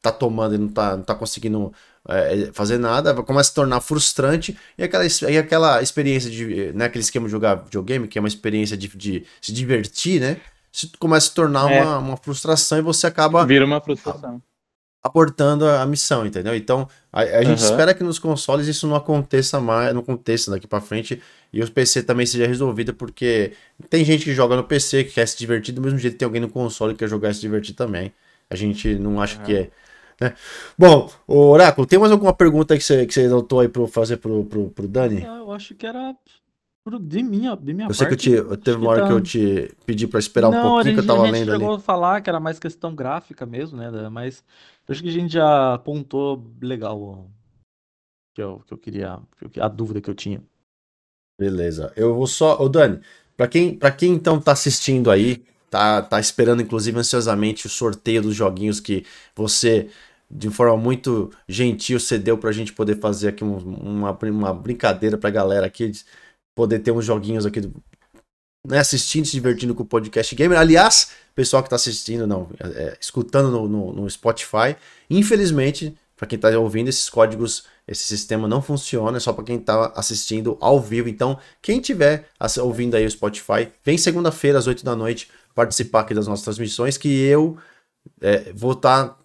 tá 0.00 0.10
tomando 0.10 0.54
e 0.54 0.58
não 0.58 0.68
tá, 0.68 0.96
não 0.96 1.04
tá 1.04 1.14
conseguindo 1.14 1.72
é, 2.08 2.50
fazer 2.52 2.78
nada, 2.78 3.14
começa 3.22 3.48
a 3.48 3.50
se 3.50 3.54
tornar 3.54 3.80
frustrante 3.80 4.56
e 4.76 4.82
aquela, 4.82 5.04
e 5.06 5.38
aquela 5.38 5.82
experiência 5.82 6.30
de, 6.30 6.72
né, 6.72 6.86
aquele 6.86 7.04
esquema 7.04 7.26
de 7.26 7.32
jogar 7.32 7.56
videogame, 7.56 8.08
que 8.08 8.18
é 8.18 8.20
uma 8.20 8.28
experiência 8.28 8.76
de, 8.76 8.88
de 8.88 9.24
se 9.40 9.52
divertir, 9.52 10.20
né? 10.20 10.38
Se 10.72 10.90
começa 10.98 11.26
a 11.26 11.28
se 11.28 11.34
tornar 11.34 11.70
é. 11.70 11.82
uma, 11.82 11.98
uma 11.98 12.16
frustração 12.16 12.78
e 12.78 12.82
você 12.82 13.06
acaba. 13.06 13.44
Vira 13.44 13.64
uma 13.64 13.80
frustração. 13.80 14.42
Abortando 15.04 15.66
a, 15.66 15.82
a 15.82 15.86
missão, 15.86 16.24
entendeu? 16.24 16.54
Então, 16.54 16.88
a, 17.12 17.20
a 17.20 17.42
gente 17.42 17.60
uhum. 17.60 17.70
espera 17.70 17.92
que 17.92 18.02
nos 18.02 18.18
consoles 18.18 18.66
isso 18.66 18.86
não 18.86 18.96
aconteça 18.96 19.60
mais, 19.60 19.92
não 19.92 20.00
aconteça 20.00 20.50
daqui 20.50 20.66
para 20.66 20.80
frente 20.80 21.20
e 21.52 21.62
o 21.62 21.70
PC 21.70 22.04
também 22.04 22.24
seja 22.24 22.46
resolvido, 22.46 22.94
porque 22.94 23.52
tem 23.90 24.04
gente 24.04 24.24
que 24.24 24.32
joga 24.32 24.56
no 24.56 24.64
PC 24.64 25.04
que 25.04 25.14
quer 25.14 25.26
se 25.26 25.36
divertir, 25.36 25.74
do 25.74 25.82
mesmo 25.82 25.98
jeito 25.98 26.14
que 26.14 26.18
tem 26.20 26.26
alguém 26.26 26.40
no 26.40 26.48
console 26.48 26.94
que 26.94 27.00
quer 27.00 27.08
jogar 27.08 27.30
e 27.30 27.34
se 27.34 27.40
divertir 27.40 27.74
também. 27.74 28.12
A 28.48 28.56
gente 28.56 28.94
não 28.94 29.20
acha 29.20 29.38
uhum. 29.38 29.44
que 29.44 29.54
é 29.54 29.70
né? 30.22 30.34
Bom, 30.78 31.10
Oráculo, 31.26 31.86
tem 31.86 31.98
mais 31.98 32.12
alguma 32.12 32.32
pergunta 32.32 32.76
que 32.76 32.82
você, 32.82 33.06
que 33.06 33.12
você 33.12 33.28
notou 33.28 33.60
aí 33.60 33.68
para 33.68 33.86
fazer 33.86 34.18
pro, 34.18 34.44
pro, 34.44 34.70
pro 34.70 34.88
Dani? 34.88 35.22
Eu 35.22 35.52
acho 35.52 35.74
que 35.74 35.86
era 35.86 36.14
de 37.00 37.22
minha, 37.22 37.54
de 37.56 37.72
minha 37.72 37.88
eu 37.88 37.94
sei 37.94 38.08
parte, 38.08 38.30
que 38.30 38.34
eu 38.34 38.56
te, 38.56 38.62
teve 38.64 38.78
uma 38.78 38.90
hora 38.90 39.02
tá... 39.02 39.06
que 39.06 39.12
eu 39.12 39.20
te 39.20 39.74
pedi 39.86 40.06
para 40.06 40.18
esperar 40.18 40.50
não, 40.50 40.58
um 40.58 40.62
pouquinho 40.62 40.84
gente, 40.84 40.94
que 40.94 41.00
eu 41.00 41.06
tava 41.06 41.22
lendo 41.22 41.34
ali. 41.34 41.42
A 41.42 41.44
gente 41.44 41.60
chegou 41.60 41.74
a 41.74 41.80
falar 41.80 42.20
que 42.20 42.28
era 42.28 42.40
mais 42.40 42.58
questão 42.58 42.94
gráfica 42.94 43.46
mesmo, 43.46 43.78
né? 43.78 44.08
Mas 44.08 44.42
eu 44.88 44.92
acho 44.92 45.02
que 45.02 45.08
a 45.08 45.12
gente 45.12 45.32
já 45.32 45.74
apontou 45.74 46.44
legal 46.60 47.30
que 48.34 48.42
eu, 48.42 48.62
que 48.66 48.74
eu 48.74 48.78
queria, 48.78 49.20
a 49.60 49.68
dúvida 49.68 50.00
que 50.00 50.10
eu 50.10 50.14
tinha. 50.14 50.42
Beleza. 51.38 51.92
Eu 51.94 52.14
vou 52.14 52.26
só, 52.26 52.60
ô 52.60 52.68
Dani, 52.68 53.00
para 53.36 53.46
quem, 53.46 53.78
quem 53.96 54.12
então 54.12 54.40
tá 54.40 54.52
assistindo 54.52 55.10
aí, 55.10 55.44
tá, 55.70 56.02
tá 56.02 56.18
esperando 56.18 56.62
inclusive 56.62 56.98
ansiosamente 56.98 57.66
o 57.66 57.70
sorteio 57.70 58.22
dos 58.22 58.34
joguinhos 58.34 58.80
que 58.80 59.06
você 59.34 59.88
de 60.32 60.48
forma 60.48 60.76
muito 60.76 61.30
gentil, 61.46 62.00
cedeu 62.00 62.38
para 62.38 62.48
a 62.48 62.52
gente 62.52 62.72
poder 62.72 62.98
fazer 62.98 63.28
aqui 63.28 63.44
uma, 63.44 64.12
uma 64.12 64.54
brincadeira 64.54 65.18
para 65.18 65.28
a 65.28 65.32
galera 65.32 65.66
aqui, 65.66 65.92
poder 66.54 66.78
ter 66.78 66.90
uns 66.90 67.04
joguinhos 67.04 67.44
aqui, 67.44 67.60
né, 68.66 68.78
assistindo, 68.78 69.26
se 69.26 69.32
divertindo 69.32 69.74
com 69.74 69.82
o 69.82 69.86
podcast 69.86 70.34
gamer. 70.34 70.58
Aliás, 70.58 71.10
pessoal 71.34 71.62
que 71.62 71.66
está 71.66 71.76
assistindo, 71.76 72.26
não, 72.26 72.48
é, 72.58 72.66
é, 72.66 72.98
escutando 72.98 73.50
no, 73.50 73.68
no, 73.68 73.92
no 73.92 74.10
Spotify, 74.10 74.74
infelizmente, 75.10 75.94
para 76.16 76.26
quem 76.26 76.36
está 76.36 76.48
ouvindo, 76.58 76.88
esses 76.88 77.10
códigos, 77.10 77.64
esse 77.86 78.04
sistema 78.04 78.48
não 78.48 78.62
funciona, 78.62 79.16
é 79.18 79.20
só 79.20 79.32
para 79.32 79.44
quem 79.44 79.56
está 79.56 79.92
assistindo 79.94 80.56
ao 80.60 80.80
vivo. 80.80 81.08
Então, 81.08 81.38
quem 81.60 81.80
tiver 81.80 82.28
ouvindo 82.60 82.94
aí 82.94 83.04
o 83.04 83.10
Spotify, 83.10 83.68
vem 83.84 83.98
segunda-feira 83.98 84.58
às 84.58 84.66
8 84.66 84.84
da 84.84 84.96
noite 84.96 85.28
participar 85.54 86.00
aqui 86.00 86.14
das 86.14 86.26
nossas 86.26 86.44
transmissões, 86.44 86.96
que 86.96 87.08
eu 87.08 87.58
é, 88.20 88.52
vou 88.54 88.72
estar 88.72 89.08
tá 89.08 89.21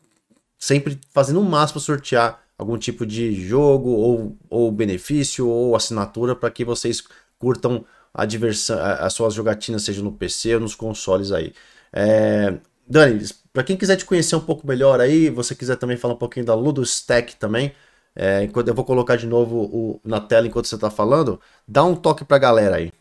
sempre 0.57 0.99
fazendo 1.11 1.39
o 1.41 1.43
máximo 1.43 1.79
sortear 1.79 2.41
algum 2.57 2.77
tipo 2.77 3.05
de 3.05 3.34
jogo 3.35 3.89
ou, 3.89 4.38
ou 4.49 4.71
benefício 4.71 5.47
ou 5.47 5.75
assinatura 5.75 6.35
para 6.35 6.49
que 6.49 6.65
vocês 6.65 7.03
curtam 7.38 7.85
a 8.13 8.25
diversão, 8.25 8.79
as 8.79 9.13
suas 9.13 9.34
jogatinas, 9.34 9.84
seja 9.84 10.01
no 10.01 10.11
PC 10.11 10.55
ou 10.55 10.61
nos 10.61 10.75
consoles 10.75 11.31
aí. 11.31 11.53
É, 11.93 12.57
Dani, 12.88 13.23
para 13.53 13.63
quem 13.63 13.77
quiser 13.77 13.95
te 13.97 14.05
conhecer 14.05 14.35
um 14.35 14.39
pouco 14.41 14.65
melhor 14.67 14.99
aí, 14.99 15.29
você 15.29 15.53
quiser 15.55 15.75
também 15.77 15.97
falar 15.97 16.15
um 16.15 16.17
pouquinho 16.17 16.45
da 16.45 16.55
Ludostack 16.55 17.35
também, 17.35 17.73
é, 18.15 18.49
eu 18.67 18.73
vou 18.73 18.84
colocar 18.85 19.15
de 19.15 19.27
novo 19.27 19.55
o, 19.65 20.01
na 20.03 20.19
tela 20.19 20.47
enquanto 20.47 20.65
você 20.65 20.75
está 20.75 20.89
falando, 20.89 21.39
dá 21.67 21.84
um 21.84 21.95
toque 21.95 22.25
para 22.25 22.38
a 22.38 22.39
galera 22.39 22.77
aí. 22.77 22.91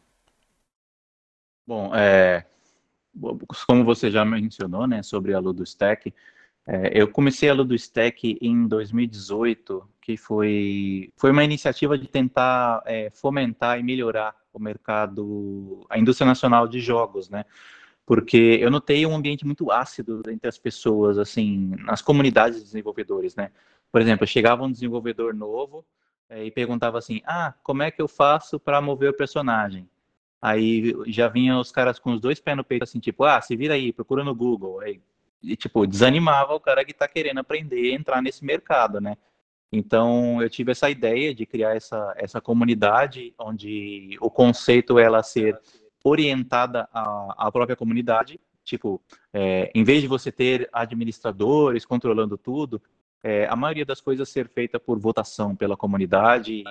Bom, 1.67 1.95
é, 1.95 2.45
como 3.67 3.85
você 3.85 4.11
já 4.11 4.25
mencionou, 4.25 4.87
né, 4.87 5.03
sobre 5.03 5.33
a 5.35 5.39
Ludostack, 5.39 6.13
é, 6.67 7.01
eu 7.01 7.09
comecei 7.09 7.49
a 7.49 7.55
Ludostack 7.55 8.37
em 8.41 8.67
2018, 8.67 9.89
que 10.01 10.17
foi, 10.17 11.13
foi 11.17 11.31
uma 11.31 11.45
iniciativa 11.45 11.97
de 11.97 12.09
tentar 12.09 12.83
é, 12.85 13.09
fomentar 13.11 13.79
e 13.79 13.85
melhorar 13.85 14.35
o 14.53 14.59
mercado, 14.59 15.87
a 15.89 15.99
indústria 15.99 16.27
nacional 16.27 16.67
de 16.67 16.81
jogos, 16.81 17.29
né? 17.29 17.45
Porque 18.05 18.59
eu 18.61 18.71
notei 18.71 19.05
um 19.07 19.15
ambiente 19.15 19.45
muito 19.45 19.71
ácido 19.71 20.23
entre 20.29 20.49
as 20.49 20.59
pessoas, 20.59 21.19
assim, 21.19 21.75
nas 21.81 22.03
comunidades 22.03 22.59
de 22.59 22.65
desenvolvedores, 22.65 23.37
né? 23.37 23.51
Por 23.93 24.01
exemplo, 24.01 24.27
chegava 24.27 24.65
um 24.65 24.71
desenvolvedor 24.71 25.35
novo 25.35 25.85
é, 26.29 26.45
e 26.45 26.51
perguntava 26.51 26.99
assim: 26.99 27.21
Ah, 27.25 27.55
como 27.63 27.83
é 27.83 27.91
que 27.91 28.03
eu 28.03 28.09
faço 28.09 28.59
para 28.59 28.81
mover 28.81 29.11
o 29.11 29.17
personagem? 29.17 29.89
Aí 30.41 30.95
já 31.09 31.29
vinham 31.29 31.61
os 31.61 31.73
caras 31.73 31.99
com 31.99 32.13
os 32.13 32.21
dois 32.21 32.41
pés 32.41 32.57
no 32.57 32.65
peito, 32.65 32.85
assim, 32.85 33.01
tipo, 33.01 33.25
ah, 33.25 33.41
se 33.41 33.57
vira 33.57 33.75
aí, 33.75 33.93
procura 33.93 34.23
no 34.25 34.35
Google. 34.35 34.81
Aí, 34.81 35.01
e, 35.43 35.57
tipo, 35.57 35.87
desanimava 35.87 36.55
o 36.55 36.61
cara 36.61 36.85
que 36.85 36.93
está 36.93 37.07
querendo 37.07 37.39
aprender 37.39 37.93
entrar 37.93 38.23
nesse 38.23 38.45
mercado, 38.45 39.01
né? 39.01 39.17
Então, 39.73 40.41
eu 40.41 40.49
tive 40.49 40.73
essa 40.73 40.89
ideia 40.89 41.35
de 41.35 41.45
criar 41.45 41.77
essa, 41.77 42.15
essa 42.17 42.41
comunidade 42.41 43.35
onde 43.39 44.17
o 44.21 44.31
conceito 44.31 44.99
ela 44.99 45.23
ser 45.23 45.61
orientada 46.05 46.89
à, 46.93 47.47
à 47.49 47.53
própria 47.53 47.77
comunidade, 47.77 48.41
tipo, 48.65 49.03
é, 49.33 49.71
em 49.75 49.83
vez 49.83 50.03
de 50.03 50.09
você 50.09 50.31
ter 50.31 50.69
administradores 50.73 51.85
controlando 51.85 52.39
tudo, 52.39 52.81
é, 53.23 53.47
a 53.47 53.57
maioria 53.57 53.85
das 53.85 54.01
coisas 54.01 54.29
ser 54.29 54.49
feita 54.49 54.79
por 54.79 54.99
votação 54.99 55.57
pela 55.57 55.77
comunidade 55.77 56.63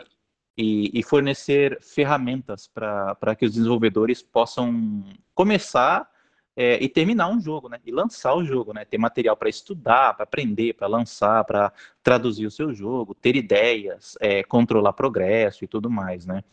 e, 0.57 0.89
e 0.97 1.03
fornecer 1.03 1.77
ferramentas 1.81 2.67
para 2.67 3.35
que 3.37 3.45
os 3.45 3.53
desenvolvedores 3.53 4.21
possam 4.23 5.03
começar 5.33 6.09
é, 6.55 6.81
e 6.81 6.87
terminar 6.87 7.27
um 7.29 7.39
jogo, 7.39 7.67
né? 7.67 7.79
E 7.85 7.91
lançar 7.91 8.33
o 8.35 8.45
jogo, 8.45 8.73
né? 8.73 8.85
Ter 8.85 8.97
material 8.97 9.35
para 9.35 9.49
estudar, 9.49 10.13
para 10.13 10.23
aprender, 10.23 10.73
para 10.73 10.87
lançar, 10.87 11.43
para 11.43 11.71
traduzir 12.01 12.45
o 12.45 12.51
seu 12.51 12.73
jogo, 12.73 13.13
ter 13.13 13.35
ideias, 13.35 14.17
é, 14.21 14.43
controlar 14.43 14.93
progresso 14.93 15.63
e 15.63 15.67
tudo 15.67 15.89
mais, 15.89 16.25
né? 16.25 16.43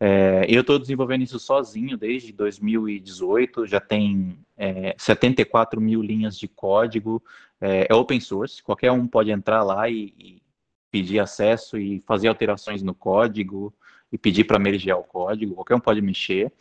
É, 0.00 0.44
eu 0.48 0.62
estou 0.62 0.80
desenvolvendo 0.80 1.22
isso 1.22 1.38
sozinho 1.38 1.96
desde 1.96 2.32
2018, 2.32 3.68
já 3.68 3.78
tem 3.78 4.36
é, 4.56 4.96
74 4.98 5.80
mil 5.80 6.02
linhas 6.02 6.36
de 6.36 6.48
código, 6.48 7.22
é, 7.60 7.86
é, 7.88 7.94
open 7.94 8.18
source, 8.18 8.60
qualquer 8.60 8.90
um 8.90 9.06
pode 9.06 9.30
entrar 9.30 9.62
lá 9.62 9.88
e, 9.88 10.12
e 10.18 10.42
pedir 10.90 11.20
acesso 11.20 11.78
e 11.78 12.02
fazer 12.04 12.26
alterações 12.26 12.82
no 12.82 12.92
código 12.92 13.72
e 14.10 14.18
pedir 14.18 14.42
para 14.42 14.58
mergear 14.58 14.98
o 14.98 15.04
código, 15.04 15.54
qualquer 15.54 15.76
um 15.76 15.80
pode 15.80 16.02
mexer. 16.02 16.52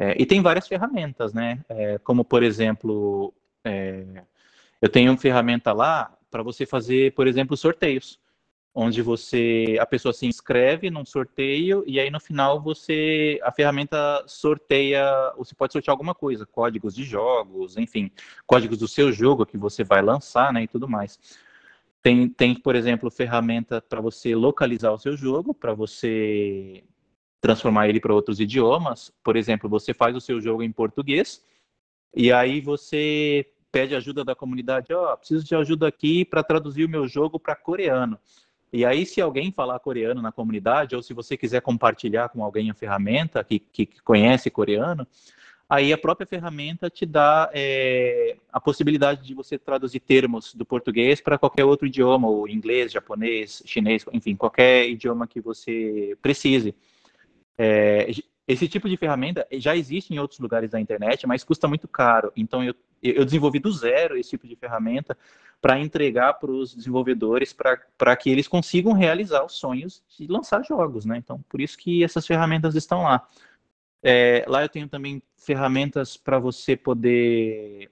É, 0.00 0.16
e 0.18 0.24
tem 0.24 0.40
várias 0.40 0.66
ferramentas, 0.66 1.34
né? 1.34 1.62
É, 1.68 1.98
como, 1.98 2.24
por 2.24 2.42
exemplo, 2.42 3.34
é, 3.62 4.24
eu 4.80 4.88
tenho 4.88 5.12
uma 5.12 5.18
ferramenta 5.18 5.74
lá 5.74 6.16
para 6.30 6.42
você 6.42 6.64
fazer, 6.64 7.12
por 7.14 7.26
exemplo, 7.26 7.54
sorteios 7.54 8.18
onde 8.74 9.02
você 9.02 9.76
a 9.80 9.86
pessoa 9.86 10.12
se 10.12 10.26
inscreve 10.26 10.90
num 10.90 11.04
sorteio 11.04 11.82
e 11.86 11.98
aí 11.98 12.10
no 12.10 12.20
final 12.20 12.60
você 12.62 13.38
a 13.42 13.50
ferramenta 13.52 14.24
sorteia, 14.26 15.04
você 15.36 15.54
pode 15.54 15.72
sortear 15.72 15.92
alguma 15.92 16.14
coisa, 16.14 16.46
códigos 16.46 16.94
de 16.94 17.04
jogos, 17.04 17.76
enfim, 17.76 18.10
códigos 18.46 18.78
do 18.78 18.88
seu 18.88 19.12
jogo 19.12 19.44
que 19.44 19.58
você 19.58 19.82
vai 19.82 20.00
lançar, 20.02 20.52
né, 20.52 20.62
e 20.62 20.68
tudo 20.68 20.88
mais. 20.88 21.18
Tem, 22.02 22.28
tem 22.28 22.54
por 22.54 22.76
exemplo, 22.76 23.10
ferramenta 23.10 23.82
para 23.82 24.00
você 24.00 24.34
localizar 24.34 24.92
o 24.92 24.98
seu 24.98 25.16
jogo, 25.16 25.52
para 25.52 25.74
você 25.74 26.84
transformar 27.40 27.88
ele 27.88 28.00
para 28.00 28.14
outros 28.14 28.40
idiomas. 28.40 29.12
Por 29.22 29.36
exemplo, 29.36 29.68
você 29.68 29.94
faz 29.94 30.14
o 30.14 30.20
seu 30.20 30.40
jogo 30.40 30.62
em 30.62 30.70
português 30.70 31.42
e 32.14 32.32
aí 32.32 32.60
você 32.60 33.46
pede 33.70 33.94
ajuda 33.94 34.24
da 34.24 34.34
comunidade, 34.34 34.92
ó, 34.92 35.12
oh, 35.12 35.16
preciso 35.16 35.44
de 35.44 35.54
ajuda 35.54 35.86
aqui 35.86 36.24
para 36.24 36.42
traduzir 36.42 36.84
o 36.84 36.88
meu 36.88 37.06
jogo 37.06 37.38
para 37.38 37.54
coreano. 37.54 38.18
E 38.72 38.84
aí, 38.84 39.04
se 39.04 39.20
alguém 39.20 39.50
falar 39.50 39.78
coreano 39.80 40.22
na 40.22 40.30
comunidade, 40.30 40.94
ou 40.94 41.02
se 41.02 41.12
você 41.12 41.36
quiser 41.36 41.60
compartilhar 41.60 42.28
com 42.28 42.44
alguém 42.44 42.70
a 42.70 42.74
ferramenta 42.74 43.42
que, 43.42 43.58
que 43.58 43.86
conhece 44.04 44.48
coreano, 44.48 45.06
aí 45.68 45.92
a 45.92 45.98
própria 45.98 46.26
ferramenta 46.26 46.88
te 46.88 47.04
dá 47.04 47.50
é, 47.52 48.36
a 48.52 48.60
possibilidade 48.60 49.24
de 49.24 49.34
você 49.34 49.58
traduzir 49.58 50.00
termos 50.00 50.54
do 50.54 50.64
português 50.64 51.20
para 51.20 51.38
qualquer 51.38 51.64
outro 51.64 51.86
idioma, 51.86 52.28
ou 52.28 52.48
inglês, 52.48 52.92
japonês, 52.92 53.62
chinês, 53.66 54.04
enfim, 54.12 54.36
qualquer 54.36 54.88
idioma 54.88 55.26
que 55.26 55.40
você 55.40 56.16
precise. 56.22 56.74
É, 57.62 58.10
esse 58.48 58.66
tipo 58.66 58.88
de 58.88 58.96
ferramenta 58.96 59.46
já 59.52 59.76
existe 59.76 60.14
em 60.14 60.18
outros 60.18 60.40
lugares 60.40 60.70
da 60.70 60.80
internet, 60.80 61.26
mas 61.26 61.44
custa 61.44 61.68
muito 61.68 61.86
caro. 61.86 62.32
Então, 62.34 62.64
eu, 62.64 62.74
eu 63.02 63.22
desenvolvi 63.22 63.58
do 63.58 63.70
zero 63.70 64.16
esse 64.16 64.30
tipo 64.30 64.48
de 64.48 64.56
ferramenta 64.56 65.14
para 65.60 65.78
entregar 65.78 66.32
para 66.34 66.50
os 66.50 66.74
desenvolvedores 66.74 67.52
para 67.52 68.16
que 68.16 68.30
eles 68.30 68.48
consigam 68.48 68.94
realizar 68.94 69.44
os 69.44 69.52
sonhos 69.52 70.02
de 70.08 70.26
lançar 70.26 70.64
jogos, 70.64 71.04
né? 71.04 71.18
Então, 71.18 71.44
por 71.50 71.60
isso 71.60 71.76
que 71.76 72.02
essas 72.02 72.26
ferramentas 72.26 72.74
estão 72.74 73.02
lá. 73.02 73.28
É, 74.02 74.42
lá 74.48 74.62
eu 74.62 74.68
tenho 74.70 74.88
também 74.88 75.22
ferramentas 75.36 76.16
para 76.16 76.38
você 76.38 76.74
poder 76.74 77.90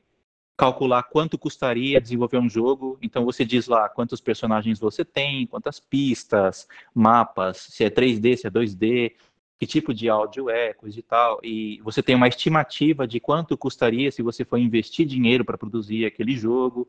calcular 0.59 1.05
quanto 1.05 1.39
custaria 1.39 2.01
desenvolver 2.01 2.39
um 2.39 2.49
jogo. 2.49 2.99
Então 3.01 3.25
você 3.25 3.45
diz 3.45 3.69
lá 3.69 3.89
quantos 3.89 4.21
personagens 4.21 4.81
você 4.81 5.05
tem, 5.05 5.47
quantas 5.47 5.79
pistas, 5.79 6.67
mapas, 6.93 7.59
se 7.59 7.85
é 7.85 7.91
3D, 7.91 8.37
se 8.37 8.47
é 8.49 8.51
2D, 8.51 9.13
que 9.59 9.67
tipo 9.67 9.93
de 9.93 10.09
áudio 10.09 10.49
é, 10.49 10.73
coisa 10.73 10.99
e 10.99 11.03
tal. 11.03 11.41
E 11.43 11.81
você 11.83 12.03
tem 12.03 12.15
uma 12.15 12.29
estimativa 12.29 13.07
de 13.07 13.19
quanto 13.19 13.57
custaria 13.57 14.11
se 14.13 14.23
você 14.23 14.45
for 14.45 14.59
investir 14.59 15.07
dinheiro 15.07 15.45
para 15.45 15.59
produzir 15.59 16.07
aquele 16.07 16.37
jogo. 16.37 16.89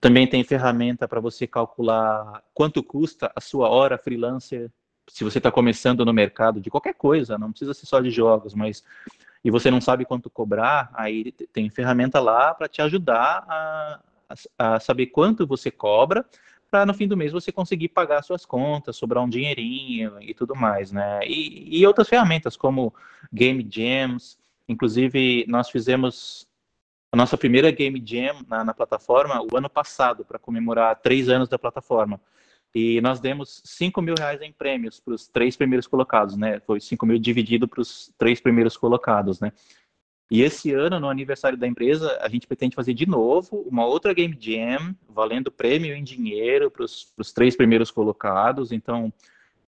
Também 0.00 0.26
tem 0.26 0.44
ferramenta 0.44 1.08
para 1.08 1.20
você 1.20 1.46
calcular 1.46 2.42
quanto 2.52 2.82
custa 2.82 3.32
a 3.34 3.40
sua 3.40 3.68
hora 3.68 3.98
freelancer, 3.98 4.70
se 5.08 5.24
você 5.24 5.38
está 5.38 5.50
começando 5.50 6.04
no 6.04 6.12
mercado 6.12 6.60
de 6.60 6.70
qualquer 6.70 6.94
coisa, 6.94 7.36
não 7.36 7.50
precisa 7.50 7.74
ser 7.74 7.86
só 7.86 8.00
de 8.00 8.10
jogos, 8.10 8.54
mas 8.54 8.84
e 9.44 9.50
você 9.50 9.70
não 9.70 9.80
sabe 9.80 10.04
quanto 10.04 10.30
cobrar, 10.30 10.90
aí 10.94 11.32
tem 11.52 11.68
ferramenta 11.68 12.20
lá 12.20 12.54
para 12.54 12.68
te 12.68 12.80
ajudar 12.80 13.44
a, 13.48 14.00
a, 14.56 14.80
saber 14.80 15.06
quanto 15.06 15.46
você 15.46 15.70
cobra, 15.70 16.24
para 16.72 16.86
no 16.86 16.94
fim 16.94 17.06
do 17.06 17.18
mês 17.18 17.32
você 17.32 17.52
conseguir 17.52 17.88
pagar 17.88 18.22
suas 18.22 18.46
contas, 18.46 18.96
sobrar 18.96 19.22
um 19.22 19.28
dinheirinho 19.28 20.16
e 20.22 20.32
tudo 20.32 20.56
mais, 20.56 20.90
né? 20.90 21.20
E, 21.26 21.78
e 21.78 21.86
outras 21.86 22.08
ferramentas 22.08 22.56
como 22.56 22.94
Game 23.30 23.68
Jams, 23.70 24.38
inclusive 24.66 25.44
nós 25.46 25.68
fizemos 25.68 26.48
a 27.12 27.16
nossa 27.16 27.36
primeira 27.36 27.70
Game 27.70 28.02
Jam 28.02 28.42
na, 28.48 28.64
na 28.64 28.72
plataforma 28.72 29.38
o 29.42 29.54
ano 29.54 29.68
passado, 29.68 30.24
para 30.24 30.38
comemorar 30.38 30.96
três 30.96 31.28
anos 31.28 31.46
da 31.46 31.58
plataforma. 31.58 32.18
E 32.74 33.02
nós 33.02 33.20
demos 33.20 33.60
5 33.66 34.00
mil 34.00 34.14
reais 34.18 34.40
em 34.40 34.50
prêmios 34.50 34.98
para 34.98 35.12
os 35.12 35.28
três 35.28 35.54
primeiros 35.54 35.86
colocados, 35.86 36.38
né? 36.38 36.58
Foi 36.60 36.80
5 36.80 37.04
mil 37.04 37.18
dividido 37.18 37.68
para 37.68 37.82
os 37.82 38.10
três 38.16 38.40
primeiros 38.40 38.78
colocados, 38.78 39.40
né? 39.40 39.52
E 40.32 40.40
esse 40.40 40.72
ano, 40.72 40.98
no 40.98 41.10
aniversário 41.10 41.58
da 41.58 41.66
empresa, 41.66 42.18
a 42.22 42.26
gente 42.26 42.46
pretende 42.46 42.74
fazer 42.74 42.94
de 42.94 43.04
novo 43.04 43.66
uma 43.68 43.84
outra 43.84 44.14
Game 44.14 44.34
Jam, 44.40 44.96
valendo 45.06 45.52
prêmio 45.52 45.94
em 45.94 46.02
dinheiro 46.02 46.70
para 46.70 46.84
os 46.84 47.32
três 47.34 47.54
primeiros 47.54 47.90
colocados. 47.90 48.72
Então, 48.72 49.12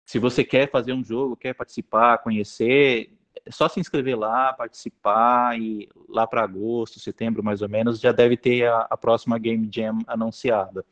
se 0.06 0.20
você 0.20 0.44
quer 0.44 0.70
fazer 0.70 0.94
um 0.94 1.04
jogo, 1.04 1.36
quer 1.36 1.56
participar, 1.56 2.20
conhecer, 2.20 3.12
é 3.44 3.50
só 3.50 3.68
se 3.68 3.80
inscrever 3.80 4.16
lá, 4.16 4.54
participar 4.54 5.60
e 5.60 5.90
lá 6.08 6.28
para 6.28 6.44
agosto, 6.44 7.00
setembro 7.00 7.44
mais 7.44 7.64
ou 7.64 7.68
menos, 7.68 8.00
já 8.00 8.12
deve 8.12 8.38
ter 8.38 8.68
a, 8.68 8.82
a 8.88 8.96
próxima 8.96 9.40
Game 9.40 9.68
Jam 9.74 9.98
anunciada. 10.06 10.86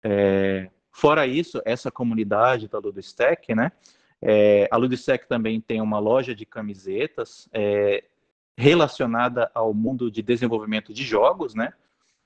É, 0.00 0.70
fora 0.92 1.26
isso, 1.26 1.60
essa 1.64 1.90
comunidade 1.90 2.68
da 2.68 2.78
Ludostack, 2.78 3.52
né? 3.52 3.72
É, 4.22 4.68
a 4.70 4.76
Ludostack 4.76 5.26
também 5.26 5.60
tem 5.60 5.80
uma 5.80 5.98
loja 5.98 6.36
de 6.36 6.46
camisetas 6.46 7.48
é, 7.52 8.04
relacionada 8.56 9.50
ao 9.54 9.74
mundo 9.74 10.10
de 10.10 10.22
desenvolvimento 10.22 10.92
de 10.94 11.02
jogos, 11.04 11.54
né? 11.54 11.72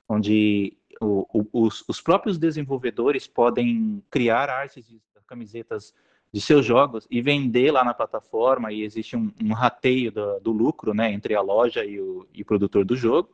Onde 0.08 0.76
o, 1.00 1.26
o, 1.32 1.66
os, 1.66 1.84
os 1.88 2.00
próprios 2.00 2.38
desenvolvedores 2.38 3.26
podem 3.26 4.02
criar 4.10 4.48
artes 4.48 4.86
de 4.86 5.00
camisetas 5.26 5.94
de 6.32 6.40
seus 6.40 6.64
jogos 6.64 7.06
e 7.10 7.22
vender 7.22 7.70
lá 7.70 7.84
na 7.84 7.94
plataforma 7.94 8.72
e 8.72 8.82
existe 8.82 9.16
um, 9.16 9.32
um 9.42 9.52
rateio 9.52 10.10
do, 10.10 10.40
do, 10.40 10.52
lucro, 10.52 10.92
né, 10.92 11.12
entre 11.12 11.34
a 11.34 11.40
loja 11.40 11.84
e 11.84 12.00
o, 12.00 12.26
e 12.32 12.42
o 12.42 12.44
produtor 12.44 12.84
do 12.84 12.96
jogo. 12.96 13.30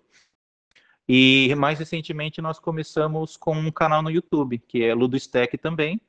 E 1.08 1.54
mais 1.56 1.78
recentemente 1.78 2.40
nós 2.40 2.58
começamos 2.58 3.36
com 3.36 3.54
um 3.54 3.70
canal 3.70 4.02
no 4.02 4.10
YouTube, 4.10 4.58
que 4.58 4.82
é 4.82 4.94
Ludostack 4.94 5.56
também, 5.56 6.00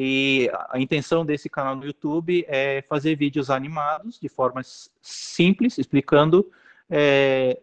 E 0.00 0.48
a 0.70 0.78
intenção 0.78 1.26
desse 1.26 1.48
canal 1.48 1.74
no 1.74 1.84
YouTube 1.84 2.44
é 2.46 2.82
fazer 2.82 3.16
vídeos 3.16 3.50
animados 3.50 4.20
de 4.20 4.28
forma 4.28 4.60
simples, 5.02 5.76
explicando 5.76 6.48
é, 6.88 7.60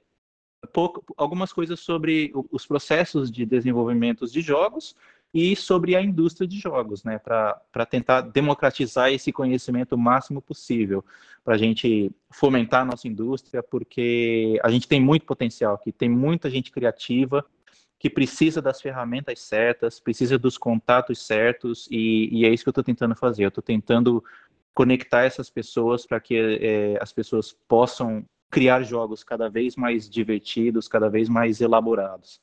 pouco, 0.74 1.02
algumas 1.16 1.54
coisas 1.54 1.80
sobre 1.80 2.34
os 2.52 2.68
processos 2.68 3.32
de 3.32 3.46
desenvolvimento 3.46 4.28
de 4.28 4.42
jogos 4.42 4.98
e 5.34 5.56
sobre 5.56 5.96
a 5.96 6.02
indústria 6.02 6.46
de 6.46 6.60
jogos, 6.60 7.06
né, 7.06 7.18
para 7.20 7.86
tentar 7.90 8.20
democratizar 8.20 9.14
esse 9.14 9.32
conhecimento 9.32 9.94
o 9.94 9.98
máximo 9.98 10.42
possível, 10.42 11.06
para 11.42 11.56
a 11.56 11.58
gente 11.58 12.12
fomentar 12.30 12.82
a 12.82 12.86
nossa 12.86 13.08
indústria, 13.08 13.64
porque 13.64 14.60
a 14.62 14.70
gente 14.70 14.90
tem 14.90 15.00
muito 15.00 15.26
potencial 15.26 15.76
aqui, 15.76 15.90
tem 15.90 16.10
muita 16.10 16.50
gente 16.50 16.70
criativa 16.70 17.46
que 18.06 18.10
precisa 18.12 18.62
das 18.62 18.80
ferramentas 18.80 19.40
certas, 19.40 20.00
precisa 20.00 20.38
dos 20.38 20.60
contatos 20.60 21.26
certos, 21.26 21.88
e, 21.90 22.30
e 22.32 22.46
é 22.46 22.54
isso 22.54 22.64
que 22.64 22.70
eu 22.70 22.72
estou 22.72 22.84
tentando 22.84 23.16
fazer. 23.16 23.46
Eu 23.46 23.48
estou 23.48 23.64
tentando 23.64 24.24
conectar 24.76 25.24
essas 25.24 25.50
pessoas 25.50 26.06
para 26.06 26.20
que 26.20 26.38
é, 26.38 27.00
as 27.02 27.12
pessoas 27.12 27.58
possam 27.68 28.24
criar 28.52 28.84
jogos 28.84 29.24
cada 29.24 29.50
vez 29.50 29.76
mais 29.76 30.08
divertidos, 30.08 30.88
cada 30.88 31.10
vez 31.10 31.28
mais 31.28 31.62
elaborados. 31.62 32.40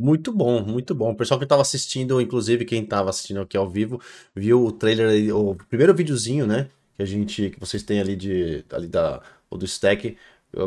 Muito 0.00 0.32
bom, 0.32 0.64
muito 0.64 0.94
bom. 0.94 1.10
O 1.10 1.16
pessoal 1.16 1.40
que 1.40 1.44
estava 1.44 1.62
assistindo, 1.62 2.20
inclusive 2.20 2.64
quem 2.64 2.84
estava 2.84 3.10
assistindo 3.10 3.40
aqui 3.40 3.56
ao 3.56 3.68
vivo, 3.68 4.00
viu 4.36 4.64
o 4.64 4.70
trailer, 4.70 5.34
o 5.36 5.56
primeiro 5.68 5.92
videozinho, 5.92 6.46
né? 6.46 6.70
Que 6.94 7.02
a 7.02 7.04
gente, 7.04 7.50
que 7.50 7.58
vocês 7.58 7.82
têm 7.82 7.98
ali 7.98 8.14
de, 8.14 8.64
ali 8.70 8.86
da, 8.86 9.20
do 9.50 9.64
stack, 9.64 10.16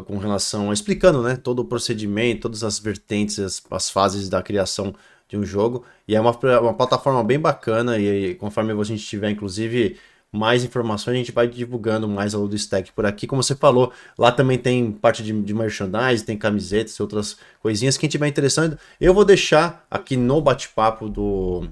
com 0.05 0.17
relação 0.17 0.69
a 0.69 0.73
explicando, 0.73 1.21
né? 1.23 1.35
Todo 1.35 1.59
o 1.59 1.65
procedimento, 1.65 2.41
todas 2.41 2.63
as 2.63 2.79
vertentes, 2.79 3.39
as, 3.39 3.61
as 3.69 3.89
fases 3.89 4.29
da 4.29 4.41
criação 4.41 4.93
de 5.27 5.37
um 5.37 5.43
jogo. 5.43 5.85
E 6.07 6.15
é 6.15 6.21
uma, 6.21 6.37
uma 6.59 6.73
plataforma 6.73 7.23
bem 7.23 7.39
bacana 7.39 7.97
e, 7.97 8.31
e 8.31 8.35
conforme 8.35 8.73
a 8.73 8.83
gente 8.83 9.05
tiver, 9.05 9.29
inclusive 9.29 9.97
mais 10.31 10.63
informações, 10.63 11.15
a 11.15 11.17
gente 11.17 11.31
vai 11.31 11.45
divulgando 11.47 12.07
mais 12.07 12.33
ao 12.33 12.47
do 12.47 12.55
Stack 12.55 12.91
por 12.93 13.05
aqui. 13.05 13.27
Como 13.27 13.43
você 13.43 13.53
falou, 13.53 13.91
lá 14.17 14.31
também 14.31 14.57
tem 14.57 14.91
parte 14.91 15.21
de, 15.23 15.33
de 15.33 15.53
merchandising, 15.53 16.25
tem 16.25 16.37
camisetas 16.37 16.95
e 16.95 17.01
outras 17.01 17.37
coisinhas. 17.61 17.97
Quem 17.97 18.07
tiver 18.07 18.27
interessado, 18.27 18.79
eu 18.99 19.13
vou 19.13 19.25
deixar 19.25 19.85
aqui 19.91 20.15
no 20.15 20.39
bate-papo 20.39 21.09
do, 21.09 21.67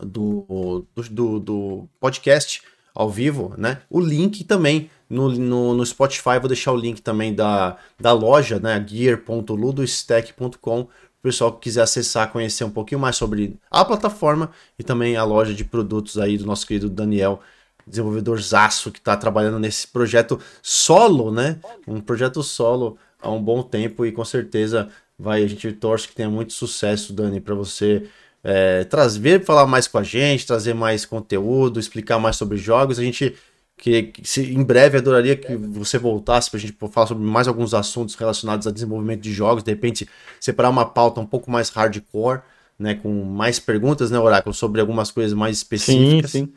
do, 0.00 0.84
do, 1.08 1.38
do, 1.38 1.88
podcast 2.00 2.62
ao 2.92 3.08
vivo, 3.08 3.54
né? 3.56 3.80
O 3.88 4.00
link 4.00 4.42
também 4.42 4.90
no, 5.08 5.30
no, 5.30 5.74
no 5.74 5.86
Spotify, 5.86 6.38
vou 6.38 6.48
deixar 6.48 6.72
o 6.72 6.76
link 6.76 7.00
também 7.00 7.34
da, 7.34 7.76
da 7.98 8.12
loja, 8.12 8.58
né? 8.58 8.84
gear.ludostack.com 8.86 10.80
o 11.18 11.22
pessoal 11.22 11.52
que 11.52 11.60
quiser 11.62 11.82
acessar, 11.82 12.30
conhecer 12.30 12.62
um 12.62 12.70
pouquinho 12.70 13.00
mais 13.00 13.16
sobre 13.16 13.56
a 13.70 13.84
plataforma 13.84 14.50
e 14.78 14.84
também 14.84 15.16
a 15.16 15.24
loja 15.24 15.52
de 15.52 15.64
produtos 15.64 16.16
aí 16.16 16.38
do 16.38 16.46
nosso 16.46 16.64
querido 16.66 16.88
Daniel 16.88 17.40
desenvolvedor 17.88 18.40
zaço 18.40 18.92
que 18.92 18.98
está 18.98 19.16
trabalhando 19.16 19.58
nesse 19.58 19.86
projeto 19.88 20.38
solo, 20.62 21.32
né? 21.32 21.58
Um 21.86 22.00
projeto 22.00 22.42
solo 22.42 22.98
há 23.20 23.30
um 23.30 23.42
bom 23.42 23.62
tempo 23.62 24.04
e 24.06 24.12
com 24.12 24.24
certeza 24.24 24.88
vai. 25.18 25.42
A 25.42 25.46
gente 25.46 25.72
torce 25.72 26.06
que 26.06 26.14
tenha 26.14 26.30
muito 26.30 26.52
sucesso, 26.52 27.12
Dani, 27.12 27.40
para 27.40 27.54
você 27.54 28.08
é, 28.44 28.84
trazer, 28.84 29.44
falar 29.44 29.66
mais 29.66 29.88
com 29.88 29.98
a 29.98 30.02
gente, 30.02 30.46
trazer 30.46 30.74
mais 30.74 31.04
conteúdo, 31.04 31.80
explicar 31.80 32.18
mais 32.18 32.36
sobre 32.36 32.58
jogos. 32.58 32.98
A 32.98 33.02
gente 33.02 33.34
que, 33.78 34.02
que 34.04 34.28
se, 34.28 34.52
em 34.52 34.62
breve 34.62 34.98
adoraria 34.98 35.36
que 35.36 35.56
você 35.56 35.98
voltasse 35.98 36.50
para 36.50 36.58
a 36.58 36.60
gente 36.60 36.76
falar 36.90 37.06
sobre 37.06 37.24
mais 37.24 37.48
alguns 37.48 37.72
assuntos 37.72 38.14
relacionados 38.14 38.66
a 38.66 38.70
desenvolvimento 38.70 39.20
de 39.20 39.32
jogos, 39.32 39.62
de 39.62 39.70
repente 39.70 40.08
separar 40.40 40.68
uma 40.68 40.84
pauta 40.84 41.20
um 41.20 41.26
pouco 41.26 41.50
mais 41.50 41.70
hardcore, 41.70 42.40
né, 42.78 42.94
com 42.94 43.24
mais 43.24 43.58
perguntas, 43.58 44.10
né, 44.10 44.18
Oráculo, 44.18 44.54
sobre 44.54 44.80
algumas 44.80 45.10
coisas 45.10 45.32
mais 45.32 45.56
específicas. 45.56 46.30
Sim, 46.30 46.46
sim 46.46 46.52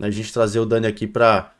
a 0.00 0.10
gente 0.10 0.32
trazer 0.32 0.60
o 0.60 0.66
Dani 0.66 0.86
aqui 0.86 1.06
para 1.06 1.52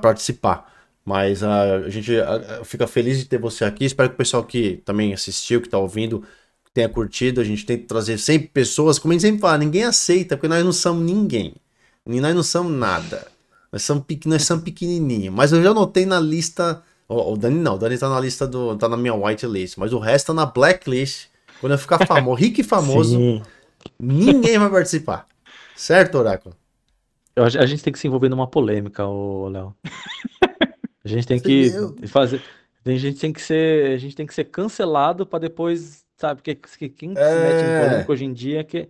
participar. 0.00 0.70
Mas 1.04 1.42
a, 1.42 1.76
a 1.76 1.88
gente 1.88 2.18
a, 2.20 2.60
a, 2.60 2.64
fica 2.64 2.86
feliz 2.86 3.18
de 3.18 3.24
ter 3.24 3.38
você 3.38 3.64
aqui. 3.64 3.84
Espero 3.84 4.08
que 4.10 4.14
o 4.14 4.18
pessoal 4.18 4.44
que 4.44 4.82
também 4.84 5.12
assistiu, 5.12 5.60
que 5.60 5.66
está 5.66 5.78
ouvindo, 5.78 6.22
tenha 6.72 6.88
curtido. 6.88 7.40
A 7.40 7.44
gente 7.44 7.64
tem 7.66 7.78
que 7.78 7.84
trazer 7.84 8.18
sempre 8.18 8.48
pessoas, 8.48 8.98
como 8.98 9.12
a 9.12 9.14
gente 9.14 9.22
sempre 9.22 9.40
fala, 9.40 9.58
ninguém 9.58 9.84
aceita, 9.84 10.36
porque 10.36 10.48
nós 10.48 10.64
não 10.64 10.72
somos 10.72 11.04
ninguém. 11.04 11.54
Nós 12.06 12.34
não 12.34 12.42
somos 12.42 12.72
nada. 12.72 13.26
Nós 13.72 13.82
somos, 13.82 14.04
nós 14.26 14.44
somos 14.44 14.64
pequenininhos. 14.64 15.34
Mas 15.34 15.52
eu 15.52 15.62
já 15.62 15.72
notei 15.72 16.04
na 16.04 16.18
lista. 16.20 16.82
O, 17.08 17.32
o 17.32 17.36
Dani 17.36 17.58
não, 17.58 17.74
o 17.74 17.78
Dani 17.78 17.98
tá 17.98 18.08
na 18.08 18.20
lista 18.20 18.46
do. 18.46 18.76
tá 18.76 18.88
na 18.88 18.96
minha 18.96 19.14
whitelist. 19.14 19.78
Mas 19.78 19.92
o 19.92 19.98
resto 19.98 20.28
tá 20.28 20.34
na 20.34 20.46
blacklist. 20.46 21.28
Quando 21.60 21.72
eu 21.72 21.78
ficar 21.78 22.04
famoso, 22.06 22.40
rico 22.40 22.60
e 22.60 22.64
famoso, 22.64 23.16
Sim. 23.16 23.42
ninguém 23.98 24.58
vai 24.58 24.70
participar. 24.70 25.26
Certo, 25.76 26.18
Oráculo? 26.18 26.54
A 27.36 27.66
gente 27.66 27.82
tem 27.82 27.92
que 27.92 27.98
se 27.98 28.06
envolver 28.06 28.28
numa 28.28 28.46
polêmica, 28.46 29.06
o 29.06 29.48
Léo. 29.48 29.74
A 31.04 31.08
gente 31.08 31.26
tem 31.26 31.40
que 31.40 31.70
fazer. 32.08 32.42
A 32.84 32.90
gente 32.90 33.18
tem 33.18 33.32
que 33.32 33.40
ser, 33.40 33.94
a 33.94 33.98
gente 33.98 34.16
tem 34.16 34.26
que 34.26 34.34
ser 34.34 34.44
cancelado 34.44 35.26
para 35.26 35.38
depois, 35.38 36.04
sabe? 36.16 36.42
Porque 36.42 36.54
quem 36.88 37.12
é... 37.12 37.14
se 37.14 37.40
mete 37.40 37.64
em 37.64 37.68
é. 37.68 37.84
polêmica 37.84 38.12
hoje 38.12 38.24
em 38.24 38.32
dia 38.32 38.60
é 38.60 38.64
que 38.64 38.88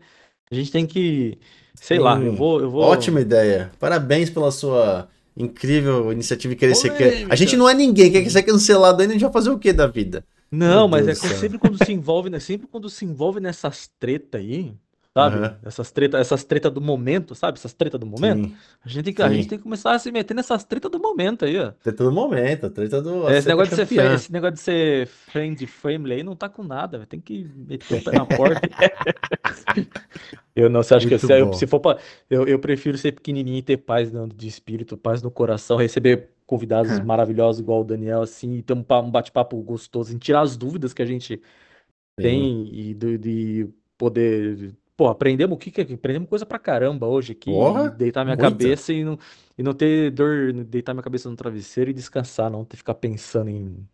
a 0.51 0.55
gente 0.55 0.73
tem 0.73 0.87
que, 0.87 1.39
sei 1.81 1.97
Sim. 1.97 2.03
lá, 2.03 2.21
eu 2.21 2.35
vou, 2.35 2.61
eu 2.61 2.71
vou. 2.71 2.83
Ótima 2.83 3.21
ideia. 3.21 3.73
Parabéns 3.81 4.29
pela 4.29 4.51
sua 4.53 5.09
incrível 5.37 6.13
iniciativa 6.13 6.53
e 6.53 6.57
querer 6.57 6.75
ser. 6.75 6.93
A 7.31 7.35
gente 7.35 7.57
não 7.57 7.69
é 7.69 7.75
ninguém, 7.75 8.13
quer 8.13 8.29
ser 8.31 8.43
cancelado 8.43 9.01
ainda, 9.01 9.13
a 9.13 9.15
gente 9.15 9.23
vai 9.23 9.33
fazer 9.33 9.51
o 9.51 9.59
que 9.59 9.73
da 9.73 9.87
vida? 9.87 10.25
Não, 10.51 10.81
Meu 10.81 10.89
mas 10.89 11.07
Deus 11.07 11.25
é 11.25 11.29
sempre 11.29 11.59
quando 11.59 11.83
se 11.83 11.93
envolve, 11.93 12.29
né? 12.29 12.39
Sempre 12.39 12.67
quando 12.67 12.91
se 12.91 13.05
envolve 13.05 13.41
nessas 13.41 13.89
treta 13.99 14.39
aí, 14.39 14.75
sabe? 15.17 15.39
Uhum. 15.39 15.55
Essas 15.65 15.91
tretas 15.91 16.21
essas 16.21 16.45
treta 16.45 16.71
do 16.71 16.81
momento, 16.81 17.35
sabe? 17.35 17.59
Essas 17.59 17.73
tretas 17.73 17.99
do 17.99 18.07
momento. 18.07 18.53
A 18.85 18.89
gente, 18.89 19.05
tem 19.05 19.15
que, 19.15 19.23
a 19.23 19.29
gente 19.29 19.49
tem 19.49 19.59
que 19.59 19.65
começar 19.65 19.93
a 19.93 19.99
se 19.99 20.11
meter 20.13 20.35
nessas 20.35 20.65
tretas 20.65 20.91
do 20.91 21.01
momento 21.01 21.45
aí, 21.45 21.59
ó. 21.59 21.73
Treta 21.83 22.05
do 22.05 22.13
momento, 22.13 22.71
treta 22.71 23.03
do. 23.03 23.29
É, 23.29 23.39
esse, 23.39 23.49
negócio 23.49 23.77
de 23.77 23.87
ser, 23.87 24.13
esse 24.13 24.33
negócio 24.33 24.55
de 24.55 24.61
ser 24.61 25.07
friend 25.07 25.67
family 25.67 26.15
aí 26.15 26.23
não 26.23 26.37
tá 26.37 26.49
com 26.49 26.63
nada, 26.63 27.05
tem 27.07 27.21
que 27.21 27.51
meter 27.57 27.99
o 27.99 28.05
pé 28.05 28.13
na 28.13 28.27
porta. 28.27 28.61
eu 30.55 30.71
não, 30.71 30.83
você 30.83 30.95
acha 30.95 31.09
Muito 31.09 31.27
que 31.27 31.33
eu, 31.33 31.53
se 31.53 31.67
for 31.67 31.81
pra, 31.81 31.99
eu, 32.29 32.47
eu 32.47 32.59
prefiro 32.59 32.97
ser 32.97 33.13
pequenininho 33.13 33.59
e 33.59 33.63
ter 33.63 33.79
paz 33.79 34.11
de 34.35 34.49
espírito, 34.49 34.97
paz 34.97 35.23
no 35.23 35.31
coração, 35.31 35.77
receber 35.77 36.31
convidados 36.47 36.99
hum. 36.99 37.05
maravilhosos 37.05 37.61
igual 37.61 37.81
o 37.81 37.85
Daniel, 37.85 38.23
assim, 38.23 38.57
e 38.57 38.63
ter 38.63 38.75
um, 38.75 38.85
um 38.89 39.11
bate-papo 39.11 39.57
gostoso, 39.63 40.15
em 40.15 40.19
tirar 40.19 40.41
as 40.41 40.57
dúvidas 40.57 40.93
que 40.93 41.03
a 41.03 41.07
gente 41.07 41.37
Sim. 41.37 42.23
tem 42.23 42.69
e 42.73 42.95
de 42.95 43.69
poder 43.97 44.73
pô, 45.01 45.09
aprendemos 45.09 45.57
o 45.57 45.59
que 45.59 45.71
que 45.71 45.81
é? 45.81 45.95
Aprendemos 45.95 46.29
coisa 46.29 46.45
pra 46.45 46.59
caramba 46.59 47.07
hoje 47.07 47.33
aqui. 47.33 47.51
Porra, 47.51 47.89
deitar 47.89 48.23
minha 48.23 48.37
muita. 48.37 48.51
cabeça 48.51 48.93
e 48.93 49.03
não, 49.03 49.19
e 49.57 49.63
não 49.63 49.73
ter 49.73 50.11
dor, 50.11 50.53
deitar 50.53 50.93
minha 50.93 51.03
cabeça 51.03 51.31
no 51.31 51.37
travesseiro 51.37 51.89
e 51.89 51.95
descansar, 51.95 52.51
não 52.51 52.67
ter 52.67 52.73
que 52.73 52.77
ficar 52.77 52.93
pensando 52.93 53.49
em. 53.49 53.89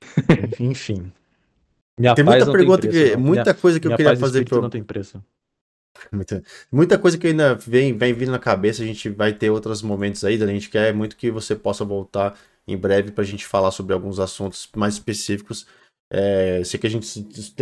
Enfim. 0.60 1.12
Minha 1.98 2.14
tem 2.14 2.24
muita 2.24 2.52
pergunta 2.52 2.86
preço, 2.86 3.08
que. 3.08 3.16
Não. 3.16 3.22
Muita 3.24 3.42
minha, 3.42 3.54
coisa 3.54 3.80
que 3.80 3.88
eu 3.88 3.96
queria 3.96 4.16
fazer 4.16 4.44
pro. 4.44 4.62
Não 4.62 4.70
tem 4.70 4.84
preço. 4.84 5.20
Muita, 6.12 6.44
muita 6.70 6.96
coisa 6.96 7.18
que 7.18 7.26
ainda 7.26 7.56
vem, 7.56 7.98
vem 7.98 8.12
vindo 8.12 8.30
na 8.30 8.38
cabeça, 8.38 8.84
a 8.84 8.86
gente 8.86 9.08
vai 9.08 9.32
ter 9.32 9.50
outros 9.50 9.82
momentos 9.82 10.22
aí, 10.22 10.40
a 10.40 10.46
gente 10.46 10.70
quer 10.70 10.94
muito 10.94 11.16
que 11.16 11.28
você 11.28 11.56
possa 11.56 11.84
voltar 11.84 12.38
em 12.68 12.76
breve 12.76 13.10
para 13.10 13.24
a 13.24 13.26
gente 13.26 13.44
falar 13.44 13.72
sobre 13.72 13.94
alguns 13.94 14.20
assuntos 14.20 14.68
mais 14.76 14.94
específicos. 14.94 15.66
É, 16.08 16.62
sei 16.64 16.78
que 16.78 16.86
a 16.86 16.90
gente, 16.90 17.04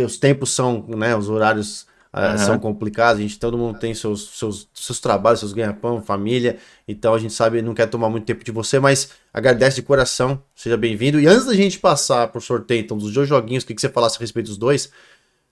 os 0.05 0.17
tempos 0.19 0.51
são, 0.51 0.85
né, 0.87 1.15
os 1.15 1.29
horários 1.29 1.87
uhum. 2.15 2.37
são 2.37 2.59
complicados, 2.59 3.19
a 3.19 3.21
gente, 3.21 3.37
todo 3.37 3.57
mundo 3.57 3.77
tem 3.77 3.93
seus, 3.93 4.37
seus, 4.37 4.69
seus 4.73 4.99
trabalhos, 4.99 5.41
seus 5.41 5.51
ganha-pão, 5.51 6.01
família, 6.01 6.57
então 6.87 7.13
a 7.13 7.19
gente 7.19 7.33
sabe, 7.33 7.61
não 7.61 7.73
quer 7.73 7.87
tomar 7.87 8.09
muito 8.09 8.25
tempo 8.25 8.43
de 8.43 8.51
você, 8.51 8.79
mas 8.79 9.09
agradece 9.33 9.77
de 9.77 9.81
coração, 9.81 10.41
seja 10.55 10.77
bem-vindo. 10.77 11.19
E 11.19 11.27
antes 11.27 11.45
da 11.45 11.53
gente 11.53 11.77
passar 11.77 12.29
por 12.29 12.41
sorteio, 12.41 12.81
então, 12.81 12.97
dos 12.97 13.13
dois 13.13 13.27
joguinhos, 13.27 13.63
o 13.63 13.67
que, 13.67 13.75
que 13.75 13.81
você 13.81 13.89
falasse 13.89 14.17
a 14.17 14.19
respeito 14.19 14.47
dos 14.47 14.57
dois, 14.57 14.89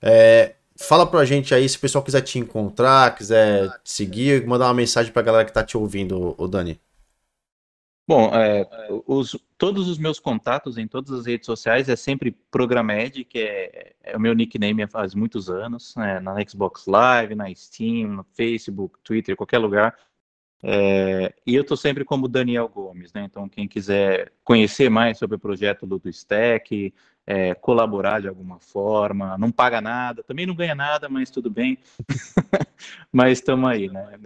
é, 0.02 0.54
fala 0.78 1.06
pra 1.06 1.26
gente 1.26 1.54
aí, 1.54 1.68
se 1.68 1.78
o 1.78 1.80
pessoal 1.80 2.04
quiser 2.04 2.22
te 2.22 2.40
encontrar, 2.40 3.16
quiser 3.16 3.70
te 3.84 3.92
seguir, 3.92 4.46
mandar 4.46 4.68
uma 4.68 4.74
mensagem 4.74 5.12
pra 5.12 5.22
galera 5.22 5.46
que 5.46 5.54
tá 5.54 5.64
te 5.64 5.78
ouvindo, 5.78 6.34
o 6.38 6.48
Dani. 6.48 6.80
Bom, 8.06 8.30
é, 8.36 8.68
os, 9.08 9.38
todos 9.58 9.88
os 9.88 9.98
meus 9.98 10.20
contatos 10.20 10.78
em 10.78 10.88
todas 10.88 11.12
as 11.12 11.26
redes 11.26 11.46
sociais 11.46 11.88
é 11.88 11.96
sempre 11.96 12.32
Programed, 12.52 13.24
que 13.24 13.40
é, 13.40 13.96
é 14.04 14.18
o 14.18 14.20
meu 14.20 14.34
nickname 14.34 14.86
faz 14.88 15.16
muitos 15.16 15.50
anos, 15.50 15.96
né, 15.96 16.20
na 16.20 16.36
Xbox 16.46 16.86
Live, 16.86 17.34
na 17.34 17.54
Steam, 17.56 18.10
no 18.10 18.24
Facebook, 18.34 19.00
Twitter, 19.04 19.38
qualquer 19.38 19.60
lugar. 19.60 19.98
É, 20.66 21.34
e 21.46 21.56
eu 21.56 21.62
estou 21.62 21.76
sempre 21.76 22.06
como 22.06 22.28
Daniel 22.28 22.70
Gomes, 22.70 23.12
né? 23.12 23.26
Então, 23.26 23.50
quem 23.50 23.68
quiser 23.68 24.32
conhecer 24.46 24.90
mais 24.90 25.18
sobre 25.18 25.36
o 25.36 25.40
projeto 25.40 25.86
do 25.86 26.02
Stack, 26.10 26.94
é, 27.28 27.54
colaborar 27.54 28.22
de 28.22 28.30
alguma 28.30 28.60
forma, 28.60 29.38
não 29.38 29.52
paga 29.52 29.82
nada, 29.82 30.24
também 30.24 30.46
não 30.46 30.56
ganha 30.56 30.74
nada, 30.74 31.10
mas 31.10 31.30
tudo 31.30 31.50
bem. 31.50 31.78
mas 33.12 33.40
estamos 33.40 33.70
aí, 33.70 33.90
né? 33.90 34.18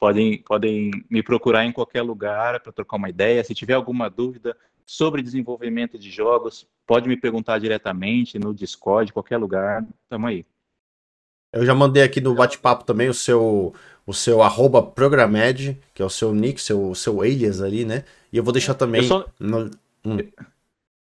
Podem, 0.00 0.38
podem 0.38 0.90
me 1.10 1.22
procurar 1.22 1.66
em 1.66 1.72
qualquer 1.72 2.00
lugar 2.00 2.58
para 2.60 2.72
trocar 2.72 2.96
uma 2.96 3.10
ideia. 3.10 3.44
Se 3.44 3.54
tiver 3.54 3.74
alguma 3.74 4.08
dúvida 4.08 4.56
sobre 4.86 5.22
desenvolvimento 5.22 5.98
de 5.98 6.10
jogos, 6.10 6.66
pode 6.86 7.06
me 7.06 7.18
perguntar 7.18 7.58
diretamente 7.58 8.38
no 8.38 8.54
Discord, 8.54 9.12
qualquer 9.12 9.36
lugar. 9.36 9.86
Estamos 10.02 10.30
aí. 10.30 10.46
Eu 11.52 11.66
já 11.66 11.74
mandei 11.74 12.02
aqui 12.02 12.20
no 12.20 12.34
bate-papo 12.34 12.84
também 12.84 13.08
o 13.08 13.14
seu 13.14 13.74
o 14.06 14.14
seu 14.14 14.42
arroba 14.42 14.82
Programed, 14.82 15.78
que 15.94 16.02
é 16.02 16.04
o 16.04 16.10
seu 16.10 16.34
nick, 16.34 16.60
seu, 16.60 16.94
seu 16.94 17.20
alias 17.20 17.60
ali, 17.60 17.84
né? 17.84 18.04
E 18.32 18.36
eu 18.36 18.42
vou 18.42 18.52
deixar 18.52 18.74
também. 18.74 19.02
Eu 19.02 19.06
só, 19.06 19.26
no... 19.38 19.70
hum. 20.04 20.16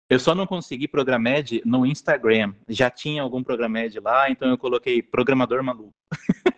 eu 0.09 0.21
só 0.21 0.35
não 0.35 0.47
consegui 0.47 0.87
Programed 0.87 1.61
no 1.65 1.85
Instagram. 1.85 2.55
Já 2.69 2.91
tinha 2.91 3.23
algum 3.23 3.43
Programed 3.43 3.99
lá, 3.99 4.31
então 4.31 4.49
eu 4.49 4.59
coloquei 4.59 5.03
Programador 5.03 5.63
Maluco. 5.65 5.95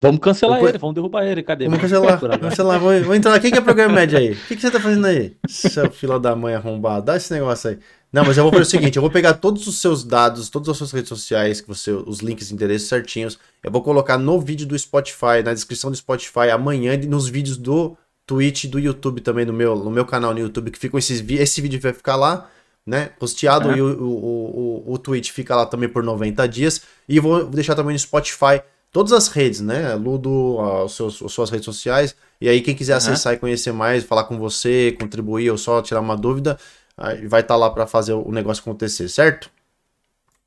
Vamos 0.00 0.20
cancelar 0.20 0.56
Depois... 0.58 0.70
ele, 0.70 0.78
vamos 0.78 0.94
derrubar 0.94 1.24
ele. 1.24 1.42
Cadê? 1.42 1.64
Vamos 1.64 1.80
cancelar, 1.80 2.18
vamos 2.18 2.38
cancelar. 2.38 2.78
Vou, 2.78 3.02
vou 3.02 3.14
entrar 3.14 3.32
lá. 3.32 3.40
Quem 3.40 3.50
que 3.50 3.58
é 3.58 3.60
Programed 3.60 4.16
aí? 4.16 4.32
O 4.32 4.36
que, 4.46 4.54
que 4.54 4.60
você 4.60 4.70
tá 4.70 4.78
fazendo 4.78 5.06
aí? 5.06 5.36
Seu 5.48 5.90
filho 5.90 6.18
da 6.18 6.36
mãe 6.36 6.54
arrombado. 6.54 7.06
Dá 7.06 7.16
esse 7.16 7.32
negócio 7.32 7.70
aí. 7.70 7.78
Não, 8.10 8.24
mas 8.24 8.38
eu 8.38 8.42
vou 8.42 8.52
fazer 8.52 8.62
o 8.62 8.66
seguinte, 8.66 8.96
eu 8.96 9.02
vou 9.02 9.10
pegar 9.10 9.34
todos 9.34 9.66
os 9.66 9.80
seus 9.80 10.02
dados, 10.02 10.48
todas 10.48 10.68
as 10.70 10.78
suas 10.78 10.92
redes 10.92 11.10
sociais, 11.10 11.60
que 11.60 11.68
você, 11.68 11.92
os 11.92 12.20
links, 12.20 12.50
endereços 12.50 12.88
certinhos, 12.88 13.38
eu 13.62 13.70
vou 13.70 13.82
colocar 13.82 14.16
no 14.16 14.40
vídeo 14.40 14.66
do 14.66 14.78
Spotify, 14.78 15.42
na 15.44 15.52
descrição 15.52 15.90
do 15.90 15.96
Spotify, 15.96 16.48
amanhã, 16.50 16.94
e 16.94 17.06
nos 17.06 17.28
vídeos 17.28 17.58
do 17.58 17.98
Twitch 18.24 18.64
do 18.64 18.78
YouTube 18.78 19.20
também, 19.20 19.44
no 19.44 19.52
meu, 19.52 19.76
no 19.76 19.90
meu 19.90 20.06
canal 20.06 20.32
no 20.32 20.40
YouTube, 20.40 20.70
que 20.70 20.78
ficam 20.78 20.98
esses 20.98 21.22
esse 21.28 21.60
vídeo 21.60 21.78
vai 21.78 21.92
ficar 21.92 22.16
lá, 22.16 22.48
né, 22.86 23.10
posteado, 23.18 23.72
é. 23.72 23.76
e 23.76 23.82
o, 23.82 24.02
o, 24.02 24.84
o, 24.86 24.92
o 24.94 24.98
Twitch 24.98 25.30
fica 25.30 25.54
lá 25.54 25.66
também 25.66 25.88
por 25.88 26.02
90 26.02 26.48
dias, 26.48 26.80
e 27.06 27.20
vou 27.20 27.44
deixar 27.44 27.74
também 27.74 27.92
no 27.92 27.98
Spotify 27.98 28.62
todas 28.90 29.12
as 29.12 29.28
redes, 29.28 29.60
né, 29.60 29.94
Ludo, 29.94 30.58
as 30.84 30.92
suas, 30.92 31.22
as 31.22 31.32
suas 31.32 31.50
redes 31.50 31.64
sociais, 31.64 32.16
e 32.40 32.48
aí 32.48 32.60
quem 32.60 32.74
quiser 32.74 32.94
acessar 32.94 33.34
e 33.34 33.38
conhecer 33.38 33.72
mais, 33.72 34.04
falar 34.04 34.24
com 34.24 34.38
você, 34.38 34.96
contribuir 35.00 35.50
ou 35.50 35.58
só 35.58 35.82
tirar 35.82 36.00
uma 36.00 36.16
dúvida, 36.16 36.58
vai 36.96 37.40
estar 37.40 37.54
tá 37.54 37.56
lá 37.56 37.70
para 37.70 37.86
fazer 37.86 38.12
o 38.12 38.30
negócio 38.32 38.60
acontecer, 38.60 39.08
certo? 39.08 39.50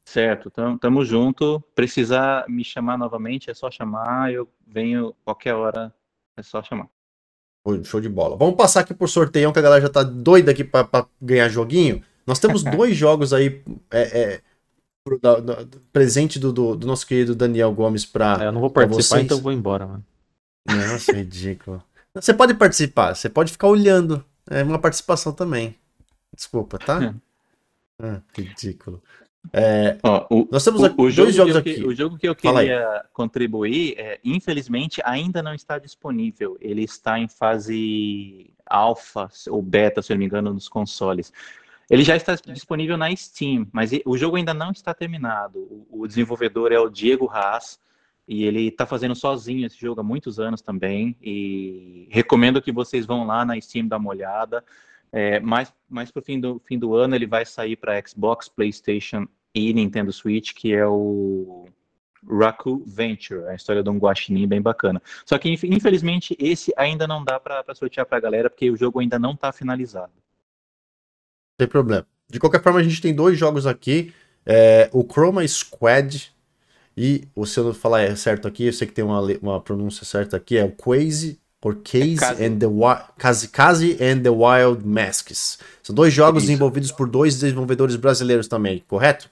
Certo, 0.03 0.49
então 0.51 0.77
tamo 0.77 1.05
junto. 1.05 1.63
Precisar 1.73 2.45
me 2.49 2.65
chamar 2.65 2.97
novamente, 2.97 3.49
é 3.49 3.53
só 3.53 3.71
chamar, 3.71 4.33
eu 4.33 4.47
venho 4.67 5.15
qualquer 5.23 5.53
hora, 5.53 5.93
é 6.35 6.43
só 6.43 6.61
chamar. 6.61 6.87
Show 7.83 8.01
de 8.01 8.09
bola. 8.09 8.35
Vamos 8.35 8.55
passar 8.55 8.81
aqui 8.81 8.93
por 8.93 9.07
sorteio, 9.07 9.53
que 9.53 9.59
a 9.59 9.61
galera 9.61 9.81
já 9.81 9.89
tá 9.89 10.03
doida 10.03 10.51
aqui 10.51 10.63
para 10.63 11.05
ganhar 11.21 11.47
joguinho. 11.47 12.03
Nós 12.25 12.39
temos 12.39 12.61
dois 12.75 12.97
jogos 12.97 13.33
aí 13.33 13.63
é, 13.89 14.01
é, 14.01 14.41
pro, 15.03 15.19
da, 15.19 15.39
da, 15.39 15.67
presente 15.91 16.39
do, 16.39 16.51
do, 16.51 16.75
do, 16.75 16.87
nosso 16.87 17.05
querido 17.05 17.35
Daniel 17.35 17.71
Gomes 17.73 18.05
para. 18.05 18.43
É, 18.43 18.47
eu 18.47 18.51
não 18.51 18.61
vou 18.61 18.69
participar, 18.69 19.21
então 19.21 19.37
eu 19.37 19.43
vou 19.43 19.51
embora, 19.51 19.87
mano. 19.87 20.05
Nossa, 20.67 21.11
ridículo. 21.13 21.83
Você 22.13 22.33
pode 22.33 22.53
participar, 22.53 23.15
você 23.15 23.29
pode 23.29 23.51
ficar 23.51 23.67
olhando. 23.67 24.23
É 24.49 24.63
uma 24.63 24.79
participação 24.79 25.31
também. 25.31 25.75
Desculpa, 26.35 26.77
tá? 26.77 27.13
ah, 27.99 28.21
ridículo. 28.35 29.01
É, 29.51 29.97
Ó, 30.03 30.27
o, 30.29 30.47
nós 30.51 30.63
temos 30.63 30.81
o, 30.81 30.85
o 30.85 30.95
dois 30.95 31.13
jogo 31.13 31.31
jogos 31.31 31.55
aqui. 31.55 31.83
o 31.83 31.95
jogo 31.95 32.17
que 32.17 32.27
eu 32.27 32.35
queria 32.35 33.03
contribuir, 33.11 33.95
é, 33.97 34.19
infelizmente, 34.23 35.01
ainda 35.03 35.41
não 35.41 35.53
está 35.53 35.79
disponível. 35.79 36.57
Ele 36.61 36.83
está 36.83 37.17
em 37.17 37.27
fase 37.27 38.53
alfa 38.65 39.29
ou 39.49 39.61
beta, 39.61 40.01
se 40.01 40.11
eu 40.11 40.15
não 40.15 40.19
me 40.19 40.25
engano, 40.25 40.53
nos 40.53 40.69
consoles. 40.69 41.33
Ele 41.91 42.05
já 42.05 42.15
está 42.15 42.35
disponível 42.35 42.97
na 42.97 43.13
Steam, 43.13 43.67
mas 43.69 43.91
o 44.05 44.17
jogo 44.17 44.37
ainda 44.37 44.53
não 44.53 44.71
está 44.71 44.93
terminado. 44.93 45.85
O, 45.91 46.07
desenvolvedor 46.07 46.71
é 46.71 46.79
o 46.79 46.89
Diego 46.89 47.29
Haas 47.29 47.77
e 48.25 48.45
ele 48.45 48.69
está 48.69 48.85
fazendo 48.85 49.13
sozinho 49.13 49.67
esse 49.67 49.77
jogo 49.77 49.99
há 49.99 50.03
muitos 50.03 50.39
anos 50.39 50.61
também. 50.61 51.17
E 51.21 52.07
recomendo 52.09 52.61
que 52.61 52.71
vocês 52.71 53.05
vão 53.05 53.27
lá 53.27 53.43
na 53.43 53.59
Steam 53.59 53.89
dar 53.89 53.97
uma 53.97 54.09
olhada. 54.09 54.63
É, 55.11 55.41
mais 55.41 55.73
mais 55.89 56.09
para 56.09 56.21
o 56.21 56.23
fim 56.23 56.39
do, 56.39 56.61
fim 56.65 56.79
do 56.79 56.95
ano 56.95 57.13
ele 57.13 57.27
vai 57.27 57.45
sair 57.45 57.75
para 57.75 58.01
Xbox, 58.07 58.47
PlayStation 58.47 59.27
e 59.53 59.73
Nintendo 59.73 60.13
Switch, 60.13 60.53
que 60.53 60.73
é 60.73 60.87
o 60.87 61.65
Raku 62.25 62.81
Venture, 62.87 63.49
a 63.49 63.55
história 63.55 63.83
de 63.83 63.89
um 63.89 63.97
guaxinim 63.97 64.47
bem 64.47 64.61
bacana. 64.61 65.01
Só 65.25 65.37
que 65.37 65.49
infelizmente 65.51 66.37
esse 66.39 66.71
ainda 66.77 67.05
não 67.05 67.21
dá 67.21 67.37
para 67.37 67.75
sortear 67.75 68.05
para 68.05 68.17
a 68.17 68.21
galera 68.21 68.49
porque 68.49 68.71
o 68.71 68.77
jogo 68.77 69.01
ainda 69.01 69.19
não 69.19 69.33
está 69.33 69.51
finalizado. 69.51 70.13
Tem 71.61 71.67
problema. 71.67 72.07
De 72.27 72.39
qualquer 72.39 72.63
forma 72.63 72.79
a 72.79 72.83
gente 72.83 72.99
tem 72.99 73.13
dois 73.13 73.37
jogos 73.37 73.67
aqui, 73.67 74.11
é, 74.43 74.89
o 74.91 75.03
Chroma 75.03 75.47
Squad 75.47 76.33
e 76.97 77.27
o 77.35 77.45
se 77.45 77.59
eu 77.59 77.65
não 77.65 77.73
falar 77.75 78.17
certo 78.17 78.47
aqui, 78.47 78.65
eu 78.65 78.73
sei 78.73 78.87
que 78.87 78.93
tem 78.93 79.05
uma, 79.05 79.21
uma 79.39 79.61
pronúncia 79.61 80.03
certa 80.03 80.37
aqui, 80.37 80.57
é 80.57 80.65
o 80.65 80.71
Quasi 80.71 81.39
por 81.61 81.75
Case, 81.83 82.17
é 82.39 82.47
and 82.47 82.57
the 82.57 82.65
Case, 83.19 83.47
Case 83.49 83.97
and 84.01 84.23
the 84.23 84.31
Wild 84.31 84.83
Masks. 84.83 85.59
São 85.83 85.93
dois 85.93 86.11
jogos 86.11 86.41
Isso. 86.41 86.47
desenvolvidos 86.51 86.91
por 86.91 87.07
dois 87.07 87.37
desenvolvedores 87.37 87.95
brasileiros 87.95 88.47
também, 88.47 88.83
correto? 88.87 89.29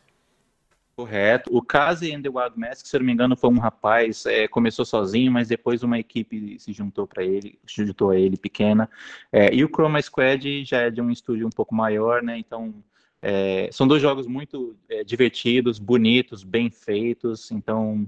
Correto. 0.99 1.49
O 1.55 1.61
Case 1.61 2.13
and 2.13 2.21
the 2.21 2.27
Wild 2.27 2.59
Masks, 2.59 2.89
se 2.89 2.95
eu 2.97 2.99
não 2.99 3.07
me 3.07 3.13
engano, 3.13 3.37
foi 3.37 3.49
um 3.49 3.57
rapaz, 3.57 4.25
é, 4.25 4.49
começou 4.49 4.83
sozinho, 4.83 5.31
mas 5.31 5.47
depois 5.47 5.81
uma 5.81 5.97
equipe 5.97 6.59
se 6.59 6.73
juntou 6.73 7.07
para 7.07 7.23
ele, 7.23 7.57
se 7.65 7.85
juntou 7.85 8.09
a 8.09 8.19
ele 8.19 8.35
pequena. 8.35 8.89
É, 9.31 9.53
e 9.53 9.63
o 9.63 9.69
Chroma 9.69 10.01
Squad 10.01 10.65
já 10.65 10.81
é 10.81 10.89
de 10.89 10.99
um 10.99 11.09
estúdio 11.09 11.47
um 11.47 11.49
pouco 11.49 11.73
maior, 11.73 12.21
né? 12.21 12.37
Então 12.37 12.73
é, 13.21 13.69
são 13.71 13.87
dois 13.87 14.01
jogos 14.01 14.27
muito 14.27 14.75
é, 14.89 15.01
divertidos, 15.05 15.79
bonitos, 15.79 16.43
bem 16.43 16.69
feitos. 16.69 17.49
Então 17.49 18.05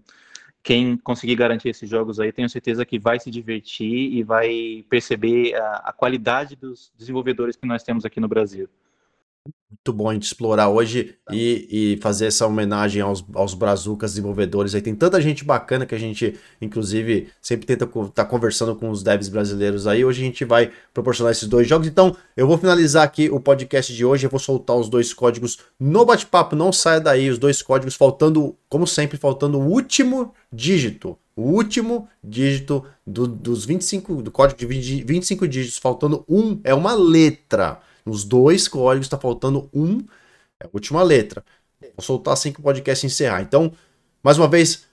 quem 0.61 0.97
conseguir 0.97 1.35
garantir 1.35 1.69
esses 1.69 1.89
jogos 1.89 2.19
aí, 2.19 2.33
tenho 2.33 2.49
certeza 2.49 2.85
que 2.85 2.99
vai 2.99 3.21
se 3.21 3.31
divertir 3.31 4.13
e 4.17 4.21
vai 4.21 4.83
perceber 4.89 5.55
a, 5.55 5.75
a 5.85 5.93
qualidade 5.93 6.57
dos 6.57 6.91
desenvolvedores 6.97 7.55
que 7.55 7.65
nós 7.65 7.83
temos 7.83 8.03
aqui 8.03 8.19
no 8.19 8.27
Brasil 8.27 8.67
muito 9.71 9.93
bom 9.93 10.09
a 10.09 10.13
gente 10.13 10.23
explorar 10.23 10.69
hoje 10.69 11.15
e, 11.31 11.95
e 11.95 11.97
fazer 12.01 12.27
essa 12.27 12.45
homenagem 12.45 13.01
aos, 13.01 13.25
aos 13.33 13.55
brazucas 13.55 14.11
desenvolvedores. 14.11 14.75
Aí 14.75 14.81
tem 14.81 14.93
tanta 14.93 15.19
gente 15.19 15.43
bacana 15.43 15.85
que 15.87 15.95
a 15.95 15.97
gente, 15.97 16.35
inclusive, 16.61 17.29
sempre 17.41 17.65
tenta 17.65 17.85
estar 17.85 18.09
tá 18.09 18.25
conversando 18.25 18.75
com 18.75 18.89
os 18.91 19.01
devs 19.01 19.27
brasileiros 19.27 19.87
aí. 19.87 20.05
Hoje 20.05 20.21
a 20.21 20.25
gente 20.25 20.45
vai 20.45 20.71
proporcionar 20.93 21.31
esses 21.31 21.47
dois 21.47 21.67
jogos. 21.67 21.87
Então, 21.87 22.15
eu 22.37 22.45
vou 22.45 22.57
finalizar 22.57 23.03
aqui 23.03 23.29
o 23.29 23.39
podcast 23.39 23.91
de 23.91 24.05
hoje. 24.05 24.27
Eu 24.27 24.29
vou 24.29 24.39
soltar 24.39 24.75
os 24.75 24.87
dois 24.87 25.13
códigos 25.13 25.57
no 25.79 26.05
bate-papo. 26.05 26.55
Não 26.55 26.71
saia 26.71 26.99
daí, 26.99 27.29
os 27.29 27.39
dois 27.39 27.61
códigos 27.63 27.95
faltando, 27.95 28.55
como 28.69 28.85
sempre, 28.85 29.17
faltando 29.17 29.57
o 29.57 29.67
último 29.67 30.33
dígito. 30.53 31.17
O 31.35 31.43
último 31.43 32.07
dígito 32.23 32.85
do, 33.07 33.25
dos 33.25 33.65
25, 33.65 34.21
do 34.21 34.29
código 34.29 34.59
de 34.59 35.03
25 35.03 35.47
dígitos, 35.47 35.79
faltando 35.79 36.23
um, 36.29 36.59
é 36.63 36.73
uma 36.73 36.93
letra. 36.93 37.79
Nos 38.05 38.23
dois 38.23 38.67
códigos 38.67 39.05
está 39.05 39.17
faltando 39.17 39.69
um, 39.73 39.99
é 40.59 40.65
a 40.65 40.69
última 40.73 41.03
letra. 41.03 41.43
Vou 41.81 42.03
soltar 42.03 42.33
assim 42.33 42.51
que 42.51 42.59
o 42.59 42.63
podcast 42.63 43.05
encerrar. 43.05 43.41
Então, 43.41 43.71
mais 44.23 44.37
uma 44.37 44.47
vez, 44.47 44.85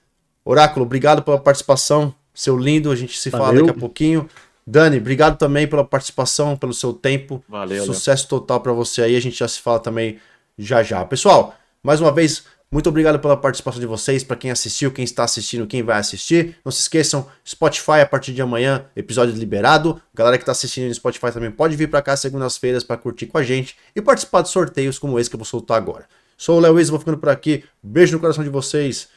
Oráculo, 0.44 0.86
obrigado 0.86 1.22
pela 1.22 1.38
participação. 1.38 2.14
Seu 2.32 2.56
lindo, 2.56 2.90
a 2.90 2.96
gente 2.96 3.18
se 3.18 3.28
Valeu. 3.28 3.46
fala 3.46 3.58
daqui 3.58 3.70
a 3.70 3.80
pouquinho. 3.80 4.28
Dani, 4.66 4.96
obrigado 4.96 5.36
também 5.36 5.66
pela 5.66 5.84
participação, 5.84 6.56
pelo 6.56 6.72
seu 6.72 6.92
tempo. 6.92 7.44
Valeu. 7.48 7.84
Sucesso 7.84 8.22
Léo. 8.24 8.40
total 8.40 8.60
para 8.60 8.72
você 8.72 9.02
aí. 9.02 9.16
A 9.16 9.20
gente 9.20 9.38
já 9.38 9.46
se 9.46 9.60
fala 9.60 9.78
também 9.78 10.18
já 10.56 10.82
já. 10.82 11.04
Pessoal, 11.04 11.54
mais 11.82 12.00
uma 12.00 12.10
vez, 12.10 12.44
muito 12.70 12.88
obrigado 12.88 13.18
pela 13.18 13.34
participação 13.34 13.80
de 13.80 13.86
vocês, 13.86 14.22
para 14.22 14.36
quem 14.36 14.50
assistiu, 14.50 14.92
quem 14.92 15.02
está 15.02 15.24
assistindo, 15.24 15.66
quem 15.66 15.82
vai 15.82 15.98
assistir. 15.98 16.56
Não 16.62 16.70
se 16.70 16.82
esqueçam, 16.82 17.26
Spotify 17.46 18.00
a 18.02 18.06
partir 18.06 18.34
de 18.34 18.42
amanhã, 18.42 18.84
episódio 18.94 19.34
liberado. 19.34 20.00
Galera 20.14 20.36
que 20.36 20.42
está 20.42 20.52
assistindo 20.52 20.86
no 20.86 20.94
Spotify 20.94 21.32
também 21.32 21.50
pode 21.50 21.74
vir 21.76 21.88
para 21.88 22.02
cá 22.02 22.14
segundas-feiras 22.14 22.84
para 22.84 22.98
curtir 22.98 23.26
com 23.26 23.38
a 23.38 23.42
gente 23.42 23.74
e 23.96 24.02
participar 24.02 24.42
de 24.42 24.50
sorteios 24.50 24.98
como 24.98 25.18
esse 25.18 25.30
que 25.30 25.36
eu 25.36 25.38
vou 25.38 25.46
soltar 25.46 25.78
agora. 25.78 26.06
Sou 26.36 26.58
o 26.58 26.60
Léo 26.60 26.74
vou 26.86 26.98
ficando 26.98 27.18
por 27.18 27.30
aqui. 27.30 27.64
Beijo 27.82 28.12
no 28.12 28.20
coração 28.20 28.44
de 28.44 28.50
vocês. 28.50 29.08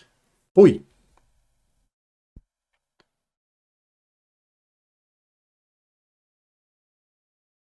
Fui! 0.55 0.90